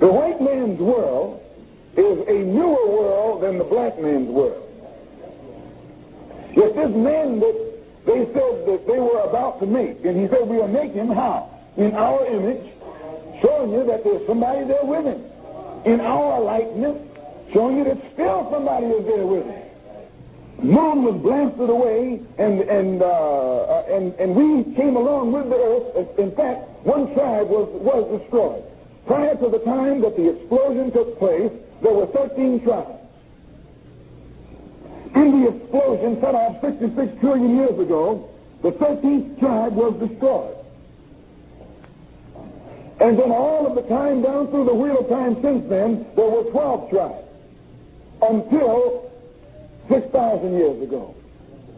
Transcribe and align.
The 0.00 0.08
white 0.08 0.40
man's 0.40 0.80
world 0.80 1.42
is 1.92 2.16
a 2.26 2.38
newer 2.40 2.86
world 2.88 3.44
than 3.44 3.58
the 3.58 3.64
black 3.64 4.00
man's 4.00 4.28
world. 4.28 4.64
If 6.56 6.74
this 6.74 6.92
man 6.96 7.38
that 7.40 7.56
they 8.06 8.24
said 8.32 8.54
that 8.64 8.80
they 8.88 8.98
were 8.98 9.20
about 9.28 9.60
to 9.60 9.66
make, 9.66 10.00
and 10.04 10.16
he 10.16 10.26
said, 10.32 10.48
We 10.48 10.56
make 10.72 10.92
him 10.92 11.08
how? 11.08 11.52
In 11.76 11.92
our 11.92 12.24
image, 12.26 12.64
showing 13.44 13.72
you 13.72 13.84
that 13.86 14.02
there's 14.02 14.26
somebody 14.26 14.64
there 14.64 14.84
with 14.88 15.04
him. 15.04 15.20
In 15.84 16.00
our 16.00 16.40
likeness, 16.40 16.96
showing 17.52 17.78
you 17.78 17.84
that 17.84 18.00
still 18.14 18.48
somebody 18.50 18.86
is 18.86 19.04
there 19.04 19.26
with 19.26 19.44
him. 19.44 19.70
Moon 20.64 21.04
was 21.04 21.16
blasted 21.20 21.68
away, 21.68 22.20
and 22.38 22.60
and 22.60 23.02
uh, 23.02 23.04
uh, 23.04 23.96
and 23.96 24.12
and 24.16 24.36
we 24.36 24.64
came 24.76 24.96
along 24.96 25.32
with 25.32 25.48
the 25.48 25.56
earth. 25.56 26.18
In 26.18 26.32
fact, 26.36 26.68
one 26.84 27.12
tribe 27.14 27.48
was 27.48 27.68
was 27.80 28.20
destroyed. 28.20 28.64
Prior 29.06 29.34
to 29.36 29.48
the 29.48 29.58
time 29.64 30.00
that 30.02 30.16
the 30.16 30.30
explosion 30.36 30.92
took 30.92 31.18
place, 31.18 31.52
there 31.82 31.92
were 31.92 32.06
13 32.06 32.62
tribes. 32.64 33.00
In 35.14 35.42
the 35.42 35.50
explosion 35.50 36.18
set 36.20 36.34
off 36.34 36.60
66 36.60 37.20
trillion 37.20 37.56
years 37.56 37.78
ago, 37.78 38.28
the 38.62 38.70
13th 38.72 39.40
tribe 39.40 39.74
was 39.74 39.94
destroyed. 39.98 40.56
And 43.00 43.18
then 43.18 43.32
all 43.32 43.66
of 43.66 43.74
the 43.74 43.88
time 43.88 44.22
down 44.22 44.48
through 44.50 44.66
the 44.66 44.74
wheel 44.74 44.98
of 45.00 45.08
time 45.08 45.40
since 45.42 45.68
then, 45.70 46.06
there 46.16 46.28
were 46.28 46.44
12 46.50 46.90
tribes. 46.90 47.26
Until 48.22 49.10
6,000 49.88 50.52
years 50.52 50.82
ago. 50.82 51.14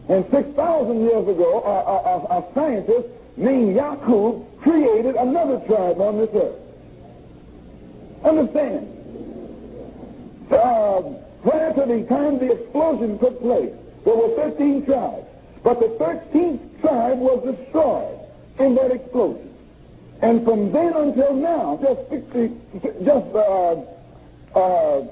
And 0.09 0.25
6,000 0.29 0.99
years 0.99 1.27
ago, 1.27 1.63
a, 1.63 2.35
a, 2.35 2.39
a 2.39 2.53
scientist 2.53 3.07
named 3.37 3.75
Yakub 3.75 4.45
created 4.61 5.15
another 5.15 5.59
tribe 5.65 6.01
on 6.01 6.17
this 6.19 6.29
earth. 6.35 6.62
Understand? 8.23 8.87
Uh, 10.51 11.01
prior 11.43 11.73
to 11.73 11.83
the 11.87 12.05
time 12.09 12.39
the 12.39 12.51
explosion 12.51 13.19
took 13.19 13.41
place, 13.41 13.73
there 14.05 14.15
were 14.15 14.35
13 14.35 14.85
tribes. 14.85 15.27
But 15.63 15.79
the 15.79 15.95
13th 15.99 16.81
tribe 16.81 17.19
was 17.19 17.39
destroyed 17.43 18.19
in 18.59 18.75
that 18.75 18.91
explosion. 18.91 19.49
And 20.21 20.43
from 20.45 20.71
then 20.71 20.93
until 20.95 21.35
now, 21.35 21.79
just 21.81 22.09
60, 22.09 22.51
just 23.03 23.27
uh, 23.35 23.75
uh, 24.55 25.07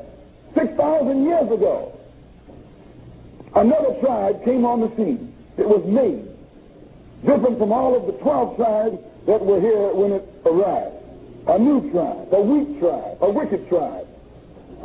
6,000 0.56 1.24
years 1.24 1.52
ago, 1.52 1.98
another 3.56 4.00
tribe 4.02 4.44
came 4.46 4.66
on 4.66 4.82
the 4.82 4.96
scene. 4.96 5.34
It 5.58 5.68
was 5.68 5.84
made, 5.86 6.28
different 7.26 7.60
from 7.60 7.72
all 7.72 7.96
of 7.96 8.06
the 8.08 8.14
12 8.24 8.56
tribes 8.56 8.98
that 9.28 9.42
were 9.44 9.60
here 9.60 9.94
when 9.94 10.12
it 10.14 10.28
arrived. 10.46 11.01
A 11.48 11.58
new 11.58 11.90
tribe, 11.92 12.30
a 12.32 12.42
weak 12.42 12.80
tribe, 12.80 13.18
a 13.22 13.30
wicked 13.30 13.68
tribe, 13.68 14.06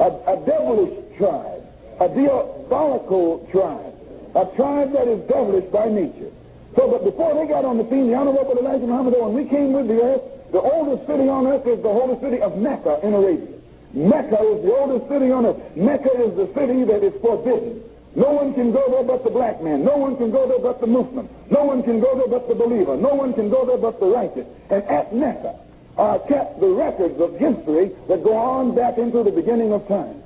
a, 0.00 0.08
a 0.08 0.36
devilish 0.48 0.96
tribe, 1.18 1.60
a 2.00 2.08
diabolical 2.08 3.44
tribe, 3.52 3.92
a 4.32 4.44
tribe 4.56 4.92
that 4.96 5.04
is 5.08 5.20
devilish 5.28 5.68
by 5.68 5.88
nature. 5.88 6.32
So, 6.76 6.88
but 6.88 7.04
before 7.04 7.36
they 7.36 7.48
got 7.48 7.64
on 7.64 7.76
the 7.76 7.84
scene, 7.88 8.08
the 8.08 8.16
Honorable 8.16 8.56
Elijah 8.56 8.88
Muhammad, 8.88 9.14
when 9.20 9.32
we 9.36 9.44
came 9.48 9.72
with 9.72 9.88
the 9.88 10.00
earth, 10.00 10.24
the 10.52 10.60
oldest 10.60 11.04
city 11.08 11.28
on 11.28 11.44
earth 11.46 11.68
is 11.68 11.80
the 11.84 11.92
holy 11.92 12.16
city 12.24 12.40
of 12.40 12.56
Mecca 12.56 13.00
in 13.04 13.12
Arabia. 13.12 13.52
Mecca 13.92 14.40
is 14.40 14.64
the 14.64 14.72
oldest 14.72 15.08
city 15.12 15.28
on 15.32 15.44
earth. 15.44 15.60
Mecca 15.76 16.12
is 16.24 16.32
the 16.40 16.48
city 16.56 16.84
that 16.88 17.04
is 17.04 17.12
forbidden. 17.20 17.84
No 18.16 18.32
one 18.32 18.56
can 18.56 18.72
go 18.72 18.80
there 18.88 19.04
but 19.04 19.24
the 19.24 19.30
black 19.30 19.60
man. 19.60 19.84
No 19.84 19.96
one 19.96 20.16
can 20.16 20.32
go 20.32 20.48
there 20.48 20.60
but 20.60 20.80
the 20.80 20.88
Muslim. 20.88 21.28
No 21.52 21.64
one 21.64 21.82
can 21.84 22.00
go 22.00 22.16
there 22.16 22.28
but 22.28 22.48
the 22.48 22.56
believer. 22.56 22.96
No 22.96 23.12
one 23.12 23.32
can 23.36 23.48
go 23.52 23.64
there 23.68 23.76
but 23.76 24.00
the 24.00 24.08
righteous. 24.08 24.48
And 24.72 24.84
at 24.84 25.12
Mecca 25.12 25.65
are 25.96 26.18
kept 26.28 26.60
the 26.60 26.68
records 26.68 27.18
of 27.20 27.32
history 27.32 27.92
that 28.08 28.22
go 28.22 28.36
on 28.36 28.74
back 28.74 28.98
into 28.98 29.22
the 29.22 29.30
beginning 29.30 29.72
of 29.72 29.86
time. 29.88 30.22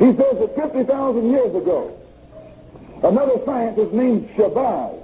He 0.00 0.16
says 0.16 0.40
that 0.40 0.56
50,000 0.56 1.30
years 1.30 1.54
ago, 1.54 1.92
another 3.04 3.36
scientist 3.44 3.92
named 3.92 4.30
Shabazz 4.36 4.96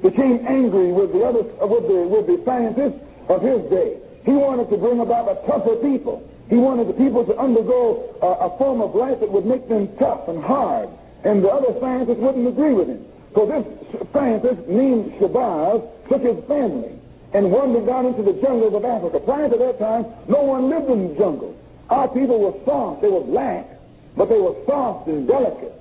became 0.00 0.40
angry 0.48 0.92
with 0.92 1.12
the 1.12 1.20
other 1.24 1.44
with 1.44 1.84
the 1.88 1.98
with 2.08 2.26
the 2.26 2.40
scientists 2.44 3.00
of 3.28 3.42
his 3.44 3.60
day. 3.68 4.00
He 4.24 4.32
wanted 4.32 4.70
to 4.70 4.76
bring 4.80 5.00
about 5.00 5.28
a 5.28 5.36
tougher 5.46 5.76
people. 5.76 6.24
He 6.48 6.56
wanted 6.56 6.88
the 6.88 6.96
people 6.96 7.24
to 7.24 7.36
undergo 7.36 8.16
a, 8.22 8.48
a 8.48 8.58
form 8.58 8.80
of 8.80 8.94
life 8.94 9.20
that 9.20 9.30
would 9.30 9.44
make 9.44 9.68
them 9.68 9.88
tough 9.98 10.28
and 10.28 10.42
hard. 10.42 10.88
And 11.24 11.44
the 11.44 11.48
other 11.48 11.76
scientists 11.80 12.20
wouldn't 12.20 12.48
agree 12.48 12.72
with 12.72 12.88
him. 12.88 13.04
So 13.34 13.44
this 13.44 13.64
scientist 14.12 14.68
named 14.68 15.12
Shabazz 15.20 15.84
took 16.08 16.22
his 16.22 16.36
family 16.48 17.00
and 17.34 17.50
wandered 17.50 17.86
down 17.86 18.06
into 18.06 18.22
the 18.22 18.38
jungles 18.40 18.74
of 18.74 18.84
Africa. 18.84 19.20
Prior 19.20 19.48
to 19.48 19.58
that 19.58 19.78
time, 19.78 20.06
no 20.28 20.42
one 20.42 20.70
lived 20.70 20.88
in 20.88 21.08
the 21.08 21.14
jungle. 21.18 21.54
Our 21.90 22.08
people 22.08 22.40
were 22.40 22.54
soft. 22.64 23.02
They 23.02 23.08
were 23.08 23.20
black 23.20 23.74
but 24.16 24.28
they 24.28 24.38
were 24.38 24.54
soft 24.66 25.08
and 25.08 25.26
delicate, 25.26 25.74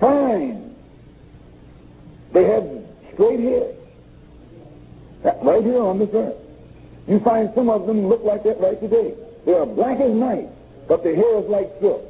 fine. 0.00 0.74
They 2.32 2.44
had 2.44 2.86
straight 3.14 3.40
hair. 3.40 3.72
Right 5.42 5.62
here 5.62 5.82
on 5.82 5.98
this 5.98 6.10
earth. 6.12 6.36
You 7.08 7.20
find 7.20 7.50
some 7.54 7.70
of 7.70 7.86
them 7.86 8.06
look 8.06 8.22
like 8.22 8.44
that 8.44 8.60
right 8.60 8.80
today. 8.80 9.14
They 9.44 9.52
are 9.52 9.66
black 9.66 9.98
as 10.00 10.12
night, 10.12 10.50
but 10.88 11.02
their 11.02 11.16
hair 11.16 11.38
is 11.38 11.48
like 11.48 11.70
silk. 11.80 12.02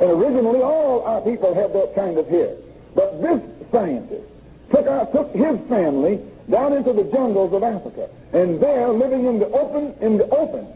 And 0.00 0.10
originally, 0.10 0.60
all 0.60 1.02
our 1.02 1.20
people 1.20 1.54
had 1.54 1.72
that 1.72 1.94
kind 1.94 2.18
of 2.18 2.26
hair. 2.26 2.56
But 2.94 3.20
this 3.20 3.40
scientist 3.70 4.26
took, 4.70 4.86
our, 4.86 5.06
took 5.12 5.32
his 5.32 5.56
family 5.68 6.20
down 6.50 6.72
into 6.72 6.92
the 6.92 7.04
jungles 7.12 7.52
of 7.52 7.62
Africa, 7.62 8.08
and 8.32 8.60
there, 8.60 8.88
living 8.88 9.26
in 9.26 9.38
the 9.38 9.46
open, 9.48 9.94
in 10.00 10.18
the 10.18 10.28
open, 10.30 10.66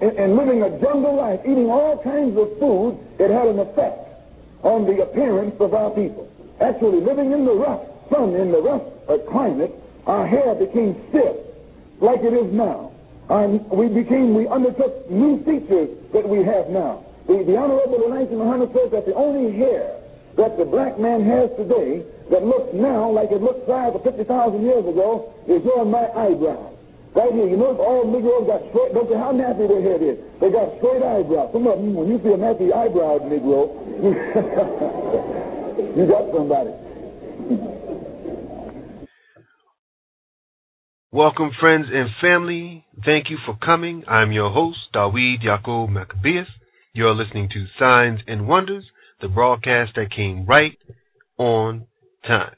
and, 0.00 0.12
and 0.18 0.36
living 0.36 0.62
a 0.62 0.70
jungle 0.80 1.16
life, 1.16 1.40
eating 1.44 1.70
all 1.70 2.02
kinds 2.02 2.36
of 2.36 2.48
food, 2.58 2.98
it 3.18 3.30
had 3.30 3.46
an 3.46 3.58
effect 3.58 4.08
on 4.62 4.84
the 4.86 5.02
appearance 5.02 5.54
of 5.60 5.74
our 5.74 5.90
people. 5.90 6.28
Actually, 6.60 7.00
living 7.00 7.32
in 7.32 7.44
the 7.44 7.54
rough 7.54 7.80
sun, 8.10 8.34
in 8.34 8.50
the 8.52 8.60
rough 8.60 8.82
uh, 9.08 9.18
climate, 9.30 9.72
our 10.06 10.26
hair 10.26 10.54
became 10.54 10.96
stiff, 11.08 11.36
like 12.00 12.20
it 12.20 12.34
is 12.34 12.52
now. 12.52 12.92
Um, 13.28 13.68
we 13.68 13.86
became, 13.86 14.34
we 14.34 14.48
undertook 14.48 15.08
new 15.10 15.38
features 15.44 15.88
that 16.12 16.28
we 16.28 16.42
have 16.42 16.68
now. 16.68 17.04
The, 17.28 17.44
the 17.44 17.56
Honorable 17.56 18.02
Elijah 18.02 18.34
Muhammad 18.34 18.72
says 18.74 18.90
that 18.90 19.06
the 19.06 19.14
only 19.14 19.56
hair 19.56 19.96
that 20.36 20.58
the 20.58 20.64
black 20.64 20.98
man 20.98 21.24
has 21.24 21.50
today 21.56 22.02
that 22.30 22.46
looks 22.46 22.70
now 22.74 23.10
like 23.10 23.30
it 23.30 23.42
looked 23.42 23.66
five 23.66 23.94
or 23.94 24.02
fifty 24.02 24.24
thousand 24.24 24.62
years 24.62 24.86
ago 24.86 25.34
is 25.50 25.62
on 25.76 25.90
my 25.90 26.06
eyebrows. 26.14 26.78
Right 27.10 27.34
here, 27.34 27.50
you 27.50 27.58
notice 27.58 27.82
all 27.82 28.06
Negroes 28.06 28.46
got 28.46 28.62
straight, 28.70 28.94
don't 28.94 29.10
care 29.10 29.18
how 29.18 29.34
nappy 29.34 29.66
their 29.66 29.82
head 29.82 29.98
is, 29.98 30.14
they 30.38 30.46
got 30.46 30.70
straight 30.78 31.02
eyebrows. 31.02 31.50
Some 31.50 31.66
of 31.66 31.82
them, 31.82 31.98
when 31.98 32.06
you 32.06 32.22
see 32.22 32.30
a 32.30 32.38
nappy 32.38 32.70
eyebrowed 32.70 33.26
Negro, 33.26 33.66
you 35.98 36.06
got 36.06 36.30
somebody. 36.30 36.70
Welcome, 41.10 41.50
friends 41.58 41.86
and 41.92 42.10
family. 42.20 42.84
Thank 43.04 43.28
you 43.28 43.38
for 43.44 43.58
coming. 43.58 44.04
I'm 44.06 44.30
your 44.30 44.50
host, 44.50 44.78
Dawid 44.94 45.42
Yaakov 45.42 45.90
Maccabeus. 45.90 46.46
You're 46.92 47.16
listening 47.16 47.48
to 47.52 47.66
Signs 47.76 48.20
and 48.28 48.46
Wonders, 48.46 48.84
the 49.20 49.26
broadcast 49.26 49.96
that 49.96 50.12
came 50.14 50.46
right 50.46 50.78
on 51.36 51.88
time. 52.26 52.54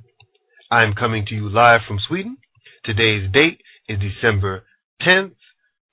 I'm 0.70 0.94
coming 0.94 1.26
to 1.26 1.34
you 1.34 1.48
live 1.48 1.80
from 1.86 1.98
Sweden. 2.08 2.38
Today's 2.84 3.30
date 3.32 3.60
is 3.88 3.98
December 3.98 4.64
10th, 5.06 5.34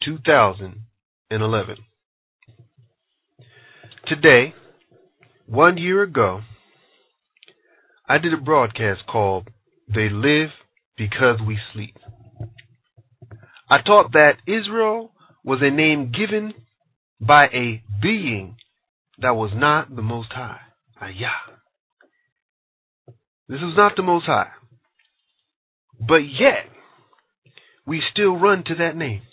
2011. 0.03 1.75
Today, 4.07 4.53
one 5.45 5.77
year 5.77 6.03
ago, 6.03 6.41
I 8.07 8.17
did 8.17 8.33
a 8.33 8.37
broadcast 8.37 9.01
called 9.11 9.49
They 9.93 10.09
Live 10.09 10.49
Because 10.97 11.39
We 11.45 11.59
Sleep. 11.73 11.95
I 13.69 13.77
taught 13.85 14.13
that 14.13 14.37
Israel 14.47 15.11
was 15.43 15.59
a 15.61 15.69
name 15.69 16.11
given 16.11 16.53
by 17.21 17.45
a 17.45 17.83
being 18.01 18.55
that 19.19 19.35
was 19.35 19.51
not 19.53 19.95
the 19.95 20.01
Most 20.01 20.29
High. 20.31 20.61
Ayah. 21.01 21.48
This 23.49 23.57
is 23.57 23.75
not 23.75 23.93
the 23.95 24.03
Most 24.03 24.27
High. 24.27 24.51
But 25.99 26.17
yet, 26.17 26.69
we 27.85 27.99
still 28.13 28.37
run 28.37 28.63
to 28.67 28.75
that 28.75 28.95
name. 28.95 29.23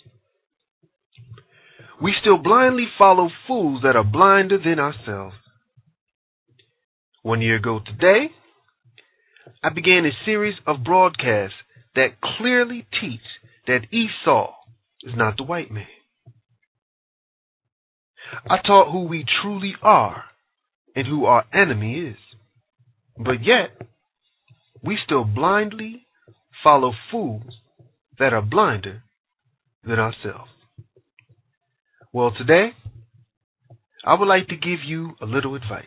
We 2.01 2.13
still 2.19 2.37
blindly 2.37 2.87
follow 2.97 3.29
fools 3.47 3.81
that 3.83 3.95
are 3.95 4.03
blinder 4.03 4.57
than 4.57 4.79
ourselves. 4.79 5.35
One 7.21 7.41
year 7.41 7.57
ago 7.57 7.79
today, 7.85 8.31
I 9.63 9.69
began 9.69 10.05
a 10.05 10.25
series 10.25 10.55
of 10.65 10.83
broadcasts 10.83 11.57
that 11.93 12.19
clearly 12.37 12.87
teach 12.99 13.21
that 13.67 13.85
Esau 13.91 14.53
is 15.03 15.13
not 15.15 15.37
the 15.37 15.43
white 15.43 15.71
man. 15.71 15.85
I 18.49 18.57
taught 18.65 18.91
who 18.91 19.03
we 19.07 19.25
truly 19.41 19.73
are 19.83 20.23
and 20.95 21.05
who 21.05 21.25
our 21.25 21.45
enemy 21.53 21.99
is. 21.99 22.17
But 23.17 23.43
yet, 23.43 23.87
we 24.83 24.97
still 25.03 25.23
blindly 25.23 26.07
follow 26.63 26.93
fools 27.11 27.61
that 28.19 28.33
are 28.33 28.41
blinder 28.41 29.03
than 29.83 29.99
ourselves. 29.99 30.49
Well, 32.13 32.31
today, 32.37 32.71
I 34.05 34.13
would 34.13 34.27
like 34.27 34.47
to 34.47 34.55
give 34.55 34.79
you 34.85 35.11
a 35.21 35.25
little 35.25 35.55
advice. 35.55 35.85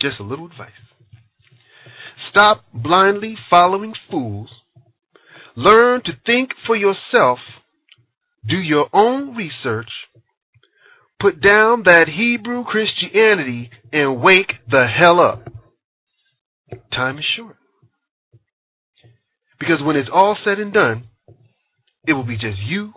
Just 0.00 0.18
a 0.18 0.24
little 0.24 0.46
advice. 0.46 0.70
Stop 2.30 2.64
blindly 2.72 3.36
following 3.50 3.94
fools. 4.10 4.48
Learn 5.54 6.02
to 6.04 6.12
think 6.24 6.50
for 6.66 6.74
yourself. 6.74 7.38
Do 8.48 8.56
your 8.56 8.88
own 8.92 9.36
research. 9.36 9.90
Put 11.20 11.40
down 11.40 11.82
that 11.84 12.06
Hebrew 12.08 12.64
Christianity 12.64 13.70
and 13.92 14.20
wake 14.20 14.52
the 14.68 14.86
hell 14.86 15.20
up. 15.20 15.51
Time 16.92 17.18
is 17.18 17.24
short. 17.36 17.56
Because 19.58 19.82
when 19.82 19.96
it's 19.96 20.10
all 20.12 20.36
said 20.44 20.58
and 20.58 20.72
done, 20.72 21.04
it 22.06 22.12
will 22.12 22.26
be 22.26 22.34
just 22.34 22.58
you 22.66 22.92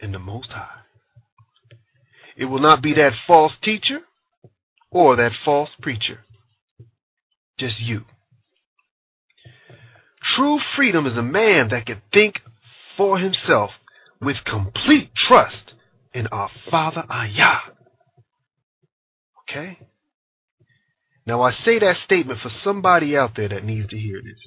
and 0.00 0.12
the 0.12 0.18
Most 0.18 0.48
High. 0.50 0.80
It 2.36 2.44
will 2.44 2.60
not 2.60 2.82
be 2.82 2.92
that 2.94 3.10
false 3.26 3.52
teacher 3.64 4.00
or 4.90 5.16
that 5.16 5.30
false 5.44 5.70
preacher. 5.80 6.20
Just 7.58 7.74
you. 7.80 8.02
True 10.36 10.58
freedom 10.76 11.06
is 11.06 11.16
a 11.18 11.22
man 11.22 11.68
that 11.70 11.86
can 11.86 12.00
think 12.12 12.34
for 12.96 13.18
himself 13.18 13.70
with 14.20 14.36
complete 14.50 15.10
trust 15.28 15.72
in 16.14 16.26
our 16.28 16.50
Father 16.70 17.02
Ayah. 17.10 17.72
Okay? 19.50 19.78
Now 21.26 21.42
I 21.42 21.50
say 21.64 21.78
that 21.78 21.94
statement 22.04 22.40
for 22.42 22.50
somebody 22.64 23.16
out 23.16 23.32
there 23.36 23.48
that 23.48 23.64
needs 23.64 23.88
to 23.90 23.98
hear 23.98 24.20
this. 24.22 24.38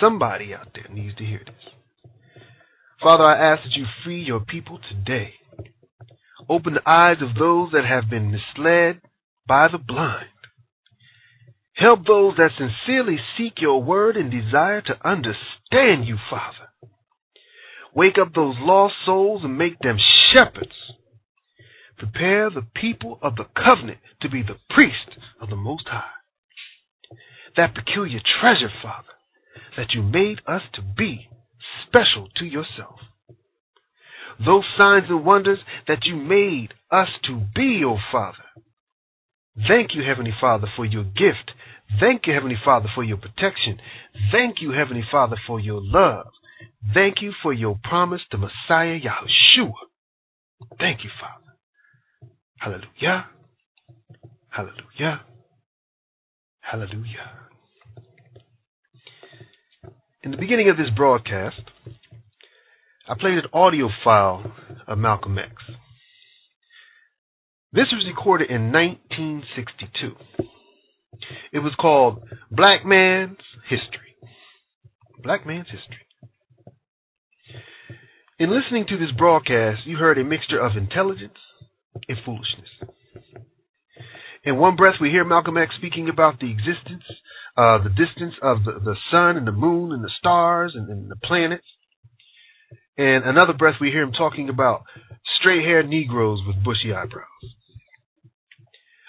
Somebody 0.00 0.54
out 0.54 0.68
there 0.74 0.92
needs 0.92 1.16
to 1.16 1.24
hear 1.24 1.40
this. 1.44 2.12
Father, 3.02 3.24
I 3.24 3.52
ask 3.52 3.62
that 3.62 3.76
you 3.76 3.86
free 4.04 4.22
your 4.22 4.40
people 4.40 4.78
today. 4.90 5.34
Open 6.48 6.74
the 6.74 6.88
eyes 6.90 7.18
of 7.22 7.34
those 7.38 7.70
that 7.72 7.84
have 7.88 8.10
been 8.10 8.30
misled 8.30 9.00
by 9.46 9.68
the 9.70 9.78
blind. 9.78 10.26
Help 11.74 12.00
those 12.06 12.36
that 12.36 12.50
sincerely 12.58 13.16
seek 13.38 13.54
your 13.58 13.82
word 13.82 14.16
and 14.16 14.30
desire 14.30 14.82
to 14.82 15.08
understand 15.08 16.06
you, 16.06 16.18
Father. 16.28 16.68
Wake 17.94 18.18
up 18.20 18.34
those 18.34 18.56
lost 18.58 18.94
souls 19.06 19.42
and 19.44 19.56
make 19.56 19.78
them 19.78 19.96
shepherds. 20.32 20.74
Prepare 22.00 22.48
the 22.48 22.66
people 22.74 23.18
of 23.20 23.36
the 23.36 23.44
covenant 23.54 23.98
to 24.22 24.30
be 24.30 24.42
the 24.42 24.56
priests 24.70 25.20
of 25.38 25.50
the 25.50 25.56
Most 25.56 25.86
High. 25.86 26.16
That 27.58 27.74
peculiar 27.74 28.20
treasure, 28.40 28.70
Father, 28.82 29.12
that 29.76 29.92
you 29.92 30.02
made 30.02 30.38
us 30.46 30.62
to 30.74 30.82
be 30.82 31.28
special 31.86 32.28
to 32.36 32.46
yourself. 32.46 33.00
Those 34.42 34.64
signs 34.78 35.10
and 35.10 35.26
wonders 35.26 35.58
that 35.88 36.06
you 36.06 36.16
made 36.16 36.72
us 36.90 37.08
to 37.26 37.42
be, 37.54 37.82
O 37.84 37.90
oh 37.90 37.98
Father. 38.10 38.44
Thank 39.68 39.94
you, 39.94 40.02
Heavenly 40.02 40.32
Father, 40.40 40.68
for 40.74 40.86
your 40.86 41.04
gift. 41.04 41.52
Thank 42.00 42.26
you, 42.26 42.32
Heavenly 42.32 42.56
Father, 42.64 42.88
for 42.94 43.04
your 43.04 43.18
protection. 43.18 43.78
Thank 44.32 44.62
you, 44.62 44.72
Heavenly 44.72 45.04
Father, 45.12 45.36
for 45.46 45.60
your 45.60 45.82
love. 45.82 46.28
Thank 46.94 47.20
you 47.20 47.32
for 47.42 47.52
your 47.52 47.78
promise 47.84 48.22
to 48.30 48.38
Messiah 48.38 48.98
Yahushua. 48.98 49.74
Thank 50.78 51.04
you, 51.04 51.10
Father. 51.20 51.49
Hallelujah. 52.60 53.24
Hallelujah. 54.50 55.22
Hallelujah. 56.60 57.30
In 60.22 60.30
the 60.30 60.36
beginning 60.36 60.68
of 60.68 60.76
this 60.76 60.90
broadcast, 60.94 61.62
I 63.08 63.14
played 63.18 63.38
an 63.38 63.44
audio 63.54 63.88
file 64.04 64.52
of 64.86 64.98
Malcolm 64.98 65.38
X. 65.38 65.50
This 67.72 67.86
was 67.92 68.04
recorded 68.06 68.50
in 68.50 68.70
1962. 68.70 70.16
It 71.54 71.60
was 71.60 71.72
called 71.80 72.22
Black 72.50 72.84
Man's 72.84 73.38
History. 73.70 74.16
Black 75.22 75.46
Man's 75.46 75.68
History. 75.70 76.04
In 78.38 78.50
listening 78.50 78.84
to 78.88 78.98
this 78.98 79.16
broadcast, 79.16 79.86
you 79.86 79.96
heard 79.96 80.18
a 80.18 80.24
mixture 80.24 80.60
of 80.60 80.76
intelligence 80.76 81.38
and 82.08 82.18
foolishness. 82.24 82.68
In 84.44 84.56
one 84.56 84.76
breath, 84.76 84.94
we 85.00 85.10
hear 85.10 85.24
Malcolm 85.24 85.56
X 85.56 85.72
speaking 85.76 86.08
about 86.08 86.40
the 86.40 86.50
existence 86.50 87.04
uh, 87.56 87.78
the 87.82 87.90
distance 87.90 88.34
of 88.42 88.64
the, 88.64 88.72
the 88.82 88.96
sun 89.10 89.36
and 89.36 89.46
the 89.46 89.52
moon 89.52 89.92
and 89.92 90.02
the 90.02 90.10
stars 90.18 90.72
and, 90.74 90.88
and 90.88 91.10
the 91.10 91.16
planets. 91.16 91.66
And 92.96 93.24
another 93.24 93.52
breath, 93.52 93.76
we 93.80 93.90
hear 93.90 94.02
him 94.02 94.12
talking 94.12 94.48
about 94.48 94.84
straight 95.40 95.64
haired 95.64 95.88
Negroes 95.88 96.40
with 96.46 96.64
bushy 96.64 96.92
eyebrows. 96.92 97.26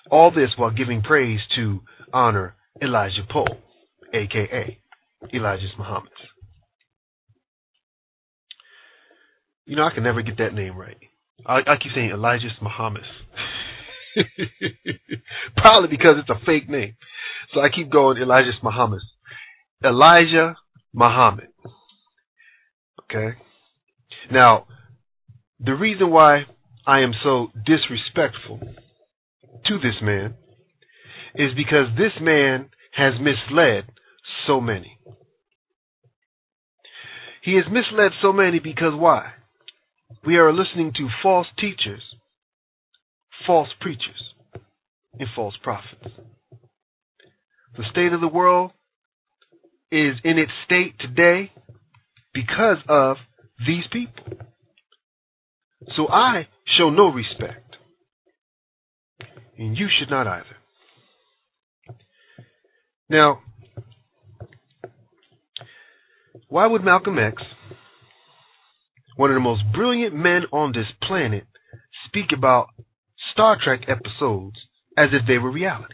All 0.10 0.31
this 0.31 0.50
while 0.57 0.72
giving 0.72 1.01
praise 1.01 1.39
to 1.56 1.81
honor 2.13 2.56
Elijah 2.81 3.24
Poole, 3.30 3.57
aka 4.13 4.77
Elijah 5.34 5.68
Muhammad. 5.77 6.12
You 9.66 9.75
know, 9.77 9.84
I 9.84 9.94
can 9.94 10.04
never 10.04 10.22
get 10.22 10.39
that 10.39 10.54
name 10.54 10.75
right. 10.75 10.98
I, 11.45 11.57
I 11.59 11.75
keep 11.81 11.91
saying 11.93 12.11
Elijah 12.11 12.49
Muhammad. 12.61 13.03
Probably 15.57 15.89
because 15.89 16.17
it's 16.19 16.29
a 16.29 16.45
fake 16.45 16.69
name. 16.69 16.95
So 17.53 17.61
I 17.61 17.69
keep 17.69 17.89
going 17.89 18.17
Elijah 18.17 18.51
Muhammad. 18.63 19.01
Elijah 19.83 20.55
Muhammad. 20.93 21.47
Okay? 23.03 23.38
Now, 24.31 24.67
the 25.59 25.73
reason 25.73 26.09
why 26.09 26.45
I 26.85 26.99
am 27.01 27.13
so 27.23 27.47
disrespectful 27.65 28.59
to 29.65 29.77
this 29.77 30.01
man 30.01 30.35
is 31.35 31.53
because 31.55 31.88
this 31.97 32.13
man 32.21 32.69
has 32.93 33.13
misled 33.19 33.85
so 34.47 34.59
many. 34.59 34.97
He 37.43 37.55
has 37.55 37.65
misled 37.71 38.11
so 38.21 38.31
many 38.31 38.59
because 38.59 38.93
why? 38.95 39.33
We 40.25 40.38
are 40.38 40.54
listening 40.54 40.94
to 40.98 41.08
false 41.24 41.48
teachers, 41.60 42.02
false 43.48 43.69
preachers, 43.80 44.34
and 45.19 45.28
false 45.36 45.56
prophets. 45.63 46.08
The 47.78 47.84
state 47.92 48.13
of 48.13 48.22
the 48.22 48.28
world 48.28 48.72
is 49.92 50.16
in 50.24 50.38
its 50.38 50.52
state 50.66 50.96
today 51.00 51.52
because 52.34 52.78
of 52.88 53.18
these 53.66 53.84
people. 53.92 54.48
So 55.96 56.08
I 56.08 56.48
show 56.77 56.89
no 56.89 57.08
respect. 57.08 57.75
And 59.58 59.77
you 59.77 59.88
should 60.00 60.10
not 60.10 60.27
either. 60.27 60.46
Now, 63.10 63.39
why 66.48 66.68
would 66.68 66.84
Malcolm 66.84 67.18
X, 67.20 67.41
one 69.22 69.30
of 69.30 69.36
the 69.36 69.40
most 69.40 69.62
brilliant 69.72 70.16
men 70.16 70.42
on 70.51 70.72
this 70.72 70.88
planet, 71.08 71.44
speak 72.08 72.36
about 72.36 72.70
Star 73.32 73.56
Trek 73.63 73.82
episodes 73.88 74.56
as 74.98 75.10
if 75.13 75.28
they 75.28 75.38
were 75.38 75.51
reality? 75.51 75.94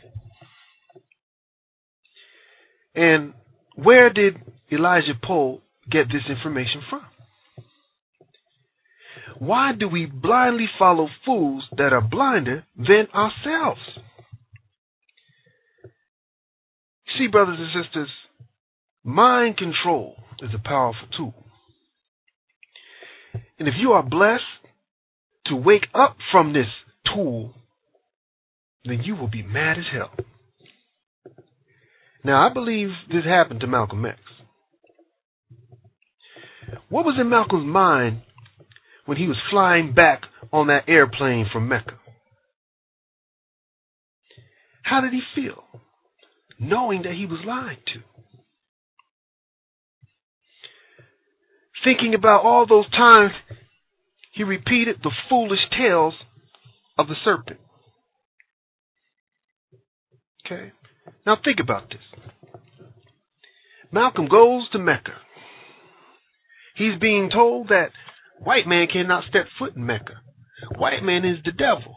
And 2.95 3.33
where 3.75 4.09
did 4.09 4.35
Elijah 4.71 5.11
Poole 5.21 5.59
get 5.91 6.07
this 6.07 6.21
information 6.29 6.81
from? 6.89 7.01
Why 9.39 9.73
do 9.77 9.89
we 9.89 10.05
blindly 10.05 10.67
follow 10.79 11.09
fools 11.25 11.65
that 11.75 11.91
are 11.91 11.99
blinder 11.99 12.63
than 12.77 13.07
ourselves? 13.13 13.81
See, 17.17 17.27
brothers 17.27 17.57
and 17.59 17.83
sisters, 17.83 18.09
mind 19.03 19.57
control 19.57 20.15
is 20.41 20.51
a 20.55 20.65
powerful 20.65 21.09
tool. 21.17 21.46
And 23.59 23.67
if 23.67 23.73
you 23.79 23.91
are 23.91 24.03
blessed 24.03 24.43
to 25.47 25.55
wake 25.55 25.87
up 25.93 26.17
from 26.31 26.53
this 26.53 26.67
tool, 27.13 27.53
then 28.85 29.01
you 29.03 29.15
will 29.15 29.29
be 29.29 29.43
mad 29.43 29.77
as 29.77 29.85
hell. 29.91 30.11
Now, 32.23 32.47
I 32.47 32.53
believe 32.53 32.89
this 33.09 33.25
happened 33.25 33.61
to 33.61 33.67
Malcolm 33.67 34.05
X. 34.05 34.19
What 36.89 37.05
was 37.05 37.17
in 37.19 37.29
Malcolm's 37.29 37.65
mind 37.65 38.21
when 39.05 39.17
he 39.17 39.27
was 39.27 39.37
flying 39.49 39.93
back 39.93 40.21
on 40.51 40.67
that 40.67 40.83
airplane 40.87 41.47
from 41.51 41.67
Mecca? 41.67 41.97
How 44.83 45.01
did 45.01 45.11
he 45.11 45.21
feel, 45.35 45.63
knowing 46.59 47.03
that 47.03 47.13
he 47.13 47.25
was 47.25 47.39
lied 47.45 47.77
to? 47.93 48.16
Thinking 51.87 52.15
about 52.15 52.43
all 52.43 52.65
those 52.67 52.89
times 52.91 53.31
he 54.33 54.43
repeated 54.43 54.97
the 55.01 55.11
foolish 55.29 55.61
tales 55.71 56.15
of 56.97 57.07
the 57.07 57.15
serpent. 57.23 57.61
Okay. 60.45 60.73
Now 61.25 61.37
think 61.41 61.59
about 61.63 61.89
this. 61.89 62.01
Malcolm 63.89 64.27
goes 64.27 64.69
to 64.73 64.79
Mecca. 64.79 65.13
He's 66.75 66.99
being 66.99 67.29
told 67.33 67.69
that 67.69 67.91
White 68.39 68.67
man 68.67 68.87
cannot 68.91 69.23
step 69.29 69.45
foot 69.57 69.77
in 69.77 69.85
Mecca. 69.85 70.19
White 70.77 71.03
man 71.03 71.23
is 71.23 71.37
the 71.45 71.53
devil. 71.53 71.95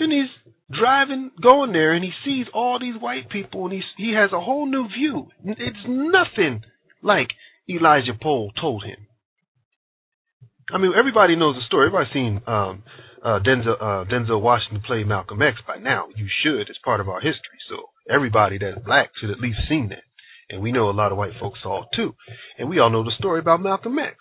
Then 0.00 0.10
he's 0.10 0.52
driving, 0.76 1.30
going 1.40 1.72
there, 1.72 1.92
and 1.92 2.04
he 2.04 2.10
sees 2.24 2.46
all 2.52 2.80
these 2.80 3.00
white 3.00 3.30
people, 3.30 3.66
and 3.66 3.72
he 3.72 3.82
he 3.96 4.14
has 4.14 4.32
a 4.32 4.40
whole 4.40 4.66
new 4.66 4.88
view. 4.88 5.28
It's 5.44 5.86
nothing 5.86 6.62
like 7.02 7.28
Elijah 7.68 8.14
Poole 8.20 8.52
told 8.60 8.84
him. 8.84 9.06
I 10.72 10.78
mean, 10.78 10.92
everybody 10.98 11.36
knows 11.36 11.56
the 11.56 11.66
story. 11.66 11.86
Everybody's 11.86 12.12
seen 12.12 12.42
um, 12.46 12.82
uh, 13.24 13.40
Denzel 13.40 13.76
uh, 13.80 14.04
Denzel 14.04 14.40
Washington 14.40 14.82
play 14.86 15.04
Malcolm 15.04 15.40
X 15.40 15.56
by 15.66 15.76
now. 15.76 16.06
You 16.14 16.26
should. 16.42 16.68
It's 16.68 16.78
part 16.84 17.00
of 17.00 17.08
our 17.08 17.20
history. 17.20 17.58
So 17.68 17.76
everybody 18.12 18.58
that's 18.58 18.84
black 18.84 19.10
should 19.20 19.30
at 19.30 19.40
least 19.40 19.58
seen 19.68 19.88
that. 19.90 20.04
And 20.50 20.62
we 20.62 20.72
know 20.72 20.88
a 20.88 20.92
lot 20.92 21.12
of 21.12 21.18
white 21.18 21.32
folks 21.40 21.60
saw 21.62 21.82
it 21.82 21.88
too. 21.94 22.14
And 22.58 22.68
we 22.68 22.78
all 22.78 22.90
know 22.90 23.04
the 23.04 23.12
story 23.18 23.40
about 23.40 23.62
Malcolm 23.62 23.98
X. 23.98 24.16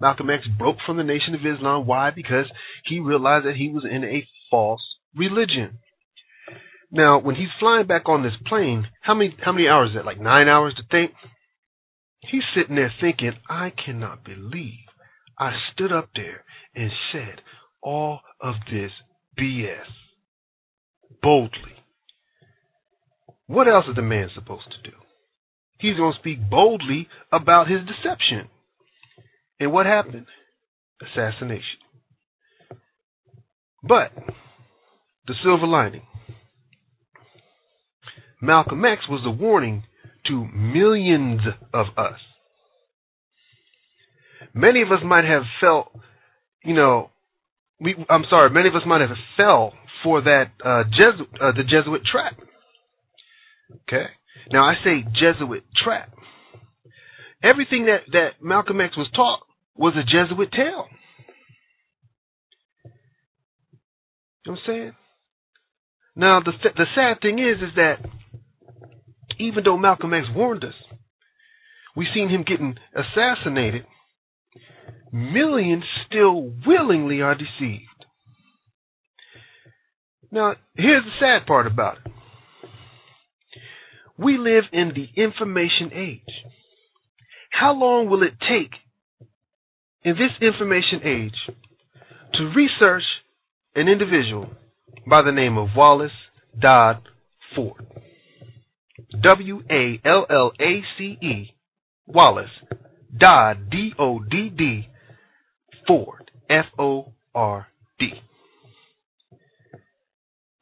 Malcolm 0.00 0.30
X 0.30 0.44
broke 0.58 0.76
from 0.84 0.96
the 0.96 1.04
Nation 1.04 1.34
of 1.34 1.40
Islam. 1.46 1.86
Why? 1.86 2.10
Because 2.10 2.46
he 2.84 2.98
realized 2.98 3.46
that 3.46 3.56
he 3.56 3.68
was 3.68 3.84
in 3.88 4.04
a 4.04 4.26
false 4.50 4.82
religion. 5.14 5.78
Now, 6.90 7.20
when 7.20 7.36
he's 7.36 7.48
flying 7.58 7.86
back 7.86 8.08
on 8.08 8.22
this 8.22 8.36
plane, 8.46 8.86
how 9.00 9.14
many 9.14 9.34
how 9.42 9.52
many 9.52 9.66
hours 9.66 9.90
is 9.90 9.96
that? 9.96 10.04
Like 10.04 10.20
nine 10.20 10.48
hours 10.48 10.74
to 10.76 10.82
think? 10.90 11.12
He's 12.30 12.42
sitting 12.56 12.76
there 12.76 12.92
thinking, 13.00 13.32
I 13.48 13.72
cannot 13.84 14.24
believe 14.24 14.86
I 15.38 15.52
stood 15.72 15.92
up 15.92 16.10
there 16.14 16.44
and 16.74 16.90
said 17.12 17.40
all 17.82 18.20
of 18.40 18.54
this 18.70 18.90
BS 19.38 19.86
boldly. 21.22 21.72
What 23.46 23.68
else 23.68 23.86
is 23.88 23.96
the 23.96 24.02
man 24.02 24.28
supposed 24.34 24.70
to 24.70 24.90
do? 24.90 24.96
He's 25.78 25.96
going 25.96 26.12
to 26.12 26.18
speak 26.20 26.48
boldly 26.48 27.08
about 27.32 27.68
his 27.68 27.80
deception. 27.80 28.48
And 29.58 29.72
what 29.72 29.86
happened? 29.86 30.26
Assassination. 31.02 31.78
But 33.82 34.12
the 35.26 35.34
silver 35.42 35.66
lining 35.66 36.02
Malcolm 38.40 38.84
X 38.84 39.02
was 39.08 39.22
a 39.24 39.30
warning 39.30 39.84
to 40.26 40.46
millions 40.54 41.40
of 41.72 41.86
us. 41.96 42.18
Many 44.54 44.82
of 44.82 44.92
us 44.92 44.98
might 45.04 45.24
have 45.24 45.42
felt, 45.60 45.92
you 46.64 46.74
know, 46.74 47.10
we, 47.80 47.94
I'm 48.08 48.24
sorry, 48.28 48.50
many 48.50 48.68
of 48.68 48.74
us 48.74 48.82
might 48.86 49.00
have 49.00 49.10
fell 49.36 49.72
for 50.02 50.20
that 50.22 50.50
uh, 50.64 50.84
Jesuit, 50.84 51.28
uh, 51.40 51.52
the 51.52 51.64
Jesuit 51.64 52.02
trap. 52.10 52.36
Okay, 53.88 54.06
now 54.52 54.64
I 54.64 54.74
say 54.84 55.04
Jesuit 55.12 55.64
trap. 55.82 56.12
Everything 57.42 57.86
that 57.86 58.02
that 58.12 58.42
Malcolm 58.42 58.80
X 58.80 58.96
was 58.96 59.08
taught 59.14 59.40
was 59.74 59.94
a 59.96 60.04
Jesuit 60.04 60.52
tale. 60.52 60.86
You 64.44 64.52
know 64.52 64.52
what 64.52 64.58
I'm 64.58 64.58
saying? 64.66 64.92
Now 66.14 66.40
the 66.40 66.52
the 66.76 66.86
sad 66.94 67.20
thing 67.20 67.38
is 67.38 67.56
is 67.62 67.74
that 67.76 67.96
even 69.38 69.64
though 69.64 69.78
Malcolm 69.78 70.14
X 70.14 70.26
warned 70.34 70.64
us, 70.64 70.74
we've 71.96 72.08
seen 72.14 72.28
him 72.28 72.44
getting 72.46 72.74
assassinated. 72.94 73.84
Millions 75.12 75.84
still 76.06 76.52
willingly 76.66 77.20
are 77.20 77.34
deceived. 77.34 77.88
Now, 80.30 80.54
here's 80.74 81.04
the 81.04 81.10
sad 81.20 81.46
part 81.46 81.66
about 81.66 81.98
it. 82.04 82.12
We 84.18 84.38
live 84.38 84.64
in 84.72 84.92
the 84.94 85.08
information 85.20 85.90
age. 85.94 86.20
How 87.50 87.74
long 87.74 88.08
will 88.08 88.22
it 88.22 88.34
take 88.40 88.72
in 90.04 90.14
this 90.14 90.32
information 90.40 91.00
age 91.04 91.56
to 92.34 92.52
research 92.56 93.02
an 93.74 93.88
individual 93.88 94.48
by 95.08 95.22
the 95.22 95.32
name 95.32 95.58
of 95.58 95.68
Wallace 95.76 96.12
Dodd 96.58 97.02
Ford? 97.54 97.86
W 99.20 99.62
A 99.70 100.00
L 100.04 100.26
L 100.30 100.52
A 100.60 100.82
C 100.96 101.18
E, 101.22 101.54
Wallace, 102.06 102.50
Dodd, 103.16 103.70
D 103.70 103.92
O 103.98 104.18
D 104.18 104.50
D, 104.56 104.88
Ford, 105.86 106.30
F 106.48 106.66
O 106.78 107.12
R 107.34 107.66
D. 107.98 108.10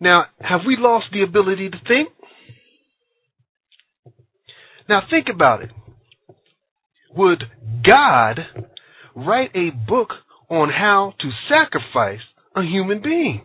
Now, 0.01 0.25
have 0.41 0.61
we 0.67 0.77
lost 0.79 1.07
the 1.13 1.23
ability 1.23 1.69
to 1.71 1.77
think? 1.87 2.09
Now, 4.89 5.03
think 5.09 5.27
about 5.33 5.63
it. 5.63 5.71
Would 7.15 7.45
God 7.87 8.41
write 9.15 9.51
a 9.55 9.71
book 9.71 10.09
on 10.49 10.71
how 10.71 11.13
to 11.21 11.31
sacrifice 11.49 12.21
a 12.57 12.63
human 12.63 13.03
being? 13.03 13.43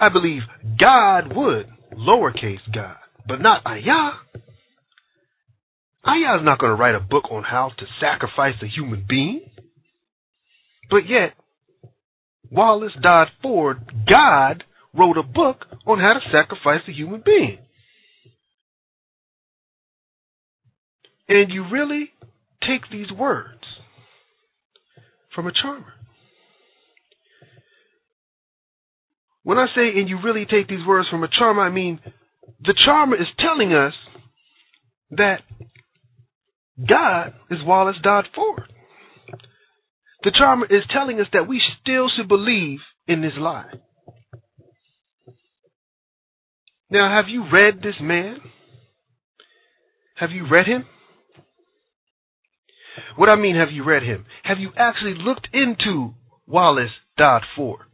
I 0.00 0.08
believe 0.08 0.42
God 0.80 1.36
would 1.36 1.66
lowercase 1.96 2.60
God, 2.74 2.96
but 3.26 3.40
not 3.40 3.66
Ayah. 3.66 4.12
Ayah 6.06 6.38
is 6.38 6.44
not 6.44 6.58
going 6.58 6.70
to 6.70 6.76
write 6.76 6.94
a 6.94 7.00
book 7.00 7.24
on 7.30 7.44
how 7.44 7.70
to 7.78 7.86
sacrifice 8.00 8.54
a 8.62 8.66
human 8.66 9.04
being. 9.08 9.42
But 10.90 11.08
yet, 11.08 11.34
Wallace 12.50 12.92
Dodd 13.00 13.28
Ford, 13.40 13.78
God, 14.08 14.64
wrote 14.94 15.16
a 15.16 15.22
book 15.22 15.64
on 15.86 15.98
how 15.98 16.14
to 16.14 16.20
sacrifice 16.30 16.82
a 16.88 16.92
human 16.92 17.22
being. 17.24 17.58
And 21.28 21.50
you 21.50 21.64
really 21.70 22.10
take 22.60 22.90
these 22.90 23.10
words 23.10 23.62
from 25.34 25.46
a 25.46 25.52
charmer. 25.52 25.94
When 29.44 29.58
I 29.58 29.66
say, 29.74 29.98
and 29.98 30.08
you 30.08 30.18
really 30.22 30.46
take 30.46 30.68
these 30.68 30.86
words 30.86 31.08
from 31.08 31.24
a 31.24 31.28
charmer, 31.28 31.62
I 31.62 31.70
mean 31.70 32.00
the 32.60 32.74
charmer 32.78 33.16
is 33.16 33.26
telling 33.38 33.72
us 33.72 33.94
that 35.10 35.40
God 36.88 37.34
is 37.50 37.58
Wallace 37.64 37.96
Dodd 38.02 38.26
Ford. 38.34 38.72
The 40.22 40.32
charmer 40.36 40.66
is 40.66 40.84
telling 40.90 41.20
us 41.20 41.26
that 41.32 41.48
we 41.48 41.60
still 41.80 42.08
should 42.16 42.28
believe 42.28 42.78
in 43.08 43.20
this 43.22 43.32
lie. 43.36 43.70
Now, 46.90 47.10
have 47.10 47.28
you 47.28 47.44
read 47.50 47.82
this 47.82 47.96
man? 48.00 48.36
Have 50.16 50.30
you 50.30 50.46
read 50.48 50.66
him? 50.66 50.84
What 53.16 53.28
I 53.28 53.36
mean, 53.36 53.56
have 53.56 53.72
you 53.72 53.82
read 53.82 54.02
him? 54.02 54.26
Have 54.44 54.58
you 54.58 54.70
actually 54.76 55.14
looked 55.18 55.48
into 55.52 56.14
Wallace 56.46 56.90
Dodd 57.16 57.42
Ford? 57.56 57.86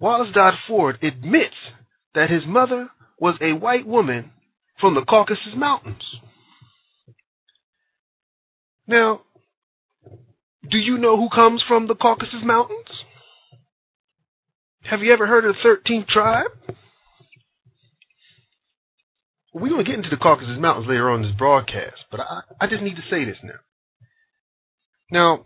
Wallace 0.00 0.28
Dodd 0.34 0.54
Ford 0.66 0.98
admits 1.02 1.54
that 2.14 2.30
his 2.30 2.42
mother 2.46 2.88
was 3.18 3.36
a 3.40 3.52
white 3.52 3.86
woman 3.86 4.30
from 4.80 4.94
the 4.94 5.02
Caucasus 5.02 5.54
Mountains. 5.56 6.02
Now, 8.86 9.22
do 10.70 10.78
you 10.78 10.98
know 10.98 11.16
who 11.16 11.28
comes 11.34 11.62
from 11.66 11.86
the 11.86 11.94
Caucasus 11.94 12.42
Mountains? 12.44 12.86
Have 14.82 15.00
you 15.00 15.12
ever 15.12 15.26
heard 15.26 15.44
of 15.44 15.54
the 15.54 15.68
13th 15.68 16.08
tribe? 16.08 16.50
We're 19.54 19.68
going 19.68 19.84
to 19.84 19.90
get 19.90 19.96
into 19.96 20.10
the 20.10 20.16
Caucasus 20.16 20.58
Mountains 20.58 20.86
later 20.88 21.10
on 21.10 21.22
in 21.22 21.30
this 21.30 21.38
broadcast, 21.38 21.96
but 22.10 22.20
I, 22.20 22.40
I 22.60 22.66
just 22.66 22.82
need 22.82 22.96
to 22.96 23.08
say 23.08 23.24
this 23.24 23.36
now. 23.42 23.60
Now, 25.10 25.44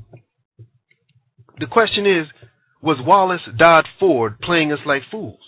the 1.59 1.67
question 1.67 2.07
is 2.07 2.27
was 2.83 2.99
Wallace 3.05 3.41
Dodd 3.59 3.87
Ford 3.99 4.41
playing 4.41 4.73
us 4.73 4.79
like 4.87 5.03
fools? 5.11 5.41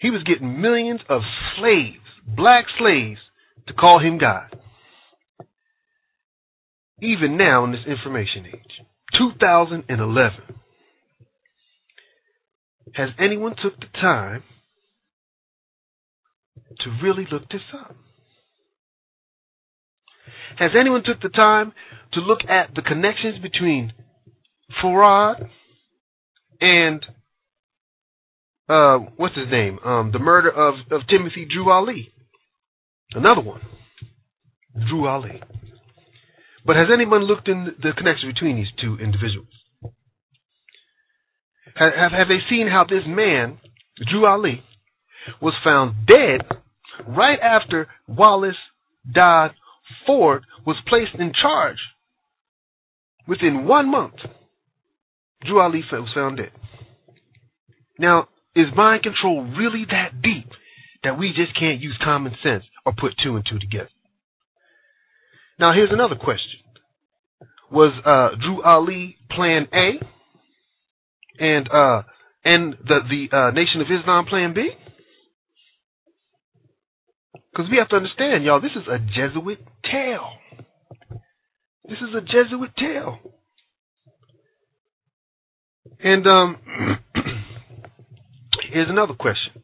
He 0.00 0.10
was 0.10 0.22
getting 0.24 0.60
millions 0.60 1.00
of 1.08 1.22
slaves, 1.56 2.04
black 2.26 2.64
slaves, 2.78 3.20
to 3.68 3.74
call 3.74 4.00
him 4.00 4.18
God. 4.18 4.56
Even 7.00 7.36
now 7.36 7.64
in 7.64 7.72
this 7.72 7.86
information 7.86 8.46
age, 8.46 8.86
2011, 9.18 10.32
has 12.94 13.08
anyone 13.18 13.54
took 13.62 13.78
the 13.78 13.86
time 14.00 14.42
to 16.80 16.90
really 17.02 17.26
look 17.30 17.48
this 17.50 17.60
up? 17.78 17.96
Has 20.58 20.72
anyone 20.78 21.02
took 21.04 21.20
the 21.22 21.28
time 21.28 21.72
to 22.12 22.20
look 22.20 22.40
at 22.48 22.74
the 22.74 22.82
connections 22.82 23.40
between 23.42 23.92
Farad 24.82 25.48
and 26.60 27.04
uh, 28.68 28.98
what's 29.16 29.36
his 29.36 29.48
name? 29.50 29.78
Um, 29.84 30.12
the 30.12 30.18
murder 30.18 30.50
of, 30.50 30.74
of 30.90 31.02
Timothy 31.08 31.46
Drew 31.52 31.70
Ali. 31.70 32.12
Another 33.12 33.42
one. 33.42 33.60
Drew 34.88 35.06
Ali. 35.06 35.42
But 36.64 36.76
has 36.76 36.86
anyone 36.92 37.22
looked 37.22 37.48
in 37.48 37.74
the 37.82 37.90
connection 37.96 38.30
between 38.32 38.56
these 38.56 38.72
two 38.80 38.96
individuals? 39.02 39.48
Have, 41.74 41.92
have, 41.94 42.12
have 42.12 42.28
they 42.28 42.38
seen 42.48 42.68
how 42.68 42.84
this 42.84 43.02
man, 43.06 43.58
Drew 44.10 44.26
Ali, 44.26 44.62
was 45.40 45.54
found 45.64 46.06
dead 46.06 46.40
right 47.06 47.38
after 47.40 47.88
Wallace 48.06 48.56
Dodd 49.12 49.52
Ford 50.06 50.44
was 50.66 50.76
placed 50.88 51.14
in 51.18 51.32
charge, 51.40 51.78
within 53.26 53.66
one 53.66 53.90
month, 53.90 54.14
Drew 55.46 55.60
Ali 55.60 55.82
was 55.90 56.10
found 56.14 56.38
dead. 56.38 56.50
Now, 57.98 58.28
is 58.54 58.66
mind 58.76 59.02
control 59.02 59.44
really 59.44 59.84
that 59.90 60.22
deep 60.22 60.48
that 61.04 61.18
we 61.18 61.32
just 61.34 61.58
can't 61.58 61.80
use 61.80 61.98
common 62.02 62.34
sense 62.42 62.64
or 62.84 62.92
put 62.92 63.14
two 63.22 63.36
and 63.36 63.44
two 63.48 63.58
together? 63.58 63.90
Now, 65.58 65.72
here's 65.72 65.92
another 65.92 66.16
question. 66.16 66.60
Was 67.70 67.92
uh, 68.04 68.36
Drew 68.40 68.62
Ali 68.62 69.16
plan 69.30 69.66
A 69.72 70.00
and 71.38 71.70
uh, 71.70 72.02
and 72.44 72.74
the 72.86 73.00
the 73.08 73.36
uh, 73.36 73.50
Nation 73.52 73.80
of 73.80 73.86
Islam 73.90 74.26
plan 74.26 74.52
B? 74.54 74.70
Because 77.52 77.70
we 77.70 77.76
have 77.78 77.88
to 77.90 77.96
understand, 77.96 78.44
y'all, 78.44 78.60
this 78.60 78.72
is 78.72 78.88
a 78.88 78.98
Jesuit 78.98 79.58
tale. 79.90 80.30
This 81.84 81.98
is 81.98 82.14
a 82.14 82.20
Jesuit 82.20 82.70
tale. 82.76 83.18
And 86.02 86.26
um, 86.26 86.56
here's 88.72 88.90
another 88.90 89.14
question. 89.14 89.62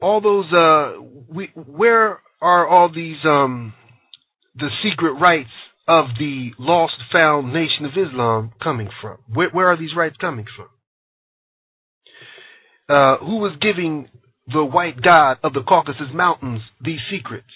All 0.00 0.20
those, 0.20 0.46
uh, 0.52 1.02
we, 1.28 1.50
where 1.54 2.20
are 2.40 2.68
all 2.68 2.92
these, 2.94 3.16
um, 3.24 3.74
the 4.54 4.68
secret 4.84 5.14
rights 5.14 5.50
of 5.88 6.06
the 6.18 6.50
lost 6.58 6.94
found 7.12 7.52
Nation 7.52 7.84
of 7.86 7.92
Islam 7.92 8.52
coming 8.62 8.88
from? 9.02 9.18
Where, 9.32 9.50
where 9.50 9.66
are 9.68 9.76
these 9.76 9.96
rights 9.96 10.16
coming 10.20 10.44
from? 10.54 10.68
Uh, 12.88 13.18
who 13.18 13.38
was 13.38 13.56
giving 13.60 14.08
the 14.46 14.64
white 14.64 15.02
god 15.02 15.38
of 15.42 15.52
the 15.52 15.62
Caucasus 15.62 16.14
Mountains 16.14 16.60
these 16.82 17.00
secrets? 17.10 17.48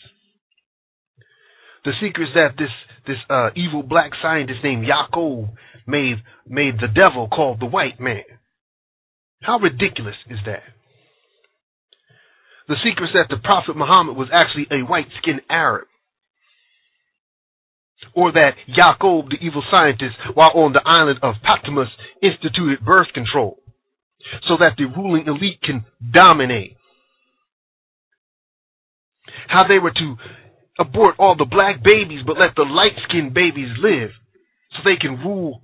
The 1.84 1.92
secrets 2.00 2.32
that 2.34 2.54
this 2.58 2.68
this 3.06 3.16
uh, 3.28 3.50
evil 3.56 3.82
black 3.82 4.12
scientist 4.22 4.60
named 4.62 4.86
Yaakov 4.86 5.50
made 5.86 6.16
made 6.46 6.74
the 6.80 6.88
devil 6.88 7.28
called 7.28 7.60
the 7.60 7.66
white 7.66 8.00
man. 8.00 8.24
How 9.42 9.58
ridiculous 9.58 10.16
is 10.28 10.38
that? 10.46 10.62
The 12.68 12.76
secrets 12.84 13.12
that 13.14 13.26
the 13.28 13.36
Prophet 13.42 13.76
Muhammad 13.76 14.16
was 14.16 14.28
actually 14.32 14.66
a 14.70 14.86
white 14.86 15.08
skinned 15.20 15.42
Arab. 15.50 15.88
Or 18.14 18.32
that 18.32 18.54
Yaakov, 18.68 19.30
the 19.30 19.38
evil 19.40 19.62
scientist, 19.70 20.16
while 20.34 20.52
on 20.54 20.72
the 20.72 20.82
island 20.84 21.20
of 21.22 21.36
Patmos, 21.42 21.88
instituted 22.20 22.84
birth 22.84 23.08
control 23.14 23.58
so 24.48 24.56
that 24.58 24.74
the 24.76 24.84
ruling 24.84 25.26
elite 25.26 25.60
can 25.62 25.84
dominate. 26.12 26.76
How 29.48 29.66
they 29.66 29.78
were 29.78 29.92
to 29.92 30.16
abort 30.78 31.16
all 31.18 31.36
the 31.36 31.44
black 31.44 31.82
babies 31.82 32.22
but 32.26 32.38
let 32.38 32.54
the 32.56 32.62
light 32.62 32.92
skinned 33.08 33.34
babies 33.34 33.68
live 33.78 34.10
so 34.72 34.78
they 34.84 34.96
can 34.96 35.18
rule 35.18 35.60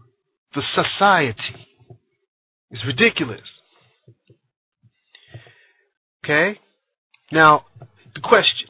the 0.58 0.82
society. 0.82 1.66
It's 2.70 2.82
ridiculous. 2.84 3.40
Okay? 6.24 6.58
Now, 7.30 7.64
the 8.14 8.20
question. 8.20 8.68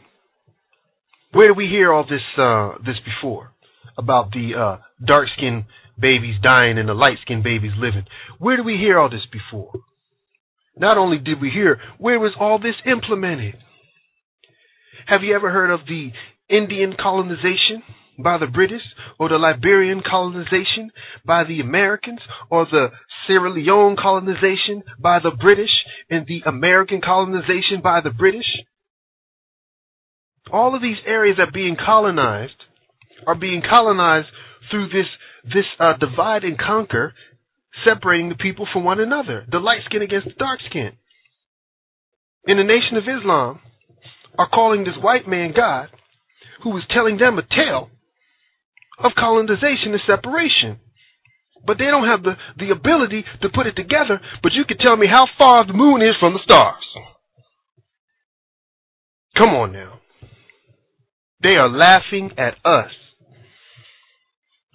Where 1.33 1.49
did 1.49 1.57
we 1.57 1.67
hear 1.67 1.93
all 1.93 2.05
this 2.05 2.23
uh, 2.37 2.75
this 2.85 2.97
before? 3.05 3.53
About 3.97 4.31
the 4.33 4.53
uh, 4.55 4.77
dark 5.05 5.29
skinned 5.37 5.65
babies 5.99 6.37
dying 6.43 6.79
and 6.79 6.89
the 6.89 6.95
light 6.95 7.17
skinned 7.23 7.43
babies 7.43 7.73
living. 7.77 8.05
Where 8.39 8.57
did 8.57 8.67
we 8.67 8.77
hear 8.77 8.99
all 8.99 9.11
this 9.11 9.27
before? 9.33 9.73
Not 10.77 10.97
only 10.97 11.19
did 11.19 11.41
we 11.41 11.51
hear, 11.51 11.81
where 11.99 12.21
was 12.21 12.33
all 12.39 12.59
this 12.59 12.77
implemented? 12.87 13.57
Have 15.07 15.23
you 15.23 15.35
ever 15.35 15.51
heard 15.51 15.71
of 15.71 15.81
the 15.89 16.13
Indian 16.49 16.95
colonization? 17.01 17.83
By 18.19 18.39
the 18.39 18.47
British 18.47 18.83
or 19.19 19.29
the 19.29 19.39
Liberian 19.39 20.03
colonization 20.09 20.91
by 21.25 21.45
the 21.45 21.61
Americans 21.61 22.21
or 22.51 22.67
the 22.67 22.89
Sierra 23.27 23.51
Leone 23.51 23.97
colonization 23.97 24.83
by 24.99 25.19
the 25.21 25.31
British 25.31 25.71
and 26.11 26.27
the 26.27 26.43
American 26.47 27.01
colonization 27.01 27.81
by 27.83 28.01
the 28.01 28.11
British. 28.11 28.47
All 30.53 30.75
of 30.75 30.83
these 30.83 30.97
areas 31.07 31.39
are 31.39 31.51
being 31.53 31.77
colonized 31.77 32.65
are 33.27 33.35
being 33.35 33.63
colonized 33.69 34.29
through 34.71 34.89
this 34.89 35.07
this 35.45 35.65
uh, 35.81 35.95
divide 35.99 36.45
and 36.45 36.59
conquer, 36.59 37.15
separating 37.85 38.29
the 38.29 38.35
people 38.35 38.67
from 38.73 38.85
one 38.85 39.01
another, 39.01 39.47
the 39.51 39.59
light 39.59 39.81
skin 39.87 40.03
against 40.03 40.27
the 40.27 40.35
dark 40.35 40.61
skin. 40.69 40.93
In 42.45 42.59
the 42.59 42.65
Nation 42.65 42.97
of 42.97 43.05
Islam, 43.05 43.61
are 44.39 44.49
calling 44.49 44.85
this 44.85 44.97
white 45.01 45.27
man 45.27 45.53
God, 45.57 45.89
who 46.63 46.77
is 46.77 46.83
telling 46.91 47.17
them 47.19 47.39
a 47.39 47.43
tale 47.43 47.91
of 48.99 49.13
colonization 49.17 49.93
and 49.93 50.01
separation. 50.07 50.79
But 51.67 51.79
they 51.79 51.87
don't 51.87 52.07
have 52.07 52.23
the, 52.23 52.37
the 52.57 52.71
ability 52.71 53.25
to 53.43 53.49
put 53.49 53.67
it 53.67 53.77
together, 53.77 54.21
but 54.43 54.53
you 54.53 54.65
can 54.65 54.79
tell 54.79 54.97
me 54.97 55.07
how 55.07 55.27
far 55.37 55.67
the 55.67 55.73
moon 55.73 56.03
is 56.03 56.15
from 56.21 56.35
the 56.35 56.41
stars. 56.45 56.85
Come 59.37 59.51
on 59.51 59.73
now. 59.73 60.01
They 61.43 61.57
are 61.57 61.69
laughing 61.69 62.33
at 62.37 62.55
us. 62.65 62.91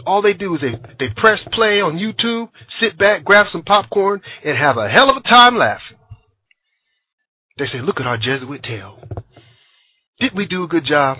All 0.05 0.21
they 0.21 0.33
do 0.33 0.55
is 0.55 0.61
they, 0.61 0.75
they 0.99 1.13
press 1.15 1.39
play 1.53 1.79
on 1.81 1.97
YouTube, 1.97 2.49
sit 2.81 2.97
back, 2.97 3.23
grab 3.23 3.47
some 3.51 3.63
popcorn, 3.63 4.21
and 4.43 4.57
have 4.57 4.77
a 4.77 4.89
hell 4.89 5.09
of 5.09 5.17
a 5.17 5.27
time 5.27 5.57
laughing. 5.57 5.97
They 7.57 7.65
say, 7.65 7.81
look 7.81 7.99
at 7.99 8.07
our 8.07 8.17
Jesuit 8.17 8.63
tale. 8.63 8.99
Did 10.19 10.31
we 10.35 10.45
do 10.45 10.63
a 10.63 10.67
good 10.67 10.85
job? 10.85 11.19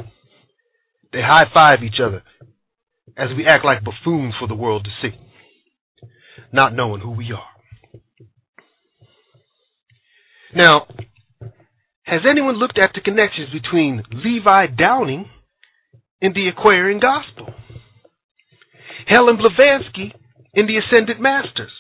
They 1.12 1.22
high 1.22 1.46
five 1.54 1.84
each 1.84 2.00
other 2.04 2.24
as 3.18 3.30
we 3.36 3.46
act 3.46 3.66
like 3.66 3.84
buffoons 3.84 4.34
for 4.40 4.48
the 4.48 4.56
world 4.56 4.86
to 4.86 4.90
see, 5.02 5.16
not 6.52 6.74
knowing 6.74 7.02
who 7.02 7.12
we 7.12 7.32
are. 7.32 7.50
Now, 10.56 10.88
has 12.04 12.22
anyone 12.30 12.58
looked 12.58 12.78
at 12.78 12.92
the 12.94 13.02
connections 13.02 13.50
between 13.52 14.04
Levi 14.12 14.68
Dowling 14.78 15.30
and 16.22 16.36
the 16.36 16.48
Aquarian 16.50 17.00
Gospel? 17.00 17.54
Helen 19.08 19.38
Blavatsky 19.38 20.14
in 20.54 20.68
the 20.68 20.78
Ascended 20.78 21.20
Masters, 21.20 21.72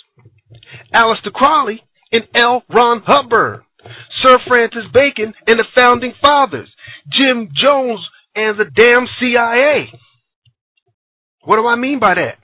Aleister 0.93 1.31
Crowley 1.31 1.81
and 2.11 2.23
L. 2.35 2.63
Ron 2.69 3.01
Hubbard, 3.05 3.61
Sir 4.21 4.39
Francis 4.47 4.85
Bacon 4.93 5.33
and 5.47 5.59
the 5.59 5.65
Founding 5.75 6.13
Fathers, 6.21 6.69
Jim 7.11 7.49
Jones 7.53 7.99
and 8.35 8.57
the 8.59 8.65
damn 8.65 9.07
CIA. 9.19 9.89
What 11.43 11.57
do 11.57 11.67
I 11.67 11.75
mean 11.75 11.99
by 11.99 12.15
that? 12.15 12.37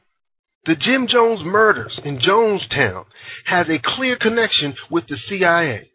The 0.66 0.76
Jim 0.76 1.08
Jones 1.12 1.42
murders 1.44 1.98
in 2.04 2.20
Jonestown 2.20 3.06
has 3.46 3.68
a 3.70 3.82
clear 3.96 4.18
connection 4.20 4.76
with 4.92 5.06
the 5.08 5.16
CIA. 5.30 5.90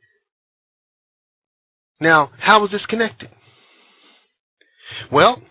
Now, 2.01 2.31
how 2.39 2.65
is 2.65 2.71
this 2.71 2.85
connected? 2.89 3.29
Well, 5.13 5.43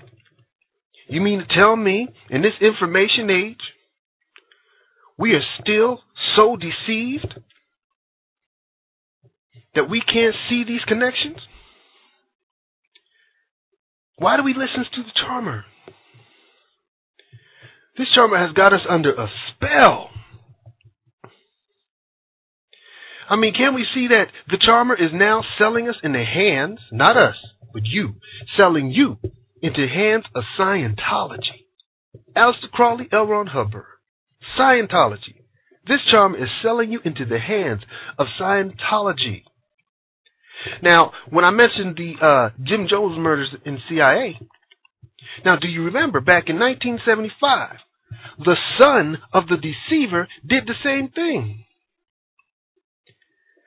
you 1.07 1.21
mean 1.21 1.39
to 1.39 1.45
tell 1.45 1.75
me 1.75 2.07
in 2.29 2.41
this 2.41 2.53
information 2.59 3.29
age, 3.29 3.61
we 5.17 5.33
are 5.33 5.43
still 5.61 6.01
so 6.35 6.57
deceived 6.57 7.39
that 9.75 9.89
we 9.89 10.01
can't 10.01 10.35
see 10.49 10.63
these 10.63 10.83
connections? 10.87 11.37
Why 14.17 14.37
do 14.37 14.43
we 14.43 14.53
listen 14.53 14.85
to 14.95 15.03
the 15.03 15.11
charmer? 15.15 15.65
This 17.97 18.07
charmer 18.13 18.37
has 18.37 18.53
got 18.53 18.73
us 18.73 18.81
under 18.89 19.11
a 19.13 19.27
spell. 19.49 20.09
I 23.29 23.35
mean, 23.35 23.53
can 23.53 23.73
we 23.73 23.85
see 23.93 24.07
that 24.07 24.25
the 24.49 24.57
charmer 24.57 24.95
is 24.95 25.11
now 25.13 25.43
selling 25.57 25.87
us 25.87 25.95
in 26.03 26.13
the 26.13 26.23
hands, 26.23 26.79
not 26.91 27.17
us, 27.17 27.35
but 27.71 27.83
you, 27.85 28.15
selling 28.57 28.91
you 28.91 29.17
into 29.61 29.87
hands 29.87 30.25
of 30.35 30.43
Scientology. 30.59 31.65
Aleister 32.35 32.69
Crowley, 32.71 33.07
L. 33.11 33.25
Ron 33.25 33.47
Hubbard. 33.47 33.85
Scientology. 34.59 35.43
This 35.87 35.99
charmer 36.09 36.43
is 36.43 36.49
selling 36.61 36.91
you 36.91 36.99
into 37.05 37.25
the 37.25 37.39
hands 37.39 37.81
of 38.17 38.27
Scientology. 38.39 39.43
Now, 40.81 41.11
when 41.29 41.45
I 41.45 41.51
mentioned 41.51 41.97
the 41.97 42.25
uh, 42.25 42.49
Jim 42.63 42.87
Jones 42.89 43.17
murders 43.17 43.53
in 43.65 43.79
CIA, 43.89 44.39
now, 45.45 45.55
do 45.57 45.67
you 45.67 45.83
remember 45.83 46.21
back 46.21 46.45
in 46.47 46.59
1975, 46.59 47.77
the 48.39 48.57
son 48.77 49.17
of 49.33 49.47
the 49.47 49.57
deceiver 49.57 50.27
did 50.47 50.65
the 50.65 50.75
same 50.83 51.09
thing? 51.09 51.65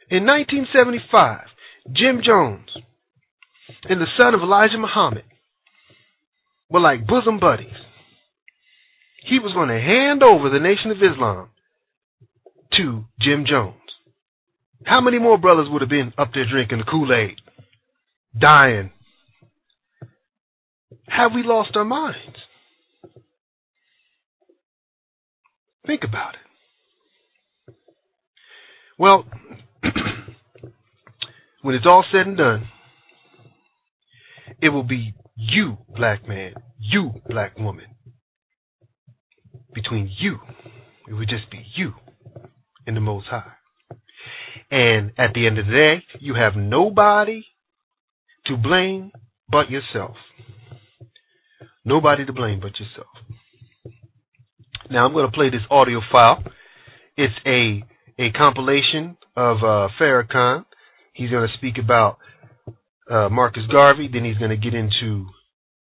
In 0.08 0.24
1975, 0.24 1.46
Jim 1.92 2.20
Jones 2.24 2.68
and 3.88 4.00
the 4.00 4.06
son 4.16 4.34
of 4.34 4.40
Elijah 4.40 4.78
Muhammad 4.78 5.24
were 6.70 6.80
like 6.80 7.06
bosom 7.06 7.38
buddies. 7.38 7.68
He 9.24 9.38
was 9.40 9.52
going 9.52 9.68
to 9.68 9.80
hand 9.80 10.22
over 10.22 10.48
the 10.48 10.60
Nation 10.60 10.92
of 10.92 10.98
Islam 10.98 11.48
to 12.76 13.04
Jim 13.20 13.44
Jones. 13.48 13.74
How 14.84 15.00
many 15.00 15.18
more 15.18 15.38
brothers 15.38 15.68
would 15.68 15.82
have 15.82 15.88
been 15.88 16.12
up 16.16 16.30
there 16.32 16.48
drinking 16.48 16.78
the 16.78 16.84
Kool 16.84 17.12
Aid, 17.12 17.36
dying, 18.38 18.92
Have 21.09 21.33
we 21.35 21.42
lost 21.42 21.70
our 21.75 21.85
minds? 21.85 22.37
Think 25.87 26.03
about 26.05 26.35
it. 26.35 27.75
Well, 28.99 29.25
when 31.62 31.75
it's 31.75 31.87
all 31.87 32.05
said 32.11 32.27
and 32.27 32.37
done, 32.37 32.68
it 34.61 34.70
will 34.70 34.83
be 34.83 35.14
you, 35.37 35.77
black 35.94 36.27
man, 36.27 36.55
you, 36.79 37.12
black 37.29 37.59
woman. 37.59 37.87
Between 39.75 40.11
you, 40.18 40.38
it 41.09 41.12
would 41.12 41.29
just 41.29 41.51
be 41.51 41.62
you 41.77 41.92
and 42.87 42.96
the 42.96 43.01
Most 43.01 43.27
High. 43.27 43.53
And 44.70 45.12
at 45.18 45.35
the 45.35 45.46
end 45.46 45.59
of 45.59 45.66
the 45.66 45.72
day, 45.72 46.03
you 46.20 46.35
have 46.35 46.57
nobody 46.57 47.44
to 48.46 48.57
blame 48.57 49.12
but 49.49 49.70
yourself. 49.70 50.16
Nobody 51.87 52.27
to 52.27 52.33
blame 52.33 52.59
but 52.61 52.72
yourself. 52.81 53.07
Now 54.90 55.07
I'm 55.07 55.12
going 55.12 55.25
to 55.25 55.33
play 55.33 55.51
this 55.51 55.62
audio 55.70 56.01
file. 56.11 56.42
It's 57.16 57.35
a 57.46 57.83
a 58.18 58.33
compilation 58.33 59.16
of 59.37 59.59
uh, 59.59 59.88
Farrakhan. 60.01 60.64
He's 61.14 61.31
going 61.31 61.46
to 61.49 61.55
speak 61.57 61.75
about 61.83 62.18
uh, 63.09 63.29
Marcus 63.29 63.62
Garvey. 63.70 64.09
Then 64.12 64.25
he's 64.25 64.37
going 64.37 64.51
to 64.51 64.57
get 64.57 64.75
into 64.75 65.27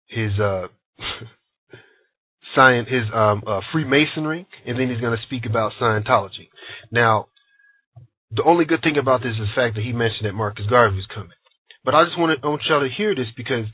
his 0.09 0.39
uh, 0.39 0.67
science, 2.55 2.89
his 2.91 3.05
um, 3.15 3.43
uh, 3.47 3.61
Freemasonry, 3.73 4.47
and 4.67 4.79
then 4.79 4.91
he's 4.91 5.01
going 5.01 5.17
to 5.17 5.23
speak 5.27 5.47
about 5.49 5.73
Scientology. 5.81 6.49
Now, 6.93 7.29
the 8.31 8.43
only 8.45 8.67
good 8.67 8.83
thing 8.83 8.99
about 8.99 9.23
this 9.23 9.33
is 9.33 9.39
the 9.39 9.55
fact 9.55 9.77
that 9.77 9.83
he 9.83 9.93
mentioned 9.93 10.27
that 10.27 10.35
Marcus 10.35 10.67
Garvey 10.69 10.97
was 10.97 11.07
coming. 11.15 11.31
But 11.85 11.95
I 11.95 12.05
just 12.05 12.19
want, 12.19 12.41
to, 12.41 12.47
I 12.47 12.49
want 12.49 12.63
y'all 12.69 12.81
to 12.81 12.89
hear 12.89 13.15
this 13.15 13.29
because 13.37 13.67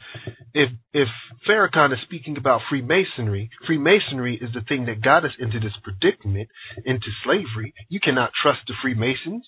if 0.53 0.71
if 0.93 1.09
Farrakhan 1.49 1.93
is 1.93 1.99
speaking 2.05 2.37
about 2.37 2.63
Freemasonry, 2.69 3.51
Freemasonry 3.67 4.37
is 4.41 4.51
the 4.53 4.67
thing 4.69 4.87
that 4.87 5.01
got 5.01 5.25
us 5.25 5.31
into 5.39 5.61
this 5.61 5.75
predicament, 5.83 6.49
into 6.85 7.07
slavery. 7.25 7.73
You 7.89 8.01
cannot 8.01 8.33
trust 8.43 8.61
the 8.67 8.75
Freemasons. 8.83 9.47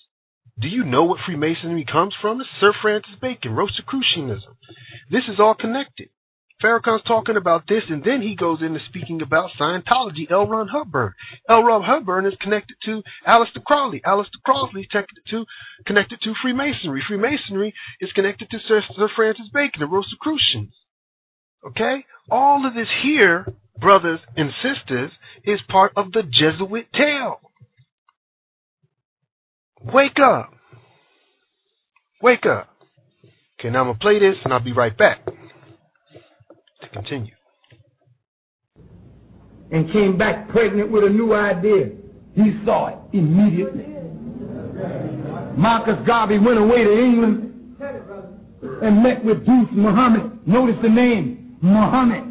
Do 0.59 0.67
you 0.67 0.83
know 0.83 1.03
what 1.03 1.19
Freemasonry 1.25 1.85
comes 1.91 2.13
from? 2.21 2.39
It's 2.39 2.49
Sir 2.61 2.73
Francis 2.81 3.15
Bacon, 3.21 3.51
Rosicrucianism. 3.53 4.55
This 5.11 5.23
is 5.27 5.39
all 5.39 5.55
connected. 5.59 6.09
Farrakhan's 6.63 7.03
talking 7.05 7.35
about 7.35 7.63
this, 7.67 7.83
and 7.89 8.01
then 8.03 8.21
he 8.21 8.35
goes 8.35 8.59
into 8.61 8.79
speaking 8.87 9.21
about 9.21 9.49
Scientology, 9.59 10.31
L. 10.31 10.47
Ron 10.47 10.69
Hubbard. 10.69 11.13
L. 11.49 11.61
Ron 11.61 11.83
Hubbard 11.83 12.25
is 12.25 12.37
connected 12.41 12.77
to 12.85 13.01
Aleister 13.27 13.63
Crowley. 13.65 14.01
Aleister 14.05 14.39
Crowley 14.45 14.81
is 14.81 14.87
connected 14.89 15.19
to, 15.31 15.45
connected 15.85 16.19
to 16.23 16.33
Freemasonry. 16.41 17.03
Freemasonry 17.07 17.73
is 17.99 18.11
connected 18.13 18.49
to 18.49 18.57
Sir, 18.67 18.81
Sir 18.95 19.09
Francis 19.15 19.47
Bacon, 19.53 19.81
the 19.81 19.87
Rosicrucians. 19.87 20.73
Okay? 21.67 22.05
All 22.31 22.65
of 22.65 22.73
this 22.73 22.87
here, 23.03 23.45
brothers 23.79 24.19
and 24.37 24.49
sisters, 24.63 25.11
is 25.43 25.59
part 25.69 25.91
of 25.97 26.13
the 26.13 26.23
Jesuit 26.23 26.85
tale. 26.93 27.41
Wake 29.83 30.17
up. 30.23 30.53
Wake 32.21 32.45
up. 32.45 32.69
Okay, 33.59 33.69
now 33.69 33.81
I'm 33.81 33.87
going 33.87 33.95
to 33.95 33.99
play 33.99 34.19
this 34.19 34.37
and 34.45 34.53
I'll 34.53 34.63
be 34.63 34.71
right 34.71 34.97
back 34.97 35.19
continue. 36.93 37.33
And 39.71 39.91
came 39.91 40.17
back 40.17 40.49
pregnant 40.49 40.91
with 40.91 41.03
a 41.03 41.09
new 41.09 41.33
idea. 41.33 41.89
He 42.35 42.61
saw 42.63 42.89
it 42.89 43.17
immediately. 43.17 43.87
Marcus 45.57 45.97
Garvey 46.05 46.39
went 46.39 46.59
away 46.59 46.83
to 46.83 46.93
England 46.99 47.77
and 48.81 49.03
met 49.03 49.23
with 49.23 49.45
Duse 49.45 49.69
Muhammad. 49.71 50.47
Notice 50.47 50.75
the 50.81 50.89
name, 50.89 51.57
Muhammad. 51.61 52.29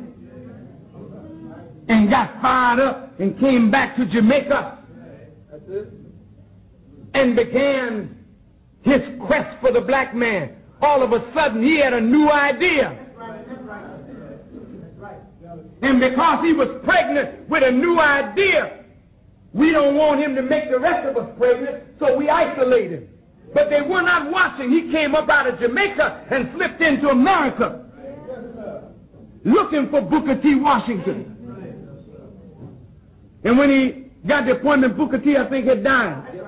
And 1.88 2.10
got 2.10 2.40
fired 2.40 2.80
up 2.80 3.20
and 3.20 3.38
came 3.38 3.70
back 3.70 3.96
to 3.96 4.06
Jamaica. 4.06 4.78
And 7.14 7.36
began 7.36 8.16
his 8.82 9.00
quest 9.26 9.60
for 9.60 9.72
the 9.72 9.80
black 9.80 10.14
man. 10.14 10.56
All 10.80 11.02
of 11.04 11.12
a 11.12 11.24
sudden, 11.34 11.62
he 11.62 11.80
had 11.82 11.92
a 11.92 12.00
new 12.00 12.30
idea. 12.30 13.01
And 15.82 15.98
because 15.98 16.38
he 16.46 16.54
was 16.54 16.80
pregnant 16.86 17.50
with 17.50 17.62
a 17.66 17.72
new 17.72 17.98
idea, 17.98 18.86
we 19.52 19.70
don't 19.70 19.96
want 19.96 20.22
him 20.22 20.34
to 20.36 20.42
make 20.42 20.70
the 20.70 20.78
rest 20.78 21.06
of 21.10 21.16
us 21.18 21.28
pregnant, 21.36 21.98
so 21.98 22.16
we 22.16 22.30
isolate 22.30 22.90
him. 22.90 23.08
But 23.52 23.68
they 23.68 23.82
were 23.82 24.00
not 24.00 24.30
watching. 24.30 24.70
He 24.70 24.90
came 24.90 25.14
up 25.14 25.28
out 25.28 25.46
of 25.46 25.58
Jamaica 25.60 26.26
and 26.30 26.48
slipped 26.54 26.80
into 26.80 27.08
America 27.08 27.82
looking 29.44 29.88
for 29.90 30.00
Booker 30.02 30.40
T. 30.40 30.54
Washington. 30.56 31.36
And 33.44 33.58
when 33.58 33.70
he 33.70 34.28
got 34.28 34.46
the 34.46 34.52
appointment, 34.52 34.96
Booker 34.96 35.18
T, 35.18 35.34
I 35.36 35.48
think, 35.50 35.66
had 35.66 35.82
died. 35.82 36.38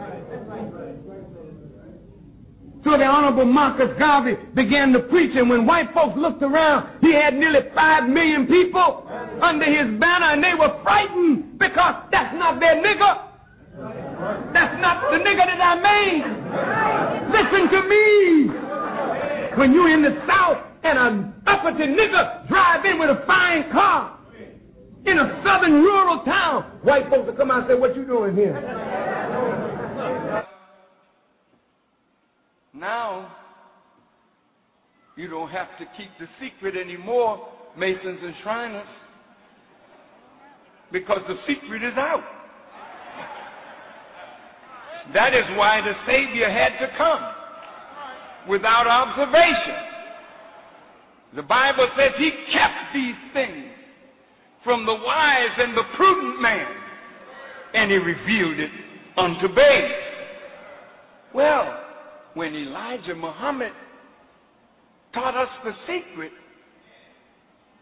So 2.85 3.01
the 3.01 3.09
Honorable 3.09 3.49
Marcus 3.49 3.89
Garvey 3.97 4.37
began 4.53 4.93
to 4.93 5.01
preach, 5.09 5.33
and 5.33 5.49
when 5.49 5.65
white 5.65 5.89
folks 5.97 6.21
looked 6.21 6.45
around, 6.45 7.01
he 7.01 7.17
had 7.17 7.33
nearly 7.33 7.65
five 7.73 8.05
million 8.05 8.45
people 8.45 9.09
under 9.41 9.65
his 9.65 9.89
banner, 9.97 10.37
and 10.37 10.45
they 10.45 10.53
were 10.53 10.69
frightened 10.85 11.57
because 11.57 12.05
that's 12.13 12.37
not 12.37 12.61
their 12.61 12.77
nigger. 12.77 13.15
That's 14.53 14.77
not 14.85 15.01
the 15.09 15.17
nigger 15.17 15.47
that 15.49 15.61
I 15.65 15.75
made. 15.81 16.23
Listen 17.33 17.63
to 17.73 17.81
me. 17.89 18.05
When 19.57 19.73
you're 19.73 19.89
in 19.89 20.05
the 20.05 20.21
South 20.29 20.61
and 20.85 20.99
an 21.01 21.15
uppity 21.49 21.89
nigger 21.89 22.47
drive 22.53 22.85
in 22.85 23.01
with 23.01 23.17
a 23.17 23.25
fine 23.25 23.65
car 23.73 24.19
in 25.07 25.17
a 25.19 25.41
southern 25.41 25.81
rural 25.81 26.21
town, 26.25 26.81
white 26.85 27.09
folks 27.09 27.33
will 27.33 27.37
come 27.37 27.51
out 27.51 27.65
and 27.65 27.69
say, 27.73 27.81
What 27.81 27.97
you 27.97 28.05
doing 28.05 28.37
here? 28.37 28.53
Now, 32.75 33.37
you 35.17 35.29
don't 35.29 35.51
have 35.51 35.69
to 35.79 35.85
keep 35.97 36.11
the 36.19 36.27
secret 36.43 36.75
anymore, 36.77 37.49
Masons 37.79 38.19
and 38.21 38.35
Shriners, 38.43 38.87
because 40.91 41.21
the 41.29 41.37
secret 41.47 41.85
is 41.85 41.95
out. 41.97 42.25
That 45.15 45.35
is 45.35 45.45
why 45.57 45.81
the 45.85 45.93
Savior 46.07 46.51
had 46.51 46.79
to 46.85 46.89
come 46.99 48.51
without 48.51 48.87
observation. 48.89 49.95
The 51.37 51.43
Bible 51.43 51.87
says 51.97 52.11
he 52.19 52.31
kept 52.53 52.95
these 52.95 53.33
things 53.33 53.71
from 54.65 54.87
the 54.87 54.95
wise 54.95 55.55
and 55.59 55.77
the 55.77 55.83
prudent 55.97 56.41
man, 56.43 56.67
and 57.75 57.91
he 57.91 57.99
revealed 57.99 58.59
it 58.59 58.71
unto 59.17 59.49
babes. 59.55 59.95
Well, 61.35 61.84
when 62.35 62.55
Elijah 62.55 63.15
Muhammad 63.15 63.73
taught 65.13 65.37
us 65.41 65.49
the 65.65 65.73
secret, 65.87 66.33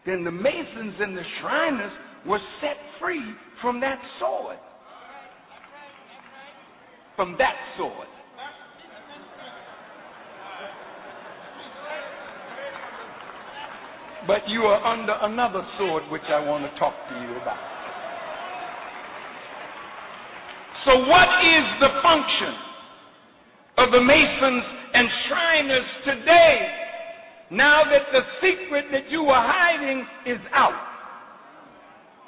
then 0.05 0.23
the 0.23 0.31
Masons 0.31 0.95
and 0.99 1.17
the 1.17 1.23
Shriners 1.41 1.91
were 2.27 2.39
set 2.61 2.77
free 2.99 3.33
from 3.61 3.79
that 3.81 3.99
sword. 4.19 4.57
From 7.15 7.35
that 7.39 7.55
sword. 7.77 8.07
But 14.25 14.47
you 14.47 14.61
are 14.61 14.79
under 14.85 15.17
another 15.21 15.61
sword 15.77 16.03
which 16.09 16.23
I 16.29 16.39
want 16.39 16.63
to 16.63 16.79
talk 16.79 16.93
to 17.09 17.15
you 17.15 17.35
about. 17.41 17.59
So, 20.85 20.91
what 21.07 21.27
is 21.43 21.65
the 21.79 21.89
function 22.01 22.72
of 23.77 23.89
the 23.89 24.01
Masons 24.01 24.65
and 24.93 25.07
Shriners 25.27 25.89
today, 26.05 26.55
now 27.51 27.81
that 27.89 28.05
the 28.13 28.21
secret 28.41 28.85
that 28.91 29.09
you 29.09 29.23
were 29.23 29.33
hiding 29.33 30.05
is 30.25 30.39
out. 30.53 30.77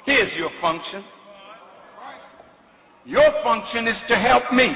Here's 0.04 0.30
your 0.38 0.50
function. 0.60 1.02
Your 3.06 3.30
function 3.42 3.86
is 3.86 3.98
to 4.10 4.16
help 4.18 4.50
me 4.50 4.66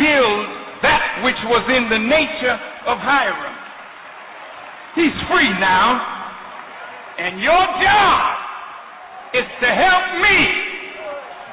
build 0.00 0.46
that 0.80 1.20
which 1.24 1.40
was 1.48 1.64
in 1.68 1.88
the 1.88 2.00
nature 2.00 2.56
of 2.88 2.96
Hiram. 3.00 3.56
He's 4.96 5.16
free 5.28 5.52
now, 5.60 6.00
and 7.20 7.40
your 7.40 7.64
job 7.84 8.20
is 9.36 9.48
to 9.60 9.68
help 9.68 10.06
me 10.24 10.36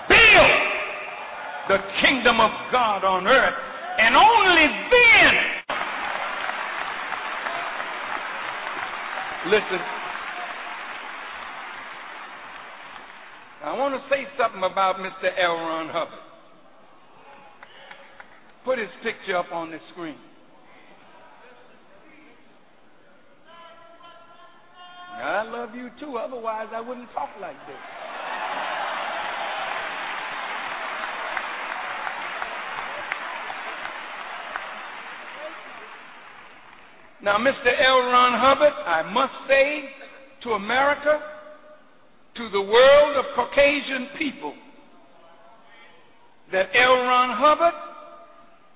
build 0.07 0.72
the 1.67 1.77
kingdom 2.01 2.39
of 2.39 2.51
God 2.71 3.03
on 3.03 3.27
earth. 3.27 3.53
And 3.99 4.15
only 4.15 4.67
then, 4.89 5.33
listen, 9.47 9.81
I 13.63 13.77
want 13.77 13.95
to 13.95 14.01
say 14.09 14.25
something 14.37 14.63
about 14.69 14.97
Mr. 14.97 15.29
L. 15.39 15.55
Ron 15.55 15.89
Hubbard. 15.89 16.19
Put 18.65 18.79
his 18.79 18.89
picture 19.03 19.37
up 19.37 19.51
on 19.51 19.71
the 19.71 19.77
screen. 19.91 20.17
I 25.15 25.43
love 25.43 25.75
you 25.75 25.89
too. 25.99 26.17
Otherwise, 26.17 26.67
I 26.73 26.81
wouldn't 26.81 27.11
talk 27.13 27.29
like 27.39 27.55
this. 27.67 27.77
Now, 37.23 37.37
Mr. 37.37 37.71
L. 37.71 37.99
Ron 38.11 38.35
Hubbard, 38.35 38.73
I 38.85 39.01
must 39.13 39.31
say 39.47 39.87
to 40.43 40.49
America, 40.59 41.23
to 42.35 42.49
the 42.51 42.59
world 42.59 43.15
of 43.15 43.25
Caucasian 43.33 44.07
people, 44.19 44.53
that 46.51 46.67
L. 46.75 46.95
Ron 46.95 47.29
Hubbard 47.31 47.73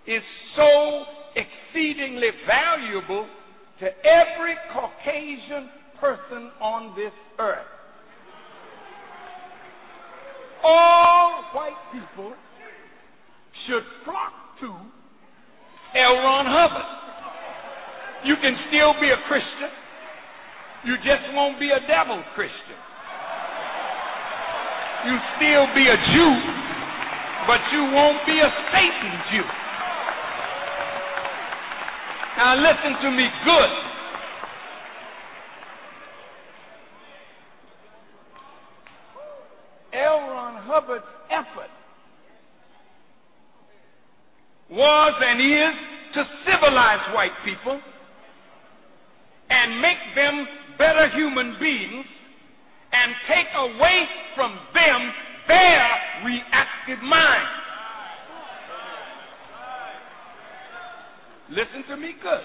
is 0.07 0.23
so 0.55 1.03
exceedingly 1.35 2.29
valuable 2.47 3.27
to 3.81 3.85
every 3.85 4.55
Caucasian 4.73 5.69
person 5.99 6.49
on 6.61 6.95
this 6.95 7.11
earth. 7.39 7.67
All 10.63 11.43
white 11.53 11.75
people 11.91 12.33
should 13.67 13.83
flock 14.05 14.31
to 14.61 14.67
L. 14.67 16.15
Ron 16.23 16.45
Hubbard. 16.47 17.06
You 18.27 18.35
can 18.43 18.59
still 18.67 18.91
be 18.99 19.07
a 19.07 19.15
Christian. 19.31 19.71
You 20.83 20.99
just 20.99 21.31
won't 21.31 21.57
be 21.63 21.71
a 21.71 21.79
devil 21.87 22.19
Christian. 22.35 22.75
You 25.07 25.15
still 25.39 25.65
be 25.71 25.87
a 25.87 25.95
Jew, 25.95 26.33
but 27.47 27.63
you 27.71 27.87
won't 27.95 28.19
be 28.27 28.35
a 28.35 28.51
Satan 28.75 29.13
Jew. 29.31 29.47
Now 32.35 32.59
listen 32.59 32.99
to 32.99 33.11
me 33.15 33.27
good. 33.47 33.73
L. 40.03 40.19
Ron 40.27 40.55
Hubbard's 40.67 41.05
effort 41.31 41.71
was 44.69 45.13
and 45.23 45.39
is 45.39 45.75
to 46.13 46.23
civilize 46.43 47.15
white 47.15 47.31
people 47.45 47.79
and 49.49 49.81
make 49.81 50.01
them 50.15 50.45
better 50.77 51.09
human 51.15 51.55
beings 51.59 52.05
and 52.91 53.13
take 53.27 53.47
away 53.55 54.05
from 54.35 54.51
them 54.73 55.11
their 55.47 55.87
reactive 56.25 57.03
mind. 57.03 57.47
Listen 61.49 61.83
to 61.89 61.97
me 61.97 62.13
good. 62.21 62.41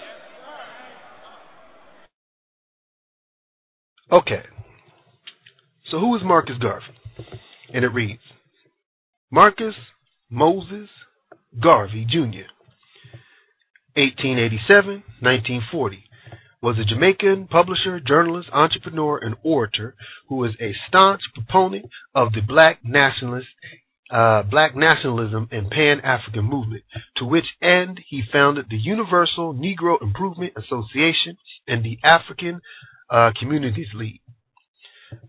Okay. 4.11 4.43
So 5.91 5.99
who 5.99 6.15
is 6.15 6.21
Marcus 6.23 6.57
Garvey? 6.61 6.85
And 7.73 7.83
it 7.83 7.89
reads 7.89 8.21
Marcus 9.31 9.75
Moses 10.29 10.89
Garvey 11.61 12.05
Jr., 12.09 12.49
1887 13.95 15.03
1940 15.21 16.03
was 16.63 16.79
a 16.79 16.85
Jamaican 16.85 17.47
publisher, 17.47 17.99
journalist, 17.99 18.47
entrepreneur, 18.53 19.17
and 19.17 19.35
orator 19.43 19.95
who 20.29 20.37
was 20.37 20.51
a 20.61 20.71
staunch 20.87 21.19
proponent 21.35 21.87
of 22.15 22.31
the 22.31 22.39
black 22.39 22.79
nationalist, 22.85 23.47
uh, 24.09 24.43
black 24.43 24.73
nationalism 24.73 25.49
and 25.51 25.69
Pan 25.69 25.99
African 25.99 26.45
movement, 26.45 26.83
to 27.17 27.25
which 27.25 27.43
end 27.61 27.99
he 28.07 28.21
founded 28.31 28.67
the 28.69 28.77
Universal 28.77 29.55
Negro 29.55 30.01
Improvement 30.01 30.53
Association 30.55 31.35
and 31.67 31.83
the 31.83 31.97
African 32.01 32.61
uh, 33.09 33.31
Communities 33.37 33.89
League. 33.93 34.21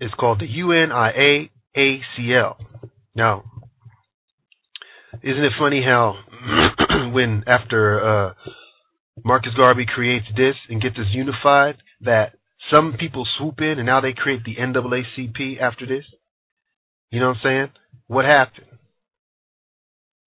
It's 0.00 0.14
called 0.14 0.40
the 0.40 0.46
UNIAACL. 0.46 1.48
Now, 3.16 3.42
isn't 5.20 5.44
it 5.44 5.52
funny 5.58 5.82
how 5.84 6.14
when 7.12 7.42
after 7.48 8.28
uh, 8.28 8.34
Marcus 9.22 9.52
Garvey 9.56 9.86
creates 9.86 10.26
this 10.36 10.56
and 10.68 10.82
gets 10.82 10.96
us 10.96 11.06
unified 11.12 11.76
that 12.00 12.34
some 12.70 12.96
people 12.98 13.26
swoop 13.38 13.60
in 13.60 13.78
and 13.78 13.86
now 13.86 14.00
they 14.00 14.12
create 14.12 14.42
the 14.44 14.56
NAACP 14.56 15.60
after 15.60 15.86
this? 15.86 16.04
You 17.10 17.20
know 17.20 17.28
what 17.28 17.36
I'm 17.36 17.40
saying? 17.42 17.68
What 18.08 18.24
happened? 18.24 18.66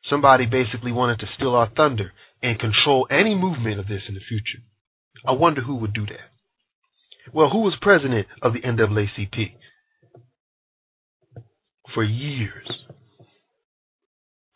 Somebody 0.09 0.45
basically 0.45 0.93
wanted 0.93 1.19
to 1.19 1.25
steal 1.35 1.53
our 1.53 1.69
thunder 1.75 2.13
and 2.41 2.59
control 2.59 3.07
any 3.11 3.35
movement 3.35 3.79
of 3.79 3.87
this 3.87 4.03
in 4.07 4.15
the 4.15 4.21
future. 4.27 4.63
I 5.27 5.31
wonder 5.31 5.61
who 5.61 5.75
would 5.77 5.93
do 5.93 6.05
that. 6.05 7.33
Well, 7.33 7.49
who 7.49 7.61
was 7.61 7.75
president 7.81 8.27
of 8.41 8.53
the 8.53 8.61
NAACP? 8.61 9.55
For 11.93 12.03
years. 12.03 12.67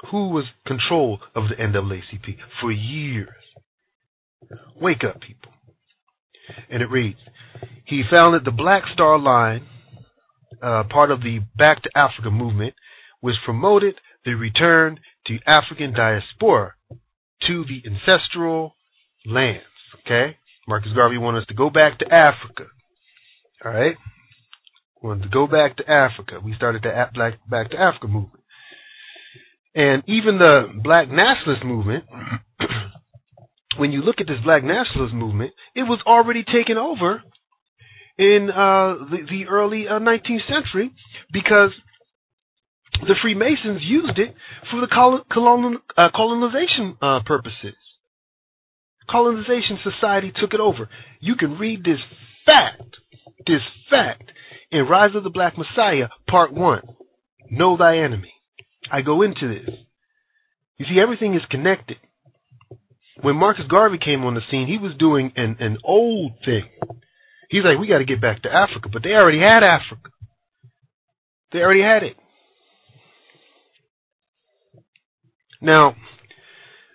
Who 0.10 0.30
was 0.30 0.46
control 0.66 1.20
of 1.36 1.46
the 1.50 1.56
NAACP? 1.56 2.38
For 2.62 2.72
years. 2.72 3.41
Wake 4.80 5.04
up, 5.04 5.22
people. 5.22 5.52
And 6.70 6.82
it 6.82 6.90
reads 6.90 7.20
He 7.86 8.04
founded 8.10 8.46
the 8.46 8.52
Black 8.52 8.84
Star 8.94 9.20
Line, 9.20 9.68
uh, 10.62 10.84
part 10.90 11.12
of 11.12 11.22
the 11.22 11.40
Back 11.58 11.84
to 11.84 11.90
Africa 11.96 12.32
movement, 12.32 12.74
which 13.20 13.36
promoted 13.46 13.96
the 14.26 14.34
return 14.34 15.00
to 15.28 15.38
African 15.48 15.94
diaspora 15.94 16.74
to 17.48 17.66
the 17.66 17.82
ancestral 17.90 18.76
lands. 19.26 19.64
Okay? 20.06 20.38
Marcus 20.68 20.92
Garvey 20.94 21.18
wanted 21.18 21.40
us 21.40 21.48
to 21.48 21.54
go 21.54 21.70
back 21.70 22.00
to 22.00 22.06
Africa. 22.06 22.66
All 23.64 23.72
right? 23.72 23.96
Wanted 25.02 25.24
to 25.24 25.30
go 25.30 25.48
back 25.48 25.78
to 25.78 25.90
Africa. 25.90 26.40
We 26.44 26.54
started 26.56 26.84
the 26.84 26.92
Black 27.14 27.40
Back 27.50 27.72
to 27.72 27.78
Africa 27.78 28.08
movement. 28.08 28.44
And 29.74 30.04
even 30.08 30.38
the 30.38 30.68
Black 30.84 31.10
Nationalist 31.10 31.64
movement 31.64 32.04
when 33.78 33.92
you 33.92 34.02
look 34.02 34.16
at 34.20 34.28
this 34.28 34.40
black 34.44 34.64
nationalist 34.64 35.14
movement, 35.14 35.52
it 35.76 35.84
was 35.84 36.00
already 36.06 36.44
taken 36.44 36.78
over 36.78 37.24
in 38.18 38.50
uh, 38.52 39.10
the, 39.10 39.18
the, 39.30 39.46
early 39.50 39.88
uh, 39.88 40.00
19th 40.00 40.48
century 40.48 40.92
because 41.32 41.72
the 43.02 43.16
Freemasons 43.22 43.82
used 43.82 44.20
it 44.20 44.36
for 44.70 44.82
the 44.82 45.22
colon, 45.32 45.78
uh, 45.98 46.10
colonization 46.14 46.98
uh, 47.02 47.20
purposes. 47.26 47.76
Colonization 49.10 49.80
society 49.84 50.32
took 50.40 50.54
it 50.54 50.60
over. 50.60 50.90
You 51.20 51.36
can 51.36 51.58
read 51.58 51.84
this 51.84 52.00
fact, 52.46 52.98
this 53.48 53.62
fact, 53.90 54.32
in 54.72 54.86
Rise 54.86 55.16
of 55.16 55.24
the 55.24 55.30
Black 55.30 55.54
Messiah, 55.58 56.08
Part 56.30 56.54
1. 56.54 56.82
Know 57.50 57.78
thy 57.78 57.98
enemy. 57.98 58.34
I 58.92 59.02
go 59.02 59.22
into 59.22 59.48
this. 59.48 59.76
You 60.78 60.86
see, 60.86 61.00
everything 61.02 61.36
is 61.36 61.42
connected 61.50 61.98
when 63.22 63.36
Marcus 63.36 63.66
Garvey 63.70 63.98
came 64.04 64.24
on 64.24 64.34
the 64.34 64.42
scene, 64.50 64.68
he 64.68 64.78
was 64.78 64.94
doing 64.98 65.32
an, 65.36 65.58
an 65.60 65.78
old 65.84 66.34
thing. 66.44 66.64
He's 67.50 67.64
like, 67.64 67.80
we 67.80 67.88
got 67.88 68.00
to 68.00 68.06
get 68.06 68.22
back 68.22 68.44
to 68.44 68.50
Africa, 68.50 68.90
but 68.92 69.04
they 69.04 69.10
already 69.10 69.40
had 69.40 69.64
Africa. 69.64 70.10
They 71.52 71.60
already 71.60 71.82
had 71.82 72.04
it. 72.04 72.16
Now, 75.62 75.96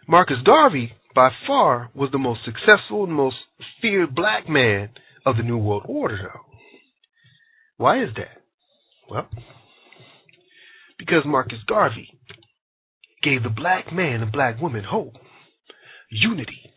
Marcus 0.09 0.39
Garvey, 0.45 0.93
by 1.15 1.31
far, 1.47 1.91
was 1.95 2.11
the 2.11 2.19
most 2.19 2.41
successful 2.45 3.05
and 3.05 3.12
most 3.12 3.37
feared 3.81 4.15
black 4.15 4.49
man 4.49 4.91
of 5.25 5.37
the 5.37 5.43
New 5.43 5.59
World 5.59 5.85
Order, 5.87 6.19
though. 6.23 6.41
Why 7.77 8.03
is 8.03 8.11
that? 8.17 8.43
Well, 9.11 9.29
because 10.99 11.23
Marcus 11.27 11.59
Garvey 11.69 12.09
gave 13.23 13.43
the 13.43 13.51
black 13.51 13.93
man 13.93 14.23
and 14.23 14.33
black 14.33 14.61
woman 14.61 14.83
hope 14.83 15.12
unity, 16.11 16.73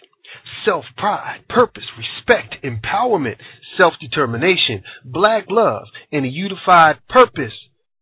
self 0.66 0.86
pride, 0.98 1.42
purpose, 1.50 1.84
respect, 1.98 2.56
empowerment, 2.64 3.36
self 3.78 3.94
determination, 4.02 4.84
black 5.04 5.46
love, 5.50 5.84
and 6.12 6.26
a 6.26 6.30
unified 6.30 6.98
purpose 7.10 7.54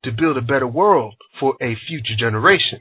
to 0.03 0.11
build 0.11 0.37
a 0.37 0.41
better 0.41 0.67
world 0.67 1.15
for 1.39 1.55
a 1.61 1.75
future 1.87 2.15
generation. 2.17 2.79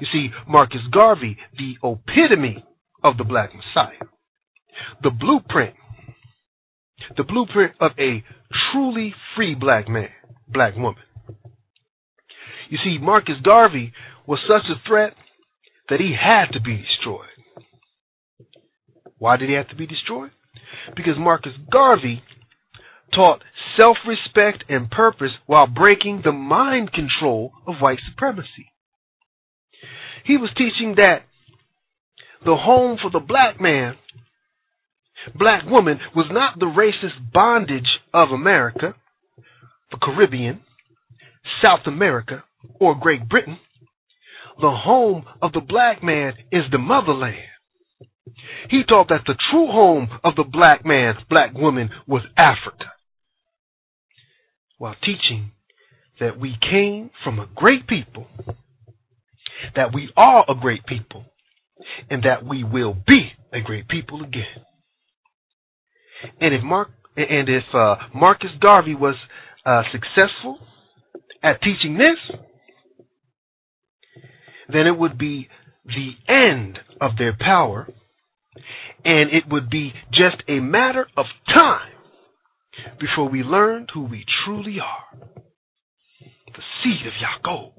You 0.00 0.06
see, 0.12 0.28
Marcus 0.48 0.80
Garvey, 0.92 1.36
the 1.58 1.74
epitome 1.82 2.64
of 3.02 3.16
the 3.18 3.24
black 3.24 3.50
messiah, 3.54 4.08
the 5.02 5.10
blueprint, 5.10 5.74
the 7.16 7.24
blueprint 7.24 7.72
of 7.80 7.92
a 7.98 8.24
truly 8.72 9.14
free 9.34 9.54
black 9.54 9.88
man, 9.88 10.08
black 10.48 10.76
woman. 10.76 11.02
You 12.70 12.78
see, 12.82 12.98
Marcus 13.00 13.36
Garvey 13.44 13.92
was 14.26 14.38
such 14.48 14.70
a 14.70 14.88
threat 14.88 15.14
that 15.88 16.00
he 16.00 16.14
had 16.18 16.52
to 16.52 16.60
be 16.60 16.76
destroyed. 16.76 17.28
Why 19.18 19.36
did 19.36 19.48
he 19.48 19.54
have 19.54 19.68
to 19.68 19.76
be 19.76 19.86
destroyed? 19.86 20.30
Because 20.96 21.14
Marcus 21.18 21.52
Garvey 21.70 22.22
taught 23.14 23.42
self 23.76 23.96
respect 24.06 24.64
and 24.68 24.90
purpose 24.90 25.32
while 25.46 25.66
breaking 25.66 26.22
the 26.24 26.32
mind 26.32 26.92
control 26.92 27.52
of 27.66 27.76
white 27.80 28.00
supremacy. 28.10 28.72
He 30.24 30.36
was 30.36 30.50
teaching 30.56 30.94
that 30.96 31.22
the 32.44 32.56
home 32.56 32.98
for 33.00 33.10
the 33.10 33.24
black 33.24 33.60
man 33.60 33.96
black 35.38 35.64
woman 35.66 35.98
was 36.14 36.26
not 36.30 36.58
the 36.58 36.66
racist 36.66 37.32
bondage 37.32 38.00
of 38.12 38.30
America, 38.30 38.94
the 39.90 39.98
Caribbean, 40.00 40.60
South 41.62 41.86
America, 41.86 42.44
or 42.80 42.94
Great 42.94 43.28
Britain. 43.28 43.58
The 44.62 44.70
home 44.70 45.24
of 45.42 45.52
the 45.52 45.60
black 45.60 46.04
man 46.04 46.34
is 46.52 46.62
the 46.70 46.78
motherland. 46.78 47.34
He 48.70 48.84
taught 48.88 49.08
that 49.08 49.22
the 49.26 49.34
true 49.50 49.66
home 49.66 50.08
of 50.22 50.36
the 50.36 50.44
black 50.44 50.86
man, 50.86 51.16
black 51.28 51.52
woman, 51.52 51.90
was 52.06 52.22
Africa, 52.38 52.92
while 54.78 54.94
teaching 55.02 55.50
that 56.20 56.38
we 56.38 56.54
came 56.60 57.10
from 57.24 57.40
a 57.40 57.48
great 57.56 57.88
people, 57.88 58.28
that 59.74 59.92
we 59.92 60.10
are 60.16 60.44
a 60.48 60.54
great 60.54 60.86
people, 60.86 61.24
and 62.08 62.22
that 62.22 62.46
we 62.46 62.62
will 62.62 62.96
be 63.06 63.32
a 63.52 63.60
great 63.60 63.88
people 63.88 64.22
again. 64.22 64.62
And 66.40 66.54
if 66.54 66.62
Mark 66.62 66.90
and 67.16 67.48
if 67.48 67.64
uh, 67.74 67.96
Marcus 68.14 68.52
Garvey 68.60 68.94
was 68.94 69.16
uh, 69.66 69.82
successful 69.90 70.58
at 71.42 71.60
teaching 71.62 71.98
this, 71.98 72.38
then 74.72 74.86
it 74.86 74.98
would 74.98 75.18
be 75.18 75.48
the 75.84 76.12
end 76.32 76.78
of 77.00 77.12
their 77.18 77.36
power, 77.38 77.88
and 79.04 79.30
it 79.30 79.44
would 79.50 79.68
be 79.70 79.92
just 80.12 80.36
a 80.48 80.60
matter 80.60 81.06
of 81.16 81.26
time 81.52 81.92
before 83.00 83.28
we 83.28 83.42
learned 83.42 83.90
who 83.92 84.04
we 84.04 84.24
truly 84.44 84.78
are. 84.80 85.18
The 86.20 86.62
seed 86.82 87.06
of 87.06 87.12
Yaakov, 87.14 87.72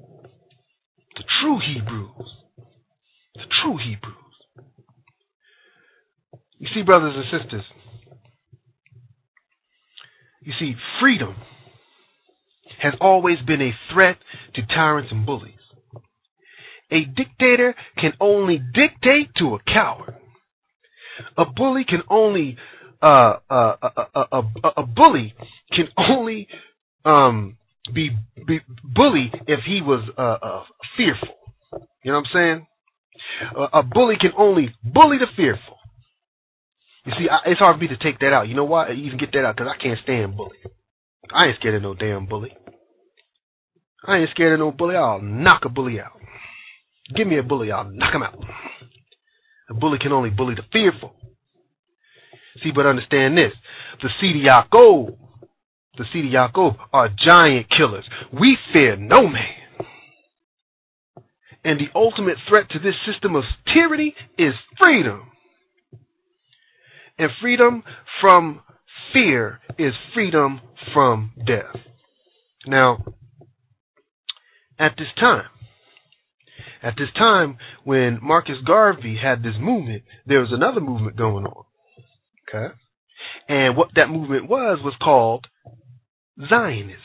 the 1.16 1.24
true 1.40 1.58
Hebrews, 1.60 2.30
the 3.34 3.46
true 3.62 3.78
Hebrews. 3.78 4.14
You 6.58 6.68
see, 6.74 6.82
brothers 6.82 7.14
and 7.16 7.42
sisters, 7.42 7.64
you 10.42 10.52
see, 10.58 10.74
freedom 11.00 11.34
has 12.82 12.94
always 13.00 13.38
been 13.46 13.62
a 13.62 13.72
threat 13.92 14.16
to 14.54 14.62
tyrants 14.66 15.10
and 15.10 15.24
bullies. 15.24 15.63
A 16.92 17.04
dictator 17.04 17.74
can 17.98 18.12
only 18.20 18.58
dictate 18.58 19.34
to 19.38 19.54
a 19.54 19.58
coward. 19.66 20.14
A 21.38 21.44
bully 21.44 21.84
can 21.88 22.02
only 22.10 22.56
uh, 23.02 23.36
uh, 23.50 23.76
uh, 24.14 24.42
a, 24.76 24.82
bully 24.86 25.34
can 25.70 25.88
only 25.98 26.48
um, 27.04 27.58
be, 27.94 28.10
be 28.46 28.60
bully 28.82 29.30
if 29.46 29.60
he 29.66 29.82
was 29.82 30.02
fearful. 30.96 31.28
You 32.02 32.12
know 32.12 32.18
what 32.18 32.26
I'm 32.26 32.32
saying? 32.32 32.66
a 33.72 33.82
bully 33.82 34.14
can 34.20 34.30
only 34.38 34.74
bully 34.82 35.18
the 35.18 35.26
fearful. 35.36 35.76
You 37.04 37.12
see, 37.18 37.28
I, 37.28 37.50
it's 37.50 37.58
hard 37.60 37.76
for 37.76 37.80
me 37.82 37.88
to 37.88 37.96
take 37.98 38.18
that 38.20 38.32
out. 38.32 38.48
You 38.48 38.54
know 38.54 38.64
why? 38.64 38.92
Even 38.92 39.18
get 39.18 39.32
that 39.32 39.44
out 39.44 39.56
because 39.56 39.70
I 39.74 39.82
can't 39.82 39.98
stand 40.02 40.36
bully. 40.36 40.56
I 41.34 41.46
ain't 41.46 41.58
scared 41.58 41.74
of 41.74 41.82
no 41.82 41.94
damn 41.94 42.26
bully. 42.26 42.56
I 44.06 44.18
ain't 44.18 44.30
scared 44.30 44.54
of 44.54 44.60
no 44.60 44.72
bully. 44.72 44.96
I'll 44.96 45.20
knock 45.20 45.62
a 45.64 45.68
bully 45.68 46.00
out. 46.00 46.12
Give 47.14 47.26
me 47.26 47.38
a 47.38 47.42
bully, 47.42 47.70
I'll 47.72 47.84
knock 47.84 48.14
him 48.14 48.22
out. 48.22 48.38
A 49.68 49.74
bully 49.74 49.98
can 49.98 50.12
only 50.12 50.30
bully 50.30 50.54
the 50.54 50.62
fearful. 50.72 51.14
See, 52.62 52.70
but 52.70 52.86
understand 52.86 53.36
this: 53.36 53.52
the 54.00 54.08
Yaakov, 54.22 55.16
the 55.98 56.04
Yaakov 56.04 56.76
are 56.92 57.08
giant 57.08 57.68
killers. 57.70 58.04
We 58.32 58.56
fear 58.72 58.96
no 58.96 59.26
man. 59.26 59.54
And 61.64 61.80
the 61.80 61.88
ultimate 61.94 62.36
threat 62.48 62.68
to 62.70 62.78
this 62.78 62.94
system 63.06 63.34
of 63.34 63.44
tyranny 63.72 64.14
is 64.36 64.52
freedom. 64.78 65.30
And 67.18 67.30
freedom 67.40 67.82
from 68.20 68.60
fear 69.12 69.60
is 69.78 69.94
freedom 70.12 70.60
from 70.92 71.32
death. 71.46 71.76
Now, 72.66 73.04
at 74.78 74.92
this 74.98 75.08
time, 75.18 75.46
at 76.84 76.94
this 76.98 77.08
time 77.16 77.56
when 77.84 78.18
Marcus 78.22 78.56
Garvey 78.66 79.18
had 79.20 79.42
this 79.42 79.54
movement, 79.58 80.02
there 80.26 80.40
was 80.40 80.50
another 80.52 80.80
movement 80.80 81.16
going 81.16 81.46
on. 81.46 81.64
Okay? 82.48 82.74
And 83.48 83.76
what 83.76 83.88
that 83.96 84.08
movement 84.08 84.48
was 84.48 84.78
was 84.84 84.94
called 85.02 85.46
Zionism. 86.48 86.98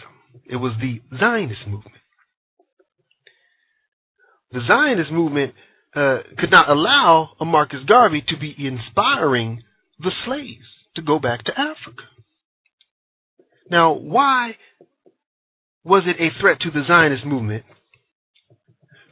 It 0.46 0.58
was 0.58 0.74
the 0.82 1.02
Zionist 1.18 1.62
movement. 1.66 1.96
The 4.52 4.62
Zionist 4.68 5.12
movement 5.12 5.54
uh, 5.96 6.18
could 6.38 6.52
not 6.52 6.70
allow 6.70 7.30
a 7.40 7.46
Marcus 7.46 7.80
Garvey 7.88 8.24
to 8.28 8.38
be 8.38 8.56
inspiring 8.58 9.64
the 10.00 10.12
slaves 10.26 10.68
to 10.96 11.02
go 11.02 11.20
back 11.20 11.46
to 11.46 11.52
Africa. 11.52 12.04
Now, 13.72 13.94
why 13.94 14.56
was 15.84 16.04
it 16.06 16.22
a 16.22 16.30
threat 16.42 16.60
to 16.62 16.72
the 16.72 16.84
Zionist 16.88 17.26
movement 17.26 17.64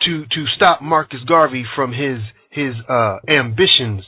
to 0.08 0.26
to 0.26 0.46
stop 0.56 0.82
Marcus 0.82 1.20
Garvey 1.28 1.66
from 1.76 1.92
his 1.92 2.20
his 2.50 2.74
uh, 2.90 3.18
ambitions 3.28 4.04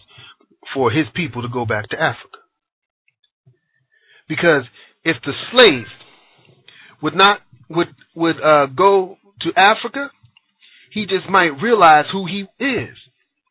for 0.73 0.91
his 0.91 1.05
people 1.13 1.41
to 1.41 1.49
go 1.49 1.65
back 1.65 1.89
to 1.89 1.97
Africa? 1.97 2.39
Because 4.27 4.63
if 5.03 5.17
the 5.25 5.33
slave 5.51 5.85
would 7.01 7.15
not 7.15 7.41
would 7.69 7.89
would 8.15 8.37
uh, 8.41 8.67
go 8.67 9.17
to 9.41 9.49
Africa, 9.55 10.09
he 10.91 11.05
just 11.05 11.29
might 11.29 11.61
realize 11.61 12.05
who 12.11 12.25
he 12.25 12.45
is, 12.63 12.95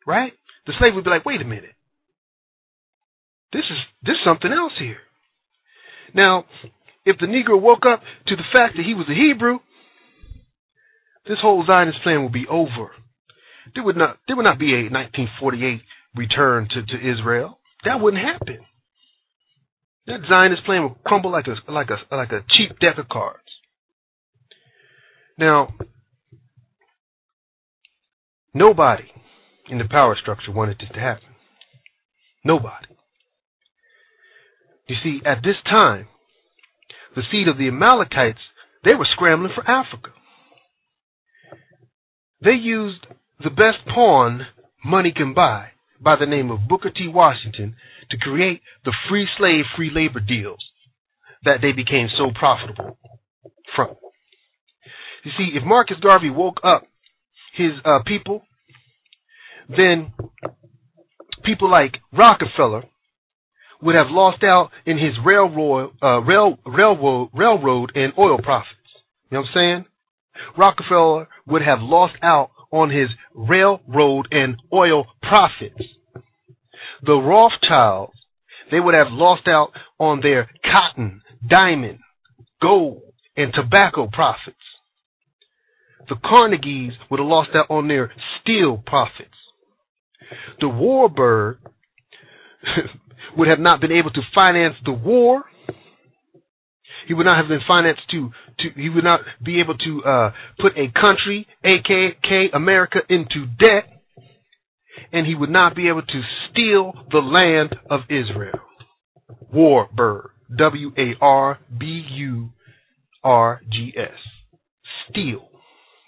right? 0.06 0.32
The 0.66 0.72
slave 0.78 0.94
would 0.94 1.04
be 1.04 1.10
like, 1.10 1.26
"Wait 1.26 1.40
a 1.40 1.44
minute, 1.44 1.74
this 3.52 3.64
is 3.70 3.78
this 4.02 4.14
is 4.14 4.24
something 4.24 4.52
else 4.52 4.72
here." 4.78 4.98
Now, 6.14 6.44
if 7.04 7.18
the 7.18 7.26
Negro 7.26 7.60
woke 7.60 7.84
up 7.86 8.02
to 8.26 8.36
the 8.36 8.42
fact 8.52 8.76
that 8.76 8.86
he 8.86 8.94
was 8.94 9.06
a 9.08 9.14
Hebrew, 9.14 9.58
this 11.28 11.38
whole 11.42 11.64
Zionist 11.66 12.02
plan 12.02 12.22
will 12.22 12.30
be 12.30 12.46
over. 12.48 12.90
There 13.74 13.84
would 13.84 13.96
not 13.96 14.18
there 14.26 14.34
would 14.34 14.44
not 14.44 14.58
be 14.58 14.72
a 14.72 14.90
1948 14.90 15.82
return 16.16 16.68
to, 16.70 16.82
to 16.82 16.96
Israel. 16.96 17.58
That 17.84 18.00
wouldn't 18.00 18.22
happen. 18.22 18.60
That 20.06 20.20
Zionist 20.28 20.64
plan 20.64 20.82
would 20.84 21.04
crumble 21.04 21.30
like 21.30 21.46
a 21.46 21.70
like 21.70 21.90
a 21.90 22.14
like 22.14 22.32
a 22.32 22.44
cheap 22.48 22.78
deck 22.80 22.96
of 22.96 23.08
cards. 23.08 23.42
Now, 25.36 25.74
nobody 28.54 29.04
in 29.68 29.78
the 29.78 29.84
power 29.84 30.16
structure 30.20 30.50
wanted 30.50 30.78
this 30.80 30.88
to 30.94 31.00
happen. 31.00 31.28
Nobody. 32.44 32.86
You 34.88 34.96
see, 35.02 35.20
at 35.26 35.42
this 35.44 35.56
time, 35.68 36.08
the 37.14 37.22
seed 37.30 37.46
of 37.46 37.58
the 37.58 37.68
Amalekites, 37.68 38.38
they 38.84 38.94
were 38.94 39.06
scrambling 39.12 39.52
for 39.54 39.68
Africa. 39.70 40.10
They 42.42 42.52
used 42.52 43.06
the 43.42 43.50
best 43.50 43.78
pawn 43.92 44.46
money 44.84 45.12
can 45.14 45.34
buy 45.34 45.68
by 46.00 46.16
the 46.16 46.26
name 46.26 46.50
of 46.50 46.68
Booker 46.68 46.90
T. 46.90 47.08
Washington 47.08 47.74
to 48.10 48.16
create 48.16 48.60
the 48.84 48.94
free 49.08 49.28
slave, 49.36 49.64
free 49.76 49.90
labor 49.92 50.20
deals 50.20 50.64
that 51.44 51.58
they 51.60 51.72
became 51.72 52.08
so 52.16 52.30
profitable 52.34 52.98
from. 53.74 53.96
You 55.24 55.32
see, 55.36 55.50
if 55.54 55.64
Marcus 55.64 55.98
Garvey 56.00 56.30
woke 56.30 56.60
up 56.62 56.84
his 57.54 57.72
uh, 57.84 58.00
people, 58.06 58.42
then 59.68 60.12
people 61.44 61.70
like 61.70 61.96
Rockefeller 62.12 62.84
would 63.82 63.94
have 63.94 64.08
lost 64.10 64.42
out 64.42 64.70
in 64.86 64.96
his 64.96 65.14
railroad, 65.24 65.90
uh, 66.02 66.20
rail, 66.20 66.58
railroad, 66.66 67.30
railroad 67.32 67.92
and 67.94 68.12
oil 68.18 68.38
profits. 68.38 68.72
You 69.30 69.36
know 69.36 69.40
what 69.40 69.48
I'm 69.48 69.54
saying? 69.54 69.84
Rockefeller 70.56 71.28
would 71.46 71.62
have 71.62 71.78
lost 71.80 72.14
out 72.22 72.50
on 72.70 72.90
his 72.90 73.08
railroad 73.34 74.28
and 74.30 74.56
oil 74.72 75.06
profits. 75.22 75.82
The 77.02 77.14
Rothschilds, 77.14 78.12
they 78.70 78.80
would 78.80 78.94
have 78.94 79.08
lost 79.10 79.46
out 79.46 79.70
on 79.98 80.20
their 80.20 80.50
cotton, 80.64 81.22
diamond, 81.48 82.00
gold, 82.60 83.02
and 83.36 83.52
tobacco 83.54 84.08
profits. 84.12 84.56
The 86.08 86.16
Carnegies 86.16 86.92
would 87.10 87.20
have 87.20 87.28
lost 87.28 87.50
out 87.54 87.70
on 87.70 87.88
their 87.88 88.12
steel 88.40 88.82
profits. 88.84 89.30
The 90.60 90.68
Warburg 90.68 91.58
would 93.36 93.48
have 93.48 93.60
not 93.60 93.80
been 93.80 93.92
able 93.92 94.10
to 94.10 94.20
finance 94.34 94.74
the 94.84 94.92
war 94.92 95.44
he 97.08 97.14
would 97.14 97.24
not 97.24 97.38
have 97.38 97.48
been 97.48 97.64
financed 97.66 98.02
to, 98.10 98.30
to 98.60 98.68
he 98.76 98.88
would 98.88 99.04
not 99.04 99.20
be 99.44 99.60
able 99.60 99.76
to 99.76 100.02
uh, 100.04 100.30
put 100.60 100.72
a 100.76 100.90
country, 100.98 101.46
aka 101.64 102.50
America, 102.52 102.98
into 103.08 103.46
debt, 103.58 103.84
and 105.12 105.26
he 105.26 105.34
would 105.34 105.50
not 105.50 105.74
be 105.76 105.88
able 105.88 106.02
to 106.02 106.22
steal 106.50 106.92
the 107.10 107.18
land 107.18 107.74
of 107.90 108.00
Israel. 108.08 108.60
Warburg, 109.52 110.30
W 110.56 110.92
A 110.98 111.14
R 111.20 111.58
B 111.78 112.04
U 112.12 112.50
R 113.22 113.60
G 113.70 113.92
S, 113.96 114.18
steal 115.08 115.48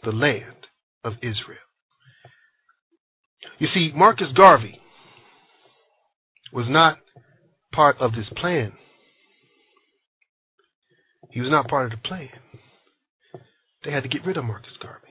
the 0.02 0.12
land 0.12 0.66
of 1.04 1.14
Israel. 1.22 1.58
You 3.58 3.68
see, 3.74 3.90
Marcus 3.94 4.28
Garvey 4.34 4.80
was 6.52 6.66
not 6.68 6.98
part 7.72 7.96
of 8.00 8.12
this 8.12 8.26
plan. 8.40 8.72
He 11.30 11.40
was 11.40 11.50
not 11.50 11.68
part 11.68 11.86
of 11.86 11.90
the 11.92 12.08
plan. 12.08 12.28
They 13.84 13.92
had 13.92 14.02
to 14.02 14.08
get 14.08 14.26
rid 14.26 14.36
of 14.36 14.44
Marcus 14.44 14.72
Garvey. 14.82 15.06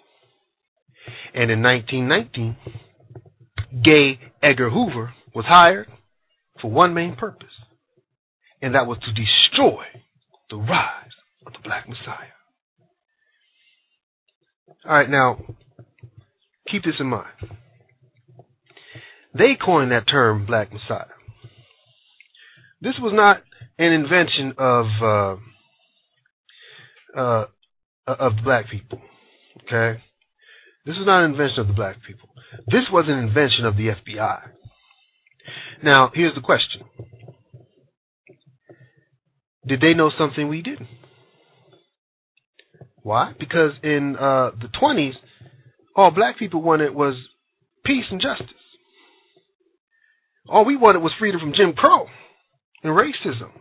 And 1.34 1.49
in 1.49 1.61
1919, 1.61 2.57
J. 3.84 4.20
Edgar 4.43 4.70
Hoover 4.70 5.13
was 5.34 5.45
hired 5.47 5.88
for 6.61 6.70
one 6.70 6.93
main 6.93 7.15
purpose, 7.15 7.47
and 8.61 8.76
that 8.76 8.86
was 8.86 8.97
to 8.99 9.13
destroy 9.13 9.84
the 10.49 10.57
rise 10.57 11.11
of 11.45 11.53
the 11.53 11.59
Black 11.63 11.88
Messiah. 11.88 12.36
All 14.86 14.93
right, 14.93 15.09
now 15.09 15.38
keep 16.70 16.84
this 16.84 16.95
in 16.99 17.07
mind. 17.07 17.28
They 19.34 19.57
coined 19.63 19.91
that 19.91 20.07
term 20.09 20.45
Black 20.45 20.72
Messiah. 20.72 21.05
This 22.82 22.95
was 22.99 23.13
not 23.13 23.43
an 23.78 23.93
invention 23.93 24.53
of 24.57 24.86
uh, 25.01 25.36
uh, 27.18 27.45
of 28.07 28.34
black 28.43 28.70
people. 28.70 28.99
Okay, 29.66 30.01
this 30.86 30.95
is 30.95 31.05
not 31.05 31.24
an 31.24 31.32
invention 31.32 31.60
of 31.60 31.68
the 31.68 31.74
black 31.74 31.97
people. 32.05 32.30
This 32.68 32.84
was 32.91 33.05
an 33.07 33.18
invention 33.18 33.66
of 33.66 33.78
the 33.78 33.89
FBI. 33.89 34.39
Now, 35.84 36.12
here's 36.14 36.36
the 36.36 36.41
question: 36.41 36.82
Did 39.68 39.82
they 39.82 39.93
know 39.93 40.12
something 40.18 40.47
we 40.47 40.62
didn't? 40.62 40.88
Why? 43.01 43.34
Because 43.39 43.72
in 43.82 44.16
uh, 44.16 44.51
the 44.60 44.70
20s, 44.82 45.14
all 45.95 46.12
black 46.12 46.38
people 46.38 46.62
wanted 46.62 46.93
was 46.93 47.16
peace 47.86 48.05
and 48.12 48.22
justice. 48.22 48.55
All 50.47 50.66
we 50.66 50.76
wanted 50.76 50.99
was 50.99 51.12
freedom 51.20 51.39
from 51.39 51.53
Jim 51.53 51.74
Crow 51.74 52.07
and 52.84 52.93
racism. 52.93 53.51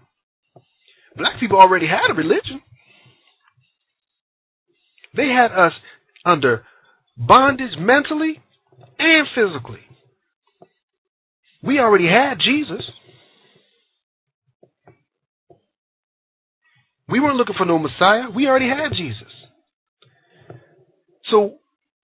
Black 1.16 1.38
people 1.40 1.58
already 1.58 1.86
had 1.86 2.10
a 2.10 2.14
religion. 2.14 2.62
They 5.18 5.26
had 5.26 5.50
us 5.50 5.72
under 6.24 6.62
bondage 7.16 7.76
mentally 7.76 8.40
and 9.00 9.26
physically. 9.34 9.80
We 11.60 11.80
already 11.80 12.06
had 12.06 12.38
Jesus. 12.38 12.84
We 17.08 17.18
weren't 17.18 17.34
looking 17.34 17.56
for 17.58 17.66
no 17.66 17.80
Messiah. 17.80 18.30
We 18.32 18.46
already 18.46 18.68
had 18.68 18.92
Jesus. 18.96 19.32
So 21.32 21.56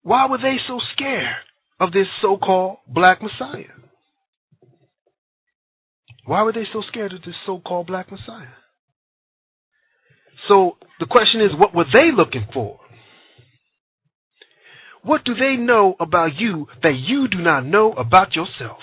why 0.03 0.27
were 0.27 0.39
they 0.39 0.57
so 0.67 0.81
scared 0.95 1.37
of 1.79 1.93
this 1.93 2.07
so 2.23 2.39
called 2.39 2.79
black 2.89 3.21
Messiah? 3.21 3.75
Why 6.25 6.45
were 6.45 6.53
they 6.53 6.65
so 6.73 6.81
scared 6.89 7.13
of 7.13 7.21
this 7.21 7.35
so 7.45 7.61
called 7.61 7.89
black 7.89 8.11
Messiah? 8.11 8.57
So 10.49 10.79
the 10.99 11.07
question 11.07 11.43
is, 11.43 11.51
what 11.59 11.75
were 11.75 11.85
they 11.93 12.11
looking 12.17 12.47
for? 12.55 12.79
What 15.03 15.25
do 15.25 15.35
they 15.35 15.57
know 15.57 15.97
about 15.99 16.31
you 16.39 16.67
that 16.83 16.95
you 16.95 17.29
do 17.29 17.39
not 17.39 17.67
know 17.67 17.93
about 17.93 18.35
yourself? 18.35 18.79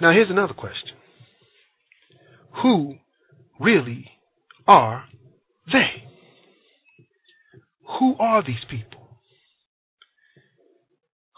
Now, 0.00 0.12
here's 0.12 0.30
another 0.30 0.54
question 0.54 0.96
Who 2.62 2.96
really 3.60 4.10
are 4.66 5.04
they? 5.66 6.08
Who 7.98 8.16
are 8.18 8.42
these 8.42 8.64
people? 8.70 9.00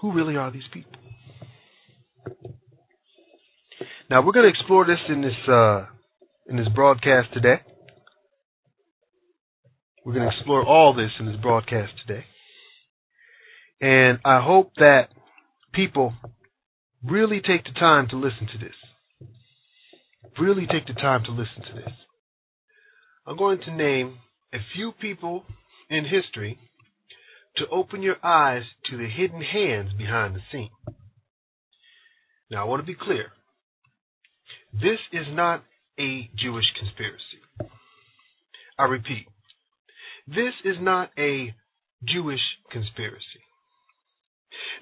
Who 0.00 0.12
really 0.12 0.36
are 0.36 0.50
these 0.50 0.62
people? 0.72 0.92
Now 4.11 4.20
we're 4.20 4.32
going 4.32 4.44
to 4.44 4.50
explore 4.50 4.84
this 4.84 4.98
in 5.09 5.22
this 5.22 5.48
uh, 5.48 5.86
in 6.46 6.57
this 6.57 6.68
broadcast 6.74 7.32
today. 7.32 7.61
We're 10.05 10.14
going 10.14 10.28
to 10.28 10.36
explore 10.36 10.66
all 10.66 10.94
this 10.94 11.11
in 11.20 11.26
this 11.26 11.40
broadcast 11.40 11.92
today, 12.05 12.24
and 13.80 14.18
I 14.24 14.44
hope 14.44 14.72
that 14.76 15.09
people 15.72 16.12
really 17.05 17.40
take 17.40 17.62
the 17.64 17.78
time 17.78 18.09
to 18.11 18.16
listen 18.16 18.48
to 18.53 18.59
this. 18.59 19.28
Really 20.40 20.66
take 20.66 20.86
the 20.86 21.00
time 21.00 21.22
to 21.26 21.30
listen 21.30 21.62
to 21.68 21.74
this. 21.74 21.92
I'm 23.26 23.36
going 23.36 23.61
to 23.64 23.76
name 23.76 24.18
a 24.53 24.59
few 24.74 24.90
people 25.00 25.44
in 25.88 26.05
history 26.05 26.59
to 27.59 27.64
open 27.70 28.03
your 28.03 28.16
eyes 28.24 28.62
to 28.90 28.96
the 28.96 29.07
hidden 29.09 29.40
hands 29.40 29.90
behind 29.96 30.34
the 30.34 30.40
scene. 30.50 30.70
Now, 32.50 32.62
I 32.62 32.68
want 32.68 32.82
to 32.82 32.86
be 32.86 32.98
clear. 33.00 33.26
This 34.72 34.98
is 35.12 35.26
not 35.30 35.62
a 36.00 36.28
Jewish 36.36 36.64
conspiracy. 36.78 37.72
I 38.78 38.84
repeat, 38.84 39.26
this 40.27 40.55
is 40.64 40.77
not 40.81 41.11
a 41.18 41.55
Jewish 42.05 42.41
conspiracy. 42.70 43.43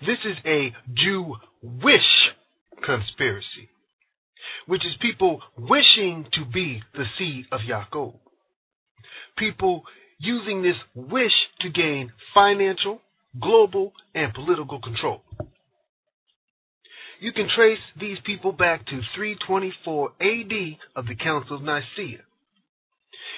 This 0.00 0.18
is 0.24 0.36
a 0.46 0.74
Jew-wish 0.94 2.30
conspiracy, 2.84 3.68
which 4.66 4.84
is 4.84 4.92
people 5.00 5.40
wishing 5.58 6.26
to 6.32 6.44
be 6.52 6.82
the 6.94 7.04
seed 7.18 7.46
of 7.52 7.60
Yaakov. 7.60 8.14
People 9.38 9.82
using 10.18 10.62
this 10.62 10.76
wish 10.94 11.32
to 11.60 11.70
gain 11.70 12.12
financial, 12.34 13.00
global, 13.40 13.92
and 14.14 14.32
political 14.34 14.80
control. 14.80 15.22
You 17.20 17.32
can 17.32 17.48
trace 17.54 17.78
these 17.98 18.18
people 18.24 18.52
back 18.52 18.86
to 18.86 19.00
324 19.14 20.12
AD 20.20 20.52
of 20.96 21.06
the 21.06 21.14
Council 21.16 21.56
of 21.56 21.62
Nicaea. 21.62 22.22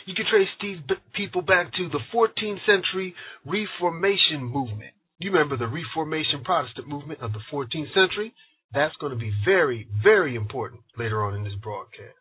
You 0.07 0.15
can 0.15 0.27
trace 0.31 0.49
these 0.61 0.79
people 1.15 1.43
back 1.43 1.73
to 1.75 1.89
the 1.89 2.01
14th 2.15 2.65
century 2.67 3.15
Reformation 3.47 4.43
movement. 4.43 4.93
You 5.19 5.31
remember 5.31 5.57
the 5.57 5.69
Reformation 5.69 6.43
Protestant 6.45 6.89
movement 6.89 7.21
of 7.21 7.33
the 7.33 7.41
14th 7.53 7.95
century? 7.95 8.35
That's 8.75 8.97
going 8.97 9.13
to 9.13 9.19
be 9.19 9.33
very, 9.45 9.87
very 10.03 10.35
important 10.35 10.83
later 10.99 11.23
on 11.25 11.35
in 11.35 11.45
this 11.45 11.55
broadcast. 11.63 12.17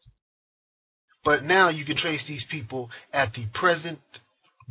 But 1.24 1.44
now 1.44 1.70
you 1.70 1.86
can 1.86 1.98
trace 1.98 2.22
these 2.28 2.42
people 2.52 2.90
at 3.14 3.32
the 3.36 3.46
present 3.60 4.00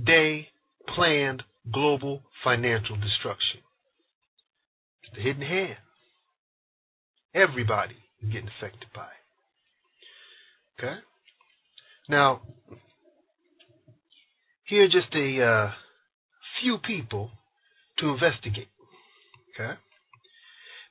day 0.05 0.49
planned 0.95 1.43
global 1.73 2.23
financial 2.45 2.97
destruction. 2.97 3.61
It's 5.03 5.17
the 5.17 5.23
hidden 5.23 5.43
hand. 5.43 5.79
Everybody 7.35 7.97
is 8.23 8.33
getting 8.33 8.51
affected 8.59 8.89
by 8.95 9.07
it. 9.07 10.85
Okay? 10.85 10.99
Now, 12.09 12.43
here 14.71 14.85
are 14.85 14.87
just 14.87 15.13
a 15.15 15.43
uh, 15.45 15.73
few 16.63 16.79
people 16.79 17.31
to 17.99 18.11
investigate. 18.11 18.69
Okay? 19.55 19.73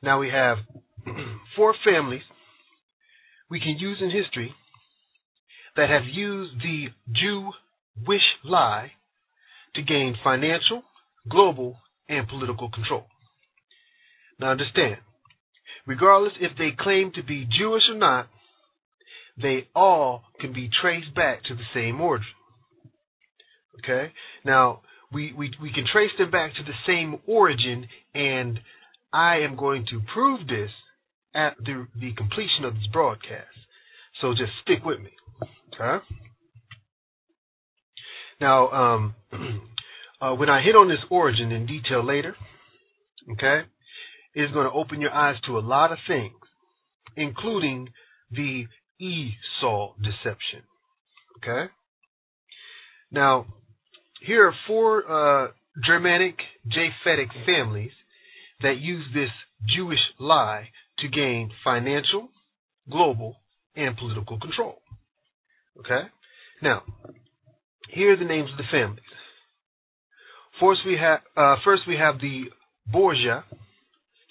Now 0.04 0.20
we 0.20 0.30
have 0.30 0.58
four 1.56 1.74
families 1.86 2.22
we 3.50 3.60
can 3.60 3.78
use 3.80 4.00
in 4.02 4.12
history 4.12 4.54
that 5.78 5.90
have 5.90 6.04
used 6.12 6.62
the 6.62 6.88
Jew 7.14 7.52
wish 8.06 8.22
lie 8.44 8.92
to 9.76 9.82
gain 9.82 10.16
financial, 10.24 10.84
global, 11.30 11.78
and 12.10 12.28
political 12.28 12.70
control. 12.70 13.06
Now 14.40 14.52
understand, 14.52 14.98
regardless 15.88 16.34
if 16.42 16.58
they 16.58 16.72
claim 16.78 17.12
to 17.16 17.24
be 17.24 17.48
Jewish 17.58 17.84
or 17.90 17.98
not, 17.98 18.28
they 19.42 19.70
all 19.74 20.24
can 20.42 20.52
be 20.52 20.70
traced 20.82 21.16
back 21.16 21.44
to 21.46 21.56
the 21.56 21.64
same 21.74 22.02
origin. 22.02 22.28
Okay? 23.84 24.12
Now, 24.46 24.82
we, 25.12 25.34
we, 25.34 25.52
we 25.62 25.74
can 25.74 25.86
trace 25.92 26.12
them 26.18 26.32
back 26.32 26.54
to 26.56 26.64
the 26.64 26.74
same 26.86 27.20
origin, 27.28 27.88
and 28.14 28.60
I 29.12 29.38
am 29.38 29.56
going 29.56 29.86
to 29.90 30.02
prove 30.14 30.48
this 30.48 30.70
at 31.36 31.56
the, 31.58 31.88
the 32.00 32.14
completion 32.16 32.66
of 32.66 32.74
this 32.76 32.88
broadcast. 32.92 33.48
So 34.22 34.32
just 34.32 34.52
stick 34.64 34.86
with 34.86 35.00
me. 35.00 35.12
Okay? 35.74 36.04
Now, 38.42 38.70
um, 38.70 39.16
uh, 40.22 40.34
when 40.34 40.50
I 40.50 40.62
hit 40.62 40.76
on 40.76 40.88
this 40.88 41.00
origin 41.10 41.52
in 41.52 41.66
detail 41.66 42.06
later, 42.06 42.36
okay, 43.32 43.62
it's 44.34 44.54
going 44.54 44.66
to 44.66 44.72
open 44.74 45.02
your 45.02 45.12
eyes 45.12 45.36
to 45.48 45.58
a 45.58 45.60
lot 45.60 45.92
of 45.92 45.98
things, 46.08 46.34
including 47.16 47.90
the 48.32 48.66
Esau 49.00 49.94
deception. 49.96 50.64
Okay? 51.38 51.72
Now, 53.12 53.46
here 54.22 54.48
are 54.48 54.54
four 54.68 55.04
uh, 55.10 55.48
Germanic 55.86 56.36
Japhetic 56.68 57.28
families 57.46 57.92
that 58.62 58.78
use 58.80 59.06
this 59.14 59.30
Jewish 59.76 60.00
lie 60.20 60.70
to 61.00 61.08
gain 61.08 61.52
financial, 61.64 62.30
global, 62.90 63.38
and 63.76 63.96
political 63.98 64.40
control. 64.40 64.82
Okay? 65.80 66.08
Now, 66.62 66.84
here 67.90 68.14
are 68.14 68.18
the 68.18 68.26
names 68.26 68.50
of 68.52 68.58
the 68.58 68.64
families. 68.72 69.04
First, 70.60 70.82
we 70.86 70.98
have 71.00 71.20
uh, 71.38 71.56
first 71.64 71.84
we 71.88 71.96
have 71.96 72.20
the 72.20 72.44
Borgia, 72.92 73.46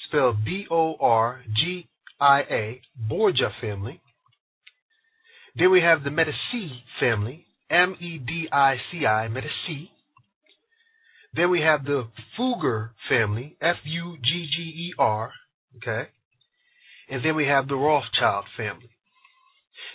spelled 0.06 0.44
B 0.44 0.66
O 0.70 0.96
R 1.00 1.40
G 1.56 1.88
I-A, 2.20 2.80
Borgia 3.08 3.50
family. 3.60 4.00
Then 5.56 5.70
we 5.70 5.80
have 5.80 6.04
the 6.04 6.10
Medici 6.10 6.82
family, 7.00 7.46
M-E-D-I-C-I, 7.70 9.28
Medici. 9.28 9.90
Then 11.34 11.50
we 11.50 11.60
have 11.60 11.84
the 11.84 12.08
Fugger 12.38 12.90
family, 13.08 13.56
F-U-G-G-E-R, 13.60 15.32
okay? 15.76 16.08
And 17.10 17.24
then 17.24 17.36
we 17.36 17.46
have 17.46 17.68
the 17.68 17.76
Rothschild 17.76 18.46
family. 18.56 18.90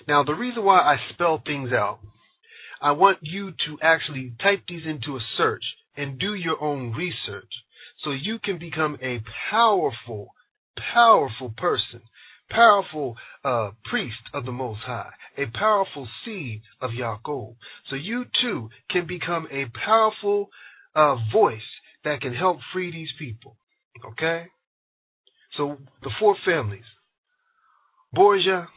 Now, 0.07 0.23
the 0.23 0.33
reason 0.33 0.63
why 0.63 0.79
I 0.79 0.97
spell 1.13 1.41
things 1.45 1.71
out, 1.71 1.99
I 2.81 2.91
want 2.91 3.19
you 3.21 3.51
to 3.51 3.77
actually 3.81 4.33
type 4.41 4.63
these 4.67 4.85
into 4.85 5.15
a 5.15 5.21
search 5.37 5.63
and 5.95 6.19
do 6.19 6.33
your 6.33 6.61
own 6.61 6.93
research 6.93 7.51
so 8.03 8.11
you 8.11 8.39
can 8.43 8.59
become 8.59 8.97
a 9.01 9.21
powerful, 9.49 10.33
powerful 10.93 11.53
person, 11.55 12.01
powerful 12.49 13.15
uh, 13.43 13.71
priest 13.89 14.21
of 14.33 14.45
the 14.45 14.51
Most 14.51 14.81
High, 14.85 15.11
a 15.37 15.45
powerful 15.57 16.07
seed 16.23 16.61
of 16.81 16.91
Yaakov. 16.91 17.55
So 17.89 17.95
you 17.95 18.25
too 18.41 18.69
can 18.89 19.07
become 19.07 19.47
a 19.51 19.65
powerful 19.85 20.49
uh, 20.95 21.15
voice 21.31 21.61
that 22.03 22.21
can 22.21 22.33
help 22.33 22.59
free 22.73 22.91
these 22.91 23.09
people. 23.17 23.55
Okay? 24.11 24.47
So 25.57 25.77
the 26.01 26.11
four 26.19 26.35
families 26.45 26.83
Borgia, 28.11 28.67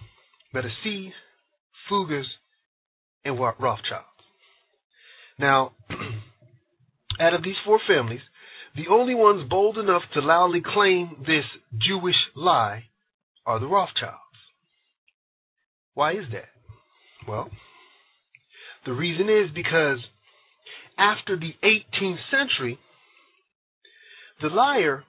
Medici, 0.55 1.13
Fuggers, 1.91 2.25
and 3.25 3.39
Rothschild. 3.39 4.05
Now, 5.39 5.73
out 7.21 7.35
of 7.35 7.43
these 7.43 7.57
four 7.65 7.79
families, 7.87 8.23
the 8.75 8.89
only 8.91 9.15
ones 9.15 9.49
bold 9.49 9.77
enough 9.79 10.03
to 10.15 10.21
loudly 10.21 10.63
claim 10.65 11.17
this 11.27 11.45
Jewish 11.79 12.17
lie 12.35 12.85
are 13.47 13.61
the 13.61 13.67
Rothschilds. 13.67 14.17
Why 15.95 16.13
is 16.13 16.25
that? 16.33 16.49
Well, 17.27 17.51
the 18.85 18.93
reason 18.93 19.29
is 19.29 19.51
because 19.55 19.99
after 20.99 21.37
the 21.37 21.55
18th 21.65 22.19
century, 22.31 22.79
the 24.43 24.49
liar 24.49 25.05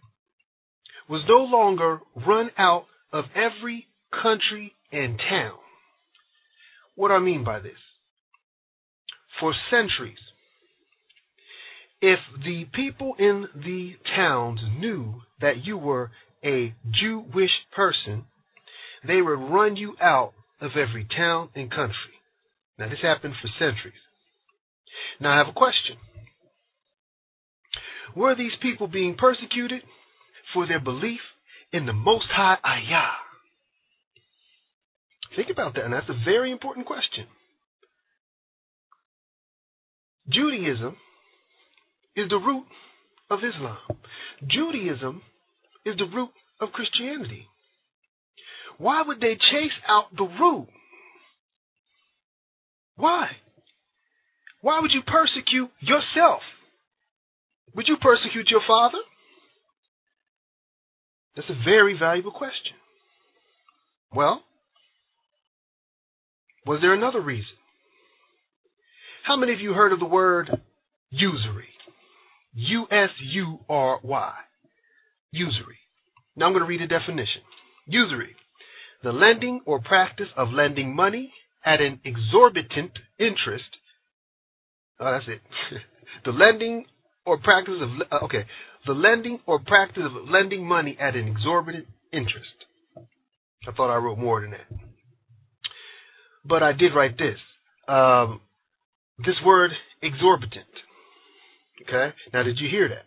was 1.09 1.23
no 1.27 1.43
longer 1.43 1.99
run 2.27 2.49
out 2.57 2.85
of 3.11 3.25
every 3.35 3.88
country 4.11 4.73
and 4.91 5.17
town. 5.17 5.57
What 6.95 7.09
do 7.09 7.15
I 7.15 7.19
mean 7.19 7.43
by 7.43 7.59
this? 7.59 7.77
For 9.39 9.53
centuries, 9.69 10.17
if 12.01 12.19
the 12.43 12.65
people 12.73 13.15
in 13.19 13.47
the 13.55 13.93
towns 14.15 14.59
knew 14.79 15.21
that 15.41 15.63
you 15.63 15.77
were 15.77 16.11
a 16.43 16.73
Jewish 16.91 17.51
person, 17.75 18.25
they 19.05 19.21
would 19.21 19.39
run 19.39 19.75
you 19.75 19.95
out 20.01 20.33
of 20.61 20.71
every 20.71 21.07
town 21.15 21.49
and 21.55 21.69
country. 21.69 22.17
Now, 22.77 22.89
this 22.89 22.99
happened 23.01 23.33
for 23.41 23.49
centuries. 23.59 23.93
Now, 25.19 25.33
I 25.33 25.38
have 25.38 25.47
a 25.47 25.53
question. 25.53 25.97
Were 28.15 28.35
these 28.35 28.51
people 28.61 28.88
being 28.88 29.15
persecuted 29.15 29.81
for 30.53 30.67
their 30.67 30.79
belief 30.79 31.19
in 31.71 31.85
the 31.85 31.93
Most 31.93 32.25
High 32.31 32.57
Ayah? 32.65 33.13
Think 35.35 35.49
about 35.51 35.75
that, 35.75 35.85
and 35.85 35.93
that's 35.93 36.09
a 36.09 36.23
very 36.25 36.51
important 36.51 36.85
question. 36.88 37.25
Judaism 40.29 40.95
is 42.15 42.27
the 42.29 42.38
root 42.38 42.65
of 43.29 43.39
Islam. 43.39 43.77
Judaism 44.47 45.21
is 45.88 45.97
the 45.97 46.05
root 46.05 46.29
of 46.59 46.71
Christianity. 46.71 47.47
Why 48.77 49.03
would 49.05 49.19
they 49.19 49.35
chase 49.35 49.77
out 49.88 50.15
the 50.15 50.25
root? 50.25 50.67
Why? 52.95 53.27
Why 54.61 54.79
would 54.81 54.91
you 54.91 55.01
persecute 55.05 55.69
yourself? 55.79 56.41
Would 57.75 57.88
you 57.88 57.97
persecute 58.01 58.49
your 58.49 58.61
father? 58.67 58.97
That's 61.35 61.49
a 61.49 61.63
very 61.63 61.97
valuable 61.97 62.31
question. 62.31 62.73
Well, 64.13 64.41
was 66.65 66.79
there 66.81 66.93
another 66.93 67.21
reason? 67.21 67.45
How 69.23 69.38
many 69.38 69.53
of 69.53 69.59
you 69.59 69.73
heard 69.73 69.93
of 69.93 69.99
the 69.99 70.05
word 70.05 70.49
usury? 71.09 71.69
U 72.53 72.88
S 72.89 73.09
U 73.33 73.59
R 73.69 73.99
Y. 74.01 74.33
Usury. 75.38 75.77
Now 76.35 76.47
I'm 76.47 76.53
going 76.53 76.63
to 76.63 76.67
read 76.67 76.81
a 76.81 76.88
definition. 76.88 77.41
Usury. 77.85 78.35
The 79.03 79.11
lending 79.11 79.61
or 79.65 79.79
practice 79.79 80.27
of 80.35 80.49
lending 80.51 80.95
money 80.95 81.31
at 81.65 81.81
an 81.81 81.99
exorbitant 82.03 82.91
interest. 83.19 83.69
Oh, 84.99 85.11
that's 85.11 85.25
it. 85.27 85.41
the 86.25 86.31
lending 86.31 86.85
or 87.25 87.38
practice 87.38 87.75
of, 87.81 87.89
uh, 88.11 88.25
okay. 88.25 88.45
The 88.85 88.93
lending 88.93 89.39
or 89.45 89.59
practice 89.59 90.03
of 90.05 90.29
lending 90.29 90.65
money 90.65 90.97
at 90.99 91.15
an 91.15 91.27
exorbitant 91.27 91.85
interest. 92.11 92.47
I 93.67 93.71
thought 93.75 93.93
I 93.93 93.97
wrote 93.97 94.17
more 94.17 94.41
than 94.41 94.51
that. 94.51 94.79
But 96.45 96.63
I 96.63 96.71
did 96.71 96.95
write 96.95 97.17
this. 97.17 97.38
Um, 97.88 98.41
this 99.19 99.35
word 99.45 99.71
exorbitant. 100.01 100.65
Okay? 101.88 102.13
Now, 102.33 102.43
did 102.43 102.57
you 102.59 102.69
hear 102.69 102.88
that? 102.89 103.05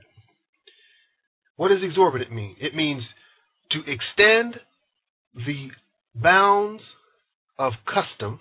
What 1.60 1.68
does 1.68 1.82
exorbitant 1.82 2.32
mean? 2.32 2.56
It 2.58 2.74
means 2.74 3.02
to 3.72 3.80
extend 3.80 4.54
the 5.34 5.68
bounds 6.14 6.82
of 7.58 7.74
custom, 7.84 8.40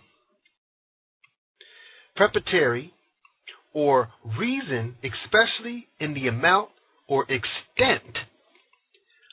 preparatory, 2.15 2.93
or 3.74 4.07
reason, 4.39 4.95
especially 5.03 5.89
in 5.99 6.13
the 6.13 6.28
amount 6.30 6.70
or 7.09 7.24
extent, 7.24 8.15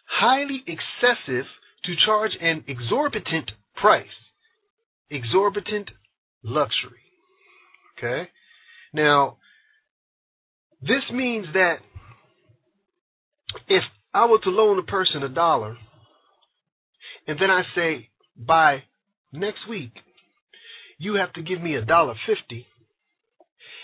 highly 0.08 0.64
excessive 0.66 1.44
to 1.84 1.94
charge 2.04 2.32
an 2.42 2.64
exorbitant 2.66 3.52
price, 3.76 4.06
exorbitant 5.10 5.90
luxury. 6.42 7.06
Okay? 7.96 8.30
Now, 8.92 9.36
this 10.82 11.04
means 11.12 11.46
that 11.52 11.76
if 13.68 13.82
I 14.12 14.26
were 14.26 14.38
to 14.38 14.50
loan 14.50 14.78
a 14.78 14.82
person 14.82 15.22
a 15.22 15.28
dollar, 15.28 15.76
and 17.26 17.38
then 17.40 17.50
I 17.50 17.62
say, 17.74 18.08
by 18.36 18.82
next 19.32 19.68
week, 19.68 19.92
you 20.98 21.16
have 21.16 21.32
to 21.34 21.42
give 21.42 21.60
me 21.60 21.74
a 21.74 21.84
dollar 21.84 22.14
fifty, 22.26 22.66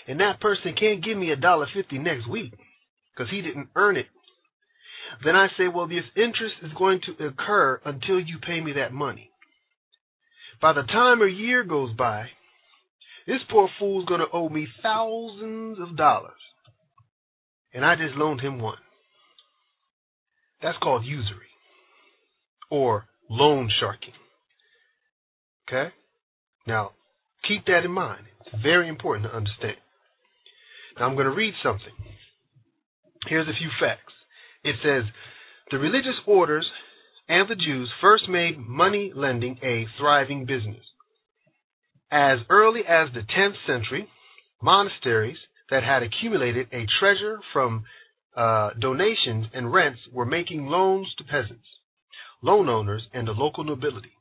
and 0.07 0.19
that 0.19 0.41
person 0.41 0.75
can't 0.79 1.03
give 1.03 1.17
me 1.17 1.31
a 1.31 1.35
dollar 1.35 1.67
fifty 1.73 1.97
next 1.97 2.27
week 2.27 2.53
because 3.13 3.29
he 3.29 3.41
didn't 3.41 3.69
earn 3.75 3.97
it, 3.97 4.07
then 5.23 5.35
I 5.35 5.47
say, 5.57 5.67
well, 5.67 5.87
this 5.87 6.05
interest 6.15 6.55
is 6.63 6.71
going 6.77 7.01
to 7.05 7.27
occur 7.27 7.79
until 7.85 8.19
you 8.19 8.39
pay 8.45 8.59
me 8.59 8.73
that 8.73 8.91
money. 8.91 9.29
By 10.61 10.73
the 10.73 10.81
time 10.83 11.21
a 11.21 11.27
year 11.27 11.63
goes 11.63 11.93
by, 11.95 12.25
this 13.27 13.41
poor 13.51 13.69
fool's 13.77 14.05
going 14.05 14.21
to 14.21 14.31
owe 14.33 14.49
me 14.49 14.67
thousands 14.81 15.77
of 15.79 15.95
dollars 15.95 16.33
and 17.73 17.83
I 17.83 17.95
just 17.95 18.15
loaned 18.15 18.41
him 18.41 18.59
one. 18.59 18.77
That's 20.63 20.77
called 20.81 21.05
usury 21.05 21.51
or 22.71 23.05
loan 23.29 23.69
sharking. 23.79 24.13
Okay? 25.67 25.93
Now, 26.65 26.91
keep 27.47 27.65
that 27.65 27.83
in 27.83 27.91
mind. 27.91 28.23
It's 28.41 28.63
very 28.63 28.87
important 28.87 29.27
to 29.27 29.35
understand. 29.35 29.77
Now, 30.97 31.07
I'm 31.07 31.15
going 31.15 31.27
to 31.27 31.35
read 31.35 31.53
something. 31.61 31.93
Here's 33.27 33.47
a 33.47 33.59
few 33.59 33.69
facts. 33.79 34.13
It 34.63 34.75
says 34.81 35.03
the 35.69 35.77
religious 35.77 36.15
orders 36.25 36.67
and 37.27 37.49
the 37.49 37.55
Jews 37.55 37.89
first 38.01 38.29
made 38.29 38.57
money 38.57 39.11
lending 39.13 39.57
a 39.63 39.85
thriving 39.99 40.45
business. 40.45 40.83
As 42.11 42.39
early 42.49 42.81
as 42.87 43.09
the 43.13 43.21
10th 43.21 43.55
century, 43.67 44.07
monasteries 44.61 45.37
that 45.69 45.83
had 45.83 46.03
accumulated 46.03 46.67
a 46.71 46.85
treasure 46.99 47.39
from 47.51 47.83
uh, 48.35 48.71
donations 48.79 49.47
and 49.53 49.71
rents 49.71 49.99
were 50.11 50.25
making 50.25 50.65
loans 50.65 51.07
to 51.17 51.23
peasants, 51.23 51.65
loan 52.41 52.69
owners, 52.69 53.03
and 53.13 53.27
the 53.27 53.31
local 53.31 53.63
nobility. 53.63 54.11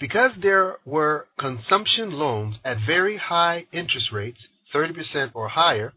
Because 0.00 0.30
there 0.40 0.76
were 0.84 1.26
consumption 1.38 2.10
loans 2.10 2.56
at 2.64 2.78
very 2.86 3.18
high 3.18 3.66
interest 3.72 4.06
rates, 4.12 4.38
30% 4.74 5.30
or 5.34 5.48
higher, 5.48 5.92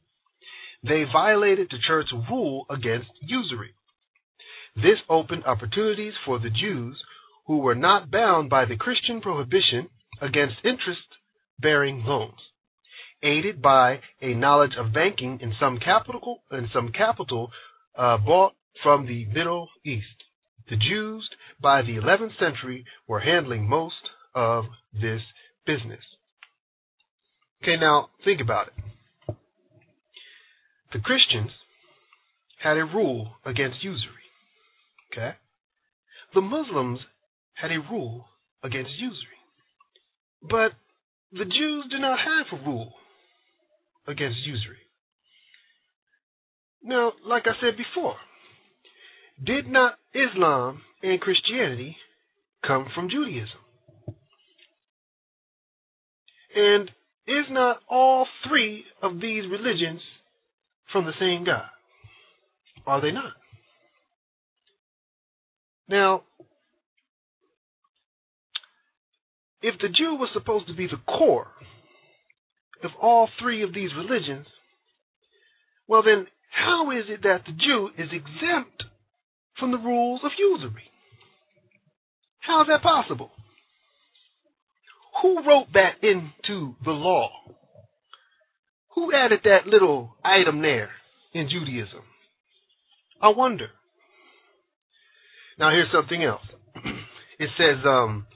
they 0.84 1.04
violated 1.12 1.68
the 1.72 1.78
church's 1.88 2.14
rule 2.30 2.66
against 2.70 3.10
usury. 3.22 3.74
This 4.76 5.00
opened 5.10 5.46
opportunities 5.46 6.14
for 6.26 6.38
the 6.38 6.50
Jews 6.50 7.02
who 7.48 7.60
were 7.60 7.76
not 7.76 8.12
bound 8.12 8.50
by 8.50 8.66
the 8.66 8.76
Christian 8.76 9.22
prohibition 9.22 9.90
against 10.22 10.56
interest 10.64 11.08
bearing 11.60 12.04
loans 12.04 12.40
aided 13.26 13.62
by 13.62 14.00
a 14.22 14.34
knowledge 14.34 14.74
of 14.80 14.94
banking 14.94 15.40
in 15.42 15.54
some 15.60 15.80
capital 15.80 16.44
in 16.52 16.70
some 16.74 16.92
capital 16.92 17.50
uh, 17.98 18.18
bought 18.18 18.54
from 18.84 19.08
the 19.08 19.26
Middle 19.26 19.68
East. 19.86 20.06
The 20.70 20.78
Jews, 20.78 21.28
by 21.62 21.82
the 21.82 21.98
11th 21.98 22.38
century 22.40 22.86
were 23.08 23.20
handling 23.20 23.68
most 23.68 23.96
of 24.34 24.66
this 24.94 25.22
business. 25.66 26.02
Okay, 27.64 27.78
now 27.80 28.10
think 28.24 28.42
about 28.42 28.68
it. 28.68 29.36
The 30.94 31.00
Christians 31.00 31.52
had 32.62 32.78
a 32.78 32.86
rule 32.86 33.34
against 33.46 33.84
usury. 33.84 34.26
Okay? 35.12 35.36
The 36.34 36.42
Muslims 36.42 37.00
had 37.54 37.72
a 37.72 37.80
rule 37.92 38.26
against 38.64 38.92
usury. 39.00 39.40
But 40.42 40.74
the 41.32 41.46
Jews 41.46 41.86
do 41.90 42.00
not 42.00 42.20
have 42.20 42.60
a 42.60 42.66
rule 42.66 42.94
against 44.08 44.38
usury. 44.46 44.78
Now, 46.84 47.14
like 47.26 47.44
I 47.46 47.54
said 47.62 47.78
before, 47.78 48.16
did 49.44 49.68
not 49.68 49.96
Islam 50.14 50.82
and 51.02 51.20
Christianity 51.20 51.98
come 52.66 52.88
from 52.94 53.10
Judaism? 53.10 53.60
And 56.56 56.90
is 57.28 57.46
not 57.50 57.80
all 57.90 58.28
three 58.48 58.84
of 59.02 59.16
these 59.16 59.44
religions 59.50 60.02
from 60.92 61.06
the 61.06 61.12
same 61.20 61.44
God? 61.46 61.66
Are 62.86 63.02
they 63.02 63.12
not? 63.12 63.34
Now, 65.90 66.22
if 69.62 69.76
the 69.80 69.90
Jew 69.90 70.16
was 70.16 70.30
supposed 70.34 70.68
to 70.68 70.76
be 70.76 70.88
the 70.88 71.02
core 71.08 71.48
of 72.84 72.92
all 73.02 73.30
three 73.42 73.64
of 73.64 73.74
these 73.74 73.90
religions, 73.96 74.46
well, 75.88 76.04
then 76.04 76.28
how 76.52 76.92
is 76.92 77.06
it 77.10 77.22
that 77.24 77.42
the 77.46 77.52
Jew 77.52 77.90
is 77.98 78.10
exempt 78.12 78.84
from 79.60 79.72
the 79.72 79.78
rules 79.78 80.22
of 80.24 80.32
usury? 80.38 80.84
How 82.40 82.62
is 82.62 82.68
that 82.68 82.82
possible? 82.82 83.32
Who 85.22 85.38
wrote 85.48 85.68
that 85.74 86.04
into 86.04 86.76
the 86.84 86.92
law? 86.92 87.30
Who 88.96 89.14
added 89.14 89.40
that 89.44 89.68
little 89.68 90.16
item 90.24 90.62
there 90.62 90.90
in 91.34 91.50
Judaism? 91.50 92.02
I 93.22 93.30
wonder. 93.30 93.68
Now 95.58 95.72
here's 95.72 95.92
something 95.94 96.24
else. 96.24 96.42
It 97.38 97.50
says, 97.58 97.84
um, 97.86 98.28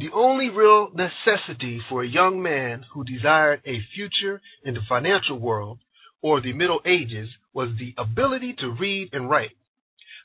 the 0.00 0.10
only 0.14 0.48
real 0.48 0.88
necessity 0.94 1.78
for 1.90 2.02
a 2.02 2.08
young 2.08 2.42
man 2.42 2.86
who 2.94 3.04
desired 3.04 3.60
a 3.66 3.84
future 3.94 4.40
in 4.64 4.72
the 4.72 4.80
financial 4.88 5.38
world 5.38 5.78
or 6.22 6.40
the 6.40 6.54
Middle 6.54 6.80
Ages 6.86 7.28
was 7.52 7.68
the 7.78 7.94
ability 7.98 8.54
to 8.60 8.74
read 8.80 9.10
and 9.12 9.28
write. 9.28 9.56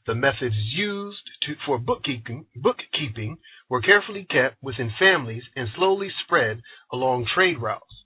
The 0.07 0.15
methods 0.15 0.55
used 0.55 1.19
to, 1.43 1.55
for 1.65 1.77
bookkeeping, 1.77 2.45
bookkeeping 2.55 3.37
were 3.67 3.81
carefully 3.81 4.25
kept 4.29 4.63
within 4.63 4.91
families 4.97 5.43
and 5.57 5.67
slowly 5.75 6.09
spread 6.23 6.61
along 6.93 7.27
trade 7.35 7.61
routes. 7.61 8.03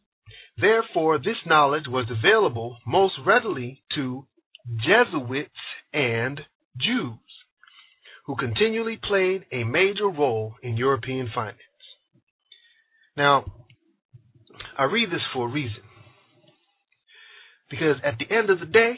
Therefore, 0.57 1.19
this 1.19 1.45
knowledge 1.45 1.87
was 1.87 2.09
available 2.09 2.77
most 2.87 3.13
readily 3.27 3.83
to 3.93 4.25
Jesuits 4.83 5.51
and 5.93 6.39
Jews 6.77 7.28
who 8.29 8.35
continually 8.35 8.99
played 9.07 9.43
a 9.51 9.63
major 9.63 10.07
role 10.07 10.53
in 10.61 10.77
European 10.77 11.31
finance. 11.33 11.57
Now, 13.17 13.43
I 14.77 14.83
read 14.83 15.09
this 15.09 15.23
for 15.33 15.49
a 15.49 15.51
reason. 15.51 15.81
Because 17.71 17.95
at 18.05 18.19
the 18.19 18.31
end 18.31 18.51
of 18.51 18.59
the 18.59 18.67
day, 18.67 18.93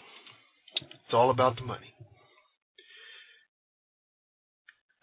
it's 0.82 1.13
all 1.13 1.32
about 1.32 1.55
the 1.55 1.61
money. 1.61 1.93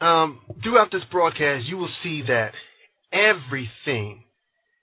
Um, 0.03 0.41
throughout 0.63 0.89
this 0.93 1.01
broadcast, 1.11 1.65
you 1.67 1.79
will 1.79 1.89
see 2.03 2.21
that 2.29 2.51
everything 3.11 4.25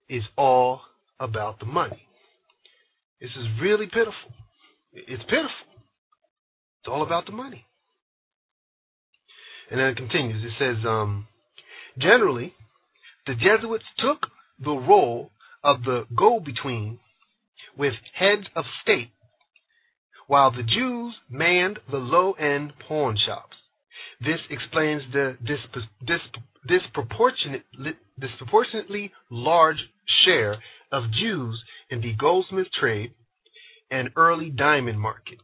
is 0.10 0.24
all 0.36 0.82
about 1.20 1.60
the 1.60 1.68
money. 1.68 2.02
This 3.22 3.30
is 3.30 3.46
really 3.62 3.86
pitiful. 3.86 4.34
It's 4.92 5.22
pitiful. 5.26 5.70
It's 6.82 6.88
all 6.90 7.04
about 7.04 7.28
the 7.28 7.32
money. 7.32 7.64
And 9.72 9.80
then 9.80 9.88
it 9.88 9.98
continues. 9.98 10.44
It 10.44 10.52
says, 10.60 10.86
um, 10.86 11.28
generally, 11.98 12.54
the 13.28 13.34
Jesuits 13.34 13.86
took 14.00 14.30
the 14.64 14.72
role 14.72 15.32
of 15.64 15.84
the 15.84 16.04
go 16.16 16.40
between 16.40 17.00
with 17.78 17.94
heads 18.14 18.48
of 18.56 18.64
state, 18.84 19.10
while 20.28 20.52
the 20.52 20.64
Jews 20.64 21.16
manned 21.30 21.80
the 21.90 21.98
low 21.98 22.34
end 22.34 22.74
pawn 22.88 23.18
shops. 23.26 23.56
This 24.22 24.40
explains 24.50 25.02
the 25.12 25.38
disproportionately, 26.68 27.94
disproportionately 28.20 29.12
large 29.30 29.78
share 30.26 30.58
of 30.92 31.04
Jews 31.12 31.62
in 31.90 32.02
the 32.02 32.14
goldsmith 32.14 32.68
trade 32.80 33.12
and 33.92 34.10
early 34.16 34.50
diamond 34.50 35.00
market. 35.00 35.40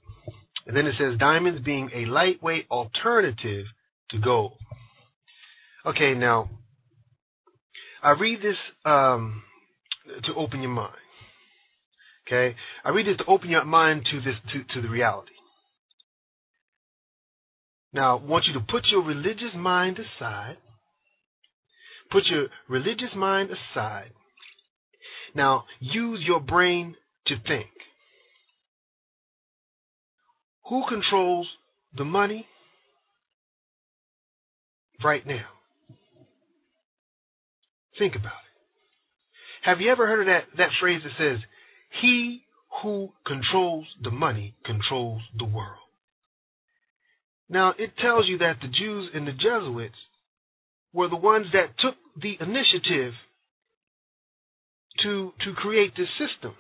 And 0.66 0.76
then 0.76 0.86
it 0.86 0.94
says 0.98 1.20
diamonds 1.20 1.62
being 1.66 1.90
a 1.94 2.06
lightweight 2.06 2.68
alternative 2.72 3.66
to 4.12 4.20
go. 4.20 4.52
Okay, 5.86 6.14
now 6.14 6.50
I 8.04 8.12
read 8.12 8.40
this 8.40 8.58
um, 8.86 9.44
to 10.26 10.34
open 10.36 10.62
your 10.62 10.72
mind. 10.72 10.96
Okay, 12.28 12.56
I 12.86 12.90
read 12.90 13.08
this 13.08 13.18
to 13.18 13.32
open 13.32 13.50
your 13.50 13.66
mind 13.66 14.06
to 14.12 14.20
this 14.20 14.36
to, 14.54 14.76
to 14.76 14.88
the 14.88 14.92
reality. 14.92 15.32
Now, 17.94 18.18
I 18.18 18.24
want 18.24 18.46
you 18.48 18.54
to 18.54 18.66
put 18.66 18.84
your 18.90 19.04
religious 19.04 19.54
mind 19.56 19.98
aside. 20.00 20.58
Put 22.10 22.24
your 22.30 22.48
religious 22.70 23.14
mind 23.16 23.50
aside. 23.52 24.12
Now, 25.36 25.66
use 25.80 26.24
your 26.26 26.40
brain 26.40 26.96
to 27.28 27.36
think. 27.36 27.68
Who 30.70 30.84
controls 30.88 31.48
the 31.96 32.06
money 32.06 32.46
right 35.04 35.26
now? 35.26 35.46
Think 38.00 38.16
about 38.16 38.28
it. 38.28 38.52
Have 39.64 39.80
you 39.80 39.92
ever 39.92 40.08
heard 40.08 40.22
of 40.22 40.26
that, 40.28 40.58
that 40.58 40.70
phrase 40.80 41.02
that 41.04 41.12
says, 41.18 41.40
He 42.02 42.44
who 42.82 43.12
controls 43.26 43.86
the 44.02 44.12
money 44.12 44.56
controls 44.66 45.22
the 45.38 45.46
world? 45.46 45.78
Now, 47.50 47.74
it 47.78 47.92
tells 47.98 48.28
you 48.28 48.38
that 48.40 48.58
the 48.62 48.70
Jews 48.70 49.10
and 49.14 49.28
the 49.28 49.34
Jesuits 49.34 49.98
were 50.94 51.10
the 51.10 51.18
ones 51.18 51.48
that 51.54 51.78
took 51.80 51.96
the 52.20 52.38
initiative 52.40 53.14
to, 55.04 55.34
to 55.44 55.54
create 55.54 55.92
this 55.96 56.08
system. 56.18 56.56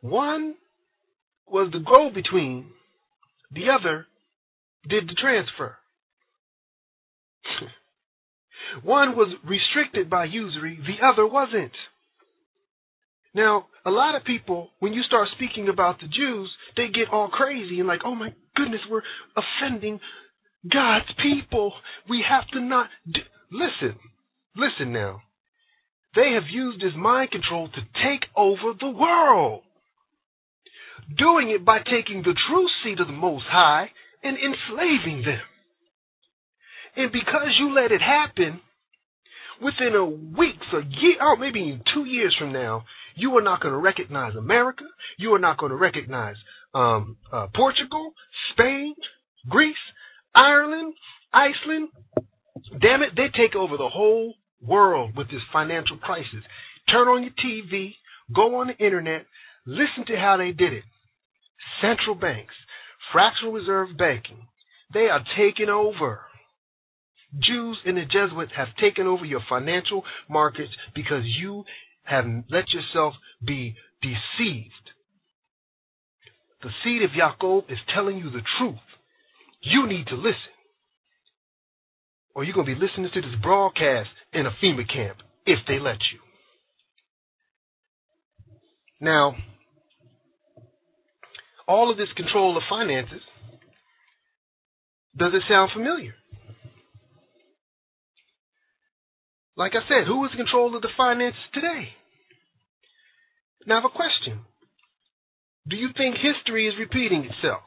One 0.00 0.54
was 1.46 1.70
the 1.72 1.78
go 1.78 2.10
between, 2.12 2.66
the 3.52 3.70
other 3.70 4.06
did 4.88 5.08
the 5.08 5.14
transfer. 5.14 5.76
One 8.82 9.16
was 9.16 9.34
restricted 9.44 10.08
by 10.08 10.24
usury, 10.24 10.78
the 10.86 11.06
other 11.06 11.26
wasn't. 11.26 11.72
Now, 13.34 13.66
a 13.84 13.90
lot 13.90 14.14
of 14.14 14.24
people, 14.24 14.70
when 14.78 14.92
you 14.92 15.02
start 15.02 15.28
speaking 15.34 15.68
about 15.68 16.00
the 16.00 16.06
Jews, 16.06 16.50
they 16.76 16.88
get 16.88 17.12
all 17.12 17.28
crazy 17.28 17.78
and 17.78 17.88
like, 17.88 18.00
oh 18.04 18.14
my 18.14 18.34
goodness, 18.56 18.80
we're 18.90 19.02
offending 19.36 20.00
God's 20.70 21.10
people. 21.22 21.72
We 22.08 22.24
have 22.28 22.46
to 22.52 22.60
not. 22.60 22.88
Listen, 23.50 23.98
listen 24.56 24.92
now. 24.92 25.22
They 26.14 26.32
have 26.34 26.44
used 26.50 26.80
this 26.80 26.94
mind 26.96 27.30
control 27.30 27.68
to 27.68 27.80
take 27.80 28.28
over 28.36 28.74
the 28.78 28.90
world. 28.90 29.62
Doing 31.16 31.50
it 31.50 31.64
by 31.64 31.78
taking 31.78 32.22
the 32.22 32.34
true 32.48 32.68
seed 32.84 33.00
of 33.00 33.06
the 33.06 33.12
Most 33.12 33.44
High 33.48 33.90
and 34.22 34.36
enslaving 34.36 35.22
them. 35.24 35.40
And 36.96 37.10
because 37.12 37.56
you 37.58 37.74
let 37.74 37.90
it 37.90 38.00
happen, 38.00 38.60
within 39.62 39.94
a 39.94 40.04
week, 40.04 40.56
a 40.72 40.84
year, 40.84 41.16
or 41.20 41.36
maybe 41.36 41.60
even 41.60 41.82
two 41.94 42.04
years 42.04 42.34
from 42.38 42.52
now, 42.52 42.84
you 43.14 43.36
are 43.36 43.42
not 43.42 43.60
going 43.60 43.72
to 43.72 43.78
recognize 43.78 44.34
America. 44.34 44.84
You 45.18 45.34
are 45.34 45.38
not 45.38 45.58
going 45.58 45.70
to 45.70 45.76
recognize 45.76 46.36
um, 46.74 47.16
uh, 47.32 47.46
Portugal, 47.54 48.12
Spain, 48.52 48.94
Greece, 49.48 49.74
Ireland, 50.34 50.94
Iceland. 51.32 51.88
Damn 52.80 53.02
it, 53.02 53.10
they 53.16 53.28
take 53.36 53.54
over 53.54 53.76
the 53.76 53.88
whole 53.88 54.34
world 54.60 55.12
with 55.16 55.28
this 55.28 55.40
financial 55.52 55.98
crisis. 55.98 56.42
Turn 56.90 57.08
on 57.08 57.22
your 57.22 57.32
TV, 57.32 57.94
go 58.34 58.60
on 58.60 58.68
the 58.68 58.84
internet, 58.84 59.26
listen 59.66 60.04
to 60.06 60.16
how 60.16 60.36
they 60.36 60.52
did 60.52 60.72
it. 60.72 60.84
Central 61.80 62.14
banks, 62.14 62.54
fractional 63.12 63.52
reserve 63.52 63.88
banking, 63.96 64.46
they 64.92 65.08
are 65.10 65.22
taking 65.36 65.68
over. 65.68 66.20
Jews 67.40 67.78
and 67.86 67.96
the 67.96 68.04
Jesuits 68.04 68.52
have 68.56 68.68
taken 68.80 69.06
over 69.06 69.24
your 69.24 69.40
financial 69.48 70.04
markets 70.28 70.72
because 70.94 71.24
you 71.24 71.64
have 72.04 72.24
let 72.50 72.64
yourself 72.72 73.14
be 73.46 73.74
deceived. 74.02 74.72
The 76.62 76.70
seed 76.84 77.02
of 77.02 77.10
Yaakov 77.10 77.70
is 77.72 77.78
telling 77.94 78.18
you 78.18 78.30
the 78.30 78.42
truth. 78.58 78.76
You 79.62 79.86
need 79.88 80.06
to 80.08 80.16
listen. 80.16 80.52
or 82.34 82.44
you're 82.44 82.54
going 82.54 82.66
to 82.66 82.74
be 82.74 82.80
listening 82.80 83.10
to 83.12 83.20
this 83.20 83.40
broadcast 83.42 84.10
in 84.32 84.46
a 84.46 84.50
FEMA 84.62 84.86
camp 84.92 85.18
if 85.46 85.58
they 85.68 85.78
let 85.78 85.98
you. 86.12 86.20
Now, 89.00 89.34
all 91.68 91.90
of 91.90 91.96
this 91.96 92.08
control 92.16 92.56
of 92.56 92.62
finances, 92.68 93.22
does 95.16 95.32
it 95.34 95.42
sound 95.48 95.70
familiar? 95.74 96.14
Like 99.56 99.72
I 99.74 99.86
said, 99.88 100.06
who 100.06 100.24
is 100.24 100.30
in 100.32 100.38
control 100.38 100.74
of 100.74 100.82
the 100.82 100.88
finances 100.96 101.40
today? 101.52 101.90
Now, 103.66 103.78
I 103.78 103.80
have 103.82 103.90
a 103.90 103.96
question. 103.96 104.40
Do 105.68 105.76
you 105.76 105.90
think 105.96 106.16
history 106.16 106.66
is 106.66 106.74
repeating 106.78 107.24
itself? 107.24 107.62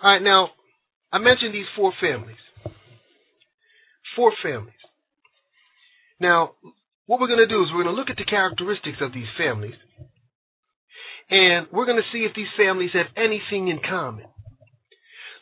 All 0.00 0.12
right, 0.12 0.22
now, 0.22 0.50
I 1.12 1.18
mentioned 1.18 1.54
these 1.54 1.66
four 1.74 1.92
families. 2.00 2.36
Four 4.16 4.32
families. 4.42 4.74
Now, 6.20 6.52
what 7.06 7.20
we're 7.20 7.26
going 7.28 7.38
to 7.38 7.46
do 7.46 7.62
is 7.62 7.70
we're 7.72 7.82
going 7.82 7.94
to 7.94 8.00
look 8.00 8.10
at 8.10 8.16
the 8.16 8.24
characteristics 8.24 8.98
of 9.00 9.12
these 9.12 9.26
families, 9.36 9.74
and 11.30 11.66
we're 11.72 11.86
going 11.86 11.96
to 11.96 12.12
see 12.12 12.24
if 12.24 12.34
these 12.34 12.52
families 12.56 12.90
have 12.92 13.06
anything 13.16 13.68
in 13.68 13.80
common. 13.88 14.26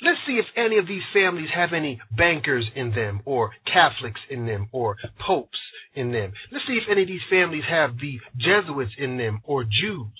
Let's 0.03 0.19
see 0.27 0.39
if 0.39 0.47
any 0.57 0.79
of 0.79 0.87
these 0.87 1.03
families 1.13 1.51
have 1.55 1.73
any 1.75 2.01
bankers 2.17 2.67
in 2.75 2.91
them, 2.93 3.21
or 3.25 3.51
Catholics 3.67 4.21
in 4.31 4.47
them, 4.47 4.69
or 4.73 4.97
popes 5.27 5.59
in 5.95 6.13
them. 6.13 6.33
Let's 6.51 6.67
see 6.67 6.75
if 6.75 6.85
any 6.91 7.03
of 7.03 7.09
these 7.09 7.21
families 7.29 7.65
have 7.69 7.99
the 7.99 8.19
Jesuits 8.37 8.93
in 8.99 9.19
them, 9.19 9.41
or 9.45 9.65
Jews. 9.65 10.19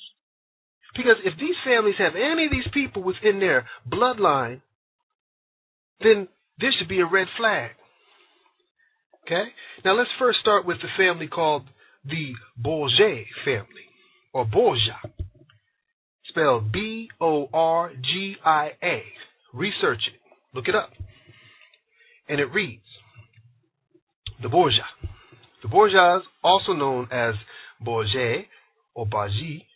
Because 0.97 1.17
if 1.25 1.39
these 1.39 1.57
families 1.65 1.95
have 1.99 2.13
any 2.15 2.47
of 2.47 2.51
these 2.51 2.69
people 2.73 3.03
within 3.03 3.41
their 3.41 3.67
bloodline, 3.89 4.61
then 6.01 6.29
this 6.59 6.75
should 6.79 6.89
be 6.89 7.01
a 7.01 7.07
red 7.07 7.29
flag. 7.37 7.71
Okay? 9.25 9.45
Now 9.85 9.97
let's 9.97 10.11
first 10.19 10.41
start 10.41 10.67
with 10.67 10.79
the 10.83 10.89
family 10.97 11.29
called 11.29 11.63
the 12.05 12.33
Borgia 12.57 13.25
family, 13.45 13.87
or 14.33 14.45
Borgia, 14.45 14.99
spelled 16.29 16.73
B 16.73 17.09
O 17.21 17.49
R 17.53 17.93
G 17.95 18.37
I 18.45 18.71
A. 18.83 19.03
Research 19.53 20.01
it, 20.07 20.21
look 20.55 20.69
it 20.69 20.75
up. 20.75 20.91
And 22.29 22.41
it 22.41 22.47
reads 22.47 22.85
The 24.43 24.49
Borgia. 24.49 24.87
The 25.63 25.69
Borgias, 25.69 26.23
also 26.43 26.73
known 26.73 27.09
as 27.13 27.35
Borgia 27.81 28.43
or 28.95 29.07
Baji, 29.07 29.67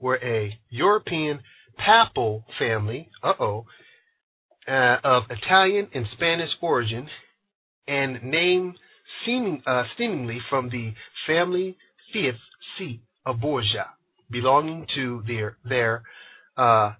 were 0.00 0.18
a 0.22 0.58
European 0.70 1.40
papal 1.78 2.44
family, 2.58 3.08
uh-oh, 3.22 3.64
uh, 4.68 4.96
of 5.02 5.22
Italian 5.30 5.88
and 5.94 6.06
Spanish 6.14 6.50
origin 6.60 7.08
and 7.88 8.22
named 8.22 8.74
seeming, 9.24 9.62
uh, 9.66 9.84
seemingly 9.96 10.38
from 10.48 10.68
the 10.70 10.92
family 11.26 11.76
fifth 12.12 12.40
seat 12.78 13.00
of 13.24 13.40
Borgia, 13.40 13.86
belonging 14.30 14.86
to 14.94 15.22
their, 15.26 15.56
their 15.64 16.02
uh, 16.56 16.92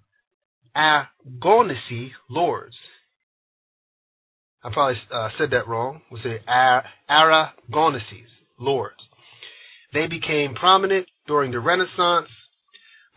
Aragonese 0.75 2.11
lords. 2.29 2.75
I 4.63 4.69
probably 4.71 4.97
uh, 5.13 5.29
said 5.37 5.49
that 5.51 5.67
wrong. 5.67 6.01
We 6.11 6.19
say 6.23 6.41
Aragonese 7.09 8.25
lords. 8.59 8.95
They 9.93 10.07
became 10.07 10.55
prominent 10.55 11.07
during 11.27 11.51
the 11.51 11.59
Renaissance. 11.59 12.29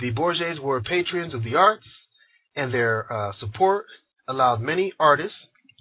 The 0.00 0.10
Borgias 0.10 0.60
were 0.60 0.80
patrons 0.82 1.34
of 1.34 1.44
the 1.44 1.54
arts, 1.54 1.84
and 2.56 2.72
their 2.72 3.12
uh, 3.12 3.32
support 3.38 3.86
allowed 4.28 4.60
many 4.60 4.92
artists 4.98 5.36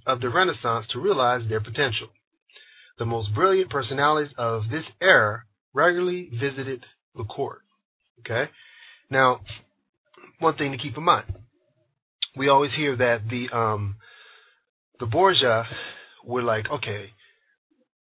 of 0.06 0.20
the 0.20 0.30
Renaissance 0.30 0.86
to 0.94 1.00
realize 1.00 1.42
their 1.48 1.62
potential. 1.62 2.10
The 3.00 3.06
most 3.06 3.34
brilliant 3.34 3.72
personalities 3.72 4.32
of 4.38 4.64
this 4.70 4.84
era 5.02 5.44
regularly 5.74 6.30
visited 6.32 6.86
the 7.16 7.24
court. 7.24 7.62
Okay? 8.20 8.52
Now, 9.10 9.40
one 10.40 10.56
thing 10.58 10.72
to 10.72 10.78
keep 10.78 10.96
in 10.98 11.04
mind 11.04 11.26
we 12.36 12.50
always 12.50 12.72
hear 12.76 12.96
that 12.96 13.22
the 13.30 13.56
um 13.56 13.96
the 15.00 15.06
Borgia 15.06 15.66
were 16.26 16.44
like, 16.44 16.66
okay, 16.72 17.10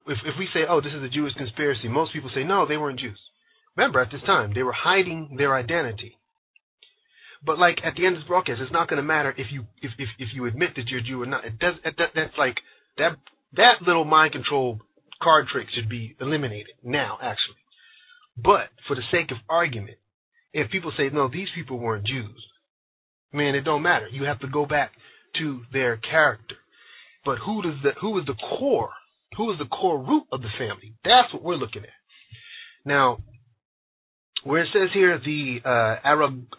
if 0.06 0.18
if 0.24 0.34
we 0.38 0.48
say, 0.54 0.60
oh, 0.68 0.80
this 0.80 0.92
is 0.94 1.02
a 1.02 1.08
Jewish 1.08 1.34
conspiracy, 1.34 1.88
most 1.88 2.12
people 2.12 2.30
say, 2.34 2.44
no, 2.44 2.66
they 2.66 2.76
weren't 2.76 3.00
Jews. 3.00 3.18
Remember, 3.76 4.00
at 4.00 4.10
this 4.10 4.22
time, 4.22 4.52
they 4.54 4.62
were 4.62 4.72
hiding 4.72 5.36
their 5.36 5.54
identity. 5.54 6.16
But 7.44 7.58
like 7.58 7.78
at 7.84 7.94
the 7.96 8.06
end 8.06 8.16
of 8.16 8.22
this 8.22 8.28
broadcast, 8.28 8.60
it's 8.60 8.72
not 8.72 8.88
going 8.88 8.96
to 8.96 9.02
matter 9.02 9.34
if 9.36 9.46
you 9.52 9.66
if, 9.82 9.92
if 9.98 10.08
if 10.18 10.28
you 10.34 10.46
admit 10.46 10.70
that 10.76 10.88
you're 10.88 11.00
Jew 11.00 11.22
or 11.22 11.26
not. 11.26 11.44
It 11.44 11.58
does 11.58 11.74
that, 11.84 11.94
that's 12.14 12.38
like 12.38 12.56
that 12.98 13.16
that 13.54 13.82
little 13.86 14.04
mind 14.04 14.32
control 14.32 14.80
card 15.22 15.46
trick 15.52 15.68
should 15.74 15.88
be 15.88 16.16
eliminated 16.20 16.74
now, 16.82 17.18
actually. 17.22 17.56
But 18.36 18.68
for 18.86 18.96
the 18.96 19.02
sake 19.10 19.30
of 19.30 19.38
argument, 19.48 19.98
if 20.52 20.70
people 20.70 20.92
say 20.96 21.08
no, 21.12 21.28
these 21.28 21.48
people 21.54 21.78
weren't 21.78 22.06
Jews, 22.06 22.44
man, 23.32 23.54
it 23.54 23.62
don't 23.62 23.82
matter. 23.82 24.08
You 24.08 24.24
have 24.24 24.40
to 24.40 24.48
go 24.48 24.66
back 24.66 24.92
to 25.38 25.62
their 25.72 25.96
character. 25.96 26.56
But 27.24 27.38
who 27.44 27.62
does 27.62 27.74
the 27.82 27.90
who 28.00 28.18
is 28.18 28.26
the 28.26 28.34
core? 28.34 28.90
Who 29.36 29.52
is 29.52 29.58
the 29.58 29.66
core 29.66 29.98
root 29.98 30.24
of 30.32 30.40
the 30.40 30.48
family? 30.58 30.94
That's 31.04 31.32
what 31.34 31.42
we're 31.42 31.56
looking 31.56 31.82
at. 31.82 31.88
Now, 32.84 33.18
where 34.44 34.62
it 34.62 34.68
says 34.72 34.90
here 34.94 35.18
the 35.18 35.58
uh, 35.64 36.08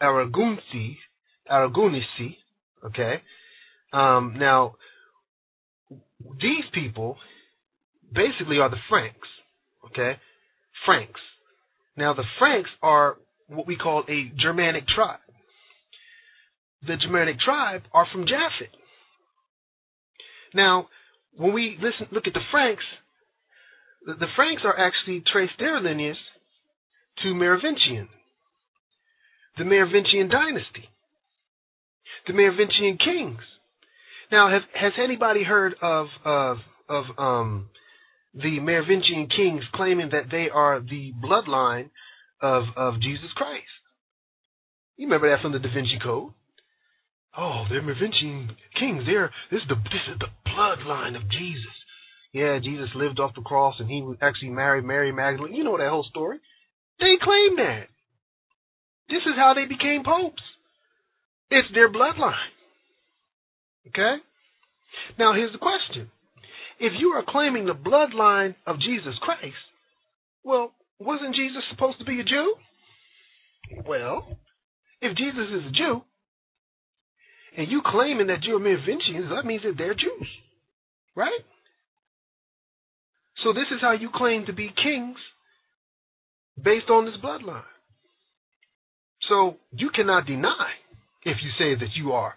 Aragonese, 0.02 0.96
Aragonese, 1.50 2.36
okay. 2.84 3.22
Um, 3.92 4.36
now, 4.38 4.74
these 5.90 6.64
people 6.74 7.16
basically 8.12 8.58
are 8.58 8.68
the 8.68 8.76
Franks, 8.90 9.28
okay. 9.86 10.18
Franks. 10.84 11.20
Now, 11.96 12.12
the 12.12 12.24
Franks 12.38 12.70
are 12.82 13.16
what 13.48 13.66
we 13.66 13.76
call 13.76 14.04
a 14.06 14.30
Germanic 14.38 14.84
tribe 14.94 15.20
the 16.86 16.96
Germanic 16.96 17.40
tribe 17.40 17.82
are 17.92 18.06
from 18.12 18.24
Japhet. 18.24 18.70
Now, 20.54 20.88
when 21.36 21.52
we 21.52 21.76
listen, 21.80 22.06
look 22.10 22.26
at 22.26 22.34
the 22.34 22.40
Franks, 22.50 22.84
the, 24.06 24.14
the 24.14 24.26
Franks 24.36 24.62
are 24.64 24.78
actually 24.78 25.22
traced 25.30 25.54
their 25.58 25.80
lineage 25.80 26.16
to 27.22 27.34
Merovingian, 27.34 28.08
the 29.56 29.64
Merovingian 29.64 30.28
dynasty, 30.28 30.88
the 32.26 32.32
Merovingian 32.32 32.98
kings. 32.98 33.40
Now, 34.30 34.50
have, 34.50 34.62
has 34.74 34.92
anybody 35.02 35.42
heard 35.42 35.74
of 35.82 36.06
of 36.24 36.58
of 36.88 37.04
um, 37.18 37.70
the 38.34 38.60
Merovingian 38.60 39.28
kings 39.34 39.64
claiming 39.74 40.10
that 40.12 40.30
they 40.30 40.48
are 40.52 40.80
the 40.80 41.12
bloodline 41.22 41.90
of 42.40 42.64
of 42.76 43.00
Jesus 43.00 43.32
Christ? 43.34 43.64
You 44.96 45.06
remember 45.06 45.30
that 45.30 45.42
from 45.42 45.52
the 45.52 45.58
Da 45.58 45.72
Vinci 45.72 45.98
Code? 46.02 46.32
Oh, 47.38 47.64
they're 47.70 47.82
kings. 47.82 49.04
They're 49.06 49.30
this 49.50 49.62
is 49.62 49.68
the 49.68 49.76
this 49.76 50.02
is 50.10 50.18
the 50.18 50.26
bloodline 50.50 51.14
of 51.14 51.22
Jesus. 51.30 51.76
Yeah, 52.32 52.58
Jesus 52.58 52.88
lived 52.96 53.20
off 53.20 53.34
the 53.36 53.42
cross 53.42 53.76
and 53.78 53.88
he 53.88 54.04
actually 54.20 54.50
married 54.50 54.84
Mary 54.84 55.12
Magdalene. 55.12 55.54
You 55.54 55.62
know 55.62 55.78
that 55.78 55.88
whole 55.88 56.06
story. 56.10 56.38
They 56.98 57.14
claim 57.22 57.56
that. 57.56 57.86
This 59.08 59.22
is 59.24 59.36
how 59.36 59.54
they 59.54 59.66
became 59.66 60.02
popes. 60.04 60.42
It's 61.50 61.68
their 61.72 61.90
bloodline. 61.90 62.34
Okay? 63.86 64.16
Now 65.18 65.32
here's 65.32 65.52
the 65.52 65.58
question. 65.58 66.10
If 66.80 66.92
you 66.98 67.10
are 67.10 67.24
claiming 67.26 67.66
the 67.66 67.72
bloodline 67.72 68.56
of 68.66 68.80
Jesus 68.80 69.14
Christ, 69.22 69.54
well, 70.44 70.72
wasn't 70.98 71.36
Jesus 71.36 71.62
supposed 71.70 71.98
to 72.00 72.04
be 72.04 72.20
a 72.20 72.24
Jew? 72.24 72.54
Well, 73.86 74.38
if 75.00 75.16
Jesus 75.16 75.48
is 75.52 75.66
a 75.68 75.70
Jew, 75.70 76.02
and 77.58 77.68
you 77.68 77.82
claiming 77.84 78.28
that 78.28 78.44
you're 78.44 78.60
Merovingians, 78.60 79.30
that 79.34 79.44
means 79.44 79.62
that 79.64 79.74
they're 79.76 79.92
Jews. 79.92 80.28
Right? 81.16 81.40
So 83.42 83.52
this 83.52 83.66
is 83.74 83.80
how 83.80 83.92
you 83.92 84.10
claim 84.14 84.46
to 84.46 84.52
be 84.52 84.70
kings 84.80 85.16
based 86.56 86.88
on 86.88 87.04
this 87.04 87.14
bloodline. 87.22 87.62
So 89.28 89.56
you 89.72 89.90
cannot 89.92 90.26
deny 90.26 90.68
if 91.24 91.36
you 91.42 91.50
say 91.58 91.74
that 91.74 91.90
you 91.96 92.12
are, 92.12 92.34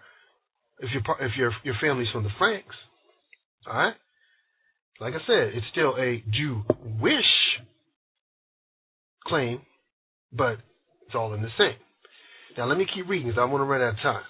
if 0.79 0.89
your 0.91 1.03
if 1.21 1.31
your 1.37 1.51
your 1.63 1.75
family's 1.79 2.09
from 2.11 2.23
the 2.23 2.29
Franks, 2.39 2.75
all 3.67 3.77
right. 3.77 3.93
Like 4.99 5.13
I 5.13 5.25
said, 5.25 5.53
it's 5.55 5.65
still 5.71 5.95
a 5.97 6.23
Jewish 6.31 7.31
claim, 9.25 9.61
but 10.31 10.57
it's 11.05 11.15
all 11.15 11.33
in 11.33 11.41
the 11.41 11.49
same. 11.57 11.77
Now 12.57 12.65
let 12.65 12.77
me 12.77 12.85
keep 12.93 13.07
reading 13.07 13.27
because 13.27 13.39
I 13.39 13.45
want 13.45 13.61
to 13.61 13.65
run 13.65 13.81
out 13.81 13.93
of 13.93 13.99
time. 14.01 14.23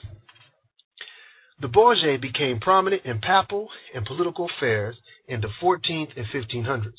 The 1.61 1.67
Borgias 1.67 2.19
became 2.19 2.59
prominent 2.59 3.05
in 3.05 3.21
papal 3.21 3.69
and 3.93 4.03
political 4.03 4.49
affairs 4.57 4.95
in 5.27 5.41
the 5.41 5.49
14th 5.61 6.09
and 6.17 6.25
1500s. 6.33 6.93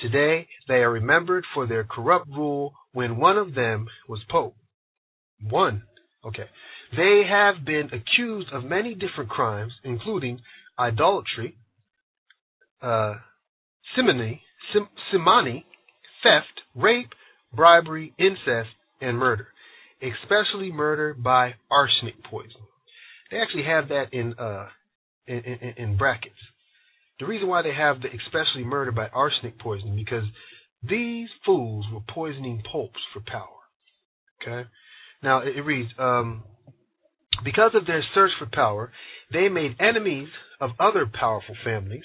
Today, 0.00 0.46
they 0.68 0.82
are 0.82 0.90
remembered 0.90 1.44
for 1.54 1.66
their 1.66 1.84
corrupt 1.84 2.28
rule 2.28 2.74
when 2.92 3.16
one 3.16 3.38
of 3.38 3.54
them 3.54 3.86
was 4.06 4.20
Pope. 4.28 4.56
One. 5.40 5.84
Okay. 6.24 6.44
They 6.94 7.22
have 7.28 7.64
been 7.64 7.88
accused 7.92 8.52
of 8.52 8.64
many 8.64 8.94
different 8.94 9.30
crimes, 9.30 9.72
including 9.82 10.40
idolatry, 10.78 11.56
uh, 12.82 13.14
simony, 13.96 14.42
sim- 14.72 14.88
simony, 15.10 15.64
theft, 16.22 16.60
rape, 16.74 17.12
bribery, 17.54 18.12
incest, 18.18 18.70
and 19.00 19.16
murder, 19.16 19.48
especially 20.02 20.70
murder 20.70 21.14
by 21.14 21.54
arsenic 21.70 22.22
poison. 22.24 22.60
They 23.34 23.40
actually 23.40 23.64
have 23.64 23.88
that 23.88 24.12
in 24.12 24.34
uh, 24.38 24.68
in, 25.26 25.38
in, 25.38 25.74
in 25.76 25.96
brackets. 25.96 26.38
The 27.18 27.26
reason 27.26 27.48
why 27.48 27.62
they 27.62 27.74
have 27.74 27.96
the 28.00 28.06
especially 28.06 28.62
murder 28.62 28.92
by 28.92 29.08
arsenic 29.08 29.58
poisoning 29.58 29.96
because 29.96 30.22
these 30.88 31.28
fools 31.44 31.84
were 31.92 32.02
poisoning 32.08 32.62
popes 32.70 33.00
for 33.12 33.20
power. 33.26 33.48
Okay, 34.40 34.68
now 35.20 35.40
it, 35.40 35.56
it 35.56 35.62
reads, 35.62 35.90
um, 35.98 36.44
because 37.44 37.72
of 37.74 37.86
their 37.88 38.04
search 38.14 38.30
for 38.38 38.46
power, 38.46 38.92
they 39.32 39.48
made 39.48 39.80
enemies 39.80 40.28
of 40.60 40.70
other 40.78 41.04
powerful 41.12 41.56
families, 41.64 42.04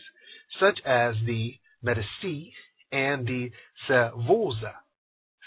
such 0.59 0.79
as 0.83 1.13
the 1.27 1.53
Medici 1.83 2.53
and 2.91 3.27
the 3.27 3.51
Sforza. 3.85 4.73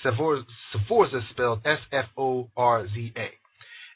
Sforza 0.05 1.21
spelled 1.33 1.63
S-F-O-R-Z-A, 1.67 3.31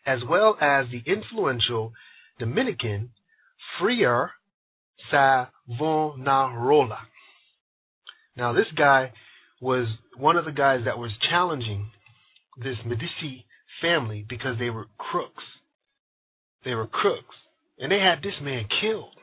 as 0.07 0.21
well 0.29 0.57
as 0.61 0.87
the 0.91 1.03
influential 1.11 1.93
Dominican 2.39 3.11
Friar 3.79 4.31
Savonarola. 5.11 6.99
Now, 8.37 8.53
this 8.53 8.67
guy 8.77 9.13
was 9.61 9.87
one 10.17 10.37
of 10.37 10.45
the 10.45 10.53
guys 10.53 10.81
that 10.85 10.99
was 10.99 11.11
challenging 11.31 11.91
this 12.63 12.77
Medici 12.85 13.45
family 13.83 14.25
because 14.29 14.59
they 14.59 14.71
were 14.71 14.87
crooks. 14.99 15.45
They 16.65 16.75
were 16.75 16.87
crooks. 16.87 17.35
And 17.79 17.93
they 17.93 17.99
had 17.99 18.23
this 18.23 18.39
man 18.43 18.65
killed. 18.81 19.15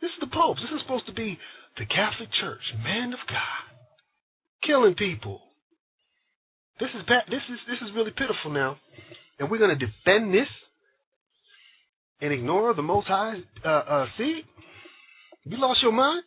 This 0.00 0.10
is 0.10 0.20
the 0.20 0.32
Pope. 0.32 0.56
This 0.56 0.72
is 0.74 0.82
supposed 0.82 1.06
to 1.06 1.12
be 1.12 1.38
the 1.76 1.86
Catholic 1.86 2.28
Church, 2.40 2.62
man 2.82 3.12
of 3.12 3.20
God, 3.28 3.64
killing 4.66 4.94
people. 4.94 5.40
This 6.80 6.88
is. 6.94 7.02
This 7.28 7.42
is 7.50 7.58
this 7.66 7.80
is 7.82 7.94
really 7.94 8.12
pitiful 8.12 8.52
now, 8.52 8.78
and 9.38 9.50
we're 9.50 9.58
going 9.58 9.76
to 9.76 9.86
defend 9.86 10.32
this 10.32 10.48
and 12.20 12.32
ignore 12.32 12.74
the 12.74 12.82
Most 12.82 13.06
High. 13.06 13.34
Uh, 13.64 13.68
uh, 13.68 14.06
see, 14.16 14.40
you 15.44 15.60
lost 15.60 15.80
your 15.82 15.92
mind. 15.92 16.22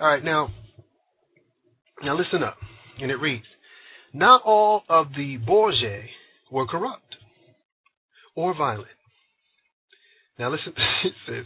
All 0.00 0.08
right, 0.08 0.24
now, 0.24 0.48
now 2.02 2.16
listen 2.16 2.42
up, 2.42 2.56
and 3.00 3.10
it 3.10 3.16
reads: 3.16 3.46
Not 4.12 4.42
all 4.44 4.82
of 4.88 5.08
the 5.16 5.38
Borgias 5.38 6.08
were 6.50 6.66
corrupt 6.66 7.16
or 8.34 8.54
violent. 8.54 8.88
Now 10.38 10.50
listen, 10.50 10.72
it 11.04 11.12
says, 11.26 11.44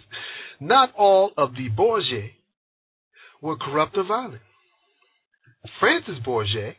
not 0.60 0.94
all 0.96 1.30
of 1.36 1.52
the 1.52 1.68
Borgias 1.68 2.30
were 3.40 3.56
corrupt 3.56 3.96
or 3.96 4.06
violent. 4.06 4.42
Francis 5.78 6.16
Borgia, 6.24 6.72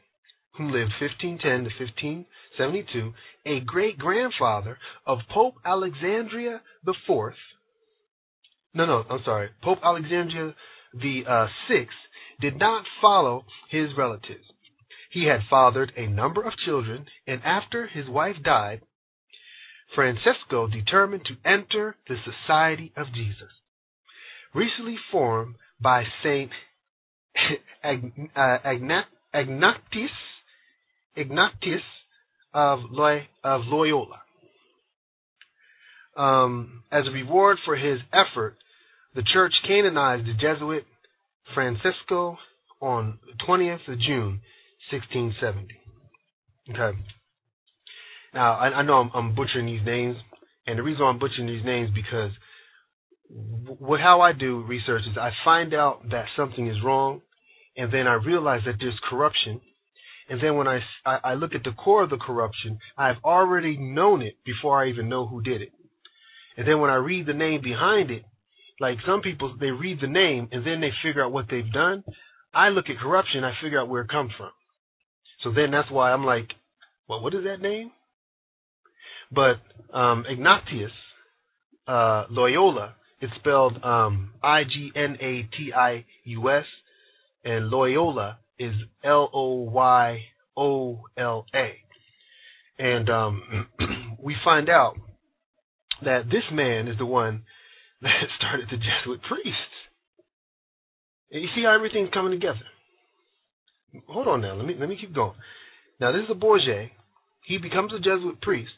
who 0.58 0.66
lived 0.66 0.91
1510 0.99 1.41
to 1.41 1.72
1572, 1.80 3.14
a 3.45 3.60
great 3.62 3.97
grandfather 3.97 4.78
of 5.06 5.20
Pope 5.34 5.56
Alexandria 5.66 6.62
the 6.84 6.95
Fourth. 7.08 7.36
No, 8.74 8.86
no, 8.86 9.04
I'm 9.10 9.22
sorry. 9.26 9.49
Pope 9.64 9.80
Alexandria 9.84 10.56
the 10.93 11.22
uh, 11.28 11.47
Sixth 11.68 11.95
did 12.41 12.58
not 12.58 12.84
follow 13.02 13.45
his 13.70 13.89
relatives. 13.97 14.45
He 15.12 15.26
had 15.26 15.41
fathered 15.49 15.91
a 15.97 16.08
number 16.08 16.41
of 16.41 16.54
children, 16.66 17.06
and 17.28 17.41
after 17.43 17.88
his 17.88 18.08
wife 18.08 18.38
died, 18.43 18.82
Francesco 19.93 20.68
determined 20.68 21.26
to 21.26 21.49
enter 21.49 21.97
the 22.08 22.16
Society 22.24 22.93
of 22.95 23.08
Jesus, 23.14 23.52
recently 24.54 24.95
formed 25.12 25.56
by 25.82 26.04
Saint 26.24 26.52
uh, 27.84 28.58
Ignatius, 29.34 30.12
Ignatius 31.16 31.82
of, 32.53 32.80
Loy, 32.91 33.28
of 33.43 33.62
Loyola. 33.66 34.22
Um, 36.16 36.84
as 36.91 37.05
a 37.07 37.12
reward 37.12 37.57
for 37.66 37.76
his 37.76 37.99
effort, 38.12 38.57
the 39.16 39.24
church 39.24 39.53
canonized 39.68 40.28
the 40.28 40.34
Jesuit 40.34 40.86
Francisco 41.53 42.38
on 42.82 43.20
the 43.26 43.43
20th 43.47 43.88
of 43.93 43.99
June, 43.99 44.41
1670. 44.91 45.68
Okay. 46.70 46.97
Now, 48.34 48.53
I, 48.53 48.68
I 48.68 48.82
know 48.84 48.95
I'm, 48.95 49.12
I'm, 49.14 49.36
butchering 49.36 49.66
these 49.66 49.86
names, 49.86 50.16
and 50.68 50.80
the 50.80 50.84
reason 50.84 51.03
I'm 51.03 51.20
butchering 51.20 51.47
these 51.47 51.66
names 51.66 51.89
because 51.93 52.32
what 53.80 53.99
how 53.99 54.22
I 54.22 54.34
do 54.34 54.64
research 54.64 55.03
is 55.09 55.18
I 55.18 55.32
find 55.43 55.74
out 55.74 56.09
that 56.12 56.26
something 56.36 56.68
is 56.68 56.78
wrong, 56.84 57.22
and 57.78 57.93
then 57.93 58.07
I 58.07 58.14
realize 58.14 58.62
that 58.66 58.76
there's 58.80 58.99
corruption, 59.09 59.62
and 60.32 60.41
then 60.41 60.55
when 60.55 60.65
I, 60.65 60.79
I, 61.05 61.34
look 61.34 61.53
at 61.53 61.63
the 61.65 61.73
core 61.73 62.03
of 62.03 62.09
the 62.09 62.17
corruption, 62.17 62.79
I've 62.97 63.17
already 63.21 63.77
known 63.77 64.21
it 64.21 64.36
before 64.45 64.82
I 64.82 64.88
even 64.88 65.09
know 65.09 65.27
who 65.27 65.41
did 65.41 65.61
it, 65.61 65.73
and 66.55 66.65
then 66.65 66.79
when 66.79 66.89
I 66.89 66.95
read 66.95 67.27
the 67.27 67.34
name 67.34 67.61
behind 67.61 68.11
it, 68.11 68.23
like 68.79 68.97
some 69.05 69.21
people 69.21 69.55
they 69.59 69.71
read 69.71 69.99
the 70.01 70.07
name 70.07 70.47
and 70.51 70.65
then 70.65 70.79
they 70.79 70.91
figure 71.03 71.23
out 71.23 71.34
what 71.34 71.45
they've 71.51 71.71
done. 71.71 72.05
I 72.53 72.69
look 72.69 72.86
at 72.89 72.97
corruption, 72.97 73.43
I 73.43 73.51
figure 73.61 73.79
out 73.79 73.89
where 73.89 74.03
it 74.03 74.09
comes 74.09 74.32
from. 74.38 74.51
So 75.43 75.51
then 75.51 75.69
that's 75.71 75.91
why 75.91 76.11
I'm 76.11 76.25
like, 76.25 76.47
well, 77.09 77.21
what 77.21 77.34
is 77.34 77.43
that 77.43 77.61
name? 77.61 77.91
But 79.32 79.57
um, 79.95 80.25
Ignatius 80.29 80.91
uh, 81.88 82.25
Loyola, 82.29 82.95
it's 83.19 83.34
spelled 83.39 83.84
um, 83.84 84.32
I 84.41 84.63
G 84.63 84.91
N 84.95 85.17
A 85.19 85.43
T 85.57 85.73
I 85.75 86.05
U 86.23 86.49
S, 86.49 86.65
and 87.43 87.67
Loyola 87.67 88.38
is 88.62 88.74
L 89.03 89.30
O 89.34 89.64
Y 89.64 90.20
O 90.55 91.01
L 91.18 91.45
A. 91.53 91.72
And 92.78 93.09
um, 93.09 93.68
we 94.24 94.36
find 94.43 94.70
out 94.70 94.95
that 96.03 96.26
this 96.26 96.43
man 96.51 96.88
is 96.88 96.97
the 96.97 97.05
one 97.05 97.43
that 98.01 98.09
started 98.38 98.68
the 98.70 98.78
Jesuit 98.78 99.22
priests. 99.28 99.57
And 101.32 101.41
you 101.41 101.49
see 101.55 101.64
how 101.64 101.74
everything's 101.74 102.09
coming 102.14 102.32
together. 102.32 102.59
Hold 104.07 104.28
on 104.28 104.41
now. 104.41 104.55
Let 104.55 104.66
me 104.66 104.76
let 104.80 104.89
me 104.89 104.97
keep 104.99 105.14
going. 105.14 105.34
Now 105.99 106.12
this 106.12 106.24
is 106.24 106.32
a 106.32 106.36
Borgia. 106.36 106.88
He 107.45 107.57
becomes 107.57 107.91
a 107.93 107.99
Jesuit 107.99 108.41
priest. 108.41 108.72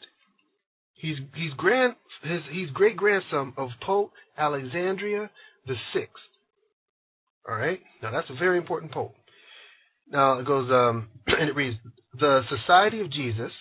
He's 0.94 1.16
he's 1.34 1.52
grand 1.56 1.94
his 2.22 2.40
he's 2.52 2.70
great 2.70 2.96
grandson 2.96 3.52
of 3.56 3.70
Pope 3.84 4.12
Alexandria 4.36 5.30
the 5.66 5.74
Sixth. 5.92 6.12
All 7.48 7.56
right. 7.56 7.80
Now 8.02 8.10
that's 8.10 8.30
a 8.30 8.38
very 8.38 8.58
important 8.58 8.92
pope. 8.92 9.14
Now 10.08 10.38
it 10.38 10.46
goes 10.46 10.70
um 10.70 11.08
and 11.26 11.48
it 11.48 11.56
reads 11.56 11.76
the 12.18 12.42
Society 12.48 13.00
of 13.00 13.10
Jesus 13.12 13.52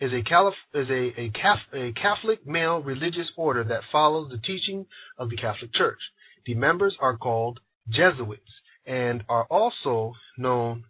is 0.00 0.10
a 0.12 0.22
Calif- 0.28 0.54
is 0.74 0.88
a 0.90 1.20
a, 1.20 1.86
a 1.88 1.92
Catholic 1.92 2.46
male 2.46 2.78
religious 2.80 3.28
order 3.36 3.64
that 3.64 3.80
follows 3.92 4.30
the 4.30 4.38
teaching 4.38 4.86
of 5.18 5.30
the 5.30 5.36
Catholic 5.36 5.72
Church. 5.74 6.00
The 6.46 6.54
members 6.54 6.96
are 7.00 7.16
called 7.16 7.60
Jesuits 7.88 8.42
and 8.86 9.22
are 9.28 9.44
also 9.44 10.12
known 10.36 10.84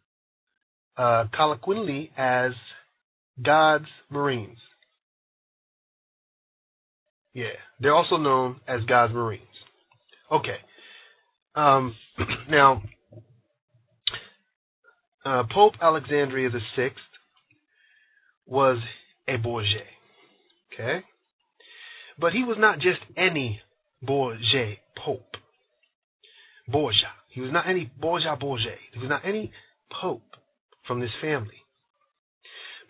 uh, 0.97 1.25
colloquially 1.35 2.11
as 2.17 2.53
God's 3.45 3.87
Marines. 4.11 4.59
Yeah, 7.33 7.47
they're 7.81 7.95
also 7.95 8.17
known 8.17 8.61
as 8.69 8.81
God's 8.89 9.13
Marines. 9.13 9.43
Okay. 10.31 10.57
Um, 11.57 11.95
now, 12.49 12.83
uh, 15.25 15.43
Pope 15.53 15.75
Alexandria 15.81 16.51
the 16.51 16.61
Sixth 16.77 17.01
was 18.47 18.79
a 19.29 19.37
Borgia. 19.37 19.85
Okay? 20.73 21.05
But 22.19 22.33
he 22.33 22.45
was 22.45 22.57
not 22.59 22.77
just 22.77 23.01
any 23.17 23.61
Borgia 24.03 24.75
Pope. 25.05 25.37
Borgia. 26.69 27.13
He 27.31 27.41
was 27.41 27.51
not 27.53 27.69
any 27.69 27.91
Borgia 28.01 28.37
Borgia. 28.39 28.77
He 28.93 29.01
was 29.01 29.09
not 29.09 29.23
any 29.25 29.51
Pope 30.01 30.23
from 30.87 31.01
this 31.01 31.11
family. 31.21 31.65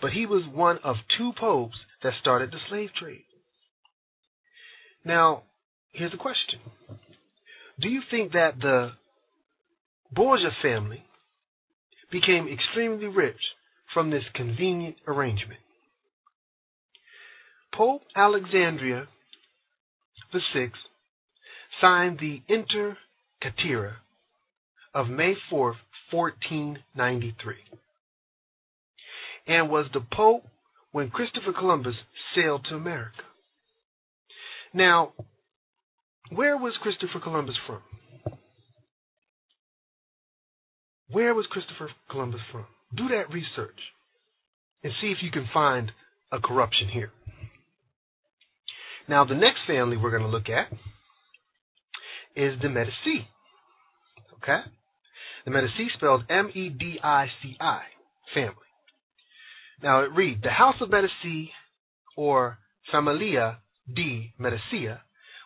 But 0.00 0.10
he 0.10 0.26
was 0.26 0.42
one 0.52 0.78
of 0.84 0.96
two 1.16 1.32
popes 1.38 1.76
that 2.02 2.12
started 2.20 2.50
the 2.50 2.58
slave 2.68 2.90
trade. 2.98 3.24
Now, 5.04 5.44
here's 5.92 6.12
a 6.12 6.18
question. 6.18 6.60
Do 7.80 7.88
you 7.88 8.00
think 8.10 8.32
that 8.32 8.58
the 8.60 8.90
Borgia 10.12 10.50
family 10.62 11.02
became 12.14 12.46
extremely 12.46 13.06
rich 13.06 13.40
from 13.92 14.08
this 14.08 14.22
convenient 14.36 14.94
arrangement? 15.08 15.58
Pope 17.76 18.02
Alexandria 18.16 19.08
VI 20.32 20.70
signed 21.80 22.20
the 22.20 22.40
Inter 22.48 22.96
Caetera 23.42 23.96
of 24.94 25.08
May 25.08 25.34
4, 25.50 25.74
1493, 26.12 27.54
and 29.48 29.68
was 29.68 29.86
the 29.92 30.00
Pope 30.12 30.44
when 30.92 31.10
Christopher 31.10 31.52
Columbus 31.52 31.96
sailed 32.36 32.64
to 32.70 32.76
America. 32.76 33.24
Now, 34.72 35.14
where 36.30 36.56
was 36.56 36.74
Christopher 36.80 37.18
Columbus 37.20 37.56
from? 37.66 37.80
Where 41.14 41.32
was 41.32 41.46
Christopher 41.48 41.90
Columbus 42.10 42.40
from? 42.50 42.66
Do 42.96 43.06
that 43.06 43.32
research 43.32 43.78
and 44.82 44.92
see 45.00 45.12
if 45.12 45.18
you 45.22 45.30
can 45.30 45.48
find 45.54 45.92
a 46.32 46.40
corruption 46.40 46.88
here. 46.92 47.12
Now, 49.08 49.24
the 49.24 49.36
next 49.36 49.58
family 49.64 49.96
we're 49.96 50.10
going 50.10 50.24
to 50.24 50.28
look 50.28 50.48
at 50.48 50.72
is 52.34 52.60
the 52.60 52.68
Medici. 52.68 53.28
Okay? 54.42 54.58
The 55.44 55.52
Medici 55.52 55.86
spelled 55.96 56.24
M 56.28 56.50
E 56.52 56.68
D 56.68 56.98
I 57.00 57.26
C 57.40 57.56
I, 57.60 57.82
family. 58.34 58.56
Now 59.84 60.00
it 60.02 60.10
reads 60.16 60.42
The 60.42 60.50
House 60.50 60.80
of 60.80 60.90
Medici, 60.90 61.52
or 62.16 62.58
Familia 62.90 63.58
di 63.86 64.32
Medicia, 64.40 65.02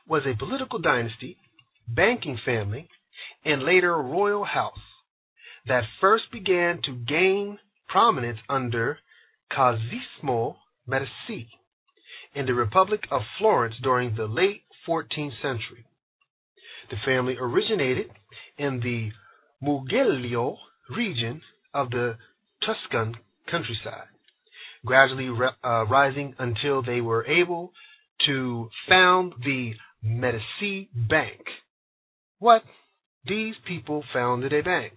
was 0.08 0.22
a 0.24 0.38
political 0.38 0.78
dynasty, 0.78 1.36
banking 1.86 2.38
family, 2.42 2.88
and 3.44 3.62
later 3.62 3.94
royal 3.98 4.46
house 4.46 4.78
that 5.68 5.84
first 6.00 6.24
began 6.32 6.80
to 6.84 6.94
gain 7.06 7.58
prominence 7.88 8.38
under 8.48 8.98
Cosimo 9.54 10.56
Medici 10.86 11.48
in 12.34 12.46
the 12.46 12.54
Republic 12.54 13.00
of 13.10 13.22
Florence 13.38 13.74
during 13.82 14.14
the 14.14 14.26
late 14.26 14.62
14th 14.88 15.40
century. 15.42 15.84
The 16.90 16.96
family 17.04 17.36
originated 17.40 18.06
in 18.58 18.80
the 18.80 19.10
Mugello 19.60 20.56
region 20.94 21.42
of 21.74 21.90
the 21.90 22.16
Tuscan 22.64 23.14
countryside, 23.50 24.08
gradually 24.84 25.28
uh, 25.64 25.84
rising 25.86 26.34
until 26.38 26.82
they 26.82 27.00
were 27.00 27.26
able 27.26 27.72
to 28.26 28.68
found 28.88 29.34
the 29.44 29.72
Medici 30.02 30.88
Bank. 31.08 31.40
What? 32.38 32.62
These 33.26 33.54
people 33.66 34.04
founded 34.12 34.52
a 34.52 34.62
bank. 34.62 34.92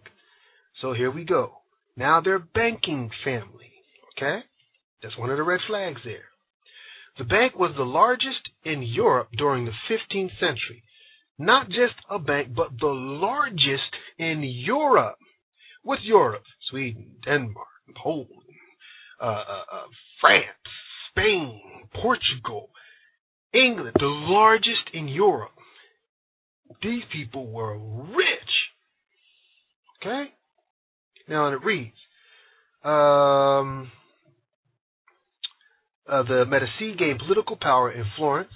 So 0.82 0.94
here 0.94 1.12
we 1.12 1.24
go. 1.24 1.52
Now 1.96 2.22
they're 2.22 2.40
banking 2.40 3.10
family. 3.24 3.72
Okay? 4.18 4.40
That's 5.02 5.18
one 5.18 5.30
of 5.30 5.38
the 5.38 5.44
red 5.44 5.60
flags 5.68 6.02
there. 6.04 6.26
The 7.18 7.24
bank 7.26 7.56
was 7.58 7.74
the 7.76 7.84
largest 7.84 8.50
in 8.64 8.82
Europe 8.82 9.30
during 9.38 9.66
the 9.66 9.72
15th 9.90 10.32
century. 10.40 10.84
Not 11.38 11.68
just 11.68 11.96
a 12.10 12.20
bank, 12.20 12.50
but 12.56 12.70
the 12.80 12.88
largest 12.88 13.94
in 14.18 14.42
Europe. 14.44 15.18
What's 15.84 16.04
Europe? 16.04 16.44
Sweden, 16.70 17.16
Denmark, 17.26 17.68
Poland, 18.02 18.30
uh, 19.20 19.26
uh, 19.26 19.64
uh, 19.74 19.88
France, 20.22 20.46
Spain, 21.10 21.60
Portugal, 22.02 22.70
England, 23.54 23.96
the 24.00 24.06
largest 24.06 24.90
in 24.94 25.08
Europe. 25.08 25.52
These 26.82 27.04
people 27.12 27.52
were 27.52 27.78
rich. 27.78 28.54
Okay? 30.02 30.32
Now, 31.28 31.48
and 31.48 31.56
it 31.56 31.66
reads 31.66 31.96
um, 32.84 33.92
uh, 36.10 36.24
the 36.24 36.46
Medici 36.48 36.96
gained 36.98 37.20
political 37.20 37.58
power 37.60 37.92
in 37.92 38.04
Florence, 38.18 38.52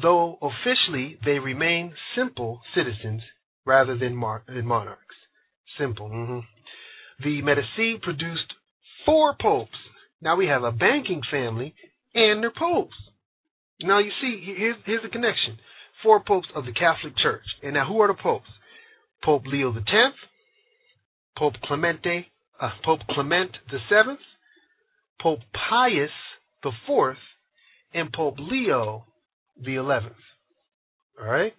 though 0.00 0.38
officially 0.40 1.18
they 1.24 1.38
remained 1.38 1.92
simple 2.16 2.60
citizens 2.74 3.22
rather 3.64 3.96
than, 3.96 4.14
mar- 4.14 4.44
than 4.46 4.64
monarchs. 4.66 5.00
Simple. 5.78 6.08
Mm-hmm. 6.08 6.38
The 7.24 7.42
Medici 7.42 7.98
produced 8.02 8.52
four 9.04 9.34
popes. 9.40 9.76
Now 10.22 10.36
we 10.36 10.46
have 10.46 10.62
a 10.62 10.72
banking 10.72 11.20
family 11.30 11.74
and 12.14 12.42
their 12.42 12.52
popes. 12.56 12.94
Now 13.80 13.98
you 13.98 14.10
see, 14.20 14.42
here's, 14.56 14.76
here's 14.86 15.02
the 15.02 15.08
connection. 15.08 15.58
Four 16.02 16.22
popes 16.26 16.48
of 16.54 16.64
the 16.64 16.72
Catholic 16.72 17.16
Church. 17.22 17.44
And 17.62 17.74
now 17.74 17.86
who 17.86 18.00
are 18.00 18.08
the 18.08 18.14
popes? 18.14 18.48
Pope 19.22 19.42
Leo 19.46 19.74
X, 19.76 19.86
Pope 21.36 21.54
Clemente, 21.64 22.26
uh, 22.60 22.70
Pope 22.84 23.00
Clement 23.10 23.50
the 23.70 23.78
Seventh, 23.90 24.20
Pope 25.20 25.40
Pius 25.52 26.10
the 26.62 26.72
Fourth, 26.86 27.18
and 27.92 28.12
Pope 28.12 28.36
Leo 28.38 29.04
the 29.62 29.76
Eleventh. 29.76 30.14
All 31.20 31.28
right. 31.28 31.54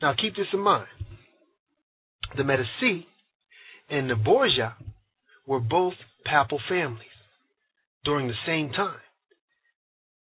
Now 0.00 0.14
keep 0.20 0.36
this 0.36 0.46
in 0.52 0.60
mind. 0.60 0.88
The 2.36 2.44
Medici 2.44 3.06
and 3.90 4.08
the 4.08 4.16
Borgia 4.16 4.74
were 5.46 5.60
both 5.60 5.94
papal 6.24 6.60
families 6.68 7.06
during 8.04 8.26
the 8.26 8.34
same 8.46 8.70
time 8.70 8.98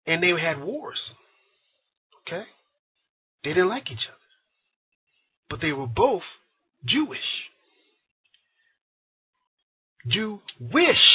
and 0.07 0.23
they 0.23 0.29
had 0.29 0.63
wars. 0.63 0.97
Okay? 2.25 2.43
They 3.43 3.49
didn't 3.51 3.69
like 3.69 3.91
each 3.91 4.07
other. 4.07 4.17
But 5.49 5.59
they 5.61 5.73
were 5.73 5.87
both 5.87 6.23
Jewish. 6.87 7.19
Jewish. 10.11 11.05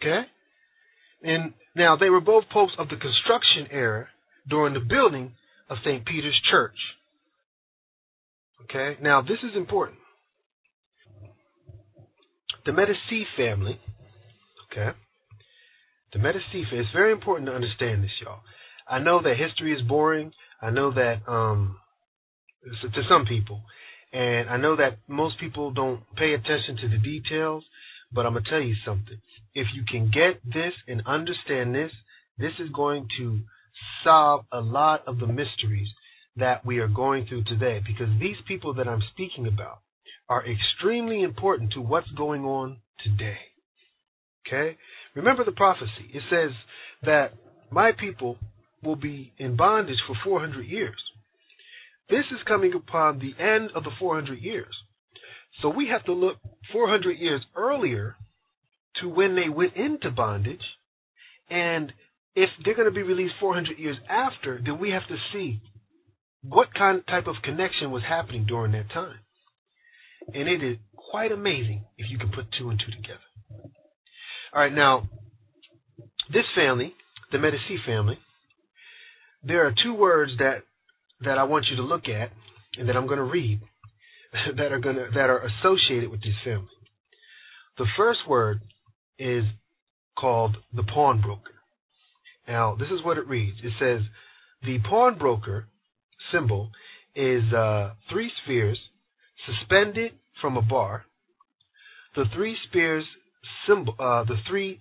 Okay? 0.00 0.22
And 1.22 1.54
now 1.76 1.96
they 1.96 2.10
were 2.10 2.20
both 2.20 2.44
popes 2.52 2.72
of 2.78 2.88
the 2.88 2.96
construction 2.96 3.68
era 3.70 4.08
during 4.48 4.74
the 4.74 4.80
building 4.80 5.32
of 5.70 5.78
St. 5.84 6.04
Peter's 6.04 6.40
Church. 6.50 6.76
Okay? 8.64 9.00
Now 9.02 9.22
this 9.22 9.38
is 9.42 9.56
important. 9.56 9.98
The 12.64 12.72
Medici 12.72 13.26
family, 13.36 13.80
okay, 14.70 14.96
the 16.12 16.20
Medici, 16.20 16.64
family, 16.70 16.84
it's 16.84 16.92
very 16.94 17.10
important 17.10 17.48
to 17.48 17.54
understand 17.54 18.04
this, 18.04 18.10
y'all. 18.22 18.38
I 18.88 19.00
know 19.00 19.20
that 19.20 19.34
history 19.36 19.74
is 19.74 19.82
boring. 19.86 20.32
I 20.60 20.70
know 20.70 20.92
that 20.92 21.22
um, 21.26 21.76
to 22.62 23.02
some 23.08 23.26
people, 23.26 23.62
and 24.12 24.50
I 24.50 24.56
know 24.56 24.76
that 24.76 24.98
most 25.08 25.38
people 25.40 25.70
don't 25.70 26.00
pay 26.16 26.34
attention 26.34 26.76
to 26.82 26.88
the 26.88 26.98
details. 26.98 27.64
But 28.14 28.26
I'm 28.26 28.34
gonna 28.34 28.44
tell 28.48 28.60
you 28.60 28.74
something. 28.84 29.18
If 29.54 29.68
you 29.74 29.84
can 29.90 30.10
get 30.10 30.42
this 30.44 30.74
and 30.86 31.02
understand 31.06 31.74
this, 31.74 31.90
this 32.38 32.52
is 32.60 32.70
going 32.70 33.08
to 33.18 33.40
solve 34.04 34.44
a 34.52 34.60
lot 34.60 35.06
of 35.06 35.18
the 35.18 35.26
mysteries 35.26 35.88
that 36.36 36.64
we 36.64 36.78
are 36.78 36.88
going 36.88 37.26
through 37.26 37.44
today. 37.44 37.80
Because 37.86 38.08
these 38.20 38.36
people 38.46 38.74
that 38.74 38.88
I'm 38.88 39.02
speaking 39.12 39.46
about 39.46 39.78
are 40.28 40.44
extremely 40.46 41.22
important 41.22 41.72
to 41.72 41.80
what's 41.80 42.10
going 42.10 42.44
on 42.44 42.78
today. 43.04 43.38
Okay? 44.46 44.76
Remember 45.14 45.44
the 45.44 45.52
prophecy. 45.52 46.10
It 46.12 46.22
says 46.30 46.50
that 47.02 47.32
my 47.70 47.92
people 47.92 48.36
will 48.82 48.96
be 48.96 49.32
in 49.38 49.56
bondage 49.56 49.98
for 50.06 50.16
400 50.24 50.62
years. 50.66 51.00
This 52.10 52.24
is 52.30 52.40
coming 52.46 52.72
upon 52.74 53.18
the 53.18 53.34
end 53.42 53.70
of 53.74 53.84
the 53.84 53.90
400 53.98 54.38
years. 54.40 54.74
So 55.60 55.68
we 55.68 55.88
have 55.88 56.04
to 56.04 56.12
look 56.12 56.36
400 56.72 57.12
years 57.18 57.42
earlier 57.54 58.16
to 59.00 59.08
when 59.08 59.34
they 59.34 59.48
went 59.48 59.76
into 59.76 60.10
bondage. 60.10 60.62
And 61.50 61.92
if 62.34 62.48
they're 62.64 62.74
going 62.74 62.88
to 62.88 62.94
be 62.94 63.02
released 63.02 63.34
400 63.40 63.78
years 63.78 63.96
after, 64.08 64.60
then 64.64 64.78
we 64.78 64.90
have 64.90 65.06
to 65.08 65.16
see 65.32 65.60
what 66.42 66.74
kind 66.74 67.02
type 67.06 67.26
of 67.26 67.36
connection 67.44 67.90
was 67.90 68.02
happening 68.08 68.46
during 68.46 68.72
that 68.72 68.90
time. 68.92 69.18
And 70.34 70.48
it 70.48 70.62
is 70.62 70.78
quite 70.96 71.32
amazing 71.32 71.84
if 71.98 72.10
you 72.10 72.18
can 72.18 72.30
put 72.30 72.46
two 72.58 72.70
and 72.70 72.78
two 72.78 72.92
together. 72.96 73.20
All 74.54 74.60
right, 74.60 74.72
now, 74.72 75.08
this 76.32 76.44
family, 76.54 76.94
the 77.30 77.38
Medici 77.38 77.78
family, 77.86 78.18
there 79.42 79.66
are 79.66 79.74
two 79.82 79.94
words 79.94 80.32
that 80.38 80.62
that 81.24 81.38
I 81.38 81.44
want 81.44 81.66
you 81.70 81.76
to 81.76 81.82
look 81.82 82.08
at 82.08 82.30
and 82.78 82.88
that 82.88 82.96
I'm 82.96 83.06
going 83.06 83.18
to 83.18 83.24
read 83.24 83.60
that 84.56 84.72
are 84.72 84.80
going 84.80 84.96
to 84.96 85.08
that 85.14 85.30
are 85.30 85.46
associated 85.46 86.10
with 86.10 86.20
this 86.20 86.34
family. 86.44 86.68
The 87.78 87.86
first 87.96 88.20
word 88.28 88.60
is 89.18 89.44
called 90.18 90.56
the 90.74 90.82
pawnbroker. 90.82 91.54
Now, 92.46 92.74
this 92.74 92.88
is 92.88 93.04
what 93.04 93.18
it 93.18 93.26
reads. 93.28 93.58
It 93.62 93.72
says 93.78 94.02
the 94.62 94.78
pawnbroker 94.88 95.66
symbol 96.32 96.70
is 97.14 97.42
uh, 97.52 97.92
three 98.10 98.30
spheres 98.44 98.78
suspended 99.46 100.12
from 100.40 100.56
a 100.56 100.62
bar. 100.62 101.04
The 102.14 102.24
three 102.34 102.56
spheres 102.68 103.04
symbol, 103.66 103.94
uh, 103.98 104.24
the 104.24 104.36
three 104.48 104.80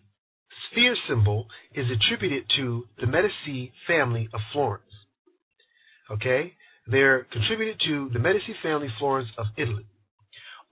sphere 0.71 0.95
symbol 1.07 1.47
is 1.73 1.85
attributed 1.89 2.43
to 2.57 2.83
the 2.99 3.07
Medici 3.07 3.71
family 3.87 4.29
of 4.33 4.39
Florence. 4.53 4.83
Okay, 6.11 6.53
they're 6.87 7.25
contributed 7.31 7.79
to 7.87 8.09
the 8.13 8.19
Medici 8.19 8.55
family 8.61 8.89
Florence 8.99 9.29
of 9.37 9.45
Italy, 9.57 9.85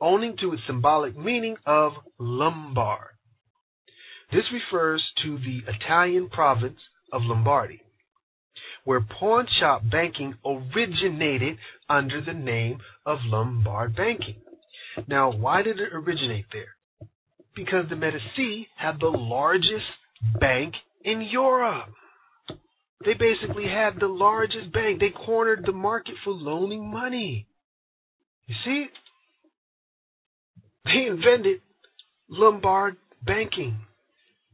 owing 0.01 0.35
to 0.41 0.53
its 0.53 0.61
symbolic 0.67 1.17
meaning 1.17 1.55
of 1.65 1.93
Lombard. 2.19 3.15
This 4.31 4.43
refers 4.53 5.03
to 5.23 5.37
the 5.37 5.61
Italian 5.67 6.29
province 6.29 6.79
of 7.11 7.21
Lombardy, 7.23 7.81
where 8.83 9.01
pawn 9.01 9.47
shop 9.59 9.81
banking 9.89 10.35
originated 10.45 11.57
under 11.89 12.21
the 12.21 12.33
name 12.33 12.79
of 13.05 13.19
Lombard 13.25 13.95
banking. 13.95 14.41
Now, 15.07 15.31
why 15.31 15.61
did 15.61 15.79
it 15.79 15.93
originate 15.93 16.45
there? 16.51 16.75
because 17.59 17.85
the 17.89 17.95
Medici 17.95 18.67
had 18.77 18.99
the 18.99 19.07
largest 19.07 19.85
bank 20.39 20.73
in 21.03 21.21
Europe. 21.21 21.89
They 23.05 23.13
basically 23.13 23.63
had 23.63 23.99
the 23.99 24.07
largest 24.07 24.73
bank. 24.73 24.99
They 24.99 25.11
cornered 25.25 25.63
the 25.65 25.71
market 25.71 26.15
for 26.23 26.31
loaning 26.31 26.91
money. 26.91 27.47
You 28.47 28.55
see? 28.65 28.85
They 30.85 31.07
invented 31.09 31.61
Lombard 32.27 32.97
banking. 33.25 33.79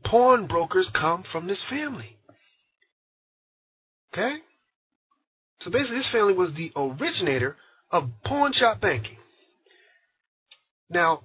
Pawnbrokers 0.10 0.88
come 1.00 1.24
from 1.32 1.48
this 1.48 1.58
family. 1.70 2.18
Okay? 4.14 4.36
So 5.64 5.72
basically, 5.72 5.98
this 5.98 6.14
family 6.14 6.34
was 6.34 6.52
the 6.56 6.72
originator 6.80 7.58
of 7.92 8.10
pawn 8.26 8.54
shop 8.60 8.82
banking. 8.82 9.18
Now, 10.90 11.22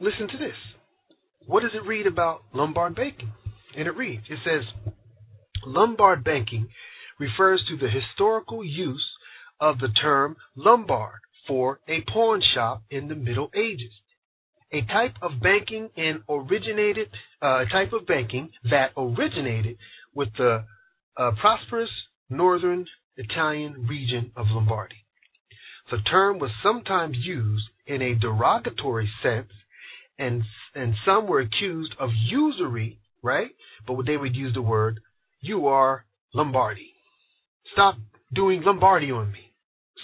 listen 0.00 0.28
to 0.28 0.38
this. 0.38 0.56
What 1.46 1.60
does 1.60 1.72
it 1.74 1.86
read 1.86 2.06
about 2.06 2.42
Lombard 2.54 2.96
banking? 2.96 3.32
And 3.76 3.86
it 3.86 3.96
reads, 3.96 4.24
it 4.30 4.38
says, 4.44 4.92
Lombard 5.64 6.24
banking 6.24 6.68
refers 7.18 7.62
to 7.68 7.76
the 7.76 7.90
historical 7.90 8.64
use 8.64 9.06
of 9.60 9.78
the 9.78 9.88
term 9.88 10.36
Lombard 10.56 11.20
for 11.46 11.80
a 11.88 12.00
pawn 12.12 12.42
shop 12.54 12.82
in 12.90 13.08
the 13.08 13.14
Middle 13.14 13.50
Ages. 13.54 13.92
A 14.72 14.80
type 14.82 15.14
of 15.20 15.32
banking 15.42 15.90
in 15.96 16.22
originated, 16.28 17.08
uh, 17.42 17.60
a 17.60 17.66
type 17.70 17.92
of 17.92 18.06
banking 18.06 18.50
that 18.70 18.92
originated 18.96 19.76
with 20.14 20.28
the 20.38 20.64
uh, 21.16 21.30
prosperous 21.40 21.90
northern 22.30 22.86
Italian 23.16 23.86
region 23.86 24.32
of 24.34 24.46
Lombardy. 24.50 24.96
The 25.90 25.98
term 26.10 26.38
was 26.38 26.50
sometimes 26.62 27.16
used 27.18 27.64
in 27.86 28.00
a 28.00 28.14
derogatory 28.14 29.10
sense, 29.22 29.52
and 30.18 30.42
and 30.74 30.94
some 31.04 31.26
were 31.26 31.40
accused 31.40 31.94
of 32.00 32.10
usury, 32.14 32.98
right? 33.22 33.50
But 33.86 34.06
they 34.06 34.16
would 34.16 34.34
use 34.34 34.54
the 34.54 34.62
word 34.62 35.00
"you 35.42 35.66
are 35.66 36.04
Lombardi. 36.32 36.94
Stop 37.72 37.96
doing 38.34 38.62
Lombardi 38.64 39.10
on 39.10 39.30
me. 39.30 39.52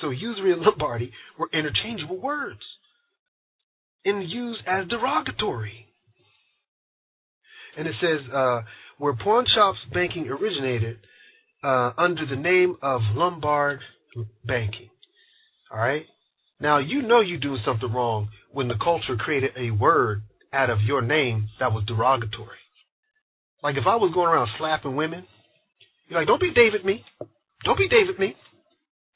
So 0.01 0.11
usury 0.11 0.53
and 0.53 0.63
Lombardi 0.63 1.13
were 1.39 1.49
interchangeable 1.53 2.21
words 2.21 2.61
and 4.05 4.29
used 4.29 4.61
as 4.67 4.87
derogatory. 4.89 5.87
And 7.77 7.87
it 7.87 7.95
says 8.01 8.33
uh, 8.33 8.61
where 8.99 9.15
pawn 9.15 9.47
shops 9.55 9.79
banking 9.93 10.29
originated 10.29 10.99
uh, 11.63 11.93
under 11.97 12.27
the 12.27 12.37
name 12.37 12.77
of 12.83 13.01
Lombard 13.15 13.81
banking. 14.45 14.91
All 15.73 15.79
right. 15.79 16.05
Now 16.61 16.79
you 16.79 17.03
know 17.03 17.21
you're 17.21 17.39
doing 17.39 17.63
something 17.65 17.93
wrong 17.93 18.29
when 18.53 18.69
the 18.69 18.75
culture 18.83 19.17
created 19.17 19.51
a 19.57 19.71
word 19.71 20.23
out 20.53 20.71
of 20.71 20.81
your 20.81 21.03
name 21.03 21.49
that 21.61 21.73
was 21.73 21.85
derogatory. 21.87 22.59
Like 23.63 23.77
if 23.77 23.85
I 23.87 23.97
was 23.97 24.13
going 24.15 24.29
around 24.29 24.49
slapping 24.59 24.97
women, 24.97 25.25
you're 26.09 26.21
like, 26.21 26.29
don't 26.29 26.41
be 26.41 26.53
David 26.55 26.85
me. 26.85 27.05
Don't 27.65 27.79
be 27.79 27.89
David 27.89 28.19
me. 28.19 28.35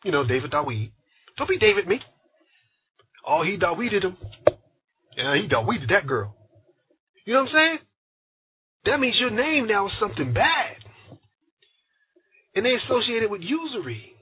You 0.05 0.11
know, 0.11 0.26
David 0.26 0.51
Dawid. 0.51 0.90
Don't 1.38 1.49
be 1.49 1.59
David 1.59 1.86
me. 1.86 2.01
Oh, 3.26 3.43
he 3.45 3.57
Dawided 3.57 4.05
him. 4.05 4.16
Yeah, 5.16 5.34
he 5.40 5.49
Dawided 5.49 5.88
that 5.90 6.07
girl. 6.07 6.34
You 7.24 7.34
know 7.34 7.40
what 7.40 7.51
I'm 7.51 7.55
saying? 7.55 7.78
That 8.86 8.99
means 8.99 9.14
your 9.20 9.30
name 9.30 9.68
now 9.68 9.86
is 9.86 9.93
something 10.01 10.32
bad. 10.32 10.76
And 12.55 12.66
they 12.66 12.74
associate 12.84 13.22
it 13.22 13.30
with 13.30 13.40
usury. 13.40 14.12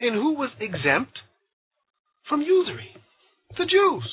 And 0.00 0.14
who 0.14 0.34
was 0.34 0.50
exempt 0.58 1.12
from 2.28 2.42
usury? 2.42 2.88
The 3.56 3.64
Jews. 3.64 4.04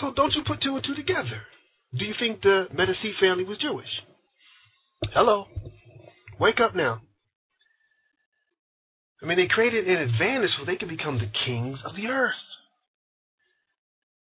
So 0.00 0.12
don't 0.14 0.32
you 0.32 0.42
put 0.46 0.62
two 0.62 0.74
and 0.74 0.84
two 0.84 0.94
together. 0.94 1.42
Do 1.98 2.04
you 2.04 2.14
think 2.20 2.42
the 2.42 2.66
Medici 2.72 3.12
family 3.20 3.44
was 3.44 3.58
Jewish? 3.58 3.88
Hello. 5.12 5.46
Wake 6.38 6.60
up 6.64 6.76
now. 6.76 7.00
I 9.22 9.26
mean, 9.26 9.38
they 9.38 9.52
created 9.52 9.88
an 9.88 9.96
advantage 9.96 10.50
so 10.58 10.64
they 10.64 10.76
could 10.76 10.88
become 10.88 11.18
the 11.18 11.30
kings 11.46 11.78
of 11.84 11.96
the 11.96 12.06
earth. 12.06 12.32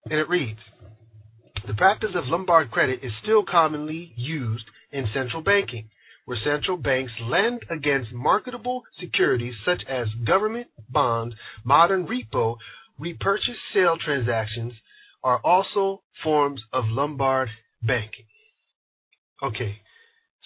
And 0.05 0.19
it 0.19 0.29
reads 0.29 0.59
The 1.65 1.73
practice 1.73 2.11
of 2.15 2.27
Lombard 2.27 2.69
credit 2.71 2.99
is 3.01 3.11
still 3.23 3.43
commonly 3.43 4.13
used 4.15 4.65
in 4.91 5.07
central 5.13 5.41
banking, 5.41 5.89
where 6.25 6.37
central 6.45 6.77
banks 6.77 7.11
lend 7.23 7.61
against 7.71 8.13
marketable 8.13 8.83
securities 8.99 9.55
such 9.65 9.81
as 9.89 10.07
government 10.25 10.67
bonds, 10.89 11.35
modern 11.65 12.07
repo, 12.07 12.55
repurchase 12.99 13.59
sale 13.73 13.97
transactions 14.03 14.73
are 15.24 15.39
also 15.43 16.01
forms 16.24 16.61
of 16.74 16.86
Lombard 16.88 17.49
banking. 17.82 18.26
Okay, 19.43 19.76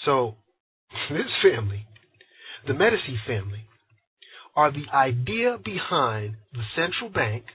so 0.06 0.36
this 1.10 1.28
family, 1.44 1.86
the 2.68 2.74
Medici 2.74 3.18
family, 3.26 3.66
are 4.56 4.72
the 4.72 4.86
idea 4.94 5.58
behind 5.64 6.36
the 6.54 6.64
central 6.76 7.10
bank, 7.10 7.46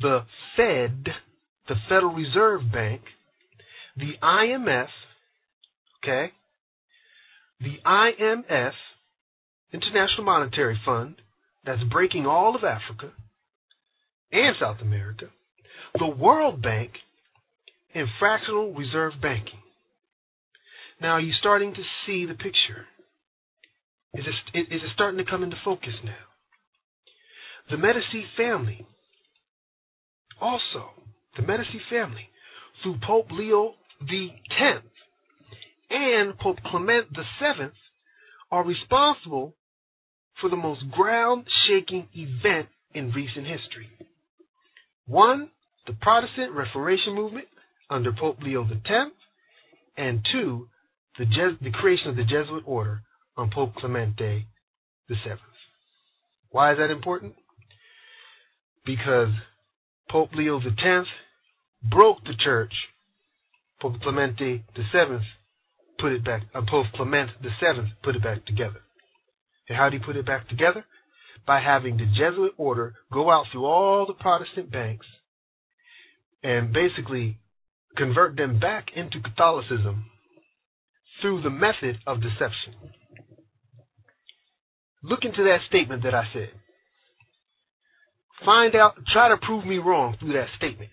the 0.00 0.20
Fed, 0.56 1.04
the 1.68 1.76
Federal 1.88 2.14
Reserve 2.14 2.62
Bank, 2.72 3.02
the 3.96 4.12
IMF, 4.22 4.88
okay, 6.02 6.32
the 7.60 7.76
IMF, 7.86 8.72
International 9.72 10.24
Monetary 10.24 10.78
Fund, 10.84 11.16
that's 11.64 11.82
breaking 11.90 12.26
all 12.26 12.54
of 12.56 12.62
Africa 12.64 13.12
and 14.32 14.54
South 14.60 14.78
America, 14.82 15.26
the 15.98 16.06
World 16.06 16.60
Bank, 16.60 16.90
and 17.94 18.08
fractional 18.18 18.72
reserve 18.74 19.12
banking. 19.22 19.60
Now, 21.00 21.12
are 21.12 21.20
you 21.20 21.32
starting 21.32 21.72
to 21.74 21.82
see 22.04 22.26
the 22.26 22.34
picture? 22.34 22.86
Is 24.14 24.24
it, 24.26 24.58
is 24.58 24.82
it 24.82 24.90
starting 24.94 25.18
to 25.24 25.30
come 25.30 25.42
into 25.42 25.56
focus 25.64 25.94
now? 26.04 26.12
The 27.70 27.76
Medici 27.76 28.24
family, 28.36 28.86
also, 30.40 30.90
the 31.36 31.42
Medici 31.42 31.80
family, 31.88 32.28
through 32.82 32.96
Pope 33.06 33.30
Leo 33.30 33.74
the 34.00 34.28
Tenth 34.58 34.84
and 35.90 36.36
Pope 36.38 36.58
Clement 36.66 37.12
the 37.12 37.22
Seventh, 37.40 37.74
are 38.50 38.64
responsible 38.64 39.54
for 40.40 40.50
the 40.50 40.56
most 40.56 40.90
ground-shaking 40.90 42.08
event 42.14 42.68
in 42.92 43.12
recent 43.12 43.46
history. 43.46 43.88
One, 45.06 45.50
the 45.86 45.92
Protestant 46.00 46.52
Reformation 46.52 47.14
movement 47.14 47.46
under 47.90 48.12
Pope 48.12 48.38
Leo 48.42 48.64
X, 48.64 49.10
and 49.96 50.24
two, 50.32 50.68
the, 51.18 51.24
Jes- 51.24 51.58
the 51.62 51.70
creation 51.70 52.08
of 52.08 52.16
the 52.16 52.24
Jesuit 52.24 52.64
order 52.66 53.02
on 53.36 53.50
Pope 53.54 53.74
Clemente 53.76 54.46
VII. 55.08 55.16
Why 56.50 56.72
is 56.72 56.78
that 56.78 56.90
important? 56.90 57.34
Because 58.86 59.28
Pope 60.10 60.30
Leo 60.34 60.58
X 60.58 61.06
broke 61.90 62.24
the 62.24 62.34
church. 62.42 62.72
Pope 63.80 64.00
Clemente 64.02 64.64
VII 64.76 65.18
put 65.98 66.12
it 66.12 66.24
back. 66.24 66.42
Uh, 66.54 66.62
Pope 66.68 66.86
Clement 66.94 67.30
VII 67.42 67.92
put 68.02 68.16
it 68.16 68.22
back 68.22 68.46
together. 68.46 68.80
And 69.68 69.76
how 69.76 69.90
did 69.90 70.00
he 70.00 70.06
put 70.06 70.16
it 70.16 70.26
back 70.26 70.48
together? 70.48 70.84
By 71.46 71.60
having 71.60 71.98
the 71.98 72.06
Jesuit 72.06 72.52
order 72.56 72.94
go 73.12 73.30
out 73.30 73.46
through 73.52 73.66
all 73.66 74.06
the 74.06 74.14
Protestant 74.14 74.72
banks 74.72 75.06
and 76.44 76.72
basically 76.72 77.38
convert 77.96 78.36
them 78.36 78.60
back 78.60 78.88
into 78.94 79.20
Catholicism 79.20 80.04
through 81.20 81.42
the 81.42 81.50
method 81.50 81.96
of 82.06 82.20
deception. 82.20 82.74
Look 85.02 85.20
into 85.22 85.42
that 85.44 85.58
statement 85.68 86.02
that 86.04 86.14
I 86.14 86.24
said. 86.32 86.50
Find 88.44 88.74
out, 88.76 88.94
try 89.12 89.28
to 89.28 89.36
prove 89.38 89.64
me 89.64 89.78
wrong 89.78 90.16
through 90.20 90.34
that 90.34 90.48
statement, 90.56 90.90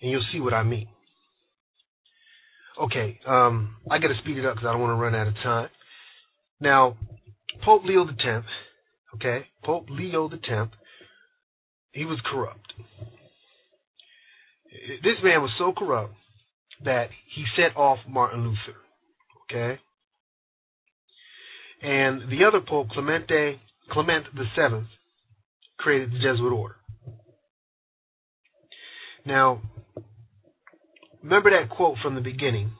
and 0.00 0.10
you'll 0.10 0.24
see 0.32 0.40
what 0.40 0.54
I 0.54 0.62
mean. 0.62 0.88
Okay, 2.80 3.18
um, 3.26 3.76
I 3.90 3.98
got 3.98 4.08
to 4.08 4.14
speed 4.22 4.38
it 4.38 4.46
up 4.46 4.54
because 4.54 4.68
I 4.68 4.72
don't 4.72 4.80
want 4.80 4.96
to 4.96 5.02
run 5.02 5.14
out 5.14 5.26
of 5.26 5.34
time. 5.42 5.68
Now, 6.60 6.96
Pope 7.64 7.82
Leo 7.84 8.06
X, 8.08 8.46
okay, 9.16 9.46
Pope 9.64 9.86
Leo 9.90 10.28
X, 10.28 10.70
he 11.92 12.04
was 12.04 12.20
corrupt. 12.30 12.72
This 15.02 15.16
man 15.22 15.40
was 15.40 15.50
so 15.58 15.72
corrupt 15.76 16.14
that 16.84 17.08
he 17.34 17.44
set 17.56 17.76
off 17.76 17.98
Martin 18.08 18.42
Luther, 18.42 18.78
okay? 19.44 19.80
And 21.82 22.30
the 22.30 22.44
other 22.46 22.60
Pope, 22.66 22.88
Clemente, 22.90 23.60
Clement 23.90 24.26
VII, 24.34 24.86
created 25.78 26.10
the 26.12 26.18
Jesuit 26.18 26.52
order. 26.52 26.76
Now, 29.24 29.62
remember 31.22 31.50
that 31.50 31.70
quote 31.70 31.96
from 32.02 32.14
the 32.14 32.20
beginning 32.20 32.72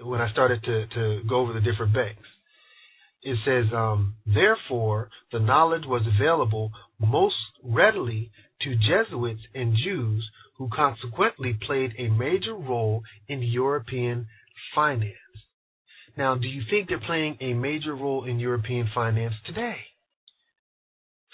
when 0.00 0.20
I 0.20 0.30
started 0.32 0.62
to, 0.64 0.86
to 0.86 1.20
go 1.28 1.36
over 1.36 1.52
the 1.52 1.60
different 1.60 1.94
banks. 1.94 2.22
It 3.22 3.38
says, 3.44 3.72
um, 3.72 4.16
therefore, 4.26 5.08
the 5.30 5.38
knowledge 5.38 5.84
was 5.86 6.02
available 6.18 6.72
most 6.98 7.36
readily 7.62 8.32
to 8.64 8.74
Jesuits 8.76 9.42
and 9.54 9.76
Jews 9.84 10.28
who 10.58 10.68
consequently 10.74 11.58
played 11.66 11.92
a 11.98 12.08
major 12.08 12.54
role 12.54 13.02
in 13.28 13.42
European 13.42 14.26
finance. 14.74 15.16
Now, 16.16 16.36
do 16.36 16.46
you 16.46 16.62
think 16.70 16.88
they're 16.88 17.00
playing 17.06 17.38
a 17.40 17.54
major 17.54 17.94
role 17.94 18.24
in 18.24 18.38
European 18.38 18.88
finance 18.94 19.34
today? 19.46 19.76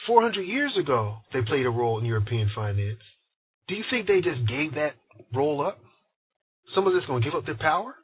400 0.07 0.43
years 0.43 0.73
ago, 0.83 1.17
they 1.33 1.41
played 1.43 1.67
a 1.67 1.71
role 1.71 1.99
in 1.99 2.05
European 2.05 2.49
finance. 2.55 3.01
Do 3.67 3.75
you 3.75 3.85
think 3.91 4.07
they 4.07 4.21
just 4.21 4.49
gave 4.49 4.75
that 4.75 4.93
role 5.35 5.67
up? 5.67 5.79
Some 6.75 6.87
of 6.87 6.95
this 6.95 7.03
going 7.07 7.23
to 7.23 7.29
give 7.29 7.37
up 7.37 7.45
their 7.45 7.57
power? 7.59 7.95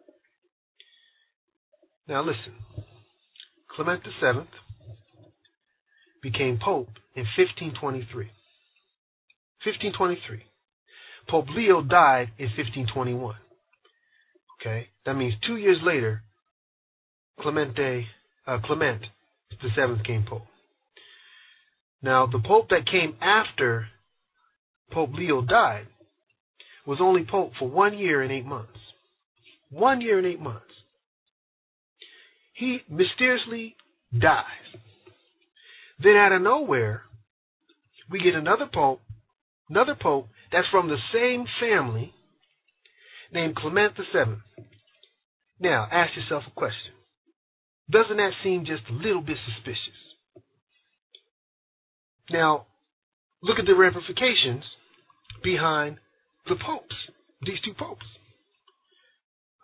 Now, 2.08 2.20
listen. 2.22 2.52
Clement 3.74 4.02
VII 4.20 4.46
became 6.22 6.58
Pope 6.62 6.88
in 7.16 7.24
1523. 7.36 8.28
1523. 9.64 10.42
Pope 11.28 11.46
Leo 11.56 11.82
died 11.82 12.28
in 12.38 12.46
1521. 12.46 13.34
Okay, 14.60 14.88
that 15.06 15.14
means 15.14 15.34
two 15.46 15.56
years 15.56 15.78
later, 15.82 16.22
Clemente, 17.40 18.06
uh, 18.46 18.58
Clement 18.64 19.02
the 19.62 19.68
seventh 19.76 20.04
came 20.04 20.24
Pope. 20.28 20.42
Now, 22.02 22.26
the 22.26 22.40
Pope 22.44 22.68
that 22.68 22.86
came 22.90 23.16
after 23.20 23.86
Pope 24.92 25.10
Leo 25.14 25.42
died 25.42 25.86
was 26.86 26.98
only 27.00 27.24
Pope 27.28 27.52
for 27.58 27.68
one 27.68 27.96
year 27.98 28.22
and 28.22 28.30
eight 28.30 28.44
months. 28.44 28.78
One 29.70 30.00
year 30.00 30.18
and 30.18 30.26
eight 30.26 30.40
months. 30.40 30.66
He 32.54 32.78
mysteriously 32.88 33.74
dies. 34.12 34.44
Then 36.02 36.16
out 36.16 36.32
of 36.32 36.42
nowhere, 36.42 37.02
we 38.10 38.20
get 38.22 38.34
another 38.34 38.66
Pope, 38.72 39.00
another 39.68 39.96
Pope 40.00 40.28
that's 40.52 40.66
from 40.70 40.88
the 40.88 40.96
same 41.12 41.44
family 41.60 42.12
named 43.32 43.56
Clement 43.56 43.94
VII. 43.96 44.36
Now, 45.60 45.86
ask 45.90 46.12
yourself 46.16 46.44
a 46.46 46.54
question. 46.54 46.92
Doesn't 47.90 48.16
that 48.16 48.30
seem 48.42 48.64
just 48.64 48.82
a 48.90 48.92
little 48.92 49.20
bit 49.20 49.36
suspicious? 49.54 49.98
Now, 52.30 52.66
look 53.42 53.58
at 53.58 53.66
the 53.66 53.74
ramifications 53.74 54.64
behind 55.42 55.98
the 56.46 56.56
popes, 56.56 56.94
these 57.44 57.60
two 57.64 57.74
popes. 57.78 58.06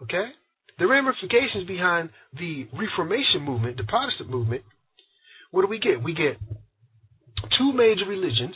Okay? 0.02 0.31
The 0.78 0.86
ramifications 0.86 1.66
behind 1.66 2.10
the 2.39 2.66
Reformation 2.72 3.43
movement, 3.43 3.77
the 3.77 3.85
Protestant 3.85 4.31
movement, 4.31 4.62
what 5.51 5.62
do 5.62 5.68
we 5.68 5.78
get? 5.78 6.02
We 6.02 6.14
get 6.14 6.39
two 7.59 7.72
major 7.72 8.06
religions 8.09 8.55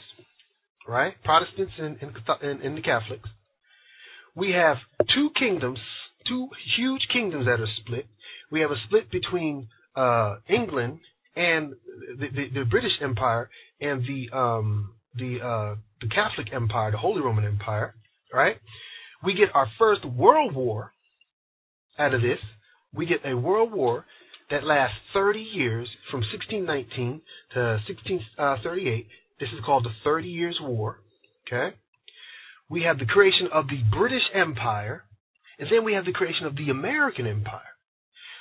right? 0.86 1.14
Protestants 1.24 1.72
and, 1.78 1.96
and, 2.42 2.60
and 2.60 2.76
the 2.76 2.82
Catholics. 2.82 3.28
We 4.34 4.50
have 4.50 4.76
two 5.14 5.30
kingdoms, 5.38 5.78
two 6.28 6.48
huge 6.76 7.02
kingdoms 7.12 7.46
that 7.46 7.60
are 7.60 7.68
split. 7.80 8.06
We 8.50 8.60
have 8.60 8.70
a 8.70 8.76
split 8.86 9.10
between 9.10 9.68
uh, 9.96 10.36
England 10.48 11.00
and 11.36 11.74
the, 12.18 12.26
the, 12.34 12.60
the, 12.60 12.64
British 12.64 12.92
Empire 13.02 13.48
and 13.80 14.02
the 14.02 14.36
um, 14.36 14.94
the 15.16 15.38
uh, 15.40 15.74
the 16.00 16.08
Catholic 16.08 16.52
Empire, 16.52 16.90
the 16.90 16.98
Holy 16.98 17.22
Roman 17.22 17.44
Empire, 17.44 17.94
right? 18.32 18.56
We 19.24 19.34
get 19.34 19.48
our 19.54 19.66
first 19.78 20.04
World 20.04 20.54
War 20.54 20.92
out 21.98 22.14
of 22.14 22.20
this. 22.20 22.38
We 22.92 23.06
get 23.06 23.18
a 23.24 23.36
World 23.36 23.72
War 23.72 24.04
that 24.50 24.64
lasts 24.64 24.96
30 25.14 25.38
years, 25.40 25.88
from 26.10 26.20
1619 26.20 27.20
to 27.54 27.60
1638, 27.88 29.06
this 29.40 29.48
is 29.50 29.64
called 29.64 29.84
the 29.84 29.94
Thirty 30.02 30.28
Years' 30.28 30.58
War. 30.60 31.00
Okay? 31.46 31.76
We 32.68 32.82
have 32.82 32.98
the 32.98 33.06
creation 33.06 33.48
of 33.52 33.68
the 33.68 33.82
British 33.90 34.22
Empire, 34.32 35.04
and 35.58 35.68
then 35.70 35.84
we 35.84 35.94
have 35.94 36.04
the 36.04 36.12
creation 36.12 36.46
of 36.46 36.56
the 36.56 36.70
American 36.70 37.26
Empire. 37.26 37.60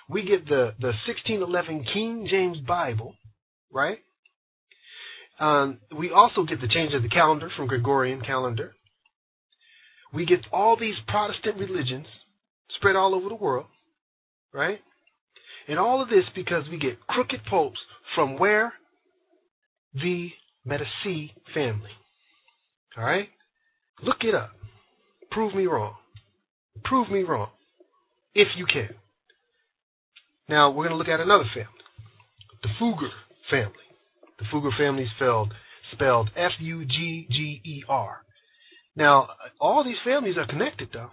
We 0.09 0.23
get 0.23 0.45
the, 0.45 0.73
the 0.79 0.93
1611 1.07 1.85
King 1.93 2.27
James 2.29 2.57
Bible, 2.59 3.15
right? 3.71 3.99
Um, 5.39 5.79
we 5.97 6.11
also 6.11 6.43
get 6.43 6.61
the 6.61 6.67
change 6.67 6.93
of 6.93 7.03
the 7.03 7.09
calendar 7.09 7.49
from 7.55 7.67
Gregorian 7.67 8.21
calendar. 8.21 8.75
We 10.13 10.25
get 10.25 10.39
all 10.51 10.77
these 10.79 10.95
Protestant 11.07 11.57
religions 11.57 12.05
spread 12.77 12.95
all 12.95 13.15
over 13.15 13.29
the 13.29 13.35
world, 13.35 13.65
right? 14.53 14.79
And 15.67 15.79
all 15.79 16.01
of 16.01 16.09
this 16.09 16.25
because 16.35 16.63
we 16.69 16.77
get 16.77 17.05
crooked 17.07 17.45
popes 17.49 17.79
from 18.13 18.37
where? 18.37 18.73
The 19.93 20.29
Medici 20.65 21.33
family. 21.53 21.91
All 22.97 23.03
right? 23.03 23.27
Look 24.01 24.17
it 24.21 24.35
up. 24.35 24.51
Prove 25.31 25.55
me 25.55 25.65
wrong. 25.65 25.95
Prove 26.83 27.09
me 27.09 27.23
wrong. 27.23 27.49
If 28.35 28.47
you 28.57 28.65
can. 28.65 28.89
Now, 30.49 30.71
we're 30.71 30.87
going 30.87 30.91
to 30.91 30.97
look 30.97 31.07
at 31.07 31.19
another 31.19 31.45
family. 31.53 31.69
The 32.61 32.69
Fugger 32.81 33.09
family. 33.49 33.73
The 34.39 34.45
Fugger 34.53 34.77
family 34.77 35.05
spelled, 35.15 35.53
spelled 35.93 36.29
F 36.35 36.51
U 36.59 36.85
G 36.85 37.27
G 37.29 37.61
E 37.63 37.83
R. 37.87 38.17
Now, 38.95 39.29
all 39.59 39.83
these 39.83 39.95
families 40.05 40.37
are 40.37 40.47
connected, 40.47 40.89
though. 40.93 41.09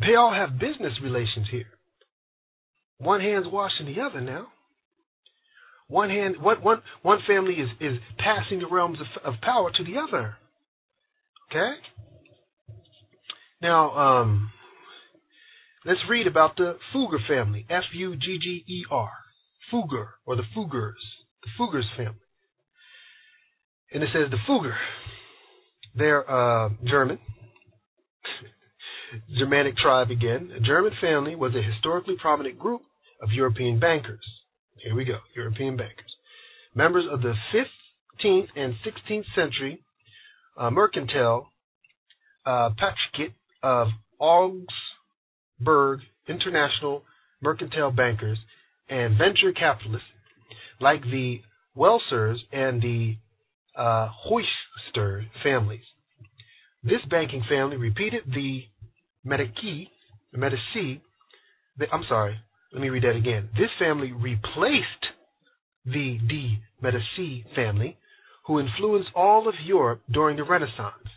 They 0.00 0.14
all 0.14 0.32
have 0.32 0.58
business 0.58 0.92
relations 1.02 1.46
here. 1.50 1.66
One 2.98 3.20
hand's 3.20 3.48
washing 3.50 3.86
the 3.86 4.00
other 4.00 4.20
now. 4.20 4.48
One 5.88 6.10
hand, 6.10 6.36
one, 6.40 6.62
one, 6.62 6.82
one 7.02 7.18
family 7.26 7.54
is, 7.54 7.68
is 7.80 7.98
passing 8.18 8.58
the 8.58 8.66
realms 8.66 8.98
of, 9.00 9.34
of 9.34 9.40
power 9.40 9.70
to 9.70 9.84
the 9.84 9.98
other. 9.98 10.36
Okay? 11.50 11.74
Now, 13.62 13.90
um, 13.96 14.50
let's 15.84 16.00
read 16.10 16.26
about 16.26 16.56
the 16.56 16.76
Fugger 16.94 17.26
family. 17.28 17.66
F 17.70 17.84
U 17.94 18.16
G 18.16 18.38
G 18.42 18.64
E 18.66 18.84
R. 18.90 19.10
Fugger, 19.72 20.08
or 20.26 20.36
the 20.36 20.42
Fuggers. 20.56 20.94
The 21.42 21.50
Fuggers 21.58 21.96
family. 21.96 22.18
And 23.92 24.02
it 24.02 24.08
says 24.12 24.30
the 24.30 24.38
Fugger. 24.48 24.74
They're 25.94 26.28
uh, 26.28 26.70
German. 26.84 27.18
Germanic 29.38 29.76
tribe 29.76 30.10
again. 30.10 30.50
A 30.56 30.60
German 30.60 30.92
family 31.00 31.36
was 31.36 31.52
a 31.54 31.62
historically 31.62 32.16
prominent 32.20 32.58
group 32.58 32.82
of 33.22 33.30
European 33.32 33.78
bankers. 33.78 34.24
Here 34.86 34.94
we 34.94 35.04
go. 35.04 35.18
European 35.34 35.76
bankers. 35.76 36.14
Members 36.76 37.06
of 37.10 37.20
the 37.20 37.34
15th 37.52 38.46
and 38.54 38.72
16th 38.86 39.24
century 39.34 39.80
uh, 40.56 40.70
mercantile 40.70 41.48
uh, 42.46 42.70
of 43.64 43.88
Augsburg 44.20 46.00
international 46.28 47.02
mercantile 47.42 47.90
bankers 47.90 48.38
and 48.88 49.18
venture 49.18 49.50
capitalists 49.58 50.06
like 50.80 51.02
the 51.02 51.40
Welsers 51.74 52.38
and 52.52 52.80
the 52.80 53.16
uh, 53.76 54.08
Hoyster 54.30 55.24
families. 55.42 55.82
This 56.84 57.00
banking 57.10 57.42
family 57.48 57.76
repeated 57.76 58.22
the 58.32 58.60
Medici, 59.24 59.90
Medici, 60.32 61.02
the, 61.76 61.86
I'm 61.92 62.04
sorry, 62.08 62.36
let 62.76 62.82
me 62.82 62.90
read 62.90 63.04
that 63.04 63.16
again. 63.16 63.48
This 63.54 63.70
family 63.78 64.12
replaced 64.12 65.06
the 65.86 66.18
de 66.28 66.58
Medici 66.82 67.42
family, 67.54 67.96
who 68.46 68.60
influenced 68.60 69.08
all 69.14 69.48
of 69.48 69.54
Europe 69.64 70.02
during 70.12 70.36
the 70.36 70.44
Renaissance. 70.44 71.08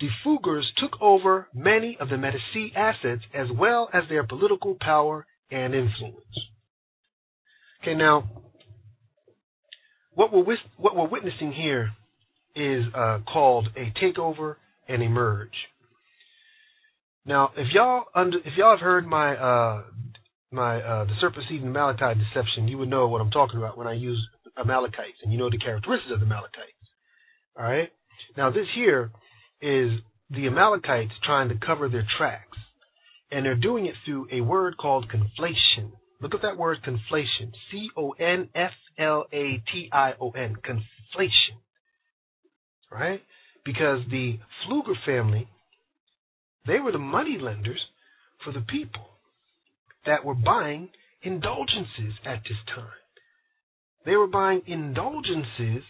The 0.00 0.08
Fuggers 0.26 0.64
took 0.82 1.00
over 1.00 1.46
many 1.54 1.96
of 2.00 2.08
the 2.08 2.18
Medici 2.18 2.72
assets 2.74 3.22
as 3.32 3.46
well 3.56 3.88
as 3.94 4.02
their 4.08 4.26
political 4.26 4.76
power 4.80 5.24
and 5.48 5.76
influence. 5.76 6.26
Okay, 7.80 7.94
now, 7.94 8.28
what 10.14 10.32
we're, 10.32 10.56
what 10.76 10.96
we're 10.96 11.06
witnessing 11.06 11.52
here 11.52 11.92
is 12.56 12.82
uh, 12.96 13.20
called 13.32 13.68
a 13.76 13.92
takeover 14.04 14.56
and 14.88 15.04
a 15.04 15.08
merge. 15.08 15.54
Now, 17.24 17.52
if 17.56 17.68
y'all 17.72 18.06
under, 18.12 18.38
if 18.38 18.54
y'all 18.56 18.72
have 18.72 18.80
heard 18.80 19.06
my 19.06 19.36
uh, 19.36 19.82
my 20.54 20.80
uh, 20.80 21.04
the 21.04 21.12
serpent 21.20 21.44
seed 21.48 21.60
and 21.60 21.76
Amalekite 21.76 22.16
deception, 22.18 22.68
you 22.68 22.78
would 22.78 22.88
know 22.88 23.08
what 23.08 23.20
I'm 23.20 23.30
talking 23.30 23.58
about 23.58 23.76
when 23.76 23.86
I 23.86 23.94
use 23.94 24.24
Amalekites, 24.56 25.18
and 25.22 25.32
you 25.32 25.38
know 25.38 25.50
the 25.50 25.58
characteristics 25.58 26.12
of 26.12 26.20
the 26.20 26.26
Amalekites. 26.26 26.86
All 27.58 27.64
right. 27.64 27.90
Now 28.36 28.50
this 28.50 28.66
here 28.74 29.10
is 29.60 29.90
the 30.30 30.46
Amalekites 30.46 31.12
trying 31.24 31.48
to 31.48 31.56
cover 31.56 31.88
their 31.88 32.06
tracks, 32.16 32.58
and 33.30 33.44
they're 33.44 33.54
doing 33.56 33.86
it 33.86 33.94
through 34.04 34.28
a 34.32 34.40
word 34.40 34.76
called 34.76 35.10
conflation. 35.10 35.90
Look 36.20 36.34
at 36.34 36.42
that 36.42 36.56
word 36.56 36.78
conflation. 36.86 37.52
C 37.70 37.88
O 37.96 38.12
N 38.12 38.48
F 38.54 38.72
L 38.98 39.26
A 39.32 39.62
T 39.72 39.90
I 39.92 40.12
O 40.20 40.30
N. 40.30 40.56
Conflation. 40.56 41.58
Right? 42.90 43.20
Because 43.64 44.00
the 44.10 44.38
Fluger 44.64 44.94
family, 45.04 45.48
they 46.66 46.78
were 46.78 46.92
the 46.92 46.98
money 46.98 47.38
lenders 47.40 47.80
for 48.44 48.52
the 48.52 48.60
people 48.60 49.13
that 50.06 50.24
were 50.24 50.34
buying 50.34 50.88
indulgences 51.22 52.14
at 52.24 52.42
this 52.44 52.58
time. 52.74 52.88
They 54.04 54.16
were 54.16 54.26
buying 54.26 54.62
indulgences 54.66 55.82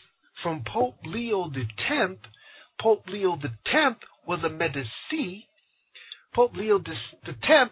from 0.43 0.65
Pope 0.73 0.97
Leo 1.05 1.51
X. 1.51 2.21
Pope 2.81 3.05
Leo 3.09 3.35
X 3.35 3.97
was 4.27 4.41
a 4.45 4.49
Medici. 4.49 5.49
Pope 6.35 6.53
Leo 6.55 6.79
X 6.79 7.71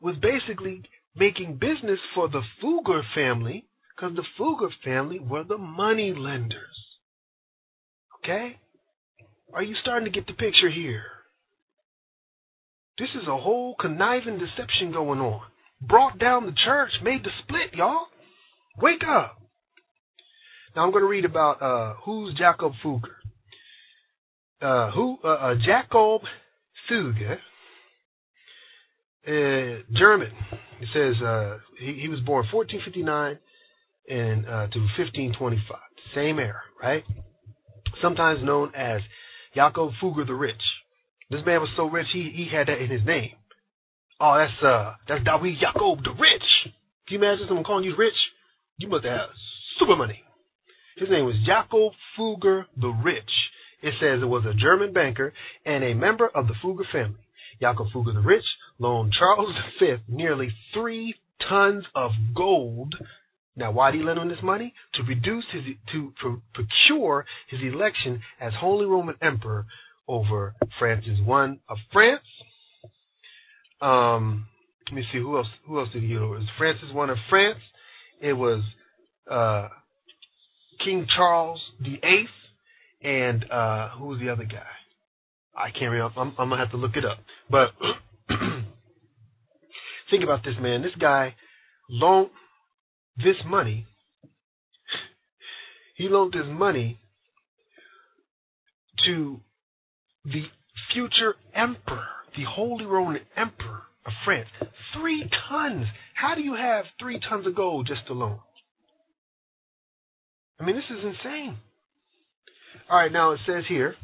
was 0.00 0.16
basically 0.20 0.82
making 1.16 1.54
business 1.54 1.98
for 2.14 2.28
the 2.28 2.42
Fugger 2.62 3.02
family 3.14 3.66
because 3.96 4.16
the 4.16 4.24
Fugger 4.38 4.70
family 4.84 5.18
were 5.18 5.44
the 5.44 5.58
money 5.58 6.14
lenders. 6.16 6.76
Okay? 8.22 8.56
Are 9.52 9.62
you 9.62 9.74
starting 9.82 10.04
to 10.04 10.10
get 10.10 10.26
the 10.26 10.34
picture 10.34 10.70
here? 10.70 11.02
This 12.98 13.08
is 13.20 13.26
a 13.26 13.36
whole 13.36 13.74
conniving 13.80 14.38
deception 14.38 14.92
going 14.92 15.20
on. 15.20 15.42
Brought 15.82 16.18
down 16.18 16.46
the 16.46 16.54
church, 16.64 16.90
made 17.02 17.22
the 17.22 17.30
split, 17.42 17.74
y'all. 17.74 18.06
Wake 18.80 19.02
up. 19.08 19.36
Now 20.76 20.84
I'm 20.84 20.92
going 20.92 21.02
to 21.02 21.08
read 21.08 21.24
about 21.24 21.62
uh, 21.62 21.94
who's 22.04 22.34
Jacob 22.38 22.72
Fugger. 22.84 23.16
Uh, 24.62 24.90
who 24.92 25.16
uh, 25.24 25.28
uh 25.28 25.54
Jacob 25.54 26.20
Fugger, 26.90 27.38
uh, 29.26 29.82
German. 29.96 30.30
It 30.80 30.88
says 30.92 31.22
uh, 31.22 31.56
he, 31.78 32.00
he, 32.02 32.08
was 32.08 32.20
born 32.20 32.46
1459 32.52 33.38
and 34.08 34.44
to 34.44 34.78
1525. 34.98 35.78
Same 36.14 36.38
era, 36.38 36.60
right? 36.82 37.04
Sometimes 38.02 38.40
known 38.44 38.72
as 38.76 39.00
Jacob 39.54 39.90
Fugger 40.02 40.26
the 40.26 40.34
Rich. 40.34 40.60
This 41.30 41.40
man 41.46 41.60
was 41.60 41.70
so 41.76 41.84
rich 41.84 42.06
he 42.12 42.30
he 42.34 42.48
had 42.54 42.66
that 42.66 42.82
in 42.82 42.90
his 42.90 43.06
name. 43.06 43.32
Oh, 44.20 44.36
that's 44.36 44.62
uh 44.62 44.94
that's 45.08 45.24
David 45.24 45.56
Jacob 45.58 46.04
the 46.04 46.12
Rich. 46.12 46.74
Can 47.08 47.18
you 47.18 47.18
imagine 47.18 47.46
someone 47.48 47.64
calling 47.64 47.84
you 47.84 47.96
rich? 47.96 48.14
You 48.76 48.88
must 48.88 49.04
have 49.04 49.30
super 49.78 49.96
money. 49.96 50.22
His 50.96 51.08
name 51.08 51.24
was 51.24 51.36
Jacob 51.46 51.92
Fugger 52.18 52.64
the 52.76 52.88
Rich. 52.88 53.32
It 53.82 53.94
says 53.98 54.20
it 54.22 54.26
was 54.26 54.44
a 54.44 54.52
German 54.52 54.92
banker 54.92 55.32
and 55.64 55.82
a 55.82 55.94
member 55.94 56.28
of 56.28 56.46
the 56.46 56.54
Fugger 56.62 56.84
family. 56.92 57.24
Jacob 57.60 57.86
Fugger 57.94 58.12
the 58.12 58.20
Rich 58.20 58.44
loaned 58.78 59.14
Charles 59.18 59.54
V 59.80 59.96
nearly 60.06 60.50
three 60.74 61.14
tons 61.48 61.84
of 61.94 62.10
gold. 62.36 62.94
Now, 63.56 63.72
why 63.72 63.90
did 63.90 64.00
he 64.00 64.06
lend 64.06 64.18
him 64.18 64.28
this 64.28 64.42
money? 64.42 64.74
To 64.94 65.02
reduce 65.02 65.44
his 65.50 65.62
to, 65.92 66.12
to 66.22 66.42
procure 66.54 67.24
his 67.48 67.60
election 67.62 68.20
as 68.38 68.52
Holy 68.60 68.84
Roman 68.84 69.16
Emperor 69.22 69.64
over 70.06 70.54
Francis 70.78 71.18
I 71.26 71.56
of 71.68 71.78
France. 71.90 72.20
Um, 73.80 74.46
let 74.88 74.96
me 74.96 75.04
see 75.12 75.18
who 75.18 75.36
else. 75.36 75.46
Who 75.66 75.78
else 75.78 75.88
did 75.92 76.02
he 76.02 76.08
use? 76.08 76.22
It 76.22 76.26
was 76.26 76.48
Francis 76.58 76.88
I 76.94 77.10
of 77.10 77.16
France. 77.28 77.60
It 78.20 78.32
was 78.32 78.62
uh, 79.30 79.68
King 80.84 81.06
Charles 81.16 81.60
the 81.80 81.94
Eighth, 81.94 82.30
and 83.02 83.44
uh, 83.50 83.90
who 83.98 84.06
was 84.06 84.20
the 84.20 84.30
other 84.30 84.44
guy? 84.44 84.66
I 85.56 85.70
can't 85.70 85.90
remember. 85.90 86.20
I'm, 86.20 86.34
I'm 86.38 86.48
gonna 86.48 86.58
have 86.58 86.70
to 86.72 86.76
look 86.76 86.96
it 86.96 87.04
up. 87.04 87.18
But 87.50 87.68
think 90.10 90.24
about 90.24 90.44
this, 90.44 90.54
man. 90.60 90.82
This 90.82 90.94
guy 91.00 91.34
loaned 91.88 92.30
this 93.16 93.36
money. 93.46 93.86
He 95.96 96.08
loaned 96.08 96.32
this 96.32 96.46
money 96.46 96.98
to 99.06 99.40
the 100.24 100.42
future 100.92 101.34
emperor, 101.54 102.06
the 102.36 102.44
Holy 102.48 102.84
Roman 102.84 103.20
Emperor 103.36 103.82
of 104.06 104.12
France. 104.24 104.48
Three 104.98 105.28
tons. 105.48 105.86
How 106.14 106.34
do 106.34 106.42
you 106.42 106.54
have 106.54 106.84
three 107.00 107.20
tons 107.28 107.46
of 107.46 107.54
gold 107.54 107.86
just 107.86 108.08
alone? 108.10 108.38
I 110.58 110.64
mean, 110.64 110.76
this 110.76 110.84
is 110.90 111.04
insane. 111.04 111.56
All 112.90 112.98
right, 112.98 113.12
now 113.12 113.32
it 113.32 113.40
says 113.46 113.64
here, 113.68 113.94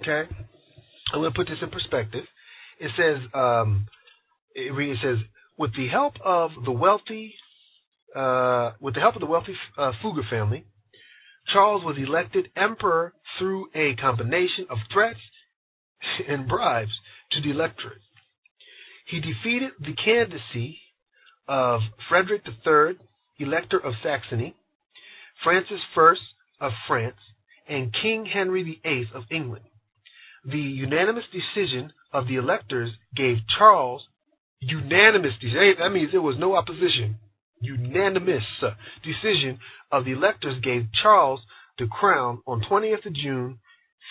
okay, 0.00 0.28
I'm 1.12 1.20
going 1.20 1.32
to 1.32 1.36
put 1.36 1.46
this 1.46 1.58
in 1.62 1.70
perspective. 1.70 2.24
It 2.78 2.90
says, 2.96 3.22
um, 3.32 3.86
it, 4.54 4.72
it 4.72 4.98
says, 5.02 5.24
with 5.58 5.70
the 5.76 5.88
help 5.88 6.14
of 6.24 6.50
the 6.64 6.72
wealthy, 6.72 7.34
uh, 8.14 8.72
with 8.80 8.94
the 8.94 9.00
help 9.00 9.14
of 9.14 9.20
the 9.20 9.26
wealthy 9.26 9.54
uh, 9.78 9.92
Fugger 10.04 10.28
family, 10.28 10.64
Charles 11.52 11.84
was 11.84 11.96
elected 11.98 12.48
emperor 12.56 13.14
through 13.38 13.68
a 13.74 13.94
combination 14.00 14.66
of 14.70 14.78
threats 14.92 15.20
and 16.28 16.48
bribes 16.48 16.92
to 17.34 17.40
the 17.40 17.50
electorate. 17.50 18.02
He 19.06 19.20
defeated 19.20 19.72
the 19.80 19.94
candidacy 19.94 20.78
of 21.48 21.80
Frederick 22.08 22.42
III, 22.46 22.96
Elector 23.38 23.78
of 23.78 23.94
Saxony, 24.02 24.54
Francis 25.42 25.80
I 25.96 26.14
of 26.60 26.72
France, 26.86 27.16
and 27.68 27.92
King 28.02 28.26
Henry 28.32 28.62
VIII 28.62 29.08
of 29.14 29.24
England. 29.30 29.64
The 30.44 30.58
unanimous 30.58 31.24
decision 31.32 31.92
of 32.12 32.26
the 32.26 32.36
electors 32.36 32.90
gave 33.16 33.36
Charles 33.58 34.02
unanimous 34.62 35.32
decision. 35.40 35.74
That 35.78 35.90
means 35.90 36.10
there 36.12 36.22
was 36.22 36.36
no 36.38 36.56
opposition. 36.56 37.16
Unanimous 37.60 38.42
uh, 38.62 38.70
decision 39.02 39.58
of 39.90 40.04
the 40.04 40.12
electors 40.12 40.60
gave 40.62 40.86
Charles 41.02 41.40
the 41.78 41.86
crown 41.86 42.40
on 42.46 42.62
20th 42.70 43.06
of 43.06 43.14
June, 43.14 43.58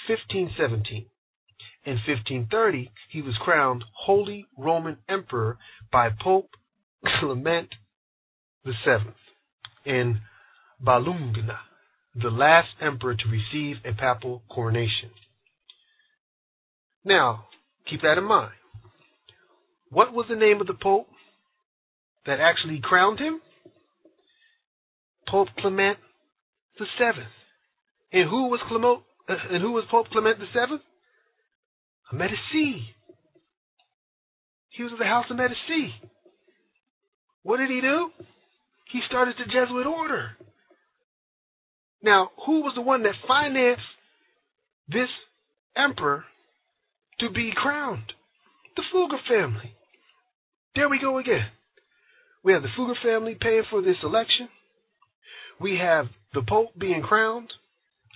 1517. 0.07 1.05
In 1.83 1.93
1530, 1.93 2.91
he 3.09 3.21
was 3.21 3.35
crowned 3.41 3.83
Holy 4.05 4.45
Roman 4.57 4.97
Emperor 5.09 5.57
by 5.91 6.09
Pope 6.09 6.49
Clement 7.19 7.69
VII 8.63 9.13
in 9.85 10.21
Bologna, 10.79 11.41
the 12.13 12.29
last 12.29 12.69
emperor 12.81 13.15
to 13.15 13.23
receive 13.29 13.77
a 13.83 13.93
papal 13.93 14.43
coronation. 14.51 15.09
Now, 17.03 17.45
keep 17.89 18.01
that 18.01 18.19
in 18.19 18.25
mind. 18.25 18.53
What 19.89 20.13
was 20.13 20.27
the 20.29 20.35
name 20.35 20.61
of 20.61 20.67
the 20.67 20.77
Pope 20.79 21.07
that 22.27 22.39
actually 22.39 22.79
crowned 22.83 23.19
him? 23.19 23.41
Pope 25.27 25.47
Clement 25.59 25.97
VII. 26.77 27.23
And 28.13 28.29
who 28.29 28.49
was 28.49 28.59
Clement? 28.67 28.99
Uh, 29.27 29.53
and 29.53 29.61
who 29.61 29.71
was 29.71 29.85
Pope 29.89 30.07
Clement 30.11 30.37
Medici. 32.13 32.95
He 34.69 34.83
was 34.83 34.93
of 34.93 34.99
the 34.99 35.05
House 35.05 35.25
of 35.29 35.37
Medici. 35.37 35.93
What 37.43 37.57
did 37.57 37.69
he 37.69 37.81
do? 37.81 38.09
He 38.91 39.01
started 39.07 39.35
the 39.37 39.45
Jesuit 39.45 39.87
order. 39.87 40.31
Now, 42.03 42.31
who 42.45 42.61
was 42.61 42.73
the 42.75 42.81
one 42.81 43.03
that 43.03 43.13
financed 43.27 43.81
this 44.87 45.09
emperor 45.77 46.25
to 47.19 47.29
be 47.29 47.51
crowned? 47.55 48.13
The 48.75 48.83
Fugger 48.93 49.19
family. 49.27 49.75
There 50.75 50.89
we 50.89 50.99
go 50.99 51.19
again. 51.19 51.47
We 52.43 52.53
have 52.53 52.63
the 52.63 52.69
Fugger 52.77 52.95
family 53.03 53.37
paying 53.39 53.63
for 53.69 53.81
this 53.81 53.97
election. 54.03 54.49
We 55.59 55.77
have 55.79 56.07
the 56.33 56.41
Pope 56.47 56.69
being 56.77 57.01
crowned 57.01 57.51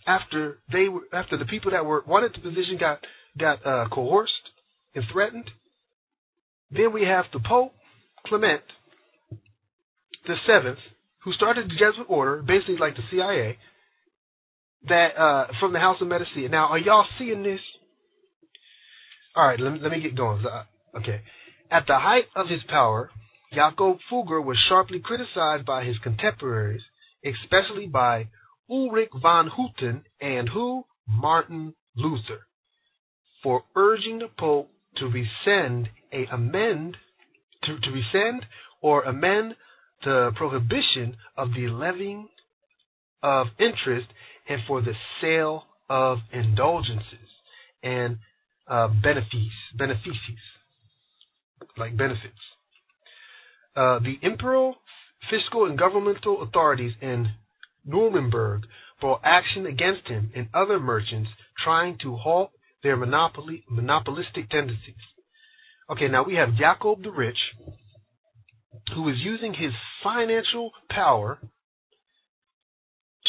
after 0.07 0.59
they 0.71 0.87
were 0.87 1.01
after 1.13 1.37
the 1.37 1.45
people 1.45 1.71
that 1.71 1.85
were 1.85 2.03
wanted 2.07 2.33
the 2.33 2.41
position 2.41 2.77
got 2.79 2.99
got 3.39 3.65
uh, 3.65 3.87
coerced 3.89 4.33
and 4.93 5.03
threatened. 5.11 5.49
Then 6.71 6.93
we 6.93 7.03
have 7.03 7.25
the 7.33 7.39
Pope 7.39 7.73
Clement 8.25 8.61
the 10.27 10.35
seventh, 10.47 10.79
who 11.23 11.31
started 11.33 11.65
the 11.65 11.73
Jesuit 11.73 12.07
order, 12.09 12.41
basically 12.41 12.77
like 12.79 12.95
the 12.95 13.03
CIA, 13.11 13.57
that 14.87 15.09
uh, 15.17 15.47
from 15.59 15.73
the 15.73 15.79
House 15.79 15.97
of 16.01 16.07
Medici. 16.07 16.47
Now, 16.49 16.67
are 16.69 16.79
y'all 16.79 17.05
seeing 17.17 17.43
this? 17.43 17.59
All 19.35 19.47
right, 19.47 19.59
let 19.59 19.73
me, 19.73 19.79
let 19.81 19.91
me 19.91 20.01
get 20.01 20.15
going. 20.15 20.43
Uh, 20.45 20.97
okay. 20.97 21.21
At 21.71 21.83
the 21.87 21.97
height 21.97 22.25
of 22.35 22.47
his 22.47 22.61
power, 22.69 23.09
Jakob 23.53 23.97
Fugger 24.11 24.43
was 24.43 24.57
sharply 24.69 25.01
criticized 25.03 25.65
by 25.65 25.83
his 25.83 25.95
contemporaries, 26.03 26.81
especially 27.23 27.87
by 27.87 28.27
Ulrich 28.69 29.09
von 29.21 29.49
Hutten 29.49 30.03
and 30.21 30.49
who? 30.49 30.83
Martin 31.07 31.75
Luther, 31.95 32.47
for 33.45 33.63
urging 33.75 34.17
the 34.17 34.27
Pope 34.39 34.71
to 34.97 35.05
rescind 35.05 35.87
a 36.11 36.25
amend 36.33 36.97
to, 37.63 37.77
to 37.79 37.91
rescind 37.91 38.43
or 38.81 39.03
amend 39.03 39.53
the 40.03 40.31
prohibition 40.35 41.15
of 41.37 41.49
the 41.53 41.67
levying 41.67 42.27
of 43.21 43.45
interest 43.59 44.07
and 44.49 44.61
for 44.67 44.81
the 44.81 44.93
sale 45.21 45.63
of 45.87 46.17
indulgences 46.33 47.29
and 47.83 48.17
uh, 48.67 48.87
benefices, 49.03 49.51
benefices, 49.77 50.41
like 51.77 51.95
benefits. 51.95 52.33
Uh, 53.75 53.99
the 53.99 54.15
imperial 54.23 54.73
fiscal 55.29 55.65
and 55.65 55.77
governmental 55.77 56.41
authorities 56.41 56.93
in 56.99 57.27
Nuremberg 57.85 58.63
brought 58.99 59.21
action 59.23 59.67
against 59.67 60.07
him 60.07 60.31
and 60.35 60.47
other 60.51 60.79
merchants 60.79 61.29
trying 61.63 61.97
to 62.01 62.15
halt 62.15 62.49
their 62.85 62.95
monopoly, 62.95 63.63
monopolistic 63.67 64.47
tendencies. 64.51 64.93
Okay, 65.91 66.07
now 66.07 66.23
we 66.23 66.35
have 66.35 66.49
Jacob 66.49 67.01
the 67.01 67.09
Rich, 67.09 67.37
who 68.93 69.09
is 69.09 69.15
using 69.23 69.53
his 69.53 69.71
financial 70.03 70.71
power 70.91 71.39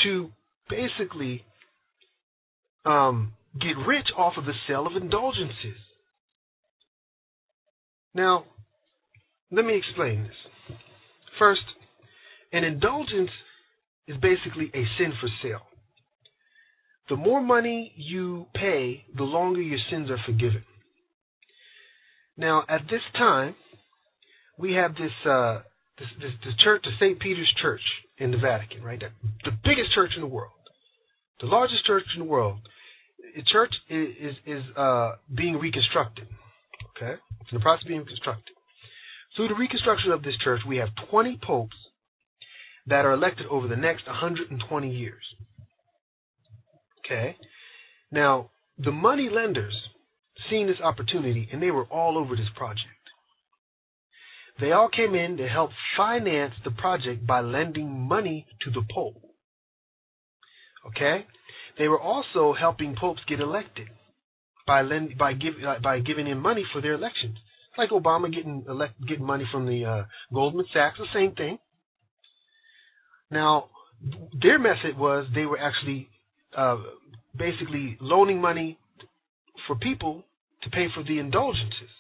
to 0.05 0.29
basically 0.69 1.43
um, 2.85 3.33
get 3.59 3.79
rich 3.87 4.09
off 4.17 4.35
of 4.37 4.45
the 4.45 4.53
sale 4.69 4.87
of 4.87 4.95
indulgences. 4.95 5.81
Now, 8.15 8.45
let 9.51 9.65
me 9.65 9.75
explain 9.75 10.25
this. 10.25 10.77
First, 11.39 11.63
an 12.53 12.63
indulgence 12.63 13.31
is 14.07 14.17
basically 14.21 14.71
a 14.75 14.85
sin 14.99 15.15
for 15.19 15.29
sale. 15.43 15.66
The 17.09 17.17
more 17.17 17.41
money 17.41 17.93
you 17.97 18.47
pay, 18.55 19.05
the 19.17 19.23
longer 19.23 19.61
your 19.61 19.79
sins 19.91 20.11
are 20.11 20.19
forgiven. 20.27 20.65
Now, 22.37 22.65
at 22.69 22.83
this 22.91 23.03
time, 23.17 23.55
we 24.59 24.75
have 24.75 24.95
this 24.95 25.13
uh, 25.25 25.61
this, 25.99 26.09
this, 26.45 26.55
church, 26.63 26.83
the 26.85 26.91
St. 27.01 27.19
Peter's 27.21 27.53
Church 27.63 27.81
in 28.19 28.31
the 28.31 28.37
Vatican, 28.37 28.83
right? 28.83 29.01
The, 29.01 29.09
the 29.51 29.57
biggest 29.65 29.95
church 29.95 30.11
in 30.15 30.21
the 30.21 30.29
world, 30.29 30.53
the 31.41 31.47
largest 31.47 31.87
church 31.87 32.05
in 32.15 32.21
the 32.23 32.29
world. 32.29 32.59
The 33.35 33.43
church 33.51 33.73
is 33.89 34.09
is, 34.21 34.37
is 34.47 34.63
uh, 34.77 35.13
being 35.35 35.57
reconstructed. 35.59 36.27
Okay, 36.97 37.15
it's 37.41 37.53
in 37.53 37.59
the 37.59 37.63
process 37.63 37.85
of 37.85 37.89
being 37.89 38.01
reconstructed. 38.01 38.55
Through 39.37 39.49
the 39.49 39.55
reconstruction 39.55 40.13
of 40.13 40.23
this 40.23 40.35
church, 40.43 40.61
we 40.67 40.79
have 40.79 40.89
20 41.11 41.39
popes 41.43 41.77
that 42.87 43.05
are 43.05 43.13
elected 43.13 43.47
over 43.51 43.69
the 43.69 43.77
next 43.77 44.07
120 44.07 44.91
years. 44.91 45.23
Okay, 47.07 47.37
now 48.11 48.51
the 48.79 48.93
money 48.93 49.31
lenders 49.33 49.75
seen 50.51 50.67
this 50.67 50.81
opportunity 50.83 51.49
and 51.53 51.63
they 51.63 51.71
were 51.71 51.85
all 51.85 52.19
over 52.19 52.37
this 52.37 52.49
project. 52.57 52.83
They 54.61 54.73
all 54.73 54.89
came 54.89 55.15
in 55.15 55.37
to 55.37 55.49
help 55.49 55.71
finance 55.97 56.55
the 56.65 56.71
project 56.71 57.27
by 57.27 57.41
lending 57.41 57.91
money 57.91 58.47
to 58.63 58.71
the 58.71 58.83
Pope. 58.93 59.17
Okay? 60.89 61.27
They 61.79 61.89
were 61.89 62.01
also 62.01 62.55
helping 62.59 62.97
popes 62.99 63.21
get 63.29 63.41
elected 63.41 63.89
by 64.67 64.83
lend, 64.83 65.19
by 65.19 65.35
give, 65.35 65.55
uh, 65.67 65.81
by 65.83 66.01
giving 66.01 66.27
in 66.27 66.39
money 66.39 66.65
for 66.73 66.81
their 66.81 66.95
elections. 66.95 67.37
Like 67.77 67.91
Obama 67.91 68.33
getting 68.35 68.65
elect, 68.67 68.95
getting 69.07 69.27
money 69.27 69.45
from 69.53 69.67
the 69.67 69.85
uh, 69.85 70.05
Goldman 70.33 70.65
Sachs, 70.73 70.99
the 70.99 71.07
same 71.13 71.35
thing. 71.35 71.59
Now, 73.31 73.67
their 74.41 74.59
method 74.59 74.97
was 74.97 75.27
they 75.35 75.45
were 75.45 75.59
actually 75.59 76.09
uh, 76.57 76.77
basically 77.37 77.97
loaning 78.01 78.41
money 78.41 78.79
for 79.67 79.77
people 79.77 80.25
to 80.63 80.71
pay 80.71 80.87
for 80.95 81.03
the 81.03 81.19
indulgences. 81.19 81.91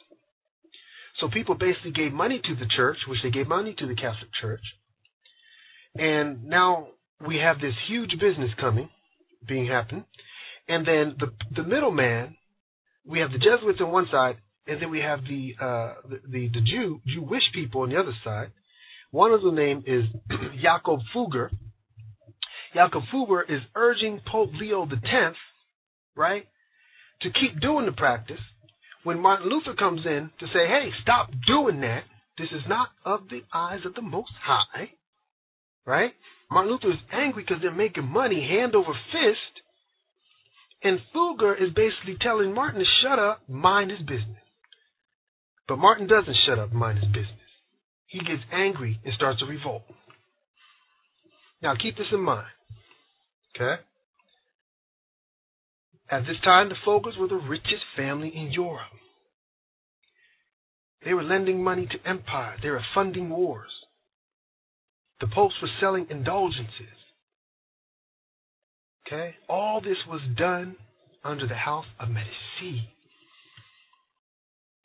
So 1.20 1.28
people 1.28 1.54
basically 1.54 1.92
gave 1.92 2.12
money 2.12 2.40
to 2.44 2.54
the 2.54 2.66
church, 2.76 2.98
which 3.08 3.18
they 3.22 3.30
gave 3.30 3.48
money 3.48 3.74
to 3.78 3.86
the 3.86 3.94
Catholic 3.94 4.30
Church. 4.40 4.60
And 5.94 6.44
now 6.44 6.88
we 7.26 7.38
have 7.38 7.58
this 7.58 7.72
huge 7.88 8.10
business 8.20 8.50
coming, 8.60 8.90
being 9.48 9.66
happen. 9.66 10.04
And 10.68 10.86
then 10.86 11.16
the 11.18 11.32
the 11.54 11.66
middleman, 11.66 12.36
we 13.06 13.20
have 13.20 13.30
the 13.30 13.38
Jesuits 13.38 13.80
on 13.80 13.92
one 13.92 14.06
side, 14.10 14.36
and 14.66 14.82
then 14.82 14.90
we 14.90 14.98
have 14.98 15.20
the 15.22 15.54
uh, 15.60 15.94
the, 16.08 16.20
the, 16.28 16.48
the 16.48 16.60
Jew 16.60 17.00
Jewish 17.06 17.44
people 17.54 17.82
on 17.82 17.90
the 17.90 17.96
other 17.96 18.14
side. 18.24 18.50
One 19.10 19.32
of 19.32 19.42
the 19.42 19.52
name 19.52 19.84
is 19.86 20.04
Jakob 20.62 21.00
Fugger. 21.14 21.50
Jakob 22.76 23.04
Fugger 23.10 23.42
is 23.48 23.62
urging 23.74 24.20
Pope 24.30 24.50
Leo 24.60 24.82
X, 24.84 25.34
right, 26.14 26.44
to 27.22 27.30
keep 27.30 27.58
doing 27.58 27.86
the 27.86 27.92
practice 27.92 28.40
when 29.02 29.18
Martin 29.18 29.48
Luther 29.48 29.72
comes 29.78 30.02
in 30.04 30.30
to 30.40 30.46
say, 30.52 30.68
hey, 30.68 30.90
stop 31.02 31.30
doing 31.46 31.80
that. 31.80 32.02
This 32.36 32.48
is 32.52 32.68
not 32.68 32.88
of 33.02 33.30
the 33.30 33.40
eyes 33.54 33.80
of 33.86 33.94
the 33.94 34.02
Most 34.02 34.32
High. 34.44 34.90
Right? 35.86 36.12
Martin 36.50 36.70
Luther 36.70 36.90
is 36.90 37.00
angry 37.10 37.44
because 37.44 37.62
they're 37.62 37.72
making 37.72 38.04
money 38.04 38.46
hand 38.46 38.74
over 38.74 38.92
fist. 39.10 39.62
And 40.82 40.98
Fugger 41.14 41.54
is 41.54 41.72
basically 41.72 42.18
telling 42.20 42.52
Martin 42.52 42.80
to 42.80 42.86
shut 43.02 43.18
up, 43.18 43.40
mind 43.48 43.90
his 43.90 44.00
business. 44.00 44.44
But 45.66 45.78
Martin 45.78 46.08
doesn't 46.08 46.36
shut 46.44 46.58
up, 46.58 46.74
mind 46.74 46.98
his 46.98 47.08
business. 47.08 47.48
He 48.08 48.18
gets 48.18 48.42
angry 48.52 49.00
and 49.02 49.14
starts 49.14 49.40
a 49.42 49.46
revolt. 49.46 49.84
Now 51.62 51.74
keep 51.80 51.96
this 51.96 52.12
in 52.12 52.20
mind. 52.20 52.46
Okay? 53.56 53.82
At 56.10 56.20
this 56.20 56.36
time, 56.44 56.68
the 56.68 56.76
Fuggers 56.86 57.18
were 57.18 57.28
the 57.28 57.34
richest 57.34 57.82
family 57.96 58.32
in 58.34 58.52
Europe. 58.52 58.92
They 61.04 61.14
were 61.14 61.22
lending 61.22 61.62
money 61.62 61.86
to 61.86 62.08
empire. 62.08 62.56
They 62.62 62.70
were 62.70 62.82
funding 62.94 63.30
wars. 63.30 63.70
The 65.20 65.26
popes 65.26 65.54
were 65.60 65.68
selling 65.80 66.06
indulgences. 66.10 66.96
Okay? 69.06 69.34
All 69.48 69.80
this 69.80 69.98
was 70.08 70.20
done 70.36 70.76
under 71.24 71.46
the 71.46 71.54
house 71.54 71.86
of 71.98 72.08
Medici. 72.08 72.88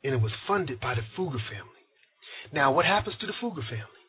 And 0.04 0.14
it 0.14 0.20
was 0.20 0.32
funded 0.48 0.80
by 0.80 0.94
the 0.94 1.02
Fugger 1.16 1.42
family. 1.50 1.82
Now, 2.52 2.72
what 2.72 2.86
happens 2.86 3.16
to 3.20 3.26
the 3.26 3.32
Fugger 3.40 3.68
family? 3.68 4.02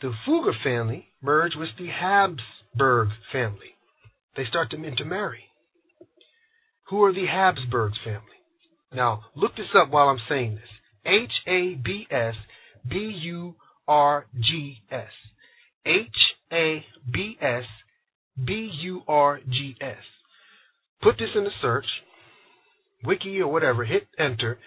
The 0.00 0.12
Fugger 0.26 0.52
family 0.62 1.08
merged 1.20 1.56
with 1.58 1.70
the 1.78 1.88
Habsburg 2.72 3.08
family 3.32 3.78
they 4.38 4.44
start 4.48 4.70
to 4.70 4.82
intermarry. 4.82 5.50
Who 6.88 7.02
are 7.02 7.12
the 7.12 7.26
Habsburgs 7.26 7.98
family? 8.04 8.22
Now, 8.94 9.24
look 9.34 9.56
this 9.56 9.66
up 9.74 9.90
while 9.90 10.08
I'm 10.08 10.20
saying 10.28 10.54
this. 10.54 10.70
H 11.04 11.32
A 11.48 11.74
B 11.74 12.06
S 12.08 12.34
B 12.88 12.96
U 13.24 13.56
R 13.88 14.26
G 14.40 14.76
S. 14.90 15.10
H 15.84 16.06
A 16.52 16.84
B 17.12 17.36
S 17.40 17.64
B 18.42 18.70
U 18.82 19.02
R 19.08 19.40
G 19.40 19.74
S. 19.80 19.96
Put 21.02 21.18
this 21.18 21.30
in 21.34 21.42
the 21.44 21.50
search, 21.60 21.86
wiki 23.04 23.40
or 23.40 23.50
whatever, 23.50 23.84
hit 23.84 24.06
enter, 24.18 24.58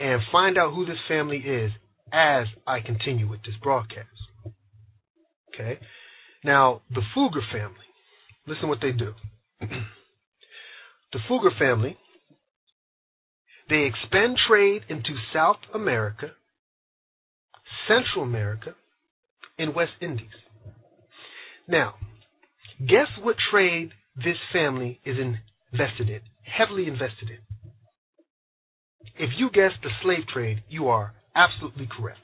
and 0.00 0.22
find 0.32 0.56
out 0.56 0.74
who 0.74 0.86
this 0.86 0.98
family 1.06 1.38
is 1.38 1.70
as 2.12 2.46
I 2.66 2.80
continue 2.80 3.28
with 3.28 3.42
this 3.42 3.54
broadcast. 3.62 4.08
Okay? 5.54 5.78
Now, 6.44 6.82
the 6.90 7.02
Fugger 7.16 7.42
family. 7.52 7.86
Listen 8.46 8.68
what 8.68 8.78
they 8.80 8.92
do. 8.92 9.14
the 9.60 11.18
Fugger 11.28 11.56
family, 11.58 11.96
they 13.68 13.86
expand 13.86 14.38
trade 14.48 14.82
into 14.88 15.10
South 15.32 15.58
America, 15.74 16.32
Central 17.86 18.24
America, 18.24 18.74
and 19.58 19.74
West 19.74 19.92
Indies. 20.00 20.28
Now, 21.66 21.94
guess 22.80 23.08
what 23.20 23.36
trade 23.50 23.90
this 24.16 24.36
family 24.52 25.00
is 25.04 25.16
invested 25.18 26.08
in, 26.08 26.20
heavily 26.44 26.86
invested 26.86 27.28
in? 27.30 27.38
If 29.18 29.30
you 29.36 29.50
guessed 29.50 29.82
the 29.82 29.90
slave 30.02 30.26
trade, 30.32 30.62
you 30.68 30.88
are 30.88 31.12
absolutely 31.34 31.88
correct. 31.94 32.20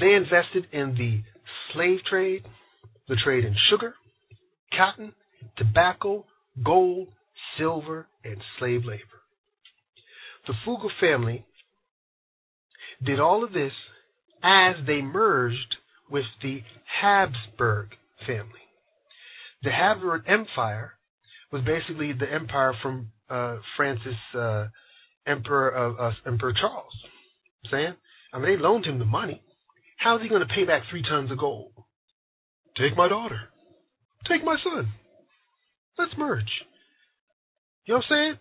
They 0.00 0.14
invested 0.14 0.66
in 0.72 0.94
the 0.94 1.22
slave 1.74 1.98
trade, 2.08 2.44
the 3.08 3.16
trade 3.24 3.44
in 3.44 3.54
sugar, 3.70 3.94
cotton, 4.76 5.12
tobacco, 5.56 6.24
gold, 6.64 7.08
silver, 7.58 8.06
and 8.24 8.36
slave 8.58 8.82
labor. 8.84 9.00
The 10.46 10.54
Fugger 10.66 10.90
family 11.00 11.44
did 13.04 13.20
all 13.20 13.44
of 13.44 13.52
this 13.52 13.72
as 14.42 14.76
they 14.86 15.00
merged 15.00 15.76
with 16.10 16.24
the 16.42 16.60
Habsburg 17.00 17.88
family. 18.26 18.50
The 19.62 19.70
Habsburg 19.70 20.22
Empire 20.28 20.94
was 21.50 21.62
basically 21.64 22.12
the 22.12 22.30
empire 22.30 22.74
from 22.82 23.10
uh, 23.30 23.56
Francis, 23.76 24.14
uh, 24.36 24.66
Emperor 25.26 25.70
of 25.70 25.98
uh, 25.98 26.10
Emperor 26.26 26.52
Charles. 26.60 26.92
I'm 27.64 27.70
saying, 27.70 27.94
I 28.32 28.38
mean, 28.38 28.56
they 28.56 28.62
loaned 28.62 28.84
him 28.84 28.98
the 28.98 29.06
money. 29.06 29.40
How 30.04 30.16
is 30.16 30.22
he 30.22 30.28
going 30.28 30.46
to 30.46 30.54
pay 30.54 30.64
back 30.64 30.82
three 30.90 31.02
tons 31.02 31.30
of 31.30 31.38
gold? 31.38 31.72
Take 32.76 32.94
my 32.94 33.08
daughter. 33.08 33.40
Take 34.28 34.44
my 34.44 34.56
son. 34.62 34.92
Let's 35.98 36.12
merge. 36.18 36.44
You 37.86 37.94
know 37.94 37.98
what 37.98 38.04
I'm 38.04 38.10
saying? 38.10 38.38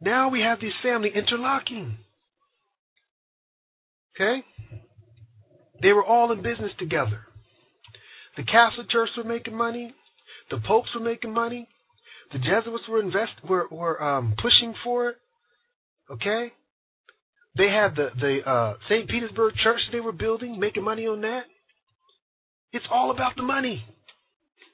Now 0.00 0.30
we 0.30 0.40
have 0.40 0.60
these 0.60 0.72
family 0.82 1.10
interlocking. 1.14 1.98
Okay? 4.16 4.44
They 5.80 5.92
were 5.92 6.04
all 6.04 6.32
in 6.32 6.42
business 6.42 6.72
together. 6.80 7.20
The 8.36 8.42
Catholic 8.42 8.90
Church 8.90 9.10
were 9.16 9.22
making 9.22 9.54
money. 9.54 9.94
The 10.50 10.58
popes 10.66 10.88
were 10.92 11.04
making 11.04 11.32
money. 11.32 11.68
The 12.32 12.38
Jesuits 12.38 12.88
were 12.88 13.00
invest 13.00 13.32
were 13.48 13.68
were 13.70 14.02
um, 14.02 14.34
pushing 14.42 14.74
for 14.82 15.10
it. 15.10 15.16
Okay? 16.10 16.52
They 17.56 17.68
had 17.68 17.94
the 17.94 18.08
the 18.20 18.50
uh, 18.50 18.74
St. 18.88 19.08
Petersburg 19.08 19.54
Church 19.62 19.80
they 19.92 20.00
were 20.00 20.12
building, 20.12 20.58
making 20.58 20.84
money 20.84 21.06
on 21.06 21.20
that. 21.20 21.42
It's 22.72 22.84
all 22.90 23.10
about 23.10 23.36
the 23.36 23.42
money. 23.42 23.84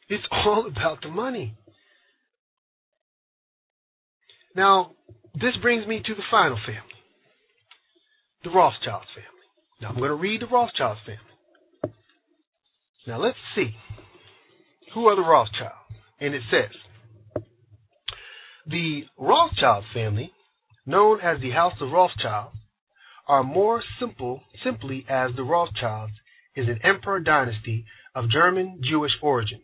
It's 0.08 0.24
all 0.32 0.66
about 0.66 1.02
the 1.02 1.10
money. 1.10 1.56
Now, 4.56 4.92
this 5.34 5.54
brings 5.62 5.86
me 5.86 6.02
to 6.04 6.14
the 6.14 6.22
final 6.30 6.58
family 6.66 6.90
the 8.42 8.50
Rothschilds 8.50 9.06
family. 9.14 9.46
Now, 9.80 9.88
I'm 9.90 9.96
going 9.96 10.08
to 10.08 10.14
read 10.14 10.40
the 10.40 10.46
Rothschilds 10.46 11.00
family. 11.04 11.94
Now, 13.06 13.22
let's 13.22 13.36
see. 13.54 13.70
Who 14.94 15.06
are 15.06 15.16
the 15.16 15.22
Rothschilds? 15.22 15.74
And 16.20 16.34
it 16.34 16.42
says 16.50 16.74
the 18.66 19.02
Rothschild 19.18 19.84
family, 19.92 20.32
known 20.86 21.20
as 21.20 21.40
the 21.40 21.50
House 21.50 21.74
of 21.80 21.90
Rothschild, 21.90 22.52
are 23.30 23.44
more 23.44 23.80
simple 24.00 24.42
simply 24.64 25.06
as 25.08 25.30
the 25.36 25.44
Rothschilds 25.44 26.12
is 26.56 26.66
an 26.66 26.80
emperor 26.82 27.20
dynasty 27.20 27.84
of 28.12 28.28
German 28.28 28.80
Jewish 28.82 29.12
origin 29.22 29.60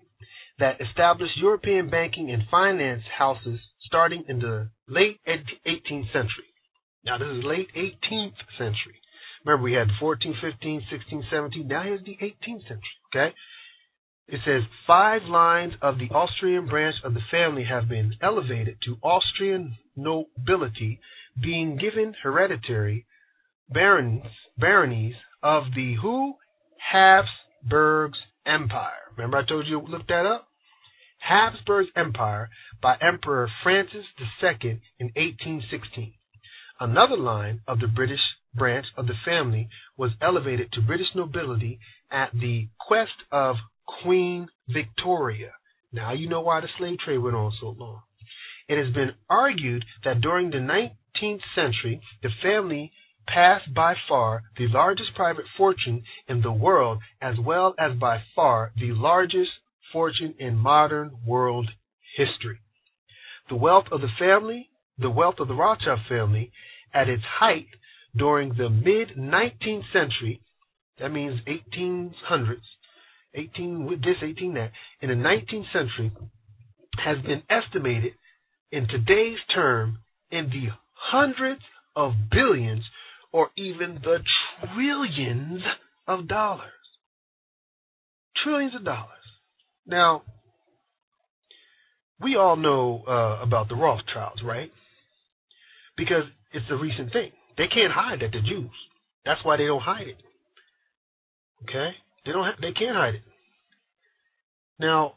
that 0.60 0.80
established 0.80 1.36
European 1.36 1.90
banking 1.90 2.30
and 2.30 2.44
finance 2.48 3.02
houses 3.18 3.59
starting 3.84 4.22
in 4.28 4.38
the 4.38 4.70
late 4.86 5.18
18th 5.26 6.12
century. 6.12 6.47
Now, 7.05 7.18
this 7.18 7.26
is 7.26 7.44
late 7.44 7.66
18th 7.76 8.38
century. 8.56 9.01
Remember, 9.44 9.64
we 9.64 9.72
had 9.72 9.88
14, 9.98 10.36
15, 10.40 10.82
16, 10.88 11.24
17. 11.28 11.66
Now 11.66 11.82
here's 11.82 12.05
the 12.05 12.16
18th 12.22 12.62
century. 12.68 12.97
Okay? 13.12 13.34
It 14.28 14.40
says 14.44 14.62
five 14.86 15.22
lines 15.22 15.72
of 15.82 15.98
the 15.98 16.14
Austrian 16.14 16.66
branch 16.66 16.97
of 17.05 17.14
the 17.14 17.20
family 17.32 17.64
have 17.68 17.88
been 17.88 18.14
elevated 18.22 18.76
to 18.84 18.97
Austrian 19.02 19.76
nobility, 19.97 21.01
being 21.43 21.76
given 21.76 22.14
hereditary 22.22 23.06
barons, 23.68 24.24
baronies 24.59 25.14
of 25.43 25.64
the 25.74 25.97
who 26.01 26.34
Habsburg's 26.93 28.18
Empire. 28.47 28.90
Remember, 29.16 29.38
I 29.38 29.47
told 29.47 29.66
you 29.66 29.80
look 29.80 30.06
that 30.09 30.26
up. 30.26 30.48
Habsburg's 31.18 31.90
Empire 31.97 32.48
by 32.80 32.97
Emperor 33.01 33.48
Francis 33.62 34.05
II 34.43 34.80
in 34.98 35.06
1816. 35.16 36.14
Another 36.78 37.16
line 37.16 37.60
of 37.66 37.80
the 37.80 37.88
British 37.88 38.20
branch 38.55 38.86
of 38.97 39.06
the 39.06 39.14
family 39.24 39.68
was 39.97 40.12
elevated 40.20 40.70
to 40.72 40.80
British 40.80 41.09
nobility 41.14 41.80
at 42.10 42.30
the 42.32 42.68
quest 42.78 43.16
of 43.32 43.56
Queen 44.02 44.48
Victoria. 44.68 45.52
Now 45.93 46.12
you 46.12 46.28
know 46.28 46.43
why 46.43 46.60
the 46.60 46.68
slave 46.78 46.98
trade 46.98 47.18
went 47.18 47.36
on 47.36 47.52
so 47.60 47.74
long. 47.78 48.02
It 48.68 48.84
has 48.84 48.93
been 48.93 49.12
argued 49.30 49.84
that 50.05 50.20
during 50.20 50.51
the 50.51 50.59
19th 50.59 51.40
century, 51.55 52.01
the 52.22 52.30
family 52.43 52.93
passed 53.27 53.73
by 53.74 53.94
far 54.09 54.43
the 54.57 54.69
largest 54.69 55.15
private 55.15 55.44
fortune 55.57 56.03
in 56.28 56.43
the 56.43 56.53
world, 56.53 56.98
as 57.20 57.35
well 57.39 57.74
as 57.78 57.97
by 57.98 58.19
far 58.35 58.73
the 58.77 58.93
largest 58.93 59.51
fortune 59.93 60.35
in 60.39 60.57
modern 60.57 61.11
world 61.27 61.69
history. 62.16 62.59
The 63.48 63.57
wealth 63.57 63.86
of 63.93 64.01
the 64.01 64.09
family, 64.19 64.69
the 64.98 65.11
wealth 65.11 65.36
of 65.39 65.48
the 65.48 65.55
Rothschild 65.55 66.01
family, 66.09 66.51
at 66.93 67.09
its 67.09 67.23
height 67.39 67.69
during 68.16 68.51
the 68.51 68.70
mid 68.70 69.16
19th 69.16 69.85
century, 69.93 70.40
that 70.98 71.11
means 71.11 71.40
1800s, 71.47 72.57
18 73.35 73.86
with 73.86 74.01
this, 74.01 74.16
18 74.23 74.55
that, 74.55 74.73
in 75.03 75.11
the 75.11 75.15
19th 75.15 75.73
century, 75.73 76.11
has 77.05 77.19
been 77.24 77.43
estimated 77.51 78.12
in 78.73 78.89
today's 78.89 79.39
term 79.55 79.98
in 80.31 80.47
the 80.47 80.69
hundreds 80.94 81.61
of 81.94 82.12
billions 82.31 82.82
or 83.36 83.50
even 83.58 83.98
the 84.02 84.16
trillions 84.74 85.60
of 86.08 86.26
dollars. 86.26 86.72
Trillions 88.42 88.74
of 88.74 88.82
dollars. 88.82 89.10
Now, 89.86 90.22
we 92.18 92.34
all 92.34 92.56
know 92.56 93.04
uh, 93.06 93.42
about 93.42 93.68
the 93.68 93.74
Rothschilds, 93.74 94.42
right? 94.42 94.70
Because 95.98 96.22
it's 96.54 96.64
a 96.70 96.76
recent 96.76 97.12
thing. 97.12 97.30
They 97.58 97.66
can't 97.66 97.92
hide 97.92 98.20
that 98.20 98.30
they're 98.32 98.40
Jews. 98.40 98.70
That's 99.26 99.44
why 99.44 99.58
they 99.58 99.66
don't 99.66 99.82
hide 99.82 100.06
it. 100.08 100.16
Okay? 101.64 101.90
They 102.24 102.32
don't. 102.32 102.46
Have, 102.46 102.54
they 102.62 102.72
can't 102.72 102.96
hide 102.96 103.16
it. 103.16 103.22
Now, 104.80 105.16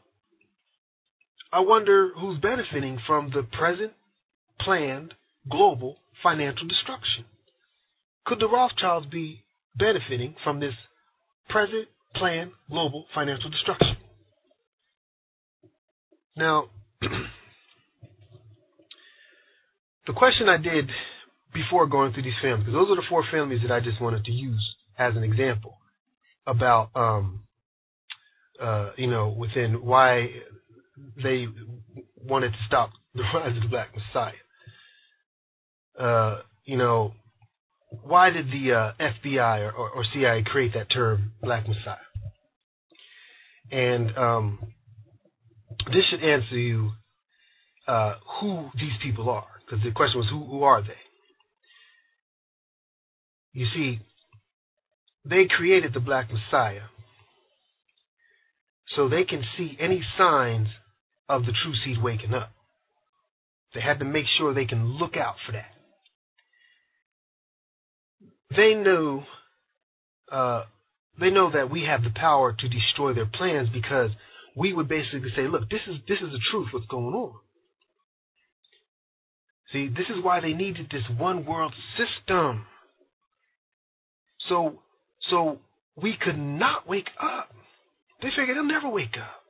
I 1.50 1.60
wonder 1.60 2.10
who's 2.20 2.38
benefiting 2.40 2.98
from 3.06 3.30
the 3.30 3.44
present 3.56 3.92
planned 4.60 5.14
global 5.50 5.96
financial 6.22 6.68
destruction. 6.68 7.24
Could 8.26 8.40
the 8.40 8.48
Rothschilds 8.48 9.06
be 9.10 9.42
benefiting 9.76 10.34
from 10.44 10.60
this 10.60 10.74
present 11.48 11.88
planned 12.14 12.52
global 12.68 13.06
financial 13.14 13.50
destruction? 13.50 13.96
Now, 16.36 16.70
the 20.06 20.12
question 20.14 20.48
I 20.48 20.56
did 20.56 20.88
before 21.52 21.86
going 21.86 22.12
through 22.12 22.22
these 22.22 22.32
families, 22.40 22.66
because 22.66 22.74
those 22.74 22.90
are 22.90 22.96
the 22.96 23.06
four 23.08 23.24
families 23.30 23.60
that 23.66 23.72
I 23.72 23.80
just 23.80 24.00
wanted 24.00 24.24
to 24.24 24.32
use 24.32 24.76
as 24.98 25.16
an 25.16 25.24
example 25.24 25.76
about, 26.46 26.90
um, 26.94 27.42
uh, 28.62 28.90
you 28.96 29.10
know, 29.10 29.34
within 29.36 29.84
why 29.84 30.28
they 31.22 31.46
wanted 32.24 32.50
to 32.50 32.58
stop 32.66 32.90
the 33.14 33.22
rise 33.34 33.56
of 33.56 33.62
the 33.62 33.68
Black 33.68 33.88
Messiah. 33.94 34.32
Uh, 35.98 36.42
you 36.64 36.76
know, 36.76 37.12
why 37.90 38.30
did 38.30 38.46
the 38.46 38.72
uh, 38.72 38.92
FBI 39.00 39.60
or, 39.66 39.72
or, 39.72 39.90
or, 39.90 40.04
CIA 40.14 40.44
create 40.46 40.74
that 40.74 40.86
term, 40.94 41.32
Black 41.42 41.66
Messiah? 41.66 41.96
And 43.72 44.16
um, 44.16 44.58
this 45.86 46.04
should 46.10 46.24
answer 46.24 46.56
you 46.56 46.92
uh, 47.88 48.14
who 48.40 48.68
these 48.74 48.92
people 49.02 49.28
are, 49.28 49.46
because 49.64 49.82
the 49.84 49.90
question 49.90 50.20
was, 50.20 50.28
who, 50.30 50.44
who 50.44 50.62
are 50.62 50.82
they? 50.82 50.88
You 53.52 53.66
see, 53.74 53.98
they 55.24 55.46
created 55.48 55.92
the 55.92 56.00
Black 56.00 56.28
Messiah 56.30 56.82
so 58.96 59.08
they 59.08 59.24
can 59.24 59.42
see 59.56 59.76
any 59.80 60.02
signs 60.16 60.68
of 61.28 61.42
the 61.42 61.52
true 61.62 61.74
seed 61.84 62.02
waking 62.02 62.34
up. 62.34 62.50
They 63.74 63.80
had 63.80 63.98
to 64.00 64.04
make 64.04 64.26
sure 64.38 64.52
they 64.52 64.64
can 64.64 64.98
look 64.98 65.16
out 65.16 65.34
for 65.46 65.52
that. 65.52 65.79
They 68.56 68.74
knew 68.74 69.22
uh, 70.30 70.64
they 71.18 71.30
know 71.30 71.50
that 71.52 71.70
we 71.70 71.84
have 71.88 72.02
the 72.02 72.10
power 72.18 72.52
to 72.52 72.68
destroy 72.68 73.14
their 73.14 73.26
plans 73.26 73.68
because 73.72 74.10
we 74.56 74.72
would 74.72 74.88
basically 74.88 75.30
say, 75.36 75.42
look, 75.48 75.68
this 75.70 75.80
is 75.88 75.96
this 76.08 76.18
is 76.22 76.32
the 76.32 76.40
truth, 76.50 76.68
what's 76.72 76.86
going 76.86 77.14
on. 77.14 77.34
See, 79.72 79.88
this 79.88 80.06
is 80.10 80.24
why 80.24 80.40
they 80.40 80.52
needed 80.52 80.86
this 80.90 81.02
one 81.18 81.46
world 81.46 81.72
system. 81.96 82.66
So 84.48 84.80
so 85.30 85.58
we 86.00 86.14
could 86.20 86.38
not 86.38 86.88
wake 86.88 87.08
up. 87.20 87.50
They 88.22 88.28
figured 88.36 88.56
they'll 88.56 88.64
never 88.64 88.88
wake 88.88 89.16
up. 89.16 89.40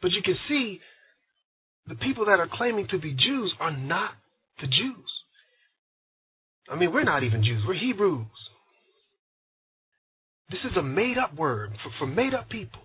But 0.00 0.12
you 0.12 0.22
can 0.24 0.36
see 0.48 0.80
the 1.86 1.94
people 1.94 2.26
that 2.26 2.40
are 2.40 2.48
claiming 2.50 2.88
to 2.90 2.98
be 2.98 3.12
Jews 3.12 3.52
are 3.60 3.76
not 3.76 4.12
the 4.60 4.66
Jews. 4.66 5.19
I 6.70 6.76
mean, 6.76 6.92
we're 6.92 7.04
not 7.04 7.24
even 7.24 7.42
Jews, 7.42 7.62
we're 7.66 7.74
Hebrews. 7.74 8.26
This 10.50 10.60
is 10.70 10.76
a 10.76 10.82
made 10.82 11.16
up 11.18 11.36
word 11.36 11.70
for, 11.82 11.90
for 11.98 12.06
made 12.06 12.34
up 12.34 12.48
people. 12.48 12.80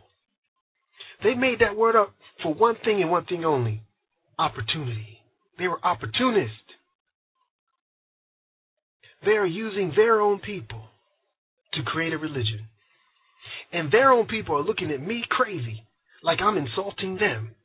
They 1.24 1.34
made 1.34 1.60
that 1.60 1.76
word 1.76 1.96
up 1.96 2.14
for 2.44 2.54
one 2.54 2.76
thing 2.84 3.02
and 3.02 3.12
one 3.12 3.26
thing 3.26 3.46
only 3.46 3.82
opportunity. 4.38 5.20
They 5.58 5.68
were 5.68 5.84
opportunists. 5.84 6.52
They 9.24 9.32
are 9.32 9.46
using 9.46 9.94
their 9.96 10.20
own 10.20 10.40
people 10.40 10.84
to 11.74 11.84
create 11.84 12.14
a 12.14 12.18
religion. 12.18 12.68
And 13.72 13.92
their 13.92 14.12
own 14.12 14.28
people 14.28 14.56
are 14.56 14.64
looking 14.64 14.92
at 14.92 15.02
me 15.02 15.24
crazy, 15.30 15.84
like 16.24 16.40
I'm 16.42 16.58
insulting 16.58 17.16
them, 17.16 17.56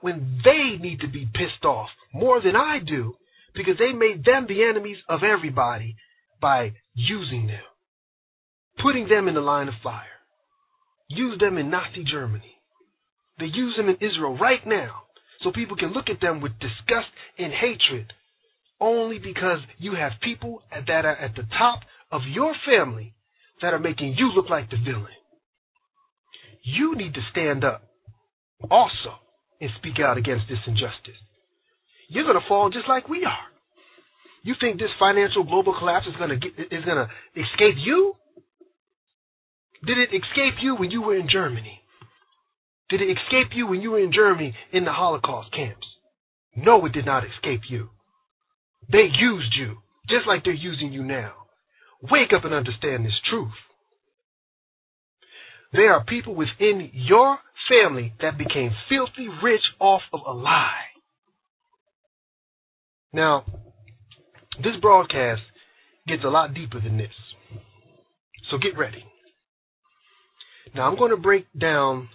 when 0.00 0.40
they 0.44 0.82
need 0.82 1.00
to 1.00 1.08
be 1.08 1.28
pissed 1.34 1.64
off 1.64 1.88
more 2.12 2.42
than 2.42 2.56
I 2.56 2.78
do 2.86 3.14
because 3.58 3.76
they 3.78 3.92
made 3.92 4.24
them 4.24 4.46
the 4.48 4.62
enemies 4.62 4.98
of 5.08 5.20
everybody 5.22 5.96
by 6.40 6.72
using 6.94 7.48
them, 7.48 7.66
putting 8.82 9.08
them 9.08 9.26
in 9.26 9.34
the 9.34 9.40
line 9.40 9.66
of 9.68 9.74
fire. 9.82 10.16
Use 11.08 11.38
them 11.40 11.58
in 11.58 11.68
Nazi 11.68 12.04
Germany. 12.10 12.54
They 13.38 13.46
use 13.46 13.76
them 13.76 13.88
in 13.88 13.96
Israel 13.96 14.38
right 14.38 14.64
now 14.64 15.02
so 15.42 15.50
people 15.52 15.76
can 15.76 15.92
look 15.92 16.08
at 16.08 16.20
them 16.20 16.40
with 16.40 16.52
disgust 16.60 17.10
and 17.36 17.52
hatred 17.52 18.12
only 18.80 19.18
because 19.18 19.58
you 19.78 19.94
have 19.94 20.12
people 20.22 20.62
that 20.70 21.04
are 21.04 21.16
at 21.16 21.34
the 21.34 21.42
top 21.58 21.80
of 22.12 22.22
your 22.32 22.54
family 22.64 23.14
that 23.60 23.74
are 23.74 23.78
making 23.78 24.14
you 24.16 24.30
look 24.34 24.48
like 24.48 24.70
the 24.70 24.76
villain. 24.76 25.18
You 26.62 26.94
need 26.96 27.14
to 27.14 27.20
stand 27.32 27.64
up 27.64 27.82
also 28.70 29.18
and 29.60 29.70
speak 29.78 29.94
out 29.98 30.18
against 30.18 30.44
this 30.48 30.58
injustice. 30.66 31.18
You're 32.08 32.24
going 32.24 32.40
to 32.40 32.48
fall 32.48 32.70
just 32.70 32.88
like 32.88 33.08
we 33.08 33.24
are. 33.24 33.46
You 34.42 34.54
think 34.60 34.78
this 34.78 34.90
financial 34.98 35.44
global 35.44 35.76
collapse 35.78 36.06
is 36.06 36.16
going 36.16 36.30
to 36.30 36.36
get, 36.36 36.52
is 36.72 36.84
going 36.84 36.96
to 36.96 37.08
escape 37.36 37.76
you? 37.84 38.14
Did 39.86 39.98
it 39.98 40.10
escape 40.10 40.54
you 40.62 40.74
when 40.76 40.90
you 40.90 41.02
were 41.02 41.16
in 41.16 41.28
Germany? 41.30 41.82
Did 42.88 43.02
it 43.02 43.10
escape 43.10 43.52
you 43.54 43.66
when 43.66 43.80
you 43.82 43.90
were 43.92 44.00
in 44.02 44.12
Germany 44.12 44.54
in 44.72 44.84
the 44.84 44.92
Holocaust 44.92 45.52
camps? 45.52 45.86
No, 46.56 46.84
it 46.86 46.92
did 46.92 47.04
not 47.04 47.24
escape 47.24 47.62
you. 47.68 47.90
They 48.90 49.06
used 49.20 49.54
you, 49.58 49.76
just 50.08 50.26
like 50.26 50.44
they're 50.44 50.54
using 50.54 50.92
you 50.92 51.04
now. 51.04 51.32
Wake 52.02 52.32
up 52.34 52.44
and 52.44 52.54
understand 52.54 53.04
this 53.04 53.20
truth. 53.28 53.52
There 55.72 55.92
are 55.92 56.04
people 56.04 56.34
within 56.34 56.90
your 56.92 57.38
family 57.68 58.14
that 58.22 58.38
became 58.38 58.70
filthy 58.88 59.28
rich 59.42 59.60
off 59.78 60.02
of 60.12 60.20
a 60.26 60.32
lie. 60.32 60.87
Now, 63.12 63.44
this 64.62 64.74
broadcast 64.80 65.42
gets 66.06 66.24
a 66.24 66.28
lot 66.28 66.54
deeper 66.54 66.80
than 66.80 66.96
this. 66.98 67.12
So 68.50 68.58
get 68.58 68.78
ready. 68.78 69.04
Now 70.74 70.90
I'm 70.90 70.98
going 70.98 71.10
to 71.10 71.16
break 71.16 71.46
down 71.58 72.08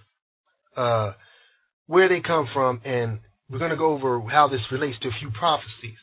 uh, 0.75 1.13
where 1.87 2.09
they 2.09 2.21
come 2.25 2.47
from, 2.53 2.81
and 2.85 3.19
we're 3.49 3.59
going 3.59 3.71
to 3.71 3.77
go 3.77 3.93
over 3.93 4.21
how 4.29 4.47
this 4.47 4.61
relates 4.71 4.97
to 5.01 5.09
a 5.09 5.19
few 5.19 5.29
prophecies. 5.37 5.97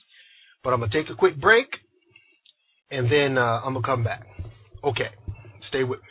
But 0.63 0.73
I'm 0.73 0.81
going 0.81 0.91
to 0.91 1.03
take 1.03 1.11
a 1.11 1.17
quick 1.17 1.41
break, 1.41 1.67
and 2.91 3.11
then 3.11 3.39
uh, 3.39 3.61
I'm 3.65 3.73
going 3.73 3.83
to 3.83 3.89
come 3.89 4.05
back. 4.05 4.27
Okay, 4.85 5.11
stay 5.69 5.85
with 5.85 6.01
me. 6.01 6.10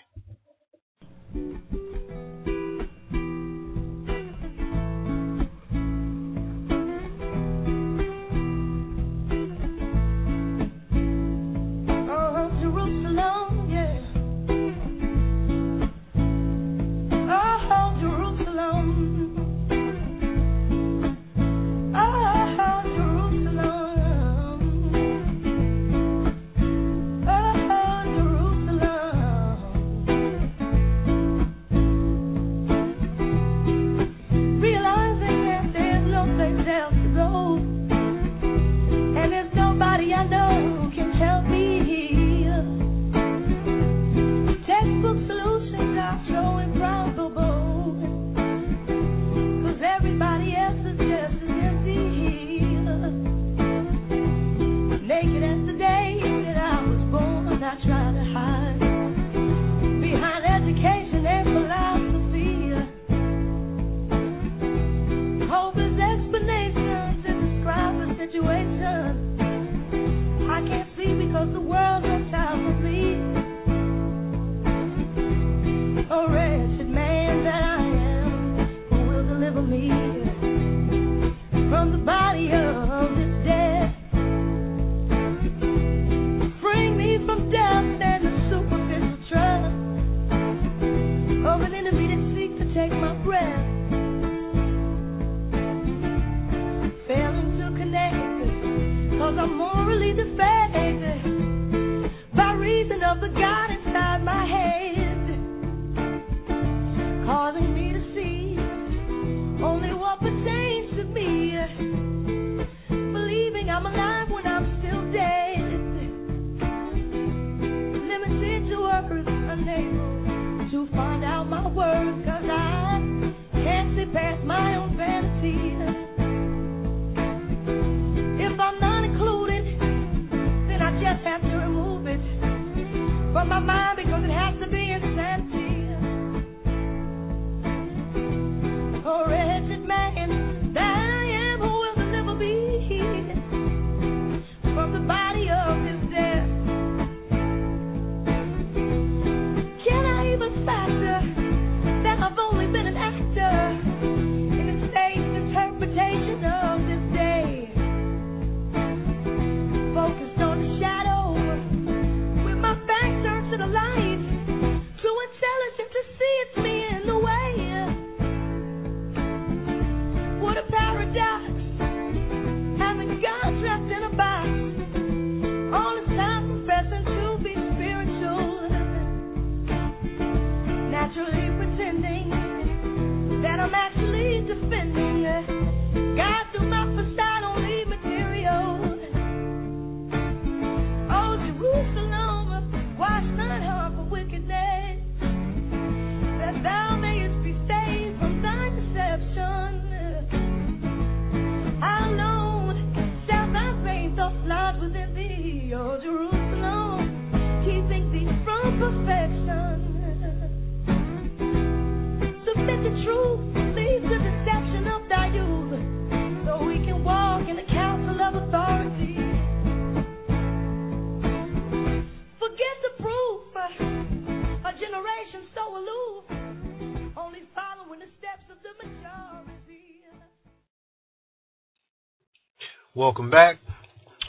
Welcome 233.10 233.32
back. 233.32 233.58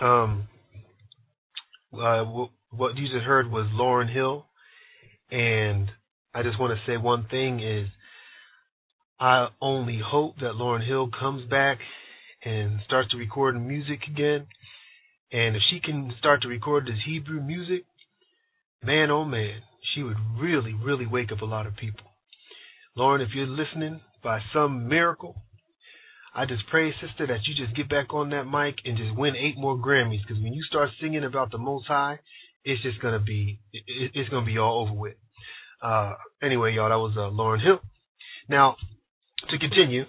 Um, 0.00 0.48
uh, 1.92 2.24
what 2.70 2.96
you 2.96 3.08
just 3.12 3.26
heard 3.26 3.52
was 3.52 3.66
Lauryn 3.74 4.10
Hill, 4.10 4.46
and 5.30 5.90
I 6.32 6.42
just 6.42 6.58
want 6.58 6.72
to 6.72 6.90
say 6.90 6.96
one 6.96 7.26
thing 7.30 7.60
is 7.60 7.88
I 9.20 9.48
only 9.60 10.00
hope 10.02 10.36
that 10.36 10.54
Lauryn 10.54 10.86
Hill 10.86 11.10
comes 11.10 11.46
back 11.50 11.76
and 12.42 12.80
starts 12.86 13.10
to 13.10 13.18
record 13.18 13.60
music 13.60 14.04
again. 14.10 14.46
And 15.30 15.56
if 15.56 15.62
she 15.68 15.80
can 15.80 16.14
start 16.18 16.40
to 16.40 16.48
record 16.48 16.86
this 16.86 17.04
Hebrew 17.04 17.42
music, 17.42 17.84
man 18.82 19.10
oh 19.10 19.26
man, 19.26 19.60
she 19.94 20.02
would 20.02 20.16
really, 20.38 20.72
really 20.72 21.06
wake 21.06 21.32
up 21.32 21.42
a 21.42 21.44
lot 21.44 21.66
of 21.66 21.76
people. 21.76 22.06
Lauryn, 22.96 23.20
if 23.20 23.34
you're 23.34 23.46
listening 23.46 24.00
by 24.24 24.40
some 24.54 24.88
miracle, 24.88 25.34
I 26.34 26.46
just 26.46 26.62
pray, 26.70 26.92
sister, 27.00 27.26
that 27.26 27.40
you 27.46 27.54
just 27.54 27.76
get 27.76 27.88
back 27.88 28.14
on 28.14 28.30
that 28.30 28.44
mic 28.44 28.76
and 28.84 28.96
just 28.96 29.16
win 29.16 29.34
eight 29.36 29.58
more 29.58 29.76
Grammys. 29.76 30.20
Because 30.26 30.42
when 30.42 30.52
you 30.54 30.62
start 30.64 30.90
singing 31.00 31.24
about 31.24 31.50
the 31.50 31.58
Most 31.58 31.86
High, 31.88 32.20
it's 32.64 32.82
just 32.82 33.00
gonna 33.00 33.18
be 33.20 33.60
it, 33.72 34.12
it's 34.14 34.28
gonna 34.28 34.46
be 34.46 34.58
all 34.58 34.82
over 34.86 34.92
with. 34.98 35.16
Uh, 35.82 36.14
anyway, 36.42 36.74
y'all, 36.74 36.88
that 36.90 36.96
was 36.98 37.14
uh, 37.16 37.30
Lauryn 37.34 37.62
Hill. 37.62 37.80
Now, 38.48 38.76
to 39.48 39.58
continue, 39.58 40.04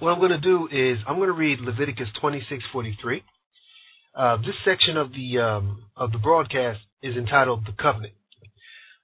what 0.00 0.10
I'm 0.10 0.20
gonna 0.20 0.40
do 0.40 0.68
is 0.72 0.98
I'm 1.06 1.18
gonna 1.18 1.32
read 1.32 1.60
Leviticus 1.60 2.08
26:43. 2.22 3.22
uh, 4.16 4.36
this 4.38 4.54
section 4.64 4.96
of 4.96 5.12
the 5.12 5.38
um, 5.38 5.84
of 5.96 6.12
the 6.12 6.18
broadcast 6.18 6.80
is 7.02 7.16
entitled 7.16 7.66
"The 7.66 7.72
Covenant" 7.80 8.14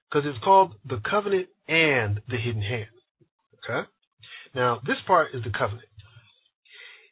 because 0.09 0.27
it's 0.27 0.43
called 0.43 0.75
"The 0.85 0.99
Covenant 1.09 1.47
and 1.67 2.21
the 2.27 2.37
Hidden 2.37 2.63
Hand." 2.63 2.89
Okay. 3.63 3.87
Now 4.55 4.79
this 4.85 4.97
part 5.07 5.33
is 5.33 5.43
the 5.43 5.51
covenant, 5.51 5.87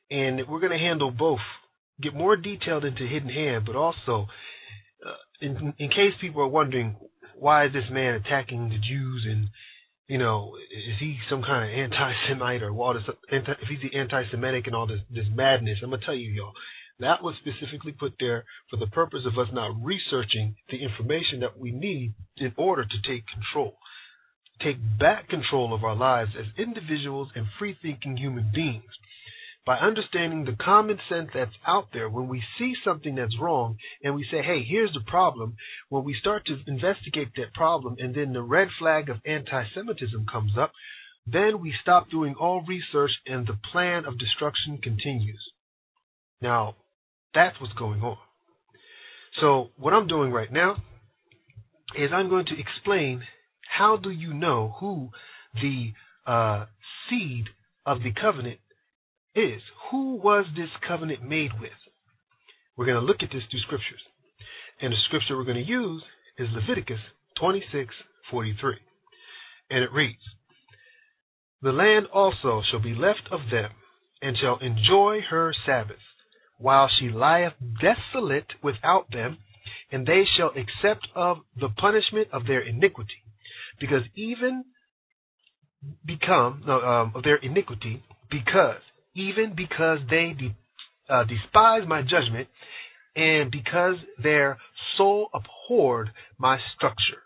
and 0.10 0.42
we're 0.48 0.60
going 0.60 0.72
to 0.72 0.78
handle 0.78 1.12
both. 1.12 1.40
Get 2.02 2.14
more 2.14 2.36
detailed 2.36 2.86
into 2.86 3.06
hidden 3.06 3.30
hand, 3.30 3.66
but 3.66 3.76
also, 3.76 4.28
uh, 5.06 5.20
in 5.42 5.74
in 5.78 5.90
case 5.90 6.14
people 6.22 6.42
are 6.42 6.48
wondering 6.48 6.96
why 7.36 7.66
is 7.66 7.74
this 7.74 7.84
man 7.92 8.16
attacking 8.16 8.70
the 8.70 8.78
Jews 8.78 9.26
and 9.30 9.48
you 10.08 10.18
know, 10.18 10.54
is 10.72 10.96
he 11.00 11.18
some 11.30 11.44
kind 11.44 11.70
of 11.70 11.92
anti-Semite 11.92 12.64
or 12.64 12.74
what 12.74 12.98
is 12.98 13.04
anti, 13.32 13.52
if 13.52 13.68
he's 13.70 13.92
the 13.92 13.98
anti-Semitic 13.98 14.66
and 14.66 14.76
all 14.76 14.88
this 14.88 15.02
this 15.12 15.28
madness? 15.32 15.78
I'm 15.84 15.92
gonna 15.92 16.02
tell 16.04 16.16
you, 16.16 16.32
y'all, 16.32 16.54
that 17.00 17.22
was 17.22 17.36
specifically 17.40 17.92
put 17.92 18.14
there 18.20 18.44
for 18.70 18.78
the 18.78 18.88
purpose 18.88 19.22
of 19.26 19.38
us 19.38 19.54
not 19.54 19.76
researching 19.82 20.56
the 20.70 20.82
information 20.82 21.42
that 21.42 21.60
we 21.60 21.72
need 21.72 22.16
in 22.38 22.54
order 22.58 22.84
to 22.84 23.08
take 23.08 23.24
control, 23.28 23.78
take 24.64 24.78
back 25.00 25.30
control 25.30 25.76
of 25.76 25.84
our 25.84 25.96
lives 25.96 26.32
as 26.38 26.46
individuals 26.58 27.30
and 27.36 27.46
free-thinking 27.60 28.18
human 28.18 28.52
beings 28.54 28.92
by 29.70 29.76
understanding 29.76 30.46
the 30.46 30.58
common 30.66 30.98
sense 31.08 31.30
that's 31.32 31.54
out 31.68 31.90
there 31.94 32.10
when 32.10 32.28
we 32.28 32.42
see 32.58 32.74
something 32.84 33.14
that's 33.14 33.38
wrong 33.40 33.78
and 34.02 34.16
we 34.16 34.26
say, 34.32 34.42
hey, 34.42 34.66
here's 34.68 34.92
the 34.94 35.12
problem, 35.12 35.56
when 35.90 36.04
we 36.04 36.16
start 36.20 36.42
to 36.48 36.58
investigate 36.66 37.28
that 37.36 37.54
problem 37.54 37.96
and 38.00 38.16
then 38.16 38.34
the 38.34 38.42
red 38.42 38.68
flag 38.80 39.12
of 39.12 39.18
anti 39.28 39.64
Semitism 39.76 40.26
comes 40.26 40.54
up, 40.60 40.72
then 41.28 41.62
we 41.62 41.72
stop 41.84 42.10
doing 42.10 42.34
all 42.34 42.66
research 42.68 43.12
and 43.28 43.46
the 43.46 43.60
plan 43.72 44.06
of 44.06 44.18
destruction 44.18 44.80
continues. 44.82 45.52
Now, 46.42 46.76
that's 47.36 47.62
what's 47.62 47.74
going 47.74 48.02
on. 48.02 48.18
So, 49.40 49.68
what 49.78 49.94
I'm 49.94 50.08
doing 50.08 50.32
right 50.32 50.52
now 50.52 50.78
is 51.96 52.10
I'm 52.12 52.30
going 52.30 52.48
to 52.48 52.60
explain 52.60 53.22
how 53.78 53.98
do 54.02 54.10
you 54.10 54.34
know 54.34 54.74
who 54.80 55.10
the 55.54 55.92
uh, 56.26 56.66
seed 57.08 57.46
of 57.86 58.00
the 58.02 58.14
covenant 58.20 58.58
is 59.36 59.62
who 59.92 60.16
was 60.16 60.46
this 60.56 60.70
covenant 60.88 61.24
made 61.24 61.52
with? 61.60 61.72
We're 62.76 62.86
going 62.86 63.00
to 63.00 63.06
look 63.06 63.22
at 63.22 63.30
this 63.32 63.44
through 63.50 63.60
scriptures. 63.62 64.02
And 64.82 64.94
the 64.94 64.98
scripture 65.08 65.36
we're 65.36 65.44
going 65.44 65.64
to 65.64 65.70
use 65.70 66.04
is 66.38 66.48
Leviticus 66.54 67.00
26:43. 67.42 68.76
And 69.70 69.84
it 69.84 69.92
reads, 69.92 70.22
The 71.62 71.72
land 71.72 72.08
also 72.14 72.62
shall 72.70 72.82
be 72.82 72.96
left 72.96 73.28
of 73.32 73.42
them, 73.52 73.72
and 74.22 74.38
shall 74.38 74.58
enjoy 74.60 75.20
her 75.30 75.54
Sabbath, 75.66 76.02
while 76.58 76.90
she 77.00 77.10
lieth 77.10 77.54
desolate 77.82 78.54
without 78.64 79.12
them, 79.12 79.38
and 79.92 80.06
they 80.06 80.24
shall 80.38 80.52
accept 80.52 81.08
of 81.16 81.40
the 81.60 81.70
punishment 81.70 82.30
of 82.32 82.48
their 82.48 82.62
iniquity, 82.62 83.24
because 83.80 84.04
even 84.16 84.66
become 86.06 86.64
no, 86.66 86.80
um, 86.82 87.12
of 87.16 87.24
their 87.24 87.38
iniquity, 87.38 88.04
because 88.30 88.82
even 89.20 89.54
because 89.56 90.00
they 90.10 90.34
de- 90.38 90.56
uh, 91.10 91.24
despise 91.26 91.88
my 91.88 92.02
judgment, 92.02 92.48
and 93.16 93.52
because 93.52 93.96
their 94.22 94.58
soul 94.98 95.30
abhorred 95.34 96.10
my 96.38 96.58
structure 96.76 97.24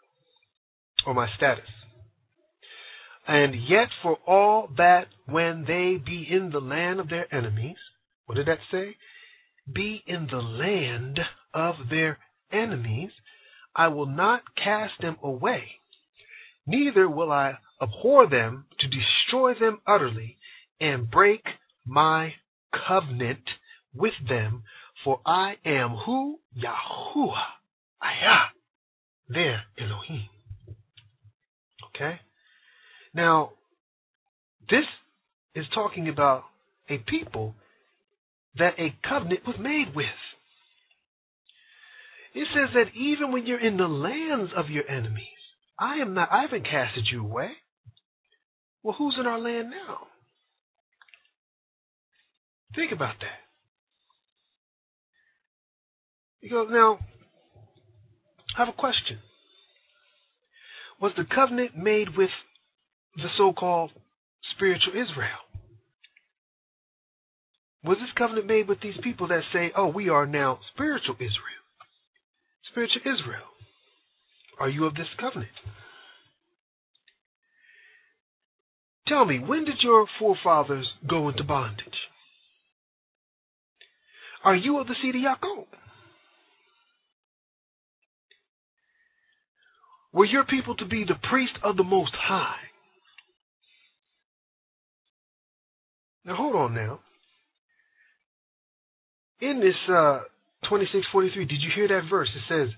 or 1.06 1.14
my 1.14 1.28
status. 1.38 1.70
And 3.28 3.54
yet, 3.70 3.88
for 4.02 4.18
all 4.28 4.70
that, 4.78 5.06
when 5.28 5.64
they 5.66 6.02
be 6.04 6.28
in 6.30 6.50
the 6.52 6.60
land 6.60 7.00
of 7.00 7.10
their 7.10 7.34
enemies, 7.34 7.78
what 8.26 8.36
did 8.36 8.48
that 8.48 8.60
say? 8.72 8.96
Be 9.72 10.02
in 10.08 10.28
the 10.30 10.38
land 10.38 11.20
of 11.54 11.76
their 11.90 12.18
enemies, 12.52 13.12
I 13.76 13.88
will 13.88 14.08
not 14.08 14.42
cast 14.62 14.94
them 15.02 15.18
away, 15.24 15.64
neither 16.68 17.10
will 17.10 17.32
I 17.32 17.54
abhor 17.82 18.30
them 18.30 18.66
to 18.80 18.88
destroy 18.88 19.54
them 19.60 19.80
utterly 19.88 20.38
and 20.80 21.10
break 21.10 21.42
my 21.86 22.34
covenant 22.88 23.44
with 23.94 24.14
them, 24.28 24.64
for 25.04 25.20
I 25.26 25.56
am 25.66 25.96
who? 26.06 26.40
Yahuwah. 26.58 27.34
Ayah. 28.04 28.50
Their 29.30 29.64
Elohim. 29.80 30.28
Okay? 31.96 32.20
Now, 33.14 33.52
this 34.70 34.86
is 35.56 35.66
talking 35.74 36.10
about 36.10 36.44
a 36.90 36.98
people 36.98 37.56
that 38.58 38.74
a 38.80 38.96
covenant 39.08 39.42
was 39.46 39.56
made 39.60 39.96
with. 39.96 40.06
It 42.36 42.48
says 42.54 42.70
that 42.74 42.98
even 43.00 43.32
when 43.32 43.46
you're 43.46 43.66
in 43.66 43.78
the 43.78 43.88
lands 43.88 44.52
of 44.58 44.70
your 44.70 44.90
enemies, 44.90 45.28
I 45.80 45.98
am 45.98 46.14
not 46.14 46.30
I 46.32 46.42
haven't 46.42 46.66
casted 46.66 47.06
you 47.12 47.24
away. 47.24 47.52
Well, 48.82 48.96
who's 48.98 49.16
in 49.20 49.28
our 49.28 49.40
land 49.40 49.70
now? 49.70 50.08
Think 52.76 52.92
about 52.92 53.16
that. 53.22 53.40
He 56.40 56.50
goes, 56.50 56.68
now, 56.72 57.00
I 58.58 58.66
have 58.66 58.68
a 58.68 58.78
question. 58.78 59.20
Was 61.02 61.14
the 61.16 61.26
covenant 61.34 61.78
made 61.78 62.18
with 62.18 62.30
the 63.16 63.30
so 63.38 63.54
called 63.54 63.92
spiritual 64.56 64.94
Israel? 64.94 65.44
Was 67.84 67.98
this 68.00 68.10
covenant 68.18 68.48
made 68.48 68.68
with 68.68 68.80
these 68.82 68.96
people 69.04 69.28
that 69.28 69.42
say, 69.52 69.72
oh, 69.76 69.88
we 69.88 70.10
are 70.10 70.26
now 70.26 70.60
spiritual 70.74 71.16
Israel? 71.16 71.64
Spiritual 72.72 73.02
Israel. 73.02 73.48
Are 74.60 74.70
you 74.70 74.86
of 74.86 74.96
this 74.96 75.08
covenant? 75.20 75.52
Tell 79.08 79.26
me, 79.26 79.40
when 79.40 79.66
did 79.66 79.76
your 79.82 80.08
forefathers 80.20 80.88
go 81.08 81.30
into 81.30 81.44
bondage? 81.44 82.03
Are 84.44 84.56
you 84.56 84.80
of 84.80 84.88
the 84.88 84.96
seed 85.02 85.16
of 85.16 85.22
Yaakov? 85.22 85.66
Were 90.12 90.26
your 90.26 90.44
people 90.44 90.76
to 90.76 90.86
be 90.86 91.06
the 91.06 91.16
priest 91.30 91.54
of 91.64 91.76
the 91.78 91.84
Most 91.84 92.14
High? 92.16 92.56
Now 96.26 96.36
hold 96.36 96.56
on 96.56 96.74
now. 96.76 97.00
In 99.42 99.60
this 99.60 99.76
uh, 99.90 100.22
2643, 100.70 101.46
did 101.46 101.62
you 101.62 101.70
hear 101.76 101.88
that 101.88 102.10
verse? 102.10 102.30
It 102.36 102.44
says, 102.48 102.74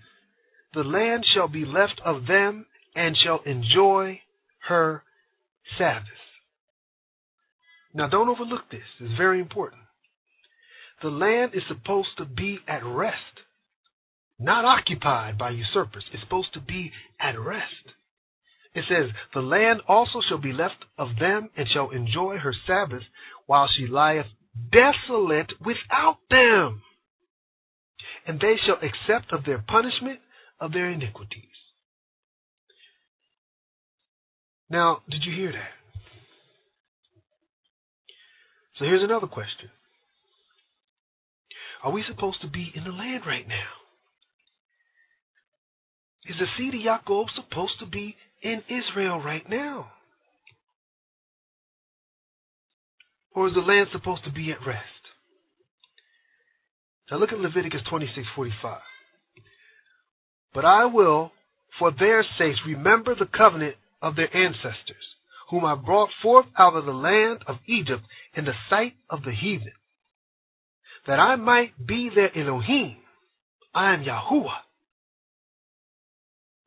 The 0.74 0.82
land 0.82 1.26
shall 1.34 1.48
be 1.48 1.66
left 1.66 2.02
of 2.04 2.26
them 2.26 2.66
and 2.96 3.16
shall 3.24 3.42
enjoy 3.46 4.22
her 4.68 5.04
Sabbath. 5.78 6.08
Now 7.94 8.08
don't 8.08 8.30
overlook 8.30 8.70
this. 8.72 8.82
It's 9.00 9.18
very 9.18 9.40
important. 9.40 9.82
The 11.02 11.10
land 11.10 11.52
is 11.54 11.64
supposed 11.68 12.18
to 12.18 12.26
be 12.26 12.60
at 12.68 12.86
rest, 12.86 13.16
not 14.40 14.66
occupied 14.66 15.38
by 15.38 15.52
usurpers. 15.52 16.04
It's 16.14 16.24
supposed 16.24 16.54
to 16.54 16.62
be 16.62 16.92
at 17.20 17.40
rest. 17.40 17.94
It 18.74 18.84
says, 18.90 19.10
The 19.34 19.42
land 19.42 19.82
also 19.88 20.20
shall 20.28 20.38
be 20.38 20.54
left 20.54 20.84
of 20.98 21.10
them, 21.20 21.50
and 21.56 21.68
shall 21.74 21.92
enjoy 21.92 22.38
her 22.38 22.54
Sabbath, 22.68 23.04
while 23.46 23.68
she 23.78 23.88
lieth 23.88 24.26
desolate 24.72 25.52
without 25.66 26.18
them. 26.30 26.82
And 28.28 28.40
they 28.40 28.56
shall 28.66 28.78
accept 28.78 29.32
of 29.32 29.46
their 29.46 29.64
punishment 29.68 30.20
of 30.60 30.72
their 30.72 30.90
iniquities. 30.90 31.44
Now, 34.70 35.02
did 35.10 35.22
you 35.24 35.34
hear 35.36 35.52
that? 35.52 35.72
So 38.80 38.86
here's 38.86 39.04
another 39.04 39.28
question 39.28 39.70
are 41.86 41.92
we 41.92 42.04
supposed 42.10 42.42
to 42.42 42.48
be 42.48 42.72
in 42.74 42.84
the 42.84 42.90
land 42.90 43.22
right 43.28 43.48
now? 43.48 43.70
Is 46.28 46.36
the 46.40 46.48
seed 46.58 46.74
of 46.74 46.82
Yaakov 46.82 47.26
supposed 47.36 47.80
to 47.80 47.86
be 47.86 48.16
in 48.42 48.64
Israel 48.68 49.22
right 49.22 49.48
now? 49.48 49.92
Or 53.36 53.48
is 53.48 53.54
the 53.54 53.60
land 53.60 53.90
supposed 53.92 54.24
to 54.26 54.32
be 54.32 54.52
at 54.52 54.66
rest? 54.66 54.82
Now 57.12 57.18
look 57.18 57.32
at 57.32 57.38
Leviticus 57.38 57.82
26:45. 57.92 58.82
But 60.56 60.66
I 60.66 60.86
will, 60.86 61.32
for 61.78 61.92
their 61.92 62.26
sakes, 62.40 62.58
remember 62.66 63.14
the 63.14 63.28
covenant 63.28 63.76
of 64.02 64.16
their 64.16 64.36
ancestors, 64.36 65.06
whom 65.52 65.64
I 65.64 65.76
brought 65.76 66.10
forth 66.24 66.48
out 66.58 66.76
of 66.76 66.86
the 66.86 66.94
land 66.94 67.44
of 67.46 67.58
Egypt 67.68 68.04
in 68.34 68.46
the 68.46 68.54
sight 68.72 68.96
of 69.12 69.22
the 69.22 69.34
heathen, 69.34 69.74
that 71.08 71.20
I 71.20 71.36
might 71.36 71.72
be 71.86 72.10
their 72.14 72.36
Elohim. 72.38 72.98
I 73.74 73.94
am 73.94 74.04
Yahuwah. 74.04 74.60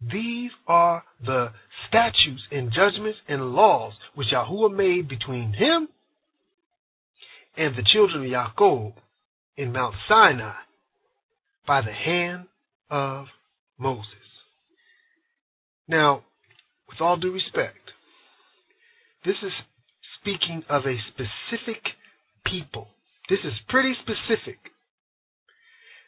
These 0.01 0.51
are 0.67 1.03
the 1.25 1.49
statutes 1.89 2.43
and 2.53 2.73
judgments 2.73 3.19
and 3.29 3.53
laws 3.53 3.95
which 4.15 4.29
Yahuwah 4.33 4.75
made 4.75 5.09
between 5.09 5.53
him 5.53 5.89
and 7.57 7.75
the 7.75 7.83
children 7.83 8.25
of 8.25 8.31
Yaakov 8.31 8.93
in 9.57 9.73
Mount 9.73 9.97
Sinai 10.09 10.55
by 11.67 11.81
the 11.81 11.93
hand 11.93 12.45
of 12.91 13.27
Moses. 13.77 14.05
Now, 15.89 16.23
with 16.89 17.01
all 17.01 17.17
due 17.17 17.33
respect, 17.33 17.79
this 19.25 19.37
is 19.43 19.53
speaking 20.21 20.63
of 20.69 20.83
a 20.85 20.97
specific 21.13 21.83
people. 22.47 22.89
This 23.29 23.39
is 23.45 23.53
pretty 23.69 23.93
specific. 24.03 24.59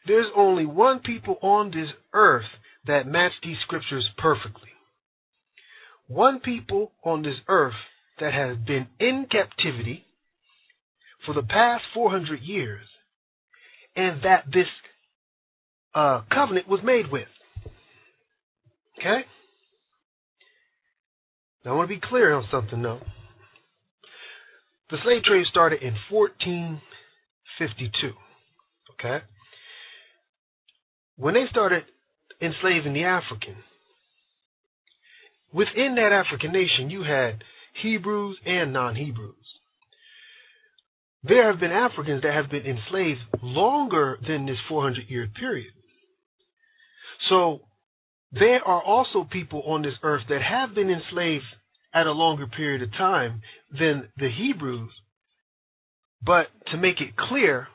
There's 0.06 0.30
only 0.36 0.64
one 0.64 1.00
people 1.00 1.36
on 1.42 1.70
this 1.70 1.90
earth 2.14 2.46
that 2.86 3.06
match 3.06 3.32
these 3.42 3.58
scriptures 3.64 4.08
perfectly. 4.16 4.70
One 6.08 6.40
people 6.40 6.92
on 7.04 7.22
this 7.22 7.36
earth 7.48 7.74
that 8.18 8.32
has 8.32 8.56
been 8.66 8.86
in 8.98 9.26
captivity 9.30 10.04
for 11.26 11.34
the 11.34 11.42
past 11.42 11.84
400 11.94 12.40
years 12.42 12.86
and 13.94 14.22
that 14.22 14.44
this 14.46 14.66
uh, 15.94 16.22
covenant 16.32 16.68
was 16.68 16.80
made 16.82 17.10
with. 17.12 17.28
Okay? 18.98 19.20
Now, 21.64 21.72
I 21.72 21.74
want 21.74 21.88
to 21.90 21.94
be 21.94 22.00
clear 22.02 22.32
on 22.32 22.44
something, 22.50 22.80
though. 22.80 23.00
The 24.90 24.96
slave 25.04 25.22
trade 25.24 25.46
started 25.50 25.82
in 25.82 25.94
1452. 27.60 28.16
Okay? 28.94 29.24
When 31.16 31.34
they 31.34 31.44
started 31.50 31.84
enslaving 32.40 32.94
the 32.94 33.04
African, 33.04 33.56
within 35.52 35.96
that 35.96 36.12
African 36.12 36.52
nation, 36.52 36.90
you 36.90 37.02
had 37.02 37.42
Hebrews 37.82 38.38
and 38.44 38.72
non 38.72 38.96
Hebrews. 38.96 39.34
There 41.22 41.50
have 41.50 41.60
been 41.60 41.70
Africans 41.70 42.22
that 42.22 42.32
have 42.32 42.50
been 42.50 42.64
enslaved 42.64 43.20
longer 43.42 44.18
than 44.26 44.46
this 44.46 44.56
400 44.68 45.04
year 45.08 45.28
period. 45.38 45.72
So 47.28 47.60
there 48.32 48.60
are 48.66 48.82
also 48.82 49.28
people 49.30 49.62
on 49.66 49.82
this 49.82 49.94
earth 50.02 50.22
that 50.28 50.40
have 50.42 50.74
been 50.74 50.88
enslaved 50.88 51.44
at 51.92 52.06
a 52.06 52.12
longer 52.12 52.46
period 52.46 52.82
of 52.82 52.92
time 52.92 53.42
than 53.72 54.08
the 54.16 54.30
Hebrews. 54.30 54.90
But 56.24 56.46
to 56.70 56.76
make 56.76 57.00
it 57.00 57.16
clear, 57.16 57.68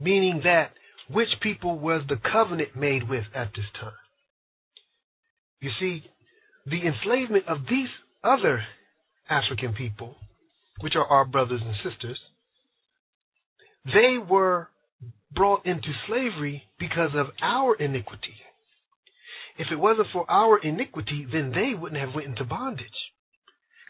meaning 0.00 0.42
that 0.44 0.70
which 1.10 1.28
people 1.42 1.78
was 1.78 2.02
the 2.08 2.16
covenant 2.32 2.76
made 2.76 3.08
with 3.08 3.24
at 3.34 3.50
this 3.54 3.64
time. 3.80 3.92
You 5.60 5.70
see, 5.78 6.02
the 6.66 6.80
enslavement 6.86 7.44
of 7.48 7.58
these 7.68 7.88
other 8.24 8.62
African 9.28 9.74
people, 9.74 10.16
which 10.80 10.94
are 10.96 11.06
our 11.06 11.24
brothers 11.24 11.60
and 11.64 11.74
sisters, 11.88 12.18
they 13.84 14.16
were 14.18 14.68
brought 15.34 15.66
into 15.66 15.88
slavery 16.06 16.62
because 16.78 17.10
of 17.14 17.26
our 17.42 17.74
iniquity. 17.74 18.34
If 19.58 19.68
it 19.70 19.76
wasn't 19.76 20.08
for 20.12 20.30
our 20.30 20.58
iniquity, 20.58 21.26
then 21.30 21.50
they 21.50 21.74
wouldn't 21.78 22.00
have 22.00 22.14
went 22.14 22.28
into 22.28 22.44
bondage. 22.44 22.86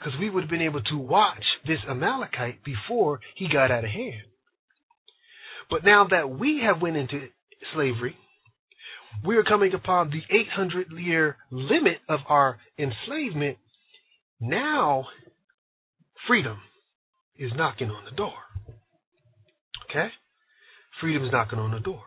Because 0.02 0.18
we 0.18 0.30
would 0.30 0.42
have 0.42 0.50
been 0.50 0.62
able 0.62 0.82
to 0.82 0.98
watch 0.98 1.44
this 1.66 1.78
Amalekite 1.88 2.64
before 2.64 3.20
he 3.36 3.48
got 3.52 3.70
out 3.70 3.84
of 3.84 3.90
hand. 3.90 4.22
But 5.70 5.84
now 5.84 6.08
that 6.10 6.28
we 6.28 6.62
have 6.64 6.82
went 6.82 6.96
into 6.96 7.28
slavery, 7.72 8.16
we 9.24 9.36
are 9.36 9.44
coming 9.44 9.72
upon 9.74 10.10
the 10.10 10.22
800 10.34 10.88
year 10.98 11.36
limit 11.50 11.98
of 12.08 12.20
our 12.28 12.58
enslavement. 12.78 13.58
Now, 14.40 15.06
freedom 16.26 16.58
is 17.38 17.52
knocking 17.54 17.90
on 17.90 18.04
the 18.04 18.16
door. 18.16 18.34
Okay? 19.88 20.08
Freedom 21.00 21.24
is 21.24 21.32
knocking 21.32 21.60
on 21.60 21.70
the 21.70 21.80
door. 21.80 22.02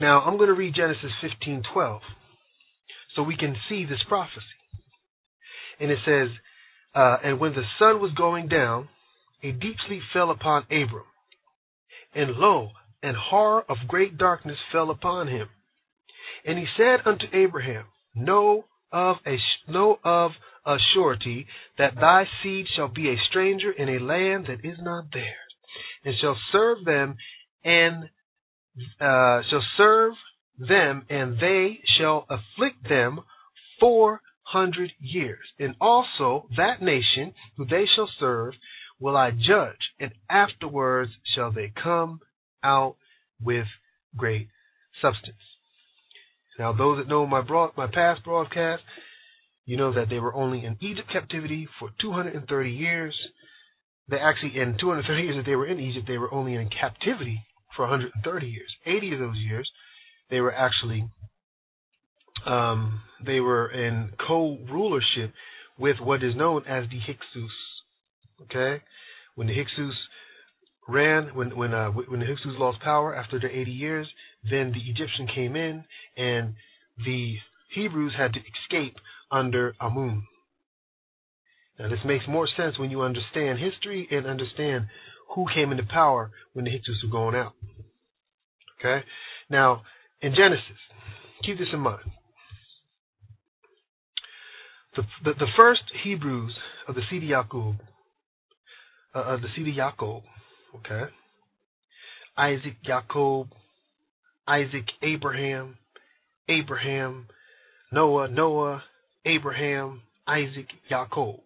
Now, 0.00 0.22
I'm 0.22 0.36
going 0.36 0.48
to 0.48 0.54
read 0.54 0.74
Genesis 0.74 1.12
15:12 1.22 2.00
so 3.14 3.22
we 3.22 3.36
can 3.36 3.54
see 3.68 3.84
this 3.84 4.02
prophecy. 4.08 4.57
And 5.80 5.90
it 5.90 5.98
says, 6.04 6.28
uh, 6.94 7.18
And 7.22 7.40
when 7.40 7.52
the 7.52 7.64
sun 7.78 8.00
was 8.00 8.12
going 8.16 8.48
down, 8.48 8.88
a 9.42 9.52
deep 9.52 9.76
sleep 9.86 10.02
fell 10.12 10.30
upon 10.30 10.64
Abram. 10.64 11.04
And 12.14 12.32
lo, 12.36 12.70
an 13.02 13.14
horror 13.14 13.64
of 13.68 13.76
great 13.86 14.18
darkness 14.18 14.56
fell 14.72 14.90
upon 14.90 15.28
him. 15.28 15.48
And 16.44 16.58
he 16.58 16.66
said 16.76 17.00
unto 17.06 17.26
Abraham, 17.32 17.84
Know 18.14 18.64
of 18.90 19.16
a 19.26 19.36
know 19.70 19.98
of 20.02 20.32
a 20.66 20.76
surety 20.94 21.46
that 21.76 21.94
thy 21.94 22.24
seed 22.42 22.66
shall 22.74 22.88
be 22.88 23.08
a 23.08 23.16
stranger 23.28 23.70
in 23.70 23.88
a 23.88 23.98
land 23.98 24.46
that 24.46 24.66
is 24.66 24.78
not 24.80 25.04
theirs, 25.12 25.26
and 26.04 26.14
shall 26.20 26.36
serve 26.52 26.84
them 26.84 27.16
and 27.64 28.04
uh, 29.00 29.42
shall 29.50 29.64
serve 29.76 30.14
them, 30.58 31.04
and 31.08 31.38
they 31.38 31.80
shall 31.98 32.26
afflict 32.28 32.88
them 32.88 33.20
four 33.78 34.20
hundred 34.52 34.90
years. 34.98 35.44
And 35.58 35.74
also 35.80 36.48
that 36.56 36.80
nation 36.80 37.34
who 37.56 37.64
they 37.66 37.84
shall 37.94 38.08
serve 38.18 38.54
will 39.00 39.16
I 39.16 39.30
judge, 39.30 39.92
and 40.00 40.10
afterwards 40.28 41.12
shall 41.34 41.52
they 41.52 41.72
come 41.82 42.20
out 42.64 42.96
with 43.40 43.66
great 44.16 44.48
substance. 45.00 45.36
Now, 46.58 46.72
those 46.72 46.98
that 46.98 47.08
know 47.08 47.24
my 47.26 47.40
broad, 47.40 47.70
my 47.76 47.86
past 47.86 48.24
broadcast, 48.24 48.82
you 49.64 49.76
know 49.76 49.94
that 49.94 50.08
they 50.08 50.18
were 50.18 50.34
only 50.34 50.64
in 50.64 50.76
Egypt 50.80 51.08
captivity 51.12 51.68
for 51.78 51.90
230 52.00 52.70
years. 52.70 53.14
They 54.08 54.16
actually, 54.16 54.58
in 54.60 54.76
230 54.80 55.22
years 55.22 55.36
that 55.36 55.48
they 55.48 55.54
were 55.54 55.68
in 55.68 55.78
Egypt, 55.78 56.06
they 56.08 56.18
were 56.18 56.32
only 56.34 56.54
in 56.54 56.68
captivity 56.68 57.44
for 57.76 57.82
130 57.82 58.46
years. 58.46 58.74
80 58.86 59.12
of 59.12 59.18
those 59.20 59.36
years, 59.36 59.70
they 60.30 60.40
were 60.40 60.52
actually 60.52 61.08
um, 62.46 63.00
they 63.24 63.40
were 63.40 63.70
in 63.70 64.10
co-rulership 64.26 65.32
with 65.78 65.96
what 66.00 66.22
is 66.22 66.34
known 66.36 66.62
as 66.68 66.84
the 66.90 66.98
Hyksos. 66.98 67.50
Okay, 68.42 68.82
when 69.34 69.46
the 69.46 69.54
Hyksos 69.54 69.96
ran, 70.88 71.34
when 71.34 71.56
when 71.56 71.74
uh, 71.74 71.90
when 71.90 72.20
the 72.20 72.26
Hyksos 72.26 72.58
lost 72.58 72.80
power 72.80 73.14
after 73.14 73.38
the 73.38 73.48
80 73.48 73.70
years, 73.70 74.08
then 74.48 74.72
the 74.72 74.90
Egyptian 74.90 75.28
came 75.34 75.56
in, 75.56 75.84
and 76.16 76.54
the 77.04 77.36
Hebrews 77.74 78.14
had 78.16 78.32
to 78.32 78.40
escape 78.40 78.96
under 79.30 79.74
Amun. 79.80 80.24
Now 81.78 81.88
this 81.88 81.98
makes 82.04 82.24
more 82.28 82.48
sense 82.56 82.78
when 82.78 82.90
you 82.90 83.02
understand 83.02 83.58
history 83.58 84.08
and 84.10 84.26
understand 84.26 84.86
who 85.34 85.46
came 85.54 85.70
into 85.70 85.84
power 85.84 86.30
when 86.52 86.64
the 86.64 86.70
Hyksos 86.70 87.02
were 87.04 87.10
going 87.10 87.34
out. 87.34 87.52
Okay, 88.80 89.04
now 89.50 89.82
in 90.20 90.34
Genesis, 90.34 90.78
keep 91.44 91.58
this 91.58 91.68
in 91.72 91.80
mind. 91.80 92.02
The, 94.98 95.04
the, 95.22 95.38
the 95.38 95.46
first 95.56 95.82
Hebrews 96.02 96.52
of 96.88 96.96
the 96.96 97.02
Seed 97.08 97.22
Yaakov, 97.22 97.78
uh, 99.14 99.22
of 99.22 99.42
the 99.42 99.46
Seed 99.54 99.72
Yaakov, 99.76 100.22
okay? 100.74 101.12
Isaac, 102.36 102.74
Jacob, 102.84 103.46
Isaac, 104.48 104.86
Abraham, 105.04 105.76
Abraham, 106.48 107.28
Noah, 107.92 108.26
Noah, 108.26 108.82
Abraham, 109.24 110.02
Isaac, 110.26 110.66
Jacob. 110.88 111.36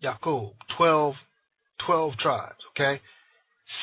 Jacob, 0.00 0.52
12, 0.76 1.14
12 1.84 2.12
tribes, 2.22 2.58
okay? 2.76 3.00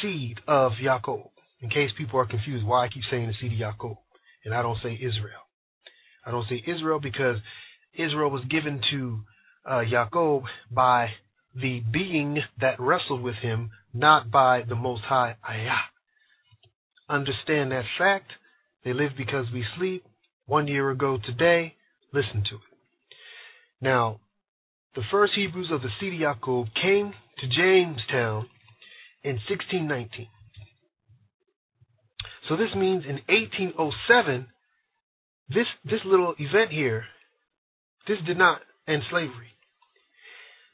Seed 0.02 0.38
of 0.48 0.72
Jacob. 0.82 1.32
In 1.60 1.70
case 1.70 1.90
people 1.98 2.18
are 2.18 2.26
confused 2.26 2.66
why 2.66 2.86
I 2.86 2.88
keep 2.88 3.04
saying 3.12 3.28
the 3.28 3.34
seed 3.42 3.52
of 3.52 3.74
Jacob 3.74 3.98
and 4.46 4.54
I 4.54 4.62
don't 4.62 4.78
say 4.82 4.94
Israel. 4.94 5.44
I 6.26 6.32
don't 6.32 6.48
say 6.48 6.64
Israel 6.66 7.02
because 7.04 7.36
Israel 7.98 8.30
was 8.30 8.44
given 8.50 8.82
to 8.92 9.20
uh, 9.66 9.82
Jacob 9.90 10.44
by 10.72 11.08
the 11.56 11.82
being 11.92 12.38
that 12.60 12.80
wrestled 12.80 13.22
with 13.22 13.36
him, 13.36 13.72
not 13.94 14.30
by 14.30 14.62
the 14.68 14.76
Most 14.76 15.04
High 15.04 15.36
Ayah. 15.48 15.86
Understand 17.10 17.72
that 17.72 17.86
fact. 17.98 18.32
They 18.84 18.94
live 18.94 19.12
because 19.18 19.46
we 19.54 19.64
sleep. 19.78 20.04
One 20.48 20.68
year 20.68 20.92
ago 20.92 21.18
today, 21.26 21.74
listen 22.14 22.44
to 22.50 22.56
it. 22.56 22.62
Now, 23.82 24.20
the 24.96 25.02
first 25.12 25.34
Hebrews 25.36 25.70
of 25.72 25.82
the 25.82 25.90
seed 26.00 26.20
of 26.20 26.68
came 26.82 27.14
to 27.40 27.48
Jamestown 27.48 28.48
in 29.24 29.40
1619. 29.50 30.28
So 32.48 32.56
this 32.56 32.70
means 32.76 33.04
in 33.06 33.20
1807, 33.28 34.48
this 35.50 35.66
this 35.84 36.00
little 36.06 36.36
event 36.38 36.72
here, 36.72 37.06
this 38.08 38.18
did 38.26 38.38
not 38.38 38.62
end 38.88 39.04
slavery. 39.10 39.52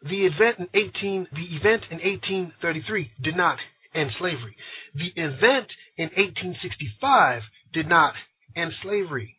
The 0.04 0.26
event 0.26 0.60
in 0.60 0.68
18 0.74 1.28
the 1.32 1.56
event 1.58 1.84
in 1.92 2.00
1833 2.00 3.12
did 3.24 3.38
not 3.38 3.58
end 3.94 4.12
slavery. 4.20 4.56
The 4.96 5.12
event 5.16 5.68
in 5.98 6.10
1865 6.18 7.42
did 7.74 7.88
not 7.88 8.14
end 8.56 8.72
slavery. 8.84 9.36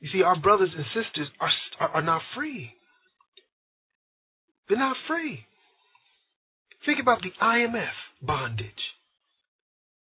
You 0.00 0.10
see, 0.12 0.22
our 0.22 0.38
brothers 0.38 0.70
and 0.76 0.84
sisters 0.94 1.28
are 1.40 1.50
are, 1.80 1.88
are 1.96 2.02
not 2.02 2.22
free. 2.36 2.70
They're 4.68 4.78
not 4.78 4.96
free. 5.08 5.40
Think 6.84 6.98
about 7.00 7.20
the 7.22 7.32
IMF 7.42 7.96
bondage. 8.22 8.82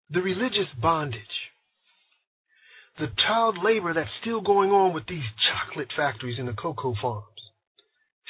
the 0.10 0.22
religious 0.22 0.70
bondage, 0.82 1.37
the 2.98 3.08
child 3.28 3.58
labor 3.64 3.94
that's 3.94 4.10
still 4.22 4.42
going 4.42 4.72
on 4.72 4.94
with 4.94 5.06
these 5.08 5.24
chocolate 5.50 5.90
factories 5.96 6.40
and 6.40 6.48
the 6.48 6.54
cocoa 6.54 6.96
farms, 7.02 7.26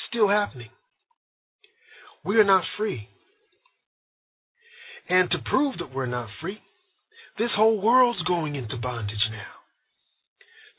still 0.09 0.27
happening. 0.27 0.69
We 2.25 2.37
are 2.37 2.43
not 2.43 2.63
free. 2.77 3.07
And 5.09 5.31
to 5.31 5.37
prove 5.49 5.77
that 5.77 5.95
we're 5.95 6.05
not 6.05 6.27
free, 6.41 6.59
this 7.37 7.51
whole 7.55 7.79
world's 7.79 8.21
going 8.23 8.55
into 8.55 8.77
bondage 8.77 9.15
now. 9.31 9.53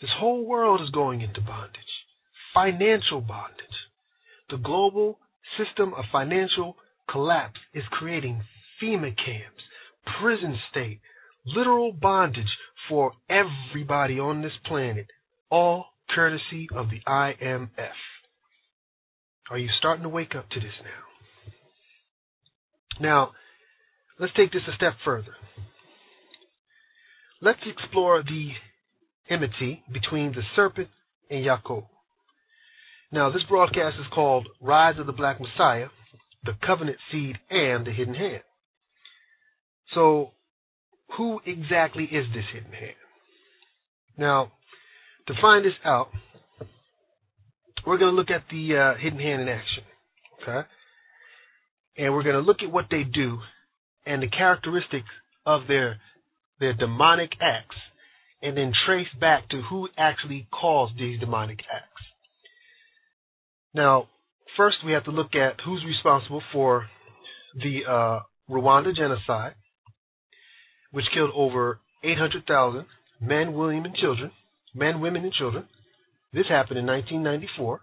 This 0.01 0.10
whole 0.19 0.44
world 0.44 0.81
is 0.82 0.90
going 0.90 1.23
into 1.23 1.40
bondage. 1.40 1.74
Financial 2.52 3.20
bondage. 3.20 3.65
The 4.51 4.59
global 4.59 5.19
system 5.56 5.94
of 5.94 6.05
financial 6.12 6.77
collapse 7.10 7.59
is 7.73 7.85
creating 7.90 8.43
FEMA 8.82 9.16
camps, 9.16 9.62
prison 10.20 10.59
state, 10.70 11.01
literal 11.47 11.93
bondage 11.93 12.47
for 12.89 13.12
everybody 13.28 14.19
on 14.19 14.43
this 14.43 14.52
planet, 14.66 15.06
all 15.51 15.86
courtesy 16.15 16.69
of 16.74 16.90
the 16.90 17.01
IMF. 17.06 17.69
Are 19.51 19.59
you 19.59 19.69
starting 19.78 20.02
to 20.02 20.09
wake 20.09 20.35
up 20.36 20.48
to 20.51 20.60
this 20.60 20.73
now? 20.82 21.05
Now, 23.01 23.31
let's 24.19 24.32
take 24.35 24.52
this 24.52 24.62
a 24.70 24.77
step 24.77 24.94
further. 25.05 25.32
Let's 27.40 27.60
explore 27.66 28.23
the 28.23 28.51
enmity 29.31 29.82
between 29.93 30.32
the 30.32 30.43
serpent 30.56 30.89
and 31.31 31.44
Yaakov. 31.44 31.86
Now, 33.12 33.31
this 33.31 33.43
broadcast 33.48 33.97
is 33.98 34.06
called 34.12 34.48
Rise 34.60 34.98
of 34.98 35.06
the 35.06 35.12
Black 35.12 35.39
Messiah, 35.40 35.86
the 36.44 36.52
Covenant 36.66 36.98
Seed, 37.10 37.36
and 37.48 37.86
the 37.86 37.93
Hidden 37.93 38.15
Hand. 38.15 38.43
So, 39.94 40.32
who 41.16 41.40
exactly 41.47 42.05
is 42.05 42.26
this 42.35 42.44
hidden 42.52 42.72
hand? 42.72 42.97
Now, 44.16 44.52
to 45.26 45.35
find 45.40 45.64
this 45.64 45.72
out, 45.85 46.09
we're 47.86 47.98
going 47.98 48.12
to 48.12 48.16
look 48.16 48.30
at 48.30 48.44
the 48.51 48.76
uh, 48.76 48.98
hidden 49.01 49.18
hand 49.18 49.43
in 49.43 49.48
action. 49.48 49.85
Okay? 50.43 50.68
And 51.97 52.14
we're 52.14 52.22
going 52.22 52.36
to 52.36 52.43
look 52.43 52.59
at 52.62 52.70
what 52.72 52.86
they 52.90 53.02
do 53.02 53.39
and 54.06 54.22
the 54.22 54.28
characteristics 54.28 55.09
of 55.47 55.62
their 55.68 55.98
their 56.60 56.72
demonic 56.72 57.30
acts 57.40 57.76
and 58.43 58.56
then 58.56 58.72
trace 58.86 59.09
back 59.20 59.48
to 59.48 59.62
who 59.70 59.89
actually 59.97 60.48
caused 60.51 60.98
these 60.98 61.20
demonic 61.20 61.60
acts. 61.72 62.02
Now, 63.74 64.09
first 64.56 64.78
we 64.85 64.93
have 64.93 65.05
to 65.05 65.10
look 65.10 65.35
at 65.35 65.60
who's 65.64 65.85
responsible 65.86 66.43
for 66.52 66.86
the 67.55 67.80
uh, 67.89 68.20
Rwanda 68.51 68.94
genocide, 68.94 69.55
which 70.90 71.05
killed 71.15 71.31
over 71.35 71.81
800,000 72.05 72.86
men, 73.20 73.52
women, 73.52 73.86
and 73.86 73.94
children, 73.97 74.31
men, 74.74 75.01
women, 75.01 75.24
and 75.24 75.32
children. 75.32 75.65
This 76.32 76.47
happened 76.48 76.78
in 76.78 76.86
1994. 76.86 77.81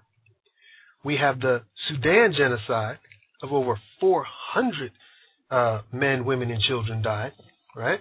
We 1.03 1.17
have 1.21 1.39
the 1.39 1.61
Sudan 1.87 2.33
genocide 2.37 2.97
of 3.41 3.51
over 3.51 3.79
400 3.99 4.91
uh, 5.51 5.81
men, 5.91 6.25
women, 6.25 6.49
and 6.51 6.61
children 6.61 7.01
died, 7.01 7.31
right? 7.75 7.99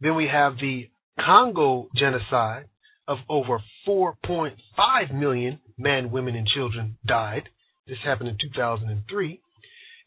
Then 0.00 0.14
we 0.14 0.28
have 0.30 0.56
the 0.56 0.88
Congo 1.24 1.88
genocide 1.96 2.66
of 3.06 3.18
over 3.28 3.62
4.5 3.86 5.14
million 5.14 5.60
men, 5.78 6.10
women, 6.10 6.34
and 6.34 6.46
children 6.46 6.96
died. 7.06 7.44
This 7.86 7.98
happened 8.04 8.30
in 8.30 8.36
2003. 8.40 9.40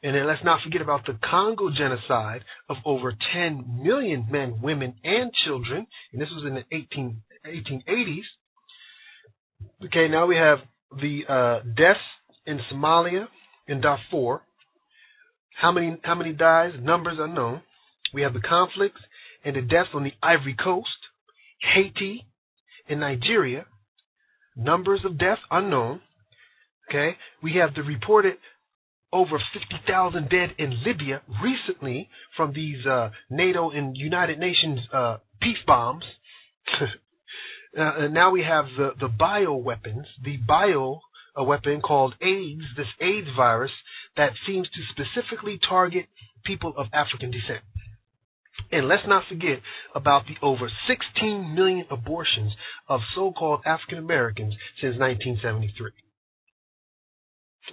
And 0.04 0.16
then 0.16 0.28
let's 0.28 0.44
not 0.44 0.62
forget 0.64 0.82
about 0.82 1.06
the 1.06 1.18
Congo 1.24 1.70
genocide 1.76 2.42
of 2.70 2.78
over 2.86 3.14
10 3.34 3.82
million 3.82 4.28
men, 4.30 4.62
women, 4.62 4.94
and 5.04 5.34
children. 5.34 5.88
And 6.14 6.22
this 6.22 6.30
was 6.30 6.46
in 6.46 6.54
the 6.54 6.64
18, 6.72 7.22
1880s. 7.46 8.26
Okay, 9.86 10.08
now 10.08 10.28
we 10.28 10.36
have 10.36 10.60
the 11.02 11.22
uh, 11.28 11.60
deaths 11.76 12.00
in 12.46 12.60
Somalia, 12.72 13.28
in 13.68 13.82
Darfur. 13.82 14.42
How 15.60 15.72
many 15.72 15.98
how 16.04 16.14
many 16.14 16.34
dies? 16.34 16.74
Numbers 16.80 17.18
unknown. 17.20 17.62
We 18.14 18.22
have 18.22 18.34
the 18.34 18.40
conflicts 18.40 19.02
and 19.44 19.56
the 19.56 19.62
deaths 19.62 19.90
on 19.94 20.04
the 20.04 20.14
Ivory 20.22 20.56
Coast, 20.56 20.88
Haiti, 21.74 22.26
and 22.88 23.00
Nigeria. 23.00 23.66
Numbers 24.56 25.02
of 25.06 25.18
deaths 25.18 25.42
unknown. 25.50 26.02
Okay, 26.90 27.18
we 27.42 27.56
have 27.56 27.74
the 27.74 27.84
reported 27.84 28.36
over 29.14 29.42
50,000 29.54 30.30
dead 30.30 30.50
in 30.58 30.84
Libya 30.86 31.22
recently 31.42 32.10
from 32.36 32.54
these 32.54 32.86
uh, 32.86 33.10
NATO 33.30 33.72
and 33.72 33.96
United 33.96 34.40
Nations 34.40 34.80
uh, 34.94 35.18
peace 35.42 35.58
bombs. 35.66 36.04
uh, 36.82 36.86
and 38.00 38.14
now 38.14 38.32
we 38.32 38.44
have 38.44 38.66
the, 38.78 38.92
the 39.00 39.08
bio 39.08 39.56
weapons, 39.56 40.06
the 40.24 40.38
bio 40.48 41.00
a 41.38 41.44
weapon 41.44 41.80
called 41.82 42.16
AIDS, 42.20 42.64
this 42.76 42.88
AIDS 43.00 43.28
virus 43.38 43.72
that 44.18 44.32
seems 44.48 44.68
to 44.70 44.82
specifically 44.92 45.60
target 45.70 46.08
people 46.44 46.74
of 46.76 46.88
African 46.92 47.30
descent. 47.30 47.64
And 48.72 48.88
let's 48.88 49.04
not 49.08 49.24
forget 49.30 49.62
about 49.96 50.24
the 50.26 50.44
over 50.46 50.70
16 50.88 51.54
million 51.54 51.86
abortions 51.92 52.54
of 52.90 53.02
so 53.16 53.32
called 53.32 53.62
African 53.66 54.00
Americans 54.00 54.56
since 54.82 54.98
1973. 55.00 55.92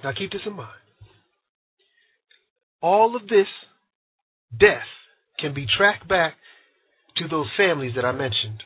Now 0.02 0.12
keep 0.16 0.31
this 0.31 0.43
in 0.44 0.52
mind. 0.52 0.84
All 2.85 3.16
of 3.16 3.23
this 3.28 3.47
death 4.61 4.85
can 5.40 5.55
be 5.55 5.65
tracked 5.78 6.06
back 6.06 6.35
to 7.16 7.27
those 7.27 7.47
families 7.56 7.93
that 7.97 8.05
I 8.05 8.12
mentioned 8.12 8.62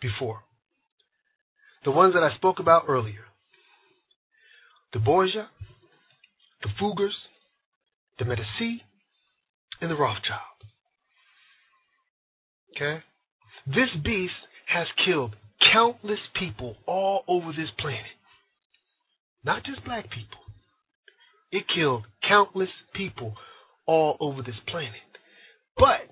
before. 0.00 0.38
The 1.84 1.90
ones 1.90 2.14
that 2.14 2.22
I 2.22 2.34
spoke 2.36 2.60
about 2.60 2.84
earlier. 2.88 3.26
The 4.94 5.00
Borgia, 5.00 5.48
the 6.62 6.70
Fuggers, 6.80 7.12
the 8.18 8.24
Medici, 8.24 8.80
and 9.82 9.90
the 9.90 9.96
Rothschild. 9.96 10.40
Okay? 12.74 13.04
This 13.66 13.90
beast 14.02 14.32
has 14.66 14.86
killed 15.04 15.36
countless 15.74 16.20
people 16.40 16.76
all 16.86 17.22
over 17.28 17.48
this 17.48 17.68
planet. 17.78 18.16
Not 19.44 19.62
just 19.62 19.84
black 19.84 20.04
people. 20.04 20.43
It 21.54 21.64
killed 21.72 22.04
countless 22.28 22.68
people 22.94 23.34
all 23.86 24.16
over 24.18 24.42
this 24.42 24.58
planet. 24.66 25.06
But 25.76 26.10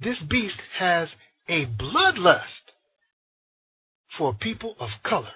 this 0.00 0.16
beast 0.28 0.58
has 0.80 1.06
a 1.48 1.64
bloodlust 1.80 2.42
for 4.18 4.34
people 4.34 4.74
of 4.80 4.88
color, 5.08 5.30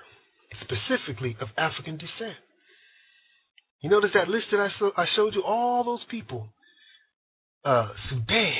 specifically 0.63 1.37
of 1.41 1.49
African 1.57 1.99
descent. 1.99 2.37
You 3.81 3.91
notice 3.91 4.11
that 4.15 4.29
list 4.29 4.47
that 4.51 4.59
I, 4.61 4.69
so, 4.81 4.91
I 4.97 5.05
showed 5.15 5.35
you? 5.35 5.45
All 5.45 5.85
those 5.85 6.05
people 6.11 6.49
uh, 7.65 7.91
Sudan, 8.11 8.55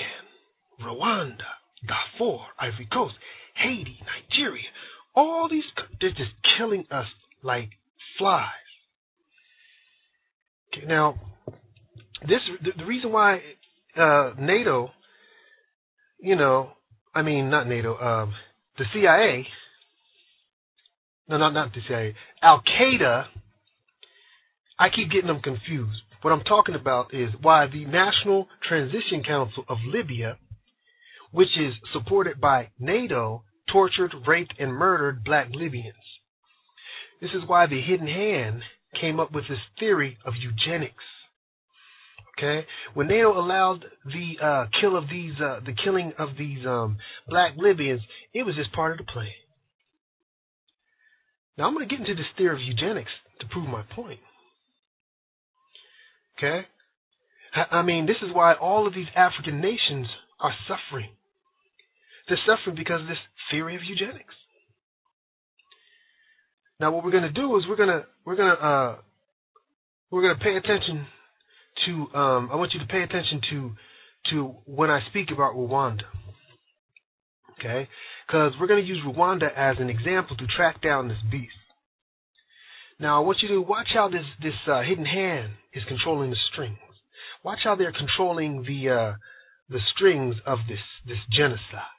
Rwanda, 0.81 1.51
Darfur, 1.87 2.39
Ivory 2.61 2.89
Coast, 2.93 3.15
Haiti, 3.57 3.99
Nigeria. 4.07 4.63
All 5.15 5.49
these, 5.51 5.65
they're 6.01 6.11
just 6.11 6.31
killing 6.57 6.85
us 6.91 7.07
like 7.43 7.71
flies. 8.17 8.47
Now, 10.87 11.15
this 12.23 12.41
the, 12.63 12.71
the 12.79 12.85
reason 12.85 13.13
why 13.13 13.41
uh, 13.97 14.33
NATO, 14.39 14.91
you 16.19 16.37
know, 16.37 16.71
I 17.15 17.23
mean 17.23 17.51
not 17.51 17.69
NATO, 17.69 17.97
um, 17.99 18.35
the 18.79 18.85
CIA, 18.93 19.47
no, 21.29 21.39
not 21.39 21.53
not 21.53 21.73
the 21.73 21.81
CIA, 21.87 22.15
Al 22.43 22.63
Qaeda. 22.63 23.25
I 24.79 24.89
keep 24.89 25.11
getting 25.11 25.29
them 25.29 25.41
confused. 25.43 26.01
What 26.23 26.33
I'm 26.33 26.45
talking 26.45 26.75
about 26.75 27.15
is 27.15 27.31
why 27.41 27.67
the 27.67 27.85
National 27.85 28.49
Transition 28.67 29.23
Council 29.27 29.65
of 29.69 29.79
Libya 29.87 30.39
which 31.33 31.59
is 31.59 31.73
supported 31.93 32.41
by 32.41 32.69
NATO, 32.79 33.43
tortured, 33.71 34.15
raped, 34.27 34.55
and 34.59 34.73
murdered 34.73 35.25
black 35.25 35.49
Libyans. 35.51 35.97
This 37.21 37.31
is 37.31 37.49
why 37.49 37.67
the 37.67 37.81
hidden 37.81 38.07
hand 38.07 38.63
came 39.01 39.21
up 39.21 39.33
with 39.33 39.45
this 39.49 39.59
theory 39.79 40.19
of 40.25 40.35
eugenics. 40.41 41.05
Okay, 42.39 42.67
when 42.95 43.09
NATO 43.09 43.39
allowed 43.39 43.85
the 44.07 44.45
uh, 44.45 44.67
kill 44.81 44.97
of 44.97 45.05
these, 45.11 45.35
uh, 45.39 45.61
the 45.65 45.75
killing 45.85 46.13
of 46.19 46.31
these 46.39 46.65
um, 46.67 46.97
black 47.29 47.53
Libyans, 47.57 48.01
it 48.33 48.45
was 48.45 48.57
just 48.57 48.73
part 48.73 48.93
of 48.93 48.99
the 48.99 49.13
plan. 49.13 49.29
Now 51.59 51.67
I'm 51.67 51.75
going 51.75 51.87
to 51.87 51.95
get 51.95 52.01
into 52.01 52.15
this 52.15 52.31
theory 52.39 52.55
of 52.55 52.67
eugenics 52.67 53.11
to 53.41 53.47
prove 53.49 53.69
my 53.69 53.83
point. 53.95 54.21
Okay, 56.39 56.67
I 57.71 57.83
mean 57.83 58.07
this 58.07 58.17
is 58.23 58.35
why 58.35 58.55
all 58.55 58.87
of 58.87 58.95
these 58.95 59.13
African 59.15 59.61
nations 59.61 60.07
are 60.41 60.55
suffering. 60.67 61.11
They're 62.29 62.39
suffering 62.47 62.77
because 62.77 63.03
of 63.03 63.09
this 63.09 63.23
theory 63.51 63.77
of 63.77 63.83
eugenics. 63.87 64.35
Now, 66.83 66.91
what 66.91 67.05
we're 67.05 67.13
going 67.13 67.23
to 67.23 67.31
do 67.31 67.57
is 67.59 67.63
we're 67.69 67.77
going 67.77 67.91
to 67.91 68.05
we're 68.27 68.35
to 68.35 68.67
uh, 68.67 68.97
we're 70.11 70.35
to 70.35 70.41
pay 70.43 70.57
attention 70.57 71.07
to. 71.87 72.19
Um, 72.19 72.51
I 72.53 72.57
want 72.57 72.73
you 72.75 72.81
to 72.81 72.87
pay 72.87 73.03
attention 73.03 73.41
to 73.51 73.71
to 74.33 74.57
when 74.67 74.91
I 74.91 74.99
speak 75.09 75.29
about 75.33 75.55
Rwanda. 75.55 76.03
Okay? 77.53 77.89
Because 78.27 78.55
we're 78.61 78.67
going 78.67 78.83
to 78.83 78.89
use 78.89 78.99
Rwanda 79.07 79.47
as 79.57 79.77
an 79.79 79.91
example 79.91 80.37
to 80.37 80.45
track 80.57 80.83
down 80.83 81.07
this 81.07 81.19
beast. 81.31 81.53
Now, 82.99 83.23
I 83.23 83.25
want 83.25 83.39
you 83.43 83.49
to 83.51 83.61
watch 83.61 83.87
how 83.95 84.09
this 84.09 84.27
this 84.43 84.59
uh, 84.67 84.83
hidden 84.83 85.07
hand 85.07 85.53
is 85.73 85.85
controlling 85.87 86.31
the 86.31 86.37
strings. 86.53 86.79
Watch 87.45 87.61
how 87.63 87.77
they're 87.77 87.93
controlling 87.93 88.65
the 88.65 88.91
uh, 88.91 89.13
the 89.69 89.79
strings 89.95 90.35
of 90.45 90.59
this 90.69 90.83
this 91.07 91.19
genocide. 91.31 91.95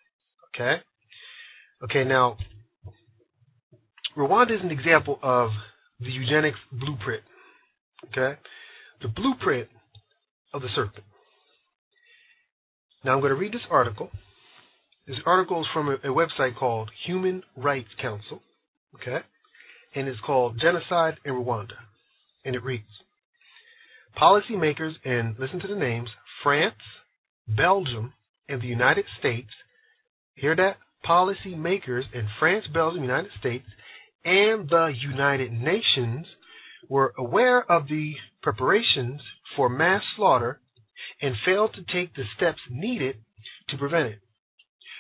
Okay. 0.54 0.76
Okay. 1.86 2.04
Now, 2.04 2.36
Rwanda 4.18 4.56
is 4.56 4.62
an 4.64 4.72
example 4.72 5.20
of 5.24 5.50
the 6.00 6.10
eugenics 6.10 6.60
blueprint. 6.72 7.24
Okay, 8.12 8.40
the 9.02 9.08
blueprint 9.08 9.70
of 10.54 10.62
the 10.62 10.68
serpent. 10.76 11.06
Now, 13.04 13.14
I'm 13.14 13.20
going 13.20 13.32
to 13.34 13.40
read 13.40 13.54
this 13.54 13.62
article. 13.70 14.10
This 15.08 15.18
article 15.26 15.62
is 15.62 15.68
from 15.74 15.90
a, 15.90 15.96
a 15.96 16.14
website 16.14 16.56
called 16.58 16.90
Human 17.06 17.44
Rights 17.58 17.90
Council. 18.02 18.42
Okay 18.96 19.20
and 19.96 20.08
it's 20.08 20.20
called 20.26 20.60
Genocide 20.60 21.16
in 21.26 21.34
Rwanda. 21.34 21.78
And 22.46 22.56
it 22.56 22.64
reads 22.64 22.84
Policymakers 24.20 24.94
in, 25.04 25.36
listen 25.40 25.60
to 25.60 25.68
the 25.68 25.76
names, 25.76 26.10
France, 26.44 26.76
Belgium, 27.48 28.14
and 28.48 28.62
the 28.62 28.68
United 28.68 29.06
States, 29.20 29.50
hear 30.36 30.56
that? 30.56 30.78
Policymakers 31.08 32.04
in 32.14 32.28
France, 32.40 32.66
Belgium, 32.74 33.02
United 33.02 33.32
States, 33.40 33.66
and 34.26 34.70
the 34.70 34.94
United 35.02 35.52
Nations 35.52 36.26
were 36.90 37.14
aware 37.18 37.70
of 37.72 37.88
the 37.88 38.14
preparations 38.42 39.22
for 39.56 39.70
mass 39.70 40.02
slaughter 40.16 40.60
and 41.22 41.36
failed 41.46 41.74
to 41.76 41.94
take 41.94 42.14
the 42.16 42.24
steps 42.36 42.60
needed 42.70 43.16
to 43.70 43.78
prevent 43.78 44.08
it. 44.08 44.20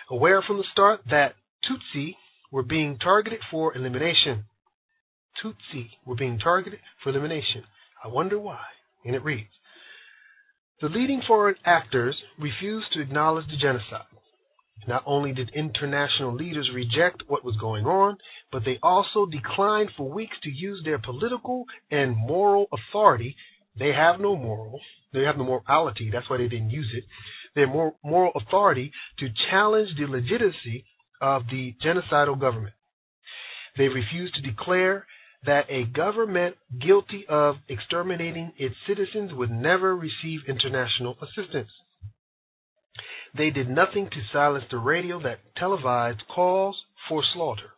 Aware 0.09 0.41
from 0.45 0.57
the 0.57 0.63
start 0.71 1.01
that 1.09 1.35
Tutsi 1.69 2.15
were 2.51 2.63
being 2.63 2.97
targeted 2.97 3.39
for 3.49 3.75
elimination. 3.75 4.45
Tutsi 5.43 5.89
were 6.05 6.15
being 6.15 6.39
targeted 6.39 6.79
for 7.03 7.09
elimination. 7.09 7.63
I 8.03 8.07
wonder 8.09 8.37
why. 8.37 8.61
And 9.05 9.15
it 9.15 9.23
reads 9.23 9.49
The 10.81 10.89
leading 10.89 11.21
foreign 11.27 11.55
actors 11.65 12.15
refused 12.39 12.87
to 12.93 13.01
acknowledge 13.01 13.47
the 13.47 13.57
genocide. 13.57 14.07
Not 14.87 15.03
only 15.05 15.33
did 15.33 15.51
international 15.55 16.33
leaders 16.33 16.69
reject 16.73 17.23
what 17.27 17.45
was 17.45 17.55
going 17.57 17.85
on, 17.85 18.17
but 18.51 18.63
they 18.65 18.79
also 18.83 19.25
declined 19.25 19.89
for 19.95 20.09
weeks 20.09 20.35
to 20.43 20.49
use 20.49 20.81
their 20.83 20.99
political 20.99 21.65
and 21.91 22.15
moral 22.15 22.67
authority. 22.71 23.35
They 23.77 23.91
have 23.91 24.19
no 24.19 24.35
moral, 24.35 24.79
they 25.13 25.23
have 25.23 25.37
no 25.37 25.45
morality, 25.45 26.09
that's 26.11 26.29
why 26.29 26.37
they 26.37 26.47
didn't 26.47 26.69
use 26.69 26.91
it. 26.95 27.03
Their 27.55 27.67
moral 27.67 28.31
authority 28.35 28.91
to 29.19 29.27
challenge 29.49 29.89
the 29.97 30.05
legitimacy 30.07 30.85
of 31.21 31.43
the 31.49 31.75
genocidal 31.83 32.39
government. 32.39 32.73
They 33.77 33.87
refused 33.87 34.35
to 34.35 34.41
declare 34.41 35.05
that 35.45 35.65
a 35.69 35.85
government 35.85 36.55
guilty 36.79 37.25
of 37.27 37.55
exterminating 37.67 38.53
its 38.57 38.75
citizens 38.87 39.31
would 39.33 39.51
never 39.51 39.95
receive 39.95 40.39
international 40.47 41.17
assistance. 41.21 41.69
They 43.35 43.49
did 43.49 43.69
nothing 43.69 44.09
to 44.09 44.21
silence 44.31 44.65
the 44.69 44.77
radio 44.77 45.21
that 45.23 45.39
televised 45.57 46.21
calls 46.33 46.75
for 47.09 47.23
slaughter, 47.33 47.71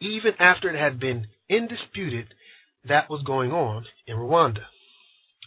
even 0.00 0.32
after 0.38 0.68
it 0.68 0.78
had 0.78 1.00
been 1.00 1.26
indisputed 1.48 2.26
that 2.88 3.08
was 3.08 3.22
going 3.24 3.52
on 3.52 3.84
in 4.06 4.16
Rwanda. 4.16 4.64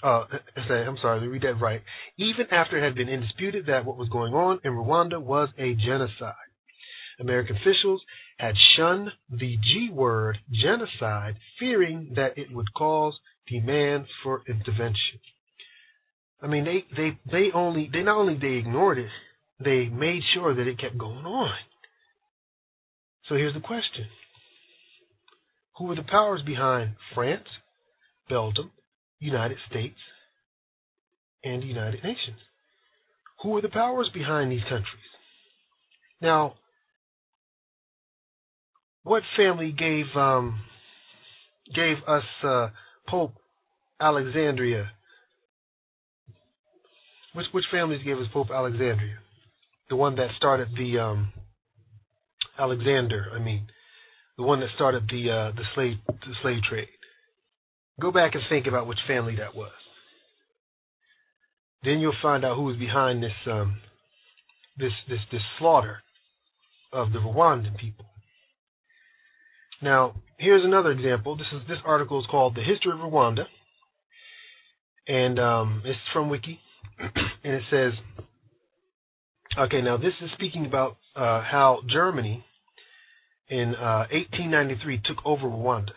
Uh, 0.02 0.26
I'm 0.56 0.98
sorry, 1.02 1.20
let 1.20 1.22
me 1.22 1.28
read 1.28 1.44
that 1.44 1.62
right. 1.62 1.82
Even 2.18 2.46
after 2.52 2.78
it 2.78 2.84
had 2.84 2.96
been 2.96 3.10
indisputed 3.10 3.66
that 3.68 3.86
what 3.86 3.98
was 3.98 4.10
going 4.10 4.34
on 4.34 4.60
in 4.64 4.72
Rwanda 4.72 5.22
was 5.22 5.50
a 5.58 5.76
genocide. 5.76 6.34
American 7.20 7.58
officials 7.58 8.02
had 8.38 8.56
shunned 8.78 9.10
the 9.30 9.58
G 9.58 9.90
word, 9.92 10.38
genocide, 10.52 11.36
fearing 11.60 12.14
that 12.16 12.38
it 12.38 12.48
would 12.52 12.74
cause 12.74 13.20
demand 13.48 14.06
for 14.24 14.42
intervention. 14.48 15.20
I 16.42 16.48
mean, 16.48 16.64
they, 16.64 16.86
they, 16.96 17.20
they 17.32 17.48
only, 17.54 17.90
they 17.92 18.02
not 18.02 18.18
only 18.18 18.38
they 18.40 18.58
ignored 18.58 18.98
it, 18.98 19.10
they 19.64 19.90
made 19.90 20.22
sure 20.34 20.56
that 20.56 20.68
it 20.68 20.80
kept 20.80 20.98
going 20.98 21.26
on. 21.26 21.54
So 23.28 23.36
here's 23.36 23.54
the 23.54 23.60
question. 23.60 24.08
Who 25.78 25.86
were 25.86 25.96
the 25.96 26.04
powers 26.04 26.42
behind 26.46 26.96
France, 27.14 27.48
Belgium, 28.30 28.72
United 29.20 29.58
States, 29.70 29.98
and 31.44 31.62
the 31.62 31.68
United 31.68 32.04
Nations? 32.04 32.40
Who 33.44 33.50
were 33.52 33.62
the 33.62 33.70
powers 33.70 34.10
behind 34.14 34.52
these 34.52 34.64
countries? 34.64 34.86
Now, 36.22 36.56
what 39.04 39.24
family 39.38 39.72
gave 39.72 40.06
um 40.16 40.60
gave 41.74 41.98
us 42.08 42.24
uh, 42.44 42.68
Pope 43.08 43.34
Alexandria? 44.02 44.92
Which 47.34 47.46
which 47.52 47.66
families 47.72 48.04
gave 48.04 48.18
us 48.18 48.28
Pope 48.34 48.50
Alexandria? 48.54 49.18
The 49.90 49.96
one 49.96 50.16
that 50.16 50.30
started 50.38 50.70
the 50.78 51.00
um 51.00 51.34
Alexander, 52.58 53.28
I 53.34 53.40
mean, 53.40 53.68
the 54.38 54.44
one 54.44 54.60
that 54.60 54.70
started 54.76 55.04
the 55.10 55.30
uh, 55.30 55.52
the 55.56 55.64
slave 55.76 55.98
the 56.08 56.34
slave 56.42 56.62
trade. 56.70 56.88
Go 58.02 58.12
back 58.12 58.34
and 58.34 58.44
think 58.50 58.68
about 58.68 58.88
which 58.88 58.98
family 59.08 59.36
that 59.38 59.56
was. 59.56 59.72
Then 61.84 62.00
you'll 62.00 62.14
find 62.22 62.44
out 62.44 62.56
who 62.56 62.64
was 62.64 62.78
behind 62.78 63.24
this 63.24 63.32
um 63.46 63.78
this 64.78 64.92
this 65.08 65.20
this 65.32 65.42
slaughter 65.60 66.00
of 66.92 67.12
the 67.12 67.20
Rwandan 67.20 67.78
people. 67.78 68.06
Now, 69.82 70.16
here's 70.38 70.66
another 70.66 70.92
example. 70.92 71.38
This 71.38 71.48
is 71.54 71.68
this 71.68 71.78
article 71.86 72.20
is 72.20 72.26
called 72.30 72.56
"The 72.56 72.64
History 72.64 72.92
of 72.92 73.00
Rwanda," 73.00 73.44
and 75.08 75.40
um, 75.40 75.84
it's 75.86 76.00
from 76.12 76.30
Wiki, 76.30 76.60
and 77.44 77.54
it 77.54 77.64
says, 77.70 77.94
okay, 79.58 79.82
now 79.82 79.98
this 79.98 80.14
is 80.22 80.30
speaking 80.36 80.66
about 80.66 80.98
uh, 81.16 81.44
how 81.44 81.80
Germany 81.92 82.46
in 83.50 83.76
uh, 83.76 84.06
1893 84.12 85.02
took 85.06 85.18
over 85.26 85.48
Rwanda. 85.48 85.92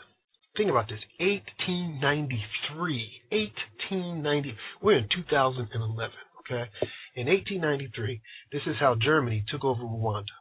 Think 0.57 0.71
about 0.71 0.89
this: 0.89 1.01
1893, 1.19 3.11
1890. 3.31 4.55
We're 4.83 4.99
in 4.99 5.09
2011. 5.15 6.15
Okay, 6.41 6.69
in 7.15 7.29
1893, 7.29 8.21
this 8.53 8.63
is 8.67 8.75
how 8.81 8.97
Germany 9.01 9.45
took 9.49 9.65
over 9.65 9.83
Rwanda, 9.83 10.33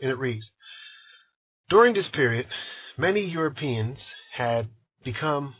and 0.00 0.10
it 0.10 0.18
reads. 0.18 0.44
During 1.68 1.94
this 1.94 2.04
period, 2.14 2.46
many 2.98 3.20
Europeans 3.20 3.98
had 4.36 4.68
become 5.04 5.54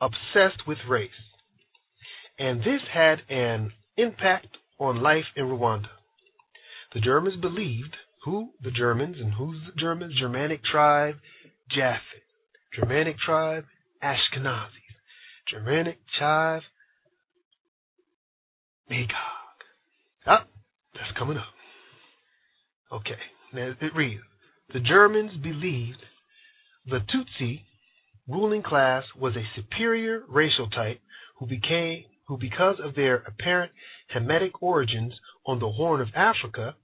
obsessed 0.00 0.66
with 0.66 0.78
race, 0.88 1.10
and 2.38 2.60
this 2.60 2.80
had 2.92 3.18
an 3.28 3.72
impact 3.96 4.48
on 4.78 5.02
life 5.02 5.24
in 5.36 5.44
Rwanda. 5.44 5.88
The 6.94 7.00
Germans 7.00 7.40
believed 7.40 7.96
who 8.24 8.50
the 8.62 8.70
Germans 8.70 9.16
and 9.18 9.32
who's 9.34 9.58
the 9.66 9.80
Germans? 9.80 10.18
Germanic 10.18 10.60
tribe, 10.64 11.16
Japhet. 11.76 12.24
Germanic 12.74 13.16
tribe, 13.24 13.64
Ashkenazis. 14.02 14.70
Germanic 15.50 15.98
tribe, 16.18 16.62
Magog. 18.90 19.08
Ah, 20.26 20.44
that's 20.94 21.18
coming 21.18 21.38
up. 21.38 21.44
Okay, 22.92 23.18
now 23.54 23.72
it 23.80 23.94
reads 23.96 24.22
The 24.72 24.80
Germans 24.80 25.32
believed 25.42 25.98
the 26.86 26.98
Tutsi 26.98 27.62
ruling 28.28 28.62
class 28.62 29.04
was 29.18 29.34
a 29.36 29.44
superior 29.54 30.22
racial 30.28 30.68
type 30.70 31.00
who 31.38 31.46
became 31.46 32.04
who 32.26 32.36
because 32.38 32.76
of 32.82 32.94
their 32.94 33.16
apparent 33.26 33.72
Hamitic 34.14 34.52
origins 34.60 35.12
on 35.46 35.58
the 35.58 35.70
Horn 35.70 36.00
of 36.00 36.08
Africa 36.14 36.74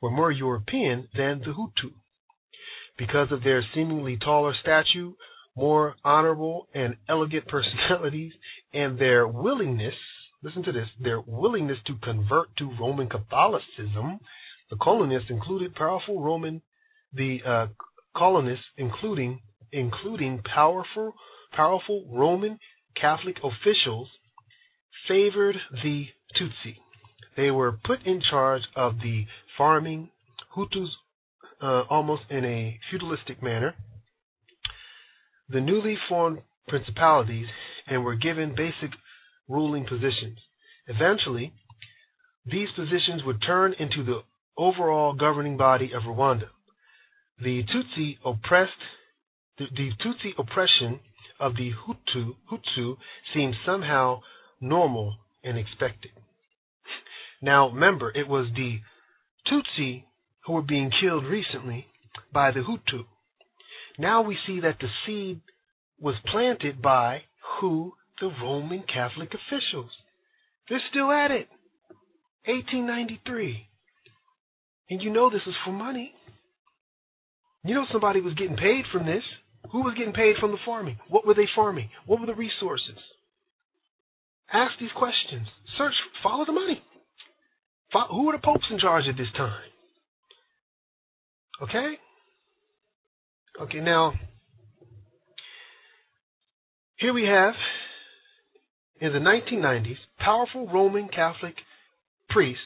were 0.00 0.10
more 0.10 0.30
European 0.30 1.08
than 1.16 1.40
the 1.40 1.52
Hutu. 1.52 1.92
Because 2.98 3.32
of 3.32 3.42
their 3.42 3.64
seemingly 3.74 4.18
taller 4.18 4.54
stature, 4.60 5.12
more 5.56 5.94
honorable 6.04 6.68
and 6.74 6.96
elegant 7.08 7.46
personalities, 7.48 8.32
and 8.72 8.98
their 8.98 9.26
willingness, 9.26 9.94
listen 10.42 10.62
to 10.64 10.72
this, 10.72 10.88
their 11.00 11.20
willingness 11.20 11.78
to 11.86 11.94
convert 12.02 12.54
to 12.56 12.70
Roman 12.80 13.08
Catholicism, 13.08 14.20
the 14.70 14.76
colonists 14.80 15.30
included 15.30 15.74
powerful 15.74 16.22
Roman, 16.22 16.62
the 17.12 17.38
uh, 17.46 17.66
colonists, 18.16 18.64
including 18.76 19.40
including 19.72 20.42
powerful 20.54 21.14
powerful 21.54 22.04
Roman 22.10 22.58
Catholic 22.98 23.36
officials, 23.38 24.08
favored 25.08 25.56
the 25.82 26.06
Tutsi. 26.38 26.76
They 27.36 27.50
were 27.50 27.72
put 27.84 28.04
in 28.04 28.20
charge 28.30 28.62
of 28.76 28.98
the 28.98 29.24
farming 29.56 30.10
Hutus 30.56 30.88
uh, 31.62 31.82
almost 31.88 32.22
in 32.30 32.44
a 32.44 32.78
feudalistic 32.90 33.42
manner. 33.42 33.74
The 35.48 35.60
newly 35.60 35.96
formed 36.08 36.40
principalities 36.68 37.46
and 37.86 38.04
were 38.04 38.16
given 38.16 38.54
basic 38.56 38.90
ruling 39.48 39.84
positions. 39.84 40.38
Eventually, 40.86 41.52
these 42.44 42.68
positions 42.76 43.22
would 43.24 43.42
turn 43.46 43.74
into 43.78 44.04
the 44.04 44.22
overall 44.56 45.14
governing 45.14 45.56
body 45.56 45.92
of 45.94 46.02
Rwanda. 46.02 46.48
The 47.42 47.62
Tutsi 47.64 48.18
oppressed 48.24 48.72
the, 49.58 49.66
the 49.74 49.90
Tutsi 50.04 50.32
oppression 50.38 51.00
of 51.38 51.54
the 51.56 51.70
Hutu 51.86 52.34
Hutu 52.50 52.96
seemed 53.34 53.54
somehow 53.66 54.20
normal 54.62 55.16
and 55.44 55.58
expected. 55.58 56.12
Now 57.42 57.70
remember, 57.70 58.10
it 58.14 58.28
was 58.28 58.46
the 58.54 58.78
Tutsi 59.50 60.04
who 60.46 60.54
were 60.54 60.62
being 60.62 60.90
killed 61.00 61.24
recently 61.24 61.86
by 62.32 62.52
the 62.52 62.60
Hutu. 62.60 63.04
Now 63.98 64.22
we 64.22 64.38
see 64.46 64.60
that 64.60 64.76
the 64.80 64.88
seed 65.06 65.40
was 66.00 66.14
planted 66.30 66.80
by 66.80 67.22
who? 67.60 67.92
The 68.20 68.30
Roman 68.40 68.84
Catholic 68.84 69.30
officials. 69.34 69.90
They're 70.68 70.80
still 70.90 71.10
at 71.10 71.32
it. 71.32 71.48
1893. 72.46 73.66
And 74.90 75.02
you 75.02 75.10
know 75.10 75.28
this 75.28 75.40
was 75.44 75.56
for 75.64 75.72
money. 75.72 76.12
You 77.64 77.74
know 77.74 77.84
somebody 77.92 78.20
was 78.20 78.34
getting 78.34 78.56
paid 78.56 78.84
from 78.92 79.06
this. 79.06 79.22
Who 79.72 79.82
was 79.82 79.94
getting 79.96 80.12
paid 80.12 80.36
from 80.40 80.50
the 80.50 80.58
farming? 80.64 80.98
What 81.08 81.26
were 81.26 81.34
they 81.34 81.48
farming? 81.54 81.90
What 82.06 82.20
were 82.20 82.26
the 82.26 82.34
resources? 82.34 82.98
Ask 84.52 84.72
these 84.78 84.90
questions. 84.96 85.46
Search, 85.78 85.94
follow 86.22 86.44
the 86.44 86.52
money. 86.52 86.82
Follow, 87.92 88.08
who 88.08 88.28
are 88.28 88.36
the 88.36 88.42
popes 88.42 88.66
in 88.70 88.78
charge 88.78 89.04
at 89.08 89.16
this 89.16 89.32
time? 89.36 89.60
Okay? 91.62 91.94
Okay, 93.60 93.80
now, 93.80 94.12
here 96.96 97.12
we 97.12 97.24
have, 97.24 97.54
in 99.00 99.12
the 99.12 99.18
1990s, 99.18 99.96
powerful 100.18 100.68
Roman 100.68 101.08
Catholic 101.08 101.54
priest 102.30 102.60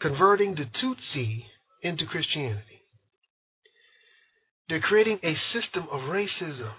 converting 0.00 0.54
the 0.54 0.64
Tutsi 0.64 1.42
into 1.82 2.04
Christianity. 2.06 2.82
They're 4.68 4.80
creating 4.80 5.18
a 5.24 5.34
system 5.52 5.88
of 5.90 6.00
racism. 6.02 6.72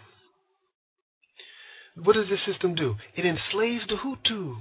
What 1.96 2.14
does 2.14 2.28
this 2.30 2.40
system 2.52 2.76
do? 2.76 2.96
It 3.16 3.26
enslaves 3.26 3.84
the 3.88 3.96
Hutu. 3.96 4.56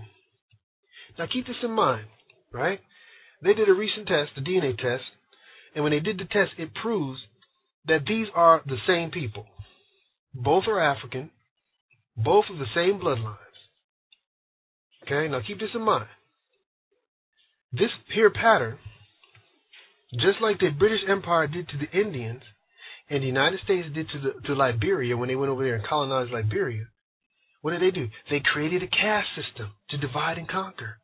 Now 1.19 1.27
keep 1.33 1.47
this 1.47 1.57
in 1.63 1.71
mind, 1.71 2.07
right? 2.53 2.81
They 3.43 3.55
did 3.55 3.69
a 3.69 3.75
recent 3.75 4.09
test, 4.09 4.31
a 4.37 4.41
DNA 4.41 4.77
test, 4.77 5.05
and 5.75 5.85
when 5.85 5.93
they 5.93 6.01
did 6.01 6.19
the 6.19 6.25
test, 6.25 6.53
it 6.59 6.71
proves 6.83 7.21
that 7.87 8.05
these 8.07 8.27
are 8.35 8.63
the 8.67 8.79
same 8.87 9.11
people. 9.11 9.47
Both 10.35 10.65
are 10.69 10.81
African, 10.81 11.31
both 12.17 12.45
of 12.51 12.59
the 12.59 12.67
same 12.75 13.01
bloodlines. 13.01 13.37
Okay, 15.05 15.31
now 15.31 15.41
keep 15.47 15.59
this 15.59 15.71
in 15.75 15.83
mind. 15.83 16.09
This 17.73 17.91
here 18.15 18.31
pattern, 18.31 18.79
just 20.15 20.41
like 20.41 20.59
the 20.59 20.71
British 20.77 21.01
Empire 21.09 21.47
did 21.47 21.69
to 21.69 21.79
the 21.79 21.99
Indians, 21.99 22.43
and 23.11 23.23
the 23.23 23.27
United 23.27 23.61
States 23.65 23.89
did 23.95 24.07
to 24.11 24.21
the, 24.21 24.47
to 24.47 24.55
Liberia 24.55 25.17
when 25.17 25.29
they 25.29 25.37
went 25.37 25.51
over 25.51 25.65
there 25.65 25.77
and 25.77 25.87
colonized 25.87 26.31
Liberia, 26.31 26.85
what 27.69 27.79
did 27.79 27.83
they 27.83 27.95
do? 27.95 28.09
They 28.31 28.41
created 28.51 28.83
a 28.83 28.87
caste 28.87 29.29
system 29.37 29.73
to 29.91 29.99
divide 29.99 30.39
and 30.39 30.49
conquer. 30.49 30.97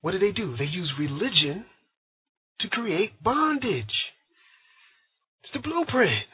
What 0.00 0.12
did 0.12 0.22
they 0.22 0.32
do? 0.32 0.56
They 0.56 0.64
used 0.64 0.92
religion 0.98 1.66
to 2.60 2.68
create 2.70 3.22
bondage. 3.22 3.84
It's 5.42 5.52
the 5.52 5.60
blueprint. 5.60 6.24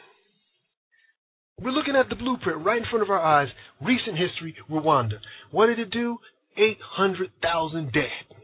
We're 1.61 1.73
looking 1.73 1.97
at 1.97 2.09
the 2.09 2.15
blueprint 2.15 2.65
right 2.65 2.79
in 2.79 2.85
front 2.89 3.03
of 3.03 3.11
our 3.11 3.21
eyes. 3.21 3.49
Recent 3.85 4.17
history, 4.17 4.55
Rwanda. 4.71 5.19
What 5.51 5.67
did 5.67 5.81
it 5.81 5.91
do? 5.91 6.19
800,000 6.57 7.93
dead. 7.93 8.37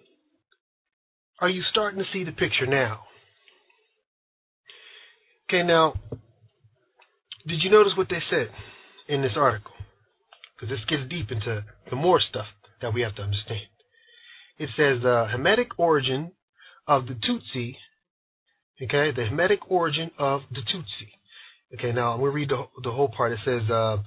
Are 1.40 1.48
you 1.48 1.62
starting 1.70 2.00
to 2.00 2.04
see 2.12 2.24
the 2.24 2.32
picture 2.32 2.66
now? 2.66 3.02
Okay, 5.48 5.64
now, 5.64 5.94
did 7.46 7.62
you 7.62 7.70
notice 7.70 7.92
what 7.96 8.08
they 8.10 8.18
said 8.28 8.48
in 9.08 9.22
this 9.22 9.36
article? 9.36 9.70
Because 10.56 10.74
this 10.74 10.84
gets 10.88 11.08
deep 11.10 11.30
into 11.30 11.64
the 11.90 11.96
more 11.96 12.20
stuff 12.20 12.46
that 12.80 12.94
we 12.94 13.02
have 13.02 13.14
to 13.16 13.22
understand. 13.22 13.60
It 14.58 14.70
says 14.76 15.02
the 15.02 15.26
Hamitic 15.34 15.68
origin 15.76 16.32
of 16.86 17.06
the 17.06 17.14
Tutsi. 17.14 17.76
Okay, 18.82 19.10
the 19.14 19.26
Hamitic 19.30 19.58
origin 19.68 20.10
of 20.18 20.42
the 20.50 20.60
Tutsi. 20.60 21.10
Okay, 21.74 21.92
now 21.92 22.12
I'm 22.12 22.20
going 22.20 22.30
to 22.30 22.34
read 22.34 22.48
the, 22.48 22.64
the 22.82 22.90
whole 22.90 23.08
part. 23.14 23.32
It 23.32 23.38
says 23.44 23.70
uh, 23.70 23.98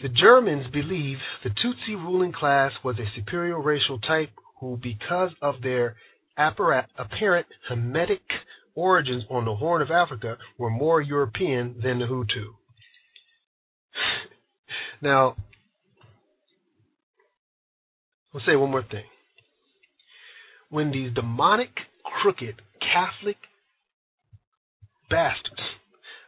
the 0.00 0.08
Germans 0.08 0.66
believe 0.72 1.16
the 1.42 1.50
Tutsi 1.50 1.94
ruling 1.94 2.32
class 2.32 2.72
was 2.84 2.96
a 2.98 3.06
superior 3.16 3.60
racial 3.60 3.98
type 3.98 4.30
who, 4.60 4.78
because 4.80 5.30
of 5.42 5.56
their 5.62 5.96
apparent 6.36 7.46
Hamitic 7.70 8.20
origins 8.74 9.24
on 9.28 9.44
the 9.44 9.56
Horn 9.56 9.82
of 9.82 9.90
Africa 9.90 10.36
were 10.56 10.70
more 10.70 11.00
European 11.00 11.80
than 11.82 11.98
the 11.98 12.04
Hutu. 12.04 12.54
now, 15.02 15.36
I'll 18.38 18.46
say 18.46 18.56
one 18.56 18.70
more 18.70 18.84
thing. 18.84 19.04
When 20.70 20.92
these 20.92 21.12
demonic, 21.12 21.70
crooked, 22.04 22.62
Catholic 22.80 23.36
bastards, 25.10 25.62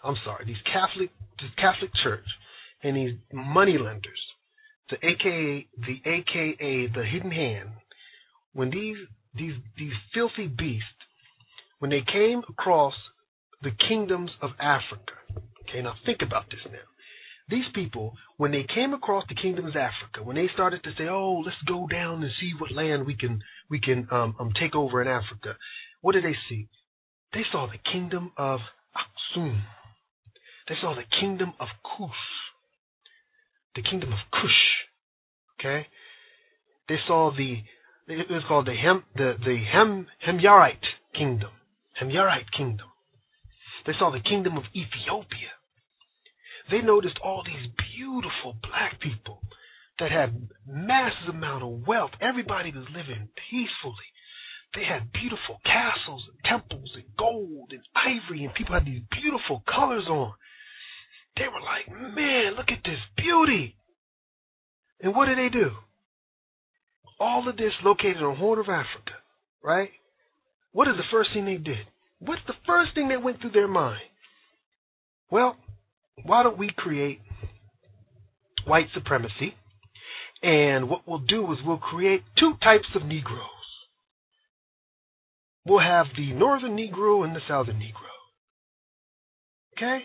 I'm 0.03 0.17
sorry, 0.25 0.45
these 0.45 0.61
Catholic, 0.65 1.11
this 1.39 1.51
Catholic 1.57 1.91
Church, 2.03 2.25
and 2.83 2.97
these 2.97 3.15
money 3.33 3.79
lenders, 3.79 4.19
the 4.91 4.97
AKA, 4.97 5.69
the 5.87 6.11
AKA, 6.11 6.89
the 6.95 7.05
hidden 7.05 7.31
hand, 7.31 7.69
when 8.55 8.71
these 8.71 8.97
these 9.37 9.55
these 9.79 9.93
filthy 10.13 10.49
beasts 10.49 10.85
when 11.79 11.93
they 11.93 12.03
came 12.13 12.43
across 12.49 12.95
the 13.63 13.71
kingdoms 13.89 14.31
of 14.43 14.51
Africa. 14.59 15.15
Okay, 15.69 15.83
now 15.83 15.95
think 16.05 16.19
about 16.27 16.47
this 16.51 16.61
now. 16.73 16.90
These 17.51 17.67
people, 17.75 18.15
when 18.37 18.53
they 18.53 18.65
came 18.75 18.95
across 18.95 19.25
the 19.29 19.35
kingdoms 19.35 19.71
of 19.71 19.77
Africa, 19.77 20.23
when 20.23 20.37
they 20.37 20.49
started 20.55 20.85
to 20.85 20.91
say, 20.97 21.09
"Oh, 21.09 21.43
let's 21.45 21.61
go 21.67 21.89
down 21.89 22.23
and 22.23 22.33
see 22.41 22.53
what 22.59 22.71
land 22.71 23.07
we 23.07 23.17
can 23.17 23.43
we 23.69 23.81
can 23.81 24.07
um, 24.13 24.37
um, 24.39 24.53
take 24.59 24.75
over 24.77 25.03
in 25.03 25.09
Africa," 25.09 25.57
what 26.01 26.13
did 26.13 26.25
they 26.25 26.37
see? 26.49 26.69
They 27.33 27.43
saw 27.51 27.67
the 27.67 27.79
kingdom 27.93 28.33
of 28.37 28.61
Aksum. 28.97 29.63
They 30.69 30.77
saw 30.81 30.95
the 30.95 31.05
kingdom 31.21 31.55
of 31.59 31.69
Kush. 31.83 32.25
The 33.75 33.83
kingdom 33.83 34.13
of 34.13 34.19
Kush. 34.33 34.63
Okay. 35.59 35.89
They 36.89 36.99
saw 37.07 37.31
the 37.37 37.63
it 38.07 38.31
was 38.31 38.43
called 38.49 38.67
the 38.67 38.75
Hem 38.75 39.05
the 39.15 39.35
the 39.45 39.59
Hem 39.73 40.07
Himyarite 40.27 40.87
kingdom. 41.15 41.51
Himyarite 42.01 42.51
kingdom. 42.57 42.89
They 43.87 43.93
saw 43.99 44.11
the 44.11 44.21
kingdom 44.21 44.57
of 44.57 44.65
Ethiopia. 44.75 45.60
They 46.71 46.81
noticed 46.81 47.19
all 47.23 47.43
these 47.45 47.71
beautiful 47.97 48.57
black 48.63 49.01
people 49.01 49.43
that 49.99 50.11
had 50.11 50.49
massive 50.67 51.35
amount 51.35 51.63
of 51.63 51.87
wealth. 51.87 52.13
Everybody 52.21 52.71
was 52.71 52.87
living 52.95 53.29
peacefully. 53.51 54.09
They 54.75 54.85
had 54.85 55.13
beautiful 55.13 55.59
castles 55.67 56.23
and 56.31 56.39
temples 56.47 56.91
and 56.95 57.05
gold 57.19 57.73
and 57.73 57.83
ivory, 57.95 58.45
and 58.45 58.55
people 58.55 58.75
had 58.75 58.87
these 58.87 59.03
beautiful 59.11 59.63
colors 59.67 60.07
on. 60.09 60.33
They 61.37 61.49
were 61.51 61.61
like, 61.61 61.91
man, 61.91 62.55
look 62.57 62.71
at 62.71 62.85
this 62.85 63.01
beauty. 63.17 63.77
And 65.01 65.15
what 65.15 65.27
did 65.27 65.39
they 65.39 65.49
do? 65.49 65.71
All 67.19 67.49
of 67.49 67.57
this 67.57 67.73
located 67.85 68.23
on 68.23 68.37
Horn 68.37 68.59
of 68.59 68.69
Africa, 68.69 69.19
right? 69.63 69.91
What 70.73 70.89
is 70.89 70.95
the 70.97 71.11
first 71.11 71.31
thing 71.35 71.45
they 71.45 71.57
did? 71.57 71.87
What's 72.21 72.43
the 72.47 72.55
first 72.67 72.95
thing 72.95 73.09
that 73.09 73.23
went 73.23 73.41
through 73.41 73.53
their 73.53 73.69
mind? 73.69 74.01
Well, 75.31 75.57
why 76.25 76.43
don't 76.43 76.59
we 76.59 76.71
create 76.77 77.21
white 78.67 78.87
supremacy? 78.95 79.55
And 80.43 80.89
what 80.89 81.03
we'll 81.07 81.19
do 81.19 81.53
is 81.53 81.59
we'll 81.65 81.79
create 81.79 82.23
two 82.39 82.53
types 82.63 82.87
of 82.95 83.05
Negroes. 83.05 83.47
We'll 85.67 85.81
have 85.81 86.07
the 86.17 86.33
northern 86.33 86.77
Negro 86.77 87.25
and 87.25 87.37
the 87.37 87.41
southern 87.47 87.77
Negro. 87.77 88.09
Okay? 89.77 90.05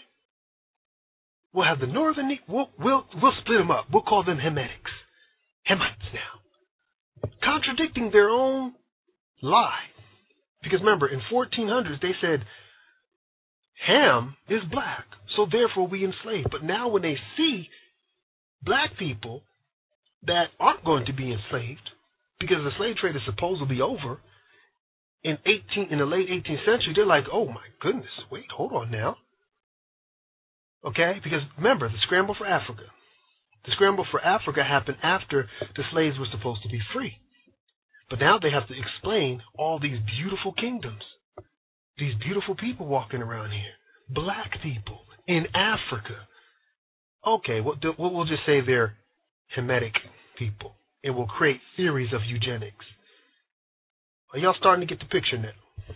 We'll 1.54 1.66
have 1.66 1.80
the 1.80 1.88
northern 1.88 2.26
Negro. 2.26 2.50
We'll, 2.50 2.70
we'll, 2.78 3.06
we'll 3.22 3.34
split 3.42 3.60
them 3.60 3.72
up. 3.72 3.86
We'll 3.92 4.04
call 4.04 4.24
them 4.26 4.38
Hemetics. 4.38 4.92
Hemites 5.70 6.14
now. 6.14 7.30
Contradicting 7.44 8.10
their 8.12 8.30
own 8.30 8.74
lie. 9.42 9.88
Because 10.62 10.80
remember, 10.82 11.08
in 11.08 11.22
1400s, 11.32 12.02
they 12.02 12.12
said 12.22 12.44
Ham 13.88 14.36
is 14.50 14.62
black, 14.72 15.06
so 15.36 15.46
therefore 15.52 15.88
we 15.88 16.06
enslave. 16.06 16.46
But 16.52 16.64
now 16.64 16.90
when 16.90 17.02
they 17.02 17.16
see 17.38 17.68
black 18.64 18.98
people 18.98 19.44
that 20.26 20.46
aren't 20.60 20.86
going 20.86 21.06
to 21.06 21.14
be 21.14 21.32
enslaved, 21.32 21.90
because 22.40 22.58
the 22.64 22.72
slave 22.78 22.96
trade 22.98 23.16
is 23.16 23.22
supposed 23.26 23.62
to 23.62 23.68
be 23.68 23.82
over 23.82 24.20
in 25.24 25.38
18 25.46 25.92
in 25.92 26.00
the 26.00 26.06
late 26.06 26.30
18th 26.30 26.66
century, 26.66 26.94
they're 26.96 27.06
like, 27.06 27.26
oh 27.32 27.48
my 27.48 27.66
goodness, 27.82 28.14
wait, 28.32 28.46
hold 28.56 28.74
on 28.74 28.92
now. 28.92 29.18
Okay, 30.86 31.20
because 31.24 31.42
remember 31.58 31.90
the 31.90 31.98
scramble 32.06 32.36
for 32.38 32.46
Africa. 32.46 32.84
The 33.66 33.72
scramble 33.74 34.06
for 34.12 34.22
Africa 34.22 34.64
happened 34.64 34.98
after 35.02 35.50
the 35.76 35.84
slaves 35.92 36.20
were 36.20 36.30
supposed 36.32 36.62
to 36.62 36.70
be 36.70 36.80
free. 36.94 37.14
But 38.10 38.20
now 38.20 38.38
they 38.38 38.52
have 38.52 38.68
to 38.68 38.76
explain 38.78 39.42
all 39.58 39.80
these 39.80 39.98
beautiful 40.06 40.54
kingdoms, 40.54 41.02
these 41.98 42.14
beautiful 42.24 42.56
people 42.56 42.86
walking 42.86 43.22
around 43.22 43.50
here, 43.50 43.74
black 44.10 44.52
people 44.62 45.00
in 45.28 45.46
Africa. 45.56 46.16
Okay, 47.26 47.60
we'll 47.62 48.26
just 48.26 48.46
say 48.46 48.62
they're 48.66 48.96
Hamitic 49.58 49.94
people, 50.38 50.74
and 51.04 51.16
we'll 51.16 51.28
create 51.28 51.60
theories 51.76 52.14
of 52.14 52.22
eugenics. 52.28 52.86
Are 54.34 54.40
y'all 54.40 54.56
starting 54.60 54.88
to 54.88 54.94
get 54.94 55.00
the 55.00 55.10
picture 55.10 55.38
now? 55.38 55.96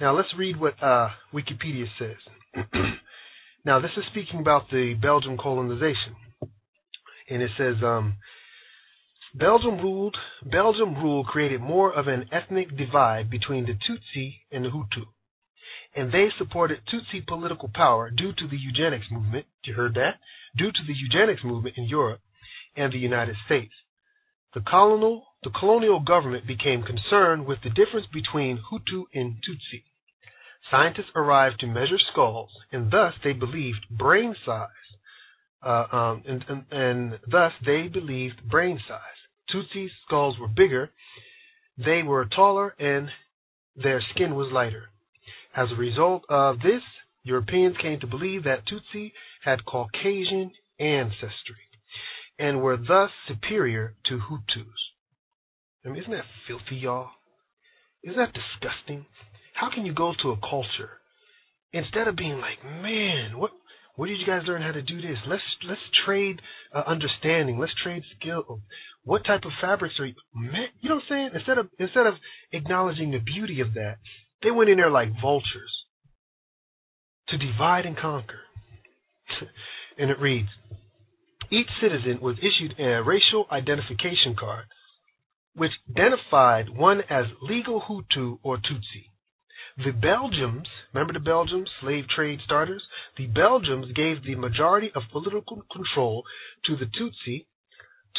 Now 0.00 0.16
let's 0.16 0.28
read 0.36 0.58
what 0.60 0.74
uh, 0.82 1.08
Wikipedia 1.32 1.84
says. 1.98 2.64
now 3.64 3.80
this 3.80 3.92
is 3.96 4.04
speaking 4.10 4.40
about 4.40 4.64
the 4.70 4.94
Belgian 5.00 5.38
colonization, 5.38 6.16
and 7.30 7.42
it 7.42 7.50
says 7.56 7.76
um, 7.84 8.14
Belgium 9.34 9.76
ruled 9.76 10.16
Belgium 10.50 10.94
rule 10.94 11.24
created 11.24 11.60
more 11.60 11.92
of 11.92 12.08
an 12.08 12.24
ethnic 12.32 12.76
divide 12.76 13.30
between 13.30 13.64
the 13.64 13.72
Tutsi 13.72 14.34
and 14.50 14.64
the 14.64 14.68
Hutu. 14.68 15.06
And 15.94 16.10
they 16.10 16.28
supported 16.38 16.80
Tutsi 16.86 17.26
political 17.26 17.70
power 17.74 18.10
due 18.10 18.32
to 18.32 18.48
the 18.48 18.56
eugenics 18.56 19.06
movement. 19.10 19.46
You 19.64 19.74
heard 19.74 19.94
that? 19.94 20.16
Due 20.56 20.72
to 20.72 20.82
the 20.86 20.94
eugenics 20.94 21.42
movement 21.44 21.76
in 21.76 21.84
Europe 21.84 22.20
and 22.76 22.92
the 22.92 22.98
United 22.98 23.36
States. 23.46 23.72
The 24.54 24.60
colonial, 24.60 25.24
the 25.42 25.50
colonial 25.50 26.00
government 26.00 26.46
became 26.46 26.82
concerned 26.82 27.46
with 27.46 27.58
the 27.62 27.70
difference 27.70 28.06
between 28.12 28.58
Hutu 28.70 29.04
and 29.14 29.36
Tutsi. 29.36 29.84
Scientists 30.70 31.12
arrived 31.14 31.60
to 31.60 31.66
measure 31.66 31.98
skulls, 32.12 32.50
and 32.70 32.90
thus 32.90 33.14
they 33.24 33.32
believed 33.32 33.86
brain 33.90 34.34
size. 34.44 34.68
Uh, 35.64 35.86
um, 35.92 36.22
and, 36.26 36.44
and, 36.48 36.64
and 36.70 37.18
thus 37.30 37.52
they 37.64 37.88
believed 37.88 38.48
brain 38.50 38.80
size. 38.88 39.00
Tutsi's 39.54 39.92
skulls 40.06 40.38
were 40.38 40.48
bigger, 40.48 40.90
they 41.78 42.02
were 42.02 42.24
taller, 42.24 42.74
and 42.78 43.08
their 43.76 44.02
skin 44.14 44.34
was 44.34 44.50
lighter. 44.52 44.91
As 45.54 45.68
a 45.70 45.76
result 45.76 46.24
of 46.28 46.58
this, 46.60 46.82
Europeans 47.24 47.76
came 47.80 48.00
to 48.00 48.06
believe 48.06 48.44
that 48.44 48.64
Tutsi 48.66 49.12
had 49.44 49.64
Caucasian 49.64 50.50
ancestry 50.80 51.68
and 52.38 52.62
were 52.62 52.76
thus 52.76 53.10
superior 53.28 53.94
to 54.06 54.18
Hutus. 54.18 54.80
I 55.84 55.88
mean, 55.88 56.00
isn't 56.02 56.12
that 56.12 56.24
filthy, 56.48 56.76
y'all? 56.76 57.10
Isn't 58.02 58.16
that 58.16 58.32
disgusting? 58.32 59.06
How 59.54 59.70
can 59.72 59.84
you 59.86 59.92
go 59.94 60.12
to 60.22 60.30
a 60.30 60.40
culture 60.40 60.98
instead 61.72 62.08
of 62.08 62.16
being 62.16 62.38
like, 62.38 62.64
man, 62.64 63.38
what 63.38 63.50
where 63.96 64.08
did 64.08 64.18
you 64.18 64.26
guys 64.26 64.42
learn 64.46 64.62
how 64.62 64.72
to 64.72 64.82
do 64.82 65.02
this? 65.02 65.18
Let's 65.28 65.42
let's 65.68 65.80
trade 66.06 66.40
uh, 66.74 66.82
understanding. 66.86 67.58
Let's 67.58 67.74
trade 67.82 68.02
skill. 68.18 68.60
What 69.04 69.24
type 69.26 69.42
of 69.44 69.52
fabrics 69.60 69.94
are 70.00 70.06
you? 70.06 70.14
Man, 70.34 70.68
you 70.80 70.88
know 70.88 70.96
what 70.96 71.04
I'm 71.04 71.08
saying? 71.10 71.30
Instead 71.34 71.58
of 71.58 71.68
instead 71.78 72.06
of 72.06 72.14
acknowledging 72.52 73.10
the 73.10 73.18
beauty 73.18 73.60
of 73.60 73.74
that, 73.74 73.98
they 74.42 74.50
went 74.50 74.70
in 74.70 74.78
there 74.78 74.90
like 74.90 75.20
vultures 75.20 75.72
to 77.28 77.38
divide 77.38 77.86
and 77.86 77.96
conquer. 77.96 78.40
and 79.98 80.10
it 80.10 80.20
reads, 80.20 80.48
each 81.50 81.68
citizen 81.80 82.18
was 82.20 82.36
issued 82.38 82.78
a 82.78 83.02
racial 83.02 83.46
identification 83.50 84.34
card, 84.38 84.64
which 85.54 85.72
identified 85.90 86.70
one 86.70 87.02
as 87.10 87.26
legal 87.42 87.82
Hutu 87.82 88.38
or 88.42 88.56
Tutsi. 88.56 89.10
The 89.76 89.92
Belgians, 89.92 90.66
remember 90.92 91.14
the 91.14 91.20
Belgians, 91.20 91.68
slave 91.80 92.04
trade 92.14 92.40
starters? 92.44 92.82
The 93.16 93.26
Belgians 93.26 93.92
gave 93.94 94.22
the 94.22 94.34
majority 94.34 94.90
of 94.94 95.02
political 95.12 95.62
control 95.72 96.24
to 96.66 96.76
the 96.76 96.86
Tutsi 96.86 97.46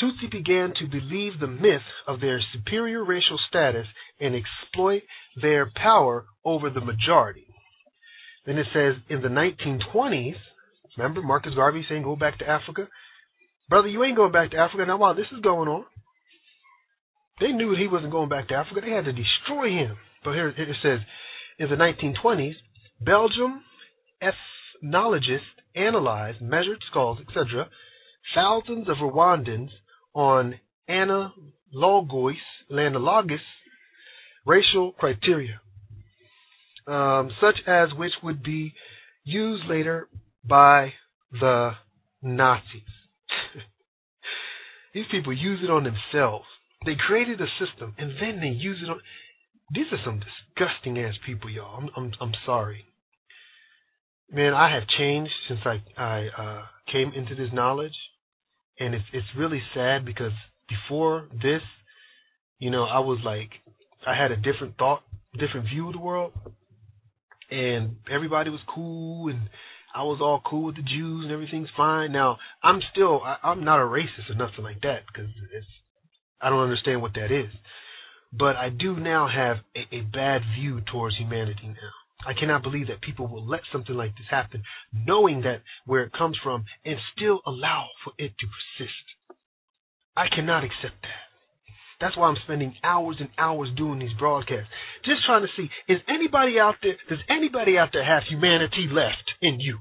Tutsi 0.02 0.30
began 0.30 0.74
to 0.80 0.88
believe 0.88 1.40
the 1.40 1.48
myth 1.48 1.86
of 2.08 2.20
their 2.20 2.41
superior 2.52 3.04
racial 3.04 3.38
status 3.48 3.88
and 4.24 4.36
exploit 4.36 5.04
their 5.41 5.72
power 5.76 6.26
over 6.45 6.70
the 6.70 6.82
majority. 6.82 7.45
Then 8.45 8.58
it 8.58 8.68
says 8.74 8.95
in 9.10 9.22
the 9.22 9.30
1920s, 9.30 10.36
remember 10.98 11.22
Marcus 11.22 11.54
Garvey 11.56 11.86
saying 11.88 12.04
go 12.04 12.16
back 12.16 12.40
to 12.40 12.50
Africa? 12.50 12.88
Brother, 13.70 13.88
you 13.88 14.04
ain't 14.04 14.18
going 14.18 14.32
back 14.32 14.52
to 14.52 14.58
Africa. 14.58 14.86
Now 14.86 14.98
while 14.98 15.16
this 15.16 15.28
is 15.36 15.41
going 15.41 15.70
on, 15.70 15.86
they 17.40 17.52
knew 17.52 17.76
he 17.76 17.88
wasn't 17.88 18.12
going 18.12 18.30
back 18.30 18.48
to 18.50 18.56
Africa. 18.56 18.82
They 18.84 18.91
had 18.91 19.06
to 19.06 19.14
destroy 19.14 19.70
him. 19.70 19.98
But 20.24 20.34
here 20.34 20.50
it 20.50 20.76
says 20.82 21.00
in 21.60 21.70
the 21.70 21.76
1920s, 21.76 22.54
Belgium 23.02 23.62
ethnologists 24.22 25.48
analyzed, 25.76 26.41
measured 26.41 26.80
skulls, 26.90 27.20
etc., 27.20 27.68
thousands 28.36 28.88
of 28.90 28.98
Rwandans 28.98 29.70
on 30.14 30.56
analogous, 30.88 32.38
analogous 32.70 33.41
racial 34.45 34.91
criteria, 34.94 35.60
um, 36.88 37.32
such 37.41 37.56
as 37.68 37.90
which 37.98 38.11
would 38.24 38.44
be 38.44 38.74
used 39.24 39.64
later 39.70 40.07
by 40.48 40.94
the 41.32 41.72
Nazis. 42.22 42.82
These 44.94 45.06
people 45.11 45.34
use 45.34 45.60
it 45.64 45.72
on 45.72 45.84
themselves. 45.84 46.45
They 46.86 46.95
created 47.07 47.40
a 47.41 47.48
system 47.65 47.95
and 47.98 48.11
then 48.22 48.40
they 48.41 48.48
use 48.56 48.80
it 48.84 48.90
on. 48.90 48.99
These 49.74 49.86
are 49.91 49.99
some 50.06 50.20
disgusting 50.20 50.99
ass 50.99 51.15
people, 51.26 51.49
y'all. 51.49 51.78
I'm 51.78 51.90
I'm 51.95 52.11
I'm 52.20 52.34
sorry. 52.45 52.86
Man, 54.32 54.53
I 54.53 54.74
have 54.74 54.84
changed 54.88 55.32
since 55.48 55.61
I 55.65 55.82
I 55.98 56.28
uh, 56.38 56.65
came 56.91 57.11
into 57.15 57.36
this 57.36 57.53
knowledge 57.53 57.95
and 58.80 58.94
it's 58.94 59.06
it's 59.14 59.28
really 59.38 59.61
sad 59.74 60.06
because 60.06 60.34
before 60.68 61.28
this, 61.32 61.61
you 62.60 62.72
know, 62.72 62.84
I 62.84 62.99
was 62.99 63.20
like, 63.24 63.49
I 64.06 64.16
had 64.16 64.32
a 64.32 64.38
different 64.38 64.78
thought, 64.78 65.02
different 65.40 65.68
view 65.68 65.88
of 65.88 65.94
the 65.94 66.00
world, 66.00 66.34
and 67.50 67.98
everybody 68.14 68.50
was 68.50 68.60
cool, 68.74 69.30
and 69.30 69.50
I 69.96 70.04
was 70.04 70.20
all 70.22 70.42
cool 70.46 70.66
with 70.66 70.76
the 70.76 70.82
Jews, 70.82 71.24
and 71.24 71.32
everything's 71.32 71.70
fine. 71.78 72.12
Now 72.12 72.38
I'm 72.64 72.82
still, 72.92 73.22
I, 73.24 73.38
I'm 73.44 73.64
not 73.64 73.80
a 73.80 73.84
racist 73.86 74.30
or 74.30 74.36
nothing 74.36 74.64
like 74.64 74.82
that 74.82 75.02
because 75.08 75.30
it's, 75.54 75.68
I 76.42 76.50
don't 76.50 76.64
understand 76.64 77.02
what 77.02 77.14
that 77.14 77.32
is, 77.32 77.52
but 78.32 78.56
I 78.56 78.70
do 78.70 78.98
now 78.98 79.28
have 79.34 79.58
a, 79.76 79.96
a 79.96 80.02
bad 80.02 80.42
view 80.60 80.82
towards 80.92 81.18
humanity 81.18 81.68
now. 81.68 81.94
I 82.26 82.34
cannot 82.34 82.64
believe 82.64 82.88
that 82.88 83.02
people 83.02 83.28
will 83.28 83.46
let 83.46 83.62
something 83.72 83.96
like 83.96 84.16
this 84.16 84.28
happen, 84.30 84.64
knowing 84.94 85.42
that 85.42 85.62
where 85.86 86.04
it 86.04 86.14
comes 86.14 86.38
from, 86.42 86.66
and 86.86 86.96
still 87.16 87.42
allow 87.46 87.88
for 88.04 88.14
it 88.18 88.32
to 88.40 88.48
persist. 88.48 89.38
I 90.16 90.28
cannot 90.34 90.64
accept 90.64 91.02
that. 91.02 91.33
That's 92.04 92.18
why 92.18 92.28
I'm 92.28 92.36
spending 92.44 92.76
hours 92.84 93.16
and 93.22 93.30
hours 93.38 93.70
doing 93.78 94.00
these 94.00 94.12
broadcasts, 94.20 94.68
just 95.06 95.24
trying 95.26 95.44
to 95.44 95.48
see 95.56 95.70
is 95.88 96.02
anybody 96.10 96.60
out 96.60 96.76
there, 96.84 96.96
does 97.08 97.24
anybody 97.30 97.78
out 97.78 97.92
there 97.94 98.04
have 98.04 98.24
humanity 98.28 98.90
left 98.92 99.24
in 99.42 99.62
you? 99.62 99.80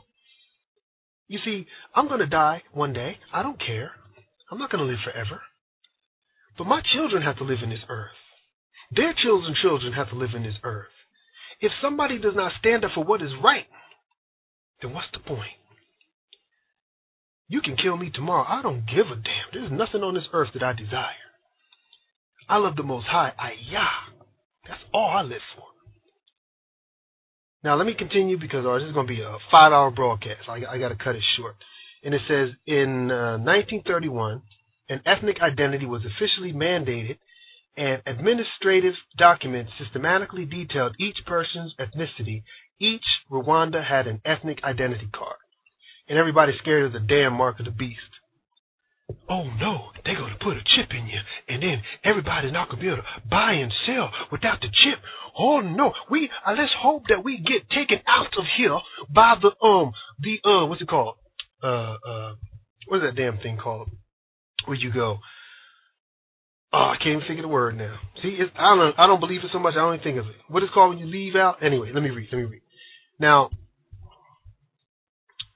You 1.26 1.40
see, 1.44 1.66
I'm 1.96 2.06
going 2.06 2.20
to 2.20 2.28
die 2.28 2.62
one 2.72 2.92
day. 2.92 3.18
I 3.34 3.42
don't 3.42 3.58
care. 3.58 3.90
I'm 4.52 4.58
not 4.58 4.70
going 4.70 4.86
to 4.86 4.88
live 4.88 5.00
forever. 5.02 5.42
But 6.56 6.68
my 6.68 6.80
children 6.94 7.24
have 7.24 7.38
to 7.38 7.44
live 7.44 7.58
in 7.60 7.70
this 7.70 7.82
earth. 7.88 8.14
Their 8.94 9.14
children's 9.20 9.58
children 9.60 9.92
have 9.92 10.10
to 10.10 10.14
live 10.14 10.30
in 10.36 10.44
this 10.44 10.62
earth. 10.62 10.94
If 11.60 11.72
somebody 11.82 12.18
does 12.20 12.36
not 12.36 12.52
stand 12.60 12.84
up 12.84 12.92
for 12.94 13.02
what 13.02 13.20
is 13.20 13.32
right, 13.42 13.66
then 14.80 14.94
what's 14.94 15.10
the 15.12 15.18
point? 15.18 15.58
You 17.48 17.62
can 17.62 17.76
kill 17.76 17.96
me 17.96 18.12
tomorrow. 18.14 18.46
I 18.46 18.62
don't 18.62 18.86
give 18.86 19.10
a 19.10 19.16
damn. 19.16 19.50
There's 19.52 19.72
nothing 19.72 20.02
on 20.02 20.14
this 20.14 20.30
earth 20.32 20.50
that 20.54 20.62
I 20.62 20.72
desire. 20.72 21.31
I 22.48 22.58
love 22.58 22.76
the 22.76 22.82
Most 22.82 23.06
High. 23.06 23.32
Ayah. 23.38 24.12
That's 24.68 24.80
all 24.92 25.10
I 25.16 25.22
live 25.22 25.40
for. 25.56 25.64
Now, 27.64 27.76
let 27.76 27.86
me 27.86 27.94
continue 27.96 28.38
because 28.38 28.64
oh, 28.66 28.78
this 28.78 28.88
is 28.88 28.94
going 28.94 29.06
to 29.06 29.12
be 29.12 29.20
a 29.20 29.36
five 29.50 29.72
hour 29.72 29.90
broadcast. 29.90 30.48
I, 30.48 30.64
I 30.68 30.78
got 30.78 30.88
to 30.88 30.96
cut 30.96 31.14
it 31.14 31.22
short. 31.36 31.54
And 32.02 32.14
it 32.14 32.20
says 32.26 32.50
in 32.66 33.10
uh, 33.10 33.38
1931, 33.38 34.42
an 34.88 35.00
ethnic 35.06 35.36
identity 35.40 35.86
was 35.86 36.02
officially 36.04 36.52
mandated 36.52 37.18
and 37.76 38.02
administrative 38.06 38.94
documents 39.16 39.72
systematically 39.78 40.44
detailed 40.44 40.94
each 40.98 41.18
person's 41.26 41.74
ethnicity. 41.78 42.42
Each 42.80 43.04
Rwanda 43.30 43.84
had 43.84 44.06
an 44.06 44.20
ethnic 44.24 44.58
identity 44.64 45.08
card. 45.14 45.36
And 46.08 46.18
everybody's 46.18 46.58
scared 46.58 46.84
of 46.84 46.92
the 46.92 47.00
damn 47.00 47.34
mark 47.34 47.60
of 47.60 47.64
the 47.64 47.70
beast. 47.70 48.00
Oh 49.28 49.44
no, 49.44 49.90
they're 50.04 50.16
going 50.16 50.32
to 50.32 50.44
put 50.44 50.56
a 50.56 50.62
chip 50.64 50.90
in 50.90 51.06
you, 51.06 51.20
and 51.48 51.62
then 51.62 51.82
to 52.04 52.76
be 52.76 52.86
able 52.86 52.96
to 52.96 53.02
buy 53.28 53.52
and 53.52 53.72
sell 53.86 54.10
without 54.30 54.60
the 54.60 54.68
chip. 54.68 54.98
Oh 55.38 55.60
no, 55.60 55.92
we 56.10 56.30
uh, 56.46 56.52
let's 56.52 56.72
hope 56.78 57.04
that 57.08 57.24
we 57.24 57.38
get 57.38 57.68
taken 57.70 57.98
out 58.06 58.32
of 58.38 58.44
here 58.56 58.78
by 59.14 59.34
the 59.40 59.50
um 59.66 59.92
the 60.20 60.38
uh 60.44 60.66
what's 60.66 60.82
it 60.82 60.88
called 60.88 61.16
uh 61.62 61.96
uh 62.06 62.34
what's 62.88 63.02
that 63.04 63.16
damn 63.16 63.38
thing 63.38 63.58
called 63.62 63.88
where 64.66 64.76
you 64.76 64.92
go 64.92 65.18
Oh, 66.74 66.78
I 66.78 66.96
can't 66.96 67.16
even 67.16 67.22
think 67.28 67.38
of 67.38 67.42
the 67.42 67.48
word 67.48 67.76
now. 67.76 67.98
See, 68.22 68.38
I 68.56 68.74
don't 68.74 68.98
I 68.98 69.06
don't 69.06 69.20
believe 69.20 69.40
it 69.44 69.50
so 69.52 69.58
much. 69.58 69.74
I 69.76 69.80
don't 69.80 69.94
even 69.94 70.04
think 70.04 70.18
of 70.18 70.26
it. 70.26 70.36
What 70.48 70.62
is 70.62 70.70
called 70.72 70.90
when 70.90 70.98
you 70.98 71.06
leave 71.06 71.36
out? 71.36 71.62
Anyway, 71.62 71.90
let 71.92 72.02
me 72.02 72.08
read. 72.08 72.28
Let 72.32 72.38
me 72.38 72.44
read. 72.44 72.62
Now, 73.20 73.50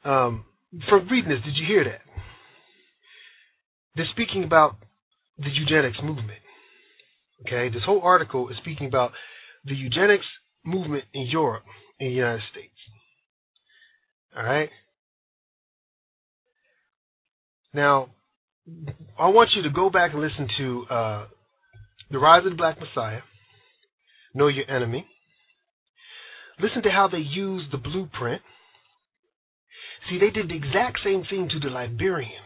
um, 0.04 0.44
from 0.90 1.08
reading 1.08 1.30
this, 1.30 1.40
did 1.42 1.56
you 1.56 1.64
hear 1.66 1.84
that? 1.84 2.00
They're 3.97 4.06
speaking 4.12 4.44
about 4.44 4.77
the 5.39 5.48
eugenics 5.51 5.98
movement. 6.02 6.39
Okay, 7.47 7.68
this 7.68 7.82
whole 7.85 8.01
article 8.02 8.48
is 8.48 8.56
speaking 8.60 8.86
about 8.86 9.12
the 9.64 9.74
eugenics 9.74 10.24
movement 10.64 11.05
in 11.14 11.27
Europe 11.31 11.64
in 11.98 12.09
the 12.09 12.14
United 12.14 12.43
States. 12.51 12.74
All 14.36 14.43
right. 14.43 14.68
Now, 17.73 18.09
I 19.18 19.28
want 19.28 19.51
you 19.56 19.62
to 19.62 19.70
go 19.70 19.90
back 19.90 20.12
and 20.12 20.20
listen 20.20 20.48
to 20.59 20.86
uh, 20.90 21.27
The 22.10 22.18
Rise 22.18 22.44
of 22.44 22.52
the 22.52 22.56
Black 22.56 22.78
Messiah, 22.81 23.20
Know 24.35 24.48
Your 24.48 24.68
Enemy. 24.70 25.06
Listen 26.60 26.82
to 26.82 26.90
how 26.90 27.09
they 27.10 27.18
used 27.18 27.70
the 27.73 27.78
blueprint. 27.78 28.43
See, 30.09 30.18
they 30.18 30.31
did 30.31 30.48
the 30.48 30.56
exact 30.56 30.98
same 31.05 31.24
thing 31.28 31.48
to 31.51 31.60
the 31.60 31.73
Liberians. 31.73 32.45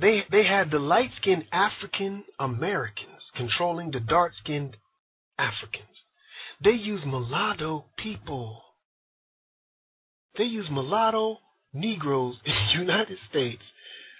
They 0.00 0.20
they 0.30 0.44
had 0.44 0.70
the 0.70 0.78
light 0.78 1.10
skinned 1.20 1.44
African 1.52 2.24
Americans 2.38 3.22
controlling 3.36 3.90
the 3.90 4.00
dark 4.00 4.32
skinned 4.42 4.76
Africans. 5.38 5.84
They 6.62 6.70
used 6.70 7.06
mulatto 7.06 7.84
people. 8.02 8.62
They 10.36 10.44
used 10.44 10.70
mulatto 10.70 11.38
Negroes 11.72 12.36
in 12.44 12.52
the 12.52 12.80
United 12.80 13.18
States. 13.28 13.62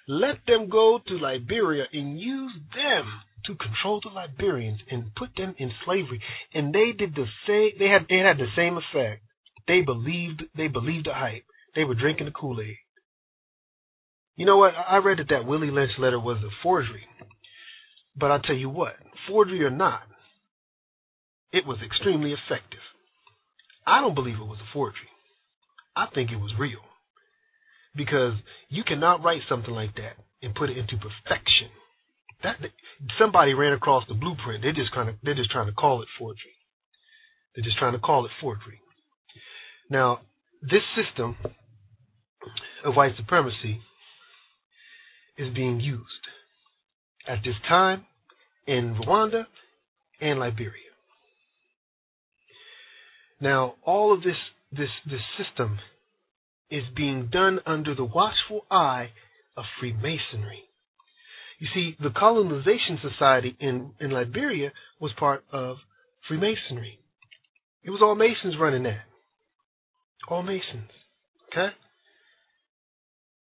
Let 0.08 0.38
them 0.46 0.68
go 0.68 1.00
to 1.06 1.14
Liberia 1.14 1.84
and 1.92 2.18
use 2.18 2.52
them 2.74 3.04
to 3.46 3.54
control 3.54 4.00
the 4.02 4.10
Liberians 4.10 4.80
and 4.90 5.14
put 5.14 5.30
them 5.36 5.54
in 5.58 5.70
slavery. 5.84 6.20
And 6.54 6.74
they 6.74 6.92
did 6.92 7.14
the 7.14 7.26
same. 7.46 7.72
They 7.78 7.88
had 7.88 8.06
they 8.08 8.18
had 8.18 8.38
the 8.38 8.50
same 8.56 8.78
effect. 8.78 9.22
They 9.68 9.82
believed 9.82 10.42
they 10.56 10.68
believed 10.68 11.06
the 11.06 11.14
hype. 11.14 11.44
They 11.74 11.84
were 11.84 11.94
drinking 11.94 12.26
the 12.26 12.32
Kool 12.32 12.60
Aid. 12.60 12.78
You 14.38 14.46
know 14.46 14.56
what? 14.56 14.72
I 14.72 14.98
read 14.98 15.18
that 15.18 15.30
that 15.30 15.46
Willie 15.46 15.72
Lynch 15.72 15.90
letter 15.98 16.18
was 16.18 16.38
a 16.38 16.50
forgery. 16.62 17.02
But 18.16 18.30
I'll 18.30 18.40
tell 18.40 18.54
you 18.54 18.70
what, 18.70 18.94
forgery 19.28 19.64
or 19.64 19.70
not, 19.70 20.02
it 21.52 21.66
was 21.66 21.78
extremely 21.84 22.32
effective. 22.32 22.78
I 23.84 24.00
don't 24.00 24.14
believe 24.14 24.36
it 24.36 24.46
was 24.46 24.60
a 24.62 24.72
forgery. 24.72 25.10
I 25.96 26.06
think 26.14 26.30
it 26.30 26.36
was 26.36 26.52
real. 26.56 26.78
Because 27.96 28.34
you 28.68 28.84
cannot 28.86 29.24
write 29.24 29.42
something 29.48 29.74
like 29.74 29.96
that 29.96 30.14
and 30.40 30.54
put 30.54 30.70
it 30.70 30.78
into 30.78 30.94
perfection. 30.94 31.74
That 32.44 32.58
somebody 33.18 33.54
ran 33.54 33.72
across 33.72 34.04
the 34.06 34.14
blueprint. 34.14 34.62
They're 34.62 34.72
just 34.72 34.94
kind 34.94 35.08
of 35.08 35.16
they're 35.24 35.34
just 35.34 35.50
trying 35.50 35.66
to 35.66 35.72
call 35.72 36.00
it 36.00 36.08
forgery. 36.16 36.54
They're 37.56 37.64
just 37.64 37.78
trying 37.78 37.94
to 37.94 37.98
call 37.98 38.24
it 38.24 38.30
forgery. 38.40 38.78
Now, 39.90 40.20
this 40.62 40.86
system 40.94 41.36
of 42.84 42.94
white 42.94 43.16
supremacy 43.16 43.80
is 45.38 45.54
being 45.54 45.80
used 45.80 46.04
at 47.28 47.38
this 47.44 47.54
time 47.68 48.04
in 48.66 48.96
Rwanda 49.06 49.44
and 50.20 50.38
Liberia. 50.38 50.72
Now, 53.40 53.74
all 53.84 54.12
of 54.12 54.22
this 54.22 54.36
this 54.72 54.88
this 55.06 55.20
system 55.38 55.78
is 56.70 56.82
being 56.96 57.28
done 57.32 57.60
under 57.66 57.94
the 57.94 58.04
watchful 58.04 58.66
eye 58.70 59.10
of 59.56 59.64
Freemasonry. 59.80 60.64
You 61.58 61.68
see, 61.74 61.96
the 62.00 62.10
colonization 62.10 62.98
society 63.02 63.56
in, 63.58 63.90
in 64.00 64.10
Liberia 64.10 64.70
was 65.00 65.12
part 65.18 65.44
of 65.52 65.76
Freemasonry. 66.28 67.00
It 67.82 67.90
was 67.90 68.00
all 68.02 68.14
Masons 68.14 68.54
running 68.60 68.84
that. 68.84 69.06
All 70.28 70.42
Masons. 70.42 70.90
Okay? 71.50 71.68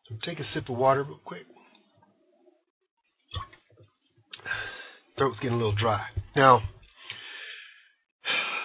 So 0.09 0.17
take 0.27 0.39
a 0.39 0.45
sip 0.53 0.69
of 0.69 0.77
water 0.77 1.05
real 1.05 1.21
quick. 1.25 1.45
Throat's 5.17 5.39
getting 5.41 5.55
a 5.55 5.59
little 5.59 5.75
dry. 5.81 6.03
Now, 6.35 6.61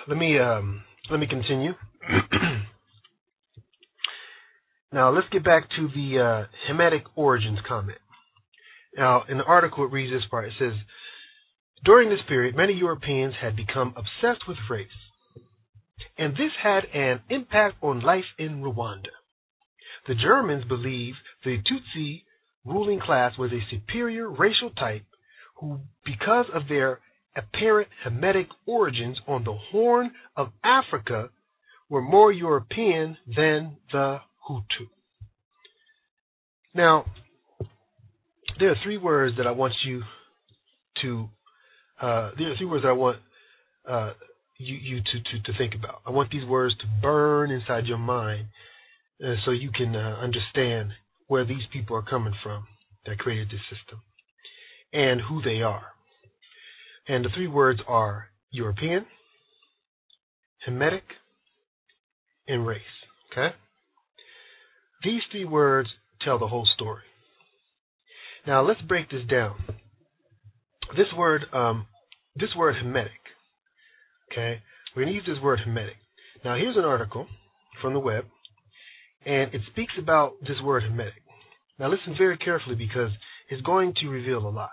let 0.08 0.18
me 0.18 0.40
um, 0.40 0.84
let 1.12 1.20
me 1.20 1.28
continue. 1.28 1.74
now, 4.92 5.12
let's 5.12 5.28
get 5.32 5.44
back 5.44 5.70
to 5.78 5.88
the 5.94 6.48
uh, 6.74 7.12
origins 7.16 7.60
comment. 7.68 8.00
Now, 8.98 9.24
in 9.30 9.38
the 9.38 9.44
article, 9.44 9.86
it 9.86 9.92
reads 9.92 10.12
this 10.12 10.28
part. 10.32 10.46
It 10.48 10.54
says, 10.58 10.74
During 11.86 12.10
this 12.10 12.20
period, 12.28 12.56
many 12.56 12.74
Europeans 12.74 13.36
had 13.40 13.56
become 13.56 13.94
obsessed 13.96 14.48
with 14.48 14.58
race, 14.70 14.88
and 16.18 16.34
this 16.34 16.52
had 16.64 16.86
an 16.94 17.22
impact 17.30 17.76
on 17.84 18.02
life 18.02 18.26
in 18.40 18.62
Rwanda. 18.64 19.14
The 20.08 20.16
Germans 20.16 20.66
believed 20.66 21.18
the 21.46 21.58
Tutsi 21.58 22.24
ruling 22.66 23.00
class 23.00 23.38
was 23.38 23.52
a 23.52 23.60
superior 23.70 24.28
racial 24.28 24.72
type 24.72 25.04
who, 25.60 25.80
because 26.06 26.46
of 26.54 26.64
their 26.68 27.00
apparent 27.36 27.90
Hamitic 28.06 28.48
origins 28.66 29.18
on 29.28 29.44
the 29.44 29.56
Horn 29.72 30.12
of 30.36 30.50
Africa, 30.64 31.30
were 31.90 32.02
more 32.02 32.32
European 32.32 33.18
than 33.26 33.78
the 33.92 34.20
Hutu. 34.48 34.88
Now, 36.74 37.06
there 38.60 38.70
are 38.70 38.76
three 38.84 38.98
words 38.98 39.38
that 39.38 39.48
I 39.48 39.52
want 39.52 39.74
you 39.86 40.04
to. 41.02 41.30
Uh, 42.00 42.32
there 42.38 42.52
are 42.52 42.58
three 42.58 42.68
words 42.68 42.84
that 42.84 42.90
I 42.90 42.94
want 42.94 43.18
uh, 43.90 44.14
you, 44.58 44.76
you 44.76 44.98
to, 45.02 45.02
to, 45.02 45.52
to 45.52 45.58
think 45.58 45.74
about. 45.74 46.02
I 46.06 46.12
want 46.12 46.30
these 46.32 46.46
words 46.46 46.76
to 46.78 46.86
burn 47.02 47.52
inside 47.52 47.86
your 47.86 47.98
mind, 47.98 48.48
uh, 49.24 49.34
so 49.46 49.52
you 49.52 49.72
can 49.76 49.96
uh, 49.96 50.20
understand 50.22 50.92
where 51.28 51.46
these 51.46 51.64
people 51.74 51.96
are 51.96 52.04
coming 52.04 52.34
from 52.44 52.68
that 53.06 53.18
created 53.18 53.48
this 53.48 53.62
system 53.64 54.02
and 54.94 55.22
who 55.22 55.42
they 55.42 55.62
are. 55.62 55.88
And 57.08 57.26
the 57.26 57.30
three 57.36 57.48
words 57.48 57.80
are 57.88 58.28
European, 58.52 59.06
Hamitic, 60.68 61.02
and 62.48 62.66
race. 62.66 62.82
Okay? 63.32 63.56
These 65.04 65.22
three 65.32 65.46
words 65.46 65.90
tell 66.24 66.40
the 66.40 66.48
whole 66.48 66.68
story. 66.76 67.04
Now 68.46 68.66
let's 68.68 68.82
break 68.82 69.10
this 69.10 69.26
down. 69.30 69.56
This 70.98 71.08
word, 71.16 71.46
um, 71.54 71.86
this 72.36 72.50
word 72.58 72.76
Hamitic. 72.84 73.10
Okay, 74.32 74.62
we're 74.96 75.04
gonna 75.04 75.16
use 75.16 75.26
this 75.28 75.42
word 75.42 75.60
Hamitic. 75.66 75.98
Now 76.44 76.56
here's 76.56 76.78
an 76.78 76.84
article 76.84 77.28
from 77.82 77.94
the 77.94 78.00
web, 78.00 78.26
and 79.26 79.54
it 79.54 79.62
speaks 79.72 79.94
about 80.00 80.34
this 80.42 80.58
word 80.64 80.84
Hamitic. 80.84 81.22
Now 81.80 81.90
listen 81.90 82.16
very 82.18 82.38
carefully 82.38 82.76
because 82.76 83.12
it's 83.50 83.62
going 83.62 83.94
to 84.02 84.10
reveal 84.10 84.48
a 84.48 84.50
lot. 84.50 84.72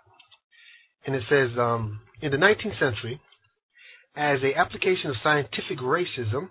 And 1.07 1.15
it 1.15 1.23
says, 1.31 1.51
um, 1.59 2.01
in 2.21 2.33
the 2.33 2.37
19th 2.37 2.79
century, 2.79 3.21
as 4.17 4.39
a 4.43 4.59
application 4.59 5.11
of 5.11 5.17
scientific 5.23 5.79
racism, 5.81 6.49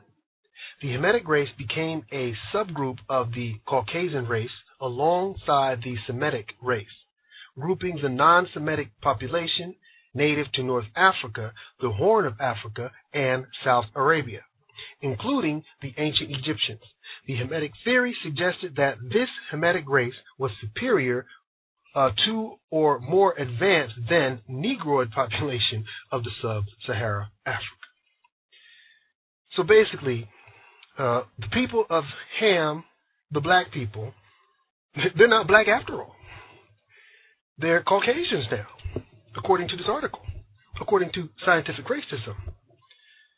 the 0.81 0.89
Hamitic 0.89 1.27
race 1.27 1.49
became 1.57 2.03
a 2.11 2.33
subgroup 2.53 2.97
of 3.09 3.31
the 3.31 3.53
Caucasian 3.67 4.27
race 4.27 4.49
alongside 4.79 5.79
the 5.83 5.95
Semitic 6.07 6.47
race 6.61 6.87
grouping 7.57 7.99
the 8.01 8.09
non 8.09 8.47
Semitic 8.53 8.89
population 9.01 9.75
native 10.13 10.51
to 10.53 10.63
North 10.63 10.85
Africa, 10.95 11.53
the 11.81 11.89
Horn 11.89 12.25
of 12.25 12.39
Africa, 12.39 12.91
and 13.13 13.45
South 13.63 13.85
Arabia, 13.95 14.41
including 15.01 15.63
the 15.81 15.93
ancient 15.97 16.31
Egyptians. 16.31 16.81
The 17.27 17.35
Hamitic 17.35 17.71
theory 17.83 18.15
suggested 18.23 18.75
that 18.77 18.97
this 19.01 19.29
Hamitic 19.51 19.85
race 19.87 20.13
was 20.37 20.51
superior 20.61 21.25
uh, 21.95 22.09
to 22.25 22.55
or 22.69 22.99
more 22.99 23.33
advanced 23.33 23.95
than 24.09 24.41
Negroid 24.47 25.11
population 25.11 25.85
of 26.11 26.23
the 26.23 26.31
sub-Sahara 26.41 27.31
Africa. 27.45 27.65
So 29.55 29.63
basically, 29.63 30.27
uh, 30.99 31.21
the 31.39 31.47
people 31.53 31.85
of 31.89 32.03
Ham, 32.39 32.83
the 33.31 33.39
black 33.39 33.71
people, 33.71 34.13
they're 35.17 35.27
not 35.27 35.47
black 35.47 35.67
after 35.67 36.01
all. 36.01 36.15
They're 37.57 37.83
Caucasians 37.83 38.45
now, 38.51 38.67
according 39.37 39.69
to 39.69 39.77
this 39.77 39.85
article, 39.89 40.19
according 40.81 41.11
to 41.13 41.29
scientific 41.45 41.85
racism. 41.85 42.35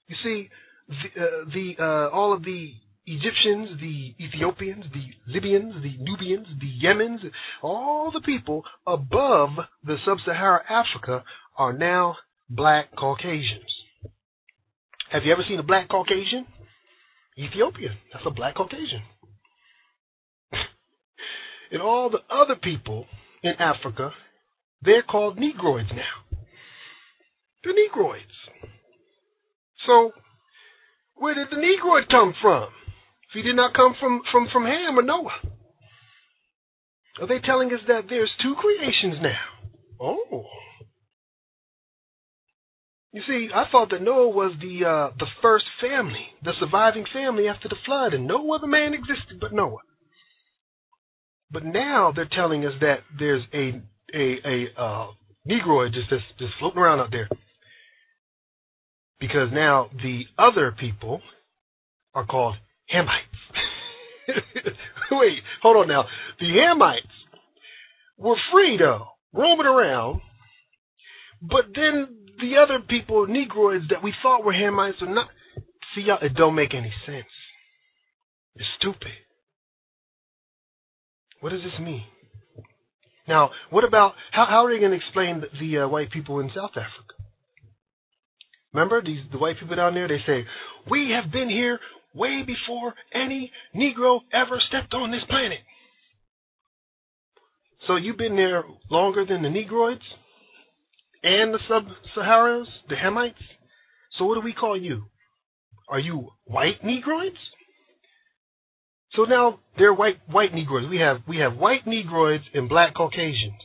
You 0.08 0.16
see, 0.24 0.50
the, 0.88 1.22
uh, 1.22 1.46
the 1.54 1.74
uh, 1.80 2.16
all 2.16 2.34
of 2.34 2.44
the 2.44 2.72
Egyptians, 3.08 3.80
the 3.80 4.16
Ethiopians, 4.22 4.84
the 4.92 5.32
Libyans, 5.32 5.76
the 5.82 5.96
Nubians, 5.98 6.48
the 6.60 6.86
Yemens, 6.86 7.20
all 7.64 8.12
the 8.12 8.20
people 8.20 8.64
above 8.86 9.52
the 9.82 9.96
sub-Saharan 10.06 10.66
Africa 10.70 11.24
are 11.58 11.72
now 11.72 12.18
black 12.50 12.94
Caucasians. 12.98 13.72
Have 15.10 15.24
you 15.24 15.32
ever 15.32 15.44
seen 15.48 15.58
a 15.58 15.64
black 15.64 15.88
Caucasian? 15.88 16.46
Ethiopia. 17.38 17.90
That's 18.12 18.26
a 18.28 18.32
black 18.32 18.56
Caucasian. 18.56 19.04
and 21.72 21.82
all 21.82 22.10
the 22.10 22.20
other 22.34 22.56
people 22.62 23.06
in 23.42 23.54
Africa, 23.58 24.12
they're 24.82 25.04
called 25.04 25.38
Negroids 25.38 25.96
now. 25.96 26.38
They're 27.64 27.74
Negroids. 27.74 28.36
So, 29.86 30.12
where 31.16 31.36
did 31.36 31.48
the 31.52 31.56
Negroid 31.56 32.10
come 32.12 32.34
from? 32.42 32.68
If 33.30 33.34
he 33.34 33.42
did 33.42 33.56
not 33.56 33.74
come 33.74 33.96
from, 34.00 34.22
from, 34.32 34.48
from 34.52 34.66
Ham 34.66 34.98
or 34.98 35.02
Noah. 35.04 35.36
Are 37.20 37.28
they 37.28 37.40
telling 37.44 37.70
us 37.70 37.82
that 37.88 38.04
there's 38.10 38.32
two 38.42 38.56
creations 38.56 39.22
now? 39.22 39.40
Oh. 40.00 40.46
You 43.12 43.22
see, 43.28 43.50
I 43.54 43.64
thought 43.72 43.90
that 43.92 44.04
Noah 44.04 44.30
was 44.30 44.54
the 44.62 44.86
uh, 44.86 45.16
the 45.18 45.26
first 45.42 45.66
family, 45.82 46.28
the 46.44 46.52
surviving 46.60 47.06
family 47.12 47.48
after 47.48 47.68
the 47.68 47.76
flood, 47.86 48.14
and 48.14 48.28
no 48.28 48.54
other 48.54 48.68
man 48.68 48.94
existed 48.94 49.40
but 49.42 49.54
Noah. 49.54 49.80
But 51.50 51.66
now 51.66 52.12
they're 52.16 52.30
telling 52.32 52.64
us 52.66 52.74
that 52.82 53.00
there's 53.18 53.42
a 53.54 53.82
a 54.14 54.36
a 54.46 54.82
uh, 54.82 55.08
Negroid 55.46 55.94
just, 55.94 56.10
just 56.10 56.26
just 56.38 56.54
floating 56.60 56.80
around 56.80 57.00
out 57.00 57.10
there, 57.10 57.30
because 59.20 59.50
now 59.52 59.90
the 60.04 60.26
other 60.38 60.76
people 60.78 61.22
are 62.14 62.26
called 62.26 62.56
Hamites. 62.94 63.42
Wait, 65.12 65.40
hold 65.62 65.78
on 65.78 65.88
now. 65.88 66.06
The 66.40 66.46
Hamites 66.46 67.02
were 68.18 68.36
free 68.52 68.78
though, 68.78 69.06
roaming 69.34 69.66
around, 69.66 70.22
but 71.42 71.66
then 71.74 72.08
the 72.40 72.58
other 72.62 72.80
people, 72.88 73.28
Negroids 73.28 73.90
that 73.90 74.04
we 74.04 74.14
thought 74.22 74.44
were 74.44 74.54
Hamites, 74.54 75.02
are 75.02 75.14
not. 75.14 75.28
See, 75.96 76.02
y'all, 76.02 76.20
it 76.22 76.36
don't 76.36 76.56
make 76.56 76.74
any 76.74 76.94
sense. 77.06 77.26
It's 78.56 78.68
stupid. 78.80 79.14
What 81.40 81.52
does 81.52 81.62
this 81.62 81.80
mean? 81.80 82.04
Now, 83.28 83.52
what 83.70 83.84
about 83.84 84.14
how 84.32 84.46
how 84.50 84.66
are 84.66 84.74
they 84.74 84.80
going 84.80 84.92
to 84.92 84.98
explain 84.98 85.42
the, 85.42 85.48
the 85.60 85.84
uh, 85.84 85.88
white 85.88 86.12
people 86.12 86.40
in 86.40 86.50
South 86.56 86.72
Africa? 86.72 87.14
Remember 88.74 89.02
these 89.02 89.20
the 89.32 89.38
white 89.38 89.60
people 89.60 89.76
down 89.76 89.94
there? 89.94 90.08
They 90.08 90.22
say 90.26 90.46
we 90.90 91.12
have 91.20 91.32
been 91.32 91.50
here 91.50 91.80
way 92.18 92.44
before 92.46 92.94
any 93.14 93.52
Negro 93.76 94.20
ever 94.34 94.60
stepped 94.68 94.94
on 94.94 95.12
this 95.12 95.24
planet. 95.30 95.60
So 97.88 97.96
you've 97.96 98.18
been 98.18 98.36
there 98.36 98.64
longer 98.90 99.26
than 99.26 99.44
the 99.44 99.50
Negroids 99.50 100.04
and 101.24 101.54
the 101.54 101.60
Sub-Saharans, 101.70 102.68
the 102.90 102.96
Hamites. 102.96 103.34
So 104.18 104.26
what 104.26 104.36
do 104.36 104.42
we 104.42 104.54
call 104.54 104.80
you? 104.80 105.04
Are 105.90 106.00
you 106.00 106.30
white 106.46 106.82
Negroids? 106.84 107.38
So 109.14 109.24
now 109.24 109.60
they're 109.78 109.94
white 109.94 110.18
white 110.28 110.52
Negroids. 110.54 110.90
We 110.90 111.00
have 111.00 111.22
we 111.28 111.38
have 111.38 111.58
white 111.58 111.86
Negroids 111.86 112.44
and 112.54 112.68
black 112.68 112.94
Caucasians. 112.94 113.62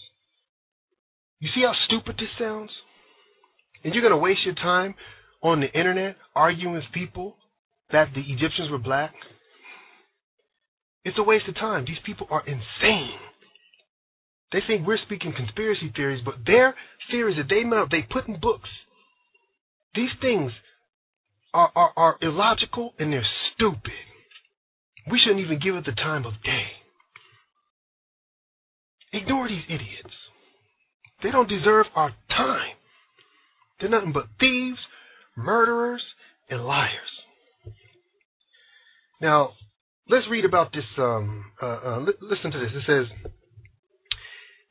You 1.41 1.49
see 1.55 1.62
how 1.62 1.74
stupid 1.87 2.16
this 2.16 2.29
sounds? 2.39 2.70
And 3.85 3.93
you're 3.93 4.03
gonna 4.03 4.16
waste 4.16 4.45
your 4.45 4.55
time 4.55 4.95
on 5.43 5.61
the 5.61 5.70
internet 5.79 6.16
arguing 6.37 6.74
with 6.74 6.85
people 6.95 7.37
that 7.93 8.09
the 8.14 8.20
Egyptians 8.20 8.70
were 8.70 8.78
black? 8.78 9.12
It's 11.05 11.19
a 11.19 11.23
waste 11.23 11.48
of 11.48 11.55
time. 11.56 11.85
These 11.86 12.02
people 12.06 12.27
are 12.31 12.43
insane. 12.47 13.19
They 14.52 14.60
think 14.66 14.86
we're 14.86 14.98
speaking 15.05 15.32
conspiracy 15.35 15.93
theories, 15.97 16.23
but 16.24 16.35
their 16.47 16.74
theories 17.10 17.36
that 17.39 17.48
they 17.48 17.64
made 17.64 17.78
up, 17.78 17.90
they 17.90 18.02
put 18.02 18.28
in 18.28 18.39
books. 18.40 18.69
These 19.94 20.10
things 20.20 20.52
are, 21.55 21.70
are, 21.74 21.93
are 21.97 22.16
illogical 22.20 22.94
and 22.98 23.12
they're 23.12 23.27
stupid. 23.55 23.93
We 25.10 25.19
shouldn't 25.19 25.40
even 25.40 25.59
give 25.59 25.74
it 25.74 25.85
the 25.85 25.93
time 25.93 26.24
of 26.27 26.35
day. 26.44 26.66
Ignore 29.12 29.48
these 29.48 29.64
idiots. 29.69 30.14
They 31.23 31.31
don't 31.31 31.48
deserve 31.48 31.86
our 31.94 32.10
time. 32.28 32.77
They're 33.81 33.90
nothing 33.90 34.12
but 34.12 34.27
thieves, 34.39 34.78
murderers, 35.36 36.02
and 36.48 36.64
liars. 36.64 37.12
Now, 39.23 39.51
let's 40.09 40.27
read 40.28 40.44
about 40.44 40.73
this. 40.73 40.85
Um, 40.99 41.44
uh, 41.62 41.66
uh, 41.66 41.99
listen 42.20 42.51
to 42.51 42.59
this. 42.59 42.70
It 42.74 42.82
says, 42.86 43.31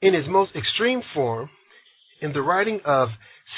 in 0.02 0.14
its 0.14 0.28
most 0.30 0.52
extreme 0.56 1.02
form, 1.14 1.49
in 2.22 2.34
the 2.34 2.41
writing 2.41 2.82
of 2.86 3.07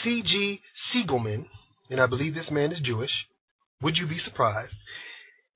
C.G. 0.03 0.59
Siegelman, 0.93 1.47
and 1.89 1.99
I 1.99 2.05
believe 2.05 2.35
this 2.35 2.51
man 2.51 2.71
is 2.71 2.77
Jewish, 2.85 3.09
would 3.81 3.97
you 3.97 4.07
be 4.07 4.19
surprised? 4.23 4.73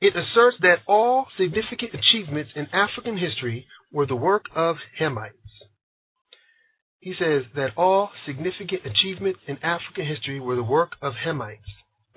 It 0.01 0.13
asserts 0.15 0.57
that 0.61 0.79
all 0.87 1.27
significant 1.37 1.91
achievements 1.93 2.51
in 2.55 2.67
African 2.73 3.17
history 3.17 3.67
were 3.91 4.07
the 4.07 4.15
work 4.15 4.45
of 4.55 4.77
Hamites. 4.99 5.33
He 6.99 7.13
says 7.17 7.43
that 7.55 7.77
all 7.77 8.09
significant 8.25 8.81
achievements 8.85 9.39
in 9.47 9.57
African 9.63 10.07
history 10.07 10.39
were 10.39 10.55
the 10.55 10.63
work 10.63 10.93
of 11.01 11.13
Hamites. 11.25 11.59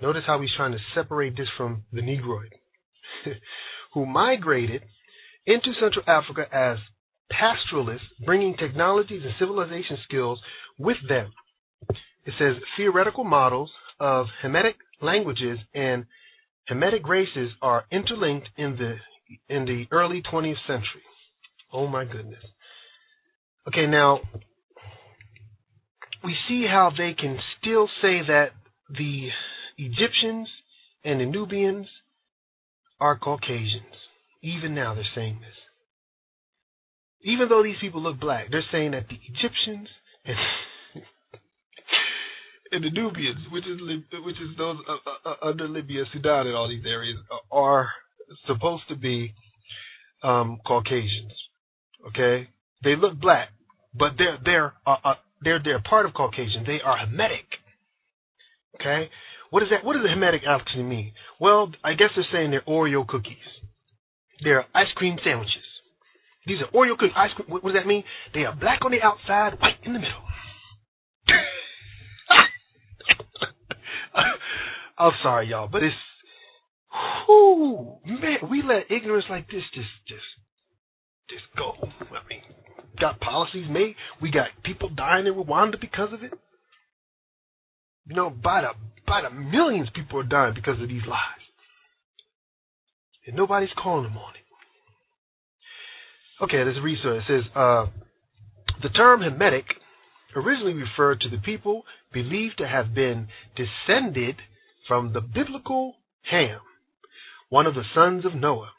Notice 0.01 0.23
how 0.27 0.41
he's 0.41 0.51
trying 0.57 0.73
to 0.73 0.79
separate 0.95 1.37
this 1.37 1.49
from 1.57 1.85
the 1.93 2.01
Negroid, 2.01 2.55
who 3.95 4.07
migrated 4.07 4.83
into 5.47 5.73
Central 5.81 6.05
Africa 6.07 6.45
as 6.55 6.79
pastoralists, 7.31 8.07
bringing 8.25 8.57
technologies 8.57 9.23
and 9.25 9.33
civilization 9.39 9.99
skills 10.05 10.41
with 10.79 10.97
them. 11.09 11.33
It 12.25 12.35
says 12.39 12.57
theoretical 12.77 13.25
models 13.25 13.71
of 13.99 14.27
Hamitic 14.45 14.75
languages 15.01 15.59
and 15.75 16.05
Hamitic 16.71 17.09
races 17.09 17.51
are 17.63 17.85
interlinked 17.91 18.49
in 18.57 18.77
the 18.77 18.97
in 19.49 19.65
the 19.65 19.85
early 19.93 20.23
20th 20.33 20.55
century. 20.67 21.03
Oh 21.73 21.87
my 21.87 22.05
goodness. 22.05 22.43
Okay, 23.69 23.87
now 23.87 24.21
we 26.25 26.35
see 26.49 26.67
how 26.69 26.91
they 26.97 27.15
can 27.19 27.39
still 27.59 27.89
say 28.03 28.21
that 28.27 28.51
the 28.89 29.29
Egyptians 29.79 30.49
and 31.05 31.21
the 31.21 31.27
Nubians 31.27 31.87
are 33.01 33.19
Caucasians. 33.19 33.97
Even 34.43 34.75
now 34.75 34.95
they're 34.95 35.05
saying 35.15 35.39
this. 35.41 35.55
Even 37.23 37.49
though 37.49 37.63
these 37.63 37.77
people 37.81 38.03
look 38.03 38.19
black, 38.19 38.47
they're 38.51 38.65
saying 38.73 38.93
that 38.93 39.07
the 39.09 39.17
Egyptians 39.17 39.89
and 40.25 40.37
and 42.73 42.85
the 42.85 42.91
Nubians, 42.91 43.41
which 43.51 43.65
is 43.67 43.79
which 44.25 44.37
is 44.37 44.57
those 44.57 44.77
uh, 44.89 44.93
uh, 44.93 45.31
uh, 45.31 45.49
under 45.49 45.69
Libya, 45.69 46.05
Sudan, 46.13 46.47
and 46.47 46.57
all 46.57 46.69
these 46.69 46.85
areas, 46.87 47.19
are 47.51 47.89
supposed 48.47 48.85
to 48.89 48.97
be 48.97 49.35
um, 50.23 50.59
Caucasians. 50.67 51.33
Okay, 52.09 52.49
they 52.83 52.97
look 52.97 53.21
black, 53.21 53.49
but 53.95 54.13
they're 54.17 54.39
they're 54.45 54.73
uh, 54.87 54.97
uh, 55.05 55.15
they're 55.43 55.61
they're 55.63 55.83
part 55.83 56.07
of 56.07 56.15
Caucasian. 56.15 56.65
They 56.67 56.81
are 56.85 56.97
Hamitic. 56.97 57.45
Okay, 58.81 59.11
what 59.51 59.63
is 59.63 59.69
that? 59.71 59.85
What 59.85 59.93
does 59.95 60.03
the 60.03 60.09
Hamitic 60.09 60.47
actually 60.49 60.85
mean? 60.85 61.13
Well, 61.41 61.71
I 61.85 61.93
guess 61.95 62.11
they're 62.15 62.25
saying 62.33 62.51
they're 62.51 62.63
Oreo 62.63 63.07
cookies. 63.07 63.37
They're 64.43 64.65
ice 64.75 64.91
cream 64.97 65.19
sandwiches. 65.25 65.55
These 66.47 66.59
are 66.63 66.71
Oreo 66.73 66.97
cookies. 66.97 67.15
Ice 67.17 67.33
cream. 67.37 67.51
What, 67.51 67.63
what 67.65 67.73
does 67.73 67.83
that 67.83 67.89
mean? 67.89 68.05
They 68.33 68.45
are 68.45 68.55
black 68.55 68.81
on 68.85 68.93
the 68.93 69.03
outside, 69.03 69.59
white 69.61 69.77
in 69.85 69.93
the 69.93 69.99
middle. 69.99 70.23
I'm 74.99 75.13
sorry, 75.23 75.49
y'all, 75.49 75.69
but 75.71 75.83
it's 75.83 75.95
whoo 77.29 77.99
man. 78.07 78.39
We 78.51 78.63
let 78.63 78.91
ignorance 78.95 79.27
like 79.31 79.47
this 79.47 79.63
just 79.75 79.89
just 80.07 80.21
just 81.29 81.45
go. 81.57 81.73
I 81.83 82.23
mean, 82.29 82.43
got 83.01 83.19
policies 83.21 83.67
made. 83.71 83.95
We 84.21 84.31
got 84.31 84.49
people 84.65 84.91
dying 84.91 85.27
in 85.27 85.35
Rwanda 85.35 85.81
because 85.81 86.13
of 86.13 86.23
it. 86.23 86.33
You 88.07 88.17
know, 88.17 88.31
by 88.31 88.63
the 88.63 88.69
by 89.07 89.23
the 89.23 89.35
millions, 89.35 89.89
people 89.95 90.21
are 90.21 90.25
dying 90.25 90.55
because 90.55 90.81
of 90.81 90.89
these 90.89 91.07
lies, 91.09 91.45
and 93.27 93.37
nobody's 93.37 93.71
calling 93.81 94.05
them 94.05 94.17
on 94.17 94.35
it. 94.35 94.41
Okay, 96.43 96.57
a 96.57 96.83
research. 96.83 97.23
Says 97.29 97.43
uh, 97.55 97.87
the 98.83 98.89
term 98.89 99.21
Hamitic 99.21 99.65
originally 100.35 100.75
referred 100.75 101.21
to 101.21 101.29
the 101.29 101.43
people 101.43 101.83
believed 102.13 102.59
to 102.59 102.67
have 102.67 102.95
been 102.95 103.29
descended 103.57 104.37
from 104.89 105.13
the 105.13 105.21
biblical 105.21 105.97
Ham, 106.31 106.61
one 107.49 107.67
of 107.67 107.75
the 107.75 107.83
sons 107.95 108.25
of 108.25 108.35
Noah. 108.35 108.71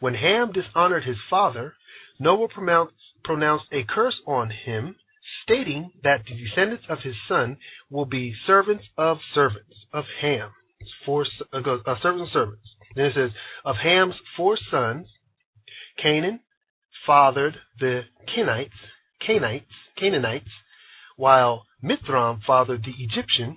When 0.00 0.14
Ham 0.14 0.52
dishonored 0.52 1.04
his 1.04 1.16
father, 1.28 1.74
Noah 2.20 2.48
pronounced, 2.48 2.94
pronounced 3.24 3.66
a 3.72 3.84
curse 3.88 4.20
on 4.26 4.50
him, 4.50 4.96
stating 5.42 5.90
that 6.02 6.22
the 6.28 6.34
descendants 6.34 6.84
of 6.88 6.98
his 7.02 7.14
son 7.28 7.56
will 7.90 8.04
be 8.04 8.34
servants 8.46 8.84
of 8.96 9.18
servants 9.34 9.74
of 9.92 10.04
Ham, 10.20 10.50
four 11.04 11.26
uh, 11.52 11.58
uh, 11.58 11.94
servants 12.02 12.28
of 12.28 12.32
servants. 12.32 12.62
Then 12.94 13.06
it 13.06 13.12
says 13.14 13.30
of 13.64 13.76
Ham's 13.82 14.14
four 14.36 14.58
sons, 14.70 15.06
Canaan 16.02 16.40
fathered 17.06 17.56
the 17.78 18.02
Kenites, 18.34 18.70
Canaanites, 19.26 19.66
Canaanites, 19.98 20.50
while 21.16 21.64
Mithram 21.82 22.40
fathered 22.46 22.84
the 22.84 22.94
Egyptian, 22.98 23.56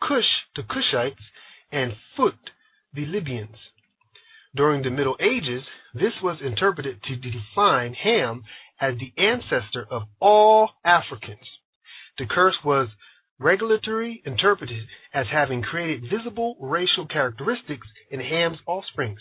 Cush 0.00 0.24
the 0.56 0.62
Cushites, 0.62 1.22
and 1.70 1.92
Phut 2.16 2.34
the 2.92 3.06
Libyans. 3.06 3.56
During 4.54 4.82
the 4.82 4.90
Middle 4.90 5.16
Ages, 5.18 5.62
this 5.94 6.12
was 6.22 6.38
interpreted 6.44 7.02
to 7.04 7.16
define 7.16 7.94
Ham 7.94 8.42
as 8.82 8.94
the 8.98 9.12
ancestor 9.22 9.86
of 9.88 10.02
all 10.20 10.70
Africans. 10.84 11.38
The 12.18 12.26
curse 12.28 12.56
was 12.64 12.88
regularly 13.38 14.20
interpreted 14.26 14.82
as 15.14 15.26
having 15.32 15.62
created 15.62 16.10
visible 16.10 16.56
racial 16.60 17.06
characteristics 17.06 17.86
in 18.10 18.20
Ham's 18.20 18.58
offsprings, 18.66 19.20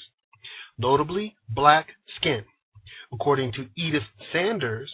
notably 0.79 1.35
black 1.47 1.87
skin. 2.17 2.43
According 3.13 3.53
to 3.53 3.67
Edith 3.77 4.03
Sanders, 4.33 4.91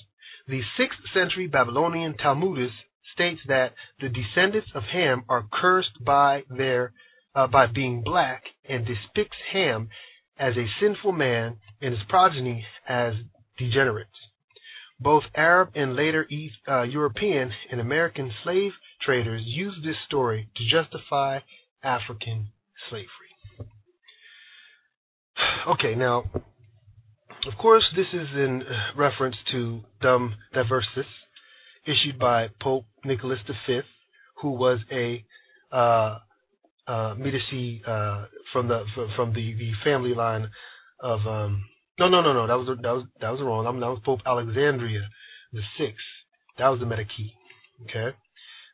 the 0.47 0.61
6th 0.79 1.13
century 1.13 1.47
Babylonian 1.47 2.15
Talmudist 2.17 2.73
states 3.13 3.39
that 3.47 3.73
the 4.01 4.09
descendants 4.09 4.69
of 4.75 4.83
Ham 4.91 5.23
are 5.29 5.47
cursed 5.51 6.03
by 6.05 6.43
their 6.49 6.93
uh, 7.35 7.47
by 7.47 7.67
being 7.67 8.01
black 8.03 8.43
and 8.67 8.85
depicts 8.85 9.37
Ham 9.53 9.89
as 10.39 10.53
a 10.57 10.65
sinful 10.81 11.11
man 11.11 11.57
and 11.81 11.93
his 11.93 12.03
progeny 12.09 12.65
as 12.87 13.13
degenerates. 13.57 14.09
Both 14.99 15.23
Arab 15.35 15.69
and 15.75 15.95
later 15.95 16.25
East, 16.29 16.55
uh, 16.67 16.81
European 16.83 17.51
and 17.71 17.79
American 17.79 18.31
slave 18.43 18.71
traders 19.05 19.43
used 19.45 19.83
this 19.83 19.95
story 20.07 20.49
to 20.55 20.63
justify 20.63 21.39
African 21.83 22.47
slavery. 22.89 23.07
Okay, 25.69 25.95
now, 25.95 26.23
of 27.45 27.57
course, 27.61 27.83
this 27.95 28.07
is 28.13 28.27
in 28.35 28.63
reference 28.97 29.35
to 29.51 29.81
Dum 30.01 30.33
Diversas, 30.53 31.05
issued 31.85 32.17
by 32.17 32.47
Pope 32.61 32.85
Nicholas 33.03 33.39
V, 33.67 33.81
who 34.41 34.51
was 34.51 34.79
a 34.91 35.23
uh, 35.71 36.19
uh, 36.87 37.15
Medici 37.17 37.81
uh, 37.85 38.25
from 38.53 38.67
the 38.67 38.83
from 39.15 39.33
the, 39.33 39.53
the 39.53 39.71
family 39.83 40.13
line 40.15 40.47
of 41.01 41.19
um, 41.27 41.63
no 41.99 42.09
no 42.09 42.21
no 42.21 42.33
no 42.33 42.47
that 42.47 42.57
was 42.57 42.77
that 42.81 42.91
was 42.91 43.05
that 43.21 43.29
was 43.29 43.41
wrong. 43.41 43.65
I'm, 43.65 43.79
that 43.79 43.87
was 43.87 44.01
Pope 44.05 44.21
Alexandria 44.25 45.01
the 45.53 45.61
sixth. 45.77 45.97
That 46.57 46.69
was 46.69 46.79
the 46.79 46.85
Medici. 46.85 47.33
Okay, 47.83 48.15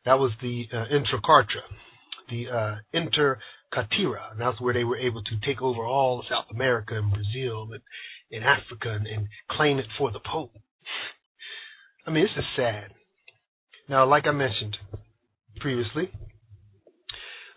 that 0.04 0.18
was 0.18 0.32
the 0.40 0.64
uh, 0.72 0.84
Intracarta, 0.92 1.62
the 2.30 2.46
uh, 2.48 2.76
Intercatira. 2.94 4.32
And 4.32 4.40
that's 4.40 4.60
where 4.60 4.74
they 4.74 4.84
were 4.84 4.98
able 4.98 5.22
to 5.22 5.46
take 5.46 5.62
over 5.62 5.84
all 5.84 6.20
of 6.20 6.26
South 6.28 6.46
America 6.50 6.96
and 6.96 7.10
Brazil 7.10 7.68
and, 7.72 7.82
and 8.30 8.44
Africa 8.44 8.90
and, 8.94 9.06
and 9.06 9.28
claim 9.50 9.78
it 9.78 9.86
for 9.98 10.10
the 10.10 10.20
Pope. 10.20 10.52
I 12.06 12.10
mean, 12.10 12.24
this 12.24 12.38
is 12.38 12.44
sad. 12.56 12.90
Now, 13.88 14.08
like 14.08 14.26
I 14.26 14.32
mentioned 14.32 14.76
previously, 15.60 16.10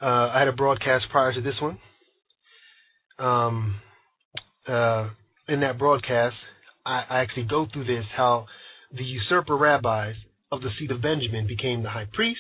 uh, 0.02 0.06
I 0.06 0.40
had 0.40 0.48
a 0.48 0.54
broadcast 0.54 1.06
prior 1.12 1.34
to 1.34 1.42
this 1.42 1.56
one. 1.62 1.80
Um, 3.20 3.80
uh, 4.68 5.10
in 5.48 5.62
that 5.62 5.78
broadcast, 5.78 6.36
I, 6.86 7.04
I 7.10 7.20
actually 7.22 7.48
go 7.50 7.68
through 7.72 7.86
this 7.86 8.06
how 8.16 8.46
the 8.92 9.04
usurper 9.04 9.58
rabbis 9.58 10.16
of 10.52 10.62
the 10.62 10.70
seed 10.80 10.92
of 10.92 11.02
Benjamin 11.02 11.48
became 11.48 11.84
the 11.84 11.90
high 11.90 12.08
priest. 12.14 12.40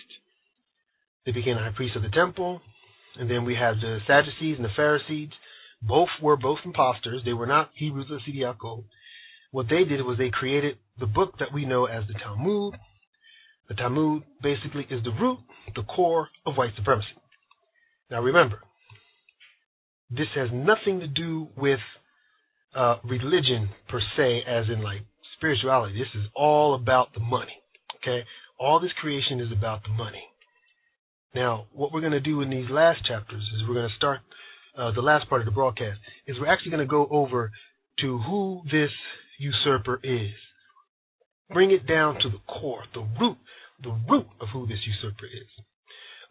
They 1.25 1.31
became 1.31 1.55
the 1.55 1.63
high 1.63 1.75
priest 1.75 1.95
of 1.95 2.03
the 2.03 2.09
temple. 2.09 2.61
And 3.19 3.29
then 3.29 3.45
we 3.45 3.55
have 3.55 3.75
the 3.75 3.99
Sadducees 4.07 4.55
and 4.57 4.65
the 4.65 4.75
Pharisees. 4.75 5.29
Both 5.81 6.09
were 6.21 6.37
both 6.37 6.59
imposters. 6.65 7.21
They 7.25 7.33
were 7.33 7.47
not 7.47 7.71
Hebrews 7.75 8.07
of 8.11 8.19
Sidi 8.25 8.39
Yaakov. 8.39 8.83
What 9.51 9.67
they 9.69 9.83
did 9.83 10.01
was 10.05 10.17
they 10.17 10.29
created 10.29 10.77
the 10.99 11.05
book 11.05 11.33
that 11.39 11.53
we 11.53 11.65
know 11.65 11.85
as 11.85 12.03
the 12.07 12.13
Talmud. 12.13 12.75
The 13.69 13.75
Talmud 13.75 14.23
basically 14.41 14.87
is 14.89 15.03
the 15.03 15.11
root, 15.11 15.39
the 15.75 15.83
core 15.83 16.29
of 16.45 16.55
white 16.55 16.71
supremacy. 16.75 17.07
Now 18.09 18.21
remember, 18.21 18.61
this 20.09 20.27
has 20.35 20.49
nothing 20.53 21.01
to 21.01 21.07
do 21.07 21.49
with 21.57 21.79
uh, 22.75 22.97
religion 23.03 23.69
per 23.89 23.99
se, 24.15 24.41
as 24.47 24.65
in 24.73 24.81
like 24.81 25.01
spirituality. 25.37 25.93
This 25.97 26.21
is 26.21 26.27
all 26.35 26.75
about 26.75 27.13
the 27.13 27.19
money. 27.19 27.61
Okay? 28.01 28.23
All 28.59 28.79
this 28.79 28.91
creation 28.99 29.39
is 29.39 29.51
about 29.51 29.83
the 29.83 29.89
money. 29.89 30.23
Now, 31.35 31.65
what 31.73 31.91
we're 31.91 32.01
going 32.01 32.13
to 32.13 32.19
do 32.19 32.41
in 32.41 32.49
these 32.49 32.69
last 32.69 33.05
chapters 33.07 33.43
is 33.55 33.67
we're 33.67 33.75
going 33.75 33.89
to 33.89 33.95
start 33.95 34.19
uh, 34.77 34.91
the 34.91 35.01
last 35.01 35.27
part 35.27 35.41
of 35.41 35.45
the 35.45 35.51
broadcast 35.51 35.99
is 36.27 36.37
we're 36.39 36.51
actually 36.51 36.71
going 36.71 36.85
to 36.85 36.89
go 36.89 37.07
over 37.09 37.51
to 37.99 38.19
who 38.19 38.61
this 38.71 38.91
usurper 39.39 39.99
is. 40.03 40.31
Bring 41.51 41.71
it 41.71 41.87
down 41.87 42.15
to 42.21 42.29
the 42.29 42.37
core, 42.47 42.83
the 42.93 43.07
root, 43.19 43.37
the 43.81 43.97
root 44.09 44.27
of 44.39 44.47
who 44.53 44.67
this 44.67 44.79
usurper 44.85 45.25
is. 45.25 45.65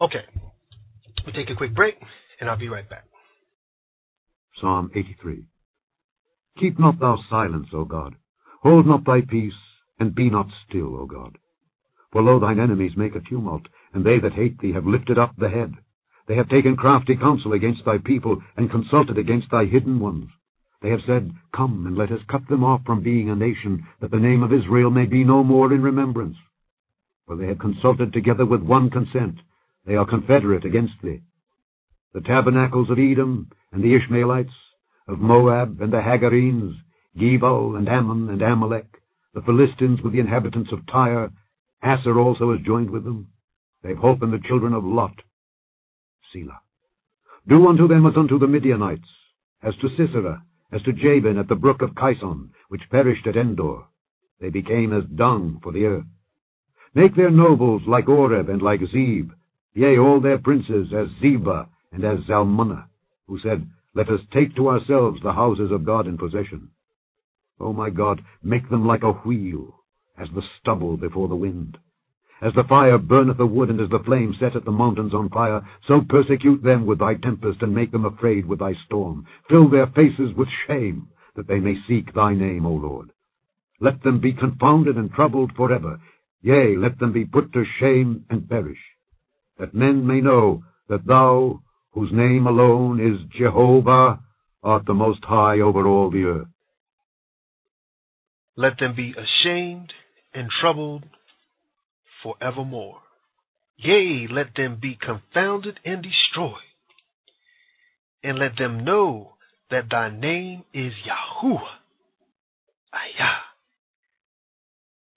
Okay, 0.01 0.25
we'll 1.25 1.35
take 1.35 1.51
a 1.51 1.57
quick 1.57 1.75
break, 1.75 1.95
and 2.41 2.49
I'll 2.49 2.59
be 2.59 2.69
right 2.69 2.89
back. 2.89 3.05
Psalm 4.61 4.91
83 4.95 5.45
Keep 6.59 6.79
not 6.79 6.99
thou 6.99 7.19
silence, 7.29 7.69
O 7.73 7.85
God. 7.85 8.15
Hold 8.63 8.87
not 8.87 9.05
thy 9.05 9.21
peace, 9.21 9.53
and 9.99 10.15
be 10.15 10.31
not 10.31 10.49
still, 10.67 10.97
O 10.97 11.07
God. 11.07 11.37
For 12.13 12.23
lo, 12.23 12.39
thine 12.39 12.59
enemies 12.61 12.97
make 12.97 13.15
a 13.15 13.21
tumult, 13.21 13.63
and 13.93 14.05
they 14.05 14.19
that 14.21 14.33
hate 14.33 14.59
thee 14.59 14.73
have 14.73 14.87
lifted 14.87 15.19
up 15.19 15.35
the 15.37 15.51
head. 15.51 15.75
They 16.29 16.37
have 16.37 16.49
taken 16.49 16.77
crafty 16.77 17.17
counsel 17.17 17.53
against 17.53 17.85
thy 17.85 17.99
people, 17.99 18.43
and 18.57 18.71
consulted 18.71 19.19
against 19.19 19.51
thy 19.51 19.67
hidden 19.67 20.01
ones. 20.01 20.29
They 20.83 20.91
have 20.91 21.01
said, 21.07 21.31
Come, 21.55 21.87
and 21.87 21.97
let 21.97 22.11
us 22.11 22.21
cut 22.29 22.47
them 22.49 22.65
off 22.65 22.83
from 22.85 23.03
being 23.03 23.31
a 23.31 23.37
nation, 23.37 23.87
that 24.01 24.11
the 24.11 24.19
name 24.19 24.43
of 24.43 24.53
Israel 24.53 24.91
may 24.91 25.07
be 25.07 25.25
no 25.25 25.45
more 25.45 25.73
in 25.73 25.83
remembrance. 25.83 26.37
For 27.27 27.37
they 27.37 27.47
have 27.47 27.59
consulted 27.59 28.13
together 28.13 28.47
with 28.47 28.63
one 28.63 28.91
consent. 28.91 29.37
They 29.87 29.95
are 29.95 30.07
confederate 30.07 30.65
against 30.65 30.95
thee. 31.03 31.21
The 32.15 32.21
tabernacles 32.21 32.91
of 32.91 32.99
Edom, 32.99 33.51
and 33.73 33.83
the 33.83 33.95
Ishmaelites, 33.95 34.53
of 35.09 35.19
Moab, 35.21 35.81
and 35.81 35.93
the 35.93 35.99
Hagarenes, 36.01 36.75
Gebal, 37.19 37.77
and 37.77 37.89
Ammon, 37.89 38.29
and 38.29 38.43
Amalek, 38.43 38.87
the 39.35 39.43
Philistines 39.43 40.01
with 40.03 40.13
the 40.13 40.21
inhabitants 40.21 40.71
of 40.73 40.87
Tyre, 40.87 41.31
Asshur 41.85 42.17
also 42.17 42.53
is 42.53 42.61
joined 42.67 42.91
with 42.91 43.05
them. 43.05 43.29
They 43.83 43.91
have 43.91 43.99
hope 43.99 44.23
in 44.23 44.31
the 44.31 44.43
children 44.49 44.73
of 44.73 44.85
Lot. 44.85 45.15
Selah. 46.33 46.61
Do 47.49 47.69
unto 47.69 47.87
them 47.87 48.07
as 48.07 48.15
unto 48.17 48.39
the 48.39 48.49
Midianites, 48.49 49.09
as 49.63 49.75
to 49.77 49.89
Sisera, 49.97 50.43
as 50.73 50.83
to 50.83 50.93
Jabin 50.93 51.39
at 51.39 51.49
the 51.49 51.55
brook 51.55 51.83
of 51.83 51.91
Kison, 51.91 52.51
which 52.69 52.91
perished 52.91 53.27
at 53.27 53.37
Endor. 53.37 53.85
They 54.41 54.51
became 54.51 54.93
as 54.93 55.05
dung 55.05 55.61
for 55.63 55.73
the 55.73 55.85
earth. 55.85 56.05
Make 56.95 57.15
their 57.15 57.31
nobles 57.31 57.83
like 57.87 58.09
Oreb 58.09 58.49
and 58.49 58.63
like 58.63 58.81
Zeb, 58.81 59.31
yea, 59.75 59.99
all 59.99 60.21
their 60.21 60.39
princes 60.39 60.89
as 60.93 61.09
Zebah 61.23 61.69
and 61.93 62.05
as 62.05 62.19
Zalmunna, 62.29 62.87
who 63.29 63.39
said, 63.41 63.69
Let 63.97 64.11
us 64.11 64.21
take 64.35 64.55
to 64.57 64.69
ourselves 64.69 65.21
the 65.23 65.33
houses 65.33 65.73
of 65.73 65.87
God 65.87 66.07
in 66.07 66.19
possession. 66.19 66.69
O 67.59 67.73
my 67.73 67.89
God, 67.89 68.21
make 68.43 68.69
them 68.69 68.87
like 68.87 69.03
a 69.03 69.13
wheel, 69.13 69.75
as 70.21 70.29
the 70.35 70.43
stubble 70.61 70.99
before 70.99 71.29
the 71.29 71.35
wind. 71.35 71.79
As 72.43 72.53
the 72.55 72.65
fire 72.69 72.99
burneth 72.99 73.39
the 73.39 73.47
wood, 73.47 73.71
and 73.71 73.81
as 73.81 73.89
the 73.89 74.05
flame 74.05 74.35
setteth 74.39 74.67
the 74.67 74.71
mountains 74.71 75.15
on 75.15 75.31
fire, 75.31 75.67
so 75.89 76.03
persecute 76.07 76.63
them 76.63 76.85
with 76.85 76.99
thy 76.99 77.15
tempest, 77.15 77.63
and 77.63 77.75
make 77.75 77.91
them 77.91 78.05
afraid 78.05 78.45
with 78.45 78.59
thy 78.59 78.75
storm. 78.85 79.25
Fill 79.49 79.71
their 79.71 79.87
faces 79.87 80.37
with 80.37 80.49
shame, 80.67 81.09
that 81.35 81.49
they 81.49 81.59
may 81.59 81.77
seek 81.89 82.13
thy 82.13 82.35
name, 82.35 82.67
O 82.67 82.73
Lord. 82.73 83.13
Let 83.81 84.03
them 84.03 84.21
be 84.21 84.35
confounded 84.35 84.97
and 84.97 85.11
troubled 85.11 85.53
forever. 85.57 85.99
Yea, 86.43 86.77
let 86.77 86.99
them 86.99 87.13
be 87.15 87.25
put 87.25 87.51
to 87.55 87.65
shame 87.81 88.27
and 88.29 88.47
perish, 88.47 88.79
that 89.59 89.73
men 89.73 90.07
may 90.07 90.21
know 90.21 90.65
that 90.91 91.07
thou, 91.07 91.63
whose 91.97 92.11
name 92.13 92.47
alone 92.47 93.01
is 93.01 93.27
Jehovah, 93.41 94.21
art 94.63 94.85
the 94.87 94.93
most 94.93 95.21
high 95.25 95.61
over 95.61 95.89
all 95.89 96.11
the 96.11 96.25
earth. 96.25 96.49
Let 98.55 98.79
them 98.79 98.95
be 98.95 99.15
ashamed 99.15 99.95
and 100.35 100.51
troubled 100.61 101.05
forevermore. 102.23 102.99
Yea, 103.79 104.27
let 104.31 104.49
them 104.55 104.79
be 104.81 104.99
confounded 105.01 105.81
and 105.87 106.03
destroyed. 106.03 106.53
And 108.23 108.39
let 108.39 108.59
them 108.59 108.85
know 108.85 109.33
that 109.71 109.85
thy 109.91 110.11
name 110.11 110.65
is 110.75 110.93
Yahuwah, 111.09 111.61
Ayah, 112.93 113.41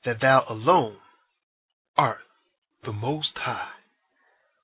that 0.06 0.22
thou 0.22 0.46
alone 0.50 0.96
art 1.98 2.20
the 2.86 2.94
Most 2.94 3.32
High 3.36 3.68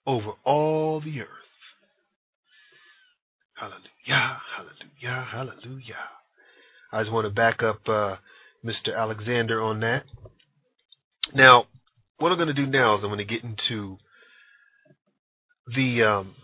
over 0.07 0.31
all 0.45 1.01
the 1.01 1.19
earth. 1.19 1.44
Hallelujah, 3.55 4.37
hallelujah, 4.57 5.25
hallelujah. 5.31 5.95
I 6.91 7.01
just 7.01 7.13
want 7.13 7.25
to 7.25 7.29
back 7.33 7.63
up 7.63 7.79
uh, 7.87 8.15
Mr. 8.65 8.97
Alexander 8.97 9.61
on 9.61 9.79
that. 9.79 10.03
Now, 11.33 11.63
what 12.17 12.31
I'm 12.31 12.37
going 12.37 12.47
to 12.47 12.53
do 12.53 12.65
now 12.65 12.95
is 12.95 13.01
I'm 13.03 13.09
going 13.09 13.25
to 13.25 13.25
get 13.25 13.43
into 13.43 13.97
the 15.67 16.03
um, 16.03 16.35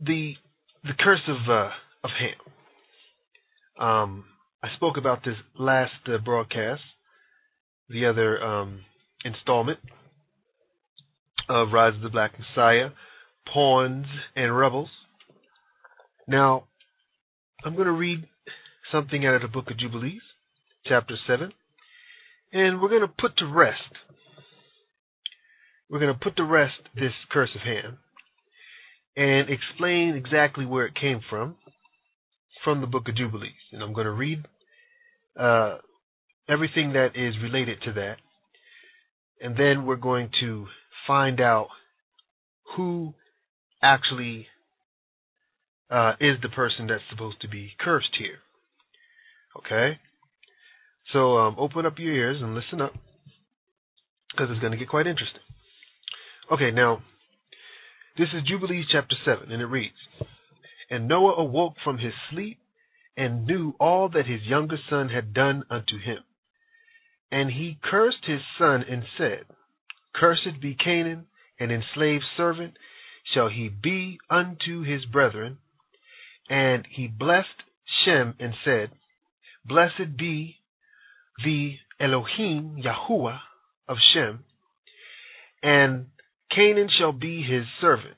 the 0.00 0.34
the 0.82 0.92
curse 0.98 1.22
of 1.28 1.48
uh, 1.48 1.70
of 2.04 2.10
Ham. 2.18 3.86
Um, 3.86 4.24
I 4.62 4.68
spoke 4.76 4.96
about 4.96 5.24
this 5.24 5.36
last 5.58 5.92
uh, 6.06 6.18
broadcast, 6.18 6.82
the 7.88 8.06
other 8.06 8.42
um, 8.42 8.80
installment 9.24 9.78
of 11.48 11.68
Rise 11.72 11.94
of 11.94 12.02
the 12.02 12.08
Black 12.08 12.32
Messiah, 12.38 12.90
Pawns 13.52 14.06
and 14.36 14.56
Rebels. 14.56 14.88
Now, 16.26 16.64
I'm 17.64 17.74
going 17.74 17.86
to 17.86 17.92
read 17.92 18.26
something 18.92 19.26
out 19.26 19.34
of 19.34 19.42
the 19.42 19.48
Book 19.48 19.70
of 19.70 19.78
Jubilees, 19.78 20.22
chapter 20.86 21.14
7, 21.26 21.52
and 22.52 22.80
we're 22.80 22.88
going 22.88 23.02
to 23.02 23.08
put 23.08 23.36
to 23.38 23.46
rest 23.46 23.80
we're 25.90 26.00
going 26.00 26.14
to 26.14 26.24
put 26.24 26.36
to 26.36 26.44
rest 26.44 26.72
this 26.94 27.12
curse 27.30 27.50
of 27.54 27.60
Ham 27.60 27.98
and 29.14 29.50
explain 29.50 30.14
exactly 30.16 30.64
where 30.64 30.86
it 30.86 30.94
came 30.98 31.20
from 31.28 31.56
from 32.64 32.80
the 32.80 32.86
book 32.86 33.08
of 33.08 33.16
Jubilees. 33.16 33.52
And 33.72 33.82
I'm 33.82 33.92
going 33.92 34.06
to 34.06 34.12
read 34.12 34.46
uh, 35.38 35.76
everything 36.48 36.94
that 36.94 37.10
is 37.14 37.34
related 37.42 37.82
to 37.84 37.92
that. 37.92 38.16
and 39.42 39.56
then 39.56 39.84
we're 39.84 39.96
going 39.96 40.30
to 40.40 40.66
find 41.06 41.40
out 41.40 41.68
who 42.76 43.12
actually 43.82 44.46
uh, 45.92 46.12
is 46.20 46.36
the 46.42 46.48
person 46.48 46.86
that's 46.86 47.02
supposed 47.10 47.40
to 47.42 47.48
be 47.48 47.72
cursed 47.78 48.16
here. 48.18 48.38
Okay? 49.58 49.98
So 51.12 51.36
um, 51.36 51.56
open 51.58 51.84
up 51.84 51.98
your 51.98 52.12
ears 52.12 52.40
and 52.40 52.54
listen 52.54 52.80
up 52.80 52.92
because 54.30 54.48
it's 54.50 54.60
going 54.60 54.72
to 54.72 54.78
get 54.78 54.88
quite 54.88 55.06
interesting. 55.06 55.42
Okay, 56.50 56.70
now, 56.70 57.02
this 58.16 58.28
is 58.34 58.48
Jubilees 58.48 58.86
chapter 58.90 59.16
7, 59.24 59.52
and 59.52 59.60
it 59.60 59.66
reads 59.66 59.94
And 60.90 61.06
Noah 61.08 61.34
awoke 61.34 61.74
from 61.84 61.98
his 61.98 62.12
sleep 62.30 62.58
and 63.16 63.46
knew 63.46 63.74
all 63.78 64.08
that 64.08 64.26
his 64.26 64.42
younger 64.42 64.78
son 64.88 65.10
had 65.10 65.34
done 65.34 65.64
unto 65.70 65.98
him. 65.98 66.18
And 67.30 67.50
he 67.50 67.78
cursed 67.82 68.24
his 68.26 68.40
son 68.58 68.84
and 68.88 69.02
said, 69.18 69.44
Cursed 70.14 70.60
be 70.60 70.74
Canaan, 70.74 71.26
an 71.60 71.70
enslaved 71.70 72.24
servant 72.36 72.74
shall 73.34 73.48
he 73.48 73.68
be 73.68 74.18
unto 74.30 74.82
his 74.82 75.04
brethren. 75.04 75.58
And 76.48 76.86
he 76.90 77.06
blessed 77.06 77.48
Shem 78.04 78.34
and 78.38 78.54
said, 78.64 78.90
Blessed 79.64 80.16
be 80.16 80.56
the 81.44 81.76
Elohim 82.00 82.82
Yahuwah 82.82 83.38
of 83.88 83.96
Shem, 84.12 84.44
and 85.62 86.06
Canaan 86.50 86.88
shall 86.98 87.12
be 87.12 87.42
his 87.42 87.64
servant. 87.80 88.16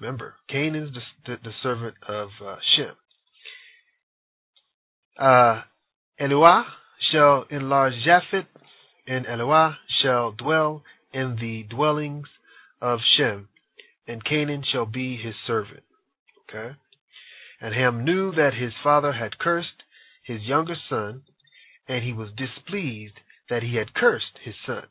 Remember, 0.00 0.34
Canaan 0.48 0.84
is 0.84 0.90
the, 1.26 1.36
the, 1.42 1.50
servant 1.62 1.94
of 2.08 2.28
uh, 2.44 2.56
Shem. 2.76 2.94
Uh, 5.18 5.62
Eloah 6.20 6.64
shall 7.12 7.44
enlarge 7.50 7.94
Japheth, 8.04 8.46
and 9.06 9.26
Eloah 9.26 9.76
shall 10.02 10.32
dwell 10.32 10.82
in 11.12 11.36
the 11.40 11.64
dwellings 11.68 12.26
of 12.80 13.00
Shem, 13.16 13.48
and 14.06 14.24
Canaan 14.24 14.64
shall 14.70 14.86
be 14.86 15.16
his 15.16 15.34
servant. 15.46 15.82
Okay? 16.48 16.76
And 17.64 17.74
Ham 17.74 18.04
knew 18.04 18.30
that 18.32 18.52
his 18.52 18.74
father 18.82 19.14
had 19.14 19.38
cursed 19.38 19.84
his 20.22 20.42
younger 20.42 20.74
son, 20.90 21.22
and 21.88 22.04
he 22.04 22.12
was 22.12 22.28
displeased 22.36 23.14
that 23.48 23.62
he 23.62 23.76
had 23.76 23.94
cursed 23.94 24.38
his 24.44 24.54
son. 24.66 24.82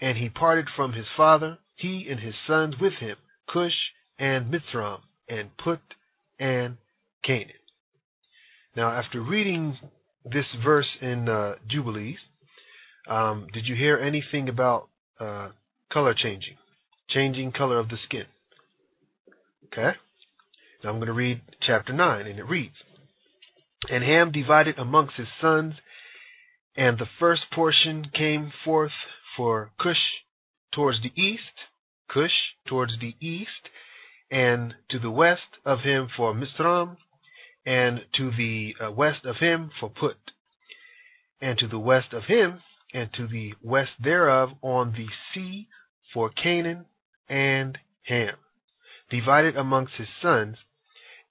And 0.00 0.16
he 0.16 0.28
parted 0.28 0.66
from 0.76 0.92
his 0.92 1.06
father, 1.16 1.58
he 1.74 2.06
and 2.08 2.20
his 2.20 2.34
sons 2.46 2.76
with 2.80 2.92
him, 3.00 3.16
Cush 3.52 3.74
and 4.20 4.54
Mithram, 4.54 5.00
and 5.28 5.50
Put 5.56 5.80
and 6.38 6.76
Canaan. 7.26 7.50
Now, 8.76 8.92
after 8.92 9.20
reading 9.20 9.76
this 10.24 10.46
verse 10.64 10.86
in 11.02 11.28
uh, 11.28 11.54
Jubilees, 11.68 12.18
um, 13.08 13.48
did 13.52 13.66
you 13.66 13.74
hear 13.74 13.98
anything 13.98 14.48
about 14.48 14.86
uh, 15.18 15.48
color 15.92 16.14
changing, 16.14 16.54
changing 17.08 17.50
color 17.50 17.80
of 17.80 17.88
the 17.88 17.96
skin? 18.06 18.26
Okay. 19.72 19.98
I'm 20.82 20.96
going 20.96 21.08
to 21.08 21.12
read 21.12 21.42
chapter 21.66 21.92
9, 21.92 22.26
and 22.26 22.38
it 22.38 22.48
reads 22.48 22.74
And 23.90 24.02
Ham 24.02 24.32
divided 24.32 24.78
amongst 24.78 25.16
his 25.16 25.26
sons, 25.40 25.74
and 26.74 26.98
the 26.98 27.08
first 27.18 27.42
portion 27.54 28.06
came 28.16 28.50
forth 28.64 28.92
for 29.36 29.72
Cush 29.78 30.00
towards 30.74 30.98
the 31.02 31.12
east, 31.20 31.42
Cush 32.08 32.30
towards 32.66 32.92
the 32.98 33.14
east, 33.20 33.68
and 34.30 34.72
to 34.90 34.98
the 34.98 35.10
west 35.10 35.58
of 35.66 35.80
him 35.80 36.08
for 36.16 36.34
Mithram, 36.34 36.96
and 37.66 38.00
to 38.16 38.30
the 38.30 38.74
uh, 38.82 38.90
west 38.90 39.26
of 39.26 39.36
him 39.36 39.70
for 39.78 39.90
Put, 39.90 40.16
and 41.42 41.58
to 41.58 41.68
the 41.68 41.78
west 41.78 42.14
of 42.14 42.24
him, 42.24 42.62
and 42.94 43.10
to 43.18 43.26
the 43.26 43.52
west 43.62 43.90
thereof 44.02 44.50
on 44.62 44.92
the 44.92 45.08
sea 45.34 45.68
for 46.14 46.30
Canaan 46.30 46.86
and 47.28 47.76
Ham, 48.04 48.36
divided 49.10 49.56
amongst 49.56 49.92
his 49.98 50.08
sons, 50.22 50.56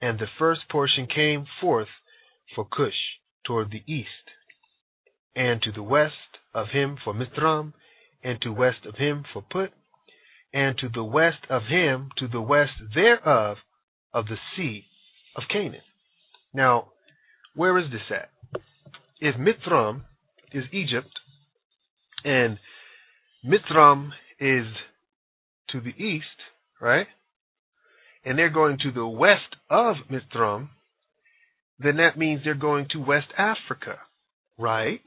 and 0.02 0.19
the 0.19 0.28
first 0.38 0.61
portion 0.72 1.08
came 1.14 1.45
forth 1.60 1.88
for 2.56 2.66
Cush 2.66 2.94
toward 3.45 3.72
the 3.72 3.84
east, 3.92 4.08
and 5.36 5.61
to 5.61 5.72
the 5.72 5.84
west 5.84 6.14
of 6.53 6.68
him 6.72 6.98
for 7.03 7.14
Mithram, 7.14 7.74
and 8.24 8.42
to 8.42 8.52
west 8.52 8.86
of 8.86 8.95
him 8.95 9.24
for 9.34 9.42
Put, 9.42 9.72
and 10.53 10.78
to 10.80 10.90
the 10.94 11.03
west 11.03 11.45
of 11.50 11.64
him 11.69 12.10
to 12.18 12.28
the 12.28 12.42
west 12.42 12.72
thereof 12.95 13.58
of 14.14 14.26
the 14.26 14.38
sea 14.56 14.86
of 15.36 15.44
Canaan. 15.52 15.82
Now, 16.53 16.90
where 17.56 17.78
is 17.78 17.92
this 17.92 18.02
at? 18.10 18.30
If 19.19 19.36
Mithram 19.36 20.03
is 20.52 20.64
Egypt, 20.72 21.11
and 22.24 22.58
Mithram 23.45 24.10
is 24.40 24.66
to 25.69 25.80
the 25.80 26.03
east, 26.03 26.26
right? 26.82 27.08
And 28.25 28.38
they're 28.38 28.49
going 28.49 28.77
to 28.83 28.91
the 28.91 29.07
west 29.07 29.56
of 29.69 29.95
Mithram, 30.11 30.69
then 31.80 31.98
that 31.98 32.17
means 32.17 32.41
they're 32.43 32.53
going 32.56 32.88
to 32.91 32.99
West 32.99 33.27
Africa, 33.38 33.98
right? 34.57 34.99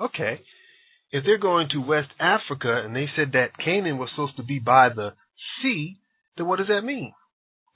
Okay. 0.00 0.40
If 1.12 1.24
they're 1.24 1.38
going 1.38 1.68
to 1.72 1.78
West 1.78 2.08
Africa 2.18 2.82
and 2.84 2.96
they 2.96 3.06
said 3.16 3.32
that 3.32 3.58
Canaan 3.62 3.98
was 3.98 4.08
supposed 4.14 4.36
to 4.36 4.42
be 4.42 4.58
by 4.58 4.88
the 4.88 5.10
sea, 5.62 5.98
then 6.36 6.46
what 6.46 6.58
does 6.58 6.68
that 6.68 6.82
mean? 6.82 7.12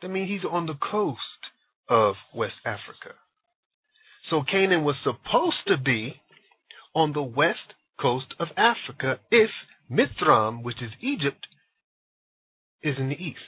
That 0.00 0.08
means 0.08 0.30
he's 0.30 0.48
on 0.50 0.66
the 0.66 0.74
coast 0.74 1.18
of 1.88 2.14
West 2.34 2.54
Africa. 2.64 3.16
So 4.30 4.42
Canaan 4.50 4.84
was 4.84 4.96
supposed 5.02 5.56
to 5.66 5.76
be 5.76 6.14
on 6.94 7.12
the 7.12 7.22
west 7.22 7.74
coast 8.00 8.26
of 8.38 8.48
Africa 8.56 9.20
if 9.30 9.50
Mithram, 9.90 10.62
which 10.62 10.80
is 10.80 10.90
Egypt, 11.02 11.46
is 12.82 12.94
in 12.98 13.08
the 13.08 13.14
east. 13.14 13.38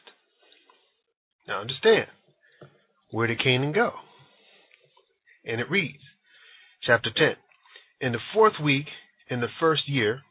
Now 1.46 1.60
understand, 1.60 2.08
where 3.10 3.26
did 3.26 3.42
Canaan 3.42 3.72
go? 3.72 3.92
And 5.44 5.60
it 5.60 5.70
reads, 5.70 6.02
chapter 6.82 7.10
10 7.16 7.36
In 8.00 8.12
the 8.12 8.18
fourth 8.34 8.54
week, 8.62 8.86
in 9.30 9.40
the 9.40 9.48
first 9.60 9.88
year, 9.88 10.22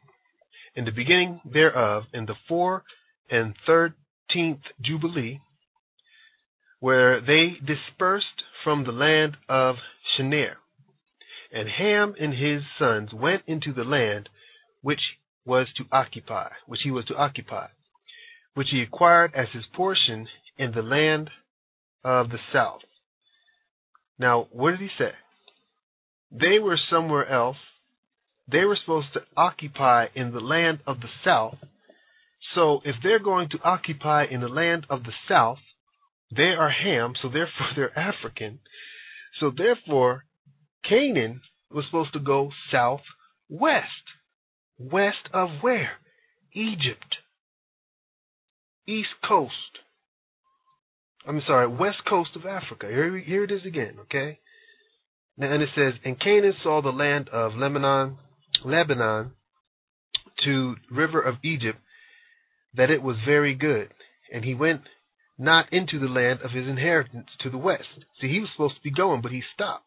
in 0.74 0.84
the 0.84 0.90
beginning 0.90 1.40
thereof, 1.50 2.04
in 2.12 2.26
the 2.26 2.34
four 2.46 2.84
and 3.30 3.54
thirteenth 3.66 4.60
Jubilee, 4.82 5.40
where 6.80 7.20
they 7.20 7.54
dispersed 7.64 8.42
from 8.62 8.84
the 8.84 8.92
land 8.92 9.36
of 9.48 9.76
Shinar. 10.16 10.58
And 11.50 11.68
Ham 11.68 12.14
and 12.20 12.34
his 12.34 12.62
sons 12.78 13.10
went 13.14 13.42
into 13.46 13.72
the 13.72 13.84
land 13.84 14.28
which 14.82 15.00
was 15.46 15.66
to 15.78 15.84
occupy, 15.90 16.50
which 16.66 16.80
he 16.84 16.90
was 16.90 17.06
to 17.06 17.14
occupy, 17.14 17.68
which 18.54 18.68
he 18.70 18.82
acquired 18.82 19.32
as 19.34 19.46
his 19.54 19.64
portion 19.74 20.26
in 20.58 20.72
the 20.72 20.82
land 20.82 21.30
of 22.04 22.28
the 22.28 22.38
south. 22.52 22.80
Now, 24.18 24.48
what 24.50 24.72
did 24.72 24.80
he 24.80 24.88
say? 24.98 25.10
They 26.30 26.58
were 26.58 26.78
somewhere 26.90 27.28
else. 27.28 27.56
They 28.50 28.64
were 28.64 28.78
supposed 28.80 29.12
to 29.14 29.20
occupy 29.36 30.06
in 30.14 30.32
the 30.32 30.40
land 30.40 30.78
of 30.86 31.00
the 31.00 31.08
south. 31.24 31.56
So, 32.54 32.80
if 32.84 32.96
they're 33.02 33.22
going 33.22 33.48
to 33.50 33.58
occupy 33.64 34.24
in 34.30 34.40
the 34.40 34.48
land 34.48 34.86
of 34.88 35.02
the 35.02 35.12
south, 35.28 35.58
they 36.34 36.54
are 36.58 36.70
Ham, 36.70 37.14
so 37.20 37.28
therefore 37.28 37.66
they're 37.76 37.98
African. 37.98 38.60
So, 39.40 39.50
therefore, 39.56 40.24
Canaan 40.88 41.40
was 41.70 41.84
supposed 41.86 42.12
to 42.12 42.20
go 42.20 42.50
southwest. 42.70 43.86
West 44.78 45.28
of 45.32 45.48
where? 45.60 45.92
Egypt. 46.54 47.16
East 48.86 49.08
coast. 49.26 49.52
I'm 51.26 51.42
sorry, 51.46 51.66
west 51.66 51.98
coast 52.08 52.30
of 52.36 52.46
Africa. 52.46 52.86
Here, 52.86 53.18
here 53.18 53.44
it 53.44 53.50
is 53.50 53.66
again, 53.66 53.96
okay? 54.02 54.38
Now, 55.36 55.52
and 55.52 55.62
it 55.62 55.70
says, 55.74 55.94
And 56.04 56.20
Canaan 56.20 56.54
saw 56.62 56.80
the 56.80 56.90
land 56.90 57.28
of 57.30 57.52
Lebanon, 57.54 58.18
Lebanon 58.64 59.32
to 60.44 60.76
river 60.90 61.20
of 61.20 61.36
Egypt, 61.42 61.78
that 62.74 62.90
it 62.90 63.02
was 63.02 63.16
very 63.26 63.54
good. 63.54 63.88
And 64.32 64.44
he 64.44 64.54
went 64.54 64.82
not 65.38 65.72
into 65.72 65.98
the 65.98 66.06
land 66.06 66.40
of 66.42 66.52
his 66.52 66.66
inheritance 66.66 67.28
to 67.42 67.50
the 67.50 67.58
west. 67.58 67.82
See, 68.20 68.28
he 68.28 68.40
was 68.40 68.48
supposed 68.54 68.76
to 68.76 68.82
be 68.82 68.92
going, 68.92 69.20
but 69.20 69.32
he 69.32 69.42
stopped. 69.54 69.84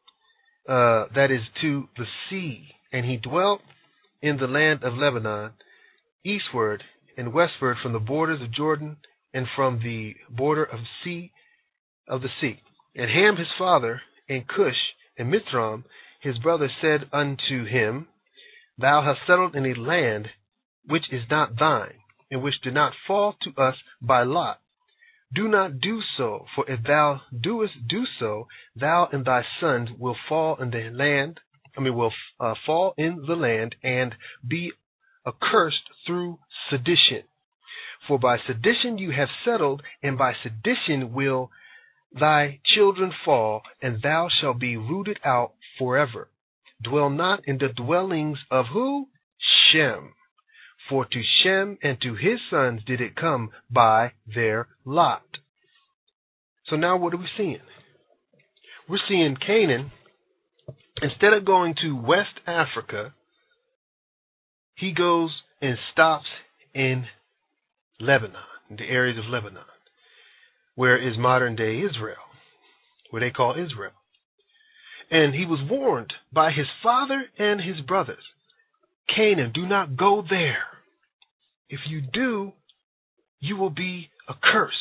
Uh, 0.67 1.05
that 1.15 1.31
is 1.31 1.41
to 1.61 1.87
the 1.97 2.05
sea. 2.29 2.67
And 2.91 3.05
he 3.05 3.17
dwelt 3.17 3.61
in 4.21 4.37
the 4.37 4.47
land 4.47 4.83
of 4.83 4.93
Lebanon, 4.93 5.51
eastward 6.25 6.83
and 7.17 7.33
westward 7.33 7.77
from 7.81 7.93
the 7.93 7.99
borders 7.99 8.41
of 8.41 8.53
Jordan 8.53 8.97
and 9.33 9.47
from 9.55 9.79
the 9.83 10.15
border 10.29 10.63
of 10.63 10.79
sea 11.03 11.31
of 12.07 12.21
the 12.21 12.29
sea. 12.41 12.61
And 12.95 13.09
Ham 13.09 13.37
his 13.37 13.47
father, 13.57 14.01
and 14.27 14.47
Cush, 14.47 14.75
and 15.17 15.31
Mithram 15.31 15.83
his 16.21 16.37
brother 16.39 16.69
said 16.81 17.09
unto 17.13 17.65
him, 17.65 18.07
Thou 18.77 19.01
hast 19.03 19.25
settled 19.25 19.55
in 19.55 19.65
a 19.65 19.79
land 19.79 20.27
which 20.85 21.03
is 21.11 21.23
not 21.29 21.57
thine, 21.57 21.99
and 22.29 22.41
which 22.41 22.61
did 22.61 22.73
not 22.73 22.93
fall 23.07 23.35
to 23.41 23.61
us 23.61 23.75
by 24.01 24.23
lot. 24.23 24.59
Do 25.33 25.47
not 25.47 25.79
do 25.79 26.01
so, 26.17 26.45
for 26.55 26.69
if 26.69 26.81
thou 26.83 27.21
doest 27.39 27.73
do 27.87 28.05
so, 28.19 28.47
thou 28.75 29.07
and 29.11 29.23
thy 29.23 29.43
sons 29.59 29.89
will 29.97 30.17
fall 30.27 30.55
in 30.61 30.71
the 30.71 30.89
land, 30.91 31.39
I 31.77 31.81
mean, 31.81 31.95
will 31.95 32.13
uh, 32.39 32.55
fall 32.65 32.95
in 32.97 33.23
the 33.27 33.35
land 33.35 33.75
and 33.83 34.15
be 34.45 34.71
accursed 35.25 35.83
through 36.05 36.39
sedition. 36.69 37.23
For 38.09 38.17
by 38.17 38.39
sedition 38.47 38.97
you 38.97 39.11
have 39.11 39.29
settled, 39.45 39.83
and 40.01 40.17
by 40.17 40.33
sedition 40.41 41.13
will 41.13 41.51
thy 42.11 42.59
children 42.65 43.13
fall, 43.23 43.61
and 43.83 44.01
thou 44.01 44.29
shalt 44.41 44.57
be 44.57 44.77
rooted 44.77 45.19
out 45.23 45.53
forever. 45.77 46.27
Dwell 46.81 47.11
not 47.11 47.41
in 47.45 47.59
the 47.59 47.67
dwellings 47.67 48.39
of 48.49 48.65
who? 48.73 49.09
Shem. 49.37 50.15
For 50.89 51.05
to 51.05 51.21
Shem 51.21 51.77
and 51.83 52.01
to 52.01 52.15
his 52.15 52.39
sons 52.49 52.81
did 52.83 52.99
it 52.99 53.15
come 53.15 53.51
by 53.69 54.13
their 54.25 54.67
lot. 54.83 55.21
So 56.65 56.77
now 56.77 56.97
what 56.97 57.13
are 57.13 57.17
we 57.17 57.29
seeing? 57.37 57.61
We're 58.87 58.97
seeing 59.07 59.35
Canaan, 59.35 59.91
instead 61.03 61.33
of 61.33 61.45
going 61.45 61.75
to 61.83 61.95
West 61.95 62.39
Africa, 62.47 63.13
he 64.73 64.93
goes 64.93 65.29
and 65.61 65.77
stops 65.91 66.25
in 66.73 67.05
Lebanon, 67.99 68.35
the 68.69 68.85
areas 68.85 69.17
of 69.17 69.29
Lebanon, 69.29 69.63
where 70.75 70.97
is 70.97 71.17
modern 71.17 71.55
day 71.55 71.79
Israel, 71.79 72.23
where 73.09 73.21
they 73.21 73.31
call 73.31 73.53
Israel. 73.53 73.91
And 75.11 75.33
he 75.33 75.45
was 75.45 75.59
warned 75.69 76.13
by 76.31 76.51
his 76.51 76.67
father 76.83 77.23
and 77.37 77.59
his 77.61 77.81
brothers 77.85 78.23
Canaan, 79.15 79.51
do 79.53 79.65
not 79.65 79.97
go 79.97 80.23
there. 80.27 80.65
If 81.69 81.79
you 81.87 82.01
do, 82.01 82.53
you 83.39 83.57
will 83.57 83.69
be 83.69 84.09
accursed. 84.29 84.75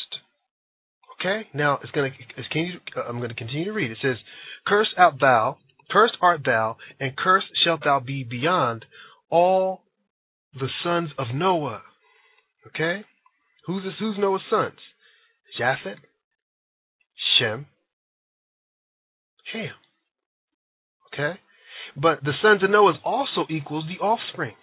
Okay? 1.20 1.48
Now 1.54 1.78
it's 1.82 1.90
going 1.92 2.12
to 2.12 3.00
uh, 3.00 3.04
I'm 3.08 3.18
going 3.18 3.30
to 3.30 3.34
continue 3.34 3.64
to 3.66 3.72
read. 3.72 3.90
It 3.90 3.98
says, 4.02 4.16
"Cursed 4.66 4.90
art 4.96 5.14
thou, 5.20 5.58
cursed 5.90 6.16
art 6.20 6.42
thou, 6.44 6.76
and 7.00 7.16
cursed 7.16 7.48
shalt 7.64 7.80
thou 7.84 8.00
be 8.00 8.24
beyond 8.24 8.84
all 9.30 9.82
the 10.54 10.68
sons 10.84 11.10
of 11.18 11.28
Noah." 11.34 11.82
Okay? 12.68 13.04
Who's 13.66 13.84
this, 13.84 13.94
who's 13.98 14.16
Noah's 14.18 14.42
sons? 14.50 14.78
Japheth, 15.58 15.98
Shem, 17.38 17.66
Ham. 19.52 19.70
Okay? 21.12 21.38
But 21.96 22.22
the 22.22 22.32
sons 22.42 22.62
of 22.62 22.70
Noah 22.70 22.98
also 23.04 23.46
equals 23.48 23.84
the 23.88 24.02
offspring. 24.02 24.54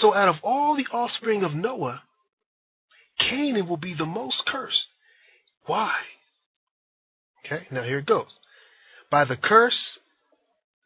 So 0.00 0.14
out 0.14 0.28
of 0.28 0.36
all 0.42 0.76
the 0.76 0.96
offspring 0.96 1.44
of 1.44 1.54
Noah, 1.54 2.02
Canaan 3.18 3.68
will 3.68 3.76
be 3.76 3.94
the 3.96 4.06
most 4.06 4.36
cursed. 4.46 4.76
Why? 5.66 5.92
Okay, 7.44 7.66
now 7.70 7.82
here 7.82 7.98
it 7.98 8.06
goes. 8.06 8.26
By 9.10 9.24
the 9.24 9.36
curse 9.36 9.76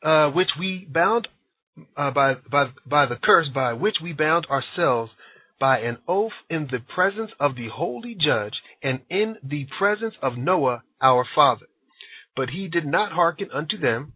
uh, 0.02 0.30
which 0.30 0.48
we 0.58 0.86
bound 0.90 1.28
uh, 1.96 2.10
by 2.10 2.34
by 2.50 2.70
by 2.86 3.06
the 3.06 3.16
curse 3.16 3.48
by 3.54 3.72
which 3.72 3.96
we 4.02 4.12
bound 4.12 4.46
ourselves 4.46 5.10
by 5.60 5.80
an 5.80 5.98
oath 6.08 6.32
in 6.48 6.66
the 6.70 6.78
presence 6.94 7.30
of 7.38 7.54
the 7.54 7.68
holy 7.72 8.16
judge 8.18 8.54
and 8.82 9.00
in 9.10 9.36
the 9.44 9.66
presence 9.78 10.14
of 10.22 10.38
Noah 10.38 10.82
our 11.02 11.26
father. 11.34 11.66
But 12.34 12.48
he 12.50 12.66
did 12.68 12.86
not 12.86 13.12
hearken 13.12 13.48
unto 13.52 13.78
them, 13.78 14.14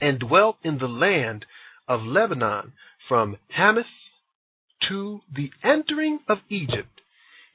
and 0.00 0.18
dwelt 0.18 0.56
in 0.64 0.78
the 0.78 0.88
land 0.88 1.44
of 1.86 2.00
Lebanon 2.02 2.72
from 3.08 3.36
Hamath 3.54 3.84
to 4.88 5.20
the 5.34 5.50
entering 5.62 6.20
of 6.28 6.38
Egypt, 6.48 7.00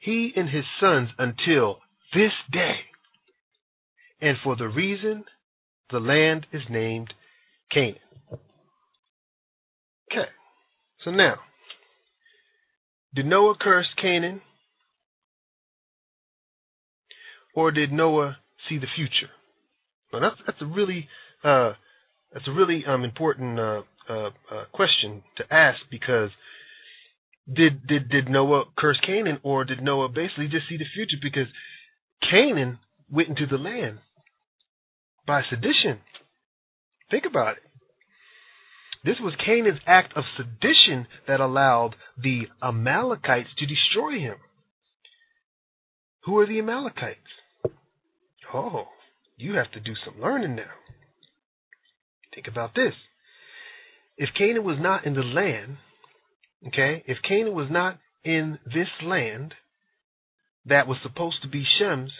he 0.00 0.32
and 0.36 0.48
his 0.48 0.64
sons 0.80 1.10
until 1.18 1.78
this 2.14 2.32
day. 2.52 2.76
And 4.20 4.36
for 4.42 4.56
the 4.56 4.68
reason 4.68 5.24
the 5.90 6.00
land 6.00 6.46
is 6.52 6.62
named 6.70 7.12
Canaan. 7.72 7.96
Okay, 10.10 10.28
so 11.04 11.10
now, 11.10 11.36
did 13.14 13.26
Noah 13.26 13.54
curse 13.60 13.88
Canaan? 14.00 14.40
Or 17.54 17.70
did 17.72 17.92
Noah 17.92 18.36
see 18.68 18.78
the 18.78 18.86
future? 18.94 19.30
Well, 20.12 20.22
that's 20.22 20.36
that's 20.46 20.62
a 20.62 20.66
really 20.66 21.08
uh, 21.42 21.72
that's 22.32 22.46
a 22.46 22.52
really 22.52 22.84
um, 22.86 23.04
important 23.04 23.58
uh, 23.58 23.82
uh, 24.08 24.30
uh, 24.50 24.64
question 24.72 25.22
to 25.36 25.52
ask 25.52 25.78
because 25.90 26.30
did 27.52 27.86
did 27.86 28.08
did 28.08 28.28
Noah 28.28 28.64
curse 28.78 28.98
Canaan 29.04 29.38
or 29.42 29.64
did 29.64 29.82
Noah 29.82 30.08
basically 30.08 30.48
just 30.48 30.68
see 30.68 30.76
the 30.76 30.84
future 30.94 31.16
because 31.20 31.48
Canaan 32.28 32.78
went 33.10 33.28
into 33.28 33.46
the 33.46 33.58
land 33.58 33.98
by 35.26 35.42
sedition. 35.48 35.98
Think 37.10 37.24
about 37.24 37.56
it. 37.56 37.62
This 39.04 39.16
was 39.20 39.34
Canaan's 39.44 39.80
act 39.86 40.12
of 40.16 40.24
sedition 40.36 41.06
that 41.26 41.40
allowed 41.40 41.94
the 42.22 42.42
Amalekites 42.62 43.48
to 43.58 43.66
destroy 43.66 44.18
him. 44.18 44.36
Who 46.24 46.38
are 46.38 46.46
the 46.46 46.58
Amalekites? 46.58 47.18
Oh, 48.52 48.86
you 49.36 49.54
have 49.54 49.70
to 49.72 49.80
do 49.80 49.92
some 50.04 50.20
learning 50.20 50.56
now. 50.56 50.72
Think 52.34 52.46
about 52.46 52.74
this. 52.74 52.92
If 54.18 54.30
Canaan 54.36 54.64
was 54.64 54.76
not 54.78 55.06
in 55.06 55.14
the 55.14 55.22
land, 55.22 55.78
okay, 56.68 57.02
if 57.06 57.18
Canaan 57.26 57.54
was 57.54 57.68
not 57.70 57.98
in 58.22 58.58
this 58.66 58.88
land 59.02 59.54
that 60.66 60.86
was 60.86 60.98
supposed 61.02 61.36
to 61.42 61.48
be 61.48 61.64
Shem's, 61.78 62.12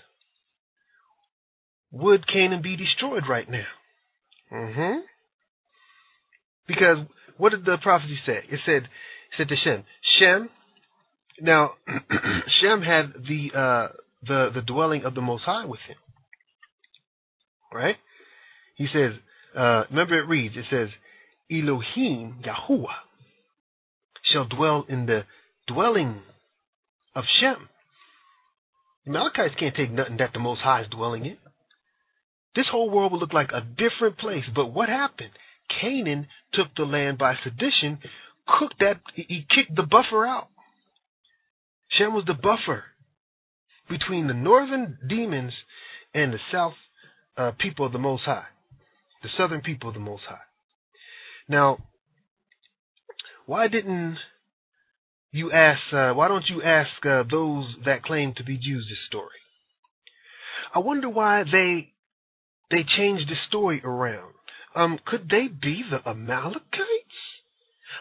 would 1.92 2.26
Canaan 2.26 2.62
be 2.62 2.76
destroyed 2.76 3.24
right 3.28 3.50
now? 3.50 3.66
Mm-hmm. 4.50 5.00
Because 6.70 6.98
what 7.36 7.50
did 7.50 7.64
the 7.64 7.78
prophecy 7.82 8.16
say? 8.24 8.38
It 8.48 8.60
said, 8.64 8.84
it 8.84 8.88
said 9.36 9.48
to 9.48 9.56
Shem, 9.64 9.84
Shem. 10.18 10.48
Now, 11.40 11.72
Shem 12.60 12.82
had 12.82 13.12
the 13.26 13.58
uh, 13.58 13.88
the 14.22 14.50
the 14.54 14.60
dwelling 14.60 15.04
of 15.04 15.14
the 15.16 15.20
Most 15.20 15.42
High 15.44 15.64
with 15.64 15.80
him, 15.88 15.96
right? 17.74 17.96
He 18.76 18.86
says, 18.92 19.12
uh, 19.58 19.84
remember 19.90 20.18
it 20.20 20.28
reads, 20.28 20.54
it 20.56 20.66
says, 20.70 20.88
Elohim 21.50 22.36
Yahuwah 22.44 23.00
shall 24.32 24.46
dwell 24.46 24.84
in 24.88 25.06
the 25.06 25.22
dwelling 25.66 26.20
of 27.16 27.24
Shem. 27.40 27.68
The 29.06 29.10
Amalekites 29.10 29.54
can't 29.58 29.74
take 29.74 29.90
nothing 29.90 30.18
that 30.18 30.30
the 30.32 30.38
Most 30.38 30.60
High 30.60 30.82
is 30.82 30.86
dwelling 30.90 31.26
in. 31.26 31.36
This 32.54 32.66
whole 32.70 32.90
world 32.90 33.12
will 33.12 33.18
look 33.18 33.32
like 33.32 33.50
a 33.52 33.60
different 33.60 34.18
place. 34.18 34.44
But 34.54 34.66
what 34.66 34.88
happened? 34.88 35.30
Canaan 35.80 36.26
took 36.54 36.68
the 36.76 36.84
land 36.84 37.18
by 37.18 37.34
sedition, 37.44 37.98
cooked 38.58 38.76
that, 38.80 39.00
he 39.14 39.46
kicked 39.54 39.76
the 39.76 39.82
buffer 39.82 40.26
out. 40.26 40.48
Shem 41.90 42.14
was 42.14 42.24
the 42.26 42.34
buffer 42.34 42.84
between 43.88 44.26
the 44.26 44.34
northern 44.34 44.98
demons 45.08 45.52
and 46.14 46.32
the 46.32 46.38
south 46.52 46.74
uh, 47.36 47.52
people 47.58 47.86
of 47.86 47.92
the 47.92 47.98
Most 47.98 48.22
High 48.24 48.46
the 49.22 49.28
southern 49.36 49.60
people 49.60 49.88
of 49.88 49.94
the 49.94 50.00
Most 50.00 50.22
High. 50.28 50.38
Now, 51.48 51.78
why 53.46 53.68
didn't 53.68 54.16
you 55.32 55.52
ask? 55.52 55.80
Uh, 55.92 56.12
why 56.12 56.28
don't 56.28 56.44
you 56.48 56.62
ask 56.62 56.90
uh, 57.04 57.24
those 57.30 57.66
that 57.84 58.02
claim 58.02 58.34
to 58.36 58.44
be 58.44 58.56
Jews 58.56 58.86
this 58.88 58.98
story? 59.08 59.28
I 60.74 60.78
wonder 60.78 61.08
why 61.08 61.44
they 61.44 61.92
they 62.70 62.84
changed 62.96 63.28
the 63.28 63.36
story 63.48 63.80
around. 63.84 64.34
Um, 64.74 64.98
could 65.04 65.28
they 65.28 65.48
be 65.48 65.82
the 65.90 66.08
Amalekites? 66.08 66.64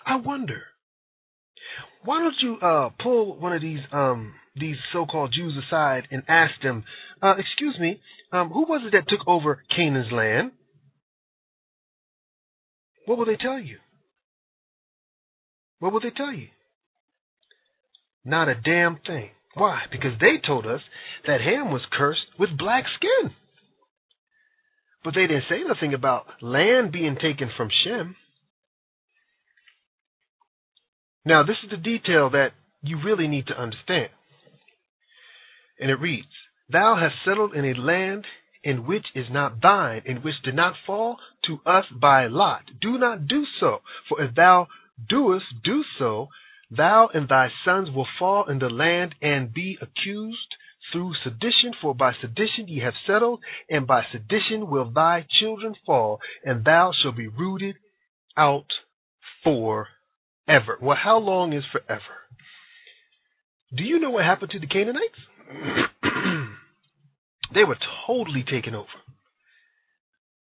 I 0.05 0.17
wonder. 0.17 0.61
Why 2.03 2.19
don't 2.19 2.35
you 2.41 2.57
uh, 2.65 2.89
pull 3.01 3.39
one 3.39 3.53
of 3.53 3.61
these 3.61 3.79
um, 3.91 4.33
these 4.55 4.77
so-called 4.93 5.33
Jews 5.35 5.53
aside 5.67 6.07
and 6.11 6.23
ask 6.27 6.53
them, 6.61 6.83
uh, 7.21 7.35
"Excuse 7.37 7.77
me, 7.79 7.99
um, 8.31 8.49
who 8.49 8.61
was 8.61 8.81
it 8.85 8.91
that 8.91 9.09
took 9.09 9.27
over 9.27 9.63
Canaan's 9.75 10.11
land?" 10.11 10.51
What 13.05 13.17
will 13.17 13.25
they 13.25 13.37
tell 13.37 13.59
you? 13.59 13.77
What 15.79 15.91
will 15.93 16.01
they 16.01 16.11
tell 16.15 16.33
you? 16.33 16.47
Not 18.23 18.49
a 18.49 18.55
damn 18.55 18.97
thing. 18.97 19.31
Why? 19.55 19.83
Because 19.91 20.11
they 20.19 20.35
told 20.45 20.67
us 20.67 20.81
that 21.25 21.41
Ham 21.41 21.71
was 21.71 21.81
cursed 21.91 22.27
with 22.37 22.57
black 22.57 22.83
skin. 22.97 23.31
But 25.03 25.15
they 25.15 25.27
didn't 25.27 25.45
say 25.49 25.63
nothing 25.65 25.93
about 25.93 26.25
land 26.41 26.91
being 26.91 27.15
taken 27.15 27.49
from 27.55 27.69
Shem. 27.83 28.15
Now, 31.25 31.43
this 31.43 31.57
is 31.63 31.69
the 31.69 31.77
detail 31.77 32.29
that 32.31 32.51
you 32.81 32.97
really 33.03 33.27
need 33.27 33.47
to 33.47 33.59
understand. 33.59 34.09
And 35.79 35.89
it 35.89 35.99
reads 35.99 36.27
Thou 36.69 36.97
hast 36.99 37.15
settled 37.25 37.53
in 37.55 37.65
a 37.65 37.73
land 37.73 38.25
in 38.63 38.85
which 38.85 39.05
is 39.15 39.27
not 39.31 39.61
thine, 39.61 40.01
in 40.05 40.17
which 40.17 40.35
did 40.43 40.55
not 40.55 40.73
fall 40.85 41.17
to 41.45 41.59
us 41.65 41.85
by 42.01 42.27
lot. 42.27 42.63
Do 42.81 42.97
not 42.97 43.27
do 43.27 43.45
so, 43.59 43.79
for 44.07 44.21
if 44.21 44.35
thou 44.35 44.67
doest 45.07 45.45
do 45.63 45.83
so, 45.97 46.27
thou 46.69 47.09
and 47.13 47.27
thy 47.29 47.49
sons 47.63 47.89
will 47.89 48.07
fall 48.17 48.49
in 48.49 48.59
the 48.59 48.69
land 48.69 49.15
and 49.21 49.53
be 49.53 49.77
accused 49.81 50.55
through 50.91 51.13
sedition, 51.23 51.73
for 51.81 51.93
by 51.95 52.13
sedition 52.19 52.67
ye 52.67 52.79
have 52.79 52.93
settled, 53.05 53.39
and 53.69 53.87
by 53.87 54.03
sedition 54.11 54.69
will 54.69 54.91
thy 54.91 55.25
children 55.29 55.75
fall, 55.85 56.19
and 56.43 56.65
thou 56.65 56.91
shalt 56.91 57.17
be 57.17 57.27
rooted 57.27 57.75
out 58.37 58.67
forever. 59.43 60.77
Well, 60.81 60.97
how 61.01 61.17
long 61.19 61.53
is 61.53 61.63
forever? 61.71 62.01
Do 63.75 63.83
you 63.83 63.99
know 63.99 64.09
what 64.09 64.25
happened 64.25 64.51
to 64.51 64.59
the 64.59 64.67
Canaanites? 64.67 65.19
they 67.53 67.63
were 67.63 67.77
totally 68.07 68.43
taken 68.43 68.73
over. 68.75 68.87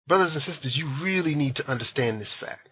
Brothers 0.08 0.32
and 0.34 0.42
sisters, 0.54 0.74
you 0.76 1.04
really 1.04 1.34
need 1.34 1.56
to 1.56 1.70
understand 1.70 2.20
this 2.20 2.28
fact. 2.40 2.68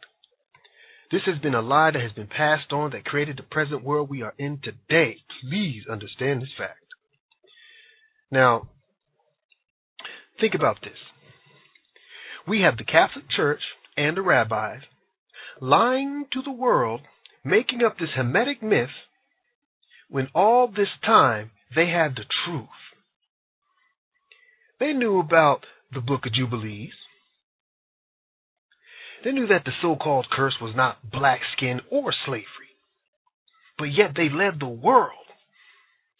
This 1.10 1.22
has 1.26 1.38
been 1.38 1.54
a 1.54 1.62
lie 1.62 1.90
that 1.90 2.00
has 2.00 2.12
been 2.12 2.28
passed 2.28 2.72
on 2.72 2.90
that 2.92 3.04
created 3.04 3.36
the 3.36 3.42
present 3.42 3.82
world 3.82 4.08
we 4.08 4.22
are 4.22 4.34
in 4.38 4.60
today. 4.62 5.16
Please 5.42 5.82
understand 5.90 6.42
this 6.42 6.52
fact. 6.56 6.78
Now, 8.30 8.68
think 10.40 10.54
about 10.54 10.80
this. 10.82 10.96
We 12.46 12.60
have 12.62 12.76
the 12.76 12.84
Catholic 12.84 13.24
Church 13.34 13.60
and 13.96 14.16
the 14.16 14.22
rabbis 14.22 14.80
lying 15.60 16.24
to 16.32 16.42
the 16.42 16.52
world, 16.52 17.00
making 17.44 17.80
up 17.84 17.98
this 17.98 18.10
Hamitic 18.16 18.62
myth, 18.62 18.88
when 20.08 20.28
all 20.34 20.68
this 20.68 20.88
time 21.04 21.50
they 21.74 21.88
had 21.88 22.14
the 22.14 22.24
truth. 22.44 22.68
They 24.78 24.92
knew 24.92 25.20
about 25.20 25.66
the 25.92 26.00
Book 26.00 26.24
of 26.24 26.32
Jubilees. 26.32 26.92
They 29.22 29.32
knew 29.32 29.46
that 29.48 29.64
the 29.64 29.72
so 29.82 29.96
called 29.96 30.26
curse 30.32 30.54
was 30.60 30.74
not 30.74 31.10
black 31.10 31.40
skin 31.56 31.80
or 31.90 32.14
slavery. 32.24 32.46
But 33.76 33.86
yet 33.86 34.12
they 34.16 34.28
led 34.30 34.58
the 34.58 34.66
world 34.66 35.12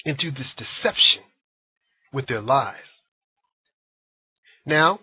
into 0.05 0.31
this 0.31 0.47
deception 0.59 1.30
with 2.13 2.27
their 2.27 2.43
lies. 2.43 2.75
Now, 4.67 5.01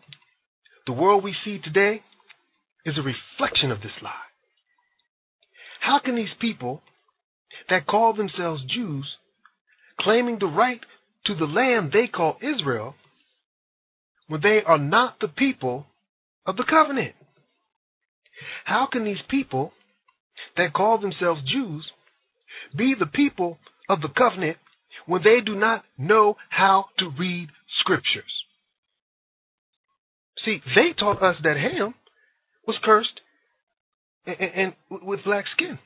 the 0.86 0.94
world 0.94 1.24
we 1.24 1.36
see 1.44 1.60
today 1.64 2.02
is 2.86 2.96
a 2.98 3.02
reflection 3.02 3.72
of 3.72 3.82
this 3.82 3.92
lie. 4.02 4.12
How 5.82 6.00
can 6.04 6.16
these 6.16 6.28
people 6.40 6.82
that 7.70 7.88
call 7.88 8.14
themselves 8.14 8.62
Jews, 8.74 9.06
claiming 10.00 10.38
the 10.40 10.48
right 10.48 10.80
to 11.26 11.36
the 11.36 11.46
land 11.46 11.92
they 11.92 12.08
call 12.08 12.38
Israel, 12.42 12.96
when 14.28 14.42
they 14.42 14.60
are 14.66 14.78
not 14.78 15.20
the 15.20 15.28
people 15.28 15.86
of 16.46 16.56
the 16.56 16.66
covenant? 16.70 17.16
How 18.66 18.88
can 18.92 19.04
these 19.04 19.18
people 19.30 19.72
that 20.56 20.74
call 20.74 21.00
themselves 21.00 21.42
Jews 21.52 21.86
be 22.78 22.94
the 22.98 23.06
people 23.06 23.58
of 23.90 24.02
the 24.02 24.10
covenant 24.10 24.58
when 25.08 25.22
they 25.24 25.40
do 25.44 25.56
not 25.56 25.84
know 25.98 26.36
how 26.50 26.86
to 27.00 27.10
read 27.18 27.50
scriptures? 27.80 28.32
See, 30.46 30.62
they 30.76 30.94
taught 30.98 31.24
us 31.24 31.36
that 31.44 31.58
Ham 31.58 31.94
was 32.68 32.78
cursed 32.84 33.20
and, 34.26 34.38
and, 34.40 34.74
with 35.08 35.24
black 35.26 35.46
skin. 35.56 35.80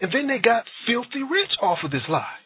And 0.00 0.12
then 0.12 0.28
they 0.28 0.38
got 0.38 0.64
filthy 0.86 1.22
rich 1.22 1.50
off 1.60 1.78
of 1.84 1.90
this 1.90 2.08
lie. 2.08 2.38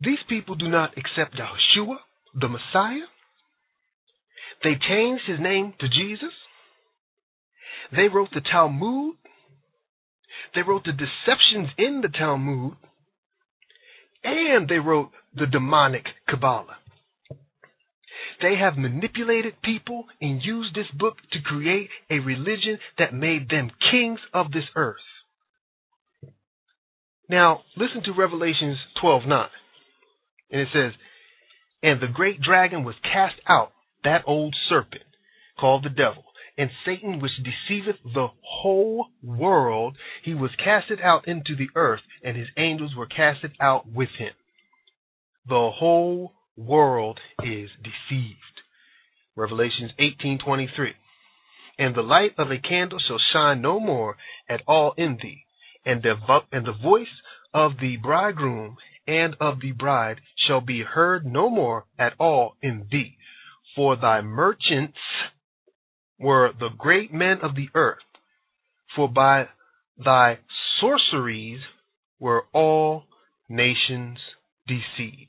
These 0.00 0.18
people 0.28 0.56
do 0.56 0.68
not 0.68 0.98
accept 0.98 1.36
Yeshua, 1.36 1.96
the 2.34 2.48
Messiah. 2.48 3.06
They 4.64 4.74
changed 4.88 5.22
his 5.26 5.38
name 5.40 5.74
to 5.80 5.88
Jesus. 5.88 6.32
They 7.94 8.08
wrote 8.08 8.30
the 8.34 8.40
Talmud. 8.40 9.16
They 10.54 10.62
wrote 10.62 10.84
the 10.84 10.92
deceptions 10.92 11.68
in 11.78 12.00
the 12.02 12.08
Talmud. 12.08 12.74
And 14.24 14.68
they 14.68 14.78
wrote 14.78 15.10
the 15.34 15.46
demonic 15.46 16.04
Kabbalah. 16.28 16.76
They 18.40 18.56
have 18.56 18.76
manipulated 18.76 19.62
people 19.62 20.06
and 20.20 20.42
used 20.42 20.74
this 20.74 20.90
book 20.98 21.16
to 21.32 21.40
create 21.40 21.90
a 22.10 22.18
religion 22.18 22.78
that 22.98 23.14
made 23.14 23.48
them 23.48 23.70
kings 23.90 24.20
of 24.34 24.50
this 24.52 24.64
earth. 24.74 24.96
Now, 27.28 27.62
listen 27.76 28.02
to 28.04 28.12
Revelations 28.12 28.78
12:9. 29.00 29.48
And 30.50 30.60
it 30.60 30.68
says, 30.72 30.92
"And 31.82 32.00
the 32.00 32.08
great 32.08 32.40
dragon 32.40 32.84
was 32.84 32.96
cast 33.00 33.40
out, 33.46 33.72
that 34.04 34.24
old 34.26 34.54
serpent 34.68 35.04
called 35.56 35.84
the 35.84 35.90
devil, 35.90 36.24
and 36.62 36.70
Satan 36.84 37.18
which 37.18 37.32
deceiveth 37.42 37.96
the 38.04 38.28
whole 38.40 39.08
world, 39.20 39.96
he 40.22 40.32
was 40.32 40.52
casted 40.62 41.00
out 41.00 41.26
into 41.26 41.56
the 41.56 41.68
earth, 41.74 42.02
and 42.22 42.36
his 42.36 42.46
angels 42.56 42.94
were 42.94 43.06
casted 43.06 43.50
out 43.60 43.84
with 43.88 44.10
him." 44.10 44.32
The 45.44 45.72
whole 45.72 46.34
world 46.56 47.18
is 47.42 47.68
deceived. 47.82 48.60
Revelations 49.34 49.90
18:23. 49.98 50.94
And 51.80 51.96
the 51.96 52.04
light 52.04 52.38
of 52.38 52.52
a 52.52 52.58
candle 52.58 53.00
shall 53.00 53.18
shine 53.18 53.60
no 53.60 53.80
more 53.80 54.16
at 54.48 54.62
all 54.68 54.92
in 54.92 55.16
thee, 55.16 55.44
and 55.84 56.00
the, 56.00 56.44
and 56.52 56.64
the 56.64 56.78
voice 56.90 57.22
of 57.52 57.78
the 57.78 57.96
bridegroom 57.96 58.78
and 59.08 59.34
of 59.40 59.58
the 59.58 59.72
bride 59.72 60.20
shall 60.36 60.60
be 60.60 60.82
heard 60.82 61.26
no 61.26 61.50
more 61.50 61.86
at 61.98 62.14
all 62.20 62.54
in 62.62 62.86
thee. 62.88 63.18
For 63.74 63.96
thy 63.96 64.20
merchants 64.20 65.00
were 66.22 66.52
the 66.58 66.68
great 66.78 67.12
men 67.12 67.38
of 67.42 67.54
the 67.56 67.68
earth, 67.74 67.98
for 68.94 69.08
by 69.08 69.48
thy 70.02 70.38
sorceries 70.80 71.60
were 72.20 72.44
all 72.52 73.04
nations 73.48 74.18
deceived. 74.66 75.28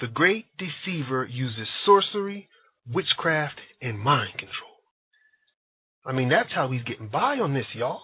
The 0.00 0.08
great 0.08 0.46
deceiver 0.58 1.24
uses 1.24 1.68
sorcery, 1.84 2.48
witchcraft, 2.92 3.58
and 3.80 3.98
mind 3.98 4.32
control. 4.32 4.76
I 6.04 6.12
mean, 6.12 6.28
that's 6.28 6.52
how 6.54 6.70
he's 6.70 6.82
getting 6.82 7.08
by 7.08 7.36
on 7.42 7.54
this, 7.54 7.66
y'all. 7.74 8.00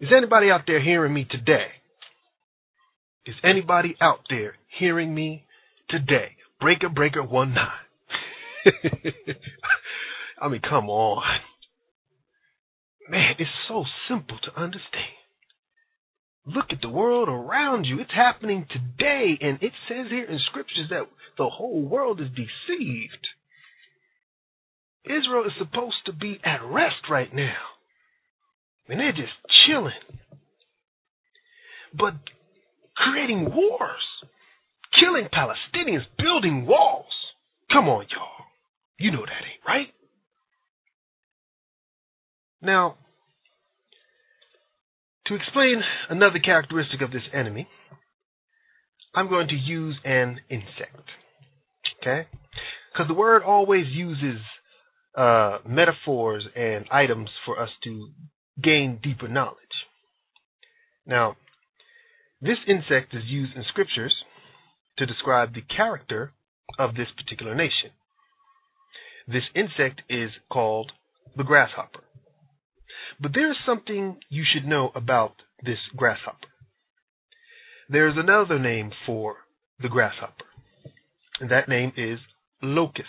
Is 0.00 0.08
anybody 0.16 0.50
out 0.50 0.62
there 0.66 0.82
hearing 0.82 1.12
me 1.14 1.26
today? 1.30 1.68
Is 3.26 3.34
anybody 3.42 3.96
out 4.00 4.20
there 4.28 4.54
hearing 4.78 5.14
me 5.14 5.44
today? 5.88 6.36
Breaker, 6.60 6.88
breaker, 6.88 7.22
one 7.22 7.54
nine. 7.54 7.68
I 10.44 10.48
mean, 10.48 10.60
come 10.60 10.90
on. 10.90 11.22
Man, 13.08 13.34
it's 13.38 13.48
so 13.66 13.84
simple 14.08 14.36
to 14.42 14.60
understand. 14.60 15.16
Look 16.44 16.66
at 16.70 16.82
the 16.82 16.90
world 16.90 17.30
around 17.30 17.84
you. 17.84 17.98
It's 17.98 18.12
happening 18.14 18.66
today, 18.70 19.38
and 19.40 19.56
it 19.62 19.72
says 19.88 20.08
here 20.10 20.24
in 20.24 20.38
scriptures 20.50 20.88
that 20.90 21.08
the 21.38 21.48
whole 21.48 21.82
world 21.82 22.20
is 22.20 22.28
deceived. 22.28 23.26
Israel 25.06 25.46
is 25.46 25.52
supposed 25.58 26.04
to 26.06 26.12
be 26.12 26.38
at 26.44 26.62
rest 26.62 27.08
right 27.10 27.34
now. 27.34 27.56
And 28.86 29.00
they're 29.00 29.12
just 29.12 29.32
chilling. 29.66 29.92
But 31.96 32.16
creating 32.94 33.46
wars, 33.54 34.04
killing 35.00 35.28
Palestinians, 35.32 36.04
building 36.18 36.66
walls. 36.66 37.06
Come 37.72 37.88
on, 37.88 38.04
y'all. 38.10 38.46
You 38.98 39.10
know 39.10 39.24
that 39.24 39.44
ain't 39.46 39.66
right. 39.66 39.88
Now, 42.64 42.96
to 45.26 45.34
explain 45.34 45.82
another 46.08 46.38
characteristic 46.38 47.00
of 47.02 47.10
this 47.10 47.22
enemy, 47.32 47.68
I'm 49.14 49.28
going 49.28 49.48
to 49.48 49.54
use 49.54 49.96
an 50.04 50.40
insect. 50.50 51.08
Okay? 52.00 52.28
Because 52.92 53.08
the 53.08 53.14
word 53.14 53.42
always 53.42 53.86
uses 53.88 54.40
uh, 55.16 55.58
metaphors 55.66 56.44
and 56.56 56.86
items 56.90 57.30
for 57.44 57.60
us 57.60 57.70
to 57.84 58.08
gain 58.62 58.98
deeper 59.02 59.28
knowledge. 59.28 59.58
Now, 61.06 61.36
this 62.40 62.58
insect 62.66 63.14
is 63.14 63.22
used 63.26 63.56
in 63.56 63.64
scriptures 63.68 64.14
to 64.98 65.06
describe 65.06 65.54
the 65.54 65.62
character 65.76 66.32
of 66.78 66.94
this 66.94 67.08
particular 67.16 67.54
nation. 67.54 67.90
This 69.26 69.44
insect 69.54 70.02
is 70.08 70.30
called 70.50 70.92
the 71.36 71.44
grasshopper. 71.44 72.00
But 73.20 73.32
there 73.34 73.50
is 73.50 73.56
something 73.66 74.18
you 74.28 74.44
should 74.52 74.66
know 74.66 74.90
about 74.94 75.34
this 75.62 75.78
grasshopper. 75.96 76.48
There 77.88 78.08
is 78.08 78.14
another 78.16 78.58
name 78.58 78.90
for 79.06 79.36
the 79.80 79.88
grasshopper, 79.88 80.44
and 81.40 81.50
that 81.50 81.68
name 81.68 81.92
is 81.96 82.18
locust. 82.62 83.08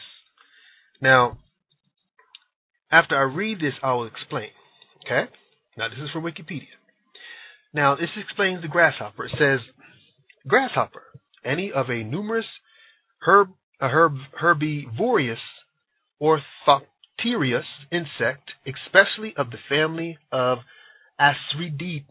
Now, 1.01 1.38
after 2.92 3.16
I 3.16 3.22
read 3.22 3.59
this, 3.59 3.74
I 3.82 3.93
will 3.93 4.08
explain. 4.08 4.50
Okay? 5.06 5.30
Now, 5.77 5.90
this 5.90 6.00
is 6.00 6.09
from 6.11 6.24
Wikipedia. 6.24 6.75
Now, 7.74 7.95
this 7.95 8.09
explains 8.17 8.61
the 8.61 8.67
grasshopper. 8.67 9.25
It 9.25 9.32
says, 9.38 9.59
grasshopper, 10.48 11.03
any 11.43 11.72
of 11.74 11.90
a 11.90 12.03
numerous 12.03 12.45
herb, 13.25 13.50
herb, 13.82 14.16
herbivorous 14.40 15.40
orthopterous 17.25 17.65
insect, 17.91 18.51
especially 18.65 19.33
of 19.37 19.51
the 19.51 19.57
family 19.69 20.17
of 20.31 20.59
Asridate 21.19 22.05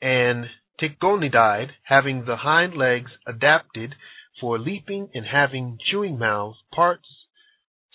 and 0.00 0.46
Ticonidae, 0.80 1.68
having 1.84 2.24
the 2.24 2.36
hind 2.36 2.74
legs 2.76 3.10
adapted 3.26 3.94
for 4.40 4.58
leaping 4.58 5.08
and 5.14 5.26
having 5.26 5.78
chewing 5.90 6.18
mouths, 6.18 6.58
parts 6.74 7.06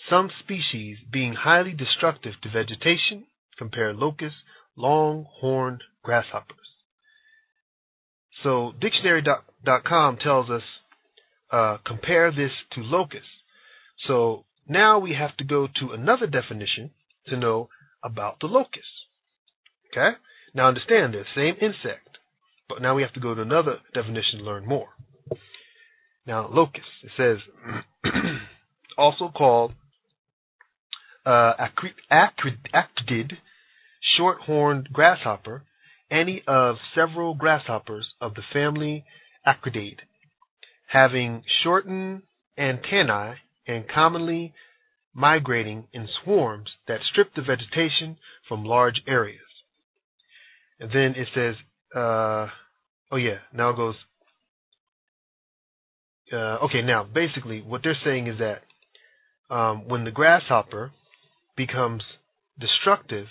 some 0.08 0.30
species 0.42 0.96
being 1.12 1.34
highly 1.34 1.72
destructive 1.72 2.32
to 2.42 2.48
vegetation, 2.50 3.24
Compare 3.58 3.92
locusts, 3.92 4.38
long-horned 4.76 5.82
grasshoppers. 6.04 6.56
So 8.44 8.72
dictionary.com 8.80 10.18
tells 10.22 10.48
us 10.48 10.62
uh, 11.50 11.78
compare 11.84 12.30
this 12.30 12.52
to 12.74 12.80
locusts. 12.82 13.26
So 14.06 14.44
now 14.68 14.98
we 14.98 15.14
have 15.18 15.36
to 15.38 15.44
go 15.44 15.66
to 15.66 15.92
another 15.92 16.26
definition 16.26 16.90
to 17.26 17.36
know 17.36 17.68
about 18.04 18.36
the 18.40 18.46
locust. 18.46 18.84
Okay? 19.92 20.16
Now 20.54 20.68
understand 20.68 21.14
they're 21.14 21.24
the 21.24 21.34
same 21.34 21.54
insect, 21.60 22.18
but 22.68 22.82
now 22.82 22.94
we 22.94 23.02
have 23.02 23.12
to 23.14 23.20
go 23.20 23.34
to 23.34 23.42
another 23.42 23.78
definition 23.94 24.38
to 24.38 24.44
learn 24.44 24.66
more. 24.66 24.88
Now, 26.26 26.48
locust, 26.52 26.84
it 27.02 27.10
says, 27.16 27.38
also 28.98 29.30
called 29.34 29.72
uh, 31.24 31.54
acridid, 32.12 33.32
short-horned 34.16 34.88
grasshopper, 34.92 35.62
any 36.10 36.42
of 36.46 36.76
several 36.94 37.34
grasshoppers 37.34 38.06
of 38.20 38.34
the 38.34 38.42
family 38.52 39.04
Acridae, 39.46 39.96
having 40.86 41.42
shortened 41.62 42.22
antennae 42.58 43.36
and 43.68 43.84
commonly 43.86 44.54
migrating 45.14 45.84
in 45.92 46.08
swarms 46.24 46.70
that 46.88 47.00
strip 47.10 47.34
the 47.34 47.42
vegetation 47.42 48.16
from 48.48 48.64
large 48.64 49.02
areas. 49.06 49.40
And 50.80 50.90
then 50.90 51.14
it 51.16 51.28
says, 51.34 51.54
uh, 51.94 52.48
oh 53.12 53.16
yeah, 53.16 53.38
now 53.52 53.70
it 53.70 53.76
goes. 53.76 53.94
Uh, 56.32 56.64
okay, 56.64 56.82
now 56.82 57.04
basically 57.04 57.62
what 57.62 57.82
they're 57.82 57.96
saying 58.04 58.26
is 58.26 58.38
that 58.38 58.62
um, 59.54 59.88
when 59.88 60.04
the 60.04 60.10
grasshopper 60.10 60.92
becomes 61.56 62.02
destructive, 62.60 63.26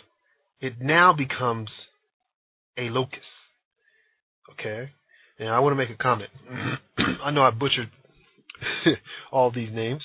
it 0.59 0.73
now 0.81 1.13
becomes 1.13 1.69
a 2.77 2.89
locust. 2.89 3.21
Okay? 4.53 4.89
Now 5.39 5.55
I 5.55 5.59
want 5.59 5.73
to 5.73 5.77
make 5.77 5.89
a 5.89 6.01
comment. 6.01 6.29
I 7.23 7.31
know 7.31 7.43
I 7.43 7.51
butchered 7.51 7.89
all 9.31 9.51
these 9.51 9.73
names, 9.73 10.01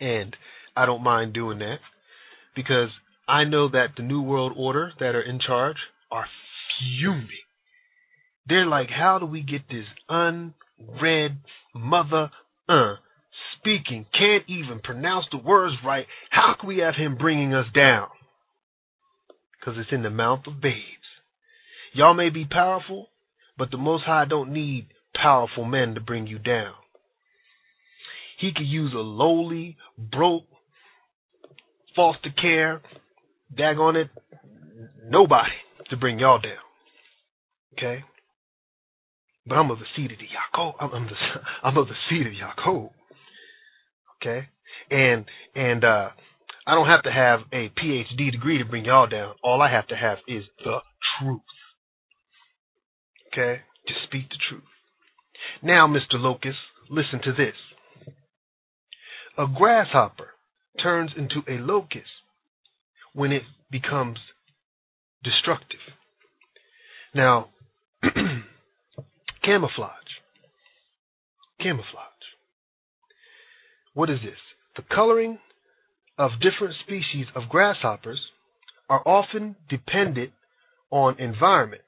and 0.00 0.34
I 0.76 0.86
don't 0.86 1.02
mind 1.02 1.34
doing 1.34 1.58
that 1.58 1.76
because 2.54 2.88
I 3.28 3.44
know 3.44 3.68
that 3.70 3.88
the 3.96 4.02
New 4.02 4.22
World 4.22 4.52
Order 4.56 4.92
that 4.98 5.14
are 5.14 5.22
in 5.22 5.38
charge 5.44 5.76
are 6.10 6.26
fuming. 7.00 7.28
They're 8.48 8.66
like, 8.66 8.88
how 8.90 9.18
do 9.18 9.26
we 9.26 9.42
get 9.42 9.62
this 9.68 9.86
unread 10.08 11.38
mother 11.74 12.30
uh 12.68 12.94
speaking, 13.58 14.06
can't 14.12 14.44
even 14.48 14.80
pronounce 14.82 15.26
the 15.30 15.38
words 15.38 15.76
right? 15.84 16.06
How 16.30 16.54
can 16.58 16.68
we 16.68 16.78
have 16.78 16.94
him 16.96 17.16
bringing 17.16 17.54
us 17.54 17.66
down? 17.74 18.08
Because 19.58 19.78
it's 19.78 19.92
in 19.92 20.02
the 20.02 20.10
mouth 20.10 20.40
of 20.46 20.60
babes. 20.60 20.76
Y'all 21.94 22.14
may 22.14 22.30
be 22.30 22.44
powerful, 22.44 23.08
but 23.56 23.70
the 23.70 23.76
Most 23.76 24.04
High 24.04 24.24
don't 24.28 24.52
need 24.52 24.88
powerful 25.14 25.64
men 25.64 25.94
to 25.94 26.00
bring 26.00 26.26
you 26.26 26.38
down. 26.38 26.72
He 28.42 28.50
could 28.52 28.66
use 28.66 28.92
a 28.92 28.98
lowly, 28.98 29.76
broke, 29.96 30.46
foster 31.94 32.30
care, 32.40 32.82
daggone 33.56 33.94
it, 33.94 34.10
nobody 35.08 35.52
to 35.90 35.96
bring 35.96 36.18
y'all 36.18 36.40
down. 36.40 36.52
Okay? 37.78 38.02
But 39.46 39.54
I'm 39.54 39.70
of 39.70 39.78
the 39.78 39.84
seed 39.94 40.10
of 40.10 40.18
the 40.18 40.24
Yaakov. 40.24 40.72
I'm, 40.80 40.90
I'm, 40.92 41.06
the, 41.06 41.12
I'm 41.62 41.76
of 41.76 41.86
the 41.86 41.94
seed 42.10 42.26
of 42.26 42.32
Yaakov. 42.32 42.90
Okay? 44.20 44.48
And 44.90 45.24
and 45.54 45.84
uh 45.84 46.08
I 46.66 46.74
don't 46.74 46.88
have 46.88 47.04
to 47.04 47.12
have 47.12 47.40
a 47.52 47.70
PhD 47.78 48.32
degree 48.32 48.58
to 48.58 48.64
bring 48.64 48.84
y'all 48.84 49.06
down. 49.06 49.34
All 49.44 49.62
I 49.62 49.70
have 49.70 49.86
to 49.88 49.96
have 49.96 50.18
is 50.26 50.42
the 50.64 50.78
truth. 51.20 51.40
Okay? 53.32 53.62
Just 53.86 54.00
speak 54.08 54.28
the 54.30 54.36
truth. 54.48 54.64
Now, 55.62 55.86
Mr. 55.86 56.14
Locust, 56.14 56.58
listen 56.90 57.20
to 57.24 57.32
this. 57.32 57.54
A 59.38 59.46
grasshopper 59.46 60.28
turns 60.82 61.12
into 61.16 61.42
a 61.48 61.58
locust 61.58 62.04
when 63.14 63.32
it 63.32 63.42
becomes 63.70 64.18
destructive. 65.24 65.80
Now, 67.14 67.48
camouflage. 69.44 69.92
Camouflage. 71.60 72.08
What 73.94 74.10
is 74.10 74.18
this? 74.22 74.38
The 74.76 74.82
coloring 74.94 75.38
of 76.18 76.32
different 76.40 76.74
species 76.84 77.26
of 77.34 77.48
grasshoppers 77.48 78.20
are 78.88 79.02
often 79.06 79.56
dependent 79.68 80.32
on 80.90 81.18
environment. 81.18 81.82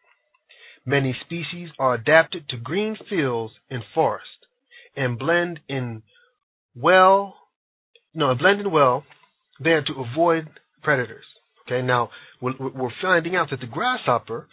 Many 0.87 1.17
species 1.25 1.71
are 1.79 1.95
adapted 1.95 2.49
to 2.51 2.57
green 2.57 2.97
fields 3.09 3.55
and 3.71 3.83
forest 3.95 4.29
and 4.97 5.19
blend 5.19 5.61
in 5.69 6.03
well, 6.77 7.35
no, 8.15 8.35
blend 8.35 8.61
in 8.61 8.71
well 8.71 9.05
there 9.61 9.83
to 9.83 9.93
avoid 9.93 10.49
predators. 10.83 11.25
Okay, 11.67 11.85
now 11.85 12.11
we're 12.41 12.91
finding 13.01 13.37
out 13.37 13.49
that 13.51 13.61
the 13.61 13.67
grasshopper 13.67 14.49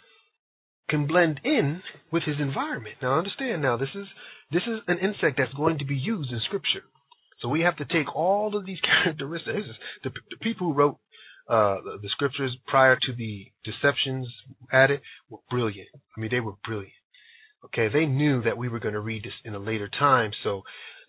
can 0.88 1.06
blend 1.06 1.40
in 1.44 1.82
with 2.10 2.22
his 2.24 2.36
environment. 2.40 2.96
Now 3.02 3.18
understand 3.18 3.62
now 3.62 3.76
this 3.76 3.90
is 3.94 4.06
this 4.50 4.62
is 4.66 4.80
an 4.86 4.98
insect 4.98 5.38
that's 5.38 5.52
going 5.54 5.78
to 5.78 5.84
be 5.84 5.94
used 5.94 6.30
in 6.30 6.40
scripture. 6.46 6.84
So 7.40 7.48
we 7.48 7.62
have 7.62 7.76
to 7.76 7.84
take 7.84 8.14
all 8.14 8.56
of 8.56 8.64
these 8.64 8.78
characteristics. 9.04 9.66
The, 10.04 10.10
the 10.10 10.36
people 10.40 10.68
who 10.68 10.74
wrote 10.74 10.98
uh, 11.48 11.76
the, 11.84 11.98
the, 12.02 12.08
scriptures 12.10 12.56
prior 12.68 12.96
to 12.96 13.12
the 13.16 13.46
deceptions 13.64 14.28
added 14.72 15.00
were 15.28 15.40
brilliant. 15.50 15.88
I 16.16 16.20
mean, 16.20 16.30
they 16.30 16.40
were 16.40 16.54
brilliant. 16.64 16.92
Okay, 17.64 17.88
they 17.92 18.06
knew 18.06 18.42
that 18.42 18.56
we 18.56 18.68
were 18.68 18.78
going 18.78 18.94
to 18.94 19.00
read 19.00 19.24
this 19.24 19.32
in 19.44 19.54
a 19.54 19.58
later 19.58 19.88
time, 19.88 20.30
so 20.44 20.62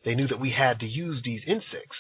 they 0.06 0.16
knew 0.16 0.28
that 0.28 0.40
we 0.40 0.52
had 0.52 0.80
to 0.80 0.86
use 0.86 1.22
these 1.24 1.42
insects 1.48 1.98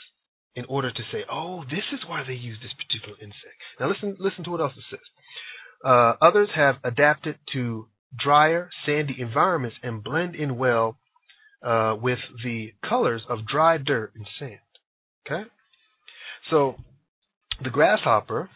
in 0.56 0.66
order 0.66 0.92
to 0.92 1.04
say, 1.12 1.24
"Oh, 1.30 1.64
this 1.66 1.86
is 1.92 2.06
why 2.08 2.24
they 2.24 2.34
use 2.34 2.60
this 2.62 2.74
particular 2.74 3.18
insect." 3.20 3.58
Now, 3.80 3.88
listen, 3.90 4.16
listen 4.20 4.44
to 4.44 4.52
what 4.52 4.62
else 4.62 4.74
it 4.78 4.84
says. 4.90 5.08
Uh, 5.84 6.14
others 6.22 6.50
have 6.56 6.76
adapted 6.84 7.38
to 7.54 7.88
drier, 8.18 8.70
sandy 8.86 9.16
environments 9.20 9.78
and 9.84 10.04
blend 10.04 10.36
in 10.36 10.58
well 10.58 10.98
uh, 11.64 11.96
with 12.00 12.20
the 12.44 12.74
colors 12.88 13.22
of 13.30 13.48
dry 13.48 13.78
dirt 13.78 14.14
and 14.16 14.28
sand. 14.40 14.60
Okay? 15.26 15.50
So 16.50 16.76
the 17.64 17.70
grasshopper 17.70 18.50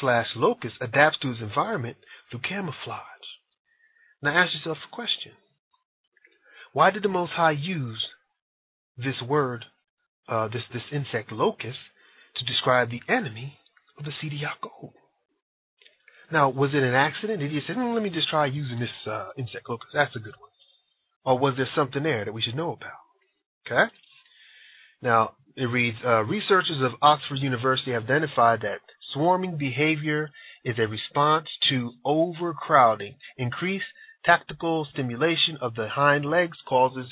slash 0.00 0.26
locust 0.36 0.74
adapts 0.80 1.18
to 1.22 1.30
its 1.30 1.40
environment 1.40 1.96
through 2.30 2.40
camouflage. 2.48 3.00
Now 4.22 4.36
ask 4.36 4.54
yourself 4.54 4.78
a 4.90 4.94
question. 4.94 5.32
Why 6.72 6.90
did 6.90 7.02
the 7.02 7.08
Most 7.08 7.32
High 7.32 7.52
use 7.52 8.04
this 8.96 9.20
word, 9.26 9.64
uh, 10.28 10.48
this, 10.48 10.62
this 10.72 10.82
insect 10.92 11.32
locust, 11.32 11.78
to 12.36 12.44
describe 12.44 12.90
the 12.90 13.00
enemy 13.12 13.58
of 13.98 14.04
the 14.04 14.10
seed? 14.20 14.32
Now, 16.32 16.50
was 16.50 16.70
it 16.74 16.82
an 16.82 16.94
accident? 16.94 17.40
Did 17.40 17.50
he 17.50 17.60
say, 17.66 17.74
hmm, 17.74 17.94
let 17.94 18.02
me 18.02 18.10
just 18.10 18.28
try 18.28 18.46
using 18.46 18.80
this 18.80 18.90
uh, 19.10 19.28
insect 19.38 19.68
locust? 19.68 19.90
That's 19.94 20.16
a 20.16 20.20
good 20.20 20.34
one. 20.38 20.50
Or 21.24 21.38
was 21.38 21.54
there 21.56 21.68
something 21.74 22.02
there 22.02 22.24
that 22.24 22.34
we 22.34 22.42
should 22.42 22.56
know 22.56 22.72
about? 22.72 23.00
Okay? 23.66 23.92
Now, 25.02 25.32
it 25.56 25.64
reads 25.64 25.96
uh, 26.04 26.22
Researchers 26.24 26.82
of 26.82 26.92
Oxford 27.02 27.38
University 27.38 27.92
have 27.92 28.04
identified 28.04 28.60
that 28.62 28.80
swarming 29.12 29.56
behavior 29.56 30.30
is 30.64 30.76
a 30.78 30.88
response 30.88 31.46
to 31.70 31.92
overcrowding. 32.04 33.16
Increased 33.36 33.84
tactical 34.24 34.86
stimulation 34.92 35.58
of 35.60 35.74
the 35.74 35.88
hind 35.88 36.24
legs 36.24 36.58
causes 36.68 37.06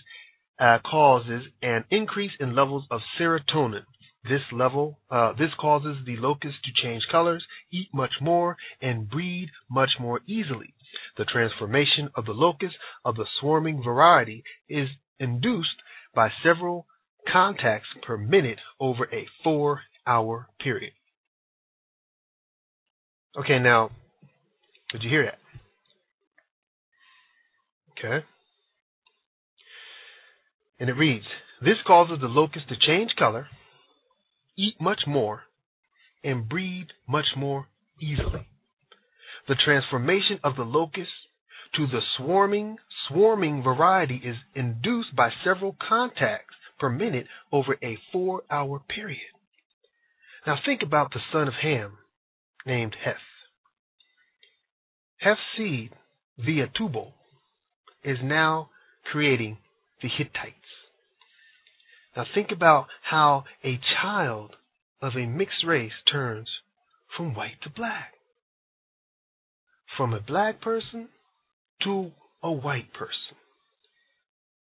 uh, 0.58 0.78
causes 0.88 1.42
an 1.62 1.84
increase 1.90 2.32
in 2.40 2.54
levels 2.54 2.84
of 2.90 3.00
serotonin. 3.18 3.84
This 4.24 4.40
level, 4.52 4.98
uh, 5.10 5.32
this 5.32 5.50
causes 5.60 5.96
the 6.06 6.16
locust 6.16 6.54
to 6.64 6.82
change 6.82 7.02
colors, 7.10 7.44
eat 7.70 7.88
much 7.92 8.12
more, 8.22 8.56
and 8.80 9.08
breed 9.08 9.50
much 9.70 9.90
more 10.00 10.20
easily. 10.26 10.72
The 11.18 11.24
transformation 11.26 12.08
of 12.14 12.24
the 12.24 12.32
locust 12.32 12.74
of 13.04 13.16
the 13.16 13.26
swarming 13.40 13.82
variety 13.82 14.42
is 14.68 14.88
induced 15.18 15.82
by 16.14 16.30
several 16.42 16.86
contacts 17.30 17.88
per 18.06 18.16
minute 18.16 18.58
over 18.80 19.04
a 19.12 19.26
four 19.42 19.82
hour 20.06 20.48
period. 20.60 20.92
Okay, 23.38 23.58
now, 23.58 23.90
did 24.92 25.02
you 25.02 25.10
hear 25.10 25.24
that? 25.24 25.38
Okay. 27.98 28.24
And 30.78 30.88
it 30.88 30.94
reads 30.94 31.24
This 31.60 31.78
causes 31.86 32.18
the 32.20 32.28
locust 32.28 32.68
to 32.68 32.76
change 32.76 33.12
color, 33.18 33.48
eat 34.56 34.80
much 34.80 35.00
more, 35.06 35.42
and 36.22 36.48
breed 36.48 36.88
much 37.08 37.26
more 37.36 37.68
easily 38.00 38.48
the 39.48 39.54
transformation 39.64 40.38
of 40.42 40.56
the 40.56 40.62
locust 40.62 41.10
to 41.76 41.86
the 41.86 42.00
swarming 42.16 42.76
swarming 43.08 43.62
variety 43.62 44.16
is 44.24 44.36
induced 44.54 45.14
by 45.14 45.28
several 45.44 45.76
contacts 45.86 46.54
per 46.78 46.88
minute 46.88 47.26
over 47.52 47.76
a 47.82 47.98
four 48.12 48.42
hour 48.50 48.80
period. 48.88 49.20
Now 50.46 50.56
think 50.64 50.80
about 50.82 51.12
the 51.12 51.20
son 51.32 51.48
of 51.48 51.54
Ham 51.62 51.98
named 52.64 52.96
Heth. 53.04 53.16
Heth's 55.18 55.40
seed, 55.56 55.90
via 56.38 56.68
Tubal, 56.76 57.12
is 58.02 58.18
now 58.22 58.70
creating 59.10 59.58
the 60.02 60.08
Hittites. 60.08 60.63
Now 62.16 62.24
think 62.34 62.48
about 62.52 62.86
how 63.08 63.44
a 63.64 63.78
child 64.00 64.52
of 65.02 65.12
a 65.16 65.26
mixed 65.26 65.64
race 65.66 65.92
turns 66.10 66.48
from 67.16 67.34
white 67.34 67.60
to 67.62 67.70
black. 67.70 68.12
From 69.96 70.12
a 70.12 70.20
black 70.20 70.60
person 70.60 71.08
to 71.84 72.10
a 72.42 72.50
white 72.50 72.92
person. 72.92 73.36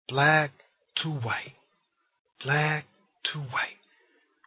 Black 0.07 0.51
to 1.03 1.09
white. 1.09 1.55
Black 2.43 2.85
to 3.33 3.39
white. 3.39 3.79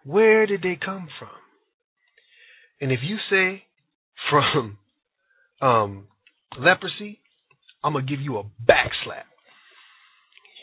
Where 0.05 0.47
did 0.47 0.63
they 0.63 0.79
come 0.83 1.09
from? 1.19 1.29
And 2.81 2.91
if 2.91 3.01
you 3.03 3.17
say 3.31 3.65
from 4.31 4.79
um, 5.61 6.09
leprosy, 6.59 7.21
I'm 7.85 7.93
going 7.93 8.07
to 8.07 8.11
give 8.11 8.21
you 8.21 8.39
a 8.39 8.43
backslap. 8.43 9.32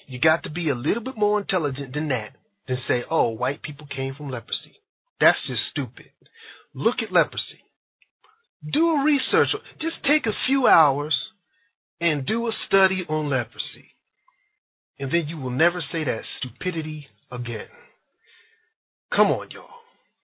You 0.10 0.20
got 0.20 0.42
to 0.44 0.50
be 0.50 0.70
a 0.70 0.76
little 0.76 1.04
bit 1.04 1.16
more 1.18 1.40
intelligent 1.40 1.94
than 1.94 2.08
that 2.08 2.32
than 2.68 2.78
say, 2.88 3.04
oh, 3.12 3.30
white 3.30 3.62
people 3.62 3.86
came 3.96 4.16
from 4.16 4.32
leprosy. 4.32 4.82
That's 5.22 5.38
just 5.48 5.62
stupid. 5.70 6.12
Look 6.74 6.96
at 7.04 7.14
leprosy. 7.14 7.62
Do 8.74 8.90
a 8.90 9.04
research. 9.04 9.50
Just 9.80 9.98
take 10.04 10.26
a 10.26 10.36
few 10.48 10.66
hours 10.66 11.16
and 12.02 12.26
do 12.26 12.48
a 12.48 12.52
study 12.68 13.06
on 13.08 13.30
leprosy. 13.30 13.94
And 14.98 15.12
then 15.12 15.28
you 15.28 15.38
will 15.38 15.52
never 15.52 15.84
say 15.92 16.04
that 16.04 16.22
stupidity 16.40 17.06
again. 17.32 17.68
Come 19.16 19.28
on, 19.28 19.50
y'all. 19.52 19.68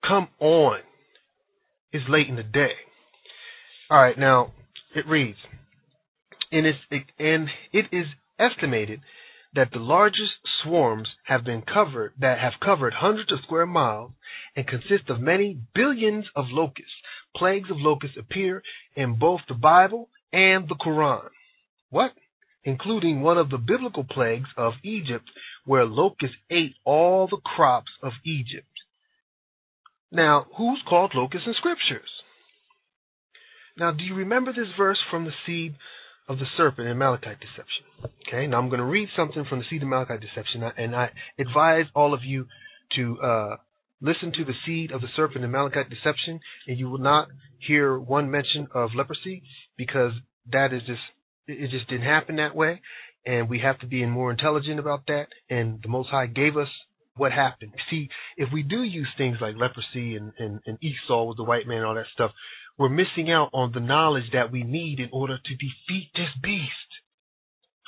Come 0.07 0.29
on. 0.39 0.79
It's 1.91 2.05
late 2.09 2.27
in 2.27 2.37
the 2.37 2.43
day. 2.43 2.73
All 3.91 4.01
right, 4.01 4.17
now 4.17 4.51
it 4.95 5.07
reads, 5.07 5.37
and, 6.51 6.65
it's, 6.65 6.79
and 7.19 7.47
it 7.71 7.85
is 7.91 8.05
estimated 8.39 9.01
that 9.55 9.69
the 9.71 9.79
largest 9.79 10.33
swarms 10.61 11.07
have 11.23 11.43
been 11.43 11.61
covered 11.61 12.13
that 12.19 12.39
have 12.39 12.53
covered 12.63 12.93
hundreds 12.93 13.31
of 13.31 13.39
square 13.43 13.65
miles 13.65 14.11
and 14.55 14.67
consist 14.67 15.09
of 15.09 15.19
many 15.19 15.59
billions 15.73 16.25
of 16.35 16.45
locusts. 16.49 16.91
Plagues 17.35 17.71
of 17.71 17.77
locusts 17.79 18.17
appear 18.19 18.61
in 18.95 19.17
both 19.17 19.41
the 19.47 19.55
Bible 19.55 20.09
and 20.31 20.67
the 20.67 20.75
Quran. 20.75 21.29
What? 21.89 22.11
Including 22.63 23.21
one 23.21 23.37
of 23.37 23.49
the 23.49 23.57
biblical 23.57 24.03
plagues 24.03 24.49
of 24.57 24.73
Egypt, 24.83 25.29
where 25.65 25.85
locusts 25.85 26.37
ate 26.49 26.75
all 26.83 27.27
the 27.27 27.41
crops 27.43 27.91
of 28.03 28.13
Egypt. 28.25 28.67
Now, 30.11 30.45
who's 30.57 30.81
called 30.87 31.11
locusts 31.15 31.47
in 31.47 31.53
scriptures? 31.57 32.09
Now, 33.77 33.91
do 33.91 34.03
you 34.03 34.15
remember 34.15 34.53
this 34.53 34.71
verse 34.77 34.99
from 35.09 35.25
the 35.25 35.33
seed 35.45 35.75
of 36.27 36.39
the 36.39 36.45
serpent 36.57 36.87
in 36.87 36.93
Amalekite 36.93 37.39
deception. 37.39 38.11
Okay, 38.27 38.47
now 38.47 38.59
I'm 38.59 38.69
going 38.69 38.79
to 38.79 38.85
read 38.85 39.09
something 39.15 39.45
from 39.47 39.59
the 39.59 39.65
seed 39.69 39.81
of 39.83 39.87
Amalekite 39.87 40.21
deception, 40.21 40.63
and 40.77 40.95
I 40.95 41.09
advise 41.37 41.85
all 41.93 42.13
of 42.13 42.23
you 42.23 42.47
to 42.95 43.19
uh, 43.21 43.55
listen 44.01 44.31
to 44.33 44.45
the 44.45 44.53
seed 44.65 44.91
of 44.91 45.01
the 45.01 45.07
serpent 45.15 45.43
in 45.43 45.49
Amalekite 45.49 45.89
deception, 45.89 46.39
and 46.67 46.79
you 46.79 46.89
will 46.89 46.99
not 46.99 47.27
hear 47.59 47.97
one 47.97 48.31
mention 48.31 48.67
of 48.73 48.91
leprosy 48.95 49.43
because 49.77 50.11
that 50.51 50.73
is 50.73 50.81
just 50.85 51.01
it 51.47 51.69
just 51.69 51.87
didn't 51.89 52.05
happen 52.05 52.37
that 52.37 52.55
way, 52.55 52.81
and 53.25 53.49
we 53.49 53.59
have 53.59 53.79
to 53.79 53.87
be 53.87 54.03
more 54.05 54.31
intelligent 54.31 54.79
about 54.79 55.05
that. 55.07 55.27
And 55.49 55.79
the 55.81 55.89
Most 55.89 56.09
High 56.09 56.25
gave 56.25 56.57
us 56.57 56.67
what 57.17 57.31
happened. 57.31 57.71
See, 57.89 58.09
if 58.35 58.49
we 58.51 58.63
do 58.63 58.83
use 58.83 59.07
things 59.17 59.37
like 59.39 59.55
leprosy 59.55 60.15
and, 60.15 60.33
and, 60.37 60.59
and 60.65 60.77
Esau 60.81 61.23
was 61.23 61.35
the 61.37 61.43
white 61.43 61.67
man 61.67 61.77
and 61.77 61.85
all 61.85 61.95
that 61.95 62.05
stuff, 62.13 62.31
we're 62.77 62.89
missing 62.89 63.31
out 63.31 63.49
on 63.53 63.71
the 63.73 63.79
knowledge 63.79 64.31
that 64.33 64.51
we 64.51 64.63
need 64.63 64.99
in 64.99 65.09
order 65.11 65.37
to 65.37 65.53
defeat 65.55 66.09
this 66.13 66.31
beast. 66.41 66.89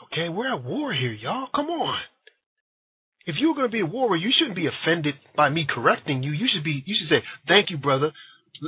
Okay, 0.07 0.29
we're 0.29 0.53
at 0.53 0.63
war 0.63 0.93
here, 0.93 1.11
y'all. 1.11 1.47
Come 1.53 1.67
on. 1.67 1.99
If 3.25 3.35
you're 3.39 3.55
going 3.55 3.67
to 3.67 3.71
be 3.71 3.81
a 3.81 3.85
warrior, 3.85 4.23
you 4.23 4.31
shouldn't 4.31 4.55
be 4.55 4.67
offended 4.67 5.15
by 5.35 5.49
me 5.49 5.67
correcting 5.67 6.23
you. 6.23 6.31
You 6.31 6.47
should 6.47 6.63
be. 6.63 6.81
You 6.85 6.95
should 6.97 7.09
say, 7.09 7.23
"Thank 7.47 7.69
you, 7.69 7.77
brother. 7.77 8.13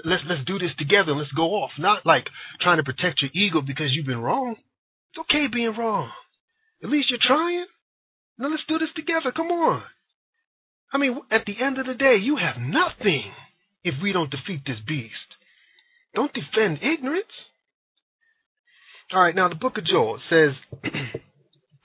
Let's 0.04 0.24
let's 0.28 0.44
do 0.46 0.60
this 0.60 0.76
together 0.78 1.12
and 1.12 1.20
let's 1.20 1.32
go 1.32 1.64
off." 1.64 1.72
Not 1.80 2.06
like 2.06 2.26
trying 2.62 2.78
to 2.78 2.84
protect 2.84 3.22
your 3.22 3.32
ego 3.34 3.62
because 3.62 3.94
you've 3.94 4.06
been 4.06 4.20
wrong. 4.22 4.58
It's 5.12 5.20
okay 5.20 5.48
being 5.48 5.76
wrong. 5.78 6.12
At 6.84 6.90
least 6.90 7.10
you're 7.10 7.24
trying. 7.24 7.66
Now 8.38 8.50
let's 8.50 8.68
do 8.68 8.78
this 8.78 8.92
together. 8.96 9.32
Come 9.32 9.48
on. 9.48 9.84
I 10.92 10.98
mean, 10.98 11.20
at 11.32 11.46
the 11.46 11.56
end 11.64 11.78
of 11.78 11.86
the 11.86 11.94
day, 11.94 12.18
you 12.22 12.36
have 12.38 12.62
nothing 12.62 13.32
if 13.84 13.96
we 14.02 14.12
don't 14.12 14.32
defeat 14.32 14.62
this 14.66 14.80
beast. 14.86 15.30
Don't 16.16 16.34
defend 16.34 16.80
ignorance. 16.82 17.26
All 19.12 19.22
right, 19.22 19.36
now 19.36 19.50
the 19.50 19.56
book 19.56 19.78
of 19.78 19.86
Joel 19.86 20.20
says, 20.30 20.52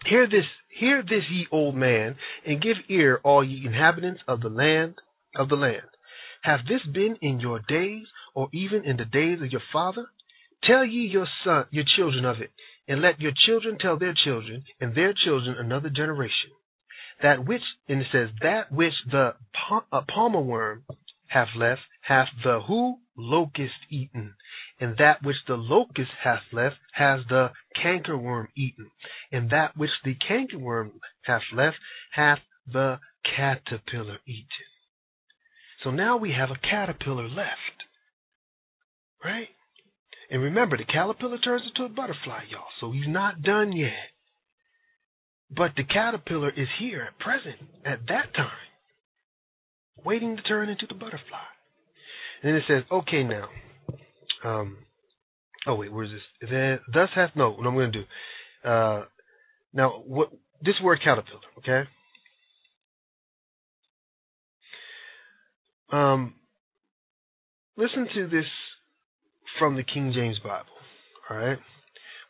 Hear 0.07 0.27
this, 0.27 0.45
hear 0.79 1.03
this, 1.03 1.25
ye 1.31 1.47
old 1.51 1.75
man, 1.75 2.17
and 2.45 2.61
give 2.61 2.77
ear, 2.89 3.21
all 3.23 3.43
ye 3.43 3.67
inhabitants 3.67 4.21
of 4.29 4.41
the 4.43 4.51
land 4.51 4.97
of 5.35 5.49
the 5.49 5.57
land. 5.57 5.89
Have 6.43 6.61
this 6.69 6.83
been 6.93 7.17
in 7.23 7.41
your 7.41 7.61
days, 7.67 8.07
or 8.35 8.49
even 8.53 8.85
in 8.85 8.99
the 8.99 9.07
days 9.07 9.41
of 9.41 9.51
your 9.51 9.63
father? 9.73 10.07
Tell 10.63 10.85
ye 10.85 11.07
your 11.07 11.27
son, 11.45 11.67
your 11.71 11.85
children 11.97 12.27
of 12.27 12.41
it, 12.41 12.51
and 12.87 13.01
let 13.01 13.21
your 13.21 13.33
children 13.35 13.79
tell 13.79 13.99
their 13.99 14.15
children, 14.15 14.65
and 14.79 14.95
their 14.95 15.15
children 15.15 15.57
another 15.59 15.89
generation. 15.89 16.51
That 17.23 17.47
which, 17.47 17.63
and 17.89 18.03
it 18.03 18.07
says, 18.13 18.29
that 18.43 18.71
which 18.71 18.93
the 19.11 19.37
palmer 20.09 20.41
worm 20.41 20.85
hath 21.29 21.49
left, 21.57 21.81
hath 22.03 22.29
the 22.43 22.61
who 22.61 22.99
locust 23.17 23.75
eaten, 23.91 24.35
and 24.81 24.97
that 24.99 25.23
which 25.23 25.37
the 25.47 25.55
locust 25.55 26.11
hath 26.23 26.43
left 26.53 26.77
has 26.93 27.21
the 27.29 27.51
cankerworm 27.83 28.49
eaten, 28.57 28.91
and 29.31 29.51
that 29.51 29.77
which 29.77 29.91
the 30.05 30.15
cankerworm 30.29 30.93
hath 31.23 31.43
left 31.55 31.77
hath 32.13 32.41
the 32.71 32.99
caterpillar 33.37 34.19
eaten. 34.27 34.67
So 35.83 35.91
now 35.91 36.17
we 36.17 36.33
have 36.33 36.51
a 36.51 36.59
caterpillar 36.69 37.29
left. 37.29 37.85
Right? 39.23 39.49
And 40.31 40.43
remember, 40.43 40.77
the 40.77 40.85
caterpillar 40.85 41.39
turns 41.39 41.63
into 41.69 41.85
a 41.85 41.95
butterfly, 41.95 42.45
y'all, 42.51 42.73
so 42.81 42.93
he's 42.93 43.09
not 43.09 43.43
done 43.43 43.73
yet. 43.73 44.11
But 45.51 45.73
the 45.77 45.85
caterpillar 45.85 46.51
is 46.51 46.69
here, 46.81 47.03
at 47.03 47.19
present, 47.19 47.57
at 47.85 48.01
that 48.09 48.35
time, 48.35 48.51
waiting 50.05 50.37
to 50.37 50.43
turn 50.43 50.69
into 50.69 50.87
the 50.89 50.95
butterfly. 50.95 51.54
Then 52.45 52.57
it 52.57 52.65
says, 52.69 52.83
okay, 52.93 53.23
now. 53.23 53.49
Um, 54.45 54.77
oh 55.67 55.77
wait, 55.77 55.91
where's 55.91 56.11
this? 56.11 56.51
Then 56.51 56.79
thus 56.93 57.09
hath 57.15 57.31
no. 57.35 57.51
What 57.51 57.67
I'm 57.67 57.75
going 57.75 57.91
to 57.91 57.99
do. 58.01 58.69
Uh, 58.69 59.05
now, 59.73 60.03
what 60.07 60.31
this 60.63 60.75
word 60.83 61.01
caterpillar, 61.03 61.41
okay? 61.59 61.89
Um, 65.91 66.35
listen 67.79 68.07
to 68.15 68.29
this 68.29 68.45
from 69.59 69.77
the 69.77 69.83
King 69.83 70.13
James 70.15 70.39
Bible. 70.45 70.67
All 71.31 71.39
right. 71.39 71.59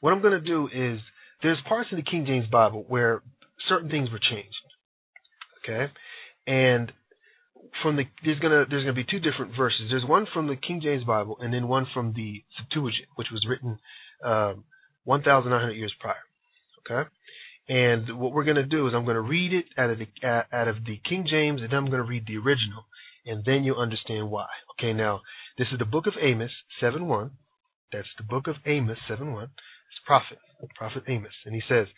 What 0.00 0.12
I'm 0.12 0.22
going 0.22 0.40
to 0.40 0.46
do 0.46 0.68
is 0.72 1.00
there's 1.42 1.58
parts 1.68 1.88
in 1.90 1.96
the 1.96 2.04
King 2.04 2.24
James 2.24 2.46
Bible 2.46 2.84
where 2.86 3.22
certain 3.68 3.90
things 3.90 4.10
were 4.12 4.20
changed. 4.20 4.54
Okay, 5.64 5.92
and 6.46 6.92
from 7.82 7.96
the 7.96 8.04
there's 8.24 8.38
gonna 8.38 8.64
there's 8.68 8.84
gonna 8.84 8.94
be 8.94 9.04
two 9.04 9.20
different 9.20 9.56
verses. 9.56 9.88
There's 9.90 10.04
one 10.06 10.26
from 10.32 10.46
the 10.46 10.56
King 10.56 10.80
James 10.82 11.04
Bible 11.04 11.36
and 11.40 11.52
then 11.52 11.68
one 11.68 11.86
from 11.92 12.12
the 12.14 12.42
Septuagint, 12.58 13.08
which 13.16 13.28
was 13.32 13.44
written 13.48 13.78
um, 14.24 14.64
1,900 15.04 15.72
years 15.72 15.92
prior. 16.00 16.14
Okay, 16.84 17.08
and 17.68 18.18
what 18.18 18.32
we're 18.32 18.44
gonna 18.44 18.66
do 18.66 18.86
is 18.86 18.94
I'm 18.94 19.06
gonna 19.06 19.20
read 19.20 19.52
it 19.52 19.64
out 19.78 19.90
of 19.90 19.98
the 19.98 20.06
out 20.26 20.68
of 20.68 20.84
the 20.84 21.00
King 21.08 21.26
James, 21.28 21.62
and 21.62 21.70
then 21.70 21.78
I'm 21.78 21.90
gonna 21.90 22.02
read 22.02 22.26
the 22.26 22.36
original, 22.36 22.84
and 23.26 23.44
then 23.44 23.64
you'll 23.64 23.80
understand 23.80 24.30
why. 24.30 24.46
Okay, 24.78 24.92
now 24.92 25.22
this 25.58 25.68
is 25.72 25.78
the 25.78 25.84
book 25.84 26.06
of 26.06 26.14
Amos 26.20 26.52
7:1. 26.80 27.30
That's 27.92 28.08
the 28.18 28.24
book 28.24 28.46
of 28.46 28.56
Amos 28.66 28.98
7:1. 29.08 29.44
It's 29.44 30.00
prophet, 30.06 30.38
prophet 30.76 31.04
Amos, 31.08 31.34
and 31.44 31.54
he 31.54 31.62
says, 31.68 31.88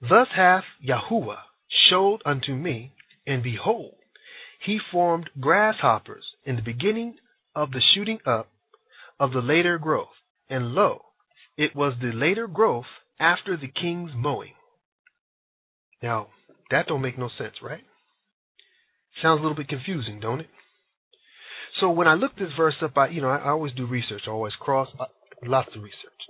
"Thus 0.00 0.28
hath 0.34 0.64
Yahuwah 0.82 1.42
showed 1.88 2.20
unto 2.24 2.54
me, 2.54 2.92
and 3.26 3.42
behold." 3.42 3.96
He 4.64 4.78
formed 4.90 5.30
grasshoppers 5.40 6.24
in 6.44 6.56
the 6.56 6.62
beginning 6.62 7.14
of 7.54 7.70
the 7.70 7.80
shooting 7.94 8.18
up 8.26 8.48
of 9.20 9.32
the 9.32 9.40
later 9.40 9.78
growth, 9.78 10.08
and 10.48 10.72
lo, 10.72 11.02
it 11.56 11.76
was 11.76 11.94
the 12.00 12.12
later 12.12 12.46
growth 12.46 12.86
after 13.20 13.56
the 13.56 13.68
king's 13.68 14.10
mowing. 14.16 14.54
Now, 16.02 16.28
that 16.70 16.86
don't 16.88 17.02
make 17.02 17.18
no 17.18 17.28
sense, 17.38 17.54
right? 17.62 17.82
Sounds 19.22 19.38
a 19.38 19.42
little 19.42 19.56
bit 19.56 19.68
confusing, 19.68 20.18
don't 20.20 20.40
it? 20.40 20.48
So 21.80 21.90
when 21.90 22.08
I 22.08 22.14
look 22.14 22.36
this 22.36 22.48
verse 22.56 22.74
up, 22.82 22.96
I 22.96 23.08
you 23.08 23.20
know 23.20 23.28
I, 23.28 23.50
always 23.50 23.72
do 23.74 23.86
research, 23.86 24.22
I 24.26 24.30
always 24.30 24.52
cross 24.58 24.88
uh, 24.98 25.04
lots 25.44 25.68
of 25.76 25.82
research, 25.82 26.22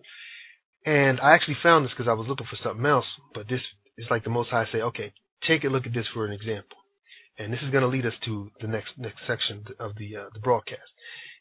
and 0.84 1.20
I 1.20 1.34
actually 1.34 1.56
found 1.62 1.84
this 1.84 1.92
because 1.96 2.08
I 2.08 2.14
was 2.14 2.26
looking 2.28 2.46
for 2.48 2.58
something 2.62 2.84
else. 2.84 3.06
But 3.34 3.48
this 3.48 3.60
is 3.96 4.06
like 4.10 4.24
the 4.24 4.30
Most 4.30 4.50
High 4.50 4.66
say, 4.72 4.78
okay, 4.78 5.12
take 5.48 5.64
a 5.64 5.68
look 5.68 5.86
at 5.86 5.94
this 5.94 6.06
for 6.12 6.26
an 6.26 6.32
example 6.32 6.76
and 7.38 7.52
this 7.52 7.60
is 7.64 7.70
going 7.70 7.82
to 7.82 7.88
lead 7.88 8.06
us 8.06 8.12
to 8.24 8.50
the 8.60 8.68
next 8.68 8.90
next 8.96 9.18
section 9.26 9.64
of 9.80 9.92
the 9.96 10.16
uh, 10.16 10.28
the 10.32 10.40
broadcast. 10.40 10.80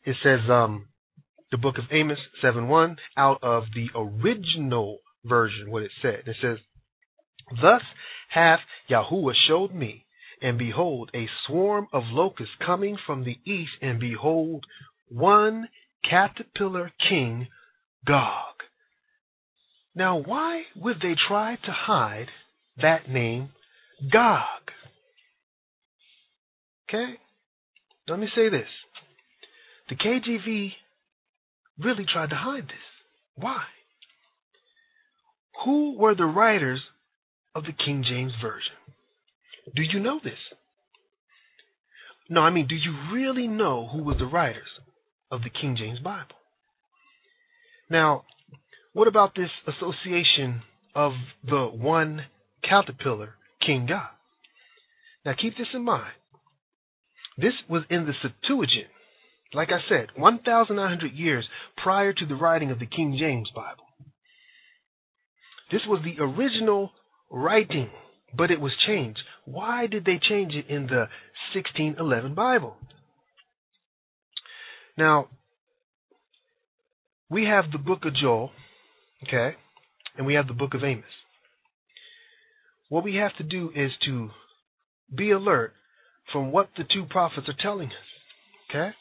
It 0.06 0.16
says, 0.24 0.40
um, 0.50 0.88
the 1.52 1.58
book 1.58 1.78
of 1.78 1.86
Amos 1.92 2.18
7:1 2.44 2.98
out 3.16 3.38
of 3.44 3.66
the 3.76 3.88
original 3.96 5.00
version 5.24 5.70
what 5.70 5.84
it 5.84 5.92
said. 6.02 6.24
It 6.26 6.36
says, 6.42 6.58
Thus 7.62 7.84
hath 8.30 8.62
Yahuwah 8.90 9.36
showed 9.48 9.74
me, 9.74 10.06
and 10.42 10.58
behold, 10.58 11.12
a 11.14 11.30
swarm 11.46 11.88
of 11.94 12.04
locusts 12.08 12.56
coming 12.66 12.98
from 13.06 13.24
the 13.24 13.38
east, 13.46 13.72
and 13.82 14.00
behold, 14.00 14.66
one 15.10 15.70
caterpillar 16.10 16.92
king, 17.10 17.48
Gog. 18.06 18.56
Now, 19.96 20.18
why 20.18 20.64
would 20.76 20.98
they 21.02 21.16
try 21.28 21.56
to 21.56 21.72
hide 21.72 22.28
that 22.82 23.10
name, 23.10 23.50
Gog? 24.12 24.72
Okay? 26.94 27.14
Let 28.08 28.20
me 28.20 28.28
say 28.36 28.50
this. 28.50 28.68
The 29.90 29.96
KJV 29.96 30.72
really 31.80 32.06
tried 32.12 32.30
to 32.30 32.36
hide 32.36 32.64
this. 32.64 32.86
Why? 33.36 33.64
Who 35.66 35.98
were 35.98 36.16
the 36.16 36.26
writers 36.26 36.82
of 37.56 37.64
the 37.64 37.72
King 37.72 38.04
James 38.08 38.34
Version? 38.42 38.74
Do 39.76 39.82
you 39.82 40.00
know 40.00 40.20
this? 40.24 40.34
No, 42.30 42.42
I 42.42 42.50
mean, 42.50 42.68
do 42.68 42.76
you 42.76 42.94
really 43.14 43.48
know 43.48 43.88
who 43.92 44.04
was 44.04 44.18
the 44.20 44.26
writers 44.26 44.68
of 45.32 45.42
the 45.42 45.50
King 45.50 45.76
James 45.78 46.00
Bible? 46.00 46.36
Now, 47.90 48.24
what 48.94 49.08
about 49.08 49.36
this 49.36 49.50
association 49.68 50.62
of 50.96 51.14
the 51.48 51.66
one 51.66 52.22
caterpillar, 52.68 53.36
King 53.66 53.88
Gog? 53.88 54.10
Now, 55.26 55.34
keep 55.40 55.58
this 55.58 55.68
in 55.74 55.84
mind. 55.84 56.14
This 57.38 57.54
was 57.68 57.84
in 57.90 58.06
the 58.06 58.14
Septuagint, 58.22 58.88
like 59.54 59.70
I 59.70 59.80
said, 59.90 60.08
1,900 60.16 61.14
years 61.14 61.48
prior 61.78 62.14
to 62.14 62.26
the 62.26 62.36
writing 62.36 62.72
of 62.72 62.80
the 62.80 62.86
King 62.86 63.18
James 63.20 63.50
Bible. 63.56 63.86
This 65.72 65.82
was 65.88 66.04
the 66.04 66.22
original 66.22 66.92
writing, 67.32 67.90
but 68.36 68.52
it 68.52 68.62
was 68.62 68.72
changed. 68.86 69.20
Why 69.46 69.88
did 69.88 70.06
they 70.06 70.20
change 70.22 70.54
it 70.54 70.68
in 70.70 70.88
the 70.88 71.08
1611 71.56 72.36
Bible? 72.36 72.78
Now, 74.96 75.30
we 77.30 77.46
have 77.46 77.72
the 77.72 77.80
book 77.80 78.06
of 78.06 78.14
Joel, 78.16 78.52
okay, 79.24 79.56
and 80.16 80.28
we 80.28 80.36
have 80.36 80.48
the 80.48 80.54
book 80.54 80.76
of 80.76 80.84
Amos. 80.84 81.06
What 82.90 83.04
we 83.04 83.16
have 83.16 83.36
to 83.38 83.44
do 83.44 83.72
is 83.76 83.92
to 84.06 84.30
be 85.16 85.32
alert 85.32 85.74
from 86.32 86.52
what 86.52 86.70
the 86.78 86.84
two 86.84 87.06
prophets 87.10 87.48
are 87.48 87.62
telling 87.62 87.88
us, 87.88 88.70
okay? 88.70 88.96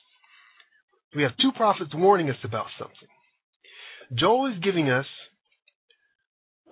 We 1.14 1.22
have 1.22 1.32
two 1.40 1.52
prophets 1.54 1.90
warning 1.94 2.30
us 2.30 2.36
about 2.44 2.66
something. 2.78 3.08
Joel 4.14 4.52
is 4.52 4.58
giving 4.62 4.90
us 4.90 5.06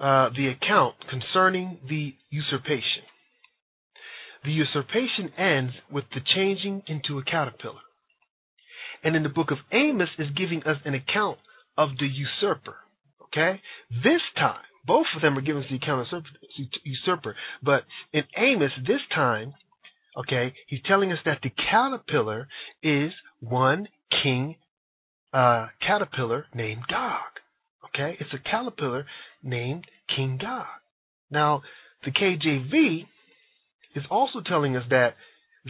uh, 0.01 0.31
the 0.37 0.49
account 0.49 0.95
concerning 1.09 1.79
the 1.89 2.15
usurpation. 2.31 3.05
The 4.45 4.53
usurpation 4.53 5.33
ends 5.37 5.75
with 5.91 6.05
the 6.15 6.21
changing 6.35 6.83
into 6.87 7.19
a 7.19 7.25
caterpillar. 7.25 7.81
And 9.05 9.15
in 9.15 9.23
the 9.23 9.29
book 9.29 9.51
of 9.51 9.59
Amos 9.73 10.09
is 10.19 10.29
giving 10.37 10.63
us 10.63 10.77
an 10.85 10.95
account 10.95 11.39
of 11.77 11.91
the 11.99 12.07
usurper. 12.07 12.77
Okay? 13.25 13.61
This 13.91 14.21
time, 14.37 14.65
both 14.87 15.07
of 15.15 15.23
them 15.23 15.37
are 15.37 15.43
giving 15.43 15.63
us 15.63 15.69
the 15.71 15.77
account 15.77 16.07
of 16.13 16.23
usurper. 16.85 17.37
But 17.63 17.85
in 18.13 18.23
Amos, 18.37 18.73
this 18.87 19.01
time, 19.15 19.55
okay, 20.17 20.53
he's 20.67 20.81
telling 20.87 21.13
us 21.13 21.19
that 21.25 21.39
the 21.43 21.51
caterpillar 21.71 22.49
is 22.83 23.13
one 23.41 23.89
king 24.23 24.57
uh, 25.33 25.69
caterpillar 25.87 26.47
named 26.55 26.83
Gog. 26.89 27.21
Okay? 27.87 28.17
It's 28.21 28.33
a 28.35 28.51
caterpillar 28.51 29.07
named 29.43 29.85
King 30.15 30.39
Gog. 30.41 30.67
Now, 31.31 31.63
the 32.05 32.11
KJV 32.11 33.07
is 33.95 34.05
also 34.11 34.41
telling 34.45 34.77
us 34.77 34.85
that 34.91 35.15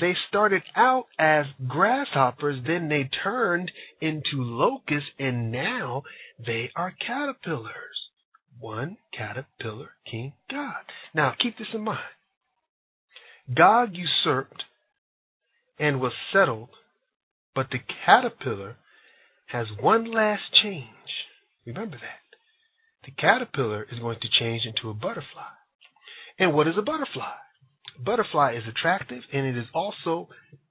they 0.00 0.12
started 0.28 0.62
out 0.76 1.06
as 1.18 1.46
grasshoppers, 1.66 2.62
then 2.66 2.88
they 2.88 3.10
turned 3.24 3.70
into 4.00 4.36
locusts, 4.36 5.08
and 5.18 5.50
now 5.50 6.04
they 6.38 6.70
are 6.76 6.94
caterpillars. 7.04 7.74
One 8.60 8.98
caterpillar, 9.16 9.90
King 10.08 10.34
Gog. 10.50 10.84
Now, 11.14 11.34
keep 11.42 11.58
this 11.58 11.66
in 11.74 11.82
mind. 11.82 11.98
Gog 13.54 13.90
usurped 13.92 14.62
and 15.78 16.00
was 16.00 16.12
settled, 16.32 16.68
but 17.54 17.66
the 17.70 17.78
caterpillar 18.06 18.76
has 19.48 19.66
one 19.80 20.12
last 20.12 20.42
change. 20.62 20.86
Remember 21.66 21.96
that. 21.96 22.20
The 23.04 23.12
caterpillar 23.12 23.86
is 23.90 23.98
going 23.98 24.18
to 24.20 24.28
change 24.38 24.62
into 24.66 24.90
a 24.90 24.94
butterfly. 24.94 25.50
And 26.38 26.54
what 26.54 26.68
is 26.68 26.74
a 26.78 26.82
butterfly? 26.82 27.34
A 27.98 28.02
butterfly 28.02 28.54
is 28.56 28.62
attractive 28.68 29.22
and 29.32 29.46
it 29.46 29.56
is 29.58 29.66
also 29.74 30.28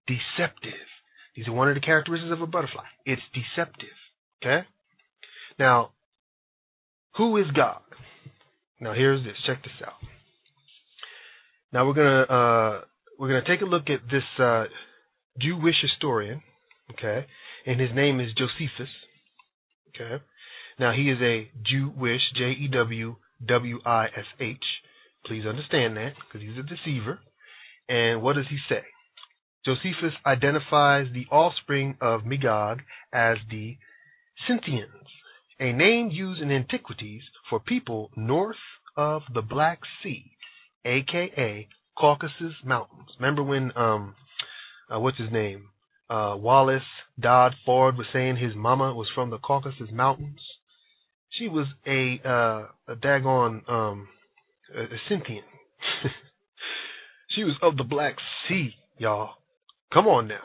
deceptive. 0.07 0.87
These 1.35 1.47
are 1.47 1.53
one 1.53 1.69
of 1.69 1.75
the 1.75 1.81
characteristics 1.81 2.31
of 2.31 2.41
a 2.41 2.47
butterfly. 2.47 2.83
It's 3.05 3.21
deceptive. 3.33 3.95
Okay? 4.41 4.65
Now, 5.57 5.91
who 7.15 7.37
is 7.37 7.45
Gog? 7.55 7.81
Now 8.79 8.93
here's 8.93 9.23
this. 9.23 9.35
Check 9.45 9.63
this 9.63 9.73
out. 9.85 9.93
Now 11.71 11.87
we're 11.87 11.93
gonna 11.93 12.21
uh, 12.23 12.81
we're 13.17 13.27
gonna 13.29 13.47
take 13.47 13.61
a 13.61 13.69
look 13.69 13.89
at 13.89 14.09
this 14.11 14.23
uh, 14.39 14.65
Jewish 15.39 15.75
historian, 15.81 16.41
okay, 16.91 17.25
and 17.65 17.79
his 17.79 17.89
name 17.93 18.19
is 18.19 18.29
Josephus. 18.37 18.91
Okay. 19.95 20.23
Now 20.79 20.93
he 20.93 21.09
is 21.09 21.19
a 21.21 21.49
Jewish 21.65 22.21
J 22.35 22.51
E 22.51 22.69
W 22.71 23.15
W 23.45 23.79
I 23.85 24.05
S 24.05 24.25
H 24.39 24.57
Please 25.25 25.45
understand 25.45 25.97
that 25.97 26.13
because 26.15 26.47
he's 26.47 26.57
a 26.57 26.63
deceiver. 26.63 27.19
And 27.87 28.21
what 28.21 28.35
does 28.35 28.47
he 28.49 28.57
say? 28.69 28.81
Josephus 29.65 30.13
identifies 30.25 31.07
the 31.13 31.25
offspring 31.31 31.97
of 32.01 32.25
Magog 32.25 32.81
as 33.13 33.37
the 33.49 33.77
Scythians, 34.47 35.07
a 35.59 35.73
name 35.73 36.09
used 36.11 36.41
in 36.41 36.51
antiquities 36.51 37.23
for 37.49 37.59
people 37.59 38.09
north 38.15 38.55
of 38.95 39.23
the 39.33 39.41
Black 39.41 39.79
Sea, 40.01 40.31
aka 40.85 41.67
Caucasus 41.97 42.53
Mountains. 42.65 43.09
Remember 43.19 43.43
when 43.43 43.71
um 43.75 44.15
uh, 44.93 44.99
what's 44.99 45.17
his 45.17 45.31
name? 45.31 45.69
Uh, 46.09 46.35
Wallace 46.37 46.81
Dodd 47.19 47.53
Ford 47.65 47.97
was 47.97 48.07
saying 48.11 48.37
his 48.37 48.55
mama 48.55 48.93
was 48.93 49.07
from 49.13 49.29
the 49.29 49.37
Caucasus 49.37 49.89
Mountains. 49.91 50.39
She 51.37 51.47
was 51.47 51.67
a 51.85 52.19
uh, 52.27 52.93
a 52.93 52.95
daggone 52.95 53.69
um 53.69 54.07
a, 54.75 54.81
a 54.83 54.97
Scythian. 55.07 55.43
she 57.35 57.43
was 57.43 57.55
of 57.61 57.77
the 57.77 57.83
Black 57.83 58.15
Sea, 58.47 58.73
y'all. 58.97 59.31
Come 59.93 60.07
on 60.07 60.27
now. 60.27 60.35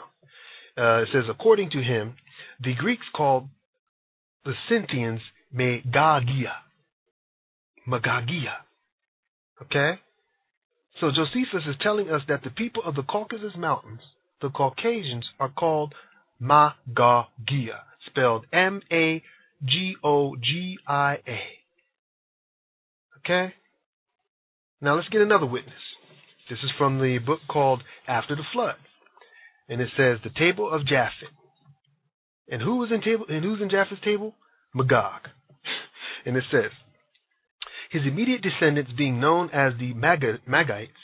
Uh, 0.76 1.02
it 1.02 1.08
says, 1.12 1.24
according 1.30 1.70
to 1.70 1.78
him, 1.82 2.14
the 2.62 2.74
Greeks 2.74 3.06
called 3.14 3.48
the 4.44 4.52
Scythians 4.68 5.20
Magogia. 5.54 6.52
Magogia. 7.88 8.56
Okay? 9.62 10.00
So 11.00 11.10
Josephus 11.10 11.66
is 11.68 11.76
telling 11.82 12.08
us 12.10 12.22
that 12.28 12.42
the 12.44 12.50
people 12.50 12.82
of 12.84 12.94
the 12.94 13.02
Caucasus 13.02 13.56
Mountains, 13.56 14.00
the 14.40 14.48
Caucasians, 14.50 15.24
are 15.40 15.50
called 15.50 15.92
Magogia, 16.40 17.80
spelled 18.06 18.46
M 18.52 18.80
A 18.92 19.22
G 19.64 19.94
O 20.04 20.36
G 20.36 20.78
I 20.86 21.14
A. 21.26 21.40
Okay? 23.18 23.54
Now 24.80 24.96
let's 24.96 25.08
get 25.08 25.22
another 25.22 25.46
witness. 25.46 25.74
This 26.48 26.58
is 26.62 26.70
from 26.76 26.98
the 26.98 27.18
book 27.18 27.40
called 27.48 27.82
After 28.06 28.36
the 28.36 28.42
Flood. 28.52 28.74
And 29.68 29.80
it 29.80 29.88
says 29.96 30.18
the 30.22 30.30
table 30.38 30.70
of 30.70 30.82
Japhet. 30.82 31.32
And 32.48 32.60
who 32.60 32.76
was 32.76 32.90
in 32.92 33.00
table 33.00 33.24
and 33.28 33.42
who's 33.42 33.62
in 33.62 33.70
Japhet's 33.70 34.04
table? 34.04 34.34
Magog. 34.74 35.22
and 36.26 36.36
it 36.36 36.44
says 36.52 36.70
his 37.94 38.02
immediate 38.08 38.42
descendants 38.42 38.90
being 38.98 39.20
known 39.20 39.48
as 39.50 39.72
the 39.78 39.94
Magites, 39.94 40.98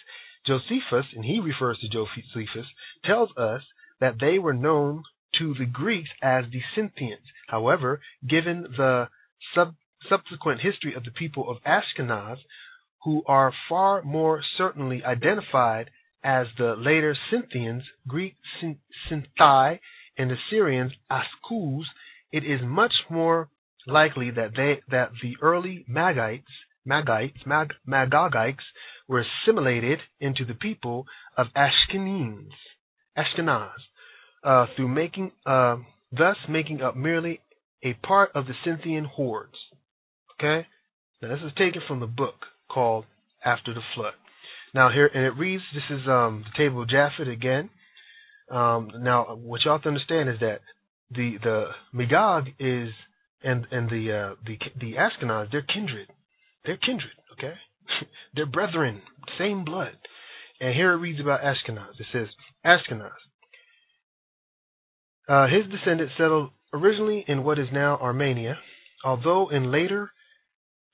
Josephus, 0.45 1.07
and 1.15 1.25
he 1.25 1.39
refers 1.39 1.79
to 1.79 1.89
Josephus, 1.89 2.67
tells 3.05 3.31
us 3.37 3.63
that 4.01 4.17
they 4.21 4.41
were 4.41 4.53
known 4.53 5.05
to 5.39 5.55
the 5.57 5.67
Greeks 5.67 6.09
as 6.21 6.47
the 6.51 6.61
Scythians. 6.75 7.23
However, 7.47 8.01
given 8.29 8.63
the 8.77 9.09
sub- 9.55 9.77
subsequent 10.09 10.63
history 10.63 10.95
of 10.97 11.05
the 11.05 11.13
people 11.13 11.49
of 11.49 11.59
Ashkenaz, 11.63 12.39
who 13.05 13.23
are 13.25 13.53
far 13.69 14.03
more 14.03 14.43
certainly 14.59 15.05
identified 15.05 15.91
as 16.25 16.49
the 16.59 16.75
later 16.77 17.17
Scythians, 17.31 17.85
Greek 18.09 18.35
Synthai, 19.09 19.79
and 20.19 20.33
Assyrians 20.33 20.93
Askus, 21.09 21.85
it 22.33 22.43
is 22.43 22.61
much 22.65 22.93
more 23.09 23.49
likely 23.87 24.33
that 24.33 24.51
they 24.57 24.81
that 24.91 25.11
the 25.23 25.37
early 25.41 25.85
Magites, 25.89 26.51
Magites, 26.85 27.39
Mag, 27.47 27.73
Magogites 27.87 28.65
were 29.09 29.25
assimilated 29.25 29.99
into 30.21 30.45
the 30.45 30.55
people 30.55 31.07
of 31.37 31.47
Ashkenaz, 31.57 32.51
Ashkenaz, 33.17 33.71
uh, 34.45 34.67
through 34.75 34.89
making, 34.89 35.33
uh, 35.45 35.77
thus 36.13 36.37
making 36.49 36.81
up 36.83 36.97
merely 36.97 37.41
a 37.83 37.95
part 37.95 38.31
of 38.35 38.47
the 38.47 38.55
Scythian 38.65 39.05
hordes. 39.05 39.57
Okay? 40.39 40.67
Now 41.23 41.29
this 41.29 41.45
is 41.45 41.53
taken 41.57 41.83
from 41.87 42.01
the 42.01 42.07
book 42.07 42.47
called 42.71 43.05
After 43.45 43.75
the 43.75 43.83
Flood. 43.95 44.15
Now 44.75 44.91
here 44.91 45.11
and 45.13 45.25
it 45.25 45.37
reads 45.37 45.63
this 45.75 45.99
is 45.99 46.07
um 46.09 46.45
the 46.45 46.57
table 46.57 46.83
of 46.83 46.89
Japhet 46.89 47.31
again. 47.31 47.71
Um 48.51 48.91
now 49.01 49.37
what 49.37 49.61
you 49.65 49.71
have 49.71 49.83
to 49.83 49.89
understand 49.89 50.29
is 50.29 50.41
that 50.41 50.61
the 51.11 51.37
the 51.43 51.65
Magog 51.93 52.49
is 52.59 52.91
and 53.43 53.67
and 53.71 53.91
the 53.91 54.13
uh 54.13 54.35
the 54.47 54.59
the 54.81 54.95
Ashkenaz, 54.95 55.51
they're 55.51 55.63
kindred. 55.63 56.09
They're 56.65 56.77
kindred, 56.77 57.13
okay? 57.33 57.55
they're 58.35 58.47
brethren, 58.47 59.03
same 59.39 59.65
blood. 59.65 59.97
And 60.61 60.75
here 60.75 60.93
it 60.93 60.99
reads 60.99 61.21
about 61.21 61.41
Ashkenaz. 61.41 61.99
It 61.99 62.07
says, 62.13 62.29
Ashkenaz. 62.65 63.13
Uh, 65.29 65.47
his 65.47 65.71
descendants 65.71 66.15
settled 66.19 66.51
originally 66.73 67.25
in 67.27 67.45
what 67.45 67.59
is 67.59 67.69
now 67.73 67.97
Armenia, 67.99 68.59
although 69.05 69.49
in 69.51 69.71
later 69.71 70.11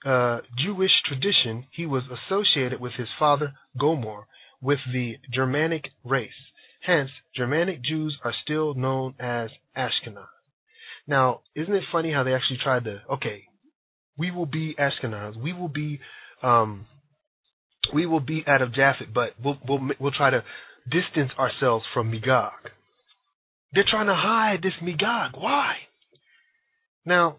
uh, 0.05 0.41
Jewish 0.59 0.91
tradition 1.07 1.65
he 1.73 1.87
was 1.87 2.05
associated 2.05 2.81
with 2.81 2.93
his 2.97 3.09
father 3.19 3.55
Gomer 3.79 4.27
with 4.61 4.79
the 4.93 5.15
Germanic 5.33 5.85
race. 6.05 6.31
Hence, 6.83 7.11
Germanic 7.35 7.83
Jews 7.83 8.17
are 8.23 8.35
still 8.45 8.75
known 8.75 9.15
as 9.19 9.51
Ashkenaz. 9.77 10.27
Now, 11.09 11.41
isn't 11.55 11.75
it 11.75 11.85
funny 11.91 12.13
how 12.13 12.23
they 12.23 12.35
actually 12.35 12.59
tried 12.63 12.85
to, 12.85 13.03
okay, 13.15 13.45
we 14.19 14.31
will 14.31 14.47
be 14.47 14.75
Ashkenaz, 14.79 15.41
we 15.41 15.53
will 15.53 15.69
be, 15.69 16.01
um, 16.43 16.87
we 17.95 18.07
will 18.07 18.21
be 18.21 18.45
out 18.47 18.63
of 18.63 18.71
Japhet, 18.71 19.13
but 19.15 19.31
we'll, 19.43 19.59
we'll, 19.69 19.81
we'll 20.01 20.13
try 20.13 20.31
to 20.31 20.43
distance 20.91 21.33
ourselves 21.39 21.85
from 21.93 22.11
Magog. 22.11 22.53
They're 23.73 23.85
trying 23.89 24.07
to 24.07 24.15
hide 24.15 24.59
this 24.63 24.73
Magog. 24.83 25.33
Why? 25.35 25.75
Now, 27.05 27.37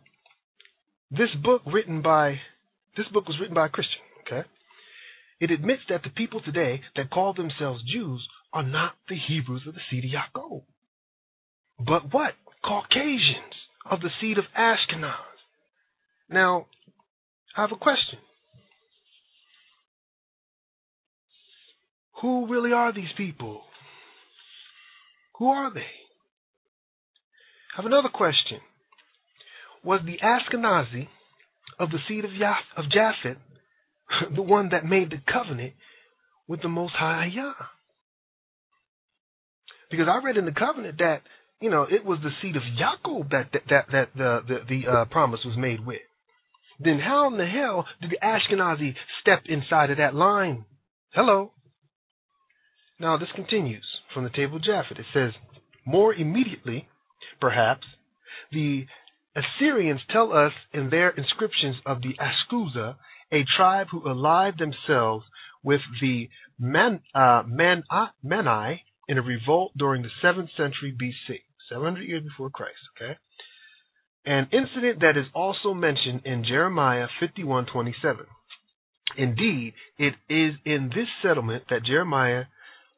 this 1.10 1.30
book 1.44 1.62
written 1.66 2.02
by 2.02 2.40
this 2.96 3.08
book 3.14 3.28
was 3.28 3.38
written 3.40 3.56
by 3.56 3.68
a 3.68 3.70
Christian, 3.70 4.02
okay? 4.26 4.48
It 5.40 5.52
admits 5.52 5.84
that 5.90 6.02
the 6.04 6.10
people 6.10 6.42
today 6.42 6.82
that 6.96 7.12
call 7.12 7.34
themselves 7.34 7.84
Jews 7.92 8.28
are 8.54 8.64
not 8.64 8.94
the 9.08 9.16
Hebrews 9.16 9.64
of 9.68 9.76
the 9.76 9.82
seed 9.90 10.04
of 10.04 10.10
Yaakov. 10.10 10.64
But 11.78 12.12
what? 12.12 12.34
Caucasians 12.66 13.54
of 13.90 14.02
the 14.02 14.10
seed 14.20 14.38
of 14.38 14.46
Ashkenaz. 14.58 15.37
Now, 16.30 16.68
I 17.56 17.62
have 17.62 17.72
a 17.72 17.76
question. 17.76 18.20
Who 22.22 22.48
really 22.48 22.72
are 22.74 22.94
these 22.94 23.12
people? 23.16 23.62
Who 25.38 25.48
are 25.50 25.74
they? 25.74 25.80
I 25.82 27.78
have 27.78 27.86
another 27.86 28.10
question. 28.10 28.60
Was 29.84 30.02
the 30.06 30.18
Ashkenazi 30.24 31.08
of 31.80 31.92
the 31.92 32.00
seed 32.08 32.26
of, 32.26 32.32
Yaf- 32.32 32.76
of 32.76 32.86
Japhet 32.86 33.38
the 34.36 34.42
one 34.42 34.70
that 34.70 34.86
made 34.86 35.12
the 35.12 35.22
covenant 35.32 35.74
with 36.48 36.62
the 36.62 36.70
Most 36.70 36.94
High 36.98 37.30
Yah? 37.34 37.54
Because 39.92 40.08
I 40.10 40.26
read 40.26 40.38
in 40.38 40.46
the 40.46 40.52
covenant 40.52 40.98
that 40.98 41.22
you 41.62 41.70
know 41.70 41.84
it 41.84 42.04
was 42.04 42.20
the 42.24 42.32
seed 42.42 42.56
of 42.56 42.64
Yaakov 42.64 43.30
that 43.32 43.52
that 43.54 43.62
that, 43.70 43.86
that 43.92 44.10
the 44.16 44.42
the, 44.48 44.58
the 44.68 44.92
uh, 44.92 45.06
promise 45.06 45.40
was 45.46 45.56
made 45.58 45.86
with. 45.86 46.02
Then 46.80 47.00
how 47.00 47.28
in 47.28 47.38
the 47.38 47.46
hell 47.46 47.86
did 48.02 48.12
the 48.12 48.20
Ashkenazi 48.24 48.96
step 49.22 49.44
inside 49.46 49.90
of 49.90 49.98
that 49.98 50.16
line? 50.16 50.66
Hello. 51.14 51.52
Now 53.00 53.18
this 53.18 53.30
continues 53.36 53.86
from 54.14 54.24
the 54.24 54.30
table 54.30 54.58
of 54.58 54.64
Japhet. 54.64 55.00
It 55.00 55.06
says, 55.14 55.34
more 55.86 56.14
immediately, 56.14 56.88
perhaps, 57.40 57.86
the 58.52 58.86
Assyrians 59.36 60.02
tell 60.10 60.34
us 60.34 60.54
in 60.74 60.90
their 60.90 61.10
inscriptions 61.10 61.78
of 61.86 62.02
the 62.02 62.16
Askuza, 62.20 62.96
a 63.32 63.44
tribe 63.56 63.88
who 63.92 64.10
allied 64.10 64.58
themselves 64.58 65.26
with 65.64 65.82
the 66.02 66.30
Man, 66.60 67.02
uh, 67.14 67.44
Man, 67.46 67.84
uh, 67.92 68.08
in 69.08 69.18
a 69.18 69.22
revolt 69.22 69.74
during 69.78 70.02
the 70.02 70.10
7th 70.24 70.50
century 70.58 70.96
BC, 71.00 71.42
700 71.70 72.02
years 72.02 72.24
before 72.24 72.50
Christ. 72.50 72.80
Okay, 72.96 73.18
an 74.28 74.50
incident 74.52 75.00
that 75.00 75.18
is 75.18 75.26
also 75.34 75.74
mentioned 75.74 76.22
in 76.26 76.44
Jeremiah 76.44 77.08
51:27. 77.22 78.28
Indeed, 79.16 79.74
it 79.98 80.16
is 80.30 80.54
in 80.66 80.90
this 80.90 81.08
settlement 81.22 81.64
that 81.70 81.84
Jeremiah 81.84 82.46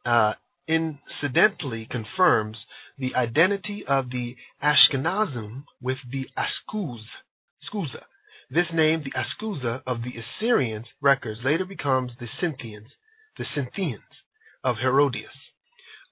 uh, 0.06 0.33
incidentally 0.67 1.85
confirms 1.90 2.58
the 2.98 3.16
identity 3.16 3.85
of 3.88 4.09
the 4.09 4.35
Ashkenazim 4.61 5.66
with 5.82 5.98
the 6.11 6.27
Askuz, 6.35 7.01
Skuza. 7.72 8.03
This 8.49 8.66
name, 8.74 9.03
the 9.03 9.11
Askuza 9.11 9.82
of 9.85 10.01
the 10.01 10.14
Assyrians 10.17 10.88
records, 10.99 11.40
later 11.45 11.66
becomes 11.66 12.11
the 12.19 12.27
Scythians, 12.41 12.90
the 13.38 13.45
Scythians 13.56 14.01
of 14.64 14.77
Herodias. 14.82 15.30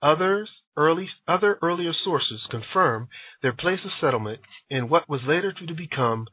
Others, 0.01 0.49
early, 0.77 1.07
other 1.27 1.57
earlier 1.61 1.91
sources 2.05 2.39
confirm 2.49 3.09
their 3.41 3.53
place 3.53 3.79
of 3.83 3.91
settlement 3.99 4.39
in 4.69 4.89
what 4.89 5.09
was 5.09 5.21
later 5.27 5.51
to 5.51 5.73
become 5.73 6.27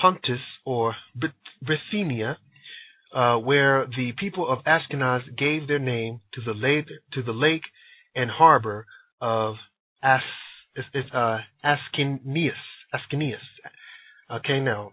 Pontus 0.00 0.40
or 0.64 0.94
Bithynia, 1.60 2.38
uh, 3.14 3.36
where 3.36 3.86
the 3.86 4.12
people 4.18 4.50
of 4.50 4.64
Ashkenaz 4.64 5.22
gave 5.36 5.68
their 5.68 5.78
name 5.78 6.20
to 6.34 6.40
the 6.40 6.54
lake, 6.54 6.86
to 7.12 7.22
the 7.22 7.32
lake 7.32 7.62
and 8.14 8.30
harbor 8.30 8.86
of 9.20 9.56
As, 10.02 10.20
uh, 11.12 11.38
Ascanius. 11.64 12.52
Ascanius. 12.94 13.36
Okay, 14.30 14.60
now 14.60 14.92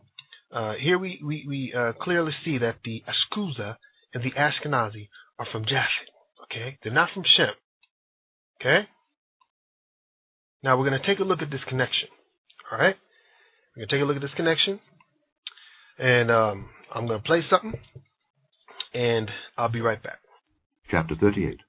uh, 0.52 0.74
here 0.82 0.98
we 0.98 1.20
we, 1.24 1.46
we 1.48 1.74
uh, 1.78 1.94
clearly 2.02 2.32
see 2.44 2.58
that 2.58 2.78
the 2.84 3.04
Askuza 3.08 3.78
and 4.14 4.24
the 4.24 4.32
Ashkenazi 4.32 5.10
are 5.40 5.48
from 5.52 5.64
Japhet. 5.64 6.10
Okay, 6.44 6.78
they're 6.84 6.94
not 6.94 7.10
from 7.14 7.24
Shem. 7.38 7.54
Okay. 8.60 8.88
Now 10.64 10.78
we're 10.78 10.90
going 10.90 11.00
to 11.00 11.08
take 11.08 11.20
a 11.20 11.24
look 11.24 11.42
at 11.42 11.52
this 11.52 11.62
connection. 11.70 12.10
All 12.72 12.80
right, 12.80 12.96
we're 13.76 13.82
going 13.82 13.90
to 13.90 13.96
take 13.96 14.02
a 14.02 14.06
look 14.06 14.16
at 14.16 14.22
this 14.22 14.36
connection, 14.36 14.80
and 16.00 16.32
um, 16.32 16.70
I'm 16.94 17.08
going 17.08 17.20
to 17.20 17.26
play 17.26 17.42
something, 17.50 17.80
and 18.94 19.30
I'll 19.58 19.72
be 19.72 19.82
right 19.82 20.02
back. 20.02 20.20
Chapter 20.90 21.16
38 21.20 21.60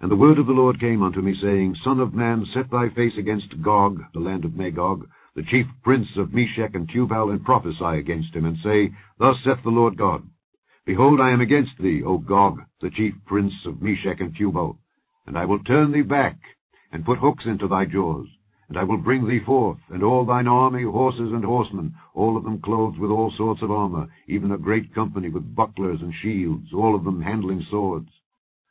And 0.00 0.10
the 0.10 0.16
word 0.16 0.38
of 0.38 0.46
the 0.46 0.52
Lord 0.52 0.80
came 0.80 1.02
unto 1.02 1.20
me, 1.20 1.34
saying, 1.40 1.76
Son 1.84 2.00
of 2.00 2.14
man, 2.14 2.44
set 2.52 2.70
thy 2.70 2.88
face 2.96 3.12
against 3.18 3.62
Gog, 3.62 4.00
the 4.12 4.20
land 4.20 4.44
of 4.44 4.56
Magog, 4.56 5.06
the 5.36 5.42
chief 5.42 5.66
prince 5.84 6.08
of 6.18 6.34
Meshech 6.34 6.74
and 6.74 6.90
Tubal, 6.92 7.30
and 7.30 7.44
prophesy 7.44 7.98
against 7.98 8.34
him, 8.34 8.44
and 8.44 8.56
say, 8.64 8.92
Thus 9.18 9.36
saith 9.44 9.62
the 9.62 9.70
Lord 9.70 9.96
God, 9.96 10.22
Behold, 10.84 11.20
I 11.20 11.30
am 11.30 11.40
against 11.40 11.72
thee, 11.80 12.02
O 12.04 12.18
Gog, 12.18 12.58
the 12.80 12.90
chief 12.90 13.14
prince 13.24 13.52
of 13.66 13.80
Meshech 13.80 14.20
and 14.20 14.34
Tubal, 14.36 14.78
and 15.26 15.38
I 15.38 15.44
will 15.44 15.62
turn 15.62 15.92
thee 15.92 16.02
back, 16.02 16.38
and 16.92 17.04
put 17.04 17.18
hooks 17.18 17.44
into 17.46 17.66
thy 17.66 17.84
jaws, 17.86 18.26
and 18.68 18.78
I 18.78 18.84
will 18.84 18.98
bring 18.98 19.26
thee 19.26 19.40
forth, 19.44 19.78
and 19.90 20.02
all 20.02 20.24
thine 20.24 20.46
army, 20.46 20.84
horses 20.84 21.32
and 21.32 21.44
horsemen, 21.44 21.94
all 22.14 22.36
of 22.36 22.44
them 22.44 22.60
clothed 22.60 22.98
with 22.98 23.10
all 23.10 23.32
sorts 23.36 23.62
of 23.62 23.70
armour, 23.70 24.08
even 24.28 24.52
a 24.52 24.58
great 24.58 24.94
company 24.94 25.28
with 25.28 25.54
bucklers 25.54 26.00
and 26.00 26.12
shields, 26.22 26.68
all 26.72 26.94
of 26.94 27.04
them 27.04 27.20
handling 27.20 27.64
swords. 27.70 28.08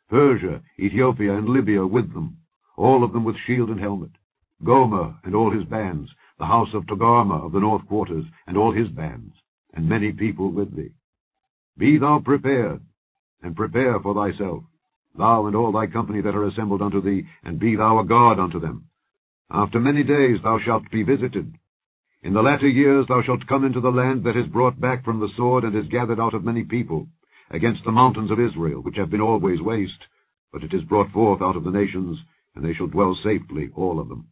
Persia, 0.09 0.61
Ethiopia, 0.80 1.38
and 1.38 1.50
Libya 1.50 1.85
with 1.85 2.14
them, 2.14 2.38
all 2.77 3.03
of 3.03 3.14
them 3.14 3.24
with 3.24 3.35
shield 3.45 3.69
and 3.69 3.80
helmet. 3.80 4.11
Gomer 4.64 5.16
and 5.24 5.35
all 5.35 5.51
his 5.51 5.66
bands, 5.66 6.09
the 6.38 6.45
house 6.45 6.69
of 6.74 6.85
Togarmah 6.85 7.45
of 7.45 7.51
the 7.51 7.59
north 7.59 7.88
quarters, 7.88 8.25
and 8.48 8.58
all 8.58 8.72
his 8.72 8.90
bands, 8.90 9.33
and 9.74 9.88
many 9.88 10.11
people 10.11 10.51
with 10.51 10.75
thee. 10.75 10.91
Be 11.77 11.98
thou 11.98 12.19
prepared, 12.24 12.82
and 13.41 13.56
prepare 13.56 14.00
for 14.00 14.14
thyself, 14.14 14.64
thou 15.17 15.45
and 15.48 15.56
all 15.56 15.72
thy 15.72 15.88
company 15.88 16.22
that 16.22 16.35
are 16.35 16.48
assembled 16.48 16.81
unto 16.81 17.01
thee, 17.01 17.25
and 17.43 17.59
be 17.59 17.75
thou 17.75 17.99
a 17.99 18.06
guard 18.06 18.40
unto 18.40 18.59
them. 18.59 18.85
After 19.49 19.80
many 19.80 20.03
days 20.03 20.40
thou 20.43 20.59
shalt 20.59 20.90
be 20.91 21.03
visited. 21.03 21.53
In 22.23 22.33
the 22.33 22.41
latter 22.41 22.67
years 22.67 23.07
thou 23.07 23.22
shalt 23.23 23.48
come 23.48 23.65
into 23.65 23.81
the 23.81 23.90
land 23.90 24.23
that 24.23 24.38
is 24.38 24.48
brought 24.48 24.80
back 24.80 25.03
from 25.03 25.19
the 25.19 25.30
sword, 25.35 25.64
and 25.64 25.75
is 25.75 25.88
gathered 25.90 26.19
out 26.19 26.33
of 26.33 26.43
many 26.43 26.64
people, 26.64 27.07
against 27.49 27.83
the 27.83 27.91
mountains 27.91 28.31
of 28.31 28.40
Israel, 28.40 28.81
which 28.81 28.98
have 28.98 29.09
been 29.09 29.22
always 29.22 29.59
waste, 29.59 30.03
but 30.53 30.64
it 30.64 30.73
is 30.73 30.83
brought 30.83 31.11
forth 31.11 31.41
out 31.41 31.56
of 31.56 31.64
the 31.64 31.72
nations, 31.72 32.17
and 32.56 32.64
they 32.64 32.73
shall 32.73 32.88
dwell 32.88 33.17
safely, 33.23 33.69
all 33.75 33.99
of 33.99 34.07
them. 34.07 34.27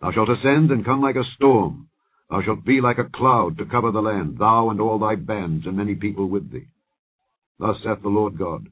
Thou 0.00 0.12
shalt 0.12 0.28
ascend 0.28 0.70
and 0.70 0.84
come 0.84 1.00
like 1.00 1.16
a 1.16 1.24
storm. 1.36 1.88
Thou 2.28 2.42
shalt 2.42 2.64
be 2.64 2.80
like 2.80 2.98
a 2.98 3.08
cloud 3.14 3.56
to 3.58 3.66
cover 3.66 3.92
the 3.92 4.02
land, 4.02 4.38
thou 4.38 4.70
and 4.70 4.80
all 4.80 4.98
thy 4.98 5.14
bands, 5.14 5.64
and 5.66 5.76
many 5.76 5.94
people 5.94 6.28
with 6.28 6.50
thee. 6.50 6.66
Thus 7.58 7.76
saith 7.82 8.02
the 8.02 8.08
Lord 8.08 8.36
God. 8.36 8.68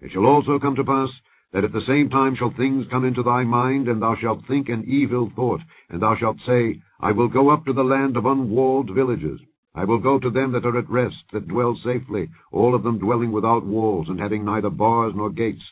It 0.00 0.12
shall 0.12 0.26
also 0.26 0.58
come 0.58 0.76
to 0.76 0.84
pass, 0.84 1.10
that 1.52 1.64
at 1.64 1.72
the 1.72 1.84
same 1.86 2.08
time 2.10 2.36
shall 2.36 2.50
things 2.50 2.86
come 2.88 3.04
into 3.04 3.22
thy 3.22 3.42
mind, 3.42 3.88
and 3.88 4.02
thou 4.02 4.14
shalt 4.16 4.46
think 4.46 4.68
an 4.68 4.84
evil 4.84 5.30
thought, 5.34 5.60
and 5.88 6.02
thou 6.02 6.14
shalt 6.14 6.38
say, 6.46 6.80
I 7.00 7.12
will 7.12 7.28
go 7.28 7.48
up 7.50 7.64
to 7.64 7.72
the 7.72 7.84
land 7.84 8.16
of 8.16 8.26
unwalled 8.26 8.90
villages. 8.90 9.40
I 9.74 9.84
will 9.84 9.98
go 9.98 10.18
to 10.18 10.30
them 10.30 10.52
that 10.52 10.66
are 10.66 10.76
at 10.76 10.90
rest, 10.90 11.24
that 11.32 11.48
dwell 11.48 11.74
safely, 11.76 12.28
all 12.52 12.74
of 12.74 12.82
them 12.82 12.98
dwelling 12.98 13.32
without 13.32 13.64
walls, 13.64 14.08
and 14.08 14.20
having 14.20 14.44
neither 14.44 14.70
bars 14.70 15.14
nor 15.16 15.30
gates, 15.30 15.62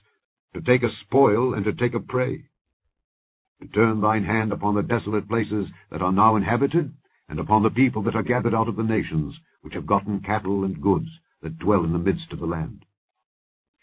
to 0.55 0.61
take 0.63 0.83
a 0.83 0.91
spoil 1.03 1.55
and 1.55 1.65
to 1.65 1.73
take 1.75 1.95
a 1.95 2.01
prey. 2.01 2.45
to 3.61 3.69
turn 3.69 4.01
thine 4.01 4.25
hand 4.25 4.53
upon 4.53 4.75
the 4.75 4.83
desolate 4.83 5.29
places 5.29 5.67
that 5.91 6.03
are 6.03 6.13
now 6.13 6.37
inhabited, 6.37 6.93
and 7.29 7.39
upon 7.39 7.63
the 7.63 7.71
people 7.71 8.03
that 8.03 8.15
are 8.17 8.23
gathered 8.23 8.55
out 8.55 8.69
of 8.69 8.77
the 8.77 8.83
nations, 8.83 9.35
which 9.63 9.75
have 9.75 9.87
gotten 9.87 10.21
cattle 10.21 10.65
and 10.65 10.81
goods, 10.81 11.09
that 11.43 11.59
dwell 11.59 11.85
in 11.85 11.93
the 11.93 11.99
midst 11.99 12.33
of 12.33 12.39
the 12.39 12.47
land. 12.47 12.86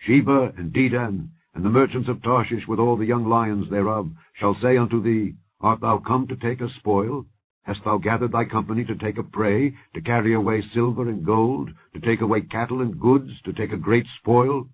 Sheba 0.06 0.54
and 0.58 0.74
Dedan, 0.74 1.30
and 1.56 1.64
the 1.64 1.70
merchants 1.70 2.10
of 2.10 2.22
Tarshish 2.22 2.68
with 2.68 2.80
all 2.80 2.98
the 2.98 3.06
young 3.06 3.26
lions 3.26 3.70
thereof, 3.70 4.12
shall 4.40 4.56
say 4.62 4.78
unto 4.78 5.02
thee, 5.02 5.36
Art 5.62 5.80
thou 5.80 6.00
come 6.00 6.28
to 6.28 6.36
take 6.36 6.60
a 6.60 6.70
spoil? 6.80 7.26
Hast 7.64 7.80
thou 7.86 7.98
gathered 7.98 8.34
thy 8.34 8.44
company 8.44 8.84
to 8.84 8.96
take 8.96 9.18
a 9.18 9.24
prey, 9.24 9.74
to 9.94 10.02
carry 10.02 10.34
away 10.34 10.62
silver 10.74 11.08
and 11.08 11.26
gold, 11.26 11.70
to 11.94 12.02
take 12.02 12.20
away 12.20 12.42
cattle 12.42 12.82
and 12.82 13.00
goods, 13.00 13.32
to 13.46 13.54
take 13.54 13.72
a 13.72 13.78
great 13.78 14.06
spoil? 14.20 14.68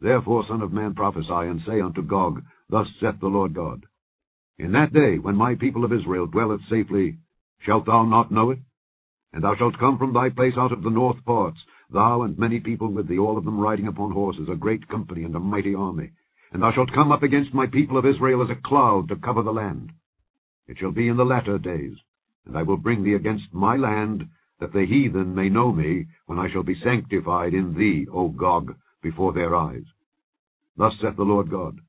Therefore, 0.00 0.46
Son 0.48 0.62
of 0.62 0.72
man, 0.72 0.94
prophesy, 0.94 1.28
and 1.28 1.60
say 1.66 1.82
unto 1.82 2.02
Gog, 2.02 2.42
Thus 2.70 2.86
saith 3.00 3.20
the 3.20 3.28
Lord 3.28 3.52
God, 3.52 3.84
In 4.58 4.72
that 4.72 4.94
day, 4.94 5.18
when 5.18 5.36
my 5.36 5.54
people 5.56 5.84
of 5.84 5.92
Israel 5.92 6.26
dwelleth 6.26 6.62
safely, 6.70 7.18
shalt 7.60 7.84
thou 7.84 8.04
not 8.04 8.32
know 8.32 8.50
it? 8.50 8.60
And 9.34 9.44
thou 9.44 9.54
shalt 9.56 9.78
come 9.78 9.98
from 9.98 10.14
thy 10.14 10.30
place 10.30 10.54
out 10.56 10.72
of 10.72 10.82
the 10.82 10.90
north 10.90 11.22
parts, 11.26 11.58
thou 11.90 12.22
and 12.22 12.38
many 12.38 12.60
people 12.60 12.88
with 12.88 13.08
thee, 13.08 13.18
all 13.18 13.38
of 13.38 13.44
them 13.44 13.60
riding 13.60 13.86
upon 13.86 14.12
horses, 14.12 14.48
a 14.50 14.56
great 14.56 14.88
company 14.88 15.24
and 15.24 15.34
a 15.34 15.40
mighty 15.40 15.74
army. 15.74 16.10
And 16.52 16.62
thou 16.62 16.72
shalt 16.72 16.92
come 16.92 17.12
up 17.12 17.22
against 17.22 17.54
my 17.54 17.66
people 17.66 17.98
of 17.98 18.06
Israel 18.06 18.42
as 18.42 18.50
a 18.50 18.68
cloud 18.68 19.08
to 19.08 19.16
cover 19.16 19.42
the 19.42 19.52
land. 19.52 19.92
It 20.68 20.78
shall 20.78 20.92
be 20.92 21.08
in 21.08 21.16
the 21.16 21.24
latter 21.24 21.58
days, 21.58 21.96
and 22.44 22.56
I 22.56 22.62
will 22.62 22.76
bring 22.76 23.02
thee 23.02 23.14
against 23.14 23.52
my 23.52 23.76
land, 23.76 24.28
that 24.58 24.72
the 24.72 24.86
heathen 24.86 25.34
may 25.34 25.48
know 25.48 25.72
me, 25.72 26.06
when 26.26 26.38
I 26.38 26.50
shall 26.50 26.62
be 26.62 26.80
sanctified 26.82 27.54
in 27.54 27.74
thee, 27.74 28.06
O 28.12 28.28
Gog, 28.28 28.74
before 29.02 29.32
their 29.32 29.54
eyes. 29.54 29.84
Thus 30.76 30.94
saith 31.00 31.16
the 31.16 31.24
Lord 31.24 31.50
God, 31.50 31.80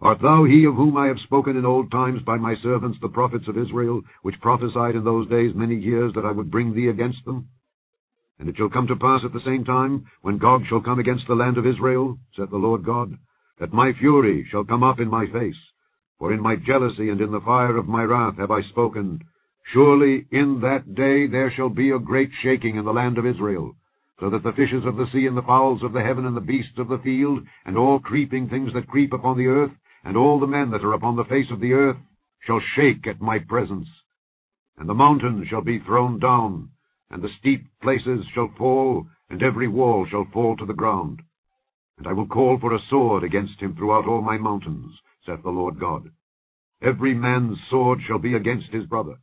Art 0.00 0.20
thou 0.20 0.44
he 0.44 0.64
of 0.64 0.76
whom 0.76 0.96
I 0.96 1.06
have 1.06 1.18
spoken 1.24 1.56
in 1.56 1.64
old 1.64 1.90
times 1.90 2.22
by 2.22 2.36
my 2.36 2.54
servants 2.62 2.98
the 3.00 3.08
prophets 3.08 3.48
of 3.48 3.58
Israel, 3.58 4.02
which 4.22 4.40
prophesied 4.40 4.94
in 4.94 5.04
those 5.04 5.28
days 5.28 5.54
many 5.54 5.74
years 5.74 6.12
that 6.14 6.24
I 6.24 6.30
would 6.30 6.50
bring 6.50 6.72
thee 6.72 6.88
against 6.88 7.24
them? 7.24 7.48
And 8.38 8.48
it 8.48 8.56
shall 8.56 8.68
come 8.68 8.86
to 8.86 8.96
pass 8.96 9.22
at 9.24 9.32
the 9.32 9.44
same 9.44 9.64
time, 9.64 10.06
when 10.22 10.38
Gog 10.38 10.62
shall 10.68 10.80
come 10.80 10.98
against 10.98 11.26
the 11.26 11.34
land 11.34 11.58
of 11.58 11.66
Israel, 11.66 12.18
saith 12.36 12.50
the 12.50 12.56
Lord 12.56 12.84
God, 12.84 13.16
that 13.58 13.72
my 13.72 13.92
fury 13.92 14.46
shall 14.50 14.64
come 14.64 14.84
up 14.84 15.00
in 15.00 15.08
my 15.08 15.26
face, 15.26 15.58
for 16.18 16.32
in 16.32 16.40
my 16.40 16.56
jealousy 16.56 17.10
and 17.10 17.20
in 17.20 17.32
the 17.32 17.40
fire 17.40 17.76
of 17.76 17.88
my 17.88 18.02
wrath 18.04 18.36
have 18.38 18.50
I 18.50 18.62
spoken, 18.62 19.24
Surely 19.72 20.26
in 20.30 20.60
that 20.60 20.94
day 20.94 21.26
there 21.26 21.50
shall 21.50 21.68
be 21.68 21.90
a 21.90 21.98
great 21.98 22.30
shaking 22.42 22.76
in 22.76 22.84
the 22.84 22.92
land 22.92 23.18
of 23.18 23.26
Israel, 23.26 23.74
so 24.18 24.30
that 24.30 24.42
the 24.42 24.52
fishes 24.52 24.84
of 24.86 24.96
the 24.96 25.06
sea 25.12 25.26
and 25.26 25.36
the 25.36 25.42
fowls 25.42 25.82
of 25.82 25.92
the 25.92 26.02
heaven 26.02 26.24
and 26.24 26.36
the 26.36 26.40
beasts 26.40 26.78
of 26.78 26.88
the 26.88 26.98
field, 26.98 27.44
and 27.66 27.76
all 27.76 27.98
creeping 27.98 28.48
things 28.48 28.72
that 28.72 28.88
creep 28.88 29.12
upon 29.12 29.36
the 29.36 29.46
earth, 29.46 29.72
and 30.04 30.16
all 30.16 30.40
the 30.40 30.46
men 30.46 30.70
that 30.70 30.84
are 30.84 30.94
upon 30.94 31.16
the 31.16 31.24
face 31.24 31.50
of 31.50 31.60
the 31.60 31.72
earth, 31.72 31.96
shall 32.46 32.60
shake 32.76 33.06
at 33.06 33.20
my 33.20 33.38
presence. 33.38 33.88
And 34.78 34.88
the 34.88 34.94
mountains 34.94 35.48
shall 35.48 35.62
be 35.62 35.80
thrown 35.80 36.18
down, 36.18 36.70
and 37.10 37.22
the 37.22 37.28
steep 37.38 37.66
places 37.82 38.24
shall 38.34 38.52
fall, 38.58 39.06
and 39.30 39.42
every 39.42 39.68
wall 39.68 40.06
shall 40.10 40.26
fall 40.32 40.56
to 40.56 40.66
the 40.66 40.74
ground. 40.74 41.20
And 41.96 42.06
I 42.06 42.12
will 42.12 42.26
call 42.26 42.58
for 42.60 42.74
a 42.74 42.80
sword 42.90 43.24
against 43.24 43.60
him 43.60 43.74
throughout 43.74 44.06
all 44.06 44.22
my 44.22 44.38
mountains, 44.38 44.92
saith 45.26 45.42
the 45.42 45.50
Lord 45.50 45.80
God. 45.80 46.10
Every 46.82 47.14
man's 47.14 47.58
sword 47.70 48.00
shall 48.06 48.18
be 48.18 48.34
against 48.34 48.70
his 48.72 48.86
brother. 48.86 49.16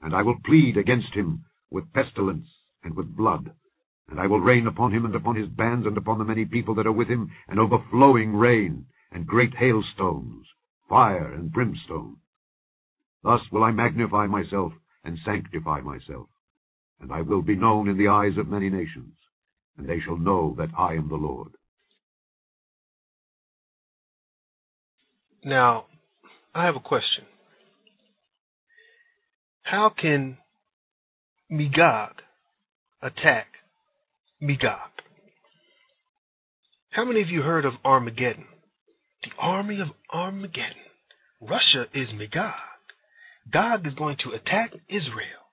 And 0.00 0.14
I 0.14 0.22
will 0.22 0.38
plead 0.44 0.76
against 0.76 1.12
him 1.12 1.44
with 1.70 1.92
pestilence 1.92 2.46
and 2.82 2.96
with 2.96 3.16
blood. 3.16 3.52
And 4.08 4.18
I 4.18 4.26
will 4.26 4.40
rain 4.40 4.66
upon 4.66 4.92
him 4.92 5.04
and 5.04 5.14
upon 5.14 5.36
his 5.36 5.48
bands 5.48 5.86
and 5.86 5.98
upon 5.98 6.18
the 6.18 6.24
many 6.24 6.46
people 6.46 6.74
that 6.76 6.86
are 6.86 6.92
with 6.92 7.08
him, 7.08 7.30
an 7.48 7.58
overflowing 7.58 8.34
rain, 8.34 8.86
and 9.12 9.26
great 9.26 9.54
hailstones, 9.54 10.46
fire 10.88 11.32
and 11.34 11.52
brimstone. 11.52 12.16
Thus 13.22 13.40
will 13.52 13.64
I 13.64 13.70
magnify 13.70 14.26
myself 14.26 14.72
and 15.04 15.18
sanctify 15.26 15.80
myself. 15.82 16.28
And 17.00 17.12
I 17.12 17.22
will 17.22 17.42
be 17.42 17.56
known 17.56 17.88
in 17.88 17.96
the 17.96 18.08
eyes 18.08 18.36
of 18.38 18.48
many 18.48 18.70
nations, 18.70 19.14
and 19.76 19.88
they 19.88 20.00
shall 20.04 20.18
know 20.18 20.54
that 20.58 20.70
I 20.76 20.94
am 20.94 21.08
the 21.08 21.14
Lord. 21.14 21.52
Now, 25.44 25.86
I 26.54 26.66
have 26.66 26.76
a 26.76 26.80
question. 26.80 27.24
How 29.62 29.90
can 29.96 30.38
Magog 31.48 32.14
attack 33.02 33.46
Magog? 34.40 34.90
How 36.90 37.04
many 37.04 37.22
of 37.22 37.28
you 37.28 37.42
heard 37.42 37.64
of 37.64 37.74
Armageddon? 37.84 38.46
The 39.22 39.30
army 39.38 39.80
of 39.80 39.88
Armageddon. 40.12 40.88
Russia 41.40 41.84
is 41.94 42.08
Magog. 42.14 42.54
Gog 43.52 43.86
is 43.86 43.94
going 43.94 44.16
to 44.24 44.30
attack 44.30 44.72
Israel. 44.88 45.47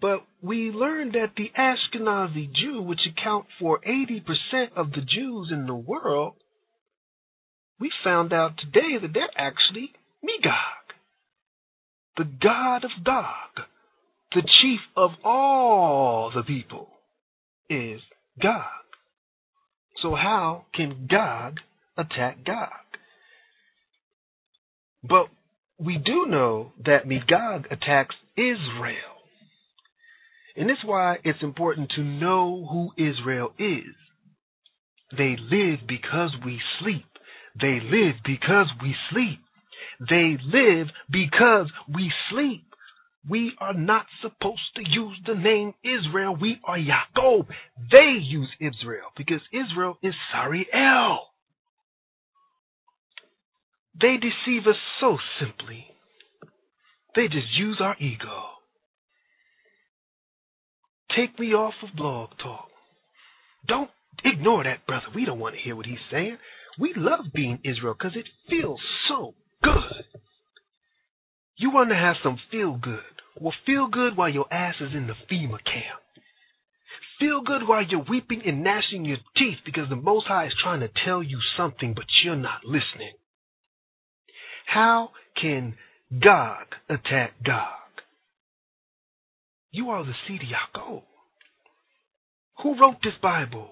But 0.00 0.24
we 0.42 0.70
learned 0.70 1.12
that 1.12 1.32
the 1.36 1.50
Ashkenazi 1.56 2.52
Jew, 2.52 2.82
which 2.82 3.06
account 3.06 3.46
for 3.60 3.80
80% 3.80 4.72
of 4.74 4.90
the 4.90 5.02
Jews 5.02 5.50
in 5.52 5.66
the 5.66 5.74
world, 5.74 6.34
we 7.78 7.90
found 8.02 8.32
out 8.32 8.58
today 8.58 8.98
that 9.00 9.12
they're 9.12 9.28
actually 9.36 9.92
Magog, 10.22 10.94
the 12.16 12.24
god 12.24 12.84
of 12.84 13.04
Gog, 13.04 13.66
the 14.32 14.42
chief 14.42 14.80
of 14.96 15.10
all 15.22 16.32
the 16.34 16.42
people, 16.42 16.88
is 17.68 18.00
Gog. 18.40 18.64
So 20.02 20.14
how 20.14 20.64
can 20.74 21.06
Gog 21.10 21.58
attack 21.96 22.44
Gog? 22.44 22.68
But 25.02 25.26
we 25.78 25.98
do 25.98 26.26
know 26.26 26.72
that 26.84 27.06
Magog 27.06 27.66
attacks 27.70 28.16
Israel. 28.36 29.13
And 30.56 30.68
this 30.68 30.78
is 30.78 30.88
why 30.88 31.16
it's 31.24 31.42
important 31.42 31.90
to 31.96 32.02
know 32.02 32.66
who 32.70 32.90
Israel 32.96 33.50
is. 33.58 33.94
They 35.16 35.36
live 35.50 35.80
because 35.88 36.34
we 36.44 36.60
sleep. 36.80 37.04
They 37.60 37.78
live 37.82 38.16
because 38.24 38.66
we 38.82 38.94
sleep. 39.10 39.40
They 40.08 40.36
live 40.52 40.88
because 41.10 41.70
we 41.92 42.12
sleep. 42.30 42.64
We 43.28 43.52
are 43.58 43.74
not 43.74 44.06
supposed 44.20 44.60
to 44.76 44.82
use 44.82 45.18
the 45.26 45.34
name 45.34 45.72
Israel. 45.82 46.36
We 46.40 46.58
are 46.64 46.78
Yaakov. 46.78 47.46
They 47.90 48.18
use 48.20 48.50
Israel 48.60 49.06
because 49.16 49.40
Israel 49.52 49.96
is 50.02 50.14
Sariel. 50.34 51.18
They 54.00 54.16
deceive 54.16 54.66
us 54.66 54.76
so 55.00 55.16
simply. 55.40 55.86
They 57.14 57.28
just 57.28 57.56
use 57.56 57.78
our 57.80 57.96
ego. 57.98 58.53
Take 61.16 61.38
me 61.38 61.54
off 61.54 61.74
of 61.82 61.96
Blog 61.96 62.30
Talk. 62.42 62.68
Don't 63.66 63.90
ignore 64.24 64.64
that 64.64 64.86
brother. 64.86 65.06
We 65.14 65.24
don't 65.24 65.38
want 65.38 65.54
to 65.54 65.60
hear 65.60 65.76
what 65.76 65.86
he's 65.86 65.98
saying. 66.10 66.38
We 66.78 66.92
love 66.96 67.26
being 67.32 67.60
Israel 67.64 67.94
because 67.98 68.16
it 68.16 68.26
feels 68.48 68.80
so 69.08 69.34
good. 69.62 70.20
You 71.56 71.70
want 71.70 71.90
to 71.90 71.96
have 71.96 72.16
some 72.22 72.38
feel 72.50 72.76
good. 72.80 72.98
Well, 73.40 73.54
feel 73.64 73.88
good 73.88 74.16
while 74.16 74.28
your 74.28 74.52
ass 74.52 74.74
is 74.80 74.92
in 74.94 75.06
the 75.06 75.14
FEMA 75.30 75.58
camp. 75.64 76.00
Feel 77.20 77.42
good 77.42 77.66
while 77.68 77.84
you're 77.88 78.04
weeping 78.08 78.42
and 78.44 78.64
gnashing 78.64 79.04
your 79.04 79.18
teeth 79.36 79.58
because 79.64 79.88
the 79.88 79.96
Most 79.96 80.26
High 80.26 80.46
is 80.46 80.52
trying 80.62 80.80
to 80.80 80.90
tell 81.04 81.22
you 81.22 81.38
something, 81.56 81.94
but 81.94 82.04
you're 82.24 82.34
not 82.34 82.64
listening. 82.64 83.12
How 84.66 85.10
can 85.40 85.76
Gog 86.10 86.66
attack 86.88 87.34
Gog? 87.44 87.83
You 89.74 89.90
are 89.90 90.04
the 90.04 90.12
seed 90.28 90.40
of 90.40 90.46
Yaakov. 90.46 91.02
Who 92.62 92.80
wrote 92.80 92.98
this 93.02 93.18
Bible? 93.20 93.68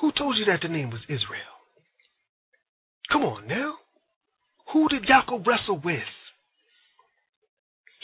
Who 0.00 0.10
told 0.16 0.38
you 0.38 0.46
that 0.46 0.60
the 0.62 0.72
name 0.72 0.88
was 0.88 1.02
Israel? 1.04 1.60
Come 3.12 3.22
on 3.22 3.46
now. 3.46 3.74
Who 4.72 4.88
did 4.88 5.02
Yaakov 5.02 5.46
wrestle 5.46 5.78
with? 5.84 6.08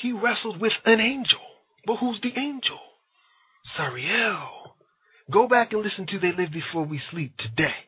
He 0.02 0.12
wrestled 0.12 0.60
with 0.60 0.74
an 0.84 1.00
angel. 1.00 1.40
But 1.86 1.96
who's 2.00 2.20
the 2.22 2.38
angel? 2.38 2.78
Sariel. 3.78 4.74
Go 5.32 5.48
back 5.48 5.72
and 5.72 5.80
listen 5.80 6.06
to 6.06 6.20
They 6.20 6.36
Live 6.36 6.52
Before 6.52 6.84
We 6.84 7.00
Sleep 7.10 7.32
today. 7.38 7.80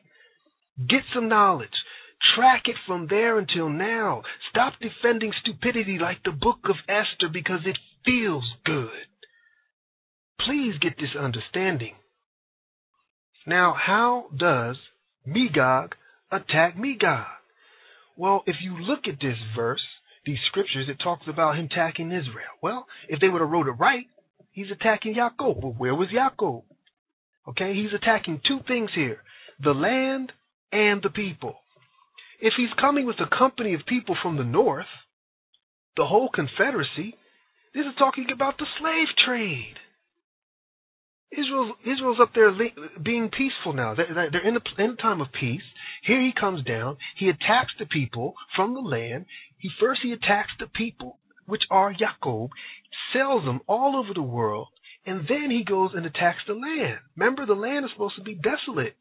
Get 0.89 1.03
some 1.13 1.29
knowledge. 1.29 1.69
Track 2.35 2.63
it 2.65 2.75
from 2.87 3.07
there 3.09 3.37
until 3.37 3.69
now. 3.69 4.23
Stop 4.49 4.73
defending 4.79 5.33
stupidity 5.41 5.97
like 5.99 6.23
the 6.23 6.31
book 6.31 6.59
of 6.65 6.75
Esther 6.87 7.29
because 7.31 7.61
it 7.65 7.77
feels 8.05 8.45
good. 8.65 8.89
Please 10.39 10.75
get 10.81 10.93
this 10.97 11.15
understanding. 11.19 11.95
Now, 13.45 13.75
how 13.77 14.25
does 14.37 14.77
Magog 15.25 15.95
attack 16.31 16.77
Magog? 16.77 17.25
Well, 18.15 18.43
if 18.45 18.55
you 18.61 18.77
look 18.77 19.01
at 19.07 19.19
this 19.21 19.37
verse, 19.55 19.81
these 20.25 20.37
scriptures, 20.47 20.87
it 20.89 21.03
talks 21.03 21.25
about 21.27 21.57
him 21.57 21.67
attacking 21.71 22.07
Israel. 22.07 22.55
Well, 22.61 22.85
if 23.09 23.19
they 23.19 23.27
would 23.27 23.41
have 23.41 23.49
wrote 23.49 23.67
it 23.67 23.71
right, 23.71 24.05
he's 24.51 24.71
attacking 24.71 25.15
Yaakov. 25.15 25.61
But 25.61 25.79
where 25.79 25.95
was 25.95 26.09
Yaakov? 26.09 26.63
Okay, 27.49 27.73
he's 27.73 27.93
attacking 27.93 28.41
two 28.47 28.59
things 28.67 28.91
here 28.95 29.19
the 29.59 29.73
land 29.73 30.31
and 30.71 31.01
the 31.03 31.09
people. 31.09 31.55
If 32.43 32.55
he's 32.57 32.73
coming 32.77 33.05
with 33.05 33.15
a 33.21 33.35
company 33.37 33.73
of 33.73 33.85
people 33.87 34.17
from 34.21 34.35
the 34.35 34.43
north, 34.43 34.91
the 35.95 36.05
whole 36.05 36.27
Confederacy, 36.27 37.15
this 37.73 37.85
is 37.85 37.95
talking 37.97 38.27
about 38.33 38.57
the 38.57 38.65
slave 38.79 39.07
trade. 39.25 39.75
Israel's 41.31 41.71
Israel's 41.83 42.19
up 42.21 42.31
there 42.35 42.51
being 43.01 43.29
peaceful 43.29 43.71
now. 43.71 43.95
They're, 43.95 44.29
they're 44.29 44.45
in, 44.45 44.57
a, 44.57 44.83
in 44.83 44.97
time 44.97 45.21
of 45.21 45.27
peace. 45.31 45.63
Here 46.03 46.21
he 46.21 46.33
comes 46.37 46.65
down. 46.65 46.97
He 47.15 47.29
attacks 47.29 47.71
the 47.79 47.85
people 47.85 48.33
from 48.57 48.73
the 48.73 48.81
land. 48.81 49.25
He 49.57 49.69
first 49.79 50.01
he 50.03 50.11
attacks 50.11 50.51
the 50.59 50.67
people, 50.67 51.19
which 51.45 51.63
are 51.71 51.93
Jacob, 51.93 52.49
sells 53.13 53.45
them 53.45 53.61
all 53.67 53.95
over 53.95 54.13
the 54.13 54.21
world, 54.21 54.67
and 55.05 55.21
then 55.29 55.49
he 55.49 55.63
goes 55.63 55.91
and 55.95 56.05
attacks 56.05 56.43
the 56.45 56.53
land. 56.53 56.99
Remember, 57.15 57.45
the 57.45 57.53
land 57.53 57.85
is 57.85 57.91
supposed 57.93 58.17
to 58.17 58.21
be 58.21 58.35
desolate, 58.35 58.97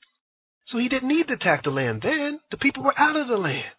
so 0.71 0.79
he 0.79 0.89
didn't 0.89 1.09
need 1.09 1.29
to 1.29 1.35
attack 1.35 1.65
the 1.65 1.71
land. 1.71 2.03
Then 2.03 2.41
the 2.51 2.57
people 2.57 2.83
were 2.83 2.99
out 2.99 3.17
of 3.17 3.29
the 3.29 3.37
land. 3.37 3.77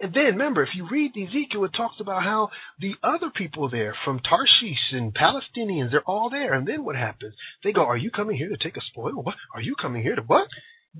And 0.00 0.12
then 0.12 0.34
remember, 0.34 0.64
if 0.64 0.70
you 0.74 0.88
read 0.90 1.12
Ezekiel, 1.16 1.64
it 1.64 1.70
talks 1.76 2.00
about 2.00 2.24
how 2.24 2.48
the 2.80 2.94
other 3.04 3.30
people 3.30 3.70
there 3.70 3.94
from 4.04 4.18
Tarshish 4.18 4.90
and 4.92 5.14
Palestinians, 5.14 5.92
they're 5.92 6.02
all 6.02 6.28
there. 6.28 6.54
And 6.54 6.66
then 6.66 6.84
what 6.84 6.96
happens? 6.96 7.34
They 7.62 7.72
go, 7.72 7.82
Are 7.82 7.96
you 7.96 8.10
coming 8.10 8.36
here 8.36 8.48
to 8.48 8.56
take 8.56 8.76
a 8.76 8.80
spoil? 8.90 9.12
What? 9.22 9.36
Are 9.54 9.60
you 9.60 9.76
coming 9.80 10.02
here 10.02 10.16
to 10.16 10.22
what? 10.22 10.48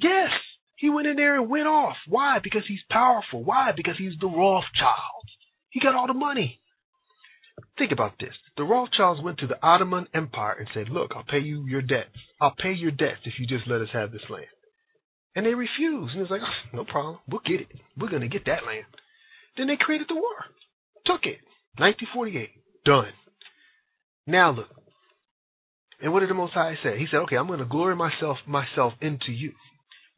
Yes. 0.01 0.31
He 0.77 0.89
went 0.89 1.09
in 1.09 1.17
there 1.17 1.41
and 1.41 1.51
went 1.51 1.67
off. 1.67 1.97
Why? 2.09 2.39
Because 2.43 2.63
he's 2.69 2.83
powerful. 2.91 3.43
Why? 3.43 3.73
Because 3.77 3.95
he's 3.99 4.19
the 4.21 4.27
Rothschild. 4.27 5.27
He 5.71 5.81
got 5.81 5.95
all 5.95 6.07
the 6.07 6.15
money. 6.15 6.61
Think 7.79 7.93
about 7.93 8.15
this. 8.21 8.35
The 8.57 8.65
Rothschilds 8.65 9.23
went 9.23 9.39
to 9.39 9.47
the 9.47 9.61
Ottoman 9.63 10.07
Empire 10.15 10.57
and 10.59 10.69
said, 10.73 10.89
Look, 10.89 11.11
I'll 11.17 11.25
pay 11.25 11.41
you 11.41 11.67
your 11.67 11.83
debts. 11.83 12.19
I'll 12.41 12.55
pay 12.57 12.73
your 12.73 12.91
debts 12.91 13.23
if 13.25 13.35
you 13.39 13.47
just 13.47 13.69
let 13.69 13.81
us 13.81 13.89
have 13.93 14.13
this 14.13 14.29
land. 14.31 14.47
And 15.35 15.47
they 15.47 15.55
refused. 15.55 16.13
And 16.13 16.23
it's 16.23 16.31
like, 16.31 16.43
oh, 16.43 16.77
no 16.77 16.85
problem. 16.85 17.19
We'll 17.29 17.41
get 17.47 17.61
it. 17.61 17.69
We're 17.97 18.11
going 18.11 18.23
to 18.23 18.29
get 18.29 18.45
that 18.47 18.67
land. 18.67 18.85
Then 19.57 19.67
they 19.67 19.77
created 19.79 20.09
the 20.09 20.15
war. 20.15 20.45
Took 21.07 21.25
it. 21.25 21.41
1948. 21.79 22.51
Done. 22.85 23.13
Now 24.27 24.53
look. 24.53 24.69
And 26.01 26.13
what 26.13 26.21
did 26.21 26.31
the 26.31 26.35
Most 26.35 26.53
High 26.53 26.75
say? 26.83 26.99
He 26.99 27.07
said, 27.11 27.19
okay, 27.25 27.37
I'm 27.37 27.47
going 27.47 27.61
to 27.61 27.65
glory 27.65 27.95
myself 27.95 28.37
myself 28.47 28.93
into 29.01 29.31
you, 29.31 29.53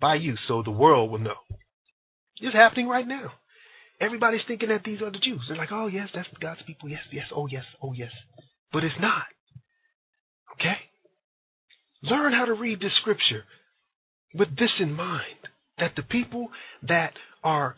by 0.00 0.14
you, 0.14 0.34
so 0.48 0.62
the 0.62 0.70
world 0.70 1.10
will 1.10 1.18
know. 1.18 1.36
It's 2.40 2.54
happening 2.54 2.88
right 2.88 3.06
now. 3.06 3.32
Everybody's 4.00 4.40
thinking 4.48 4.70
that 4.70 4.82
these 4.84 5.02
are 5.02 5.10
the 5.10 5.18
Jews. 5.18 5.42
They're 5.46 5.58
like, 5.58 5.72
oh, 5.72 5.86
yes, 5.86 6.08
that's 6.14 6.28
God's 6.40 6.62
people. 6.66 6.88
Yes, 6.88 7.02
yes, 7.12 7.26
oh, 7.34 7.46
yes, 7.46 7.64
oh, 7.82 7.92
yes. 7.92 8.10
But 8.72 8.82
it's 8.82 8.98
not. 8.98 9.24
Okay? 10.54 10.76
Learn 12.02 12.32
how 12.32 12.46
to 12.46 12.54
read 12.54 12.80
this 12.80 12.92
scripture 13.00 13.44
with 14.34 14.50
this 14.50 14.70
in 14.80 14.92
mind 14.92 15.48
that 15.78 15.92
the 15.96 16.02
people 16.02 16.48
that 16.88 17.12
are 17.42 17.76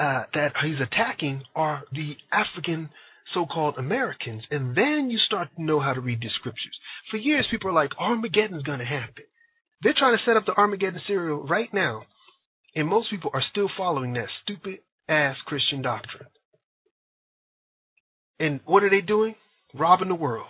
uh, 0.00 0.24
that 0.32 0.52
he's 0.64 0.80
attacking 0.80 1.42
are 1.56 1.82
the 1.92 2.16
African 2.32 2.88
so-called 3.34 3.74
Americans, 3.78 4.42
and 4.50 4.76
then 4.76 5.08
you 5.10 5.18
start 5.26 5.48
to 5.56 5.62
know 5.62 5.80
how 5.80 5.92
to 5.92 6.00
read 6.00 6.20
the 6.20 6.28
scriptures. 6.38 6.78
For 7.10 7.16
years, 7.16 7.46
people 7.50 7.70
are 7.70 7.74
like, 7.74 7.90
Armageddon's 7.98 8.62
going 8.62 8.78
to 8.78 8.84
happen. 8.84 9.24
They're 9.82 9.94
trying 9.98 10.16
to 10.16 10.22
set 10.24 10.36
up 10.36 10.46
the 10.46 10.52
Armageddon 10.52 11.00
serial 11.06 11.44
right 11.46 11.68
now, 11.72 12.02
and 12.74 12.88
most 12.88 13.10
people 13.10 13.30
are 13.34 13.42
still 13.50 13.68
following 13.76 14.14
that 14.14 14.28
stupid 14.42 14.78
ass 15.08 15.36
Christian 15.46 15.82
doctrine. 15.82 16.28
And 18.38 18.60
what 18.64 18.82
are 18.82 18.90
they 18.90 19.00
doing? 19.00 19.34
Robbing 19.74 20.08
the 20.08 20.14
world. 20.14 20.46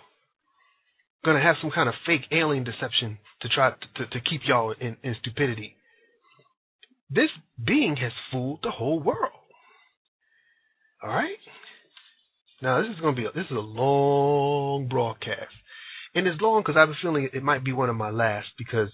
To 1.25 1.39
have 1.39 1.55
some 1.61 1.71
kind 1.71 1.89
of 1.89 1.95
fake 2.05 2.21
alien 2.31 2.63
deception 2.63 3.17
to 3.41 3.49
try 3.49 3.71
to, 3.71 4.05
to 4.05 4.19
keep 4.21 4.41
y'all 4.47 4.73
in, 4.79 4.95
in 5.03 5.15
stupidity. 5.19 5.75
This 7.09 7.29
being 7.63 7.97
has 7.97 8.11
fooled 8.31 8.59
the 8.63 8.71
whole 8.71 8.99
world. 8.99 9.33
All 11.03 11.09
right. 11.09 11.37
Now 12.61 12.81
this 12.81 12.91
is 12.91 13.01
to 13.01 13.11
be 13.13 13.25
a, 13.25 13.31
this 13.31 13.45
is 13.49 13.57
a 13.57 13.59
long 13.59 14.87
broadcast, 14.89 15.53
and 16.13 16.27
it's 16.27 16.41
long 16.41 16.61
because 16.61 16.75
I 16.75 16.81
have 16.81 16.89
a 16.89 16.99
feeling 17.01 17.29
it 17.31 17.43
might 17.43 17.63
be 17.63 17.71
one 17.71 17.89
of 17.89 17.95
my 17.95 18.09
last 18.09 18.47
because 18.57 18.89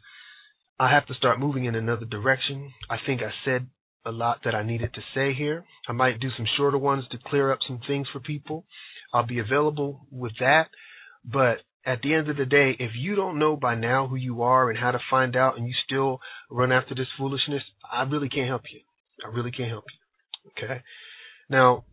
I 0.80 0.92
have 0.92 1.08
to 1.08 1.16
start 1.16 1.40
moving 1.40 1.66
in 1.66 1.74
another 1.74 2.06
direction. 2.06 2.72
I 2.90 2.98
think 3.06 3.22
I 3.22 3.32
said 3.44 3.68
a 4.06 4.12
lot 4.12 4.42
that 4.46 4.54
I 4.54 4.62
needed 4.64 4.94
to 4.94 5.02
say 5.16 5.34
here. 5.34 5.66
I 5.90 5.94
might 5.94 6.20
do 6.20 6.30
some 6.38 6.46
shorter 6.58 6.78
ones 6.78 7.06
to 7.12 7.18
clear 7.26 7.52
up 7.52 7.60
some 7.68 7.80
things 7.88 8.08
for 8.14 8.20
people. 8.20 8.66
I'll 9.14 9.26
be 9.26 9.40
available 9.40 10.06
with 10.12 10.34
that, 10.40 10.68
but 11.24 11.58
at 11.86 12.02
the 12.02 12.14
end 12.14 12.30
of 12.30 12.38
the 12.38 12.46
day, 12.46 12.76
if 12.80 12.92
you 12.98 13.16
don't 13.16 13.38
know 13.38 13.56
by 13.56 13.76
now 13.76 14.08
who 14.08 14.16
you 14.16 14.42
are 14.42 14.70
and 14.70 14.80
how 14.80 14.92
to 14.92 15.00
find 15.10 15.36
out 15.36 15.58
and 15.58 15.68
you 15.68 15.74
still 15.86 16.20
run 16.50 16.72
after 16.72 16.96
this 16.96 17.08
foolishness, 17.18 17.62
I 17.92 18.04
really 18.04 18.30
can't 18.30 18.48
help 18.48 18.64
you. 18.74 18.80
I 19.24 19.36
really 19.36 19.52
can't 19.52 19.70
help 19.70 19.86
you. 19.92 20.66
Okay? 20.66 20.82
Now, 21.50 21.86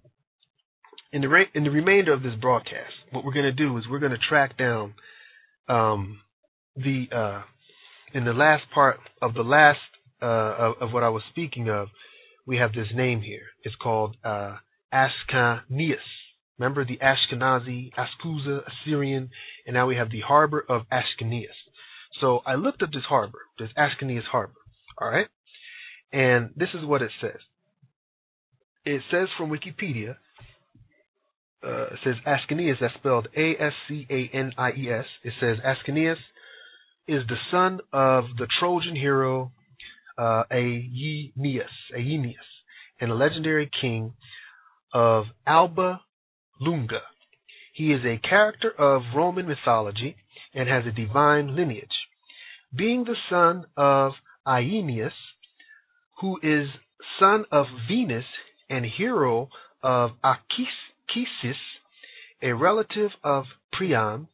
in 1.12 1.20
the 1.20 1.28
re- 1.28 1.50
in 1.54 1.64
the 1.64 1.70
remainder 1.70 2.12
of 2.12 2.22
this 2.22 2.34
broadcast, 2.40 2.92
what 3.10 3.24
we're 3.24 3.34
going 3.34 3.44
to 3.44 3.52
do 3.52 3.76
is 3.76 3.84
we're 3.90 3.98
going 3.98 4.12
to 4.12 4.18
track 4.28 4.56
down 4.56 4.94
um, 5.68 6.20
the 6.74 7.04
uh, 7.14 7.42
in 8.14 8.24
the 8.24 8.32
last 8.32 8.62
part 8.74 8.98
of 9.20 9.34
the 9.34 9.42
last 9.42 9.78
uh, 10.22 10.26
of, 10.26 10.74
of, 10.80 10.92
what 10.92 11.02
I 11.02 11.10
was 11.10 11.22
speaking 11.30 11.68
of. 11.68 11.88
We 12.46 12.56
have 12.56 12.72
this 12.72 12.88
name 12.94 13.20
here. 13.20 13.42
It's 13.62 13.74
called 13.76 14.16
uh, 14.24 14.56
Ascanius. 14.92 15.96
Remember 16.62 16.84
the 16.84 17.00
Ashkenazi, 17.02 17.90
Askuza, 17.98 18.60
Assyrian, 18.68 19.30
and 19.66 19.74
now 19.74 19.88
we 19.88 19.96
have 19.96 20.12
the 20.12 20.20
harbor 20.20 20.64
of 20.68 20.82
Ashkenaz. 20.92 21.46
So 22.20 22.40
I 22.46 22.54
looked 22.54 22.84
up 22.84 22.92
this 22.92 23.02
harbor, 23.08 23.40
this 23.58 23.70
Ashkenaz 23.76 24.22
harbor. 24.30 24.54
All 24.96 25.08
right, 25.08 25.26
and 26.12 26.50
this 26.54 26.68
is 26.72 26.86
what 26.86 27.02
it 27.02 27.10
says. 27.20 27.40
It 28.84 29.02
says 29.10 29.26
from 29.36 29.50
Wikipedia 29.50 30.14
uh, 31.64 31.86
it 31.86 31.98
says 32.04 32.14
Ascanius, 32.24 32.76
that's 32.80 32.94
spelled 32.94 33.26
A 33.36 33.54
S 33.58 33.72
C 33.88 34.06
A 34.08 34.30
N 34.32 34.52
I 34.56 34.70
E 34.70 34.88
S. 34.88 35.06
It 35.24 35.32
says 35.40 35.56
Ascanius 35.66 36.14
is 37.08 37.22
the 37.26 37.36
son 37.50 37.80
of 37.92 38.24
the 38.38 38.46
Trojan 38.60 38.94
hero 38.94 39.50
uh, 40.16 40.44
Aeneas, 40.52 41.66
Aeneas, 41.96 42.36
and 43.00 43.10
a 43.10 43.14
legendary 43.14 43.68
king 43.80 44.12
of 44.94 45.24
Alba 45.44 46.02
Longa. 46.64 47.00
He 47.74 47.92
is 47.92 48.04
a 48.04 48.18
character 48.18 48.70
of 48.70 49.02
Roman 49.16 49.48
mythology 49.48 50.16
and 50.54 50.68
has 50.68 50.84
a 50.86 50.92
divine 50.92 51.56
lineage. 51.56 51.88
Being 52.74 53.04
the 53.04 53.16
son 53.28 53.64
of 53.76 54.12
Aeneas, 54.46 55.12
who 56.20 56.38
is 56.42 56.68
son 57.18 57.44
of 57.50 57.66
Venus 57.88 58.24
and 58.70 58.84
hero 58.86 59.48
of 59.82 60.12
Achis 60.24 60.76
Kisis, 61.10 61.56
a 62.42 62.52
relative 62.52 63.10
of 63.24 63.44
Priam, 63.72 64.28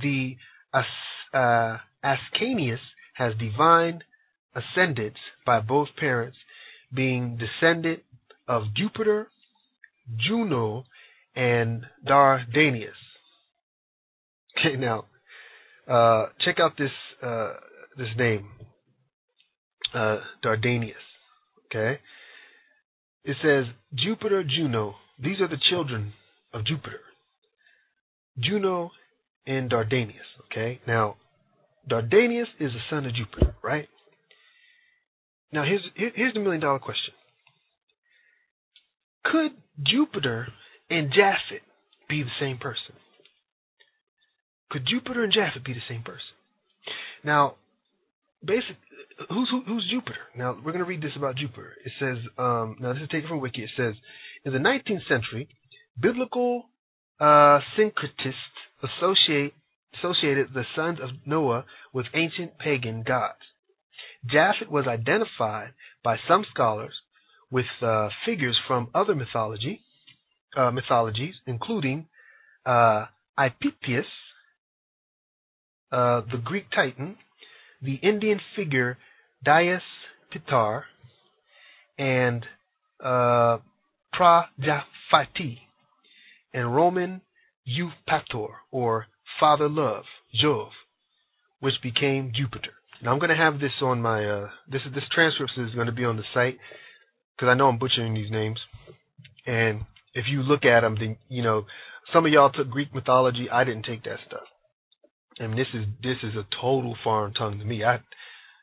the 0.00 0.36
As, 0.74 0.84
uh, 1.32 1.78
Ascanius 2.04 2.80
has 3.14 3.34
divine 3.38 4.00
ascendants 4.54 5.20
by 5.46 5.60
both 5.60 5.88
parents, 5.96 6.36
being 6.92 7.38
descended 7.38 8.00
of 8.48 8.74
Jupiter, 8.74 9.28
Juno, 10.16 10.84
and 11.34 11.82
Dardanius. 12.06 12.90
Okay, 14.58 14.76
now 14.76 15.06
uh, 15.88 16.26
check 16.44 16.56
out 16.60 16.72
this 16.78 16.90
uh, 17.22 17.54
this 17.96 18.08
name, 18.16 18.46
uh, 19.94 20.18
Dardanius. 20.44 20.94
Okay, 21.66 21.98
it 23.24 23.36
says 23.42 23.64
Jupiter, 23.94 24.44
Juno, 24.44 24.94
these 25.18 25.40
are 25.40 25.48
the 25.48 25.60
children 25.70 26.12
of 26.52 26.66
Jupiter 26.66 27.00
Juno 28.38 28.90
and 29.46 29.70
Dardanius. 29.70 30.28
Okay, 30.46 30.80
now 30.86 31.16
Dardanius 31.90 32.48
is 32.60 32.72
the 32.72 32.80
son 32.90 33.06
of 33.06 33.14
Jupiter, 33.14 33.54
right? 33.62 33.88
Now 35.52 35.64
here's 35.64 35.82
here's 36.14 36.34
the 36.34 36.40
million 36.40 36.60
dollar 36.60 36.78
question: 36.78 37.14
Could 39.24 39.52
Jupiter 39.84 40.48
and 40.92 41.10
Japhet 41.10 41.62
be 42.08 42.22
the 42.22 42.30
same 42.40 42.58
person? 42.58 42.94
Could 44.70 44.86
Jupiter 44.86 45.24
and 45.24 45.32
Japhet 45.32 45.64
be 45.64 45.72
the 45.72 45.86
same 45.88 46.02
person? 46.02 46.34
Now, 47.24 47.56
basic, 48.44 48.76
who's 49.28 49.48
who, 49.50 49.62
who's 49.66 49.88
Jupiter? 49.90 50.20
Now 50.36 50.54
we're 50.56 50.72
going 50.72 50.84
to 50.84 50.88
read 50.88 51.02
this 51.02 51.16
about 51.16 51.36
Jupiter. 51.36 51.72
It 51.84 51.92
says, 51.98 52.18
um, 52.38 52.76
now 52.80 52.92
this 52.92 53.02
is 53.02 53.08
taken 53.08 53.28
from 53.28 53.40
Wiki. 53.40 53.62
It 53.62 53.70
says 53.76 53.94
in 54.44 54.52
the 54.52 54.58
19th 54.58 55.06
century, 55.08 55.48
biblical 56.00 56.64
uh, 57.20 57.60
syncretists 57.78 58.32
associate, 58.82 59.54
associated 59.98 60.48
the 60.52 60.64
sons 60.74 60.98
of 61.02 61.10
Noah 61.26 61.64
with 61.92 62.06
ancient 62.14 62.58
pagan 62.58 63.02
gods. 63.06 63.38
Japhet 64.32 64.68
was 64.68 64.86
identified 64.86 65.72
by 66.02 66.16
some 66.28 66.44
scholars 66.52 66.94
with 67.50 67.66
uh, 67.82 68.08
figures 68.24 68.58
from 68.66 68.88
other 68.94 69.14
mythology, 69.14 69.80
uh, 70.56 70.70
mythologies, 70.70 71.34
including 71.46 72.06
uh, 72.66 73.06
uh, 75.92 76.22
the 76.30 76.40
Greek 76.42 76.66
Titan, 76.74 77.16
the 77.82 77.94
Indian 78.02 78.40
figure 78.56 78.98
Dyaus 79.46 79.80
Pitar, 80.32 80.82
and 81.98 82.44
uh, 83.02 83.58
Pra-Japhati, 84.12 85.58
and 86.54 86.74
Roman 86.74 87.20
Eupator, 87.66 88.48
or 88.70 89.06
Father 89.40 89.68
Love, 89.68 90.04
Jove, 90.34 90.72
which 91.60 91.74
became 91.82 92.32
Jupiter. 92.34 92.72
Now 93.02 93.12
I'm 93.12 93.18
going 93.18 93.30
to 93.30 93.36
have 93.36 93.58
this 93.58 93.72
on 93.82 94.00
my 94.00 94.24
uh, 94.24 94.48
this 94.70 94.80
this 94.94 95.04
transcript 95.14 95.52
is 95.56 95.74
going 95.74 95.86
to 95.86 95.92
be 95.92 96.04
on 96.04 96.16
the 96.16 96.22
site 96.32 96.58
because 97.36 97.48
I 97.50 97.54
know 97.54 97.68
I'm 97.68 97.78
butchering 97.78 98.14
these 98.14 98.30
names, 98.30 98.60
and 99.46 99.80
if 100.14 100.26
you 100.30 100.42
look 100.42 100.64
at 100.64 100.80
them, 100.80 100.96
then 100.98 101.16
you 101.28 101.42
know 101.42 101.64
some 102.12 102.26
of 102.26 102.32
y'all 102.32 102.50
took 102.50 102.68
Greek 102.70 102.94
mythology. 102.94 103.48
I 103.50 103.64
didn't 103.64 103.84
take 103.84 104.04
that 104.04 104.18
stuff. 104.26 104.46
I 105.40 105.46
mean, 105.46 105.56
this 105.56 105.68
is 105.74 105.86
this 106.02 106.18
is 106.22 106.36
a 106.36 106.46
total 106.60 106.96
foreign 107.02 107.34
tongue 107.34 107.58
to 107.58 107.64
me. 107.64 107.84
I 107.84 108.00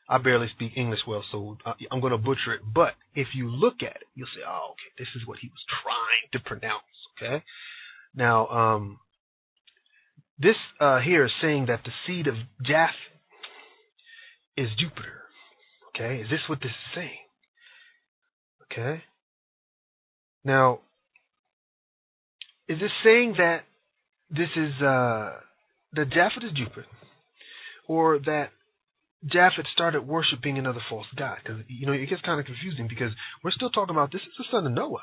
I 0.08 0.18
barely 0.18 0.48
speak 0.54 0.72
English 0.76 1.00
well, 1.06 1.24
so 1.30 1.56
I'm 1.90 2.00
going 2.00 2.12
to 2.12 2.18
butcher 2.18 2.54
it. 2.54 2.60
But 2.74 2.94
if 3.14 3.28
you 3.34 3.48
look 3.48 3.76
at 3.82 3.96
it, 3.96 4.08
you'll 4.14 4.28
say, 4.34 4.42
"Oh, 4.46 4.72
okay, 4.72 4.92
this 4.98 5.08
is 5.16 5.26
what 5.26 5.38
he 5.40 5.48
was 5.48 5.64
trying 5.82 6.30
to 6.32 6.48
pronounce." 6.48 6.82
Okay. 7.16 7.44
Now, 8.14 8.48
um, 8.48 8.98
this 10.38 10.56
uh, 10.80 11.00
here 11.00 11.24
is 11.24 11.30
saying 11.42 11.66
that 11.66 11.80
the 11.84 11.92
seed 12.06 12.26
of 12.26 12.34
Japh 12.68 12.88
is 14.56 14.68
Jupiter. 14.78 15.22
Okay, 15.94 16.22
is 16.22 16.30
this 16.30 16.40
what 16.48 16.60
this 16.60 16.70
is 16.70 16.94
saying? 16.94 17.26
Okay. 18.72 19.02
Now, 20.44 20.80
is 22.70 22.78
this 22.78 22.94
saying 23.02 23.34
that 23.38 23.62
this 24.30 24.48
is 24.54 24.72
uh, 24.80 25.34
that 25.94 26.06
Japhet 26.14 26.44
is 26.46 26.56
Jupiter, 26.56 26.86
or 27.88 28.20
that 28.20 28.50
Japhet 29.26 29.66
started 29.74 30.06
worshiping 30.06 30.56
another 30.56 30.78
false 30.88 31.06
god? 31.18 31.38
Because 31.42 31.62
you 31.66 31.86
know 31.86 31.92
it 31.92 32.06
gets 32.08 32.22
kind 32.22 32.38
of 32.38 32.46
confusing 32.46 32.86
because 32.88 33.10
we're 33.42 33.50
still 33.50 33.70
talking 33.70 33.94
about 33.94 34.12
this 34.12 34.22
is 34.22 34.34
the 34.38 34.44
son 34.52 34.66
of 34.66 34.72
Noah. 34.72 35.02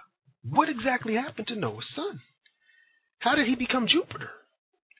What 0.50 0.70
exactly 0.70 1.16
happened 1.16 1.48
to 1.48 1.60
Noah's 1.60 1.84
son? 1.94 2.22
How 3.20 3.36
did 3.36 3.48
he 3.48 3.56
become 3.56 3.86
Jupiter? 3.92 4.30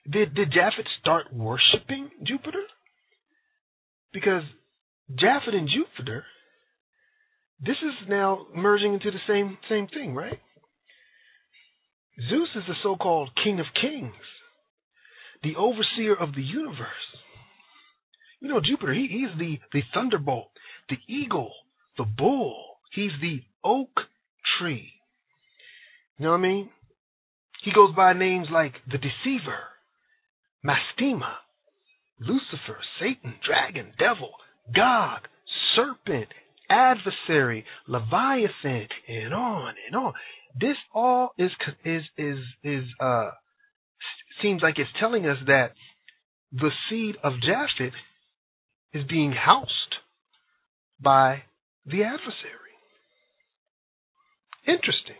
Did 0.04 0.34
did 0.34 0.52
Japhet 0.52 0.84
start 1.00 1.32
worshiping 1.32 2.10
Jupiter? 2.22 2.64
Because 4.12 4.42
Japhet 5.10 5.54
and 5.54 5.70
Jupiter, 5.72 6.24
this 7.64 7.76
is 7.80 8.08
now 8.10 8.46
merging 8.54 8.92
into 8.92 9.10
the 9.10 9.24
same 9.26 9.56
same 9.70 9.88
thing, 9.88 10.14
right? 10.14 10.38
Zeus 12.18 12.48
is 12.56 12.64
the 12.66 12.74
so-called 12.82 13.30
king 13.44 13.60
of 13.60 13.66
kings, 13.80 14.12
the 15.42 15.54
overseer 15.56 16.14
of 16.14 16.34
the 16.34 16.42
universe. 16.42 16.88
You 18.40 18.48
know, 18.48 18.60
Jupiter, 18.60 18.92
he, 18.92 19.08
he's 19.08 19.38
the, 19.38 19.58
the 19.72 19.82
thunderbolt, 19.94 20.50
the 20.88 20.96
eagle, 21.12 21.52
the 21.96 22.04
bull. 22.04 22.78
He's 22.92 23.12
the 23.20 23.40
oak 23.64 23.90
tree. 24.58 24.90
You 26.18 26.24
know 26.24 26.32
what 26.32 26.38
I 26.38 26.42
mean? 26.42 26.70
He 27.62 27.72
goes 27.72 27.94
by 27.94 28.12
names 28.12 28.48
like 28.50 28.74
the 28.90 28.98
deceiver, 28.98 29.60
Mastema, 30.64 31.34
Lucifer, 32.20 32.78
Satan, 33.00 33.34
dragon, 33.46 33.92
devil, 33.98 34.30
God, 34.74 35.20
serpent, 35.76 36.28
adversary, 36.70 37.64
Leviathan, 37.86 38.88
and 39.08 39.34
on 39.34 39.74
and 39.86 39.96
on. 39.96 40.12
This 40.60 40.76
all 40.94 41.30
is 41.38 41.50
is 41.84 42.02
is 42.16 42.38
is 42.64 42.84
uh 43.00 43.30
seems 44.42 44.62
like 44.62 44.78
it's 44.78 44.90
telling 44.98 45.26
us 45.26 45.36
that 45.46 45.72
the 46.52 46.70
seed 46.88 47.16
of 47.22 47.34
Japhet 47.34 47.92
is 48.92 49.04
being 49.08 49.32
housed 49.32 49.94
by 51.00 51.42
the 51.84 52.02
adversary. 52.02 52.74
Interesting. 54.66 55.16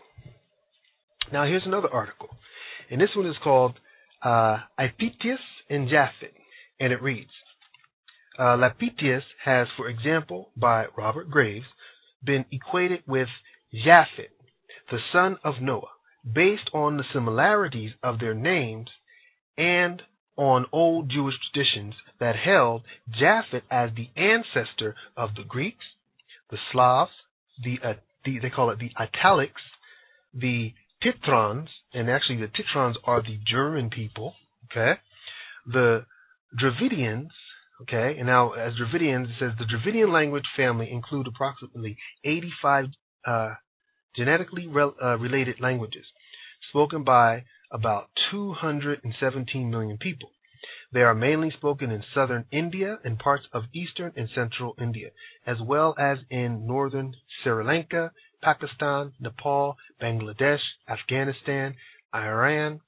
Now 1.31 1.45
here's 1.45 1.65
another 1.65 1.89
article, 1.89 2.29
and 2.89 2.99
this 2.99 3.09
one 3.15 3.27
is 3.27 3.35
called 3.43 3.73
uh, 4.23 4.57
and 4.77 5.87
Japhet, 5.87 6.33
and 6.79 6.91
it 6.91 7.01
reads: 7.01 7.29
uh, 8.37 8.57
Lapitius 8.57 9.21
has, 9.45 9.67
for 9.77 9.89
example, 9.89 10.49
by 10.57 10.85
Robert 10.97 11.29
Graves, 11.29 11.65
been 12.23 12.45
equated 12.51 13.01
with 13.07 13.27
Japhet, 13.73 14.31
the 14.91 14.99
son 15.11 15.37
of 15.43 15.55
Noah, 15.61 15.87
based 16.23 16.69
on 16.73 16.97
the 16.97 17.03
similarities 17.13 17.91
of 18.03 18.19
their 18.19 18.33
names 18.33 18.89
and 19.57 20.01
on 20.37 20.65
old 20.71 21.09
Jewish 21.09 21.35
traditions 21.51 21.95
that 22.19 22.35
held 22.35 22.83
Japhet 23.09 23.63
as 23.69 23.89
the 23.95 24.09
ancestor 24.15 24.95
of 25.17 25.35
the 25.35 25.43
Greeks, 25.43 25.83
the 26.49 26.57
Slavs, 26.71 27.11
the, 27.63 27.77
uh, 27.83 27.93
the 28.23 28.39
they 28.39 28.49
call 28.49 28.69
it 28.69 28.79
the 28.79 28.91
Italics, 28.97 29.61
the 30.33 30.71
Titrans, 31.03 31.67
and 31.93 32.09
actually 32.09 32.37
the 32.37 32.47
Titrans 32.47 32.95
are 33.03 33.21
the 33.21 33.37
German 33.45 33.89
people, 33.89 34.33
okay? 34.71 34.99
The 35.65 36.05
Dravidians, 36.57 37.29
okay? 37.81 38.17
And 38.17 38.27
now 38.27 38.53
as 38.53 38.73
Dravidians, 38.73 39.25
it 39.25 39.35
says 39.39 39.51
the 39.59 39.65
Dravidian 39.65 40.11
language 40.11 40.45
family 40.55 40.89
include 40.91 41.27
approximately 41.27 41.97
85 42.23 42.85
uh, 43.27 43.53
genetically 44.15 44.67
re- 44.67 44.91
uh, 45.01 45.17
related 45.17 45.59
languages 45.59 46.05
spoken 46.69 47.03
by 47.03 47.43
about 47.71 48.09
217 48.31 49.69
million 49.69 49.97
people. 49.97 50.31
They 50.91 51.01
are 51.01 51.13
mainly 51.13 51.51
spoken 51.51 51.91
in 51.91 52.03
southern 52.15 52.45
India 52.51 52.97
and 53.03 53.19
parts 53.19 53.45
of 53.53 53.65
eastern 53.73 54.11
and 54.15 54.27
central 54.33 54.73
India, 54.81 55.09
as 55.45 55.57
well 55.61 55.93
as 55.99 56.17
in 56.31 56.65
northern 56.65 57.13
Sri 57.43 57.63
Lanka, 57.63 58.11
Pakistan, 58.41 59.13
Nepal, 59.19 59.77
Bangladesh, 60.01 60.61
Afghanistan, 60.87 61.75
Iran, 62.13 62.81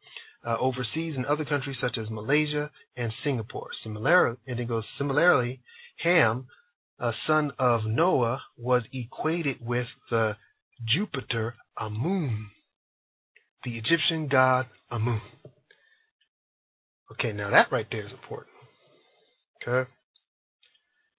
uh, 0.45 0.57
overseas 0.59 1.15
in 1.15 1.25
other 1.25 1.45
countries 1.45 1.77
such 1.79 1.97
as 1.99 2.09
Malaysia 2.09 2.71
and 2.97 3.13
Singapore. 3.23 3.69
Similarly, 3.83 4.37
and 4.47 4.59
it 4.59 4.67
goes 4.67 4.85
similarly, 4.97 5.61
Ham, 6.03 6.47
a 6.99 7.11
son 7.27 7.51
of 7.59 7.85
Noah, 7.85 8.41
was 8.57 8.83
equated 8.91 9.57
with 9.61 9.87
the 10.09 10.35
Jupiter 10.87 11.55
Amun, 11.79 12.49
the 13.63 13.77
Egyptian 13.77 14.27
god 14.27 14.67
Amun. 14.89 15.21
Okay, 17.11 17.33
now 17.33 17.51
that 17.51 17.71
right 17.71 17.85
there 17.91 18.05
is 18.05 18.11
important. 18.11 18.55
Okay? 19.61 19.89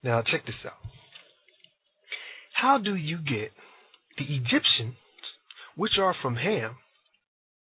Now 0.02 0.22
check 0.22 0.44
this 0.46 0.54
out. 0.64 0.72
How 2.54 2.78
do 2.78 2.94
you 2.94 3.18
get 3.18 3.52
the 4.18 4.24
Egyptians, 4.24 4.94
which 5.76 5.92
are 6.00 6.14
from 6.20 6.36
Ham, 6.36 6.76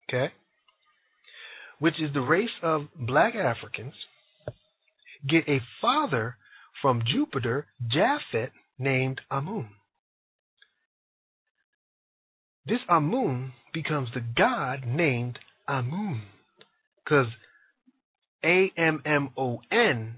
okay, 0.10 0.34
which 1.80 1.96
is 2.02 2.14
the 2.14 2.22
race 2.22 2.50
of 2.62 2.88
black 2.96 3.36
Africans, 3.36 3.94
get 5.28 5.48
a 5.48 5.60
father 5.82 6.38
from 6.82 7.04
Jupiter, 7.06 7.68
Japhet, 7.94 8.52
named 8.78 9.22
Amun? 9.32 9.70
This 12.68 12.80
Amun 12.90 13.54
becomes 13.74 14.10
the 14.14 14.22
god 14.36 14.86
named 14.88 15.38
Amun. 15.68 16.24
Because 17.04 17.28
A 18.44 18.72
M 18.78 19.02
M 19.06 19.30
O 19.38 19.60
N 19.72 20.16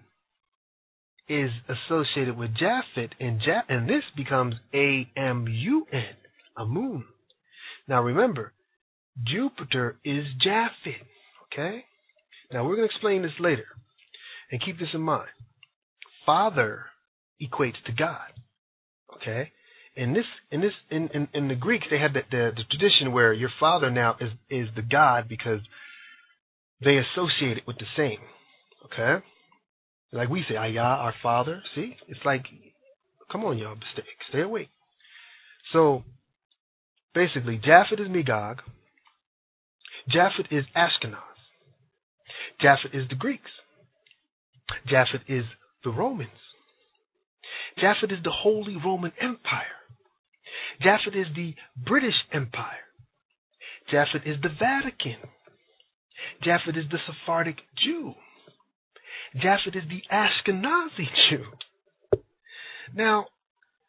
is 1.27 1.49
associated 1.67 2.37
with 2.37 2.51
Japhet, 2.51 3.11
and, 3.19 3.41
ja- 3.45 3.63
and 3.67 3.89
this 3.89 4.03
becomes 4.15 4.55
A 4.73 5.09
M 5.17 5.45
U 5.47 5.85
N, 5.91 6.15
Amun. 6.57 7.03
Now 7.87 8.01
remember, 8.01 8.53
Jupiter 9.25 9.97
is 10.05 10.25
Japhet. 10.45 11.01
Okay? 11.51 11.83
Now 12.51 12.63
we're 12.63 12.75
going 12.75 12.87
to 12.87 12.93
explain 12.93 13.21
this 13.23 13.31
later. 13.39 13.65
And 14.51 14.61
keep 14.63 14.79
this 14.79 14.89
in 14.93 15.01
mind. 15.01 15.27
Father 16.25 16.85
equates 17.41 17.81
to 17.85 17.91
God. 17.91 18.31
Okay? 19.17 19.51
In 19.97 20.13
this 20.13 20.25
in 20.51 20.61
this 20.61 20.73
in, 20.91 21.09
in, 21.13 21.27
in 21.33 21.47
the 21.47 21.55
Greeks 21.55 21.87
they 21.89 21.97
had 21.99 22.13
the, 22.13 22.21
the, 22.29 22.51
the 22.55 22.63
tradition 22.69 23.11
where 23.11 23.33
your 23.33 23.49
father 23.59 23.89
now 23.89 24.15
is 24.21 24.29
is 24.49 24.67
the 24.75 24.83
God 24.83 25.27
because 25.27 25.59
they 26.83 26.97
associate 26.97 27.57
it 27.57 27.63
with 27.67 27.77
the 27.77 27.85
same. 27.97 28.19
Okay? 28.85 29.23
Like 30.11 30.29
we 30.29 30.43
say, 30.47 30.55
Ayah, 30.55 30.79
our 30.79 31.13
Father. 31.21 31.61
See? 31.75 31.95
It's 32.07 32.19
like, 32.25 32.45
come 33.31 33.43
on, 33.43 33.57
y'all, 33.57 33.75
stay, 33.93 34.03
stay 34.29 34.41
awake. 34.41 34.69
So, 35.73 36.03
basically, 37.13 37.59
Japhet 37.59 37.99
is 37.99 38.07
Magog. 38.09 38.61
Japhet 40.13 40.47
is 40.51 40.63
Ashkenaz. 40.75 41.17
Japhet 42.63 42.93
is 42.93 43.09
the 43.09 43.15
Greeks. 43.15 43.51
Japhet 44.91 45.21
is 45.27 45.43
the 45.83 45.89
Romans. 45.89 46.29
Japhet 47.81 48.11
is 48.11 48.23
the 48.23 48.31
Holy 48.31 48.77
Roman 48.83 49.11
Empire. 49.21 49.76
Japhet 50.83 51.15
is 51.15 51.27
the 51.35 51.55
British 51.75 52.15
Empire. 52.33 52.85
Japhet 53.91 54.25
is 54.25 54.37
the 54.41 54.49
Vatican. 54.49 55.17
Japhet 56.43 56.77
is 56.77 56.89
the 56.91 56.99
Sephardic 57.05 57.57
Jew. 57.83 58.13
Japhet 59.35 59.75
is 59.75 59.83
the 59.89 60.01
Ashkenazi 60.11 61.07
Jew. 61.29 61.45
Now, 62.93 63.27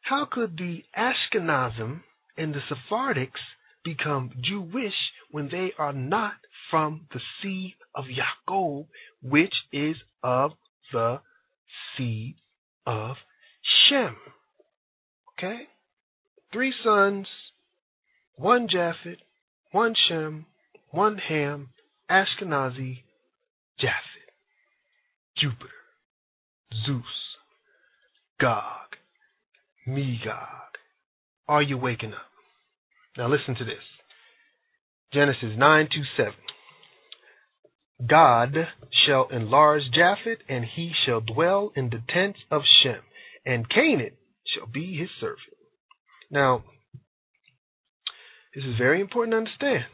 how 0.03 0.27
could 0.31 0.57
the 0.57 0.83
Ashkenazim 0.97 2.01
and 2.37 2.55
the 2.55 2.61
Sephardics 2.71 3.43
become 3.85 4.31
Jewish 4.41 4.95
when 5.31 5.49
they 5.51 5.73
are 5.79 5.93
not 5.93 6.35
from 6.71 7.07
the 7.13 7.21
seed 7.43 7.75
of 7.95 8.05
Yaakov, 8.07 8.87
which 9.23 9.55
is 9.73 9.97
of 10.23 10.53
the 10.93 11.21
seed 11.97 12.37
of 12.87 13.17
Shem. 13.63 14.17
Okay? 15.33 15.67
Three 16.53 16.73
sons, 16.83 17.27
one 18.37 18.69
Japhet, 18.69 19.19
one 19.73 19.95
Shem, 20.09 20.47
one 20.91 21.19
Ham, 21.29 21.69
Ashkenazi, 22.11 23.01
Japhet, 23.79 24.33
Jupiter, 25.39 25.69
Zeus, 26.87 27.05
Gog, 28.41 28.97
Magog. 29.87 30.79
Are 31.49 31.63
you 31.63 31.77
waking 31.77 32.15
up? 32.15 32.21
Now 33.19 33.29
listen 33.29 33.55
to 33.57 33.65
this. 33.65 33.85
Genesis 35.13 35.53
9 35.57 35.89
to 35.91 36.03
7. 36.17 36.33
God 38.09 38.55
shall 39.07 39.29
enlarge 39.29 39.83
Japhet, 39.95 40.39
and 40.49 40.65
he 40.65 40.93
shall 41.05 41.21
dwell 41.21 41.73
in 41.77 41.91
the 41.91 42.03
tents 42.09 42.39
of 42.51 42.63
Shem, 42.83 43.01
and 43.45 43.69
Canaan 43.69 44.17
shall 44.47 44.67
be 44.67 44.97
his 44.97 45.11
servant. 45.21 45.58
Now, 46.31 46.65
this 48.55 48.65
is 48.65 48.77
very 48.79 49.01
important 49.01 49.33
to 49.33 49.39
understand. 49.39 49.85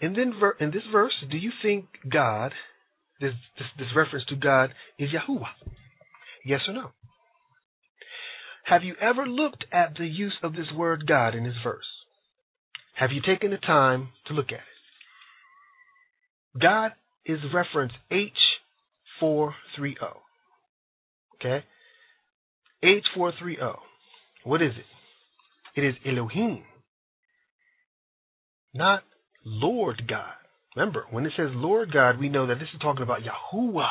And 0.00 0.16
then 0.16 0.32
in 0.60 0.70
this 0.70 0.82
verse, 0.90 1.12
do 1.30 1.36
you 1.36 1.50
think 1.62 1.86
God, 2.10 2.52
this, 3.20 3.32
this, 3.58 3.66
this 3.78 3.88
reference 3.94 4.24
to 4.26 4.36
God, 4.36 4.70
is 4.98 5.10
Yahuwah? 5.10 5.52
Yes 6.44 6.60
or 6.68 6.74
no? 6.74 6.90
Have 8.64 8.82
you 8.82 8.94
ever 9.00 9.26
looked 9.26 9.64
at 9.72 9.96
the 9.98 10.06
use 10.06 10.36
of 10.42 10.52
this 10.52 10.72
word 10.74 11.06
God 11.06 11.34
in 11.34 11.44
this 11.44 11.56
verse? 11.62 11.84
Have 12.94 13.10
you 13.12 13.20
taken 13.20 13.50
the 13.50 13.58
time 13.58 14.10
to 14.26 14.34
look 14.34 14.48
at 14.48 14.54
it? 14.54 14.62
God 16.60 16.92
is 17.24 17.38
reference 17.54 17.92
H430. 18.12 19.94
Okay? 21.36 21.64
H430. 22.84 23.76
What 24.44 24.62
is 24.62 24.72
it? 24.76 24.84
It 25.76 25.84
is 25.84 25.94
Elohim, 26.06 26.62
not 28.74 29.02
Lord 29.44 30.02
God. 30.08 30.34
Remember, 30.76 31.06
when 31.10 31.26
it 31.26 31.32
says 31.36 31.48
Lord 31.52 31.92
God, 31.92 32.18
we 32.18 32.28
know 32.28 32.46
that 32.46 32.58
this 32.58 32.68
is 32.74 32.80
talking 32.80 33.02
about 33.02 33.20
Yahuwah. 33.20 33.88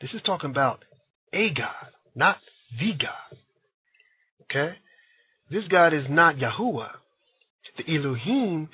This 0.00 0.10
is 0.14 0.20
talking 0.24 0.50
about 0.50 0.84
a 1.32 1.48
God, 1.56 1.92
not 2.14 2.36
the 2.78 2.92
God. 2.98 3.38
Okay? 4.44 4.74
This 5.50 5.64
God 5.70 5.88
is 5.88 6.04
not 6.08 6.36
Yahuwah. 6.36 6.90
The 7.78 7.94
Elohim, 7.94 8.68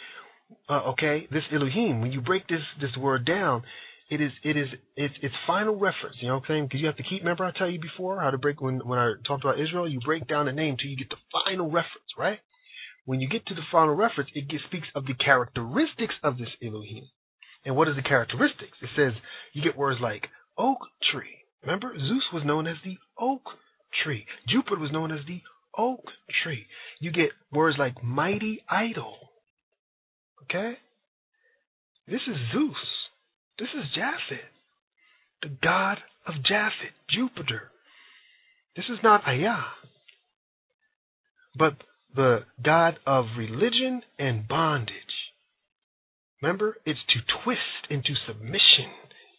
uh, 0.69 0.91
okay, 0.91 1.27
this 1.31 1.45
Elohim, 1.53 2.01
when 2.01 2.13
you 2.13 2.21
break 2.21 2.49
this 2.49 2.61
this 2.81 2.97
word 2.99 3.25
down, 3.25 3.63
it 4.11 4.21
is 4.21 4.33
it 4.43 4.57
is 4.57 4.69
it's 4.97 5.15
it's 5.23 5.35
final 5.47 5.75
reference. 5.75 6.17
You 6.21 6.29
know 6.29 6.35
what 6.35 6.45
I'm 6.45 6.49
saying? 6.49 6.65
Because 6.65 6.81
you 6.81 6.87
have 6.87 6.97
to 6.97 7.03
keep. 7.03 7.21
Remember, 7.21 7.45
I 7.45 7.53
tell 7.57 7.71
you 7.71 7.81
before 7.81 8.21
how 8.21 8.31
to 8.31 8.39
break 8.39 8.61
when 8.61 8.79
when 8.87 8.99
I 8.99 9.13
talked 9.27 9.45
about 9.45 9.61
Israel. 9.61 9.89
You 9.89 10.01
break 10.05 10.27
down 10.27 10.47
the 10.47 10.53
name 10.53 10.77
till 10.81 10.91
you 10.91 10.97
get 10.97 11.11
the 11.11 11.21
final 11.33 11.67
reference, 11.67 12.11
right? 12.19 12.39
When 13.05 13.21
you 13.21 13.29
get 13.29 13.47
to 13.47 13.55
the 13.55 13.65
final 13.73 13.95
reference, 13.95 14.31
it 14.35 14.49
gets, 14.49 14.65
speaks 14.65 14.89
of 14.95 15.07
the 15.07 15.15
characteristics 15.15 16.15
of 16.23 16.37
this 16.37 16.49
Elohim. 16.63 17.09
And 17.65 17.77
what 17.77 17.89
is 17.89 17.97
the 17.97 18.03
characteristics? 18.03 18.77
It 18.83 18.91
says 18.97 19.13
you 19.53 19.63
get 19.63 19.77
words 19.77 19.99
like 20.01 20.25
oak 20.57 20.79
tree. 21.13 21.45
Remember, 21.63 21.93
Zeus 21.97 22.25
was 22.33 22.45
known 22.45 22.67
as 22.67 22.77
the 22.85 22.97
oak 23.19 23.43
tree. 24.05 24.27
Jupiter 24.49 24.81
was 24.81 24.93
known 24.93 25.11
as 25.13 25.21
the 25.27 25.41
oak 25.77 26.05
tree. 26.43 26.67
You 27.01 27.13
get 27.13 27.31
words 27.53 27.77
like 27.79 28.03
mighty 28.03 28.61
idol. 28.71 29.17
Okay? 30.45 30.75
This 32.07 32.21
is 32.29 32.37
Zeus. 32.53 32.77
This 33.59 33.69
is 33.75 33.85
Japhet, 33.97 34.39
the 35.43 35.57
god 35.63 35.99
of 36.27 36.35
Japhet, 36.45 36.95
Jupiter. 37.11 37.71
This 38.77 38.85
is 38.89 38.99
not 39.03 39.27
Ayah, 39.27 39.65
but 41.59 41.75
the 42.15 42.45
god 42.65 42.99
of 43.05 43.25
religion 43.37 44.03
and 44.19 44.47
bondage. 44.47 44.95
Remember, 46.41 46.77
it's 46.87 47.01
to 47.09 47.21
twist 47.45 47.91
into 47.91 48.15
submission. 48.27 48.91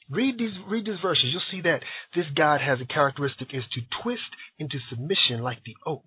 Read 0.09 0.37
these 0.37 0.57
read 0.67 0.85
these 0.85 0.99
verses. 1.01 1.25
You'll 1.31 1.41
see 1.51 1.61
that 1.61 1.81
this 2.13 2.25
God 2.35 2.59
has 2.59 2.79
a 2.81 2.93
characteristic 2.93 3.49
is 3.53 3.63
to 3.73 3.81
twist 4.03 4.35
into 4.57 4.79
submission 4.89 5.41
like 5.41 5.59
the 5.63 5.75
oak. 5.85 6.03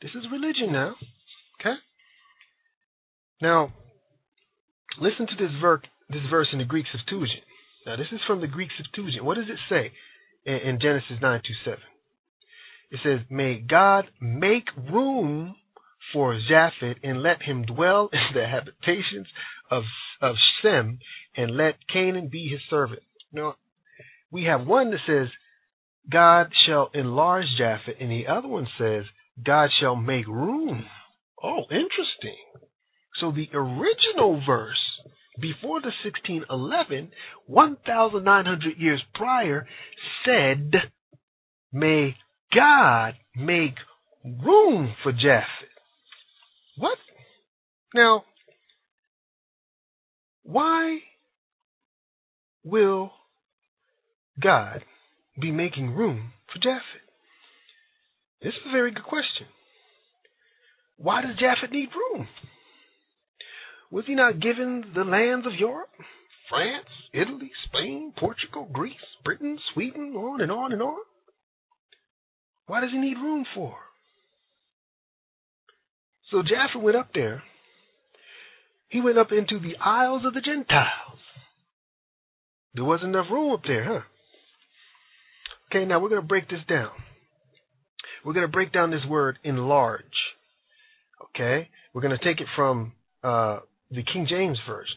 This 0.00 0.12
is 0.12 0.30
religion 0.30 0.72
now. 0.72 0.94
Okay? 1.60 1.74
Now, 3.42 3.72
listen 5.00 5.26
to 5.26 5.34
this 5.36 5.52
verse 5.60 5.82
this 6.08 6.22
verse 6.30 6.48
in 6.52 6.58
the 6.58 6.64
Greek 6.64 6.86
Septuagint. 6.92 7.42
Now, 7.88 7.96
this 7.96 8.12
is 8.12 8.20
from 8.26 8.42
the 8.42 8.46
Greek 8.46 8.68
Septuagint. 8.76 9.24
What 9.24 9.36
does 9.36 9.48
it 9.48 9.58
say 9.70 9.92
in, 10.44 10.56
in 10.56 10.78
Genesis 10.78 11.16
9 11.22 11.40
to 11.42 11.54
7? 11.64 11.78
It 12.90 13.00
says, 13.02 13.20
May 13.30 13.64
God 13.66 14.04
make 14.20 14.66
room 14.76 15.56
for 16.12 16.38
Japhet 16.38 16.96
and 17.02 17.22
let 17.22 17.40
him 17.40 17.64
dwell 17.64 18.10
in 18.12 18.34
the 18.34 18.46
habitations 18.46 19.26
of, 19.70 19.84
of 20.20 20.36
Shem 20.60 20.98
and 21.34 21.56
let 21.56 21.76
Canaan 21.90 22.28
be 22.30 22.48
his 22.48 22.60
servant. 22.68 23.00
Now, 23.32 23.54
we 24.30 24.44
have 24.44 24.66
one 24.66 24.90
that 24.90 25.00
says, 25.06 25.28
God 26.10 26.52
shall 26.66 26.90
enlarge 26.92 27.46
Japhet, 27.58 27.96
and 28.02 28.10
the 28.10 28.26
other 28.26 28.48
one 28.48 28.68
says, 28.76 29.04
God 29.42 29.70
shall 29.80 29.96
make 29.96 30.26
room. 30.26 30.84
Oh, 31.42 31.62
interesting. 31.70 32.36
So 33.18 33.32
the 33.32 33.48
original 33.54 34.42
verse 34.46 34.76
before 35.40 35.80
the 35.80 35.92
1611, 36.04 37.10
1,900 37.46 38.78
years 38.78 39.02
prior, 39.14 39.66
said, 40.24 40.72
May 41.72 42.16
God 42.54 43.14
make 43.36 43.74
room 44.24 44.94
for 45.02 45.12
Japhet. 45.12 45.44
What? 46.76 46.98
Now, 47.94 48.24
why 50.42 50.98
will 52.64 53.10
God 54.42 54.84
be 55.40 55.50
making 55.50 55.94
room 55.94 56.32
for 56.52 56.58
Japhet? 56.58 57.04
This 58.42 58.52
is 58.54 58.68
a 58.68 58.72
very 58.72 58.92
good 58.92 59.04
question. 59.04 59.46
Why 60.96 61.22
does 61.22 61.36
Japhet 61.36 61.70
need 61.72 61.88
room? 61.94 62.28
Was 63.90 64.04
he 64.06 64.14
not 64.14 64.40
given 64.40 64.84
the 64.94 65.04
lands 65.04 65.46
of 65.46 65.52
Europe? 65.58 65.88
France, 66.50 66.88
Italy, 67.12 67.50
Spain, 67.66 68.12
Portugal, 68.18 68.68
Greece, 68.72 68.94
Britain, 69.24 69.58
Sweden, 69.72 70.14
on 70.16 70.40
and 70.40 70.50
on 70.50 70.72
and 70.72 70.82
on? 70.82 70.98
Why 72.66 72.80
does 72.80 72.90
he 72.92 72.98
need 72.98 73.16
room 73.16 73.44
for? 73.54 73.76
So 76.30 76.38
Japhet 76.38 76.82
went 76.82 76.96
up 76.96 77.10
there. 77.14 77.42
He 78.88 79.00
went 79.00 79.18
up 79.18 79.28
into 79.32 79.58
the 79.58 79.76
Isles 79.82 80.22
of 80.26 80.34
the 80.34 80.40
Gentiles. 80.40 81.20
There 82.74 82.84
wasn't 82.84 83.14
enough 83.14 83.26
room 83.30 83.52
up 83.52 83.62
there, 83.66 83.84
huh? 83.84 84.00
Okay, 85.70 85.86
now 85.86 86.00
we're 86.00 86.08
going 86.08 86.20
to 86.22 86.26
break 86.26 86.48
this 86.48 86.60
down. 86.68 86.90
We're 88.24 88.32
going 88.32 88.46
to 88.46 88.52
break 88.52 88.72
down 88.72 88.90
this 88.90 89.04
word 89.08 89.38
enlarge. 89.44 90.04
Okay? 91.30 91.68
We're 91.92 92.02
going 92.02 92.16
to 92.18 92.24
take 92.24 92.40
it 92.40 92.46
from 92.56 92.92
uh, 93.22 93.60
the 93.90 94.02
King 94.02 94.26
James 94.28 94.58
Version. 94.66 94.96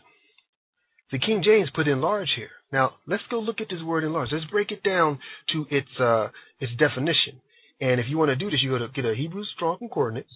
The 1.12 1.20
King 1.20 1.44
James 1.46 1.70
put 1.76 1.88
enlarge 1.88 2.30
here. 2.36 2.52
Now, 2.72 2.92
let's 3.06 3.24
go 3.30 3.40
look 3.40 3.60
at 3.60 3.68
this 3.70 3.84
word 3.84 4.04
enlarge. 4.04 4.30
Let's 4.32 4.50
break 4.50 4.72
it 4.72 4.82
down 4.84 5.20
to 5.54 5.66
its 5.70 5.90
uh, 6.00 6.30
its 6.60 6.72
definition. 6.80 7.42
And 7.82 8.00
if 8.00 8.06
you 8.10 8.18
want 8.18 8.30
to 8.30 8.36
do 8.36 8.50
this, 8.50 8.62
you 8.62 8.70
go 8.70 8.78
to 8.78 8.88
get 8.94 9.06
a 9.06 9.16
Hebrew 9.16 9.44
Strong 9.56 9.80
Concordance, 9.80 10.30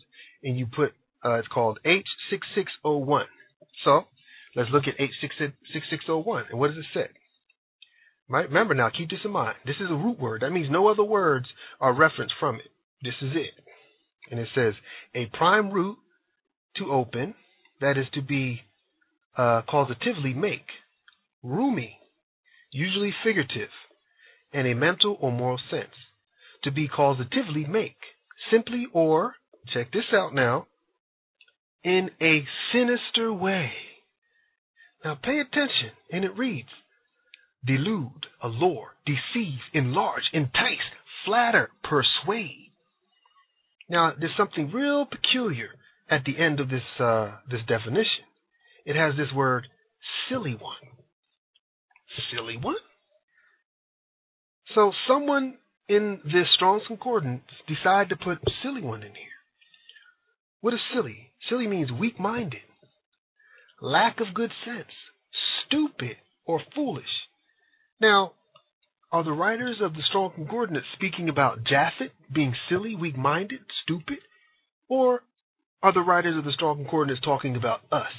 and 0.44 0.58
you 0.58 0.66
put 0.66 0.94
uh, 1.24 1.36
it's 1.36 1.48
called 1.48 1.80
H6601. 1.86 3.24
So 3.84 4.02
let's 4.56 4.70
look 4.72 4.84
at 4.88 4.98
H6601. 4.98 6.50
And 6.50 6.60
what 6.60 6.70
does 6.70 6.78
it 6.78 6.86
say? 6.94 7.08
Right? 8.28 8.48
Remember 8.48 8.74
now, 8.74 8.90
keep 8.96 9.10
this 9.10 9.20
in 9.24 9.32
mind. 9.32 9.56
This 9.66 9.76
is 9.76 9.90
a 9.90 9.96
root 9.96 10.20
word. 10.20 10.42
That 10.42 10.52
means 10.52 10.68
no 10.70 10.88
other 10.88 11.04
words 11.04 11.46
are 11.80 11.94
referenced 11.94 12.34
from 12.40 12.56
it. 12.56 12.72
This 13.04 13.14
is 13.22 13.32
it. 13.36 13.64
And 14.32 14.40
it 14.40 14.48
says 14.56 14.74
a 15.14 15.28
prime 15.38 15.70
root 15.70 15.98
to 16.78 16.92
open, 16.92 17.36
that 17.82 17.98
is 17.98 18.06
to 18.14 18.22
be 18.22 18.62
uh, 19.38 19.62
causatively 19.70 20.36
make, 20.36 20.66
roomy, 21.44 21.98
usually 22.72 23.14
figurative, 23.24 23.70
in 24.54 24.66
a 24.66 24.74
mental 24.74 25.18
or 25.20 25.32
moral 25.32 25.60
sense. 25.70 25.94
To 26.64 26.72
be 26.72 26.88
causatively 26.88 27.68
make, 27.68 27.98
simply 28.52 28.88
or, 28.94 29.36
check 29.74 29.92
this 29.92 30.06
out 30.14 30.34
now, 30.34 30.68
in 31.84 32.10
a 32.22 32.44
sinister 32.74 33.32
way. 33.32 33.72
Now 35.04 35.18
pay 35.22 35.40
attention, 35.40 35.92
and 36.12 36.26
it 36.26 36.36
reads 36.38 36.70
delude, 37.66 38.28
allure, 38.44 38.94
deceive, 39.06 39.60
enlarge, 39.74 40.24
entice, 40.34 40.78
flatter, 41.26 41.70
persuade. 41.84 42.72
Now, 43.90 44.14
there's 44.20 44.36
something 44.38 44.72
real 44.72 45.06
peculiar 45.06 45.70
at 46.10 46.24
the 46.26 46.38
end 46.38 46.60
of 46.60 46.70
this 46.70 46.84
uh, 47.00 47.32
this 47.50 47.62
definition, 47.68 48.26
it 48.86 48.96
has 48.96 49.16
this 49.18 49.34
word 49.36 49.68
silly 50.30 50.56
one. 50.60 50.76
Silly 52.32 52.58
one? 52.58 52.76
So 54.74 54.92
someone 55.08 55.56
in 55.88 56.20
this 56.26 56.48
Strong's 56.56 56.84
Concordance 56.88 57.44
decided 57.68 58.10
to 58.10 58.16
put 58.16 58.40
silly 58.64 58.82
one 58.82 59.04
in 59.04 59.14
here. 59.14 59.36
What 60.62 60.74
is 60.74 60.80
silly? 60.94 61.32
Silly 61.50 61.68
means 61.68 61.92
weak 61.92 62.20
minded, 62.20 62.62
lack 63.82 64.20
of 64.20 64.34
good 64.34 64.52
sense, 64.66 64.92
stupid, 65.66 66.18
or 66.46 66.62
foolish. 66.74 67.06
Now, 68.02 68.34
are 69.12 69.24
the 69.24 69.32
writers 69.32 69.78
of 69.82 69.94
the 69.94 70.02
Strong 70.10 70.32
Concordance 70.36 70.86
speaking 70.94 71.30
about 71.30 71.64
Japhet 71.64 72.12
being 72.34 72.56
silly, 72.68 72.96
weak 72.96 73.18
minded, 73.18 73.60
stupid? 73.84 74.20
Or 74.90 75.22
are 75.86 75.94
the 75.94 76.02
writers 76.02 76.36
of 76.36 76.44
the 76.44 76.52
Strong 76.52 76.78
Concordance 76.78 77.20
talking 77.24 77.56
about 77.56 77.82
us? 77.92 78.10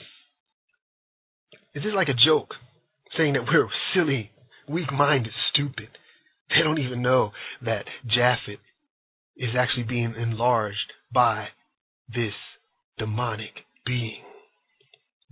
Is 1.75 1.83
this 1.83 1.93
like 1.97 2.07
a 2.09 2.15
joke, 2.15 2.55
saying 3.17 3.33
that 3.33 3.43
we're 3.43 3.67
silly, 3.93 4.31
weak 4.69 4.93
minded, 4.93 5.33
stupid? 5.53 5.89
They 6.49 6.62
don't 6.62 6.78
even 6.78 7.03
know 7.03 7.33
that 7.65 7.86
Japhet 8.07 8.59
is 9.36 9.51
actually 9.59 9.83
being 9.83 10.15
enlarged 10.17 10.93
by 11.12 11.49
this 12.09 12.35
demonic 12.99 13.65
being. 13.85 14.23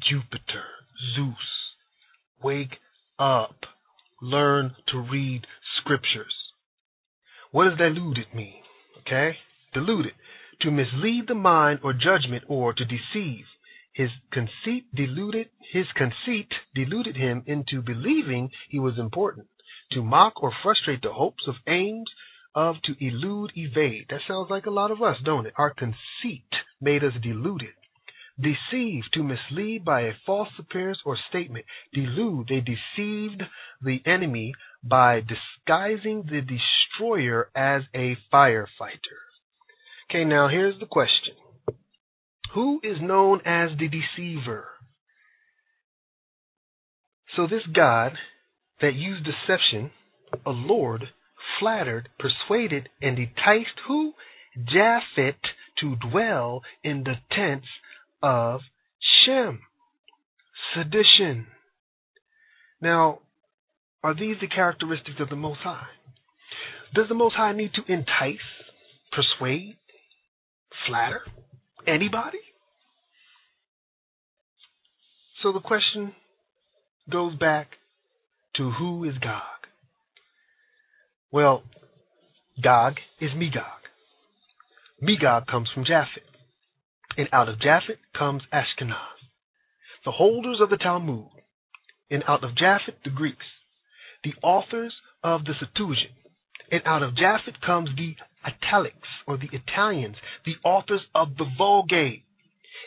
Jupiter, 0.03 0.65
Zeus, 1.15 1.37
wake 2.43 2.79
up. 3.17 3.55
Learn 4.21 4.75
to 4.89 4.99
read 4.99 5.47
scriptures. 5.81 6.35
What 7.53 7.69
does 7.69 7.79
deluded 7.79 8.35
mean? 8.35 8.61
Okay? 9.07 9.37
Deluded. 9.73 10.15
To 10.65 10.71
mislead 10.71 11.29
the 11.29 11.35
mind 11.35 11.81
or 11.83 11.93
judgment 11.93 12.45
or 12.49 12.73
to 12.73 12.85
deceive. 12.87 13.45
His 13.93 14.09
conceit 14.33 14.87
deluded 14.95 15.51
his 15.71 15.85
conceit 15.95 16.49
deluded 16.75 17.17
him 17.17 17.43
into 17.47 17.83
believing 17.83 18.51
he 18.71 18.79
was 18.79 18.99
important. 18.99 19.49
To 19.93 20.03
mock 20.03 20.43
or 20.43 20.55
frustrate 20.63 21.03
the 21.03 21.13
hopes 21.13 21.47
of 21.47 21.57
aims 21.67 22.11
of 22.55 22.77
to 22.85 22.95
elude, 22.99 23.53
evade. 23.55 24.07
That 24.09 24.23
sounds 24.27 24.49
like 24.49 24.65
a 24.65 24.71
lot 24.71 24.91
of 24.91 25.03
us, 25.03 25.19
don't 25.23 25.45
it? 25.45 25.53
Our 25.59 25.69
conceit 25.69 26.49
made 26.81 27.05
us 27.05 27.13
deluded. 27.23 27.75
Deceive, 28.41 29.05
to 29.13 29.23
mislead 29.23 29.85
by 29.85 30.01
a 30.03 30.15
false 30.25 30.59
appearance 30.59 31.01
or 31.05 31.19
statement. 31.29 31.67
Delude, 31.93 32.49
they 32.49 32.61
deceived 32.63 33.43
the 33.83 34.01
enemy 34.07 34.55
by 34.83 35.21
disguising 35.21 36.23
the 36.23 36.41
destroyer 36.41 37.51
as 37.55 37.83
a 37.95 38.17
firefighter. 38.33 39.24
Okay, 40.11 40.25
now 40.25 40.49
here's 40.49 40.79
the 40.79 40.87
question 40.87 41.35
Who 42.55 42.81
is 42.83 42.99
known 43.01 43.41
as 43.45 43.71
the 43.79 43.89
deceiver? 43.89 44.67
So, 47.37 47.47
this 47.47 47.63
God 47.75 48.13
that 48.81 48.95
used 48.95 49.25
deception, 49.25 49.91
allured, 50.47 51.05
flattered, 51.59 52.09
persuaded, 52.19 52.89
and 53.03 53.19
enticed 53.19 53.81
who? 53.89 54.13
Japhet 54.57 55.41
to 55.81 55.97
dwell 55.97 56.63
in 56.85 57.03
the 57.03 57.15
tents 57.33 57.67
of 58.23 58.61
Shem. 59.01 59.61
Sedition. 60.75 61.47
Now, 62.81 63.21
are 64.03 64.15
these 64.15 64.37
the 64.41 64.47
characteristics 64.47 65.17
of 65.19 65.29
the 65.29 65.37
Most 65.37 65.61
High? 65.61 65.87
Does 66.95 67.09
the 67.09 67.15
Most 67.15 67.35
High 67.35 67.53
need 67.53 67.73
to 67.75 67.93
entice, 67.93 68.37
persuade, 69.11 69.77
flatter 70.87 71.23
anybody? 71.87 72.39
So 75.43 75.53
the 75.53 75.61
question 75.61 76.13
goes 77.11 77.37
back 77.37 77.69
to 78.57 78.71
who 78.71 79.05
is 79.05 79.19
Gog? 79.19 79.43
Well, 81.31 81.63
Gog 82.63 82.95
is 83.21 83.31
Magog. 83.37 83.83
Magog 85.01 85.47
comes 85.47 85.69
from 85.75 85.85
Japhet, 85.85 86.25
and 87.19 87.29
out 87.33 87.49
of 87.49 87.57
Japhet 87.57 87.99
comes 88.17 88.43
Ashkenaz, 88.53 89.19
the 90.05 90.13
holders 90.13 90.61
of 90.63 90.71
the 90.71 90.77
Talmud, 90.77 91.27
and 92.11 92.23
out 92.29 92.45
of 92.45 92.53
Japhet 92.53 93.03
the 93.05 93.11
Greeks, 93.11 93.45
the 94.23 94.33
authors 94.43 94.95
of 95.23 95.45
the 95.45 95.53
Septuagint, 95.59 96.15
and 96.75 96.83
out 96.85 97.03
of 97.03 97.15
Japhet 97.15 97.61
comes 97.65 97.89
the 97.97 98.15
Italics 98.45 99.09
or 99.27 99.37
the 99.37 99.49
Italians, 99.53 100.17
the 100.45 100.57
authors 100.65 101.03
of 101.15 101.37
the 101.39 101.47
Vulgate, 101.57 102.25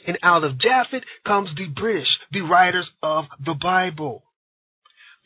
and 0.06 0.18
out 0.22 0.44
of 0.44 0.54
Japhet 0.54 1.04
comes 1.26 1.50
the 1.56 1.68
British, 1.68 2.08
the 2.32 2.42
writers 2.42 2.88
of 3.02 3.26
the 3.44 3.54
Bible 3.54 4.24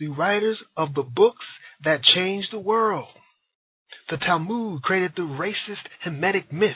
the 0.01 0.07
writers 0.07 0.57
of 0.75 0.95
the 0.95 1.03
books 1.03 1.45
that 1.83 2.03
changed 2.03 2.47
the 2.51 2.59
world. 2.59 3.07
The 4.09 4.17
Talmud 4.17 4.81
created 4.81 5.11
the 5.15 5.21
racist 5.21 5.85
Hamitic 6.03 6.51
myth, 6.51 6.71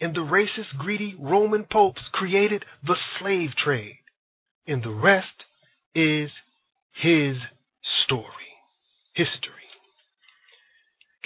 and 0.00 0.14
the 0.14 0.20
racist, 0.20 0.78
greedy 0.78 1.16
Roman 1.18 1.66
popes 1.70 2.00
created 2.12 2.64
the 2.86 2.94
slave 3.18 3.50
trade. 3.62 3.98
And 4.68 4.84
the 4.84 4.90
rest 4.90 5.26
is 5.96 6.30
his 7.02 7.36
story, 8.04 8.52
history. 9.14 9.55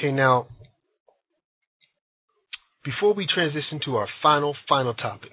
Okay, 0.01 0.12
now, 0.12 0.47
before 2.85 3.12
we 3.12 3.27
transition 3.33 3.81
to 3.85 3.97
our 3.97 4.09
final, 4.23 4.57
final 4.69 4.95
topic, 4.95 5.33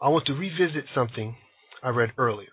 I 0.00 0.08
want 0.08 0.26
to 0.26 0.32
revisit 0.32 0.84
something 0.94 1.36
I 1.82 1.90
read 1.90 2.12
earlier 2.16 2.48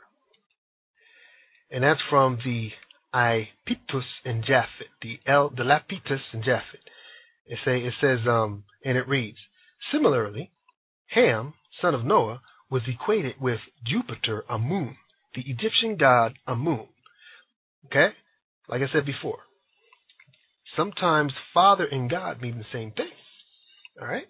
and 1.71 1.83
that's 1.83 2.01
from 2.09 2.37
the 2.43 2.69
Iapetus 3.13 4.03
and 4.25 4.43
Japhet, 4.43 4.91
the 5.01 5.19
El, 5.25 5.49
the 5.49 5.63
Lapithus 5.63 6.19
and 6.33 6.43
Japhet. 6.43 6.83
It 7.45 7.57
say 7.65 7.77
it 7.79 7.93
says 8.01 8.19
um, 8.27 8.63
and 8.83 8.97
it 8.97 9.07
reads 9.07 9.37
similarly, 9.91 10.51
Ham, 11.13 11.53
son 11.81 11.95
of 11.95 12.05
Noah, 12.05 12.41
was 12.69 12.81
equated 12.87 13.35
with 13.39 13.59
Jupiter 13.85 14.43
Amun, 14.49 14.95
the 15.35 15.41
Egyptian 15.41 15.97
god 15.97 16.33
Amun. 16.47 16.87
Okay, 17.87 18.09
like 18.69 18.81
I 18.81 18.93
said 18.93 19.05
before, 19.05 19.39
sometimes 20.75 21.33
Father 21.53 21.85
and 21.89 22.09
God 22.09 22.41
mean 22.41 22.57
the 22.57 22.65
same 22.73 22.91
thing. 22.91 23.11
All 24.01 24.07
right. 24.07 24.27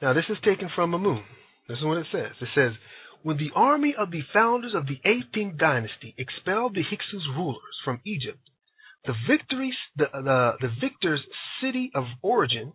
Now 0.00 0.12
this 0.12 0.24
is 0.28 0.38
taken 0.44 0.68
from 0.74 0.94
Amun. 0.94 1.22
This 1.68 1.78
is 1.78 1.84
what 1.84 1.98
it 1.98 2.06
says. 2.12 2.32
It 2.40 2.48
says 2.54 2.72
when 3.22 3.36
the 3.36 3.50
army 3.54 3.94
of 3.96 4.10
the 4.10 4.22
founders 4.32 4.74
of 4.74 4.86
the 4.86 4.98
18th 5.06 5.58
dynasty 5.58 6.14
expelled 6.18 6.74
the 6.74 6.82
Hyksos 6.82 7.28
rulers 7.36 7.78
from 7.84 8.00
Egypt, 8.04 8.40
the, 9.04 9.14
victories, 9.28 9.74
the, 9.96 10.06
the, 10.12 10.52
the 10.60 10.70
victor's 10.80 11.20
city 11.62 11.90
of 11.94 12.04
origin, 12.20 12.72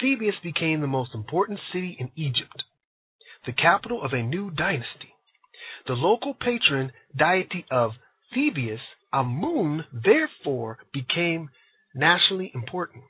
Thebes 0.00 0.34
became 0.44 0.80
the 0.80 0.86
most 0.86 1.14
important 1.14 1.58
city 1.72 1.96
in 1.98 2.10
Egypt, 2.14 2.62
the 3.46 3.52
capital 3.52 4.02
of 4.02 4.12
a 4.12 4.22
new 4.22 4.50
dynasty. 4.50 5.12
The 5.86 5.94
local 5.94 6.34
patron 6.34 6.92
deity 7.16 7.64
of 7.70 7.92
Thebes, 8.32 8.80
Amun, 9.12 9.84
therefore 9.92 10.78
became 10.92 11.50
nationally 11.94 12.50
important. 12.54 13.04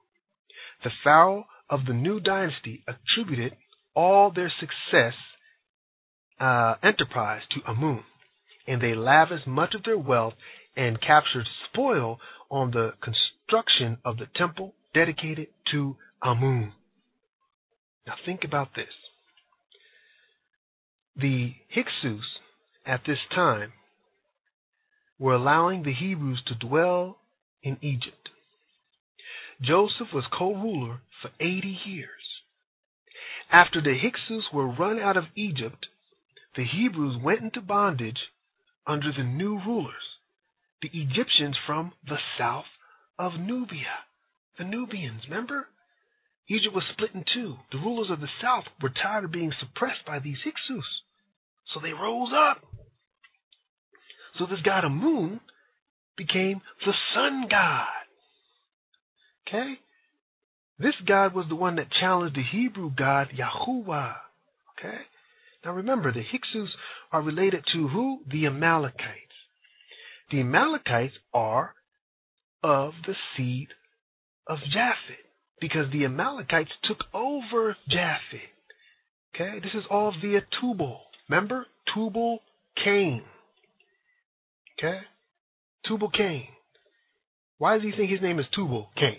The 0.84 0.90
pharaoh 1.02 1.46
of 1.68 1.80
the 1.86 1.92
new 1.92 2.20
dynasty 2.20 2.84
attributed 2.86 3.56
all 3.94 4.30
their 4.30 4.52
success 4.60 5.14
uh, 6.40 6.74
enterprise 6.82 7.42
to 7.50 7.70
Amun, 7.70 8.04
and 8.66 8.80
they 8.80 8.94
lavished 8.94 9.46
much 9.46 9.74
of 9.74 9.82
their 9.84 9.98
wealth 9.98 10.34
and 10.76 11.00
captured 11.00 11.46
spoil 11.68 12.18
on 12.50 12.70
the 12.70 12.92
construction 13.02 13.98
of 14.04 14.18
the 14.18 14.26
temple 14.36 14.74
dedicated 14.94 15.48
to 15.72 15.96
Amun. 16.22 16.72
Now 18.06 18.14
think 18.24 18.44
about 18.44 18.68
this. 18.74 18.86
The 21.16 21.52
Hyksos 21.74 22.22
at 22.86 23.00
this 23.06 23.18
time 23.34 23.72
were 25.18 25.34
allowing 25.34 25.82
the 25.82 25.94
Hebrews 25.94 26.42
to 26.46 26.54
dwell 26.54 27.18
in 27.62 27.76
Egypt. 27.82 28.28
Joseph 29.60 30.08
was 30.14 30.24
co 30.36 30.54
ruler 30.54 31.00
for 31.20 31.30
80 31.40 31.78
years. 31.84 32.10
After 33.50 33.80
the 33.80 33.96
Hyksos 33.98 34.52
were 34.52 34.68
run 34.68 35.00
out 35.00 35.16
of 35.16 35.24
Egypt, 35.34 35.86
the 36.54 36.64
Hebrews 36.64 37.16
went 37.22 37.40
into 37.40 37.60
bondage 37.60 38.18
under 38.86 39.12
the 39.12 39.24
new 39.24 39.58
rulers, 39.66 39.94
the 40.82 40.90
Egyptians 40.92 41.56
from 41.66 41.92
the 42.06 42.18
south 42.38 42.66
of 43.18 43.32
Nubia. 43.40 44.04
The 44.58 44.64
Nubians, 44.64 45.22
remember? 45.28 45.68
Egypt 46.48 46.74
was 46.74 46.84
split 46.92 47.14
in 47.14 47.24
two. 47.34 47.56
The 47.72 47.78
rulers 47.78 48.10
of 48.10 48.20
the 48.20 48.28
south 48.40 48.64
were 48.80 48.90
tired 48.90 49.24
of 49.24 49.32
being 49.32 49.52
suppressed 49.60 50.04
by 50.06 50.18
these 50.18 50.38
Hyksos, 50.44 51.02
so 51.72 51.80
they 51.80 51.92
rose 51.92 52.32
up. 52.32 52.62
So 54.38 54.46
this 54.46 54.60
god 54.64 54.84
of 54.84 54.92
moon 54.92 55.40
became 56.16 56.60
the 56.84 56.92
sun 57.14 57.46
god. 57.50 57.86
Okay? 59.46 59.74
This 60.78 60.94
God 61.06 61.34
was 61.34 61.46
the 61.48 61.56
one 61.56 61.76
that 61.76 61.86
challenged 62.00 62.36
the 62.36 62.42
Hebrew 62.52 62.90
God 62.96 63.28
Yahuwah. 63.36 64.14
Okay? 64.78 64.98
Now 65.64 65.72
remember, 65.72 66.12
the 66.12 66.22
Hyksos 66.22 66.68
are 67.10 67.22
related 67.22 67.64
to 67.72 67.88
who? 67.88 68.20
The 68.30 68.46
Amalekites. 68.46 68.94
The 70.30 70.40
Amalekites 70.40 71.14
are 71.34 71.74
of 72.62 72.92
the 73.06 73.14
seed 73.36 73.68
of 74.46 74.58
Japhet 74.58 75.24
because 75.60 75.90
the 75.92 76.04
Amalekites 76.04 76.70
took 76.84 76.98
over 77.12 77.76
Japhet. 77.90 78.52
Okay? 79.34 79.58
This 79.60 79.72
is 79.74 79.84
all 79.90 80.14
via 80.22 80.40
Tubal. 80.60 81.00
Remember? 81.28 81.66
Tubal 81.94 82.38
Cain. 82.84 83.22
Okay? 84.78 85.00
Tubal 85.86 86.10
Cain. 86.10 86.48
Why 87.58 87.74
does 87.74 87.82
he 87.82 87.92
think 87.96 88.10
his 88.10 88.22
name 88.22 88.38
is 88.38 88.46
Tubal 88.54 88.88
Cain? 88.96 89.18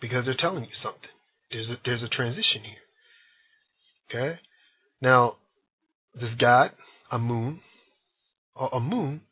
Because 0.00 0.24
they're 0.24 0.36
telling 0.38 0.64
you 0.64 0.70
something. 0.82 1.10
There's 1.50 1.68
a, 1.68 1.76
there's 1.84 2.02
a 2.02 2.08
transition 2.08 2.62
here. 2.62 2.84
Okay? 4.10 4.40
Now, 5.00 5.36
this 6.14 6.30
God, 6.38 6.70
Amun, 7.10 7.60
or 8.54 8.72
Amun, 8.74 9.22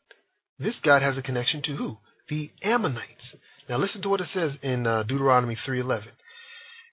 this 0.58 0.74
God 0.84 1.02
has 1.02 1.16
a 1.16 1.22
connection 1.22 1.62
to 1.66 1.76
who? 1.76 1.96
The 2.28 2.50
Ammonites. 2.62 3.22
Now 3.68 3.78
listen 3.78 4.02
to 4.02 4.08
what 4.08 4.20
it 4.20 4.28
says 4.34 4.52
in 4.62 4.86
uh, 4.86 5.02
Deuteronomy 5.04 5.56
3:11. 5.66 6.02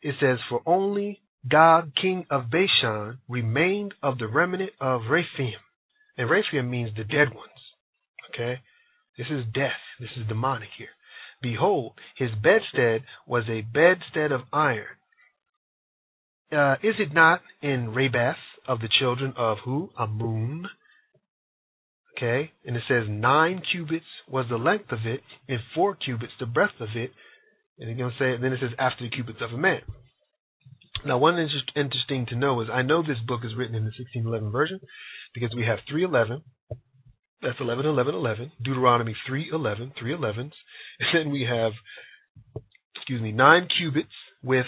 It 0.02 0.16
says, 0.20 0.40
"For 0.50 0.62
only 0.66 1.22
God, 1.48 1.94
king 1.96 2.26
of 2.30 2.50
Bashan, 2.50 3.20
remained 3.28 3.94
of 4.02 4.18
the 4.18 4.28
remnant 4.28 4.72
of 4.80 5.10
Rephaim." 5.10 5.60
And 6.18 6.30
Rephaim 6.30 6.70
means 6.70 6.96
the 6.96 7.04
dead 7.04 7.34
ones. 7.34 7.59
Okay? 8.40 8.62
This 9.18 9.28
is 9.30 9.44
death. 9.54 9.82
This 10.00 10.10
is 10.18 10.28
demonic 10.28 10.70
here. 10.78 10.88
Behold, 11.42 11.94
his 12.18 12.30
bedstead 12.32 13.04
was 13.28 13.44
a 13.50 13.62
bedstead 13.62 14.32
of 14.32 14.42
iron. 14.54 14.96
Uh, 16.52 16.76
is 16.84 16.96
it 17.00 17.14
not 17.14 17.42
in 17.62 17.94
Rabbath 17.94 18.36
of 18.68 18.80
the 18.80 18.90
children 19.00 19.34
of 19.38 19.58
who? 19.66 19.90
Amun. 19.98 20.68
Okay, 22.18 22.52
and 22.66 22.76
it 22.76 22.84
says 22.88 23.04
nine 23.08 23.62
cubits 23.72 24.06
was 24.28 24.46
the 24.50 24.58
length 24.58 24.92
of 24.92 25.00
it, 25.06 25.22
and 25.48 25.60
four 25.74 25.96
cubits 25.96 26.34
the 26.40 26.46
breadth 26.46 26.82
of 26.82 26.90
it. 26.96 27.12
And 27.78 27.98
gonna 27.98 28.12
say, 28.20 28.36
then 28.36 28.52
it 28.52 28.60
says 28.60 28.72
after 28.78 29.06
the 29.06 29.10
cubits 29.10 29.40
of 29.42 29.54
a 29.54 29.58
man. 29.58 29.82
Now, 31.06 31.18
one 31.18 31.40
inter- 31.40 31.72
interesting 31.76 32.26
to 32.28 32.36
know 32.36 32.60
is 32.62 32.68
I 32.72 32.82
know 32.82 33.02
this 33.02 33.20
book 33.26 33.42
is 33.46 33.56
written 33.56 33.76
in 33.76 33.84
the 33.84 33.94
1611 33.96 34.52
version 34.52 34.82
because 35.34 35.56
we 35.56 35.66
have 35.66 35.80
311. 35.90 36.44
That's 37.42 37.60
11, 37.60 37.86
11, 37.86 38.14
11. 38.14 38.52
Deuteronomy 38.64 39.16
311, 39.28 39.94
311s. 40.02 40.52
And 41.00 41.10
then 41.14 41.32
we 41.32 41.48
have, 41.50 41.72
excuse 42.96 43.22
me, 43.22 43.32
nine 43.32 43.68
cubits 43.78 44.14
with 44.44 44.66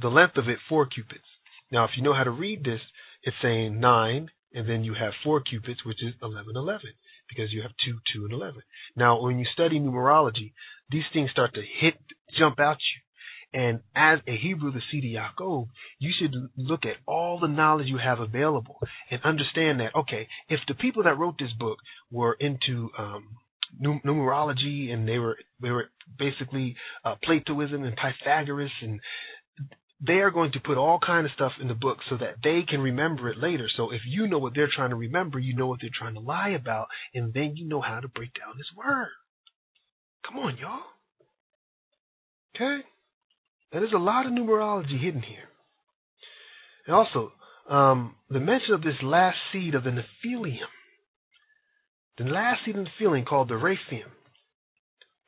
the 0.00 0.08
length 0.08 0.36
of 0.36 0.48
it 0.48 0.58
four 0.68 0.86
cubits. 0.86 1.24
Now, 1.72 1.84
if 1.84 1.90
you 1.96 2.02
know 2.02 2.14
how 2.14 2.24
to 2.24 2.30
read 2.30 2.64
this, 2.64 2.80
it's 3.22 3.36
saying 3.42 3.80
nine, 3.80 4.30
and 4.52 4.68
then 4.68 4.82
you 4.84 4.94
have 4.94 5.12
four 5.22 5.40
cubits, 5.40 5.84
which 5.84 6.02
is 6.02 6.14
11, 6.22 6.56
11, 6.56 6.80
because 7.28 7.52
you 7.52 7.62
have 7.62 7.70
two, 7.84 7.98
two, 8.12 8.24
and 8.24 8.32
11. 8.32 8.62
Now, 8.96 9.22
when 9.22 9.38
you 9.38 9.46
study 9.52 9.78
numerology, 9.78 10.52
these 10.90 11.04
things 11.12 11.30
start 11.30 11.54
to 11.54 11.62
hit, 11.80 11.94
jump 12.38 12.58
out 12.58 12.76
you. 12.76 13.00
And 13.52 13.80
as 13.96 14.20
a 14.28 14.36
Hebrew, 14.36 14.72
the 14.72 14.80
seed 14.90 15.04
of 15.04 15.10
Yaakov, 15.10 15.66
you 15.98 16.12
should 16.18 16.34
look 16.56 16.84
at 16.84 16.96
all 17.06 17.40
the 17.40 17.48
knowledge 17.48 17.88
you 17.88 17.98
have 17.98 18.20
available 18.20 18.78
and 19.10 19.20
understand 19.24 19.80
that, 19.80 19.94
okay, 19.96 20.28
if 20.48 20.60
the 20.68 20.74
people 20.74 21.02
that 21.04 21.18
wrote 21.18 21.34
this 21.38 21.52
book 21.58 21.78
were 22.12 22.36
into 22.38 22.90
um, 22.96 23.24
numerology 23.82 24.92
and 24.92 25.06
they 25.06 25.18
were 25.18 25.36
they 25.60 25.70
were 25.70 25.90
basically 26.18 26.76
uh, 27.04 27.14
Platoism 27.22 27.84
and 27.84 27.96
Pythagoras 27.96 28.70
and 28.82 29.00
they 30.04 30.14
are 30.14 30.30
going 30.30 30.52
to 30.52 30.60
put 30.60 30.78
all 30.78 30.98
kind 31.04 31.26
of 31.26 31.32
stuff 31.32 31.52
in 31.60 31.68
the 31.68 31.74
book 31.74 31.98
so 32.08 32.16
that 32.16 32.36
they 32.42 32.62
can 32.66 32.80
remember 32.80 33.28
it 33.28 33.36
later. 33.36 33.68
So 33.76 33.90
if 33.90 34.00
you 34.06 34.26
know 34.26 34.38
what 34.38 34.54
they're 34.54 34.70
trying 34.74 34.90
to 34.90 34.96
remember, 34.96 35.38
you 35.38 35.54
know 35.54 35.66
what 35.66 35.80
they're 35.82 35.90
trying 35.96 36.14
to 36.14 36.20
lie 36.20 36.50
about, 36.50 36.86
and 37.14 37.34
then 37.34 37.54
you 37.56 37.68
know 37.68 37.82
how 37.82 38.00
to 38.00 38.08
break 38.08 38.30
down 38.32 38.56
this 38.56 38.66
word. 38.74 39.10
Come 40.26 40.38
on, 40.38 40.56
y'all. 40.56 40.80
Okay? 42.56 42.86
Now, 43.72 43.80
there's 43.80 43.92
a 43.92 43.98
lot 43.98 44.26
of 44.26 44.32
numerology 44.32 45.00
hidden 45.00 45.22
here. 45.22 45.48
And 46.86 46.96
also, 46.96 47.32
um, 47.68 48.14
the 48.28 48.40
mention 48.40 48.74
of 48.74 48.82
this 48.82 48.94
last 49.02 49.36
seed 49.52 49.74
of 49.74 49.84
the 49.84 49.90
Nephilim, 49.90 50.56
the 52.18 52.24
last 52.24 52.60
seed 52.64 52.76
of 52.76 52.84
the 52.84 52.90
Nephilim 53.04 53.26
called 53.26 53.48
the 53.48 53.56
Rephaim. 53.56 54.10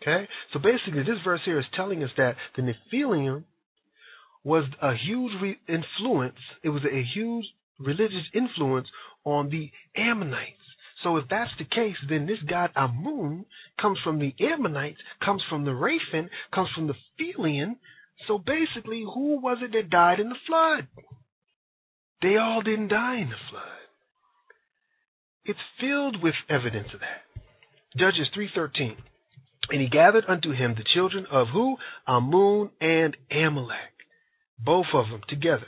Okay? 0.02 0.28
So 0.52 0.58
basically, 0.58 1.02
this 1.02 1.22
verse 1.24 1.40
here 1.44 1.58
is 1.58 1.64
telling 1.76 2.02
us 2.02 2.10
that 2.16 2.34
the 2.56 2.62
Nephilim 2.62 3.44
was 4.44 4.64
a 4.80 4.92
huge 4.94 5.32
re- 5.40 5.58
influence. 5.68 6.38
It 6.64 6.70
was 6.70 6.82
a 6.84 7.04
huge 7.14 7.44
religious 7.78 8.26
influence 8.34 8.88
on 9.24 9.50
the 9.50 9.70
Ammonites. 9.96 10.58
So 11.04 11.16
if 11.16 11.24
that's 11.28 11.50
the 11.58 11.64
case, 11.64 11.96
then 12.08 12.26
this 12.26 12.38
god 12.48 12.70
Amun 12.76 13.44
comes 13.80 13.98
from 14.04 14.18
the 14.18 14.34
Ammonites, 14.40 14.98
comes 15.24 15.42
from 15.48 15.64
the 15.64 15.70
Raphan, 15.70 16.28
comes 16.54 16.68
from 16.74 16.86
the 16.86 16.94
Philian. 17.18 17.76
So 18.26 18.38
basically, 18.38 19.02
who 19.02 19.40
was 19.40 19.58
it 19.62 19.72
that 19.72 19.90
died 19.90 20.20
in 20.20 20.28
the 20.28 20.36
flood? 20.46 20.86
They 22.20 22.36
all 22.36 22.62
didn't 22.62 22.88
die 22.88 23.18
in 23.18 23.30
the 23.30 23.42
flood. 23.50 23.62
It's 25.44 25.58
filled 25.80 26.22
with 26.22 26.34
evidence 26.48 26.88
of 26.94 27.00
that. 27.00 27.24
Judges 27.96 28.28
3:13. 28.34 28.96
And 29.70 29.80
he 29.80 29.88
gathered 29.88 30.24
unto 30.28 30.52
him 30.52 30.74
the 30.74 30.84
children 30.84 31.26
of 31.30 31.48
who? 31.48 31.76
Amun 32.06 32.70
and 32.80 33.16
Amalek 33.30 33.92
both 34.64 34.86
of 34.94 35.08
them 35.10 35.22
together, 35.28 35.66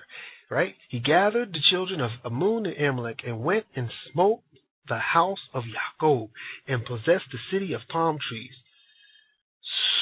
right? 0.50 0.74
He 0.88 1.00
gathered 1.00 1.52
the 1.52 1.62
children 1.70 2.00
of 2.00 2.10
Amun 2.24 2.66
and 2.66 2.76
Amalek 2.76 3.20
and 3.26 3.42
went 3.42 3.66
and 3.74 3.90
smote 4.12 4.40
the 4.88 4.98
house 4.98 5.38
of 5.52 5.64
Yaakov 5.64 6.28
and 6.68 6.84
possessed 6.84 7.30
the 7.32 7.38
city 7.50 7.72
of 7.72 7.80
palm 7.88 8.18
trees. 8.28 8.52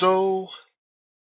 So 0.00 0.48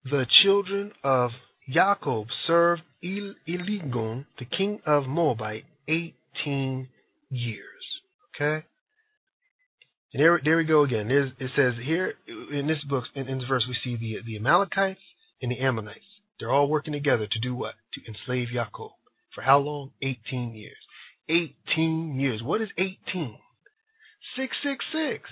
the 0.05 0.26
children 0.42 0.92
of 1.02 1.31
Yaakov 1.73 2.26
served 2.47 2.83
El- 3.02 3.34
Eglon, 3.49 4.26
the 4.39 4.44
king 4.44 4.81
of 4.86 5.07
Moabite, 5.07 5.65
18 5.89 6.89
years. 7.31 7.84
Okay? 8.34 8.66
And 10.12 10.23
there, 10.23 10.41
there 10.44 10.57
we 10.57 10.65
go 10.65 10.84
again. 10.84 11.08
There's, 11.08 11.33
it 11.39 11.50
says 11.57 11.74
here 11.84 12.15
in 12.52 12.66
this 12.66 12.83
book, 12.89 13.05
in, 13.15 13.28
in 13.28 13.39
this 13.39 13.49
verse, 13.49 13.65
we 13.68 13.76
see 13.83 13.97
the, 13.97 14.23
the 14.26 14.36
Amalekites 14.36 15.00
and 15.42 15.50
the 15.50 15.60
Ammonites. 15.60 16.05
They're 16.39 16.52
all 16.52 16.68
working 16.68 16.92
together 16.92 17.26
to 17.31 17.41
do 17.41 17.55
what? 17.55 17.74
To 17.94 18.00
enslave 18.07 18.49
Yaakov. 18.55 18.91
For 19.34 19.42
how 19.42 19.58
long? 19.58 19.91
18 20.02 20.55
years. 20.55 20.76
18 21.28 22.18
years. 22.20 22.42
What 22.42 22.60
is 22.60 22.68
18? 22.78 22.94
666. 24.36 25.28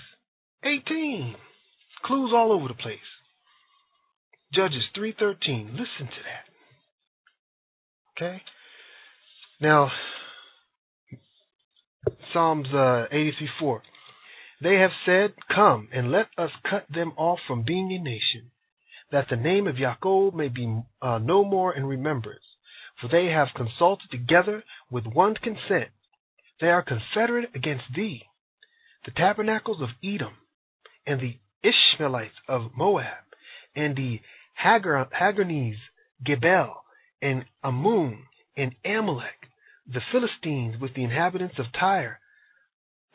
18. 0.63 1.35
Clues 2.05 2.31
all 2.35 2.51
over 2.51 2.67
the 2.67 2.73
place. 2.73 2.99
Judges 4.53 4.83
3:13. 4.95 5.71
Listen 5.71 6.07
to 6.07 6.21
that. 6.23 6.45
Okay? 8.15 8.41
Now 9.59 9.91
Psalms 12.31 12.67
uh, 12.73 13.07
83:4. 13.11 13.81
They 14.61 14.75
have 14.75 14.91
said, 15.05 15.33
"Come 15.53 15.89
and 15.91 16.11
let 16.11 16.27
us 16.37 16.51
cut 16.69 16.85
them 16.89 17.13
off 17.17 17.39
from 17.47 17.63
being 17.63 17.91
a 17.91 18.01
nation." 18.01 18.51
that 19.13 19.27
the 19.29 19.35
name 19.35 19.67
of 19.67 19.75
Yaakov 19.75 20.33
may 20.33 20.47
be 20.49 20.81
uh, 21.01 21.19
no 21.19 21.45
more 21.45 21.73
in 21.73 21.85
remembrance. 21.85 22.43
For 22.99 23.07
they 23.07 23.31
have 23.31 23.49
consulted 23.55 24.09
together 24.11 24.63
with 24.89 25.05
one 25.05 25.35
consent. 25.35 25.89
They 26.59 26.67
are 26.67 26.83
confederate 26.83 27.49
against 27.55 27.83
thee. 27.95 28.23
The 29.05 29.11
tabernacles 29.11 29.81
of 29.81 29.89
Edom, 30.03 30.33
and 31.05 31.21
the 31.21 31.37
Ishmaelites 31.63 32.33
of 32.47 32.71
Moab, 32.75 33.23
and 33.75 33.95
the 33.95 34.19
Hagar, 34.53 35.07
Hagarenes, 35.19 35.77
Gebal, 36.25 36.73
and 37.21 37.45
Ammon, 37.63 38.19
and 38.55 38.73
Amalek, 38.85 39.49
the 39.91 40.01
Philistines 40.11 40.75
with 40.79 40.93
the 40.95 41.03
inhabitants 41.03 41.55
of 41.59 41.65
Tyre. 41.77 42.19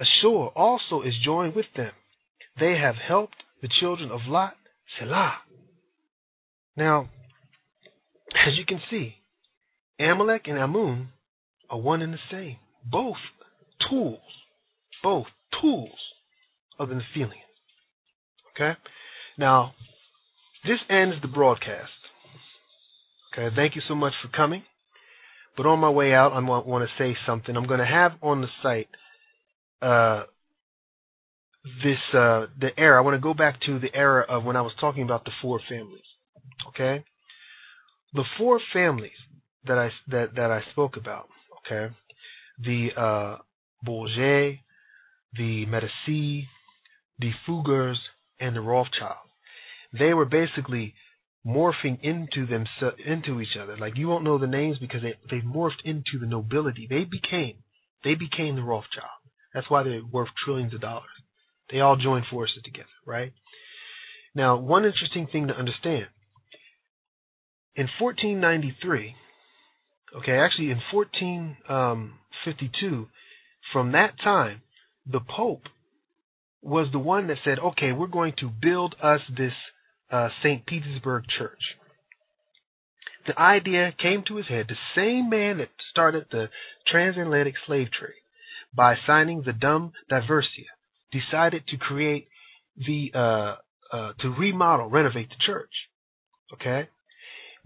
Ashur 0.01 0.49
also 0.55 1.03
is 1.03 1.15
joined 1.25 1.55
with 1.55 1.67
them. 1.77 1.93
They 2.59 2.77
have 2.81 2.97
helped 2.97 3.37
the 3.63 3.69
children 3.81 4.11
of 4.11 4.21
Lot, 4.27 4.55
Selah. 4.99 5.35
Now, 6.77 7.09
as 8.47 8.57
you 8.57 8.65
can 8.67 8.81
see, 8.91 9.15
Amalek 9.99 10.43
and 10.47 10.59
Amun 10.59 11.09
are 11.71 11.79
one 11.79 12.03
and 12.03 12.13
the 12.13 12.19
same. 12.31 12.57
Both 12.85 13.17
tools, 13.91 14.21
both 15.03 15.27
tools 15.61 15.99
of 16.79 16.89
the 16.89 16.95
Nephilims. 16.95 17.33
Okay? 18.55 18.79
Now, 19.37 19.73
this 20.69 20.79
ends 20.89 21.17
the 21.23 21.29
broadcast. 21.29 21.91
Okay, 23.33 23.55
thank 23.57 23.75
you 23.75 23.83
so 23.89 23.95
much 23.95 24.13
for 24.23 24.29
coming. 24.37 24.63
But 25.57 25.67
on 25.67 25.81
my 25.81 25.91
way 25.91 26.15
out, 26.15 26.33
I 26.33 26.39
want 26.39 26.89
to 26.89 27.03
say 27.03 27.17
something. 27.27 27.57
I'm 27.57 27.67
going 27.67 27.81
to 27.81 27.87
have 27.87 28.13
on 28.23 28.43
the 28.43 28.49
site 28.63 28.89
uh, 29.83 30.25
this 31.83 31.99
uh, 32.13 32.47
the 32.61 32.69
era. 32.77 32.99
I 32.99 33.05
want 33.05 33.17
to 33.17 33.21
go 33.21 33.35
back 33.35 33.61
to 33.67 33.81
the 33.81 33.93
era 33.93 34.25
of 34.29 34.45
when 34.45 34.55
I 34.55 34.61
was 34.61 34.73
talking 34.81 35.03
about 35.03 35.25
the 35.25 35.33
four 35.43 35.61
families. 35.69 36.03
Okay? 36.69 37.05
the 38.13 38.25
four 38.39 38.61
families 38.73 39.11
that 39.67 39.79
I 39.79 39.91
that 40.09 40.35
that 40.37 40.51
I 40.51 40.61
spoke 40.73 40.97
about, 40.97 41.29
okay, 41.67 41.95
the 42.59 42.89
uh, 42.97 43.39
Borgia, 43.83 44.55
the 45.37 45.67
Medici, 45.67 46.49
the 47.19 47.31
Fuggers, 47.47 47.97
and 48.41 48.57
the 48.57 48.61
Rothschilds, 48.61 49.28
they 49.93 50.13
were 50.15 50.25
basically 50.25 50.95
morphing 51.47 51.99
into 52.03 52.47
them 52.47 52.67
into 53.07 53.41
each 53.41 53.57
other. 53.61 53.77
Like 53.77 53.97
you 53.97 54.09
won't 54.09 54.25
know 54.25 54.39
the 54.39 54.47
names 54.47 54.79
because 54.79 55.03
they 55.03 55.15
they 55.31 55.41
morphed 55.43 55.85
into 55.85 56.19
the 56.21 56.27
nobility. 56.27 56.87
They 56.89 57.05
became 57.05 57.57
they 58.05 58.15
became 58.15 58.57
the 58.57 58.63
Rothschild. 58.63 59.09
That's 59.55 59.71
why 59.71 59.83
they're 59.83 60.03
worth 60.11 60.29
trillions 60.45 60.75
of 60.75 60.81
dollars. 60.81 61.09
They 61.71 61.81
all 61.81 61.97
joined 61.97 62.27
forces 62.31 62.63
together, 62.65 62.87
right? 63.07 63.33
Now, 64.35 64.57
one 64.59 64.85
interesting 64.85 65.27
thing 65.31 65.49
to 65.49 65.55
understand. 65.55 66.07
In 67.75 67.89
1493, 68.01 69.15
okay, 70.19 70.39
actually 70.39 70.71
in 70.71 70.81
1452, 70.93 72.87
um, 72.87 73.09
from 73.73 73.93
that 73.93 74.15
time, 74.23 74.63
the 75.07 75.21
Pope 75.21 75.63
was 76.63 76.89
the 76.93 76.99
one 76.99 77.29
that 77.29 77.39
said, 77.45 77.59
okay, 77.59 77.93
we're 77.93 78.07
going 78.07 78.35
to 78.41 78.51
build 78.51 78.95
us 79.03 79.21
this 79.37 79.53
uh, 80.11 80.29
St. 80.43 80.65
Petersburg 80.67 81.25
church. 81.39 81.61
The 83.27 83.39
idea 83.39 83.93
came 84.01 84.25
to 84.29 84.37
his 84.37 84.47
head, 84.49 84.67
the 84.69 84.75
same 84.97 85.29
man 85.29 85.59
that 85.59 85.69
started 85.91 86.27
the 86.31 86.47
transatlantic 86.91 87.55
slave 87.67 87.89
trade 87.99 88.15
by 88.75 88.95
signing 89.07 89.43
the 89.45 89.53
Dum 89.53 89.93
Diversas, 90.09 90.67
decided 91.13 91.67
to 91.69 91.77
create 91.77 92.29
the, 92.77 93.11
uh, 93.15 93.57
uh, 93.95 94.13
to 94.21 94.29
remodel, 94.29 94.89
renovate 94.89 95.29
the 95.29 95.35
church. 95.45 95.73
Okay? 96.55 96.89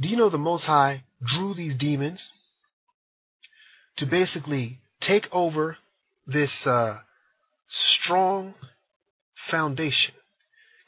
Do 0.00 0.08
you 0.08 0.16
know 0.16 0.30
the 0.30 0.38
Most 0.38 0.64
High 0.64 1.04
drew 1.20 1.54
these 1.54 1.78
demons 1.78 2.18
to 3.98 4.06
basically 4.06 4.80
take 5.08 5.24
over 5.32 5.76
this 6.26 6.50
uh, 6.66 6.98
strong 8.04 8.54
foundation 9.50 10.14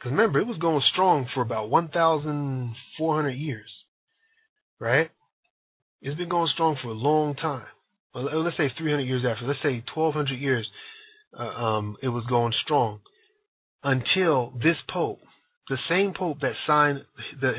because 0.04 0.18
remember, 0.18 0.38
it 0.38 0.46
was 0.46 0.58
going 0.58 0.82
strong 0.92 1.26
for 1.32 1.40
about 1.40 1.70
1,400 1.70 3.30
years, 3.30 3.70
right? 4.78 5.10
It's 6.02 6.18
been 6.18 6.28
going 6.28 6.50
strong 6.52 6.76
for 6.82 6.88
a 6.88 6.92
long 6.92 7.34
time. 7.36 7.64
Well, 8.14 8.44
let's 8.44 8.58
say 8.58 8.70
300 8.76 9.00
years 9.00 9.24
after. 9.26 9.46
Let's 9.46 9.60
say 9.62 9.82
1,200 9.94 10.38
years. 10.38 10.68
Uh, 11.32 11.42
um, 11.42 11.96
it 12.02 12.08
was 12.08 12.22
going 12.28 12.52
strong 12.64 13.00
until 13.82 14.52
this 14.62 14.76
pope, 14.92 15.20
the 15.70 15.78
same 15.88 16.12
pope 16.16 16.38
that 16.42 16.52
signed 16.66 17.00
the 17.40 17.52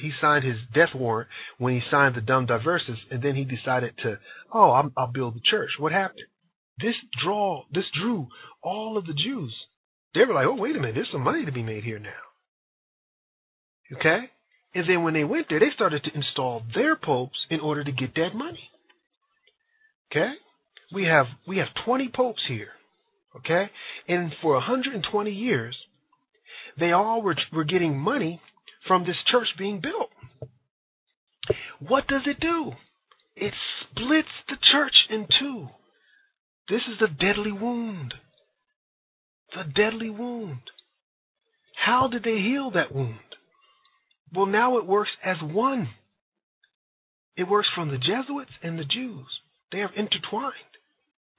he 0.00 0.12
signed 0.20 0.44
his 0.44 0.56
death 0.74 0.94
warrant 0.94 1.30
when 1.56 1.74
he 1.74 1.80
signed 1.90 2.14
the 2.14 2.20
Dum 2.20 2.44
Diversas, 2.44 2.98
and 3.10 3.22
then 3.22 3.34
he 3.34 3.44
decided 3.44 3.94
to, 4.02 4.18
oh, 4.52 4.70
I'll, 4.70 4.92
I'll 4.98 5.12
build 5.12 5.34
the 5.34 5.40
church. 5.50 5.70
What 5.78 5.92
happened? 5.92 6.20
This 6.78 6.94
draw, 7.24 7.64
this 7.72 7.84
drew 7.98 8.28
all 8.62 8.98
of 8.98 9.06
the 9.06 9.14
Jews 9.14 9.54
they 10.14 10.20
were 10.26 10.34
like, 10.34 10.46
oh, 10.46 10.56
wait 10.56 10.76
a 10.76 10.80
minute, 10.80 10.94
there's 10.94 11.08
some 11.12 11.22
money 11.22 11.44
to 11.44 11.52
be 11.52 11.62
made 11.62 11.84
here 11.84 11.98
now. 11.98 12.10
Okay? 13.98 14.30
And 14.74 14.84
then 14.88 15.02
when 15.02 15.14
they 15.14 15.24
went 15.24 15.46
there, 15.48 15.60
they 15.60 15.70
started 15.74 16.04
to 16.04 16.14
install 16.14 16.62
their 16.74 16.96
popes 16.96 17.38
in 17.50 17.60
order 17.60 17.84
to 17.84 17.92
get 17.92 18.14
that 18.14 18.34
money. 18.34 18.70
Okay? 20.10 20.32
We 20.92 21.04
have 21.04 21.26
we 21.46 21.58
have 21.58 21.68
20 21.84 22.10
popes 22.14 22.42
here. 22.48 22.68
Okay? 23.36 23.70
And 24.08 24.32
for 24.42 24.54
120 24.54 25.30
years, 25.30 25.76
they 26.78 26.92
all 26.92 27.22
were, 27.22 27.36
were 27.52 27.64
getting 27.64 27.98
money 27.98 28.40
from 28.86 29.04
this 29.04 29.16
church 29.30 29.48
being 29.58 29.80
built. 29.80 30.10
What 31.80 32.06
does 32.06 32.22
it 32.26 32.40
do? 32.40 32.72
It 33.34 33.52
splits 33.82 34.28
the 34.48 34.56
church 34.72 34.94
in 35.10 35.26
two. 35.38 35.68
This 36.68 36.82
is 36.88 37.00
a 37.02 37.08
deadly 37.08 37.52
wound 37.52 38.14
the 39.56 39.64
deadly 39.64 40.10
wound. 40.10 40.60
How 41.84 42.08
did 42.08 42.22
they 42.22 42.38
heal 42.38 42.70
that 42.72 42.94
wound? 42.94 43.18
Well, 44.34 44.46
now 44.46 44.78
it 44.78 44.86
works 44.86 45.10
as 45.24 45.36
one. 45.42 45.88
It 47.36 47.48
works 47.48 47.68
from 47.74 47.88
the 47.88 47.98
Jesuits 47.98 48.50
and 48.62 48.78
the 48.78 48.84
Jews. 48.84 49.26
They 49.72 49.78
have 49.78 49.90
intertwined. 49.96 50.52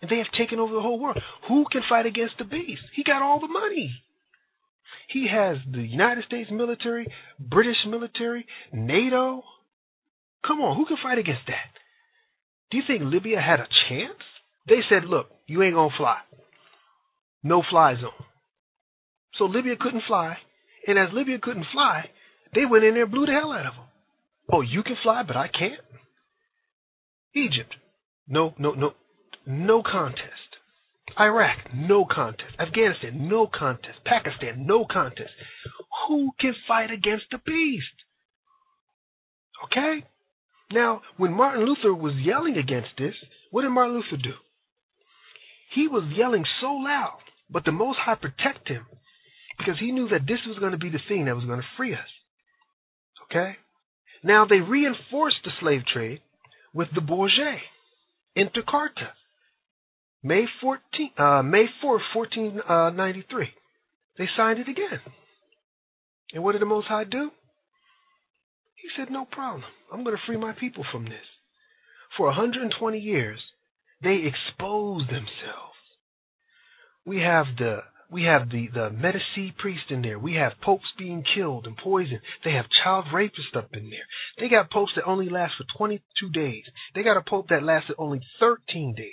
And 0.02 0.12
they 0.12 0.18
have 0.18 0.32
taken 0.38 0.60
over 0.60 0.74
the 0.74 0.82
whole 0.82 1.00
world. 1.00 1.20
Who 1.48 1.66
can 1.72 1.82
fight 1.90 2.06
against 2.06 2.36
the 2.38 2.46
beast? 2.46 2.82
He 2.96 3.04
got 3.04 3.22
all 3.22 3.40
the 3.40 3.48
money. 3.48 3.92
He 5.10 5.28
has 5.32 5.58
the 5.72 5.82
United 5.82 6.26
States 6.26 6.50
military, 6.52 7.08
British 7.40 7.78
military, 7.88 8.46
NATO. 8.74 9.44
Come 10.46 10.62
on, 10.62 10.78
who 10.78 10.86
can 10.86 10.98
fight 11.02 11.18
against 11.18 11.48
that? 11.48 11.72
Do 12.70 12.78
you 12.78 12.84
think 12.86 13.02
Libya 13.04 13.40
had 13.42 13.60
a 13.60 13.68
chance? 13.90 14.22
They 14.68 14.82
said, 14.90 15.06
look, 15.06 15.28
you 15.48 15.64
ain't 15.64 15.74
going 15.74 15.90
to 15.90 15.98
fly 15.98 16.18
no 17.44 17.64
fly 17.70 17.96
zone. 17.96 18.26
So 19.38 19.46
Libya 19.46 19.76
couldn't 19.80 20.04
fly. 20.08 20.38
And 20.88 20.98
as 20.98 21.10
Libya 21.14 21.38
couldn't 21.42 21.66
fly, 21.74 22.10
they 22.56 22.66
went 22.66 22.84
in 22.84 22.94
there 22.94 23.04
and 23.04 23.12
blew 23.12 23.26
the 23.26 23.34
hell 23.34 23.52
out 23.52 23.66
of 23.66 23.74
them. 23.74 23.86
Oh, 24.52 24.62
you 24.62 24.84
can 24.84 24.96
fly, 25.04 25.24
but 25.28 25.36
I 25.36 25.48
can't? 25.48 25.82
Egypt, 27.36 27.76
no, 28.28 28.54
no, 28.58 28.72
no, 28.72 28.92
no 29.46 29.84
contest. 29.84 30.22
Iraq, 31.20 31.58
no 31.74 32.06
contest. 32.10 32.54
Afghanistan, 32.60 33.28
no 33.28 33.48
contest. 33.48 34.00
Pakistan, 34.06 34.66
no 34.66 34.86
contest. 34.90 35.32
Who 36.08 36.32
can 36.40 36.54
fight 36.68 36.90
against 36.92 37.26
the 37.32 37.38
beast? 37.46 37.86
Okay? 39.66 40.06
Now, 40.72 41.02
when 41.18 41.34
Martin 41.34 41.66
Luther 41.66 41.94
was 41.94 42.14
yelling 42.16 42.58
against 42.58 42.90
this, 42.98 43.14
what 43.52 43.64
did 43.64 43.70
Martin 43.70 43.96
Luther 43.96 44.22
do? 44.22 44.34
He 45.76 45.88
was 45.88 46.04
yelling 46.16 46.46
so 46.62 46.68
loud 46.68 47.20
but 47.50 47.66
the 47.66 47.72
Most 47.72 47.98
High 48.04 48.16
protect 48.16 48.68
him 48.68 48.86
because 49.58 49.80
he 49.80 49.92
knew 49.92 50.08
that 50.10 50.28
this 50.28 50.40
was 50.48 50.60
going 50.60 50.74
to 50.74 50.78
be 50.78 50.90
the 50.90 51.00
thing 51.08 51.26
that 51.26 51.36
was 51.36 51.46
going 51.46 51.60
to 51.60 51.76
free 51.78 51.94
us. 51.94 52.10
Okay? 53.30 53.56
Now 54.24 54.46
they 54.46 54.60
reinforced 54.60 55.38
the 55.44 55.52
slave 55.60 55.82
trade 55.92 56.22
with 56.74 56.88
the 56.94 57.02
Borgia, 57.02 57.58
Inter 58.36 58.62
Caetera, 58.62 59.14
May 60.24 60.46
14, 60.62 60.82
uh, 61.18 61.42
May 61.44 61.66
4, 61.82 62.02
1493. 62.14 63.44
Uh, 63.44 63.48
they 64.18 64.26
signed 64.36 64.60
it 64.60 64.68
again. 64.68 65.00
And 66.34 66.44
what 66.44 66.54
did 66.54 66.62
the 66.62 66.66
Most 66.66 66.88
High 66.88 67.06
do? 67.06 67.32
He 68.76 68.90
said, 68.98 69.12
No 69.12 69.26
problem. 69.26 69.64
I'm 69.92 70.04
going 70.04 70.16
to 70.16 70.22
free 70.26 70.38
my 70.38 70.54
people 70.60 70.84
from 70.92 71.06
this. 71.06 71.26
For 72.18 72.28
120 72.28 73.00
years, 73.00 73.40
they 74.04 74.24
exposed 74.26 75.08
themselves 75.08 75.67
we 77.08 77.22
have 77.22 77.46
the 77.58 77.80
we 78.12 78.24
have 78.24 78.50
the 78.50 78.68
the 78.74 78.90
Medici 78.90 79.54
priest 79.58 79.90
in 79.90 80.02
there. 80.02 80.20
We 80.20 80.36
have 80.36 80.54
popes 80.62 80.92
being 80.98 81.24
killed 81.36 81.66
and 81.66 81.76
poisoned. 81.76 82.20
They 82.44 82.52
have 82.52 82.66
child 82.84 83.06
rapists 83.14 83.56
up 83.56 83.70
in 83.74 83.90
there. 83.90 84.08
They 84.38 84.50
got 84.50 84.70
popes 84.70 84.92
that 84.96 85.06
only 85.06 85.30
last 85.30 85.54
for 85.58 85.66
22 85.78 86.30
days. 86.32 86.64
They 86.94 87.04
got 87.04 87.18
a 87.18 87.24
pope 87.28 87.48
that 87.50 87.64
lasted 87.64 87.96
only 87.98 88.20
13 88.40 88.94
days. 88.96 89.08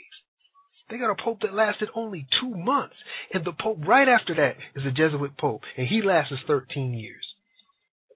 They 0.91 0.99
got 0.99 1.11
a 1.11 1.23
pope 1.23 1.41
that 1.43 1.55
lasted 1.55 1.89
only 1.95 2.27
two 2.41 2.55
months. 2.55 2.97
And 3.33 3.45
the 3.45 3.53
pope 3.53 3.79
right 3.87 4.09
after 4.09 4.35
that 4.35 4.57
is 4.77 4.87
a 4.87 4.91
Jesuit 4.91 5.39
pope, 5.39 5.63
and 5.77 5.87
he 5.87 6.03
lasts 6.03 6.35
13 6.47 6.95
years. 6.95 7.25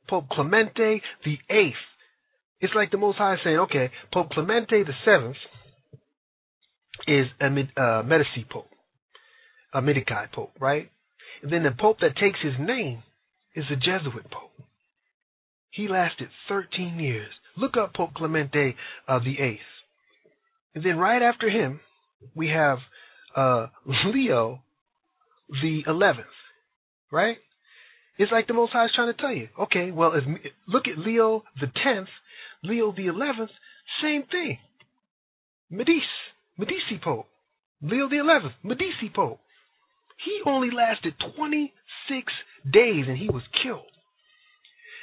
Pope 0.08 0.28
Clemente 0.30 1.02
the 1.24 1.38
Eighth. 1.48 1.76
It's 2.60 2.74
like 2.74 2.90
the 2.90 2.98
Most 2.98 3.18
High 3.18 3.36
saying, 3.44 3.58
okay, 3.58 3.90
Pope 4.12 4.30
Clemente 4.30 4.82
the 4.82 4.92
Seventh 5.04 5.36
is 7.06 7.26
a 7.40 7.80
uh, 7.80 8.02
Medici 8.02 8.44
pope 8.50 8.68
a 9.72 9.82
Medici 9.82 10.14
Pope, 10.32 10.52
right? 10.60 10.90
And 11.42 11.52
then 11.52 11.62
the 11.62 11.70
Pope 11.78 11.98
that 12.00 12.16
takes 12.16 12.40
his 12.42 12.54
name 12.58 13.02
is 13.54 13.64
the 13.70 13.76
Jesuit 13.76 14.30
Pope. 14.30 14.66
He 15.70 15.88
lasted 15.88 16.28
13 16.48 16.98
years. 16.98 17.30
Look 17.56 17.76
up 17.76 17.94
Pope 17.94 18.14
Clemente 18.14 18.74
uh, 19.06 19.18
the 19.20 19.38
Eighth. 19.40 19.60
And 20.74 20.84
then 20.84 20.96
right 20.96 21.22
after 21.22 21.48
him, 21.48 21.80
we 22.34 22.48
have 22.48 22.78
uh, 23.36 23.66
Leo 24.06 24.60
the 25.62 25.82
Eleventh, 25.86 26.26
right? 27.10 27.36
It's 28.18 28.32
like 28.32 28.48
the 28.48 28.54
Most 28.54 28.72
High 28.72 28.86
is 28.86 28.90
trying 28.94 29.14
to 29.14 29.20
tell 29.20 29.32
you. 29.32 29.48
Okay, 29.60 29.90
well, 29.92 30.12
if, 30.14 30.24
look 30.66 30.84
at 30.88 30.98
Leo 30.98 31.44
the 31.60 31.68
Tenth, 31.84 32.08
Leo 32.64 32.92
the 32.92 33.06
Eleventh, 33.06 33.50
same 34.02 34.24
thing. 34.30 34.58
Medici, 35.70 36.02
Medici 36.58 37.00
Pope, 37.02 37.26
Leo 37.80 38.08
the 38.08 38.18
Eleventh, 38.18 38.54
Medici 38.64 39.10
Pope. 39.14 39.38
He 40.24 40.40
only 40.46 40.70
lasted 40.70 41.14
26 41.36 42.32
days 42.70 43.04
and 43.08 43.16
he 43.16 43.28
was 43.28 43.42
killed. 43.62 43.92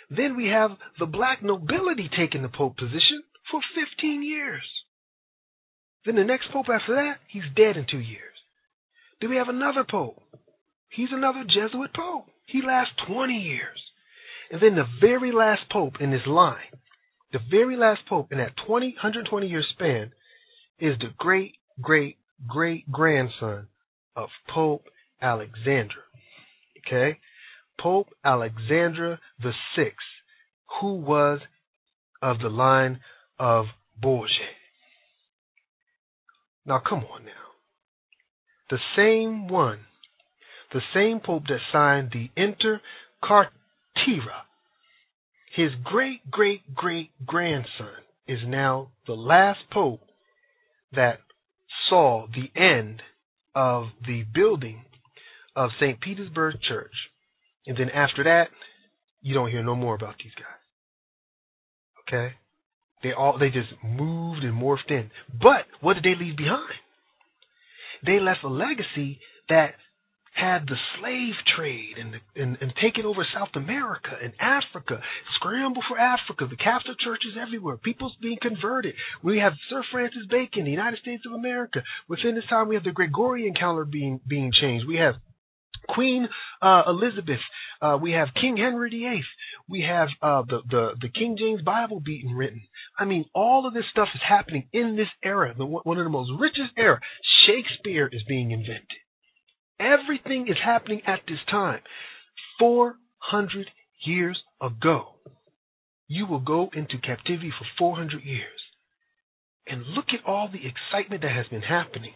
Then 0.10 0.38
we 0.38 0.48
have 0.48 0.72
the 1.00 1.06
black 1.06 1.42
nobility 1.42 2.10
taking 2.16 2.42
the 2.42 2.50
pope 2.50 2.78
position 2.78 3.24
for 3.50 3.62
15 3.76 4.24
years. 4.24 4.64
Then 6.06 6.16
the 6.16 6.24
next 6.24 6.52
pope 6.52 6.68
after 6.72 6.96
that, 6.96 7.18
he's 7.28 7.44
dead 7.56 7.78
in 7.78 7.86
two 7.90 8.00
years. 8.00 8.36
Then 9.20 9.32
we 9.32 9.38
have 9.38 9.50
another 9.50 9.84
pope. 9.90 10.22
He's 10.90 11.10
another 11.12 11.44
Jesuit 11.44 11.94
pope. 11.94 12.28
He 12.46 12.62
lasts 12.62 12.94
20 13.08 13.34
years. 13.34 13.82
And 14.52 14.62
then 14.62 14.76
the 14.76 14.86
very 15.02 15.32
last 15.32 15.64
pope 15.72 15.96
in 16.00 16.12
this 16.12 16.28
line 16.28 16.76
the 17.36 17.40
very 17.52 17.76
last 17.76 18.00
pope 18.08 18.32
in 18.32 18.38
that 18.38 18.54
20, 18.66 18.92
120 18.92 19.48
year 19.48 19.62
span 19.74 20.14
is 20.80 20.98
the 21.00 21.10
great, 21.18 21.56
great, 21.82 22.16
great 22.48 22.90
grandson 22.90 23.68
of 24.16 24.30
Pope 24.54 24.86
Alexander. 25.26 26.06
Okay? 26.86 27.20
Pope 27.80 28.10
Alexander 28.24 29.20
the 29.42 29.54
Sixth, 29.76 29.98
who 30.80 30.94
was 30.94 31.40
of 32.22 32.40
the 32.40 32.50
line 32.50 33.00
of 33.40 33.66
Borgia. 34.00 34.54
Now 36.66 36.80
come 36.88 37.00
on 37.00 37.26
now. 37.26 37.32
The 38.70 38.80
same 38.96 39.48
one, 39.48 39.80
the 40.72 40.82
same 40.94 41.20
Pope 41.20 41.44
that 41.48 41.60
signed 41.72 42.12
the 42.12 42.30
Inter 42.36 42.82
Caetera, 43.22 44.44
his 45.56 45.72
great 45.84 46.30
great 46.30 46.76
great 46.76 47.12
grandson 47.26 48.04
is 48.28 48.40
now 48.46 48.90
the 49.08 49.14
last 49.14 49.60
Pope 49.72 50.02
that 50.94 51.20
saw 51.90 52.28
the 52.28 52.60
end 52.60 53.02
of 53.54 53.86
the 54.06 54.24
building 54.34 54.86
of 55.56 55.72
St. 55.80 56.00
Petersburg 56.00 56.56
Church. 56.68 56.94
And 57.68 57.78
then 57.78 57.90
after 57.90 58.24
that, 58.24 58.48
you 59.22 59.34
don't 59.34 59.50
hear 59.50 59.64
no 59.64 59.76
more 59.76 59.96
about 59.96 60.16
these 60.24 60.34
guys. 60.36 60.66
Okay? 62.08 62.36
They 63.04 63.14
all 63.14 63.38
they 63.38 63.50
just 63.50 63.70
moved 63.84 64.44
and 64.44 64.60
morphed 64.60 64.90
in. 64.90 65.12
But 65.32 65.66
what 65.82 65.96
did 65.96 66.04
they 66.04 66.16
leave 66.20 66.38
behind? 66.38 66.74
They 68.06 68.20
left 68.20 68.44
a 68.44 68.48
legacy 68.48 69.20
that 69.50 69.76
had 70.36 70.68
the 70.68 70.76
slave 71.00 71.34
trade 71.56 71.96
and, 71.98 72.16
and, 72.36 72.58
and 72.60 72.74
taking 72.82 73.06
over 73.06 73.26
South 73.34 73.56
America 73.56 74.12
and 74.22 74.34
Africa, 74.40 75.00
scramble 75.36 75.82
for 75.88 75.98
Africa, 75.98 76.46
the 76.50 76.58
Catholic 76.58 77.00
churches 77.00 77.40
everywhere, 77.42 77.78
people's 77.78 78.16
being 78.22 78.38
converted. 78.42 78.96
We 79.24 79.40
have 79.40 79.54
Sir 79.70 79.82
Francis 79.92 80.28
Bacon, 80.30 80.66
the 80.66 80.72
United 80.72 81.00
States 81.00 81.24
of 81.26 81.32
America. 81.32 81.84
Within 82.10 82.36
this 82.36 82.44
time, 82.50 82.68
we 82.68 82.76
have 82.76 82.84
the 82.84 82.92
Gregorian 82.92 83.54
calendar 83.54 83.86
being 83.86 84.20
being 84.28 84.52
changed. 84.52 84.86
We 84.86 84.98
have 84.98 85.16
Queen 85.88 86.28
uh, 86.62 86.84
Elizabeth. 86.88 87.40
Uh, 87.82 87.98
we 88.02 88.12
have 88.12 88.30
King 88.40 88.58
Henry 88.58 88.90
VIII. 88.90 89.24
We 89.68 89.82
have 89.82 90.08
uh, 90.22 90.44
the, 90.48 90.62
the 90.70 90.90
the 91.02 91.10
King 91.10 91.38
James 91.38 91.62
Bible 91.62 92.00
being 92.00 92.36
written. 92.36 92.62
I 92.98 93.06
mean, 93.06 93.26
all 93.34 93.68
of 93.68 93.74
this 93.74 93.86
stuff 93.92 94.08
is 94.16 94.22
happening 94.28 94.68
in 94.72 94.96
this 94.96 95.10
era, 95.24 95.54
the, 95.58 95.66
one 95.66 95.98
of 95.98 96.06
the 96.06 96.10
most 96.10 96.32
richest 96.40 96.72
era. 96.78 97.00
Shakespeare 97.46 98.10
is 98.12 98.24
being 98.28 98.52
invented. 98.52 99.00
Everything 99.80 100.48
is 100.48 100.58
happening 100.64 101.02
at 101.06 101.22
this 101.28 101.40
time. 101.50 101.82
400 102.60 103.68
years 104.06 104.42
ago. 104.62 105.16
You 106.08 106.28
will 106.28 106.40
go 106.40 106.70
into 106.74 106.98
captivity 107.00 107.52
for 107.58 107.66
400 107.78 108.24
years. 108.24 108.62
And 109.68 109.82
look 109.96 110.06
at 110.14 110.26
all 110.26 110.48
the 110.48 110.62
excitement 110.62 111.24
that 111.24 111.32
has 111.32 111.48
been 111.48 111.64
happening. 111.64 112.14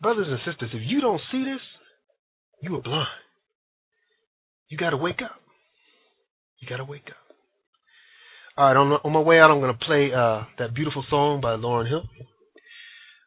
Brothers 0.00 0.26
and 0.28 0.40
sisters, 0.44 0.70
if 0.74 0.82
you 0.84 1.00
don't 1.00 1.20
see 1.30 1.44
this, 1.44 1.62
you 2.62 2.76
are 2.76 2.80
blind. 2.82 3.08
You 4.68 4.78
got 4.78 4.90
to 4.90 4.96
wake 4.96 5.20
up. 5.22 5.36
You 6.60 6.68
got 6.68 6.78
to 6.78 6.84
wake 6.84 7.08
up. 7.08 7.16
All 8.56 8.66
right, 8.66 8.76
on, 8.76 8.92
on 9.04 9.12
my 9.12 9.20
way 9.20 9.38
out, 9.40 9.50
I'm 9.50 9.60
going 9.60 9.76
to 9.76 9.84
play 9.84 10.10
uh, 10.14 10.44
that 10.58 10.74
beautiful 10.74 11.04
song 11.10 11.40
by 11.40 11.56
Lauryn 11.56 11.88
Hill. 11.88 12.04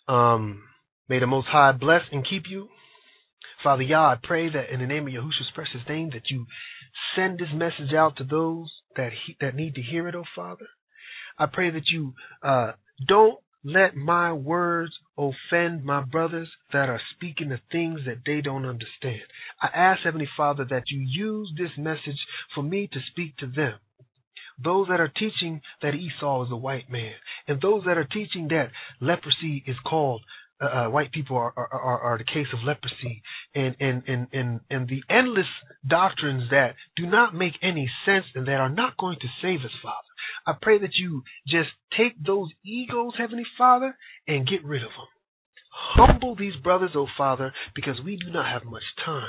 Um, 0.08 0.64
may 1.10 1.20
the 1.20 1.28
Most 1.28 1.48
High 1.48 1.72
bless 1.74 2.02
and 2.12 2.26
keep 2.28 2.44
you. 2.50 2.70
Father 3.64 3.84
Yah, 3.84 4.12
I 4.12 4.16
pray 4.22 4.50
that 4.50 4.72
in 4.72 4.80
the 4.80 4.86
name 4.86 5.08
of 5.08 5.14
Yahushua's 5.14 5.52
precious 5.54 5.82
name, 5.90 6.12
that 6.14 6.30
you 6.30 6.46
send 7.16 7.40
this 7.40 7.50
message 7.54 7.94
out 7.94 8.16
to 8.18 8.24
those 8.24 8.72
that 8.96 9.10
he, 9.26 9.36
that 9.42 9.56
need 9.56 9.76
to 9.76 9.82
hear 9.82 10.08
it, 10.08 10.16
oh 10.16 10.24
Father. 10.36 10.68
I 11.38 11.48
pray 11.52 11.72
that 11.72 11.90
you 11.92 12.14
uh, 12.44 12.74
don't 13.08 13.40
let 13.64 13.96
my 13.96 14.32
words 14.32 14.94
offend 15.18 15.84
my 15.84 16.02
brothers 16.02 16.50
that 16.74 16.90
are 16.90 17.02
speaking 17.16 17.50
the 17.50 17.60
things 17.72 18.02
that 18.06 18.20
they 18.26 18.42
don't 18.42 18.66
understand. 18.66 19.22
I 19.62 19.68
ask, 19.74 20.02
Heavenly 20.04 20.30
Father, 20.36 20.66
that 20.70 20.90
you 20.90 21.00
use 21.00 21.52
this 21.58 21.72
message 21.78 22.20
for 22.54 22.64
me 22.64 22.90
to 22.92 23.00
speak 23.12 23.38
to 23.38 23.48
them. 23.48 23.76
Those 24.64 24.88
that 24.88 25.00
are 25.02 25.12
teaching 25.12 25.62
that 25.82 25.96
Esau 25.96 26.46
is 26.46 26.52
a 26.52 26.56
white 26.56 26.90
man, 26.90 27.14
and 27.48 27.60
those 27.62 27.84
that 27.86 27.98
are 27.98 28.06
teaching 28.06 28.48
that 28.50 28.72
leprosy 29.02 29.64
is 29.68 29.76
called 29.86 30.22
uh, 30.62 30.66
uh, 30.66 30.90
white 30.90 31.12
people 31.12 31.36
are, 31.36 31.54
are, 31.58 31.68
are, 31.68 32.00
are 32.00 32.18
the 32.18 32.24
case 32.24 32.48
of 32.54 32.64
leprosy 32.64 33.22
and, 33.54 33.76
and, 33.82 34.04
and, 34.08 34.28
and, 34.32 34.60
and 34.70 34.88
the 34.88 35.04
endless 35.10 35.48
doctrines 35.86 36.50
that 36.50 36.76
do 36.96 37.06
not 37.06 37.36
make 37.36 37.52
any 37.62 37.92
sense 38.06 38.24
and 38.36 38.48
that 38.48 38.62
are 38.62 38.70
not 38.70 38.96
going 38.96 39.18
to 39.20 39.28
save 39.42 39.60
us, 39.66 39.76
Father. 39.84 40.15
I 40.46 40.54
pray 40.62 40.78
that 40.80 40.96
you 40.96 41.24
just 41.48 41.70
take 41.98 42.14
those 42.24 42.50
egos, 42.64 43.14
Heavenly 43.18 43.46
Father, 43.58 43.98
and 44.28 44.48
get 44.48 44.64
rid 44.64 44.84
of 44.84 44.90
them. 44.90 45.08
Humble 45.72 46.36
these 46.36 46.56
brothers, 46.64 46.92
O 46.96 47.02
oh 47.02 47.08
Father, 47.18 47.54
because 47.76 48.00
we 48.04 48.18
do 48.18 48.32
not 48.32 48.52
have 48.52 48.64
much 48.64 48.84
time. 49.04 49.28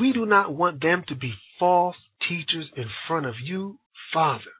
We 0.00 0.12
do 0.12 0.26
not 0.26 0.54
want 0.54 0.82
them 0.82 1.04
to 1.08 1.14
be 1.14 1.34
false 1.58 1.96
teachers 2.28 2.68
in 2.76 2.86
front 3.06 3.26
of 3.26 3.34
you, 3.42 3.78
Father. 4.12 4.52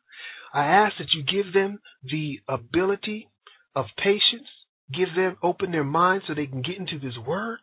I 0.54 0.66
ask 0.66 0.94
that 0.98 1.14
you 1.14 1.24
give 1.24 1.52
them 1.52 1.80
the 2.04 2.40
ability 2.48 3.28
of 3.74 3.86
patience 3.96 4.46
give 4.92 5.14
them, 5.16 5.36
open 5.42 5.72
their 5.72 5.84
minds 5.84 6.24
so 6.26 6.34
they 6.34 6.46
can 6.46 6.62
get 6.62 6.78
into 6.78 6.98
this 6.98 7.16
word. 7.26 7.58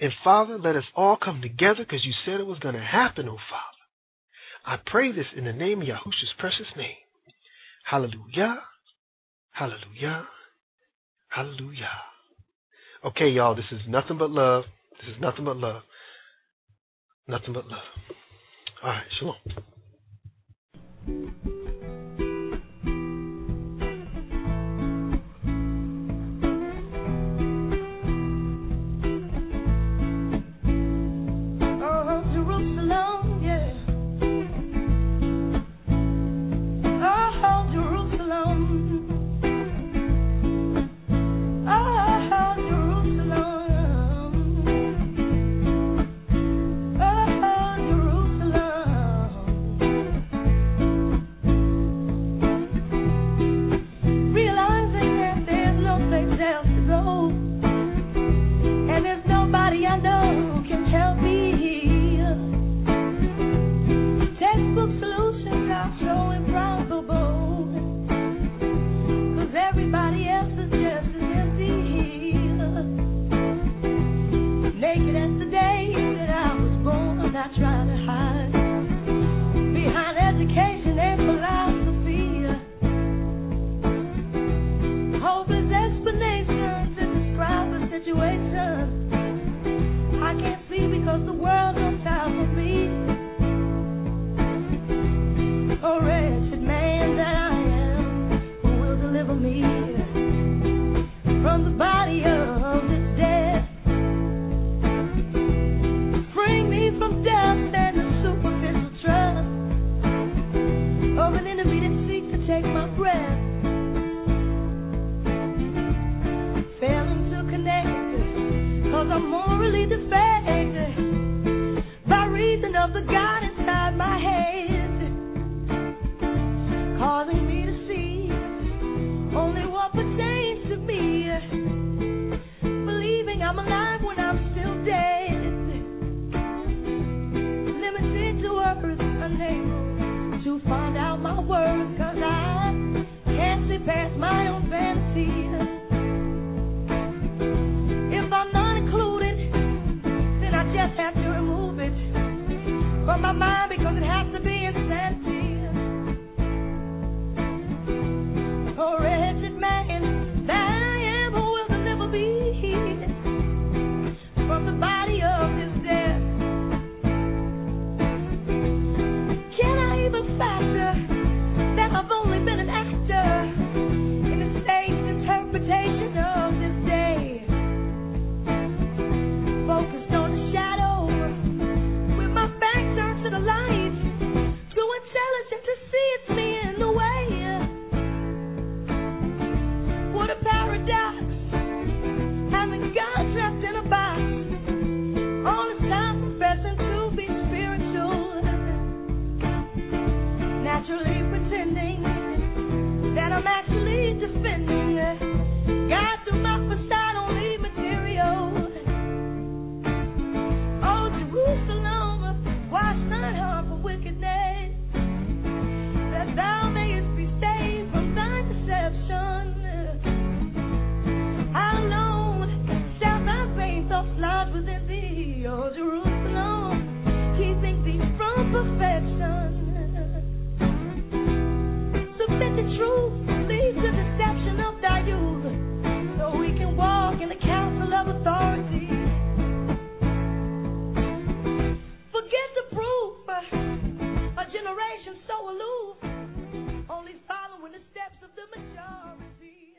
And 0.00 0.12
Father, 0.22 0.58
let 0.58 0.76
us 0.76 0.84
all 0.94 1.18
come 1.22 1.42
together 1.42 1.80
because 1.80 2.04
you 2.04 2.12
said 2.24 2.40
it 2.40 2.46
was 2.46 2.60
going 2.60 2.76
to 2.76 2.80
happen, 2.80 3.28
oh 3.28 3.38
Father. 3.50 3.77
I 4.66 4.76
pray 4.86 5.12
this 5.12 5.26
in 5.36 5.44
the 5.44 5.52
name 5.52 5.82
of 5.82 5.88
Yahushua's 5.88 6.34
precious 6.38 6.66
name. 6.76 6.96
Hallelujah. 7.84 8.56
Hallelujah. 9.52 10.26
Hallelujah. 11.28 11.90
Okay, 13.04 13.28
y'all, 13.28 13.54
this 13.54 13.64
is 13.70 13.80
nothing 13.88 14.18
but 14.18 14.30
love. 14.30 14.64
This 15.00 15.10
is 15.14 15.20
nothing 15.20 15.44
but 15.44 15.56
love. 15.56 15.82
Nothing 17.26 17.54
but 17.54 17.66
love. 17.66 17.82
All 18.82 18.90
right, 18.90 19.06
shalom. 19.18 19.36